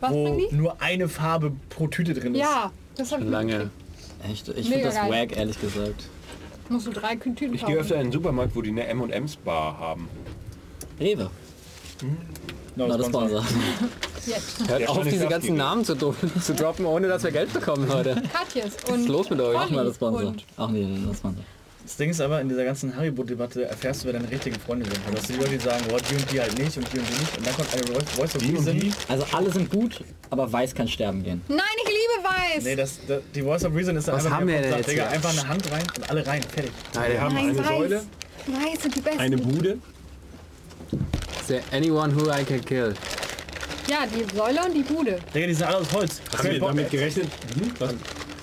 Was 0.00 0.12
wo 0.12 0.40
nur 0.52 0.80
eine 0.80 1.08
Farbe 1.08 1.52
pro 1.68 1.88
Tüte 1.88 2.14
drin 2.14 2.34
ist. 2.34 2.40
Ja, 2.40 2.70
das 2.96 3.10
hab 3.10 3.20
ich 3.20 3.26
Lange. 3.26 3.70
Echt? 4.30 4.48
Ich 4.48 4.68
finde 4.68 4.84
das 4.84 4.94
geil. 4.94 5.10
wack, 5.10 5.36
ehrlich 5.36 5.60
gesagt. 5.60 6.04
Musst 6.68 6.86
du 6.86 6.92
drei 6.92 7.16
Tüten 7.16 7.54
Ich 7.54 7.66
gehe 7.66 7.76
öfter 7.76 7.96
in 7.96 8.02
einen 8.02 8.12
Supermarkt, 8.12 8.54
wo 8.54 8.62
die 8.62 8.70
eine 8.70 8.86
M&M's 8.86 9.34
Bar 9.36 9.78
haben. 9.80 10.08
Rewe. 11.00 11.28
No, 12.76 12.86
Not 12.86 13.00
a 13.00 13.04
Sponsor. 13.04 13.42
Sponsor. 13.42 13.88
Jetzt. 14.26 14.68
Hört 14.68 14.80
Ja, 14.80 14.88
auf, 14.88 15.02
diese 15.02 15.16
ganzen 15.18 15.32
abgegeben. 15.34 15.56
Namen 15.56 15.84
zu, 15.84 15.94
dro- 15.94 16.14
zu 16.42 16.54
droppen, 16.54 16.86
ohne 16.86 17.08
dass 17.08 17.22
wir 17.24 17.30
Geld 17.32 17.52
bekommen 17.52 17.86
heute. 17.92 18.14
Katjes 18.32 18.74
und 18.86 18.92
Was 18.94 19.00
ist 19.00 19.08
los 19.08 19.30
mit 19.30 19.40
euch? 19.40 19.56
Auch 19.56 19.70
mal 19.70 19.84
das 19.84 19.96
Sponsor. 19.96 20.34
Auch 20.56 20.70
nee, 20.70 20.86
das 21.06 21.18
Sponsor. 21.18 21.42
Das 21.84 21.96
Ding 21.96 22.10
ist 22.10 22.20
aber, 22.20 22.40
in 22.40 22.48
dieser 22.48 22.64
ganzen 22.64 22.94
Haribo-Debatte 22.96 23.64
erfährst 23.64 24.02
du, 24.02 24.06
wer 24.06 24.12
deine 24.12 24.30
richtigen 24.30 24.58
Freunde 24.60 24.86
sind. 24.86 25.04
Weil 25.04 25.14
das 25.16 25.26
sind 25.26 25.40
die 25.40 25.44
Leute, 25.44 25.60
sagen, 25.60 25.84
boah, 25.88 25.98
die 25.98 26.14
und 26.14 26.30
die 26.32 26.40
halt 26.40 26.56
nicht 26.56 26.76
und 26.76 26.86
die 26.92 26.98
und 27.00 27.08
die 27.08 27.18
nicht. 27.20 27.36
Und 27.38 27.44
dann 27.46 27.54
kommt 27.56 27.68
eine 27.74 27.82
Voice- 27.82 28.36
of 28.36 28.42
Reason. 28.42 28.78
die? 28.78 28.92
Also 29.08 29.26
alle 29.32 29.50
sind 29.50 29.68
gut, 29.68 30.00
aber 30.30 30.50
Weiß 30.52 30.72
kann 30.76 30.86
sterben 30.86 31.24
gehen. 31.24 31.42
Nein, 31.48 31.58
ich 31.84 31.88
liebe 31.88 32.28
Weiß. 32.56 32.64
Nee, 32.64 32.76
das, 32.76 33.00
das, 33.08 33.20
die 33.34 33.42
Voice 33.42 33.64
of 33.64 33.74
Reason 33.74 33.96
ist 33.96 34.06
dann 34.06 34.14
Was 34.14 34.24
einfach, 34.26 34.38
haben 34.38 34.46
wir 34.46 34.60
denn 34.62 34.76
jetzt 34.76 34.88
Digga, 34.88 35.08
einfach 35.08 35.30
eine 35.30 35.48
Hand 35.48 35.70
rein 35.72 35.82
und 35.96 36.08
alle 36.08 36.24
rein. 36.24 36.42
Fertig. 36.44 36.70
Wir 36.92 37.20
haben 37.20 37.34
Nein, 37.34 37.48
eine 37.50 37.58
weiß. 37.58 37.66
Säule, 37.66 38.02
Weiß 38.46 38.82
sind 38.82 38.94
die 38.96 39.00
besten. 39.00 39.18
eine 39.20 39.36
Bude. 39.38 39.78
Is 41.52 41.60
there 41.60 41.76
anyone 41.78 42.10
who 42.10 42.30
I 42.30 42.44
can 42.44 42.60
kill? 42.64 42.94
ja, 43.86 44.06
die 44.06 44.24
Säule 44.34 44.64
und 44.64 44.72
die 44.74 44.82
Bude. 44.82 45.18
Digga, 45.34 45.46
die 45.48 45.52
sind 45.52 45.66
alle 45.66 45.76
aus 45.78 45.92
Holz. 45.92 46.22
Haben 46.38 46.50
wir 46.50 46.60
damit 46.60 46.90
gerechnet? 46.90 47.26
Mhm. 47.54 47.72
Was, 47.78 47.90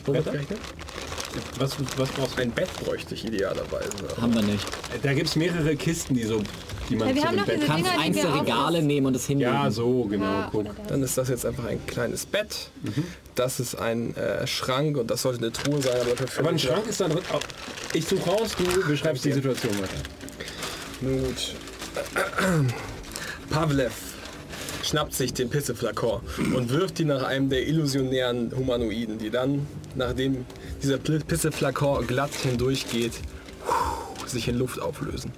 Womit 0.05 0.25
gerechnet? 0.25 0.59
was, 1.57 1.75
was 1.97 2.09
brauchst 2.09 2.37
du? 2.37 2.41
Ein 2.43 2.51
Bett 2.51 2.69
bräuchte 2.83 3.15
ich 3.15 3.25
idealerweise. 3.25 3.89
Haben 4.21 4.35
wir 4.35 4.43
nicht. 4.43 4.63
Da 5.01 5.13
gibt 5.13 5.27
es 5.27 5.35
mehrere 5.35 5.75
Kisten, 5.75 6.13
die 6.13 6.23
so, 6.23 6.43
die 6.87 6.97
man 6.97 7.07
Ja, 7.07 7.15
wir 7.15 7.21
zu 7.21 7.27
haben 7.29 7.33
dem 7.37 7.39
noch 7.39 7.45
Bett... 7.47 7.55
diese 7.55 7.67
Du 7.67 7.73
kannst 7.73 7.99
eins 7.99 8.17
der 8.17 8.35
Regale 8.41 8.83
nehmen 8.83 9.07
und 9.07 9.15
es 9.15 9.25
hinlegen. 9.25 9.53
Ja, 9.53 9.71
so, 9.71 10.03
genau, 10.03 10.25
Ja, 10.25 10.49
guck. 10.51 10.87
Dann 10.87 11.01
ist 11.01 11.17
das 11.17 11.29
jetzt 11.29 11.47
einfach 11.47 11.65
ein 11.65 11.83
kleines 11.87 12.27
Bett. 12.27 12.69
Das 13.33 13.59
ist 13.59 13.73
ein 13.73 14.15
äh, 14.17 14.45
Schrank 14.45 14.97
und 14.97 15.09
das 15.09 15.23
sollte 15.23 15.39
eine 15.39 15.51
Truhe 15.51 15.81
sein. 15.81 15.93
Aber, 15.99 16.11
Aber 16.37 16.49
ein 16.49 16.59
Schrank 16.59 16.85
ist 16.85 17.01
da 17.01 17.07
drin. 17.07 17.23
Oh, 17.33 17.39
ich 17.93 18.05
suche 18.05 18.29
raus, 18.29 18.51
du 18.55 18.87
beschreibst 18.87 19.25
die 19.25 19.31
Situation 19.31 19.73
weiter. 19.79 20.03
Gut. 21.01 21.55
Pavlev 23.49 23.93
schnappt 24.83 25.13
sich 25.13 25.33
den 25.33 25.49
Pisseflakon 25.49 26.21
und 26.55 26.69
wirft 26.69 26.99
ihn 26.99 27.07
nach 27.07 27.23
einem 27.23 27.49
der 27.49 27.67
illusionären 27.67 28.51
Humanoiden, 28.55 29.17
die 29.17 29.29
dann, 29.29 29.67
nachdem 29.95 30.45
dieser 30.81 30.97
Pisseflakon 30.97 32.07
glatt 32.07 32.33
hindurchgeht, 32.33 33.13
sich 34.25 34.47
in 34.47 34.57
Luft 34.57 34.79
auflösen. 34.81 35.31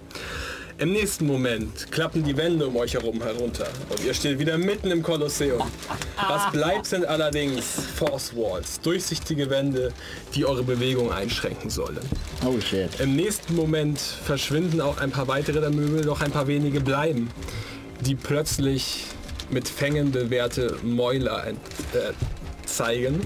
Im 0.78 0.94
nächsten 0.94 1.28
Moment 1.28 1.92
klappen 1.92 2.24
die 2.24 2.36
Wände 2.36 2.66
um 2.66 2.76
euch 2.76 2.96
herum 2.96 3.22
herunter 3.22 3.68
und 3.90 4.04
ihr 4.04 4.16
steht 4.16 4.40
wieder 4.40 4.58
mitten 4.58 4.90
im 4.90 5.04
Kolosseum. 5.04 5.62
Was 6.28 6.52
bleibt 6.52 6.88
sind 6.88 7.06
allerdings 7.06 7.64
Force 7.96 8.36
Walls, 8.36 8.82
durchsichtige 8.82 9.50
Wände, 9.52 9.94
die 10.34 10.44
eure 10.44 10.64
Bewegung 10.64 11.12
einschränken 11.12 11.70
sollen. 11.70 12.00
Oh 12.44 12.60
shit. 12.60 13.00
Im 13.00 13.16
nächsten 13.16 13.56
Moment 13.56 14.00
verschwinden 14.00 14.82
auch 14.82 14.98
ein 14.98 15.12
paar 15.12 15.28
weitere 15.28 15.62
der 15.62 15.70
Möbel, 15.70 16.04
doch 16.04 16.22
ein 16.22 16.32
paar 16.32 16.48
wenige 16.48 16.82
bleiben, 16.82 17.30
die 18.02 18.16
plötzlich 18.16 19.06
mit 19.50 19.68
Fängen 19.68 20.12
bewehrte 20.12 20.78
Mäuler 20.84 21.48
äh, 21.48 21.54
zeigen. 22.66 23.20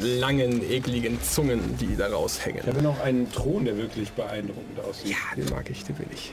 Langen, 0.00 0.60
ekligen 0.68 1.22
Zungen, 1.22 1.60
die 1.78 1.96
da 1.96 2.08
Ich 2.08 2.12
raushängen. 2.12 2.66
habe 2.66 2.82
noch 2.82 3.00
einen 3.00 3.30
Thron, 3.32 3.64
der 3.64 3.76
wirklich 3.76 4.10
beeindruckend 4.12 4.80
aussieht. 4.80 5.10
Ja, 5.12 5.16
den 5.36 5.48
mag 5.50 5.70
ich, 5.70 5.84
den 5.84 5.98
will 5.98 6.06
ich. 6.12 6.32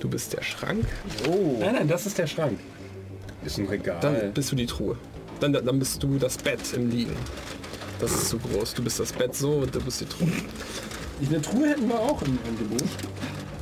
Du 0.00 0.08
bist 0.08 0.32
der 0.34 0.42
Schrank, 0.42 0.84
Nein, 1.60 1.74
nein, 1.74 1.88
das 1.88 2.06
ist 2.06 2.18
der 2.18 2.26
Schrank. 2.26 2.58
Ist 3.44 3.58
ein 3.58 3.66
Regal. 3.66 3.98
dann 4.00 4.32
bist 4.32 4.52
du 4.52 4.56
die 4.56 4.66
Truhe. 4.66 4.96
Dann, 5.40 5.52
dann 5.52 5.78
bist 5.78 6.02
du 6.02 6.18
das 6.18 6.36
Bett 6.36 6.60
im 6.74 6.90
Liegen. 6.90 7.16
Das 8.00 8.12
ist 8.12 8.28
zu 8.28 8.38
groß. 8.38 8.74
Du 8.74 8.82
bist 8.82 9.00
das 9.00 9.12
Bett 9.12 9.34
so 9.34 9.52
und 9.52 9.74
du 9.74 9.80
bist 9.80 10.00
die 10.00 10.04
Truhe. 10.06 10.30
eine 11.26 11.40
Truhe 11.40 11.68
hätten 11.70 11.88
wir 11.88 11.98
auch 11.98 12.20
im 12.22 12.38
Angebot. 12.46 12.88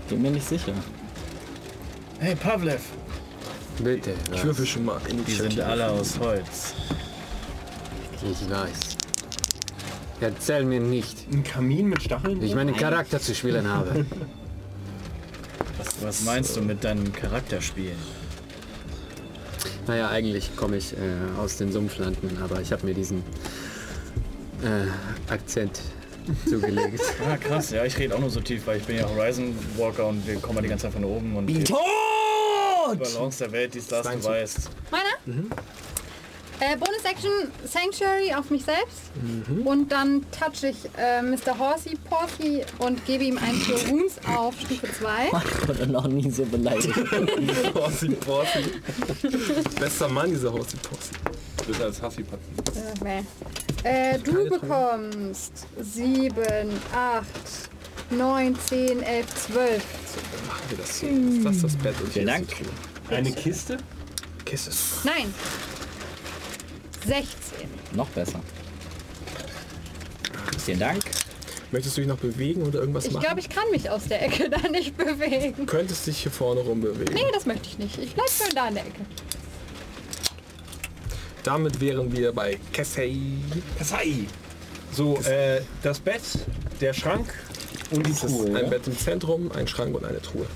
Bin 0.08 0.22
mir 0.22 0.30
nicht 0.30 0.48
sicher. 0.48 0.72
Hey 2.18 2.34
Pavlev, 2.34 2.80
Bitte. 3.82 4.14
Ich 4.32 4.42
würfel 4.42 4.64
schon 4.64 4.86
mal 4.86 4.98
in 5.08 5.22
die 5.24 5.32
sind 5.32 5.60
alle 5.60 5.88
aus 5.90 6.18
Holz. 6.18 6.74
Ich 8.22 8.50
weiß. 8.50 8.96
Erzähl 10.20 10.64
mir 10.64 10.80
nicht, 10.80 11.26
Ein 11.30 11.44
Kamin 11.44 11.88
mit 11.88 12.02
Stacheln? 12.02 12.40
wie 12.40 12.46
ich 12.46 12.54
meinen 12.54 12.74
Charakter 12.74 13.20
zu 13.20 13.34
spielen 13.34 13.68
habe. 13.68 14.06
Was, 15.78 16.02
was 16.02 16.24
meinst 16.24 16.56
du 16.56 16.62
mit 16.62 16.82
deinem 16.84 17.12
Charakterspielen? 17.12 17.98
Naja, 19.86 20.08
eigentlich 20.08 20.56
komme 20.56 20.78
ich 20.78 20.94
äh, 20.94 20.96
aus 21.38 21.58
den 21.58 21.70
Sumpflanden, 21.70 22.38
aber 22.42 22.62
ich 22.62 22.72
habe 22.72 22.86
mir 22.86 22.94
diesen 22.94 23.18
äh, 24.62 25.30
Akzent 25.30 25.80
zugelegt. 26.48 27.00
Ah 27.28 27.36
krass, 27.36 27.70
ja, 27.70 27.84
ich 27.84 27.96
rede 27.98 28.14
auch 28.14 28.20
nur 28.20 28.30
so 28.30 28.40
tief, 28.40 28.66
weil 28.66 28.78
ich 28.78 28.84
bin 28.84 28.96
ja 28.96 29.08
Horizon 29.08 29.54
Walker 29.76 30.06
und 30.06 30.26
wir 30.26 30.36
kommen 30.36 30.56
ja 30.56 30.62
die 30.62 30.68
ganze 30.68 30.84
Zeit 30.84 30.92
von 30.92 31.04
oben 31.04 31.36
und 31.36 31.46
die 31.46 31.64
Balance 32.98 33.44
der 33.44 33.52
Welt, 33.52 33.74
die 33.74 33.82
das 33.88 34.06
du 34.06 34.24
weißt. 34.24 34.70
Meiner? 34.90 35.46
Äh, 36.58 36.76
Bonus 36.76 37.04
Action 37.04 37.30
Sanctuary 37.66 38.32
auf 38.34 38.48
mich 38.50 38.64
selbst. 38.64 39.10
Und 39.64 39.92
dann 39.92 40.22
touch 40.30 40.62
ich 40.62 40.76
äh, 40.96 41.20
Mr. 41.20 41.58
Horsey 41.58 41.96
Porky 42.08 42.62
und 42.78 43.04
gebe 43.04 43.24
ihm 43.24 43.36
ein 43.38 43.60
Cure 43.62 43.88
Wounds 43.90 44.14
auf 44.26 44.58
Stufe 44.58 44.86
2. 44.90 45.26
Ich 45.26 45.68
wurde 45.68 45.86
noch 45.86 46.06
nie 46.08 46.30
so 46.30 46.44
beleidigt. 46.46 46.94
Horsey 47.74 48.08
Porsey. 48.10 48.64
Bester 49.78 50.08
Mann, 50.08 50.30
dieser 50.30 50.50
Horsey. 50.52 50.78
Du 51.58 51.64
bist 51.66 51.82
als 51.82 52.00
Hassi-Patten. 52.00 52.44
Äh, 53.04 53.04
meh. 53.04 53.22
äh, 54.14 54.18
du 54.18 54.48
bekommst 54.48 55.66
7, 55.80 56.32
8, 56.94 57.26
9, 58.10 58.56
10, 58.68 59.02
11, 59.02 59.26
12. 59.52 59.84
Machen 60.48 60.60
wir 60.70 60.78
das 60.78 61.00
so. 61.00 61.06
Das 61.44 61.56
ist 61.56 61.64
das 61.64 61.76
Bett 61.76 61.94
und 62.00 62.04
hier 62.12 62.22
Vielen 62.22 62.26
Dank. 62.26 62.46
Eine 63.10 63.32
Kiste? 63.32 63.76
Kisses. 64.44 65.00
Nein. 65.04 65.34
16. 67.06 67.68
noch 67.92 68.08
besser. 68.08 68.40
Vielen 70.64 70.80
Dank. 70.80 71.02
Möchtest 71.72 71.96
du 71.96 72.00
dich 72.00 72.08
noch 72.08 72.18
bewegen 72.18 72.62
oder 72.62 72.80
irgendwas 72.80 73.06
Ich 73.06 73.12
machen? 73.12 73.24
glaube, 73.24 73.40
ich 73.40 73.48
kann 73.48 73.68
mich 73.70 73.90
aus 73.90 74.04
der 74.08 74.22
Ecke 74.22 74.48
da 74.50 74.68
nicht 74.68 74.96
bewegen. 74.96 75.54
Du 75.56 75.66
könntest 75.66 76.06
dich 76.06 76.18
hier 76.18 76.30
vorne 76.32 76.60
rum 76.60 76.80
bewegen. 76.80 77.12
Nee, 77.14 77.22
das 77.32 77.44
möchte 77.46 77.66
ich 77.68 77.78
nicht. 77.78 77.98
Ich 77.98 78.14
bleib 78.14 78.28
schön 78.30 78.54
da 78.54 78.68
in 78.68 78.74
der 78.74 78.84
Ecke. 78.86 79.00
Damit 81.42 81.80
wären 81.80 82.10
wir 82.16 82.32
bei 82.32 82.58
Kessei. 82.72 83.16
Kasai! 83.78 84.24
So, 84.92 85.16
äh, 85.22 85.60
das 85.82 86.00
Bett, 86.00 86.22
der 86.80 86.92
Schrank 86.92 87.32
und 87.90 88.06
die 88.06 88.10
Das 88.12 88.24
ist 88.24 88.30
Truhe. 88.36 88.56
ein? 88.58 88.70
Bett 88.70 88.86
im 88.86 88.98
Zentrum, 88.98 89.52
ein 89.52 89.68
Schrank 89.68 89.94
und 89.94 90.04
eine 90.04 90.20
Truhe. 90.22 90.46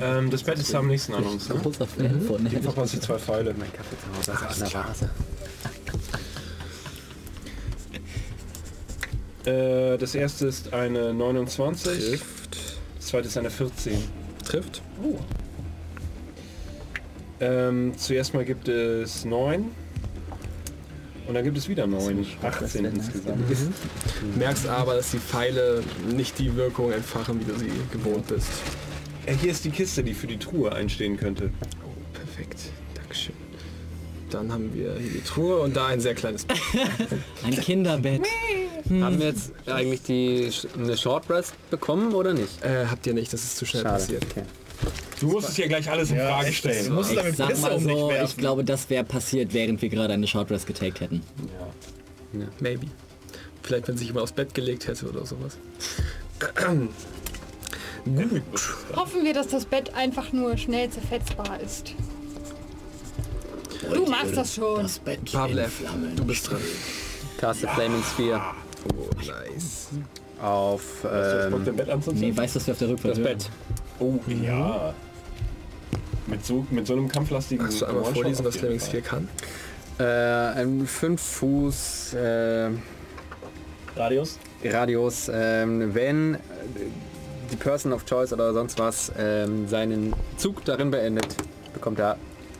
Ähm, 0.00 0.30
das 0.30 0.42
Bett 0.42 0.58
ist 0.58 0.74
am 0.74 0.86
nächsten 0.86 1.14
an 1.14 1.24
uns. 1.24 1.48
Ne? 1.48 1.56
Großer 1.56 1.86
Fan 1.86 2.20
von. 2.22 2.46
Gib 2.48 2.62
doch 2.64 2.76
mal 2.76 2.86
die 2.86 3.00
zwei 3.00 3.18
Pfeile. 3.18 3.54
mein 3.54 3.72
Kaffee 3.72 3.96
zu 3.96 4.32
Hause 4.32 4.32
ist 4.50 4.62
an 4.62 4.70
der 4.70 4.84
Vase. 4.84 5.10
Äh, 9.44 9.98
das 9.98 10.14
erste 10.14 10.46
ist 10.46 10.72
eine 10.72 11.14
29. 11.14 11.98
Trifft. 11.98 12.58
Das 12.96 13.06
zweite 13.06 13.28
ist 13.28 13.38
eine 13.38 13.50
14. 13.50 14.02
Trifft. 14.44 14.82
Ähm, 17.40 17.94
zuerst 17.96 18.34
mal 18.34 18.44
gibt 18.44 18.68
es 18.68 19.24
9. 19.24 19.64
Und 21.26 21.34
dann 21.34 21.44
gibt 21.44 21.56
es 21.56 21.68
wieder 21.68 21.86
9. 21.86 22.26
18 22.42 22.84
insgesamt. 22.84 23.44
Merkst 24.36 24.66
aber, 24.66 24.96
dass 24.96 25.12
die 25.12 25.18
Pfeile 25.18 25.82
nicht 26.08 26.38
die 26.38 26.54
Wirkung 26.56 26.92
entfachen, 26.92 27.40
wie 27.40 27.44
du 27.44 27.56
sie 27.56 27.70
gewohnt 27.92 28.26
bist. 28.26 28.48
Äh, 29.30 29.34
hier 29.34 29.50
ist 29.50 29.64
die 29.64 29.70
Kiste, 29.70 30.02
die 30.02 30.14
für 30.14 30.26
die 30.26 30.38
Truhe 30.38 30.72
einstehen 30.72 31.16
könnte. 31.16 31.50
Oh, 31.84 31.90
perfekt. 32.12 32.60
Dankeschön. 32.94 33.34
Dann 34.30 34.52
haben 34.52 34.72
wir 34.74 34.94
hier 34.94 35.10
die 35.12 35.24
Truhe 35.24 35.58
und 35.58 35.76
da 35.76 35.86
ein 35.88 36.00
sehr 36.00 36.14
kleines 36.14 36.44
Bett. 36.44 36.58
Ein 37.44 37.56
Kinderbett. 37.56 38.22
Haben 38.88 39.18
wir 39.18 39.26
jetzt 39.26 39.52
eigentlich 39.66 40.02
die 40.02 40.50
eine 40.76 40.96
Short 40.96 41.28
Rest 41.30 41.54
bekommen 41.70 42.12
oder 42.14 42.32
nicht? 42.32 42.62
Äh, 42.64 42.86
habt 42.86 43.06
ihr 43.06 43.14
nicht, 43.14 43.32
das 43.32 43.42
ist 43.42 43.56
zu 43.56 43.66
schnell 43.66 43.84
passiert. 43.84 44.24
Okay. 44.30 44.42
Du 45.20 45.28
musst 45.28 45.50
es 45.50 45.56
ja 45.56 45.66
gleich 45.66 45.88
alles 45.90 46.10
in 46.10 46.16
Frage 46.18 46.46
Du 46.46 46.52
stellen. 46.52 46.94
musst 46.94 47.10
Ich 47.10 47.16
damit 47.16 47.36
sag 47.36 47.60
mal 47.60 47.72
um 47.72 47.82
so, 47.82 48.12
ich 48.24 48.36
glaube, 48.36 48.64
das 48.64 48.88
wäre 48.88 49.04
passiert, 49.04 49.52
während 49.52 49.82
wir 49.82 49.88
gerade 49.88 50.14
eine 50.14 50.26
Short 50.26 50.50
Rest 50.50 50.66
getaggt 50.66 51.00
hätten. 51.00 51.22
Maybe. 52.60 52.86
Vielleicht, 53.62 53.88
wenn 53.88 53.96
sich 53.96 54.06
jemand 54.06 54.24
aufs 54.24 54.32
Bett 54.32 54.54
gelegt 54.54 54.86
hätte 54.86 55.08
oder 55.08 55.26
sowas. 55.26 55.58
Gut. 58.04 58.42
Hoffen 58.96 59.24
wir, 59.24 59.34
dass 59.34 59.48
das 59.48 59.64
Bett 59.64 59.94
einfach 59.94 60.32
nur 60.32 60.56
schnell 60.56 60.90
zerfetzbar 60.90 61.60
ist. 61.60 61.94
Du 63.92 64.06
machst 64.06 64.36
das 64.36 64.54
schon. 64.54 64.82
Das 64.82 64.98
Bett 64.98 65.32
Pavlev, 65.32 65.82
du 66.16 66.24
bist 66.24 66.50
dran. 66.50 66.60
Caste 67.38 67.68
Flaming 67.68 68.02
Sphere 68.02 68.40
Oh, 68.96 69.08
nice. 69.26 69.88
auf 70.40 70.82
ähm? 71.04 71.64
Nee, 72.14 72.36
weißt 72.36 72.54
du, 72.54 72.58
dass 72.58 72.66
wir 72.66 72.72
auf 72.72 72.78
der 72.78 72.88
Rückfahrt 72.88 73.16
das 73.16 73.22
Bett. 73.22 73.50
Oh, 73.98 74.18
ja. 74.42 74.94
Mit 76.26 76.46
so, 76.46 76.66
mit 76.70 76.86
so 76.86 76.94
einem 76.94 77.08
kampflastigen 77.08 77.64
Kannst 77.64 77.82
du 77.82 77.86
einmal 77.86 78.04
vorlesen, 78.04 78.44
was 78.44 78.56
Fall. 78.56 78.78
4 78.78 79.00
kann? 79.02 79.28
Äh, 79.98 80.04
ein 80.04 80.86
5 80.86 81.20
Fuß 81.20 82.14
äh, 82.14 82.70
Radius? 83.96 84.38
Radius, 84.64 85.30
ähm, 85.32 85.94
wenn 85.94 86.38
die 87.50 87.56
Person 87.56 87.92
of 87.92 88.04
Choice 88.06 88.32
oder 88.32 88.52
sonst 88.52 88.78
was 88.78 89.12
ähm, 89.18 89.68
seinen 89.68 90.14
Zug 90.36 90.64
darin 90.64 90.90
beendet, 90.90 91.26
bekommt 91.72 91.98
er 91.98 92.16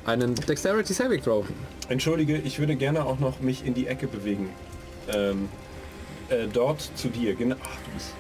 einen 0.07 0.35
Dexterity 0.35 0.93
Saving 0.93 1.23
Throw. 1.23 1.47
Entschuldige, 1.89 2.37
ich 2.39 2.59
würde 2.59 2.77
gerne 2.77 3.05
auch 3.05 3.19
noch 3.19 3.41
mich 3.41 3.65
in 3.65 3.75
die 3.75 3.87
Ecke 3.87 4.07
bewegen. 4.07 4.51
Ähm, 5.13 5.49
äh, 6.29 6.47
dort 6.53 6.81
zu 6.95 7.09
dir. 7.09 7.35
Genau. 7.35 7.57
Ach, 7.63 7.77
du 7.85 7.91
bist 7.93 8.15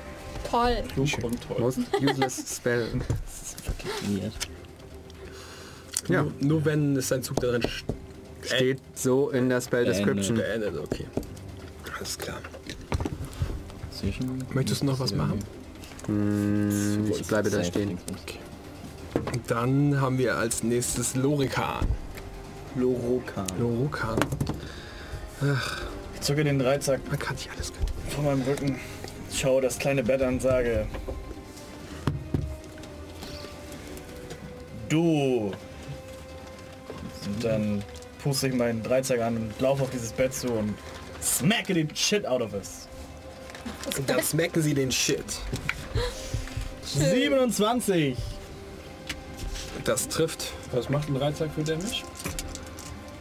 Toll. 0.50 0.82
klug 0.92 1.24
und 1.24 1.40
toll. 1.46 1.56
Most 1.60 1.78
useless 2.02 2.56
Spell. 2.56 2.86
Ja. 6.08 6.22
Nur, 6.22 6.32
nur 6.40 6.64
wenn 6.64 6.96
es 6.96 7.08
sein 7.08 7.22
Zug 7.22 7.36
darin 7.40 7.62
Steht 8.42 8.80
so 8.94 9.30
in 9.30 9.48
der 9.48 9.60
Spell 9.60 9.84
Description. 9.84 10.36
beendet, 10.38 10.76
okay. 10.78 11.06
Alles 11.96 12.18
klar. 12.18 12.38
Möchtest 14.54 14.80
du 14.80 14.86
noch 14.86 14.98
was 14.98 15.12
machen? 15.14 15.38
Hm, 16.06 17.10
ich 17.10 17.26
bleibe 17.26 17.50
da 17.50 17.62
stehen. 17.64 17.98
Dann 19.46 20.00
haben 20.00 20.18
wir 20.18 20.36
als 20.36 20.62
nächstes 20.62 21.14
Lorikan. 21.14 21.86
Lorokan. 22.76 23.46
Lorokan. 23.58 24.18
Ich 26.14 26.20
zücke 26.20 26.44
den 26.44 26.58
Dreizack 26.58 27.00
Man 27.08 27.18
kann 27.18 27.34
nicht 27.34 27.50
alles 27.50 27.72
können. 27.72 27.86
von 28.10 28.24
meinem 28.24 28.42
Rücken, 28.42 28.78
schaue 29.32 29.62
das 29.62 29.78
kleine 29.78 30.02
Bett 30.02 30.22
an, 30.22 30.38
sage... 30.38 30.86
Du! 34.88 35.52
Und 37.26 37.44
dann 37.44 37.82
puste 38.22 38.48
ich 38.48 38.54
meinen 38.54 38.82
Dreizack 38.82 39.20
an 39.20 39.36
und 39.36 39.60
laufe 39.60 39.84
auf 39.84 39.90
dieses 39.90 40.12
Bett 40.12 40.34
zu 40.34 40.48
und 40.52 40.74
smacke 41.22 41.74
den 41.74 41.94
Shit 41.94 42.26
out 42.26 42.42
of 42.42 42.52
us. 42.52 42.88
Und 43.96 44.10
dann 44.10 44.22
smacken 44.22 44.62
sie 44.62 44.74
den 44.74 44.90
Shit. 44.90 45.24
27! 46.92 48.16
Das 49.84 50.08
trifft. 50.08 50.52
Was 50.72 50.88
macht 50.88 51.08
ein 51.08 51.14
Dreizack 51.14 51.50
für 51.54 51.62
Damage? 51.62 52.02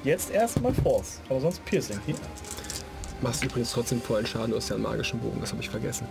Jetzt 0.03 0.31
erstmal 0.31 0.73
Force, 0.73 1.19
aber 1.29 1.39
sonst 1.41 1.63
Piercing. 1.65 1.99
Hier. 2.05 2.15
Machst 3.21 3.43
übrigens 3.43 3.71
trotzdem 3.71 4.01
vollen 4.01 4.25
Schaden, 4.25 4.51
du 4.51 4.57
hast 4.57 4.69
ja 4.69 4.75
einen 4.75 4.83
magischen 4.83 5.19
Bogen, 5.19 5.41
das 5.41 5.51
habe 5.51 5.61
ich 5.61 5.69
vergessen. 5.69 6.07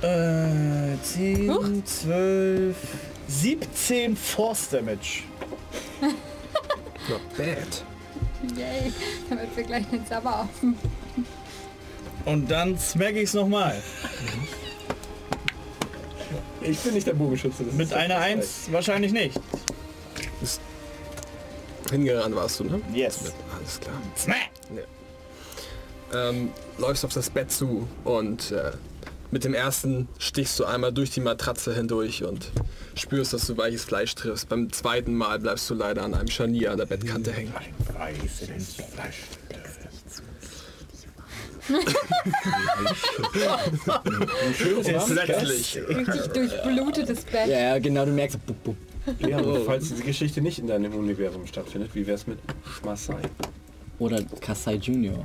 Äh, 0.00 0.96
10, 1.02 1.84
12, 1.84 2.76
17 3.28 4.16
Force 4.16 4.70
Damage. 4.70 5.24
Not 6.00 7.20
bad. 7.36 7.84
Yay. 8.56 8.92
Damit 9.28 9.54
wir 9.56 9.64
gleich 9.64 9.86
den 9.90 10.04
Sabber 10.06 10.40
auf. 10.40 10.48
Und 12.24 12.50
dann 12.50 12.78
smack 12.78 13.14
ich's 13.14 13.34
nochmal. 13.34 13.82
Ich 16.68 16.78
bin 16.80 16.94
nicht 16.94 17.06
der 17.06 17.14
Bogenschütze. 17.14 17.64
Das 17.64 17.74
Mit 17.74 17.86
ist 17.88 17.94
einer 17.94 18.18
1 18.18 18.72
wahrscheinlich 18.72 19.12
nicht. 19.12 19.40
Hingerannt 21.90 22.34
warst 22.34 22.60
du, 22.60 22.64
ne? 22.64 22.80
Yes. 22.92 23.32
Alles 23.56 23.80
klar. 23.80 23.94
Smack! 24.16 24.50
Ähm, 26.14 26.50
läufst 26.78 27.04
auf 27.04 27.12
das 27.12 27.30
Bett 27.30 27.50
zu 27.50 27.86
und 28.04 28.50
äh, 28.52 28.72
mit 29.30 29.44
dem 29.44 29.54
ersten 29.54 30.08
stichst 30.18 30.58
du 30.58 30.64
einmal 30.64 30.92
durch 30.92 31.10
die 31.10 31.20
Matratze 31.20 31.74
hindurch 31.74 32.24
und 32.24 32.50
spürst, 32.94 33.32
dass 33.32 33.46
du 33.46 33.56
weiches 33.56 33.84
Fleisch 33.84 34.14
triffst. 34.14 34.48
Beim 34.48 34.72
zweiten 34.72 35.14
Mal 35.14 35.38
bleibst 35.38 35.68
du 35.68 35.74
leider 35.74 36.02
an 36.02 36.14
einem 36.14 36.28
Scharnier 36.28 36.72
an 36.72 36.78
der 36.78 36.86
Bettkante 36.86 37.32
hängen. 37.32 37.52
Plötzlich 45.06 45.78
Richtig 45.88 46.26
durchblutetes 46.32 47.24
Bett. 47.24 47.48
Ja, 47.48 47.58
ja, 47.58 47.78
genau, 47.78 48.04
du 48.04 48.12
merkst, 48.12 48.44
bup, 48.46 48.62
bup. 48.64 48.76
Ja, 49.20 49.38
aber 49.38 49.60
falls 49.64 49.88
diese 49.88 50.02
Geschichte 50.02 50.40
nicht 50.40 50.58
in 50.58 50.66
deinem 50.66 50.94
Universum 50.94 51.46
stattfindet, 51.46 51.90
wie 51.94 52.06
wär's 52.06 52.26
mit 52.26 52.38
Schmassai? 52.78 53.20
Oder 53.98 54.22
Kasai 54.40 54.74
Junior. 54.74 55.24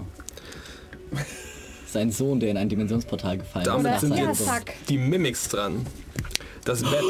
Sein 1.88 2.12
Sohn, 2.12 2.40
der 2.40 2.52
in 2.52 2.58
ein 2.58 2.70
Dimensionsportal 2.70 3.40
gefallen 3.40 3.66
ist. 3.66 3.72
Damit 3.74 4.00
sind 4.00 4.16
jetzt 4.16 4.48
die 4.88 4.98
Mimics 4.98 5.50
dran. 5.50 5.86
Das 6.64 6.82
Bett, 6.84 7.02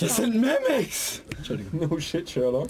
Das 0.00 0.16
sind 0.16 0.34
Mimics! 0.36 1.20
No 1.72 1.98
shit, 1.98 2.30
Sherlock. 2.30 2.68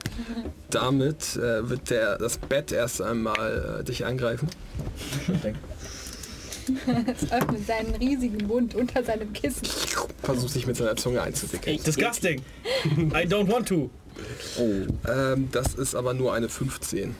damit 0.71 1.37
äh, 1.37 1.69
wird 1.69 1.91
der, 1.91 2.17
das 2.19 2.39
Bett 2.39 2.73
erst 2.73 3.03
einmal 3.03 3.81
äh, 3.81 3.85
dich 3.85 4.05
angreifen. 4.05 4.49
Es 7.07 7.31
öffnet 7.33 7.67
seinen 7.67 7.95
riesigen 7.97 8.47
Mund 8.47 8.75
unter 8.75 9.03
seinem 9.05 9.33
Kissen. 9.33 9.67
Versucht 10.23 10.53
sich 10.53 10.67
mit 10.67 10.77
seiner 10.77 10.97
Zunge 10.97 11.23
einzuwickeln. 11.23 11.79
Disgusting! 11.85 12.41
I 12.97 13.27
don't 13.27 13.51
want 13.51 13.69
to! 13.69 13.91
Ähm, 15.09 15.49
das 15.53 15.75
ist 15.75 15.95
aber 15.95 16.15
nur 16.15 16.33
eine 16.35 16.49
15. 16.49 17.15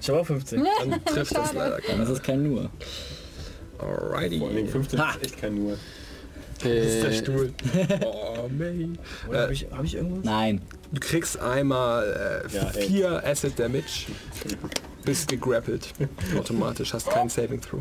Ich 0.00 0.08
habe 0.08 0.20
auch 0.20 0.26
15. 0.26 0.64
Dann 0.80 1.04
trifft 1.04 1.34
das 1.36 1.52
leider 1.52 1.78
ist 1.78 1.86
keiner. 1.86 2.08
es 2.10 2.22
kein 2.22 2.42
Nur. 2.42 2.70
Alrighty. 3.78 4.38
Vor 4.38 4.48
allem 4.50 4.68
15 4.68 4.98
Ha. 5.00 5.10
ist 5.14 5.22
echt 5.24 5.40
kein 5.40 5.54
Nur. 5.54 5.76
Das 6.62 6.72
ist 6.72 7.02
der 7.02 7.10
Äh, 7.10 7.14
Stuhl. 7.14 7.52
Oh, 8.04 8.48
May. 8.56 8.90
Oder 9.28 9.42
habe 9.42 9.52
ich, 9.52 9.66
hab 9.70 9.84
ich 9.84 9.94
irgendwas? 9.96 10.24
Nein. 10.24 10.62
Du 10.92 11.00
kriegst 11.00 11.38
einmal 11.38 12.44
äh, 12.50 12.56
Ja, 12.56 12.70
ey. 12.70 12.86
vier 12.86 13.24
Acid 13.26 13.58
Damage. 13.58 14.06
Bist 15.06 15.28
gegrappelt. 15.28 15.94
Automatisch. 16.36 16.92
Hast 16.92 17.08
keinen 17.08 17.28
Saving 17.30 17.60
Throw. 17.60 17.80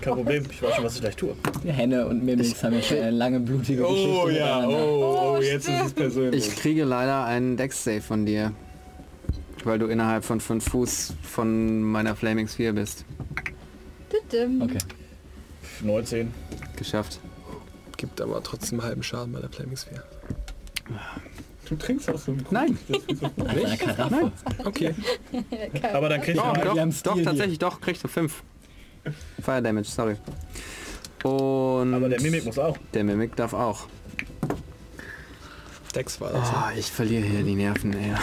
Kein. 0.00 0.14
Problem, 0.14 0.44
ich 0.50 0.62
weiß 0.62 0.74
schon, 0.76 0.84
was 0.84 0.94
ich 0.94 1.00
gleich 1.02 1.14
tue. 1.14 1.36
Henne 1.64 2.06
und 2.06 2.24
Mimics 2.24 2.64
haben 2.64 2.72
ja 2.72 2.82
schon 2.82 2.96
eine 2.96 3.10
lange 3.10 3.38
blutige 3.38 3.82
Geschichte. 3.82 4.08
Oh 4.24 4.28
ja, 4.30 4.66
oh, 4.66 5.34
Oh, 5.36 5.42
jetzt 5.42 5.68
ist 5.68 5.84
es 5.86 5.92
persönlich. 5.92 6.48
ich 6.48 6.56
kriege 6.56 6.84
leider 6.84 7.24
einen 7.26 7.56
Dex-Save 7.58 8.00
von 8.00 8.24
dir. 8.26 8.52
Weil 9.64 9.78
du 9.78 9.86
innerhalb 9.86 10.24
von 10.24 10.40
5 10.40 10.64
Fuß 10.70 11.12
von 11.22 11.82
meiner 11.82 12.16
Flaming 12.16 12.48
Sphere 12.48 12.72
bist. 12.72 13.04
Okay. 14.60 14.78
19. 15.82 16.32
Geschafft. 16.76 17.20
Gibt 17.98 18.20
aber 18.22 18.42
trotzdem 18.42 18.82
halben 18.82 19.02
Schaden 19.02 19.32
bei 19.34 19.40
der 19.40 19.50
Flaming 19.50 19.76
Sphere. 19.76 20.02
Du 21.72 21.78
trinkst 21.78 22.10
auch 22.10 22.18
so 22.18 22.32
einen 22.32 22.46
Nein. 22.50 22.78
Aus 23.38 23.48
einer 23.48 23.76
Karaffe. 23.76 24.32
Okay. 24.64 24.94
Aber 25.92 26.08
dann 26.08 26.20
krieg 26.20 26.34
ich 26.34 26.40
Doch, 26.40 26.54
mal 26.54 26.64
doch, 26.64 27.02
doch, 27.02 27.22
tatsächlich, 27.22 27.58
doch, 27.58 27.80
kriegst 27.80 28.04
du 28.04 28.08
5. 28.08 28.42
Fire 29.42 29.62
Damage, 29.62 29.88
sorry. 29.88 30.16
Und 31.24 31.94
Aber 31.94 32.08
der 32.08 32.20
Mimik 32.20 32.44
muss 32.44 32.58
auch. 32.58 32.76
der 32.94 33.04
Mimik 33.04 33.34
darf 33.36 33.52
auch. 33.52 33.86
Dex 35.94 36.20
war 36.20 36.32
das. 36.32 36.48
Oh, 36.48 36.78
ich 36.78 36.90
verliere 36.90 37.22
hier 37.22 37.42
die 37.42 37.54
Nerven, 37.54 37.92
ey. 37.92 38.14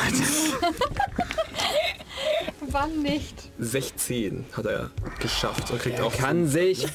Wann 2.72 3.02
nicht? 3.02 3.52
16 3.60 4.46
hat 4.54 4.66
er 4.66 4.92
geschafft 5.20 5.72
und 5.72 5.80
kriegt 5.80 6.00
auch 6.02 6.16
Kann 6.16 6.48
sich 6.48 6.88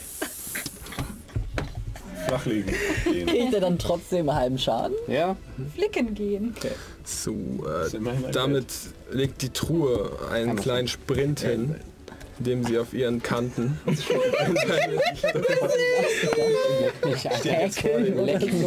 Flachlegen. 2.27 2.75
Kriegt 3.05 3.55
er 3.55 3.61
dann 3.61 3.79
trotzdem 3.79 4.33
halben 4.33 4.59
Schaden? 4.59 4.97
Ja, 5.07 5.37
Flicken 5.75 6.15
gehen. 6.15 6.55
So, 7.05 7.33
ist 7.87 7.95
äh, 7.95 8.01
damit 8.33 8.67
legt 9.11 9.43
die 9.43 9.51
Truhe 9.51 10.11
einen 10.31 10.57
kleinen 10.57 10.89
Sprint 10.89 11.41
hin, 11.41 11.77
indem 12.39 12.65
sie 12.65 12.79
auf 12.79 12.95
ihren 12.95 13.23
Kanten 13.23 13.79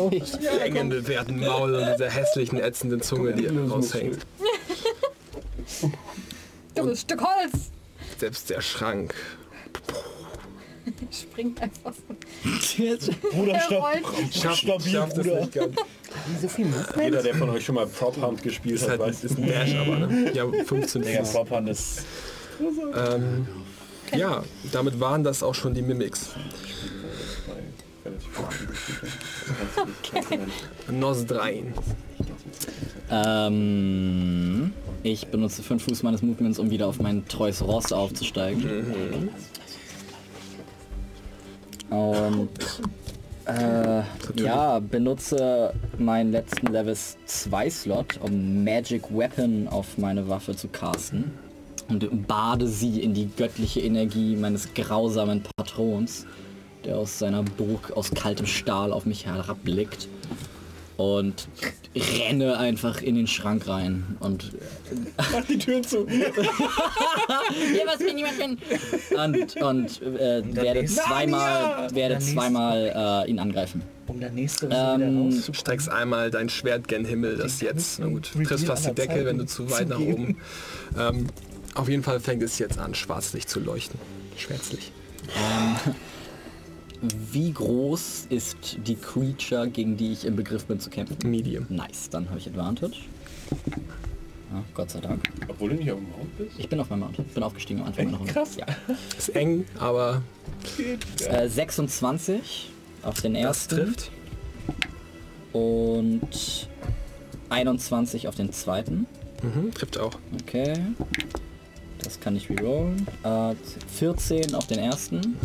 mich. 0.10 0.24
engen 0.62 0.90
bewehrten 0.90 1.40
Maul 1.40 1.76
und 1.76 1.88
dieser 1.94 2.10
hässlichen 2.10 2.60
ätzenden 2.60 3.02
Zunge, 3.02 3.34
die 3.34 3.46
raushängt. 3.70 4.20
Dummes 6.76 7.02
Stück 7.02 7.22
Holz. 7.22 7.72
Selbst 8.18 8.50
der 8.50 8.62
Schrank 8.62 9.14
Springt 11.12 11.62
einfach 11.62 11.94
so. 11.94 12.16
Bruder, 13.30 13.54
Er 13.54 13.62
stopp! 13.62 14.56
Stabil, 14.56 14.92
schafft 14.92 15.18
es 15.18 15.28
Bruder. 15.28 15.42
nicht 15.42 15.54
ganz. 15.54 15.76
Jeder, 17.00 17.22
der 17.24 17.36
von 17.36 17.50
euch 17.50 17.66
schon 17.66 17.76
mal 17.76 17.86
Prop 17.88 18.16
Hunt 18.22 18.42
gespielt 18.42 18.82
hat, 18.82 18.90
halt 18.90 19.00
weiß, 19.02 19.24
ist 19.24 19.38
ein 19.38 19.48
Dash, 19.48 19.76
aber 19.76 20.00
ne? 20.08 20.32
Ja, 20.34 20.46
15 20.66 21.02
Digga, 21.02 21.20
Fuß. 21.24 21.34
Prophand 21.34 21.70
ist... 21.70 22.06
Ähm, 22.96 23.48
ja, 24.16 24.44
damit 24.72 25.00
waren 25.00 25.24
das 25.24 25.44
auch 25.44 25.54
schon 25.54 25.74
die 25.74 25.82
Mimics. 25.82 26.32
Nosdrein. 30.90 31.74
Ähm, 33.10 34.74
ich 35.04 35.28
benutze 35.28 35.64
5 35.64 35.84
Fuß 35.84 36.04
meines 36.04 36.22
Movements, 36.22 36.60
um 36.60 36.70
wieder 36.70 36.88
auf 36.88 37.00
mein 37.00 37.28
treues 37.28 37.62
Ross 37.62 37.92
aufzusteigen. 37.92 39.30
Und 41.90 42.50
äh, 43.46 44.04
ja, 44.36 44.80
benutze 44.80 45.74
meinen 45.98 46.32
letzten 46.32 46.68
Levels 46.68 47.18
2 47.26 47.70
Slot, 47.70 48.20
um 48.22 48.64
Magic 48.64 49.04
Weapon 49.10 49.68
auf 49.70 49.98
meine 49.98 50.28
Waffe 50.28 50.56
zu 50.56 50.68
casten. 50.68 51.32
Und 51.88 52.28
bade 52.28 52.68
sie 52.68 53.02
in 53.02 53.14
die 53.14 53.30
göttliche 53.38 53.80
Energie 53.80 54.36
meines 54.36 54.74
grausamen 54.74 55.44
Patrons, 55.56 56.26
der 56.84 56.98
aus 56.98 57.18
seiner 57.18 57.44
Burg 57.44 57.94
aus 57.96 58.12
kaltem 58.12 58.46
Stahl 58.46 58.92
auf 58.92 59.06
mich 59.06 59.26
herabblickt. 59.26 60.10
Und 60.98 61.48
renne 61.96 62.58
einfach 62.58 63.02
in 63.02 63.16
den 63.16 63.28
Schrank 63.28 63.68
rein 63.68 64.18
und 64.20 64.52
Mach 65.18 65.46
die 65.46 65.60
Türen 65.60 65.84
zu! 65.84 66.08
Hier, 66.10 66.26
was 67.86 68.00
will 68.00 68.14
niemand 68.16 68.34
finden. 68.34 68.62
Und, 69.16 69.62
und 69.62 70.02
äh, 70.02 70.44
werde 70.56 70.86
zweimal, 70.86 71.94
werde 71.94 72.20
zweimal 72.20 73.24
äh, 73.26 73.30
ihn 73.30 73.40
angreifen. 73.40 73.84
Um 74.08 74.20
der 74.20 74.32
nächste 74.32 74.68
Ähm, 74.72 75.30
wieder 75.30 75.42
Du 75.46 75.54
streckst 75.54 75.90
einmal 75.90 76.32
dein 76.32 76.50
Schwert 76.50 76.88
gen 76.88 77.06
Himmel, 77.06 77.38
das 77.38 77.62
jetzt, 77.62 78.00
na 78.00 78.08
gut, 78.08 78.32
triffst 78.46 78.66
fast 78.66 78.88
die 78.88 78.96
Decke, 78.96 79.26
wenn 79.26 79.38
du 79.38 79.46
zu 79.46 79.70
weit 79.70 79.90
nach 79.90 80.00
oben. 80.00 80.38
Ähm, 80.98 81.28
auf 81.76 81.90
jeden 81.90 82.04
Fall 82.04 82.20
fängt 82.20 82.42
es 82.42 82.58
jetzt 82.58 82.80
an, 82.80 82.96
schwarzlich 82.96 83.46
zu 83.46 83.60
leuchten. 83.60 84.00
Schwärzlich. 84.36 84.92
Wie 87.02 87.52
groß 87.52 88.28
ist 88.30 88.78
die 88.86 88.96
Creature, 88.96 89.68
gegen 89.70 89.98
die 89.98 90.12
ich 90.14 90.26
im 90.26 90.36
Begriff 90.36 90.66
bin 90.66 90.80
zu 90.80 90.90
kämpfen? 90.90 91.18
Medium. 91.30 91.66
Nice, 91.70 92.10
dann 92.10 92.28
habe 92.30 92.40
ich 92.40 92.48
Advantage. 92.48 92.96
Ja, 94.52 94.64
Gott 94.74 94.90
sei 94.92 95.00
Dank. 95.02 95.22
obwohl 95.48 95.70
du 95.72 95.76
nicht 95.76 95.92
auf 95.92 96.00
dem 96.00 96.10
Mount 96.10 96.38
bist. 96.38 96.52
Ich 96.58 96.70
bin 96.70 96.80
auf 96.80 96.90
meinem 96.90 97.02
Mount. 97.02 97.34
Bin 97.34 97.44
aufgestiegen 97.44 97.82
am 97.82 97.88
Anfang 97.88 98.06
meiner 98.06 98.18
Runde. 98.18 98.32
krass. 98.34 98.56
Ja. 98.56 98.66
Ist 99.18 99.30
eng, 99.36 99.66
aber 99.78 100.22
Äh, 101.30 101.48
26 101.50 102.70
auf 103.04 103.22
den 103.22 103.34
das 103.34 103.44
ersten. 103.44 103.76
trifft. 103.76 104.12
Und 105.54 106.68
21 107.50 108.28
auf 108.28 108.36
den 108.36 108.52
zweiten. 108.52 109.06
Mhm, 109.44 109.74
trifft 109.74 109.98
auch. 110.00 110.14
Okay. 110.42 110.74
Das 112.00 112.20
kann 112.20 112.36
ich 112.36 112.50
rerollen. 112.50 113.06
Äh, 113.24 113.56
14 113.96 114.56
auf 114.56 114.68
den 114.68 114.80
ersten. 114.80 115.38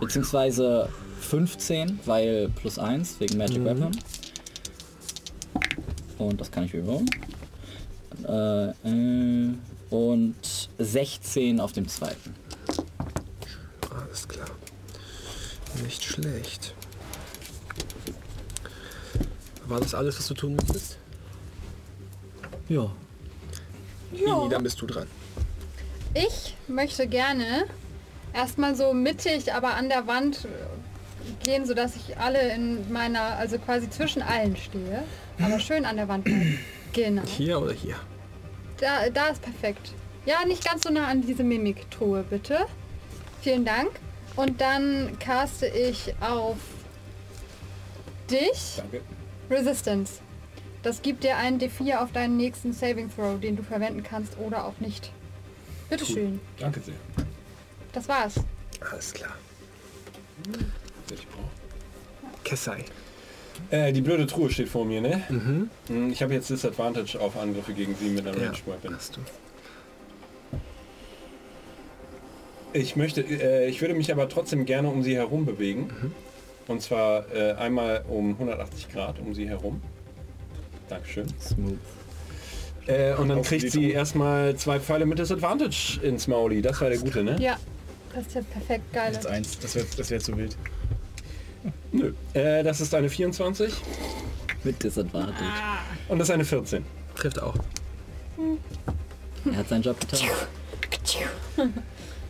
Beziehungsweise 0.00 0.88
15, 1.20 2.00
weil 2.04 2.48
plus 2.50 2.78
1 2.78 3.20
wegen 3.20 3.38
Magic 3.38 3.64
Weapon. 3.64 3.96
Und 6.18 6.40
das 6.40 6.50
kann 6.50 6.64
ich 6.64 6.74
rerollen. 6.74 7.10
Äh, 8.26 8.70
äh, 8.88 9.54
und 9.90 10.68
16 10.78 11.60
auf 11.60 11.72
dem 11.72 11.88
zweiten. 11.88 12.34
Alles 13.90 14.26
klar. 14.26 14.48
Nicht 15.82 16.02
schlecht. 16.02 16.74
War 19.66 19.80
das 19.80 19.94
alles, 19.94 20.18
was 20.18 20.26
du 20.28 20.34
tun 20.34 20.56
möchtest? 20.56 20.98
Ja. 22.68 22.90
Ini, 24.12 24.48
dann 24.48 24.62
bist 24.62 24.80
du 24.80 24.86
dran. 24.86 25.06
Ich 26.14 26.54
möchte 26.68 27.06
gerne 27.06 27.66
erstmal 28.36 28.76
so 28.76 28.92
mittig, 28.92 29.52
aber 29.52 29.74
an 29.74 29.88
der 29.88 30.06
Wand 30.06 30.44
äh, 30.44 31.44
gehen, 31.44 31.66
sodass 31.66 31.96
ich 31.96 32.18
alle 32.18 32.54
in 32.54 32.92
meiner, 32.92 33.36
also 33.36 33.58
quasi 33.58 33.90
zwischen 33.90 34.22
allen 34.22 34.56
stehe. 34.56 35.02
Aber 35.40 35.58
schön 35.58 35.84
an 35.84 35.96
der 35.96 36.08
Wand 36.08 36.24
bleiben. 36.24 36.58
Genau. 36.92 37.22
Hier 37.26 37.60
oder 37.60 37.72
hier? 37.72 37.96
Da, 38.78 39.08
da 39.10 39.28
ist 39.28 39.42
perfekt. 39.42 39.92
Ja, 40.24 40.44
nicht 40.46 40.64
ganz 40.64 40.82
so 40.82 40.90
nah 40.90 41.06
an 41.06 41.22
diese 41.22 41.44
Mimik-Truhe, 41.44 42.24
bitte. 42.28 42.66
Vielen 43.40 43.64
Dank. 43.64 43.90
Und 44.34 44.60
dann 44.60 45.18
caste 45.18 45.66
ich 45.66 46.14
auf 46.20 46.56
dich 48.30 48.76
Danke. 48.76 49.00
Resistance. 49.50 50.20
Das 50.82 51.02
gibt 51.02 51.24
dir 51.24 51.36
einen 51.36 51.58
D4 51.58 51.98
auf 51.98 52.12
deinen 52.12 52.36
nächsten 52.36 52.72
Saving 52.72 53.10
Throw, 53.14 53.40
den 53.40 53.56
du 53.56 53.62
verwenden 53.62 54.02
kannst 54.02 54.38
oder 54.38 54.66
auch 54.66 54.78
nicht. 54.78 55.10
Bitteschön. 55.88 56.40
Danke 56.58 56.80
sehr. 56.80 56.94
Das 57.96 58.06
war's. 58.10 58.34
Alles 58.90 59.14
klar. 59.14 59.32
Kessai. 62.44 62.84
Äh, 63.70 63.90
die 63.94 64.02
blöde 64.02 64.26
Truhe 64.26 64.50
steht 64.50 64.68
vor 64.68 64.84
mir, 64.84 65.00
ne? 65.00 65.22
Mhm. 65.30 66.10
Ich 66.12 66.22
habe 66.22 66.34
jetzt 66.34 66.50
Disadvantage 66.50 67.18
auf 67.18 67.38
Angriffe 67.38 67.72
gegen 67.72 67.94
sie 67.96 68.10
mit 68.10 68.26
einer 68.26 68.36
Ja, 68.36 68.48
Range 68.50 68.58
Weapon. 68.66 68.94
hast 68.94 69.16
du. 69.16 69.20
Ich 72.74 72.96
möchte, 72.96 73.22
äh, 73.22 73.66
ich 73.70 73.80
würde 73.80 73.94
mich 73.94 74.12
aber 74.12 74.28
trotzdem 74.28 74.66
gerne 74.66 74.88
um 74.88 75.02
sie 75.02 75.16
herum 75.16 75.46
bewegen. 75.46 76.12
Und 76.68 76.82
zwar 76.82 77.24
äh, 77.34 77.52
einmal 77.52 78.04
um 78.10 78.32
180 78.32 78.90
Grad 78.92 79.18
um 79.20 79.32
sie 79.34 79.48
herum. 79.48 79.80
Dankeschön. 80.90 81.28
Smooth. 81.40 81.78
Äh, 82.88 83.14
und 83.14 83.30
dann 83.30 83.38
Auf 83.38 83.48
kriegt 83.48 83.70
sie 83.72 83.80
Truhe. 83.86 83.92
erstmal 83.92 84.54
zwei 84.56 84.80
Pfeile 84.80 85.06
mit 85.06 85.18
Disadvantage 85.18 85.98
ins 86.02 86.28
Mauli. 86.28 86.60
Das 86.60 86.78
war 86.82 86.90
der 86.90 86.98
gute, 86.98 87.24
ne? 87.24 87.36
Ja, 87.40 87.56
das 88.16 88.26
ist 88.28 88.34
ja 88.34 88.40
perfekt 88.42 88.92
geil. 88.92 89.12
Jetzt 89.12 89.26
eins, 89.26 89.58
das 89.58 89.74
wäre 89.74 89.86
das 89.96 90.10
wär 90.10 90.20
zu 90.20 90.36
wild. 90.36 90.56
Nö. 91.92 92.12
Äh, 92.32 92.62
das 92.62 92.80
ist 92.80 92.94
eine 92.94 93.08
24 93.08 93.72
Mit 94.64 94.82
Disadvantage. 94.82 95.44
und 96.08 96.18
das 96.18 96.28
ist 96.28 96.34
eine 96.34 96.44
14. 96.44 96.84
Trifft 97.14 97.40
auch. 97.42 97.54
Er 99.44 99.56
hat 99.56 99.68
seinen 99.68 99.82
Job 99.82 99.98
getan. 100.00 100.20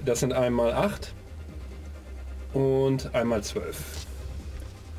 Das 0.05 0.21
sind 0.21 0.33
einmal 0.33 0.73
8 0.73 1.13
und 2.53 3.15
einmal 3.15 3.43
12. 3.43 3.77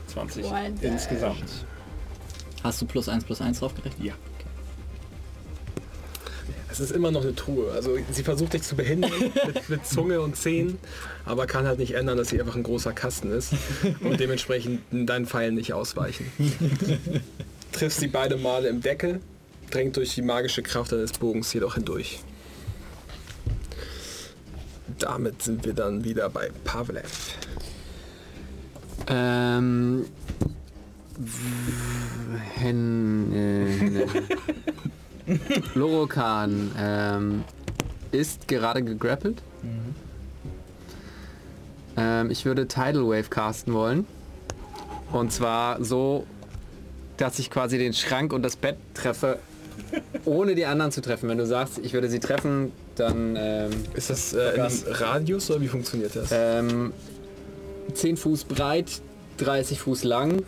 20 0.07 0.43
Boah, 0.43 0.61
insgesamt. 0.81 1.65
Hast 2.63 2.81
du 2.81 2.85
plus 2.85 3.07
1 3.07 3.23
plus 3.23 3.39
1 3.41 3.59
draufgerechnet? 3.59 4.05
Ja. 4.05 4.13
Es 6.77 6.91
ist 6.91 6.91
immer 6.91 7.09
noch 7.09 7.23
eine 7.23 7.33
Truhe. 7.33 7.71
Also 7.71 7.97
sie 8.11 8.21
versucht 8.21 8.53
dich 8.53 8.61
zu 8.61 8.75
behindern 8.75 9.11
mit, 9.47 9.67
mit 9.67 9.87
Zunge 9.87 10.21
und 10.21 10.35
Zähnen, 10.35 10.77
aber 11.25 11.47
kann 11.47 11.65
halt 11.65 11.79
nicht 11.79 11.95
ändern, 11.95 12.17
dass 12.17 12.29
sie 12.29 12.39
einfach 12.39 12.55
ein 12.55 12.61
großer 12.61 12.93
Kasten 12.93 13.31
ist 13.31 13.53
und 14.01 14.19
dementsprechend 14.19 14.81
deinen 14.91 15.25
Pfeilen 15.25 15.55
nicht 15.55 15.73
ausweichen. 15.73 16.31
Triffst 17.71 17.99
sie 17.99 18.07
beide 18.07 18.37
Male 18.37 18.67
im 18.67 18.81
Deckel, 18.81 19.21
drängt 19.71 19.97
durch 19.97 20.13
die 20.13 20.21
magische 20.21 20.61
Kraft 20.61 20.91
deines 20.91 21.13
Bogens 21.13 21.51
jedoch 21.51 21.73
hindurch. 21.73 22.19
Damit 24.99 25.41
sind 25.41 25.65
wir 25.65 25.73
dann 25.73 26.03
wieder 26.03 26.29
bei 26.29 26.51
Pavlev. 26.63 27.09
Ähm, 29.07 30.05
Hen, 32.59 33.33
äh, 33.33 34.07
Lorokan 35.75 36.71
ähm, 36.79 37.43
ist 38.11 38.47
gerade 38.47 38.81
gegrappelt. 38.83 39.41
Ähm, 41.97 42.31
ich 42.31 42.45
würde 42.45 42.67
Tidal 42.67 43.05
Wave 43.07 43.29
casten 43.29 43.73
wollen. 43.73 44.05
Und 45.11 45.31
zwar 45.31 45.83
so, 45.83 46.25
dass 47.17 47.39
ich 47.39 47.49
quasi 47.49 47.77
den 47.77 47.93
Schrank 47.93 48.33
und 48.33 48.43
das 48.43 48.55
Bett 48.55 48.77
treffe, 48.93 49.39
ohne 50.25 50.53
die 50.55 50.65
anderen 50.65 50.91
zu 50.91 51.01
treffen. 51.01 51.29
Wenn 51.29 51.37
du 51.37 51.45
sagst, 51.45 51.79
ich 51.79 51.93
würde 51.93 52.09
sie 52.09 52.19
treffen, 52.19 52.71
dann 52.95 53.35
ähm, 53.37 53.71
Ist 53.93 54.09
das 54.09 54.33
äh, 54.33 54.61
Radius 54.87 55.49
oder 55.49 55.61
wie 55.61 55.67
funktioniert 55.67 56.15
das? 56.15 56.29
ähm, 56.31 56.93
10 57.93 58.17
Fuß 58.17 58.43
breit, 58.45 59.01
30 59.37 59.79
Fuß 59.79 60.03
lang. 60.03 60.43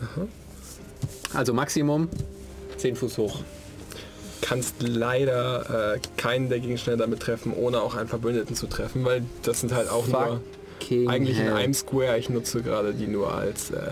Also 1.34 1.54
Maximum 1.54 2.10
10 2.78 2.96
Fuß 2.98 3.18
hoch. 3.18 3.40
Kannst 4.42 4.82
leider 4.82 5.96
äh, 5.96 6.00
keinen 6.18 6.50
der 6.50 6.60
Gegenstände 6.60 7.04
damit 7.04 7.22
treffen, 7.22 7.54
ohne 7.54 7.82
auch 7.82 7.96
einen 7.96 8.08
Verbündeten 8.08 8.56
zu 8.56 8.68
treffen, 8.68 9.06
weil 9.06 9.24
das 9.44 9.62
sind 9.62 9.74
halt 9.74 9.90
auch 9.90 10.08
nur 10.08 10.42
Fucking 10.80 11.10
eigentlich 11.10 11.38
in 11.38 11.46
hell. 11.46 11.54
einem 11.54 11.74
Square. 11.74 12.18
Ich 12.18 12.30
nutze 12.30 12.62
gerade 12.62 12.94
die 12.94 13.08
nur 13.08 13.34
als 13.34 13.72
äh, 13.72 13.92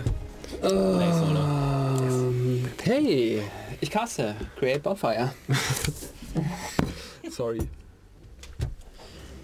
Ähm, 0.62 2.64
hey, 2.82 3.42
ich 3.80 3.90
caste 3.90 4.34
Create 4.58 4.82
Bonfire. 4.82 5.32
sorry. 7.30 7.60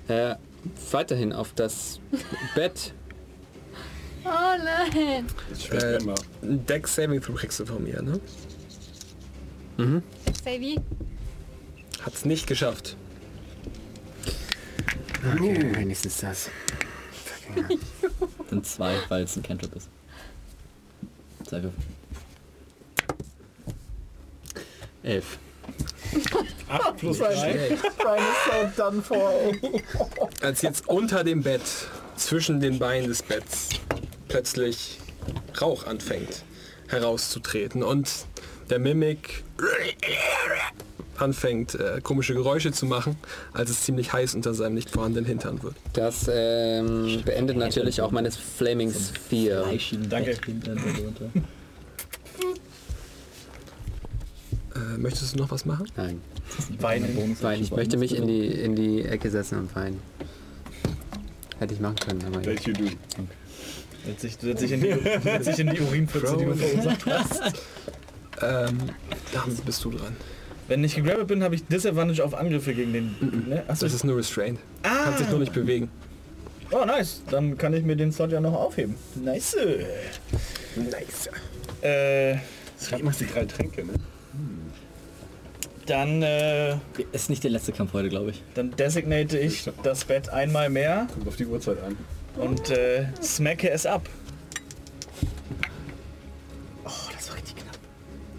Äh, 0.08 0.34
weiterhin 0.90 1.32
auf 1.32 1.52
das 1.54 2.00
Bett. 2.54 2.92
Oh 4.24 4.28
nein. 4.64 5.26
Äh, 5.70 5.98
ein 6.42 6.66
Deck 6.66 6.88
Saving 6.88 7.20
Throw 7.20 7.36
kriegst 7.36 7.60
du 7.60 7.66
von 7.66 7.84
mir, 7.84 8.00
ne? 8.00 8.18
Savy. 9.76 10.80
Hat's 12.02 12.24
nicht 12.24 12.46
geschafft. 12.46 12.96
Okay, 15.32 15.74
wenigstens 15.76 16.18
das. 16.18 16.50
Sind 18.50 18.66
zwei, 18.66 18.96
weil 19.08 19.24
es 19.24 19.36
ein 19.36 19.42
Cantrip 19.42 19.74
ist. 19.74 19.88
Zwei 21.48 21.62
Würfel. 21.62 21.82
Elf. 25.02 25.38
8 26.68 26.96
plus 26.96 27.18
3. 27.18 27.78
Brian 27.98 28.18
ist 28.18 28.76
so 28.76 28.82
done 28.82 29.02
for, 29.02 29.30
ey. 29.30 29.82
Als 30.40 30.62
jetzt 30.62 30.88
unter 30.88 31.24
dem 31.24 31.42
Bett, 31.42 31.62
zwischen 32.16 32.60
den 32.60 32.78
Beinen 32.78 33.08
des 33.08 33.22
Betts, 33.22 33.70
plötzlich 34.28 34.98
Rauch 35.60 35.86
anfängt 35.86 36.44
herauszutreten 36.88 37.82
und 37.82 38.10
der 38.70 38.78
Mimik 38.78 39.44
anfängt 41.16 41.74
äh, 41.74 42.00
komische 42.02 42.34
Geräusche 42.34 42.72
zu 42.72 42.86
machen, 42.86 43.16
als 43.52 43.70
es 43.70 43.82
ziemlich 43.82 44.12
heiß 44.12 44.34
unter 44.34 44.54
seinem 44.54 44.74
nicht 44.74 44.90
vorhandenen 44.90 45.26
Hintern 45.26 45.62
wird. 45.62 45.74
Das 45.92 46.28
ähm, 46.32 47.22
beendet 47.24 47.56
natürlich 47.56 48.00
auch 48.00 48.10
meine 48.10 48.30
Flaming 48.30 48.92
Sphere. 48.92 49.78
Danke. 50.08 50.36
Äh, 54.74 54.98
möchtest 54.98 55.34
du 55.34 55.38
noch 55.38 55.50
was 55.50 55.64
machen? 55.64 55.86
Nein, 55.96 56.20
Weinen. 56.80 57.36
nein, 57.40 57.62
ich 57.62 57.70
möchte 57.70 57.96
mich 57.96 58.16
in 58.16 58.26
die, 58.26 58.46
in 58.46 58.74
die 58.74 59.04
Ecke 59.04 59.30
setzen 59.30 59.58
und 59.58 59.74
weinen. 59.76 60.00
Hätte 61.60 61.74
ich 61.74 61.80
machen 61.80 61.96
können, 61.96 62.24
aber 62.26 62.40
ja. 62.42 62.50
Let 62.50 62.66
you 62.66 62.72
do. 62.72 62.84
Setz 64.04 64.20
dich, 64.58 64.72
in 64.72 64.82
die, 64.82 64.96
setz 65.22 65.46
dich 65.46 65.58
in 65.60 65.70
die 65.70 65.80
Urinpfütze, 65.80 66.36
die 66.36 66.44
du 66.44 66.54
verursacht 66.54 67.06
hast. 67.06 67.42
Ähm, 68.68 68.78
damit 69.32 69.64
bist 69.64 69.84
du 69.84 69.90
dran. 69.90 70.14
Wenn 70.68 70.82
ich 70.82 70.94
gegrabbelt 70.94 71.26
bin, 71.28 71.42
habe 71.42 71.54
ich 71.54 71.66
Disadvantage 71.66 72.24
auf 72.24 72.34
Angriffe 72.34 72.72
gegen 72.74 72.92
den... 72.92 73.46
Ne? 73.48 73.62
Achso, 73.68 73.84
Das 73.86 73.92
ist 73.94 74.04
nur 74.04 74.16
restrained. 74.16 74.58
Kannst 74.82 75.20
dich 75.20 75.28
nur 75.28 75.38
nicht 75.40 75.52
bewegen. 75.52 75.90
oh 76.70 76.84
nice. 76.86 77.22
Dann 77.30 77.58
kann 77.58 77.74
ich 77.74 77.84
mir 77.84 77.96
den 77.96 78.12
Slot 78.12 78.32
ja 78.32 78.40
noch 78.40 78.54
aufheben. 78.54 78.94
Nice. 79.22 79.56
Nice. 80.76 81.28
Äh, 81.82 82.38
Schreib 82.82 83.02
mal 83.02 83.12
die 83.18 83.26
drei 83.26 83.44
Tränke, 83.44 83.84
ne? 83.84 83.92
dann, 85.86 86.22
äh, 86.22 86.76
Ist 87.12 87.28
nicht 87.28 87.44
der 87.44 87.50
letzte 87.50 87.72
Kampf 87.72 87.92
heute, 87.92 88.08
glaube 88.08 88.30
ich. 88.30 88.42
dann 88.54 88.70
designate 88.74 89.38
ich 89.38 89.68
das 89.82 90.04
Bett 90.06 90.30
einmal 90.30 90.70
mehr 90.70 91.06
Kommt 91.12 91.28
auf 91.28 91.36
die 91.36 91.44
Uhrzeit 91.46 91.76
an. 91.82 91.96
und 92.42 92.70
äh, 92.70 93.04
smacke 93.22 93.68
es 93.70 93.84
ab. 93.84 94.08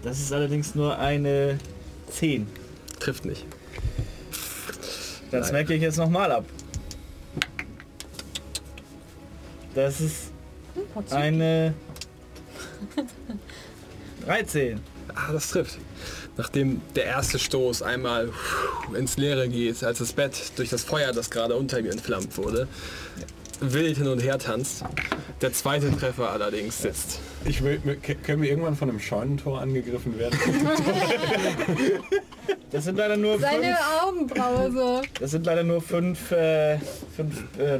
Das 0.06 0.20
ist 0.20 0.32
allerdings 0.32 0.76
nur 0.76 0.96
eine 1.00 1.58
10. 2.12 2.46
Trifft 3.00 3.24
nicht. 3.24 3.44
Dann 5.32 5.42
smacke 5.42 5.74
ich 5.74 5.82
jetzt 5.82 5.96
nochmal 5.96 6.30
ab. 6.30 6.44
Das 9.74 10.00
ist 10.00 10.30
eine 11.10 11.74
13. 14.24 14.80
Ah, 15.12 15.32
das 15.32 15.50
trifft. 15.50 15.76
Nachdem 16.36 16.82
der 16.94 17.06
erste 17.06 17.40
Stoß 17.40 17.82
einmal 17.82 18.30
ins 18.96 19.16
Leere 19.16 19.48
geht, 19.48 19.82
als 19.82 19.98
das 19.98 20.12
Bett 20.12 20.52
durch 20.54 20.68
das 20.68 20.84
Feuer, 20.84 21.10
das 21.10 21.30
gerade 21.30 21.56
unter 21.56 21.82
mir 21.82 21.90
entflammt 21.90 22.38
wurde, 22.38 22.68
wild 23.58 23.96
hin 23.96 24.06
und 24.06 24.20
her 24.20 24.38
tanzt. 24.38 24.84
Der 25.40 25.52
zweite 25.52 25.90
Treffer 25.90 26.30
allerdings 26.30 26.80
sitzt. 26.80 27.18
Ich 27.48 27.62
will, 27.62 27.78
können 28.24 28.42
wir 28.42 28.50
irgendwann 28.50 28.76
von 28.76 28.90
einem 28.90 29.00
Scheunentor 29.00 29.60
angegriffen 29.60 30.18
werden? 30.18 30.38
Das 32.72 32.84
sind 32.84 32.96
leider 32.96 33.16
nur 33.16 33.38
fünf. 33.38 33.48
Seine 33.48 33.76
Augenbraue 34.02 34.72
so. 34.72 35.02
Das 35.20 35.30
sind 35.30 35.46
leider 35.46 35.62
nur 35.62 35.80
fünf, 35.80 36.32
äh, 36.32 36.78
fünf 37.16 37.44
äh, 37.58 37.78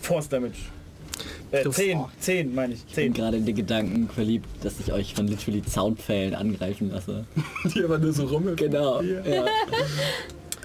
Force 0.00 0.28
Damage. 0.28 0.56
Äh. 1.50 1.68
10, 1.68 2.04
10 2.18 2.54
meine 2.54 2.74
ich. 2.74 2.80
Ich 2.88 2.94
bin 2.94 3.04
10. 3.04 3.12
gerade 3.14 3.36
in 3.36 3.46
den 3.46 3.54
Gedanken 3.54 4.08
verliebt, 4.08 4.46
dass 4.62 4.80
ich 4.80 4.92
euch 4.92 5.14
von 5.14 5.28
literally 5.28 5.62
Zaunpfählen 5.62 6.34
angreifen 6.34 6.90
lasse. 6.90 7.26
Die 7.74 7.84
aber 7.84 7.98
nur 7.98 8.12
so 8.12 8.24
rummelt. 8.24 8.58
Genau. 8.58 9.00
Ja. 9.02 9.44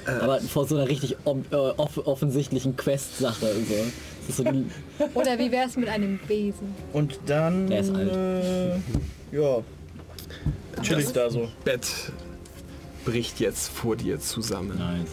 Aber 0.22 0.42
vor 0.42 0.66
so 0.66 0.76
einer 0.76 0.90
richtig 0.90 1.16
äh, 1.26 1.56
off 1.56 1.98
offensichtlichen 1.98 2.76
Quest-Sache. 2.76 3.56
So. 3.70 3.76
Das 4.28 4.38
so 4.38 4.44
Oder 5.14 5.38
wie 5.40 5.52
wär's 5.52 5.76
mit 5.76 5.90
einem 5.90 6.18
Besen? 6.28 6.74
Und 6.94 7.20
dann. 7.26 7.68
Der 7.68 7.80
ist 7.82 7.94
alt. 7.94 8.12
Äh, 8.12 8.76
ja. 9.36 9.64
Chill 10.82 11.00
ich 11.00 11.12
da 11.12 11.30
so. 11.30 11.50
Bett 11.64 11.86
bricht 13.06 13.40
jetzt 13.40 13.70
vor 13.70 13.96
dir 13.96 14.20
zusammen 14.20 14.78
nice. 14.78 15.10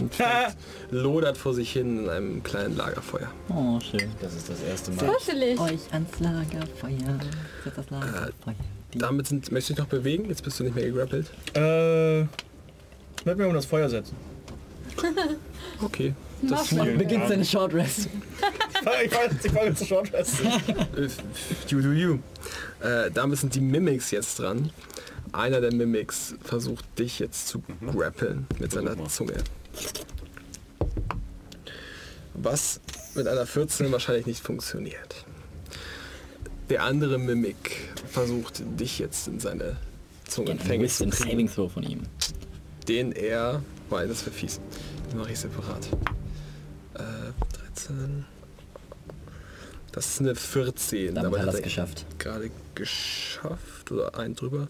und 0.00 0.12
lodert 0.90 1.36
vor 1.36 1.52
sich 1.54 1.72
hin 1.72 2.04
in 2.04 2.08
einem 2.08 2.42
kleinen 2.42 2.76
Lagerfeuer. 2.76 3.30
Oh, 3.48 3.78
schön. 3.80 4.08
Das 4.20 4.34
ist 4.34 4.48
das 4.48 4.62
erste 4.62 4.92
Mal. 4.92 5.06
Kuschelig. 5.06 5.58
Euch 5.60 5.80
ans 5.92 6.20
Lagerfeuer. 6.20 7.18
Setzt 7.64 7.78
das 7.78 7.90
Lagerfeuer. 7.90 8.54
Die- 8.94 8.98
Damit 8.98 9.26
sind, 9.26 9.50
möchtest 9.50 9.70
du 9.70 9.74
dich 9.74 9.82
noch 9.84 9.88
bewegen? 9.90 10.28
Jetzt 10.28 10.44
bist 10.44 10.60
du 10.60 10.64
nicht 10.64 10.74
mehr 10.76 10.84
gegrappelt. 10.86 11.30
Äh. 11.56 12.22
Ich 12.22 13.26
werde 13.26 13.40
mir 13.42 13.48
um 13.48 13.54
das 13.54 13.66
Feuer 13.66 13.88
setzen. 13.88 14.16
Okay. 15.82 16.14
Mach 16.42 16.58
Das 16.60 16.72
mal. 16.72 16.90
Beginnt 16.96 17.28
seine 17.28 17.44
Short 17.44 17.72
Rest. 17.74 18.08
Ich 19.04 19.10
fange 19.52 19.70
ich 19.70 19.76
zu 19.76 19.84
Short 19.86 20.12
Rest. 20.12 20.40
Äh, 20.96 21.08
You 21.68 21.80
do 21.80 21.92
you. 21.92 22.18
Äh, 22.82 23.10
damit 23.12 23.38
sind 23.38 23.54
die 23.54 23.60
Mimics 23.60 24.10
jetzt 24.10 24.38
dran. 24.38 24.70
Einer 25.32 25.60
der 25.60 25.72
Mimics 25.72 26.34
versucht 26.42 26.84
dich 26.98 27.18
jetzt 27.20 27.48
zu 27.48 27.62
grappeln 27.86 28.46
mit 28.58 28.72
seiner 28.72 28.96
Zunge. 29.08 29.34
Was 32.34 32.80
mit 33.14 33.26
einer 33.28 33.46
14 33.46 33.92
wahrscheinlich 33.92 34.26
nicht 34.26 34.42
funktioniert. 34.42 35.24
Der 36.70 36.82
andere 36.84 37.18
Mimic 37.18 37.76
versucht 38.10 38.62
dich 38.80 38.98
jetzt 38.98 39.28
in 39.28 39.38
seine 39.40 39.76
Zungenfänge 40.26 40.86
zu 40.88 41.04
kriegen, 41.08 41.30
Saving 41.30 41.50
Throw 41.50 41.70
von 41.72 41.82
ihm. 41.82 42.02
den 42.88 43.12
er, 43.12 43.62
weil 43.90 44.08
das 44.08 44.24
wäre 44.24 44.34
fies, 44.34 44.60
den 45.10 45.18
mache 45.18 45.32
ich 45.32 45.38
separat. 45.38 45.86
Äh, 47.02 47.74
13. 47.74 48.24
Das 49.92 50.06
ist 50.06 50.20
eine 50.20 50.34
14. 50.34 51.14
Damit 51.14 51.32
hat 51.32 51.38
er 51.40 51.46
hat 51.46 51.48
es 51.54 51.60
er 51.60 51.62
geschafft. 51.62 52.06
gerade 52.18 52.50
geschafft 52.74 53.90
oder 53.92 54.18
ein 54.18 54.34
drüber. 54.34 54.68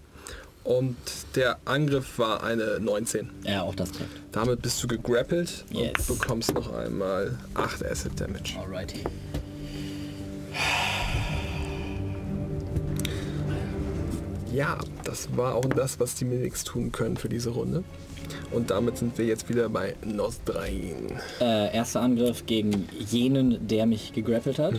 Und 0.65 0.97
der 1.35 1.59
Angriff 1.65 2.19
war 2.19 2.43
eine 2.45 2.79
19. 2.81 3.29
Ja, 3.45 3.63
auch 3.63 3.75
das 3.75 3.91
trifft. 3.91 4.11
Damit 4.31 4.63
bist 4.63 4.83
du 4.83 4.87
gegrappelt 4.89 5.65
Yes. 5.71 6.09
und 6.09 6.19
bekommst 6.21 6.55
noch 6.55 6.73
einmal 6.73 7.37
8 7.55 7.85
Acid 7.85 8.21
Damage. 8.21 8.57
Alrighty. 8.61 9.03
Ja, 14.53 14.79
das 15.05 15.35
war 15.37 15.55
auch 15.55 15.65
das, 15.65 15.99
was 15.99 16.15
die 16.15 16.25
Mimics 16.27 16.65
tun 16.65 16.93
können 16.93 17.17
für 17.17 17.29
diese 17.29 17.51
Runde. 17.51 17.85
Und 18.51 18.71
damit 18.71 18.99
sind 18.99 19.17
wir 19.19 19.25
jetzt 19.25 19.49
wieder 19.49 19.69
bei 19.69 19.95
Nosdrain. 20.05 21.19
Äh, 21.41 21.75
erster 21.75 22.01
Angriff 22.01 22.45
gegen 22.47 22.89
jenen, 22.99 23.67
der 23.67 23.87
mich 23.87 24.13
gegrappelt 24.13 24.59
hat. 24.59 24.75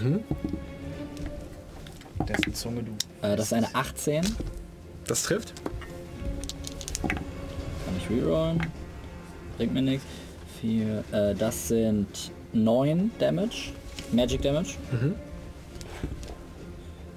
Dessen 2.28 2.54
Zunge 2.54 2.84
du. 2.84 2.92
Äh, 3.28 3.36
das 3.36 3.48
ist 3.48 3.54
eine 3.54 3.74
18. 3.74 4.22
Kann 4.22 4.36
Das 5.08 5.24
trifft. 5.24 5.54
ich 7.98 8.10
rerollen. 8.10 8.62
Bringt 9.58 9.74
mir 9.74 9.82
nichts. 9.82 10.06
Vier, 10.62 11.04
äh, 11.12 11.36
das 11.36 11.68
sind 11.68 12.08
9 12.54 13.12
Damage. 13.20 13.72
Magic 14.12 14.42
Damage. 14.42 14.76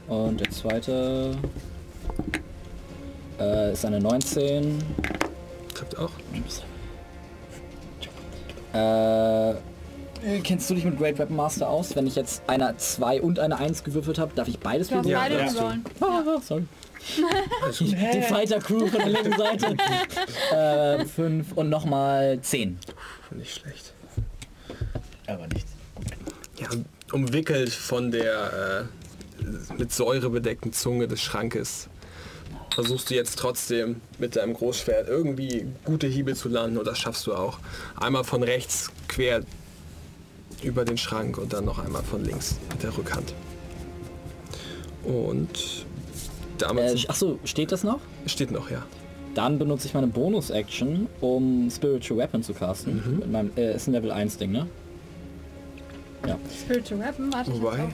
Und 0.09 0.41
der 0.41 0.51
zweite 0.51 1.37
äh, 3.39 3.73
ist 3.73 3.85
eine 3.85 4.01
19. 4.01 4.79
Trifft 5.77 5.99
auch. 5.99 6.11
Äh, 8.73 9.51
äh, 9.51 10.41
kennst 10.43 10.71
du 10.71 10.75
dich 10.75 10.85
mit 10.85 10.99
Great 10.99 11.19
Weapon 11.19 11.37
Master 11.37 11.69
aus? 11.69 11.95
Wenn 11.95 12.07
ich 12.07 12.17
jetzt 12.17 12.43
eine 12.47 12.77
2 12.77 13.21
und 13.21 13.39
eine 13.39 13.59
1 13.59 13.85
gewürfelt 13.85 14.19
habe, 14.19 14.33
darf 14.35 14.49
ich 14.49 14.59
beides 14.59 14.91
würfeln? 14.91 15.15
beide 15.15 15.39
ja. 15.39 15.51
rollen. 15.53 15.85
Ah, 16.01 16.41
sorry. 16.41 16.65
Die 17.79 18.23
Fighter 18.23 18.59
Crew 18.59 18.87
von 18.87 18.99
der 18.99 19.09
linken 19.11 19.37
Seite. 19.37 19.77
äh, 21.03 21.05
5 21.05 21.53
und 21.53 21.69
nochmal 21.69 22.41
10. 22.41 22.79
Nicht 23.33 23.61
schlecht. 23.61 23.93
Aber 25.27 25.47
nichts. 25.49 25.73
Ja, 26.59 26.69
umwickelt 27.13 27.71
von 27.71 28.11
der 28.11 28.89
äh, 29.43 29.75
mit 29.75 29.93
Säure 29.93 30.31
bedeckten 30.31 30.73
Zunge 30.73 31.07
des 31.07 31.21
Schrankes 31.21 31.89
versuchst 32.77 33.09
du 33.09 33.15
jetzt 33.15 33.39
trotzdem 33.39 34.03
mit 34.19 34.37
deinem 34.37 34.53
Großschwert 34.53 35.09
irgendwie 35.09 35.65
gute 35.87 36.07
Hiebe 36.07 36.35
zu 36.35 36.51
landen 36.51 36.77
und 36.77 36.87
das 36.87 36.99
schaffst 36.99 37.27
du 37.27 37.35
auch. 37.35 37.59
Einmal 37.99 38.23
von 38.23 38.43
rechts 38.43 38.91
quer 39.09 39.41
über 40.63 40.85
den 40.85 40.99
Schrank 40.99 41.39
und 41.39 41.55
dann 41.55 41.65
noch 41.65 41.79
einmal 41.79 42.03
von 42.03 42.23
links 42.23 42.57
mit 42.71 42.83
der 42.83 42.95
Rückhand. 42.95 43.33
Und 45.05 45.87
damit 46.59 47.03
Äh, 47.05 47.09
achso, 47.09 47.39
steht 47.45 47.73
das 47.73 47.83
noch? 47.83 48.01
steht 48.27 48.51
noch, 48.51 48.71
ja. 48.71 48.85
Dann 49.35 49.59
benutze 49.59 49.87
ich 49.87 49.95
meine 49.95 50.09
Bonus-Action, 50.09 51.07
um 51.23 51.71
Spiritual 51.71 52.19
Weapon 52.21 52.43
zu 52.43 52.53
casten. 52.53 52.97
Mhm. 52.97 53.19
Mit 53.21 53.33
meinem, 53.33 53.51
äh, 53.57 53.75
ist 53.75 53.87
ein 53.87 53.93
Level 53.93 54.11
1 54.11 54.37
Ding, 54.37 54.53
ne? 54.53 54.67
Ja. 56.27 56.39
Spiritual 56.63 57.01
Weapon, 57.01 57.33
warte 57.33 57.53
ich 57.53 57.57
Wobei, 57.63 57.89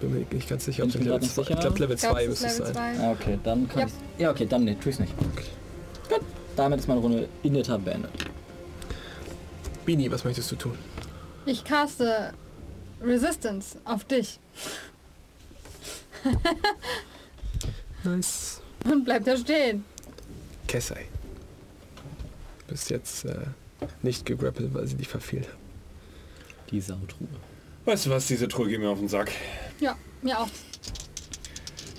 bin 0.00 0.12
mir 0.12 0.26
nicht 0.30 0.48
ganz 0.48 0.64
sicher, 0.64 0.82
ob 0.84 0.88
Ich 0.88 0.94
es 0.96 1.00
Level 1.00 1.12
grad 1.12 1.22
nicht 1.22 1.34
2 1.34 1.42
sicher. 1.42 1.54
Ich 1.54 1.60
glaube 1.60 1.78
Level 1.78 1.94
Ich 1.96 2.00
glaub, 2.02 2.12
2 2.14 2.22
es 2.22 2.28
müsste 2.28 2.46
ist 2.46 2.52
es 2.60 2.74
sein. 2.74 2.96
2. 2.96 3.04
Ah, 3.04 3.10
okay, 3.12 3.38
dann 3.44 3.68
kann 3.68 3.78
Ja. 3.80 3.86
ich. 3.86 3.92
Ja, 4.20 4.30
okay, 4.30 4.46
dann 4.46 4.64
ne, 4.64 4.78
tu 4.78 4.88
ich's 4.88 4.98
nicht. 4.98 5.16
Gut. 5.18 6.20
Damit 6.56 6.80
ist 6.80 6.88
meine 6.88 7.00
Runde 7.00 7.28
in 7.42 7.54
der 7.54 7.62
Tat 7.62 7.84
beendet. 7.84 8.10
Bini, 9.84 10.10
was 10.10 10.24
möchtest 10.24 10.50
du 10.52 10.56
tun? 10.56 10.78
Ich 11.46 11.64
caste 11.64 12.32
Resistance 13.02 13.78
auf 13.84 14.04
dich 14.04 14.38
Nice. 18.04 18.60
und 18.84 19.04
bleib 19.04 19.24
da 19.24 19.36
stehen. 19.36 19.84
Kessai. 20.66 21.06
Bist 22.68 22.90
jetzt 22.90 23.24
äh, 23.24 23.34
nicht 24.02 24.24
gegrappelt, 24.26 24.72
weil 24.74 24.86
sie 24.86 24.96
dich 24.96 25.08
verfiel. 25.08 25.46
Die 26.70 26.80
Sautruhe. 26.80 27.28
Weißt 27.90 28.06
du 28.06 28.10
was, 28.10 28.28
diese 28.28 28.46
Truhe 28.46 28.68
geht 28.68 28.78
mir 28.78 28.88
auf 28.88 29.00
den 29.00 29.08
Sack. 29.08 29.32
Ja, 29.80 29.96
mir 30.22 30.38
auch. 30.38 30.46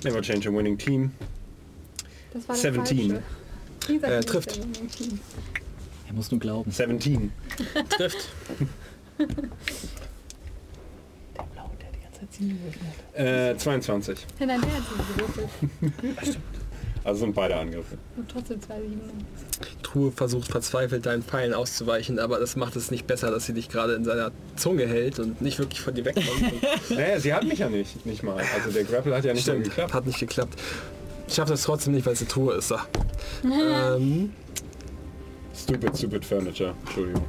Never 0.05 0.21
change 0.21 0.47
a 0.47 0.53
winning 0.53 0.77
team. 0.77 1.11
Das 2.33 2.47
war 2.47 2.55
der 2.55 2.73
17. 2.85 3.09
falsche. 3.11 3.23
Dieser 3.89 4.17
Äh, 4.19 4.21
trifft. 4.21 4.55
der 4.55 4.63
Winning 4.63 4.87
Team. 4.89 5.19
Er 6.07 6.13
muss 6.13 6.31
nur 6.31 6.39
glauben. 6.39 6.71
17. 6.71 7.33
Trifft. 7.89 8.29
Äh, 13.13 13.57
22. 13.57 14.25
Ja, 14.39 14.45
nein, 14.45 14.61
der 14.61 14.71
hat 14.71 14.83
sie 14.87 15.13
gewürfelt. 15.13 16.39
Also 17.03 17.21
sind 17.21 17.33
beide 17.33 17.55
Angriffe. 17.55 17.97
Und 18.15 18.29
trotzdem 18.29 18.61
zwei 18.61 18.79
Sieben. 18.81 19.01
Truhe 19.81 20.11
versucht 20.11 20.47
verzweifelt 20.51 21.05
deinen 21.05 21.23
Pfeilen 21.23 21.53
auszuweichen, 21.53 22.19
aber 22.19 22.39
das 22.39 22.55
macht 22.55 22.75
es 22.75 22.91
nicht 22.91 23.07
besser, 23.07 23.31
dass 23.31 23.45
sie 23.47 23.53
dich 23.53 23.69
gerade 23.69 23.93
in 23.95 24.03
seiner 24.05 24.31
Zunge 24.55 24.85
hält 24.85 25.19
und 25.19 25.41
nicht 25.41 25.57
wirklich 25.59 25.81
von 25.81 25.93
dir 25.95 26.05
wegkommt. 26.05 26.27
Naja, 26.89 27.19
sie 27.19 27.33
hat 27.33 27.43
mich 27.43 27.59
ja 27.59 27.69
nicht, 27.69 28.05
nicht 28.05 28.21
mal. 28.23 28.43
Also 28.55 28.71
der 28.71 28.83
Grapple 28.83 29.15
hat 29.15 29.25
ja 29.25 29.33
nicht 29.33 29.43
Stimmt, 29.43 29.63
geklappt. 29.65 29.93
hat 29.93 30.05
nicht 30.05 30.19
geklappt. 30.19 30.59
Ich 31.27 31.33
schaffe 31.35 31.51
das 31.51 31.63
trotzdem 31.63 31.93
nicht, 31.93 32.05
weil 32.05 32.13
es 32.13 32.19
eine 32.21 32.29
Truhe 32.29 32.53
ist. 32.55 32.73
Ähm, 33.43 34.31
Stupid, 35.55 35.97
stupid 35.97 36.25
Furniture. 36.25 36.73
Entschuldigung. 36.85 37.23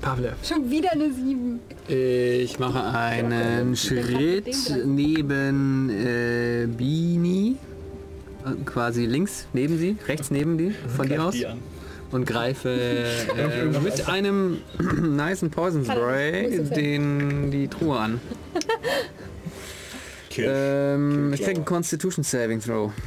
Pavlev. 0.00 0.34
Schon 0.42 0.68
wieder 0.70 0.92
eine 0.92 1.12
Sieben. 1.12 1.60
Ich 1.88 2.58
mache 2.58 2.82
einen 2.84 3.76
Schritt 3.76 4.46
neben 4.84 5.88
äh, 5.90 6.66
Bini. 6.66 7.56
Quasi 8.64 9.06
links 9.06 9.46
neben 9.52 9.78
sie, 9.78 9.96
rechts 10.06 10.30
neben 10.30 10.58
die, 10.58 10.74
von 10.96 11.08
dir 11.08 11.24
aus. 11.24 11.34
Die. 11.34 11.46
Und 12.10 12.26
greife 12.26 12.68
äh, 13.38 13.78
mit 13.78 14.08
einem 14.08 14.58
nicen 15.16 15.50
Poison 15.50 15.84
Spray 15.84 16.62
den, 16.64 17.50
die 17.50 17.68
Truhe 17.68 17.98
an. 17.98 18.20
Ähm, 20.38 21.32
ich 21.34 21.42
krieg 21.42 21.56
einen 21.56 21.66
Constitution 21.66 22.24
Saving 22.24 22.60
Throw. 22.60 22.90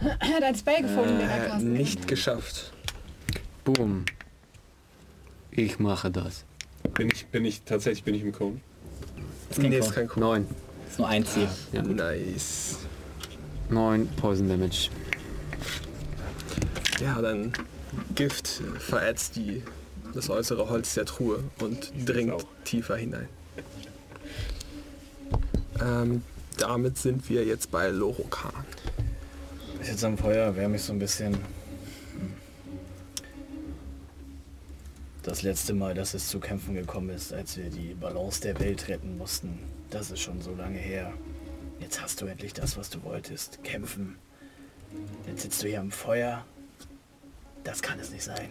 Er 0.00 0.28
hat 0.36 0.42
ein 0.42 0.54
Spell 0.54 0.82
gefunden, 0.82 1.18
den 1.18 1.28
er 1.28 1.44
Äh, 1.44 1.48
casten 1.48 1.72
nicht 1.72 2.08
geschafft. 2.08 2.72
Boom. 3.64 4.04
Ich 5.50 5.78
mache 5.78 6.10
das. 6.10 6.44
Bin 6.94 7.08
ich, 7.12 7.26
bin 7.26 7.44
ich, 7.44 7.62
tatsächlich 7.62 8.04
bin 8.04 8.14
ich 8.14 8.22
im 8.22 8.32
Cone. 8.32 8.60
Nee, 9.56 9.64
Cone. 9.64 9.76
ist 9.76 9.92
kein 9.92 10.08
Code. 10.08 10.20
Neun. 10.20 10.46
Ist 10.92 10.98
nur 10.98 11.08
ein 11.08 11.24
Ziel. 11.24 11.48
Ja. 11.72 11.80
Nice. 11.80 12.76
Neun 13.70 14.06
Poison 14.08 14.46
Damage. 14.46 14.90
Ja, 17.00 17.18
dein 17.22 17.50
Gift 18.14 18.60
verätzt 18.78 19.36
die 19.36 19.62
das 20.12 20.28
äußere 20.28 20.68
Holz 20.68 20.92
der 20.92 21.06
Truhe 21.06 21.42
und 21.60 21.94
dringt 22.04 22.44
tiefer 22.64 22.96
hinein. 22.96 23.26
Ähm, 25.80 26.22
damit 26.58 26.98
sind 26.98 27.26
wir 27.30 27.46
jetzt 27.46 27.70
bei 27.70 27.88
Lorokan. 27.88 28.52
Ich 29.80 29.88
sitze 29.88 30.08
am 30.08 30.18
Feuer, 30.18 30.54
wärme 30.56 30.74
mich 30.74 30.82
so 30.82 30.92
ein 30.92 30.98
bisschen. 30.98 31.38
Das 35.22 35.40
letzte 35.40 35.72
Mal, 35.72 35.94
dass 35.94 36.12
es 36.12 36.28
zu 36.28 36.38
Kämpfen 36.38 36.74
gekommen 36.74 37.08
ist, 37.08 37.32
als 37.32 37.56
wir 37.56 37.70
die 37.70 37.94
Balance 37.94 38.42
der 38.42 38.60
Welt 38.60 38.88
retten 38.88 39.16
mussten, 39.16 39.58
das 39.92 40.10
ist 40.10 40.20
schon 40.20 40.40
so 40.40 40.54
lange 40.54 40.78
her. 40.78 41.12
Jetzt 41.78 42.02
hast 42.02 42.20
du 42.20 42.26
endlich 42.26 42.54
das, 42.54 42.76
was 42.76 42.90
du 42.90 43.02
wolltest. 43.04 43.62
Kämpfen. 43.62 44.16
Jetzt 45.26 45.42
sitzt 45.42 45.62
du 45.62 45.68
hier 45.68 45.80
am 45.80 45.90
Feuer. 45.90 46.44
Das 47.64 47.82
kann 47.82 47.98
es 48.00 48.10
nicht 48.10 48.24
sein. 48.24 48.48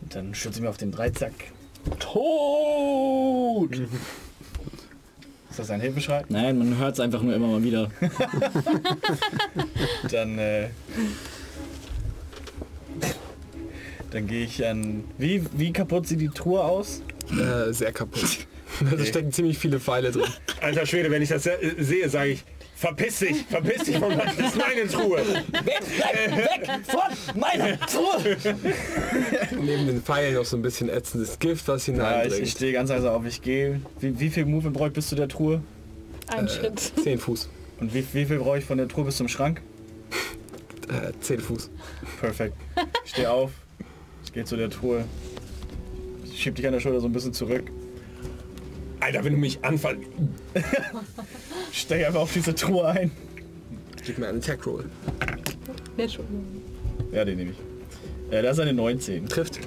Und 0.00 0.14
dann 0.14 0.34
stürze 0.34 0.58
ich 0.58 0.62
mir 0.62 0.70
auf 0.70 0.76
den 0.76 0.92
Dreizack. 0.92 1.32
Tod! 1.98 3.72
Ist 5.50 5.58
das 5.58 5.70
ein 5.70 5.80
Hilfeschrei? 5.80 6.24
Nein, 6.28 6.58
man 6.58 6.78
hört 6.78 6.94
es 6.94 7.00
einfach 7.00 7.22
nur 7.22 7.34
immer 7.34 7.48
mal 7.48 7.64
wieder. 7.64 7.90
Dann, 10.10 10.38
äh, 10.38 10.68
dann 14.10 14.26
gehe 14.26 14.44
ich 14.44 14.64
an. 14.64 15.04
Wie, 15.18 15.44
wie 15.52 15.72
kaputt 15.72 16.06
sieht 16.06 16.20
die 16.20 16.28
Truhe 16.28 16.62
aus? 16.62 17.02
Äh, 17.30 17.72
sehr 17.72 17.92
kaputt. 17.92 18.46
Da 18.96 19.04
stecken 19.04 19.32
ziemlich 19.32 19.58
viele 19.58 19.80
Pfeile 19.80 20.10
drin. 20.12 20.24
Alter 20.60 20.86
Schwede, 20.86 21.10
wenn 21.10 21.22
ich 21.22 21.30
das 21.30 21.46
äh, 21.46 21.56
sehe, 21.78 22.08
sage 22.08 22.30
ich, 22.30 22.44
verpiss 22.76 23.18
dich, 23.20 23.44
verpiss 23.50 23.84
dich 23.84 23.96
von 23.98 24.16
das 24.16 24.34
ist 24.38 24.56
meine 24.56 24.86
Truhe. 24.88 25.18
Weg, 25.18 25.80
weg, 25.82 26.36
weg 26.36 26.70
von 26.86 27.40
meiner 27.40 27.78
Truhe! 27.80 28.36
Neben 29.60 29.86
den 29.86 30.02
Pfeilen 30.02 30.34
noch 30.34 30.44
so 30.44 30.56
ein 30.56 30.62
bisschen 30.62 30.88
ätzendes 30.88 31.38
Gift, 31.38 31.66
was 31.68 31.86
Ja, 31.86 31.92
ich, 31.94 31.98
hineindringt. 32.00 32.42
ich 32.42 32.50
stehe 32.52 32.72
ganz 32.72 32.90
leise 32.90 33.10
auf, 33.10 33.24
ich 33.26 33.42
gehe. 33.42 33.80
Wie, 34.00 34.18
wie 34.20 34.30
viel 34.30 34.44
Movement 34.44 34.76
brauche 34.76 34.88
ich 34.88 34.94
bis 34.94 35.08
zu 35.08 35.16
der 35.16 35.28
Truhe? 35.28 35.62
Ein 36.28 36.48
Schritt. 36.48 36.78
10 37.02 37.18
Fuß. 37.18 37.48
Und 37.80 37.94
wie, 37.94 38.04
wie 38.12 38.26
viel 38.26 38.38
brauche 38.38 38.58
ich 38.58 38.64
von 38.64 38.76
der 38.78 38.86
Truhe 38.88 39.04
bis 39.06 39.16
zum 39.16 39.28
Schrank? 39.28 39.62
Äh, 40.88 41.12
10 41.20 41.40
Fuß. 41.40 41.70
Perfekt. 42.20 42.54
Ich 43.04 43.10
stehe 43.12 43.30
auf, 43.30 43.50
ich 44.24 44.32
gehe 44.32 44.44
zu 44.44 44.56
der 44.56 44.70
Truhe. 44.70 45.04
Ich 46.24 46.42
schieb 46.42 46.54
dich 46.54 46.66
an 46.66 46.72
der 46.74 46.80
Schulter 46.80 47.00
so 47.00 47.06
ein 47.06 47.12
bisschen 47.12 47.32
zurück. 47.32 47.64
Alter, 49.00 49.24
wenn 49.24 49.32
du 49.34 49.38
mich 49.38 49.64
anfallst. 49.64 50.02
Steig 51.72 52.06
einfach 52.06 52.20
auf 52.20 52.32
diese 52.32 52.54
Truhe 52.54 52.86
ein. 52.86 53.10
Gib 54.04 54.18
mir 54.18 54.28
einen 54.28 54.38
Attack 54.38 54.66
Roll. 54.66 54.86
Ja, 57.12 57.24
den 57.24 57.36
nehme 57.38 57.52
ich. 57.52 58.32
Äh, 58.32 58.42
das 58.42 58.56
ist 58.56 58.62
eine 58.62 58.72
19. 58.72 59.28
Trifft. 59.28 59.58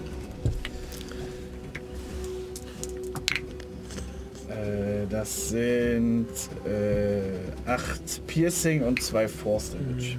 Äh, 4.50 5.08
das 5.10 5.50
sind 5.50 6.28
äh, 6.66 7.70
8 7.70 8.28
Piercing 8.28 8.84
und 8.84 9.02
2 9.02 9.28
Force 9.28 9.72
Damage. 9.72 10.18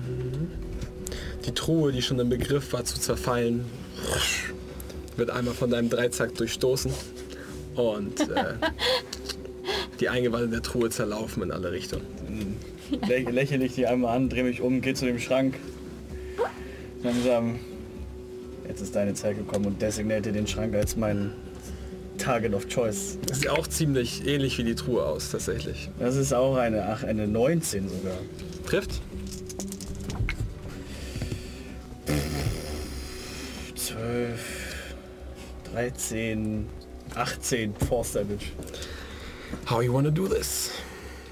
Die 1.47 1.53
Truhe, 1.53 1.93
die 1.93 2.03
schon 2.03 2.19
im 2.21 2.29
Begriff 2.29 2.73
war 2.73 2.85
zu 2.85 2.99
zerfallen, 3.01 3.65
wird 5.17 5.31
einmal 5.31 5.55
von 5.55 5.71
deinem 5.71 5.91
Dreizack 5.91 6.35
durchstoßen 6.37 6.93
und 7.75 8.21
äh, 8.21 8.55
die 10.01 10.09
Eingeweide 10.09 10.49
der 10.49 10.63
Truhe 10.63 10.91
zerlaufen 10.91 11.43
in 11.43 11.51
alle 11.51 11.73
Richtungen. 11.73 12.07
Lä 13.09 13.23
lächle 13.31 13.65
ich 13.65 13.75
die 13.75 13.87
einmal 13.87 14.17
an, 14.17 14.29
drehe 14.29 14.45
mich 14.45 14.61
um, 14.61 14.81
gehe 14.81 14.95
zu 14.95 15.07
dem 15.07 15.19
Schrank. 15.19 15.55
Langsam. 17.03 17.59
Jetzt 18.69 18.81
ist 18.81 18.95
deine 18.95 19.15
Zeit 19.15 19.37
gekommen 19.37 19.67
und 19.67 19.83
designate 19.83 20.33
den 20.33 20.47
Schrank 20.47 20.75
als 20.75 20.97
mein 20.97 21.33
Target 22.19 22.55
of 22.55 22.69
Choice. 22.69 23.19
Das 23.27 23.41
sieht 23.41 23.51
auch 23.51 23.67
ziemlich 23.67 24.27
ähnlich 24.27 24.57
wie 24.59 24.65
die 24.65 24.75
Truhe 24.75 25.05
aus, 25.05 25.31
tatsächlich. 25.31 25.91
Das 25.99 26.17
ist 26.17 26.33
auch 26.33 26.57
eine, 26.57 26.87
ach, 26.87 27.03
eine 27.03 27.27
19 27.27 27.89
sogar. 27.89 28.15
Trifft? 28.67 29.01
12, 33.75 34.41
13, 35.73 36.67
18 37.17 37.75
Force 37.89 38.13
Damage. 38.13 38.53
How 39.69 39.83
you 39.83 39.93
wanna 39.93 40.11
do 40.11 40.27
this? 40.27 40.71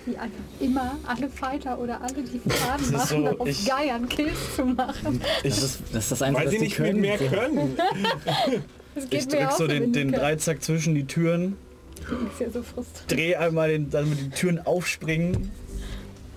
Wie 0.07 0.17
einfach 0.17 0.39
immer 0.61 0.97
alle 1.07 1.29
Fighter 1.29 1.79
oder 1.79 2.01
alle, 2.01 2.23
die 2.23 2.41
Schaden 2.51 2.85
ist 2.85 2.93
machen, 2.93 3.07
so, 3.19 3.25
darauf 3.25 3.49
ich- 3.49 3.67
geiern, 3.67 4.09
Kills 4.09 4.57
zu 4.57 4.65
machen. 4.65 5.21
Ich, 5.43 5.55
Das 5.55 5.79
ist 5.93 6.11
das 6.13 6.23
Einzige, 6.23 6.39
Weil 6.39 6.47
was 6.47 6.53
sie 6.53 6.59
nicht 6.61 6.79
mit 6.79 6.89
können. 6.89 7.01
mehr 7.01 7.19
können. 7.19 7.77
Das 8.95 9.05
ich 9.11 9.29
drück 9.29 9.53
so 9.57 9.69
den, 9.69 9.93
den 9.93 10.11
Dreizack 10.11 10.63
zwischen 10.65 10.97
die 10.97 11.05
Türen, 11.05 11.57
Das 12.01 12.11
ist 12.33 12.41
ja 12.41 12.51
so 12.51 12.63
frustrierend. 12.63 13.11
drehe 13.13 13.39
einmal 13.39 13.69
den, 13.71 13.89
damit 13.89 14.19
die 14.21 14.31
Türen 14.31 14.59
aufspringen 14.67 15.51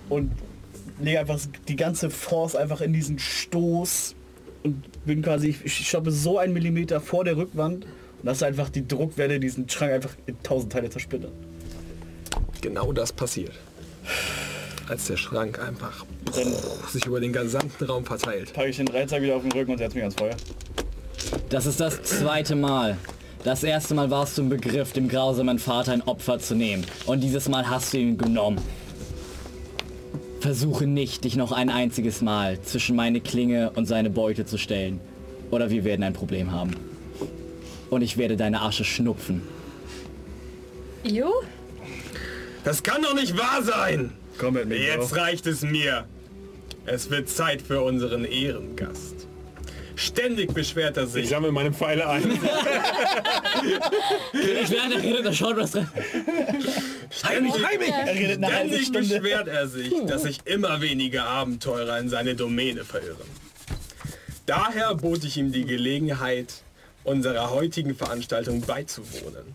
und 0.08 0.30
lege 1.00 1.18
einfach 1.18 1.40
die 1.66 1.74
ganze 1.74 2.10
Force 2.10 2.54
einfach 2.54 2.80
in 2.80 2.92
diesen 2.92 3.18
Stoß 3.18 4.14
und 4.62 4.84
bin 5.04 5.20
quasi, 5.22 5.54
ich 5.64 5.88
stoppe 5.88 6.12
so 6.12 6.38
einen 6.38 6.52
Millimeter 6.52 7.00
vor 7.00 7.24
der 7.24 7.36
Rückwand 7.36 7.86
und 8.24 8.28
lasse 8.28 8.46
einfach 8.46 8.70
die 8.70 8.88
Druckwelle 8.88 9.38
diesen 9.38 9.68
Schrank 9.68 9.92
einfach 9.92 10.16
in 10.24 10.42
tausend 10.42 10.72
Teile 10.72 10.88
zersplittern. 10.88 11.32
Genau 12.62 12.90
das 12.90 13.12
passiert. 13.12 13.52
Als 14.88 15.08
der 15.08 15.18
Schrank 15.18 15.58
einfach 15.58 16.06
Dann 16.34 16.54
sich 16.90 17.04
über 17.04 17.20
den 17.20 17.34
gesamten 17.34 17.84
Raum 17.84 18.06
verteilt. 18.06 18.54
packe 18.54 18.70
ich 18.70 18.78
den 18.78 18.86
Dreizack 18.86 19.20
wieder 19.20 19.36
auf 19.36 19.42
den 19.42 19.52
Rücken 19.52 19.72
und 19.72 19.78
setze 19.78 19.94
mich 19.96 20.04
ans 20.04 20.14
Feuer. 20.14 20.36
Das 21.50 21.66
ist 21.66 21.80
das 21.80 22.02
zweite 22.02 22.56
Mal. 22.56 22.96
Das 23.44 23.62
erste 23.62 23.94
Mal 23.94 24.10
warst 24.10 24.38
du 24.38 24.42
im 24.42 24.48
Begriff, 24.48 24.92
dem 24.92 25.08
grausamen 25.08 25.58
Vater 25.58 25.92
ein 25.92 26.00
Opfer 26.00 26.38
zu 26.38 26.54
nehmen. 26.54 26.86
Und 27.04 27.20
dieses 27.20 27.50
Mal 27.50 27.68
hast 27.68 27.92
du 27.92 27.98
ihn 27.98 28.16
genommen. 28.16 28.58
Versuche 30.40 30.86
nicht, 30.86 31.24
dich 31.24 31.36
noch 31.36 31.52
ein 31.52 31.68
einziges 31.68 32.22
Mal 32.22 32.58
zwischen 32.62 32.96
meine 32.96 33.20
Klinge 33.20 33.72
und 33.72 33.84
seine 33.84 34.08
Beute 34.08 34.46
zu 34.46 34.56
stellen. 34.56 34.98
Oder 35.50 35.68
wir 35.68 35.84
werden 35.84 36.02
ein 36.02 36.14
Problem 36.14 36.52
haben. 36.52 36.74
Und 37.90 38.02
ich 38.02 38.16
werde 38.16 38.36
deine 38.36 38.60
Asche 38.62 38.84
schnupfen. 38.84 39.42
Jo? 41.04 41.32
Das 42.64 42.82
kann 42.82 43.02
doch 43.02 43.14
nicht 43.14 43.36
wahr 43.38 43.62
sein! 43.62 44.12
Komm 44.38 44.54
mit 44.54 44.66
mir. 44.68 44.78
Jetzt 44.78 45.14
reicht 45.16 45.46
es 45.46 45.62
mir. 45.62 46.06
Es 46.86 47.10
wird 47.10 47.28
Zeit 47.28 47.62
für 47.62 47.82
unseren 47.82 48.24
Ehrengast. 48.24 49.26
Ständig 49.96 50.52
beschwert 50.52 50.96
er 50.96 51.04
Ich 51.04 51.10
sich. 51.10 51.28
sammle 51.28 51.52
meine 51.52 51.72
Pfeile 51.72 52.08
ein. 52.08 52.32
Ich 54.32 54.70
werde 54.70 55.00
redet, 55.00 55.24
da 55.24 55.32
schaut 55.32 55.56
was 55.56 55.70
dran. 55.70 55.88
Ständig, 57.10 57.52
Er 57.54 58.34
ständig 58.44 58.90
beschwert 58.92 59.46
er 59.46 59.68
sich, 59.68 59.92
dass 60.06 60.22
sich 60.22 60.38
immer 60.46 60.80
weniger 60.80 61.24
Abenteurer 61.26 61.98
in 62.00 62.08
seine 62.08 62.34
Domäne 62.34 62.84
verirren. 62.84 63.28
Daher 64.46 64.94
bot 64.96 65.22
ich 65.24 65.36
ihm 65.36 65.52
die 65.52 65.64
Gelegenheit, 65.64 66.63
unserer 67.04 67.50
heutigen 67.50 67.94
Veranstaltung 67.94 68.60
beizuwohnen. 68.62 69.54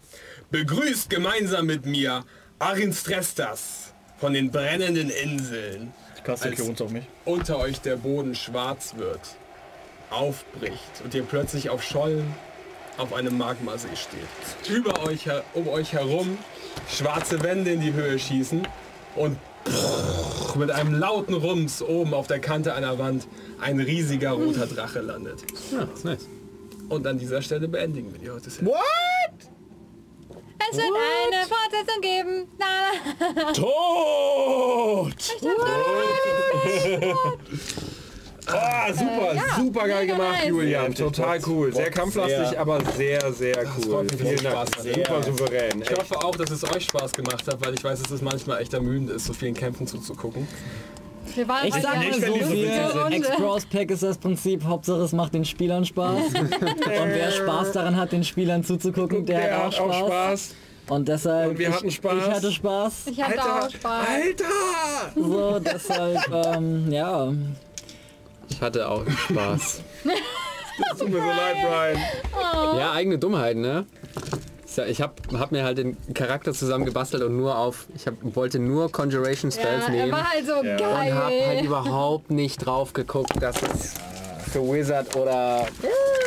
Begrüßt 0.52 1.10
gemeinsam 1.10 1.66
mit 1.66 1.86
mir 1.86 2.24
Arin 2.60 2.94
Strestas 2.94 3.94
von 4.18 4.34
den 4.34 4.52
brennenden 4.52 5.10
Inseln. 5.10 5.94
Die 6.18 6.22
Kaste 6.22 6.58
wohnt 6.60 6.82
auf 6.82 6.92
mich. 6.92 7.06
unter 7.26 7.58
euch 7.60 7.82
der 7.82 7.96
Boden 7.96 8.36
schwarz 8.36 8.96
wird, 8.98 9.22
aufbricht 10.10 11.02
und 11.04 11.14
ihr 11.14 11.24
plötzlich 11.24 11.70
auf 11.70 11.84
Schollen 11.84 12.34
auf 12.98 13.14
einem 13.14 13.38
Magmasee 13.38 13.96
steht. 13.96 14.76
Über 14.76 15.04
euch, 15.04 15.28
um 15.54 15.68
euch 15.70 15.94
herum 15.94 16.38
schwarze 16.90 17.42
Wände 17.44 17.72
in 17.72 17.82
die 17.82 17.94
Höhe 17.94 18.20
schießen 18.20 18.68
und 19.16 19.38
mit 20.58 20.72
einem 20.72 20.94
lauten 20.94 21.34
Rums 21.36 21.82
oben 21.82 22.14
auf 22.14 22.28
der 22.28 22.40
Kante 22.40 22.74
einer 22.74 22.98
Wand 23.00 23.28
ein 23.62 23.80
riesiger 23.80 24.32
roter 24.32 24.66
Drache 24.68 25.00
landet. 25.00 25.44
Ja, 25.72 25.88
ist 25.94 26.06
nice. 26.06 26.28
Und 26.90 27.08
an 27.08 27.18
dieser 27.18 27.42
Stelle 27.42 27.68
beendigen 27.68 28.12
wir 28.12 28.20
die 28.20 28.30
heute. 28.30 28.50
What? 28.66 28.76
Es 30.72 30.78
wird 30.78 30.86
eine 30.86 31.48
Fortsetzung 31.48 32.02
geben. 32.02 32.48
Na, 32.58 32.92
na. 33.36 33.52
Tot! 33.54 35.16
Ah, 38.52 38.92
super, 38.92 39.32
Äh, 39.32 39.36
ja, 39.36 39.44
super 39.58 39.88
geil 39.88 40.06
mega 40.08 40.16
gemacht, 40.16 40.38
nice. 40.40 40.48
Julian. 40.48 40.96
Total 40.96 41.40
cool. 41.46 41.72
Sehr 41.72 41.92
kampflastig, 41.92 42.58
aber 42.58 42.80
sehr, 42.98 43.32
sehr 43.32 43.56
cool. 43.78 43.92
freut 43.92 44.12
mich, 44.12 44.20
Vielen 44.22 44.38
dass 44.38 44.42
es 44.42 44.44
Dank. 44.44 44.70
Spaß 44.70 44.88
hat. 44.88 44.96
Super 44.96 45.22
souverän. 45.24 45.82
Ich 45.84 45.92
hoffe 45.92 46.18
auch, 46.18 46.36
dass 46.36 46.50
es 46.50 46.64
euch 46.64 46.86
Spaß 46.86 47.14
gemacht 47.14 47.48
hat, 47.48 47.64
weil 47.64 47.76
ich 47.76 47.84
weiß, 47.84 48.02
dass 48.02 48.10
es 48.10 48.24
manchmal 48.24 48.60
echt 48.62 48.74
ermüdend 48.74 49.12
ist, 49.12 49.26
so 49.26 49.34
vielen 49.34 49.54
Kämpfen 49.54 49.86
zuzugucken. 49.86 50.48
Wir 51.40 51.48
waren 51.48 51.68
Ich 51.68 51.74
sag 51.74 51.96
mal 51.96 52.14
so 52.14 52.34
viel. 52.48 52.70
Explorers 53.12 53.66
Pack 53.66 53.92
ist 53.92 54.04
das 54.04 54.18
Prinzip, 54.18 54.62
Hauptsache 54.66 55.00
es 55.04 55.14
macht 55.14 55.34
den 55.34 55.46
Spielern 55.46 55.86
Spaß. 55.86 56.34
Und 56.34 56.82
wer 56.84 57.32
Spaß 57.32 57.72
daran 57.72 57.96
hat, 57.96 58.12
den 58.12 58.26
Spielern 58.26 58.62
zuzugucken, 58.62 59.26
der, 59.26 59.40
Der 59.40 59.58
hat 59.58 59.66
auch 59.68 59.72
Spaß. 59.72 59.96
Spaß. 59.96 60.56
Und 60.90 61.08
deshalb, 61.08 61.52
Und 61.52 61.60
wir 61.60 61.70
ich, 61.70 61.76
hatten 61.76 61.92
Spaß. 61.92 62.14
ich 62.18 62.30
hatte 62.30 62.52
Spaß. 62.52 62.94
Ich 63.06 63.24
hatte 63.24 63.42
auch 63.42 63.70
Spaß. 63.70 64.08
Alter! 64.10 65.14
So, 65.16 65.60
deshalb, 65.60 66.20
ähm, 66.34 66.92
ja. 66.92 67.32
Ich 68.50 68.62
hatte 68.62 68.90
auch 68.90 69.10
Spaß. 69.10 69.82
Das 70.04 71.00
tut 71.00 71.10
mir 71.10 71.22
so 71.22 71.28
leid, 71.28 71.56
Brian. 71.62 72.80
Ja, 72.80 72.92
eigene 72.92 73.18
Dummheit, 73.18 73.56
ne? 73.56 73.86
Ich 74.88 75.02
habe 75.02 75.14
hab 75.38 75.52
mir 75.52 75.64
halt 75.64 75.78
den 75.78 75.98
Charakter 76.14 76.54
zusammen 76.54 76.86
gebastelt 76.86 77.24
und 77.24 77.36
nur 77.38 77.58
auf, 77.58 77.88
ich 77.96 78.08
hab, 78.08 78.14
wollte 78.36 78.60
nur 78.60 78.92
Conjuration 78.92 79.52
Spells 79.52 79.88
Ja, 79.88 79.94
er 79.94 80.00
nehmen 80.00 80.12
war 80.12 80.30
halt 80.32 80.46
so 80.46 80.54
und 80.60 80.68
habe 80.68 80.96
halt 81.16 81.40
geil. 81.60 81.66
überhaupt 81.66 82.32
nicht 82.32 82.58
drauf 82.66 82.94
geguckt, 82.94 83.32
dass 83.42 83.56
es 83.62 83.96
für 84.52 84.62
Wizard 84.62 85.16
oder 85.16 85.66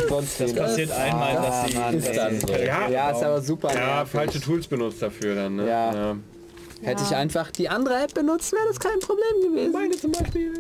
sonst 0.09 0.41
Das 0.41 0.55
passiert 0.55 0.93
einmal, 0.93 1.35
dass 1.35 1.67
sie... 1.71 1.77
Mann, 1.77 1.95
ist 1.99 2.17
dann 2.17 2.41
so. 2.41 2.53
Ja, 2.53 2.89
Ja, 2.89 3.11
ist 3.11 3.23
aber 3.23 3.41
super. 3.41 3.75
ja, 3.75 3.97
nervig. 3.97 4.13
falsche 4.13 4.41
Tools 4.41 4.67
benutzt 4.67 5.03
dafür 5.03 5.35
dann, 5.35 5.57
ne? 5.57 5.69
Ja. 5.69 6.17
Hätte 6.83 7.03
ich 7.09 7.15
einfach 7.15 7.51
die 7.53 7.69
andere 7.69 8.03
App 8.03 8.15
benutzt, 8.15 8.53
wäre 8.53 8.67
das 8.69 8.79
kein 8.81 8.99
Problem 9.01 9.51
gewesen. 9.53 9.73
Meine 9.73 9.97
zum 9.97 10.13
Beispiel. 10.13 10.55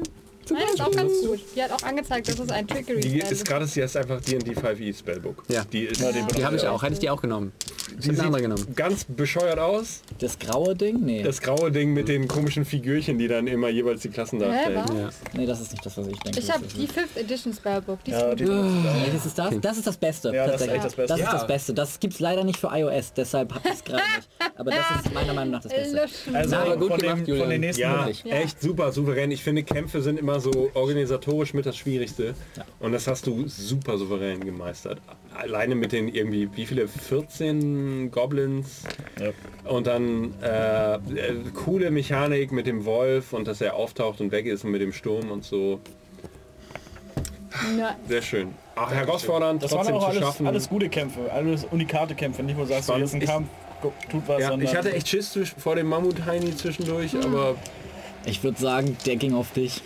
Nein, 0.50 0.62
ist 0.72 0.80
auch 0.80 0.90
ganz 0.90 1.12
gut. 1.24 1.40
Die 1.56 1.62
hat 1.62 1.70
auch 1.72 1.82
angezeigt, 1.82 2.28
dass 2.28 2.38
es 2.38 2.50
ein 2.50 2.66
Trickery 2.66 3.00
Die 3.00 3.18
ist 3.18 3.44
gerade, 3.44 3.66
sie 3.66 3.80
ist 3.80 3.96
einfach 3.96 4.20
D&D 4.20 4.52
5e 4.52 4.96
Spellbook. 4.98 5.44
Ja. 5.48 5.64
Die 5.72 5.84
ist 5.84 6.00
Die 6.00 6.44
habe 6.44 6.56
ich 6.56 6.66
auch, 6.66 6.82
hätte 6.82 6.94
ich 6.94 6.98
die 6.98 7.10
auch 7.10 7.20
genommen. 7.22 7.52
Ich 7.98 8.04
die 8.04 8.10
eine 8.10 8.22
andere 8.22 8.42
genommen. 8.42 8.66
ganz 8.74 9.04
bescheuert 9.04 9.58
aus. 9.58 10.00
Das 10.18 10.38
graue 10.38 10.74
Ding? 10.74 11.00
Nee. 11.00 11.22
Das 11.22 11.40
graue 11.40 11.70
Ding 11.70 11.92
mit 11.92 12.08
den 12.08 12.26
komischen 12.28 12.64
Figürchen, 12.64 13.18
die 13.18 13.28
dann 13.28 13.46
immer 13.46 13.68
jeweils 13.68 14.00
die 14.02 14.08
Klassen 14.08 14.38
darstellen. 14.38 14.82
Ja. 14.96 15.10
nee, 15.34 15.46
das 15.46 15.60
ist 15.60 15.72
nicht 15.72 15.84
das, 15.84 15.96
was 15.98 16.06
ich 16.06 16.18
denke. 16.20 16.38
Ich 16.40 16.50
habe 16.50 16.64
die 16.66 16.86
5th 16.88 17.16
Edition 17.20 17.52
Spellbook. 17.52 18.02
Die 18.04 18.10
ist 18.12 18.20
Ja, 18.20 18.30
gut. 18.30 18.40
die 18.40 18.46
Welches 18.48 19.26
ist 19.26 19.38
das? 19.38 19.54
Das 19.60 19.76
ist 19.78 19.86
das 19.86 19.96
Beste. 19.96 20.32
Ja, 20.34 20.46
das 20.46 20.60
ist 20.62 20.68
echt 20.68 20.84
das 20.84 20.94
Beste. 20.94 21.06
Das 21.08 21.18
ist 21.20 21.26
Ja. 21.26 21.32
das 21.32 21.46
Beste. 21.46 21.74
Das 21.74 22.00
gibt's 22.00 22.20
leider 22.20 22.44
nicht 22.44 22.58
für 22.58 22.68
iOS, 22.72 23.12
deshalb 23.14 23.54
hab 23.54 23.64
ich 23.66 23.72
es 23.72 23.84
gerade 23.84 24.02
nicht. 24.16 24.28
Aber 24.56 24.70
das 24.70 25.04
ist 25.04 25.12
meiner 25.14 25.34
Meinung 25.34 25.52
nach 25.52 25.62
das 25.62 25.72
Beste. 25.72 26.02
Also 26.32 26.50
Na, 26.50 26.62
aber 26.62 26.76
gut 26.76 26.88
von, 26.90 26.98
gemacht, 27.00 27.18
den, 27.18 27.26
Julian. 27.26 27.40
von 27.44 27.50
den 27.50 27.60
nächsten 27.60 27.82
Ja, 27.82 27.98
Wirklich. 28.06 28.24
Ja. 28.24 28.36
echt 28.36 28.60
super 28.62 28.92
souverän. 28.92 29.30
Ich 29.30 29.42
finde, 29.42 29.62
Kämpfe 29.64 30.00
sind 30.02 30.18
immer 30.18 30.31
so 30.40 30.70
organisatorisch 30.74 31.54
mit 31.54 31.66
das 31.66 31.76
Schwierigste. 31.76 32.34
Und 32.80 32.92
das 32.92 33.06
hast 33.06 33.26
du 33.26 33.46
super 33.48 33.98
souverän 33.98 34.40
gemeistert. 34.44 34.98
Alleine 35.34 35.74
mit 35.74 35.92
den 35.92 36.08
irgendwie, 36.08 36.48
wie 36.54 36.66
viele? 36.66 36.86
14 36.88 38.10
Goblins. 38.10 38.82
Ja. 39.20 39.30
Und 39.70 39.86
dann 39.86 40.34
äh, 40.42 40.94
äh, 40.94 40.98
coole 41.54 41.90
Mechanik 41.90 42.52
mit 42.52 42.66
dem 42.66 42.84
Wolf 42.84 43.32
und 43.32 43.46
dass 43.48 43.60
er 43.60 43.74
auftaucht 43.76 44.20
und 44.20 44.30
weg 44.32 44.46
ist 44.46 44.64
und 44.64 44.70
mit 44.72 44.80
dem 44.82 44.92
Sturm 44.92 45.30
und 45.30 45.44
so. 45.44 45.80
Ja. 47.78 47.96
Sehr 48.08 48.22
schön. 48.22 48.54
Auch 48.76 48.90
herausfordernd, 48.90 49.62
Das 49.62 49.72
waren 49.72 49.78
trotzdem 49.80 49.94
auch 49.96 50.00
zu 50.00 50.06
alles, 50.08 50.20
schaffen. 50.20 50.46
alles 50.46 50.68
gute 50.68 50.88
Kämpfe, 50.88 51.30
alles 51.30 51.64
unikate 51.70 52.14
Kämpfe, 52.14 52.42
nicht 52.42 52.56
wo 52.56 52.62
du 52.62 52.68
sagst, 52.68 52.84
Spannend. 52.84 53.04
jetzt 53.04 53.14
ein 53.14 53.22
Ich- 53.22 53.28
Kampf, 53.28 53.48
tut 54.10 54.22
was, 54.26 54.40
ja, 54.40 54.56
ich 54.58 54.74
hatte 54.74 54.92
echt 54.92 55.08
Schiss 55.08 55.36
vor 55.58 55.76
dem 55.76 55.88
Mammut-Heini 55.88 56.56
zwischendurch, 56.56 57.14
aber 57.16 57.56
Ich 58.24 58.42
würde 58.44 58.58
sagen, 58.60 58.96
der 59.04 59.16
ging 59.16 59.34
auf 59.34 59.50
dich. 59.52 59.82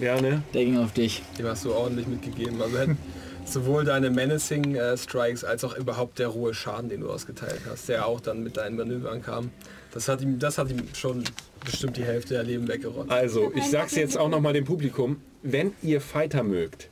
Ja, 0.00 0.20
ne? 0.20 0.42
Der 0.54 0.64
ging 0.64 0.78
auf 0.78 0.92
dich. 0.92 1.22
Die 1.38 1.44
hast 1.44 1.64
du 1.64 1.72
ordentlich 1.72 2.06
mitgegeben. 2.06 2.60
Also 2.60 2.78
hätten 2.78 2.98
sowohl 3.44 3.84
deine 3.84 4.10
Menacing 4.10 4.74
äh, 4.74 4.96
Strikes 4.96 5.44
als 5.44 5.64
auch 5.64 5.76
überhaupt 5.76 6.18
der 6.18 6.28
rohe 6.28 6.54
Schaden, 6.54 6.88
den 6.88 7.00
du 7.00 7.10
ausgeteilt 7.10 7.60
hast, 7.68 7.88
der 7.88 8.06
auch 8.06 8.20
dann 8.20 8.42
mit 8.42 8.56
deinen 8.56 8.76
Manövern 8.76 9.22
kam. 9.22 9.50
Das 9.92 10.08
hat 10.08 10.20
ihm, 10.20 10.38
das 10.38 10.58
hat 10.58 10.70
ihm 10.70 10.82
schon 10.94 11.24
bestimmt 11.64 11.96
die 11.96 12.04
Hälfte 12.04 12.34
der 12.34 12.44
Leben 12.44 12.68
weggerotzt. 12.68 13.10
Also, 13.10 13.52
ich 13.54 13.64
sag's 13.64 13.94
jetzt 13.94 14.18
auch 14.18 14.28
noch 14.28 14.40
mal 14.40 14.52
dem 14.52 14.64
Publikum, 14.64 15.22
wenn 15.42 15.72
ihr 15.82 16.00
Fighter 16.00 16.42
mögt, 16.42 16.90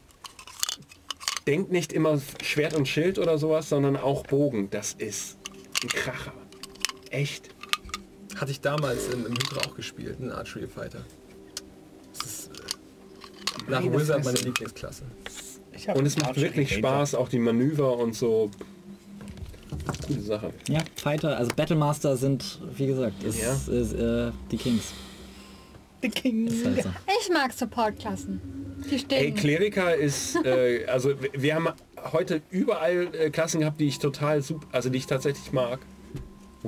denkt 1.46 1.70
nicht 1.70 1.92
immer 1.92 2.20
Schwert 2.42 2.74
und 2.74 2.88
Schild 2.88 3.18
oder 3.18 3.38
sowas, 3.38 3.68
sondern 3.68 3.96
auch 3.96 4.26
Bogen. 4.26 4.70
Das 4.70 4.94
ist 4.94 5.36
ein 5.82 5.88
Kracher. 5.88 6.32
Echt. 7.10 7.50
Hatte 8.36 8.50
ich 8.50 8.60
damals 8.60 9.08
im, 9.08 9.26
im 9.26 9.32
Hydra 9.32 9.60
auch 9.68 9.74
gespielt, 9.76 10.20
ein 10.20 10.30
Archery 10.30 10.66
Fighter. 10.66 11.04
Nach 13.68 13.82
Wizard 13.82 14.24
meine. 14.24 14.38
Lieblingsklasse. 14.38 15.04
Und 15.94 16.06
es 16.06 16.16
macht 16.16 16.36
wirklich. 16.36 16.74
Spaß, 16.74 17.14
auch 17.14 17.28
die 17.28 17.38
Manöver 17.38 17.96
und 17.98 18.14
so. 18.14 18.50
Coole 20.06 20.20
Sache. 20.20 20.52
Ja, 20.68 20.80
Fighter, 20.96 21.36
also 21.36 21.52
Battlemaster 21.54 22.16
sind, 22.16 22.60
wie 22.76 22.86
gesagt, 22.86 23.22
ist, 23.22 23.40
Ja. 23.40 23.52
ist, 23.52 23.92
äh, 23.92 24.30
die 24.50 24.56
Kings. 24.56 24.92
The 26.02 26.08
King. 26.08 26.46
Ist 26.46 26.64
halt 26.64 26.82
so. 26.82 26.88
Ich 27.20 27.28
mag 27.32 27.52
Support-Klassen. 27.52 28.40
Die 28.88 28.94
Ey, 28.94 28.98
stehen. 29.00 29.34
Kleriker 29.34 29.94
ist, 29.94 30.36
äh, 30.44 30.84
also 30.86 31.14
wir 31.32 31.54
haben 31.54 31.68
heute 32.12 32.42
überall 32.50 33.08
äh, 33.14 33.30
Klassen 33.30 33.60
gehabt, 33.60 33.80
die 33.80 33.88
ich 33.88 33.98
total 33.98 34.42
super, 34.42 34.66
also 34.72 34.88
die 34.88 34.98
ich 34.98 35.06
tatsächlich 35.06 35.52
mag. 35.52 35.80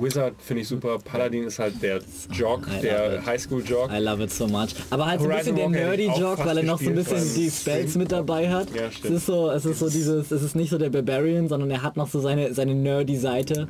Wizard 0.01 0.33
finde 0.39 0.61
ich 0.61 0.67
super, 0.67 0.97
Paladin 0.99 1.45
ist 1.45 1.59
halt 1.59 1.81
der 1.81 1.99
Jog, 2.31 2.67
der. 2.81 3.25
Highschool-Jog. 3.25 3.91
I 3.91 3.97
love 3.97 4.23
it 4.23 4.31
so 4.31 4.47
much. 4.47 4.69
Aber 4.89 5.05
halt 5.05 5.21
so 5.21 5.29
ein 5.29 5.37
bisschen 5.37 5.55
der 5.55 5.65
Walker 5.65 5.77
hätte 5.79 6.01
ich 6.01 6.07
nerdy 6.07 6.09
auch 6.09 6.19
Joke, 6.19 6.37
fast 6.37 6.49
weil 6.49 6.57
er 6.57 6.63
noch 6.63 6.79
so 6.81 6.89
ein 6.89 6.95
bisschen 6.95 7.35
die 7.35 7.51
Spells 7.51 7.95
mit 7.95 8.11
dabei 8.11 8.49
hat. 8.49 8.67
Ja, 8.75 8.87
es 8.87 9.09
ist 9.09 9.25
so, 9.25 9.49
es 9.49 9.65
ist 9.65 9.79
so 9.79 9.89
dieses, 9.89 10.31
es 10.31 10.41
ist 10.41 10.55
nicht 10.55 10.69
so 10.69 10.77
der 10.77 10.89
Barbarian, 10.89 11.47
sondern 11.47 11.71
er 11.71 11.81
hat 11.83 11.97
noch 11.97 12.07
so 12.07 12.19
seine, 12.19 12.53
seine 12.53 12.75
nerdy 12.75 13.17
Seite. 13.17 13.67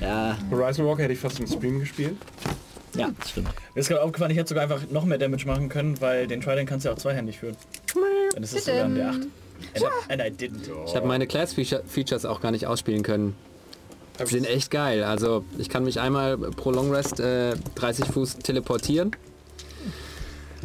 Ja, 0.00 0.36
Horizon 0.50 0.86
Walker 0.86 1.02
hätte 1.02 1.14
ich 1.14 1.18
fast 1.18 1.40
im 1.40 1.46
Stream 1.46 1.80
gespielt. 1.80 2.16
ja, 2.94 3.10
das 3.18 3.30
stimmt. 3.30 3.48
Mir 3.74 3.80
ist 3.80 3.88
gerade 3.88 4.02
aufgefallen, 4.02 4.30
ich 4.30 4.38
hätte 4.38 4.50
sogar 4.50 4.64
einfach 4.64 4.82
noch 4.90 5.04
mehr 5.04 5.18
Damage 5.18 5.46
machen 5.46 5.68
können, 5.68 6.00
weil 6.00 6.26
den 6.26 6.40
Trident 6.40 6.68
kannst 6.68 6.84
du 6.84 6.90
ja 6.90 6.94
auch 6.94 6.98
zweihändig 6.98 7.38
führen. 7.38 7.56
Und 8.34 8.42
das 8.42 8.52
ist 8.52 8.66
sogar 8.66 8.84
ein 8.84 8.96
D8. 8.96 9.26
And 9.74 9.84
I, 9.84 10.12
and 10.12 10.20
I 10.22 10.44
didn't. 10.44 10.68
Ich 10.86 10.94
habe 10.94 11.06
meine 11.06 11.26
Class-Features 11.26 12.26
auch 12.26 12.42
gar 12.42 12.50
nicht 12.50 12.66
ausspielen 12.66 13.02
können. 13.02 13.34
Die 14.20 14.26
sind 14.26 14.46
echt 14.46 14.70
geil. 14.70 15.04
Also 15.04 15.44
ich 15.58 15.68
kann 15.68 15.84
mich 15.84 16.00
einmal 16.00 16.36
pro 16.38 16.70
Long 16.70 16.90
Rest 16.90 17.20
äh, 17.20 17.54
30 17.74 18.06
Fuß 18.06 18.38
teleportieren 18.38 19.12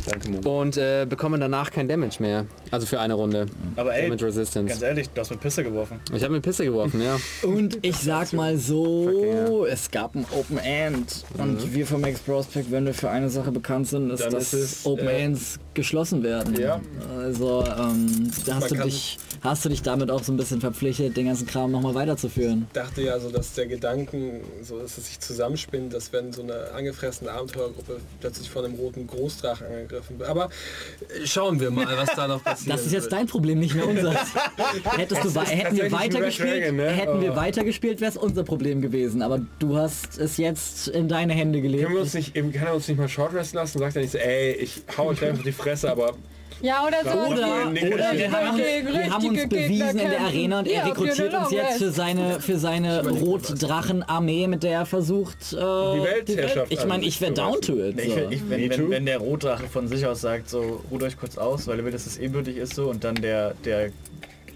Danke, 0.05 0.29
Mo. 0.29 0.61
und 0.61 0.77
äh, 0.77 1.05
bekomme 1.07 1.37
danach 1.39 1.71
kein 1.71 1.87
Damage 1.87 2.17
mehr. 2.19 2.45
Also 2.71 2.85
für 2.85 2.99
eine 2.99 3.13
Runde. 3.13 3.45
Aber 3.75 3.93
ey, 3.93 4.03
Damage 4.09 4.25
Resistance. 4.25 4.69
ganz 4.69 4.81
ehrlich, 4.81 5.09
du 5.09 5.21
hast 5.21 5.29
mit 5.29 5.41
Pisse 5.41 5.63
geworfen. 5.63 5.99
Ich 6.13 6.23
habe 6.23 6.33
mir 6.33 6.41
Pisse 6.41 6.63
geworfen, 6.65 7.01
ja. 7.01 7.17
Und 7.47 7.79
ich 7.81 7.97
sag 7.97 8.33
mal 8.33 8.57
so, 8.57 9.65
es 9.65 9.91
gab 9.91 10.15
ein 10.15 10.25
Open 10.31 10.57
End. 10.57 11.23
Und 11.37 11.73
wir 11.73 11.85
vom 11.85 12.01
Max 12.01 12.19
Prospect, 12.19 12.71
wenn 12.71 12.85
wir 12.85 12.93
für 12.93 13.09
eine 13.09 13.29
Sache 13.29 13.51
bekannt 13.51 13.87
sind, 13.87 14.09
ist, 14.09 14.23
Dann 14.23 14.31
dass 14.33 14.53
ist 14.53 14.79
es, 14.79 14.85
Open 14.85 15.07
äh, 15.07 15.23
Ends 15.23 15.59
geschlossen 15.73 16.23
werden. 16.23 16.59
Ja. 16.59 16.81
Also 17.17 17.63
ähm, 17.65 18.31
da 18.45 18.55
hast 18.55 18.71
Man 18.71 18.79
du, 18.79 18.85
dich, 18.85 19.17
hast 19.41 19.63
du 19.65 19.69
dich 19.69 19.81
damit 19.81 20.11
auch 20.11 20.23
so 20.23 20.33
ein 20.33 20.37
bisschen 20.37 20.59
verpflichtet, 20.61 21.15
den 21.15 21.27
ganzen 21.27 21.47
Kram 21.47 21.71
nochmal 21.71 21.95
weiterzuführen. 21.95 22.67
dachte 22.73 23.01
ja 23.01 23.19
so, 23.19 23.29
dass 23.29 23.53
der 23.53 23.67
Gedanken, 23.67 24.41
so 24.63 24.79
dass 24.79 24.97
es 24.97 25.07
sich 25.07 25.19
zusammenspinnt, 25.19 25.93
dass 25.93 26.11
wenn 26.11 26.33
so 26.33 26.41
eine 26.41 26.71
angefressene 26.75 27.31
Abenteuergruppe 27.31 27.97
plötzlich 28.19 28.49
von 28.49 28.65
einem 28.65 28.75
roten 28.75 29.07
Großdrachen 29.07 29.67
angegriffen 29.67 29.90
wird. 29.91 30.23
Aber 30.23 30.45
äh, 30.45 31.25
schauen 31.25 31.59
wir 31.59 31.71
mal, 31.71 31.85
was 31.97 32.15
da 32.15 32.27
noch 32.27 32.43
passiert. 32.43 32.73
Das 32.73 32.85
ist 32.85 32.91
jetzt 32.93 33.11
dein 33.11 33.27
Problem, 33.27 33.59
nicht 33.59 33.75
mehr 33.75 33.87
unseres. 33.87 34.15
Hättest 34.97 35.23
du, 35.23 35.41
hätten 35.41 35.75
wir 35.77 35.91
weitergespielt, 35.91 36.63
Dragon, 36.63 36.75
ne? 36.77 36.89
hätten 36.89 37.21
wir 37.21 37.33
Oh. 37.33 37.35
weitergespielt, 37.35 38.01
wäre 38.01 38.11
es 38.11 38.17
unser 38.17 38.43
Problem 38.43 38.81
gewesen. 38.81 39.21
Aber 39.21 39.39
du 39.59 39.77
hast 39.77 40.17
es 40.17 40.37
jetzt 40.37 40.87
in 40.87 41.07
deine 41.07 41.33
Hände 41.33 41.61
gelegt. 41.61 41.83
Können 41.83 41.95
wir 41.95 42.01
uns 42.01 42.13
nicht, 42.13 42.33
kann 42.33 42.51
er 42.53 42.75
uns 42.75 42.87
nicht 42.87 42.97
mal 42.97 43.07
Short 43.09 43.33
lassen? 43.33 43.57
Sagt 43.79 43.95
er 43.95 44.01
nicht 44.01 44.11
so, 44.11 44.17
ey, 44.17 44.53
ich 44.53 44.81
hau 44.97 45.07
euch 45.07 45.21
einfach 45.25 45.43
die 45.43 45.51
Fresse, 45.51 45.91
aber 45.91 46.15
Ja, 46.61 46.85
oder 46.85 46.97
so. 47.03 47.17
Oder, 47.33 47.47
Oder- 47.71 47.73
wir, 47.73 48.31
haben 48.31 48.49
uns, 48.49 48.59
wir 48.59 49.11
haben 49.11 49.25
uns 49.29 49.39
Gegner 49.39 49.47
bewiesen 49.47 49.89
in 49.99 50.09
der. 50.09 50.21
Arena 50.21 50.59
und 50.59 50.67
er 50.67 50.85
rekrutiert 50.85 51.33
uns 51.33 51.51
jetzt 51.51 51.77
für 51.79 51.91
seine, 51.91 52.39
für 52.39 52.57
seine 52.59 53.07
Rotdrachen-Armee, 53.09 54.47
mit 54.47 54.63
der 54.63 54.71
er 54.71 54.85
versucht, 54.85 55.37
äh, 55.53 55.55
die 55.55 56.03
Weltherrschaft 56.03 56.71
Ich 56.71 56.85
meine, 56.85 57.03
ich 57.05 57.19
wäre 57.21 57.33
down 57.33 57.59
to 57.61 57.73
it. 57.83 57.99
Ich, 57.99 58.13
So. 58.13 58.19
ich, 58.29 58.41
Me 58.43 58.49
wenn, 58.51 58.69
wenn, 58.69 58.89
wenn 58.91 59.05
der 59.05 59.17
Rotdrache 59.19 59.67
von 59.67 59.87
sich 59.87 60.05
aus 60.05 60.21
sagt, 60.21 60.49
so 60.49 60.81
ruht 60.91 61.03
euch 61.03 61.17
kurz 61.17 61.37
aus, 61.37 61.67
weil 61.67 61.79
er 61.79 61.85
will, 61.85 61.91
dass 61.91 62.05
es 62.05 62.17
ebenbürtig 62.17 62.57
ist 62.57 62.75
so 62.75 62.89
und 62.89 63.03
dann 63.03 63.15
der, 63.15 63.53
der 63.65 63.89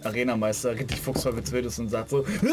Arenameister 0.03 0.75
richtig 0.75 0.99
fuchsteufelswild 1.01 1.65
ist 1.65 1.79
und 1.79 1.89
sagt 1.89 2.11
so, 2.11 2.23
"Nee, 2.43 2.51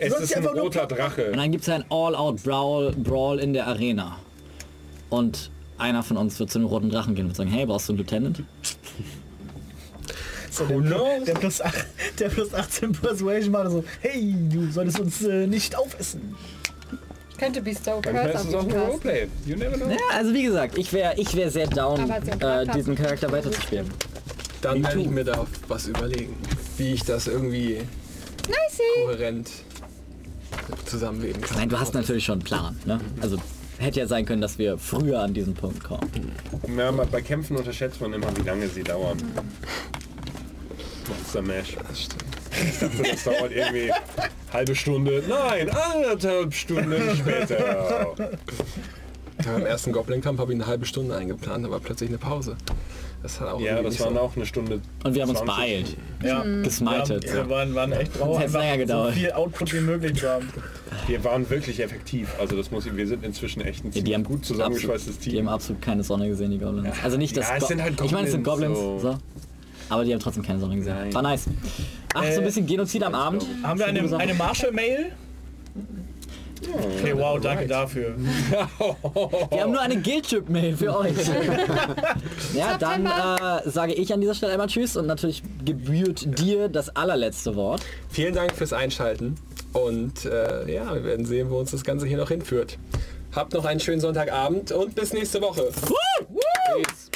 du 0.00 0.06
es 0.06 0.12
ist 0.20 0.36
ein 0.36 0.44
roter 0.44 0.82
Und 0.82 0.92
Drache. 0.92 1.30
dann 1.32 1.52
gibt 1.52 1.62
es 1.62 1.68
ein 1.68 1.84
All-Out-Brawl 1.88 2.92
Brawl 2.96 3.38
in 3.38 3.52
der 3.52 3.68
Arena. 3.68 4.16
Und 5.08 5.50
einer 5.80 6.02
von 6.02 6.16
uns 6.16 6.38
wird 6.38 6.50
zu 6.50 6.58
einem 6.58 6.66
roten 6.68 6.90
Drachen 6.90 7.14
gehen 7.14 7.26
und 7.26 7.36
sagen, 7.36 7.50
hey, 7.50 7.66
brauchst 7.66 7.88
du 7.88 7.92
einen 7.92 7.98
Lieutenant? 7.98 8.42
So, 10.50 10.64
der, 10.66 11.20
der, 11.20 11.34
plus, 11.34 11.60
ach- 11.60 11.72
der 12.18 12.28
plus 12.28 12.52
18 12.52 12.92
Persuasion 12.92 13.52
war 13.52 13.70
so, 13.70 13.84
hey, 14.00 14.34
du 14.50 14.70
solltest 14.70 14.98
uns 15.00 15.22
äh, 15.22 15.46
nicht 15.46 15.76
aufessen. 15.76 16.34
Könnte 17.38 17.60
ein 17.60 18.32
casten. 18.32 18.54
Roleplay. 18.54 19.28
You 19.46 19.56
never 19.56 19.76
know. 19.76 19.88
Ja, 19.88 19.96
also 20.12 20.34
wie 20.34 20.42
gesagt, 20.42 20.76
ich 20.76 20.92
wäre 20.92 21.14
ich 21.16 21.34
wär 21.34 21.50
sehr 21.50 21.68
down, 21.68 21.96
so 21.96 22.02
äh, 22.02 22.06
Charakter- 22.36 22.72
diesen 22.74 22.94
Charakter 22.96 23.32
weiterzuspielen. 23.32 23.86
Dann 24.60 24.82
werde 24.82 25.00
ich 25.00 25.08
mir 25.08 25.24
da 25.24 25.46
was 25.68 25.86
überlegen, 25.86 26.36
wie 26.76 26.92
ich 26.92 27.02
das 27.04 27.28
irgendwie 27.28 27.78
Nicey. 28.46 29.04
kohärent 29.06 29.48
zusammenleben 30.84 31.40
kann. 31.40 31.56
Nein, 31.56 31.68
du 31.70 31.80
hast 31.80 31.94
natürlich 31.94 32.24
schon 32.24 32.34
einen 32.34 32.42
Plan. 32.42 32.76
Ne? 32.84 33.00
Also 33.22 33.38
hätte 33.80 34.00
ja 34.00 34.06
sein 34.06 34.26
können, 34.26 34.42
dass 34.42 34.58
wir 34.58 34.78
früher 34.78 35.20
an 35.20 35.34
diesen 35.34 35.54
Punkt 35.54 35.82
kommen. 35.82 36.32
Ja, 36.76 36.90
bei 36.90 37.22
Kämpfen 37.22 37.56
unterschätzt 37.56 38.00
man 38.00 38.12
immer, 38.12 38.28
wie 38.36 38.42
lange 38.42 38.68
sie 38.68 38.82
dauern. 38.82 39.18
Monster 41.08 41.42
Mash. 41.42 41.76
Ich 42.62 42.78
dachte, 42.78 43.10
das 43.10 43.24
dauert 43.24 43.52
irgendwie 43.52 43.90
halbe 44.52 44.74
Stunde. 44.74 45.22
Nein, 45.28 45.70
anderthalb 45.70 46.52
Stunden 46.52 47.16
später. 47.16 48.14
Beim 49.44 49.64
ersten 49.64 49.92
Goblin-Kampf 49.92 50.38
habe 50.38 50.52
ich 50.52 50.58
eine 50.58 50.66
halbe 50.66 50.84
Stunde 50.84 51.16
eingeplant, 51.16 51.64
aber 51.64 51.80
plötzlich 51.80 52.10
eine 52.10 52.18
Pause. 52.18 52.56
Das 53.22 53.38
hat 53.40 53.48
auch 53.48 53.60
Ja, 53.60 53.82
das 53.82 54.00
waren 54.00 54.14
so- 54.14 54.20
auch 54.20 54.34
eine 54.34 54.46
Stunde. 54.46 54.80
Und 55.04 55.14
wir 55.14 55.22
haben 55.22 55.28
uns 55.30 55.40
20. 55.40 55.56
beeilt. 55.56 55.96
Ja, 56.22 56.42
Gesmited. 56.62 57.22
Wir, 57.24 57.30
haben, 57.40 57.48
wir 57.48 57.50
waren, 57.50 57.74
waren 57.74 57.92
echt 57.92 58.16
drauf, 58.18 58.38
einfach 58.38 58.60
länger 58.60 58.78
gedauert. 58.78 59.14
so 59.14 59.20
viel 59.20 59.32
Output 59.32 59.72
wie 59.74 59.80
möglich 59.80 60.18
zu 60.18 60.28
haben. 60.28 60.48
Wir 61.06 61.22
waren 61.24 61.48
wirklich 61.50 61.80
effektiv. 61.80 62.28
Also 62.40 62.56
das 62.56 62.70
muss 62.70 62.86
ich, 62.86 62.96
wir 62.96 63.06
sind 63.06 63.22
inzwischen 63.24 63.60
echt 63.60 63.84
ein 63.84 63.92
Ja, 63.92 64.00
die 64.02 64.14
haben 64.14 64.24
gut 64.24 64.44
zusammengeschweißtes 64.46 65.16
absolut, 65.16 65.26
Die 65.26 65.30
Team. 65.36 65.46
haben 65.48 65.54
absolut 65.54 65.82
keine 65.82 66.02
Sonne 66.02 66.28
gesehen, 66.28 66.50
die 66.50 66.58
Goblins. 66.58 66.96
Also 67.04 67.18
nicht 67.18 67.36
das. 67.36 67.48
Ja, 67.48 67.56
es 67.56 67.60
Go- 67.62 67.66
sind 67.68 67.82
halt 67.82 68.00
Ich 68.02 68.10
meine, 68.12 68.26
es 68.26 68.32
sind 68.32 68.42
Goblins, 68.42 68.78
Goblins. 68.78 69.02
so. 69.02 69.10
So. 69.12 69.18
Aber 69.90 70.04
die 70.04 70.12
haben 70.12 70.20
trotzdem 70.20 70.42
keine 70.42 70.58
Sonne 70.60 70.76
gesehen. 70.76 70.94
Nein. 70.94 71.12
War 71.14 71.22
nice. 71.22 71.46
Ach, 72.14 72.24
so 72.24 72.38
ein 72.40 72.44
bisschen 72.44 72.66
Genozid 72.66 73.02
am 73.02 73.14
Abend. 73.14 73.44
Haben 73.62 73.78
wir 73.78 73.86
eine, 73.86 74.16
eine 74.18 74.34
Marshall-Mail? 74.34 75.12
Okay, 76.62 77.16
wow, 77.16 77.40
danke 77.40 77.66
dafür. 77.66 78.14
Wir 79.50 79.62
haben 79.62 79.72
nur 79.72 79.80
eine 79.80 80.00
Guild-Trip-Mail 80.00 80.76
für 80.76 80.96
euch. 80.96 81.16
ja, 82.54 82.76
dann 82.78 83.06
äh, 83.06 83.68
sage 83.68 83.94
ich 83.94 84.12
an 84.12 84.20
dieser 84.20 84.34
Stelle 84.34 84.52
einmal 84.52 84.68
Tschüss 84.68 84.96
und 84.96 85.06
natürlich 85.06 85.42
gebührt 85.64 86.38
dir 86.38 86.68
das 86.68 86.94
allerletzte 86.94 87.56
Wort. 87.56 87.82
Vielen 88.10 88.34
Dank 88.34 88.52
fürs 88.52 88.72
Einschalten 88.72 89.36
und 89.72 90.24
äh, 90.26 90.72
ja, 90.72 90.94
wir 90.94 91.04
werden 91.04 91.24
sehen, 91.24 91.50
wo 91.50 91.58
uns 91.58 91.70
das 91.70 91.84
Ganze 91.84 92.06
hier 92.06 92.18
noch 92.18 92.28
hinführt. 92.28 92.78
Habt 93.34 93.54
noch 93.54 93.64
einen 93.64 93.80
schönen 93.80 94.00
Sonntagabend 94.00 94.72
und 94.72 94.94
bis 94.94 95.12
nächste 95.12 95.40
Woche. 95.40 95.70
Peace. 95.72 97.10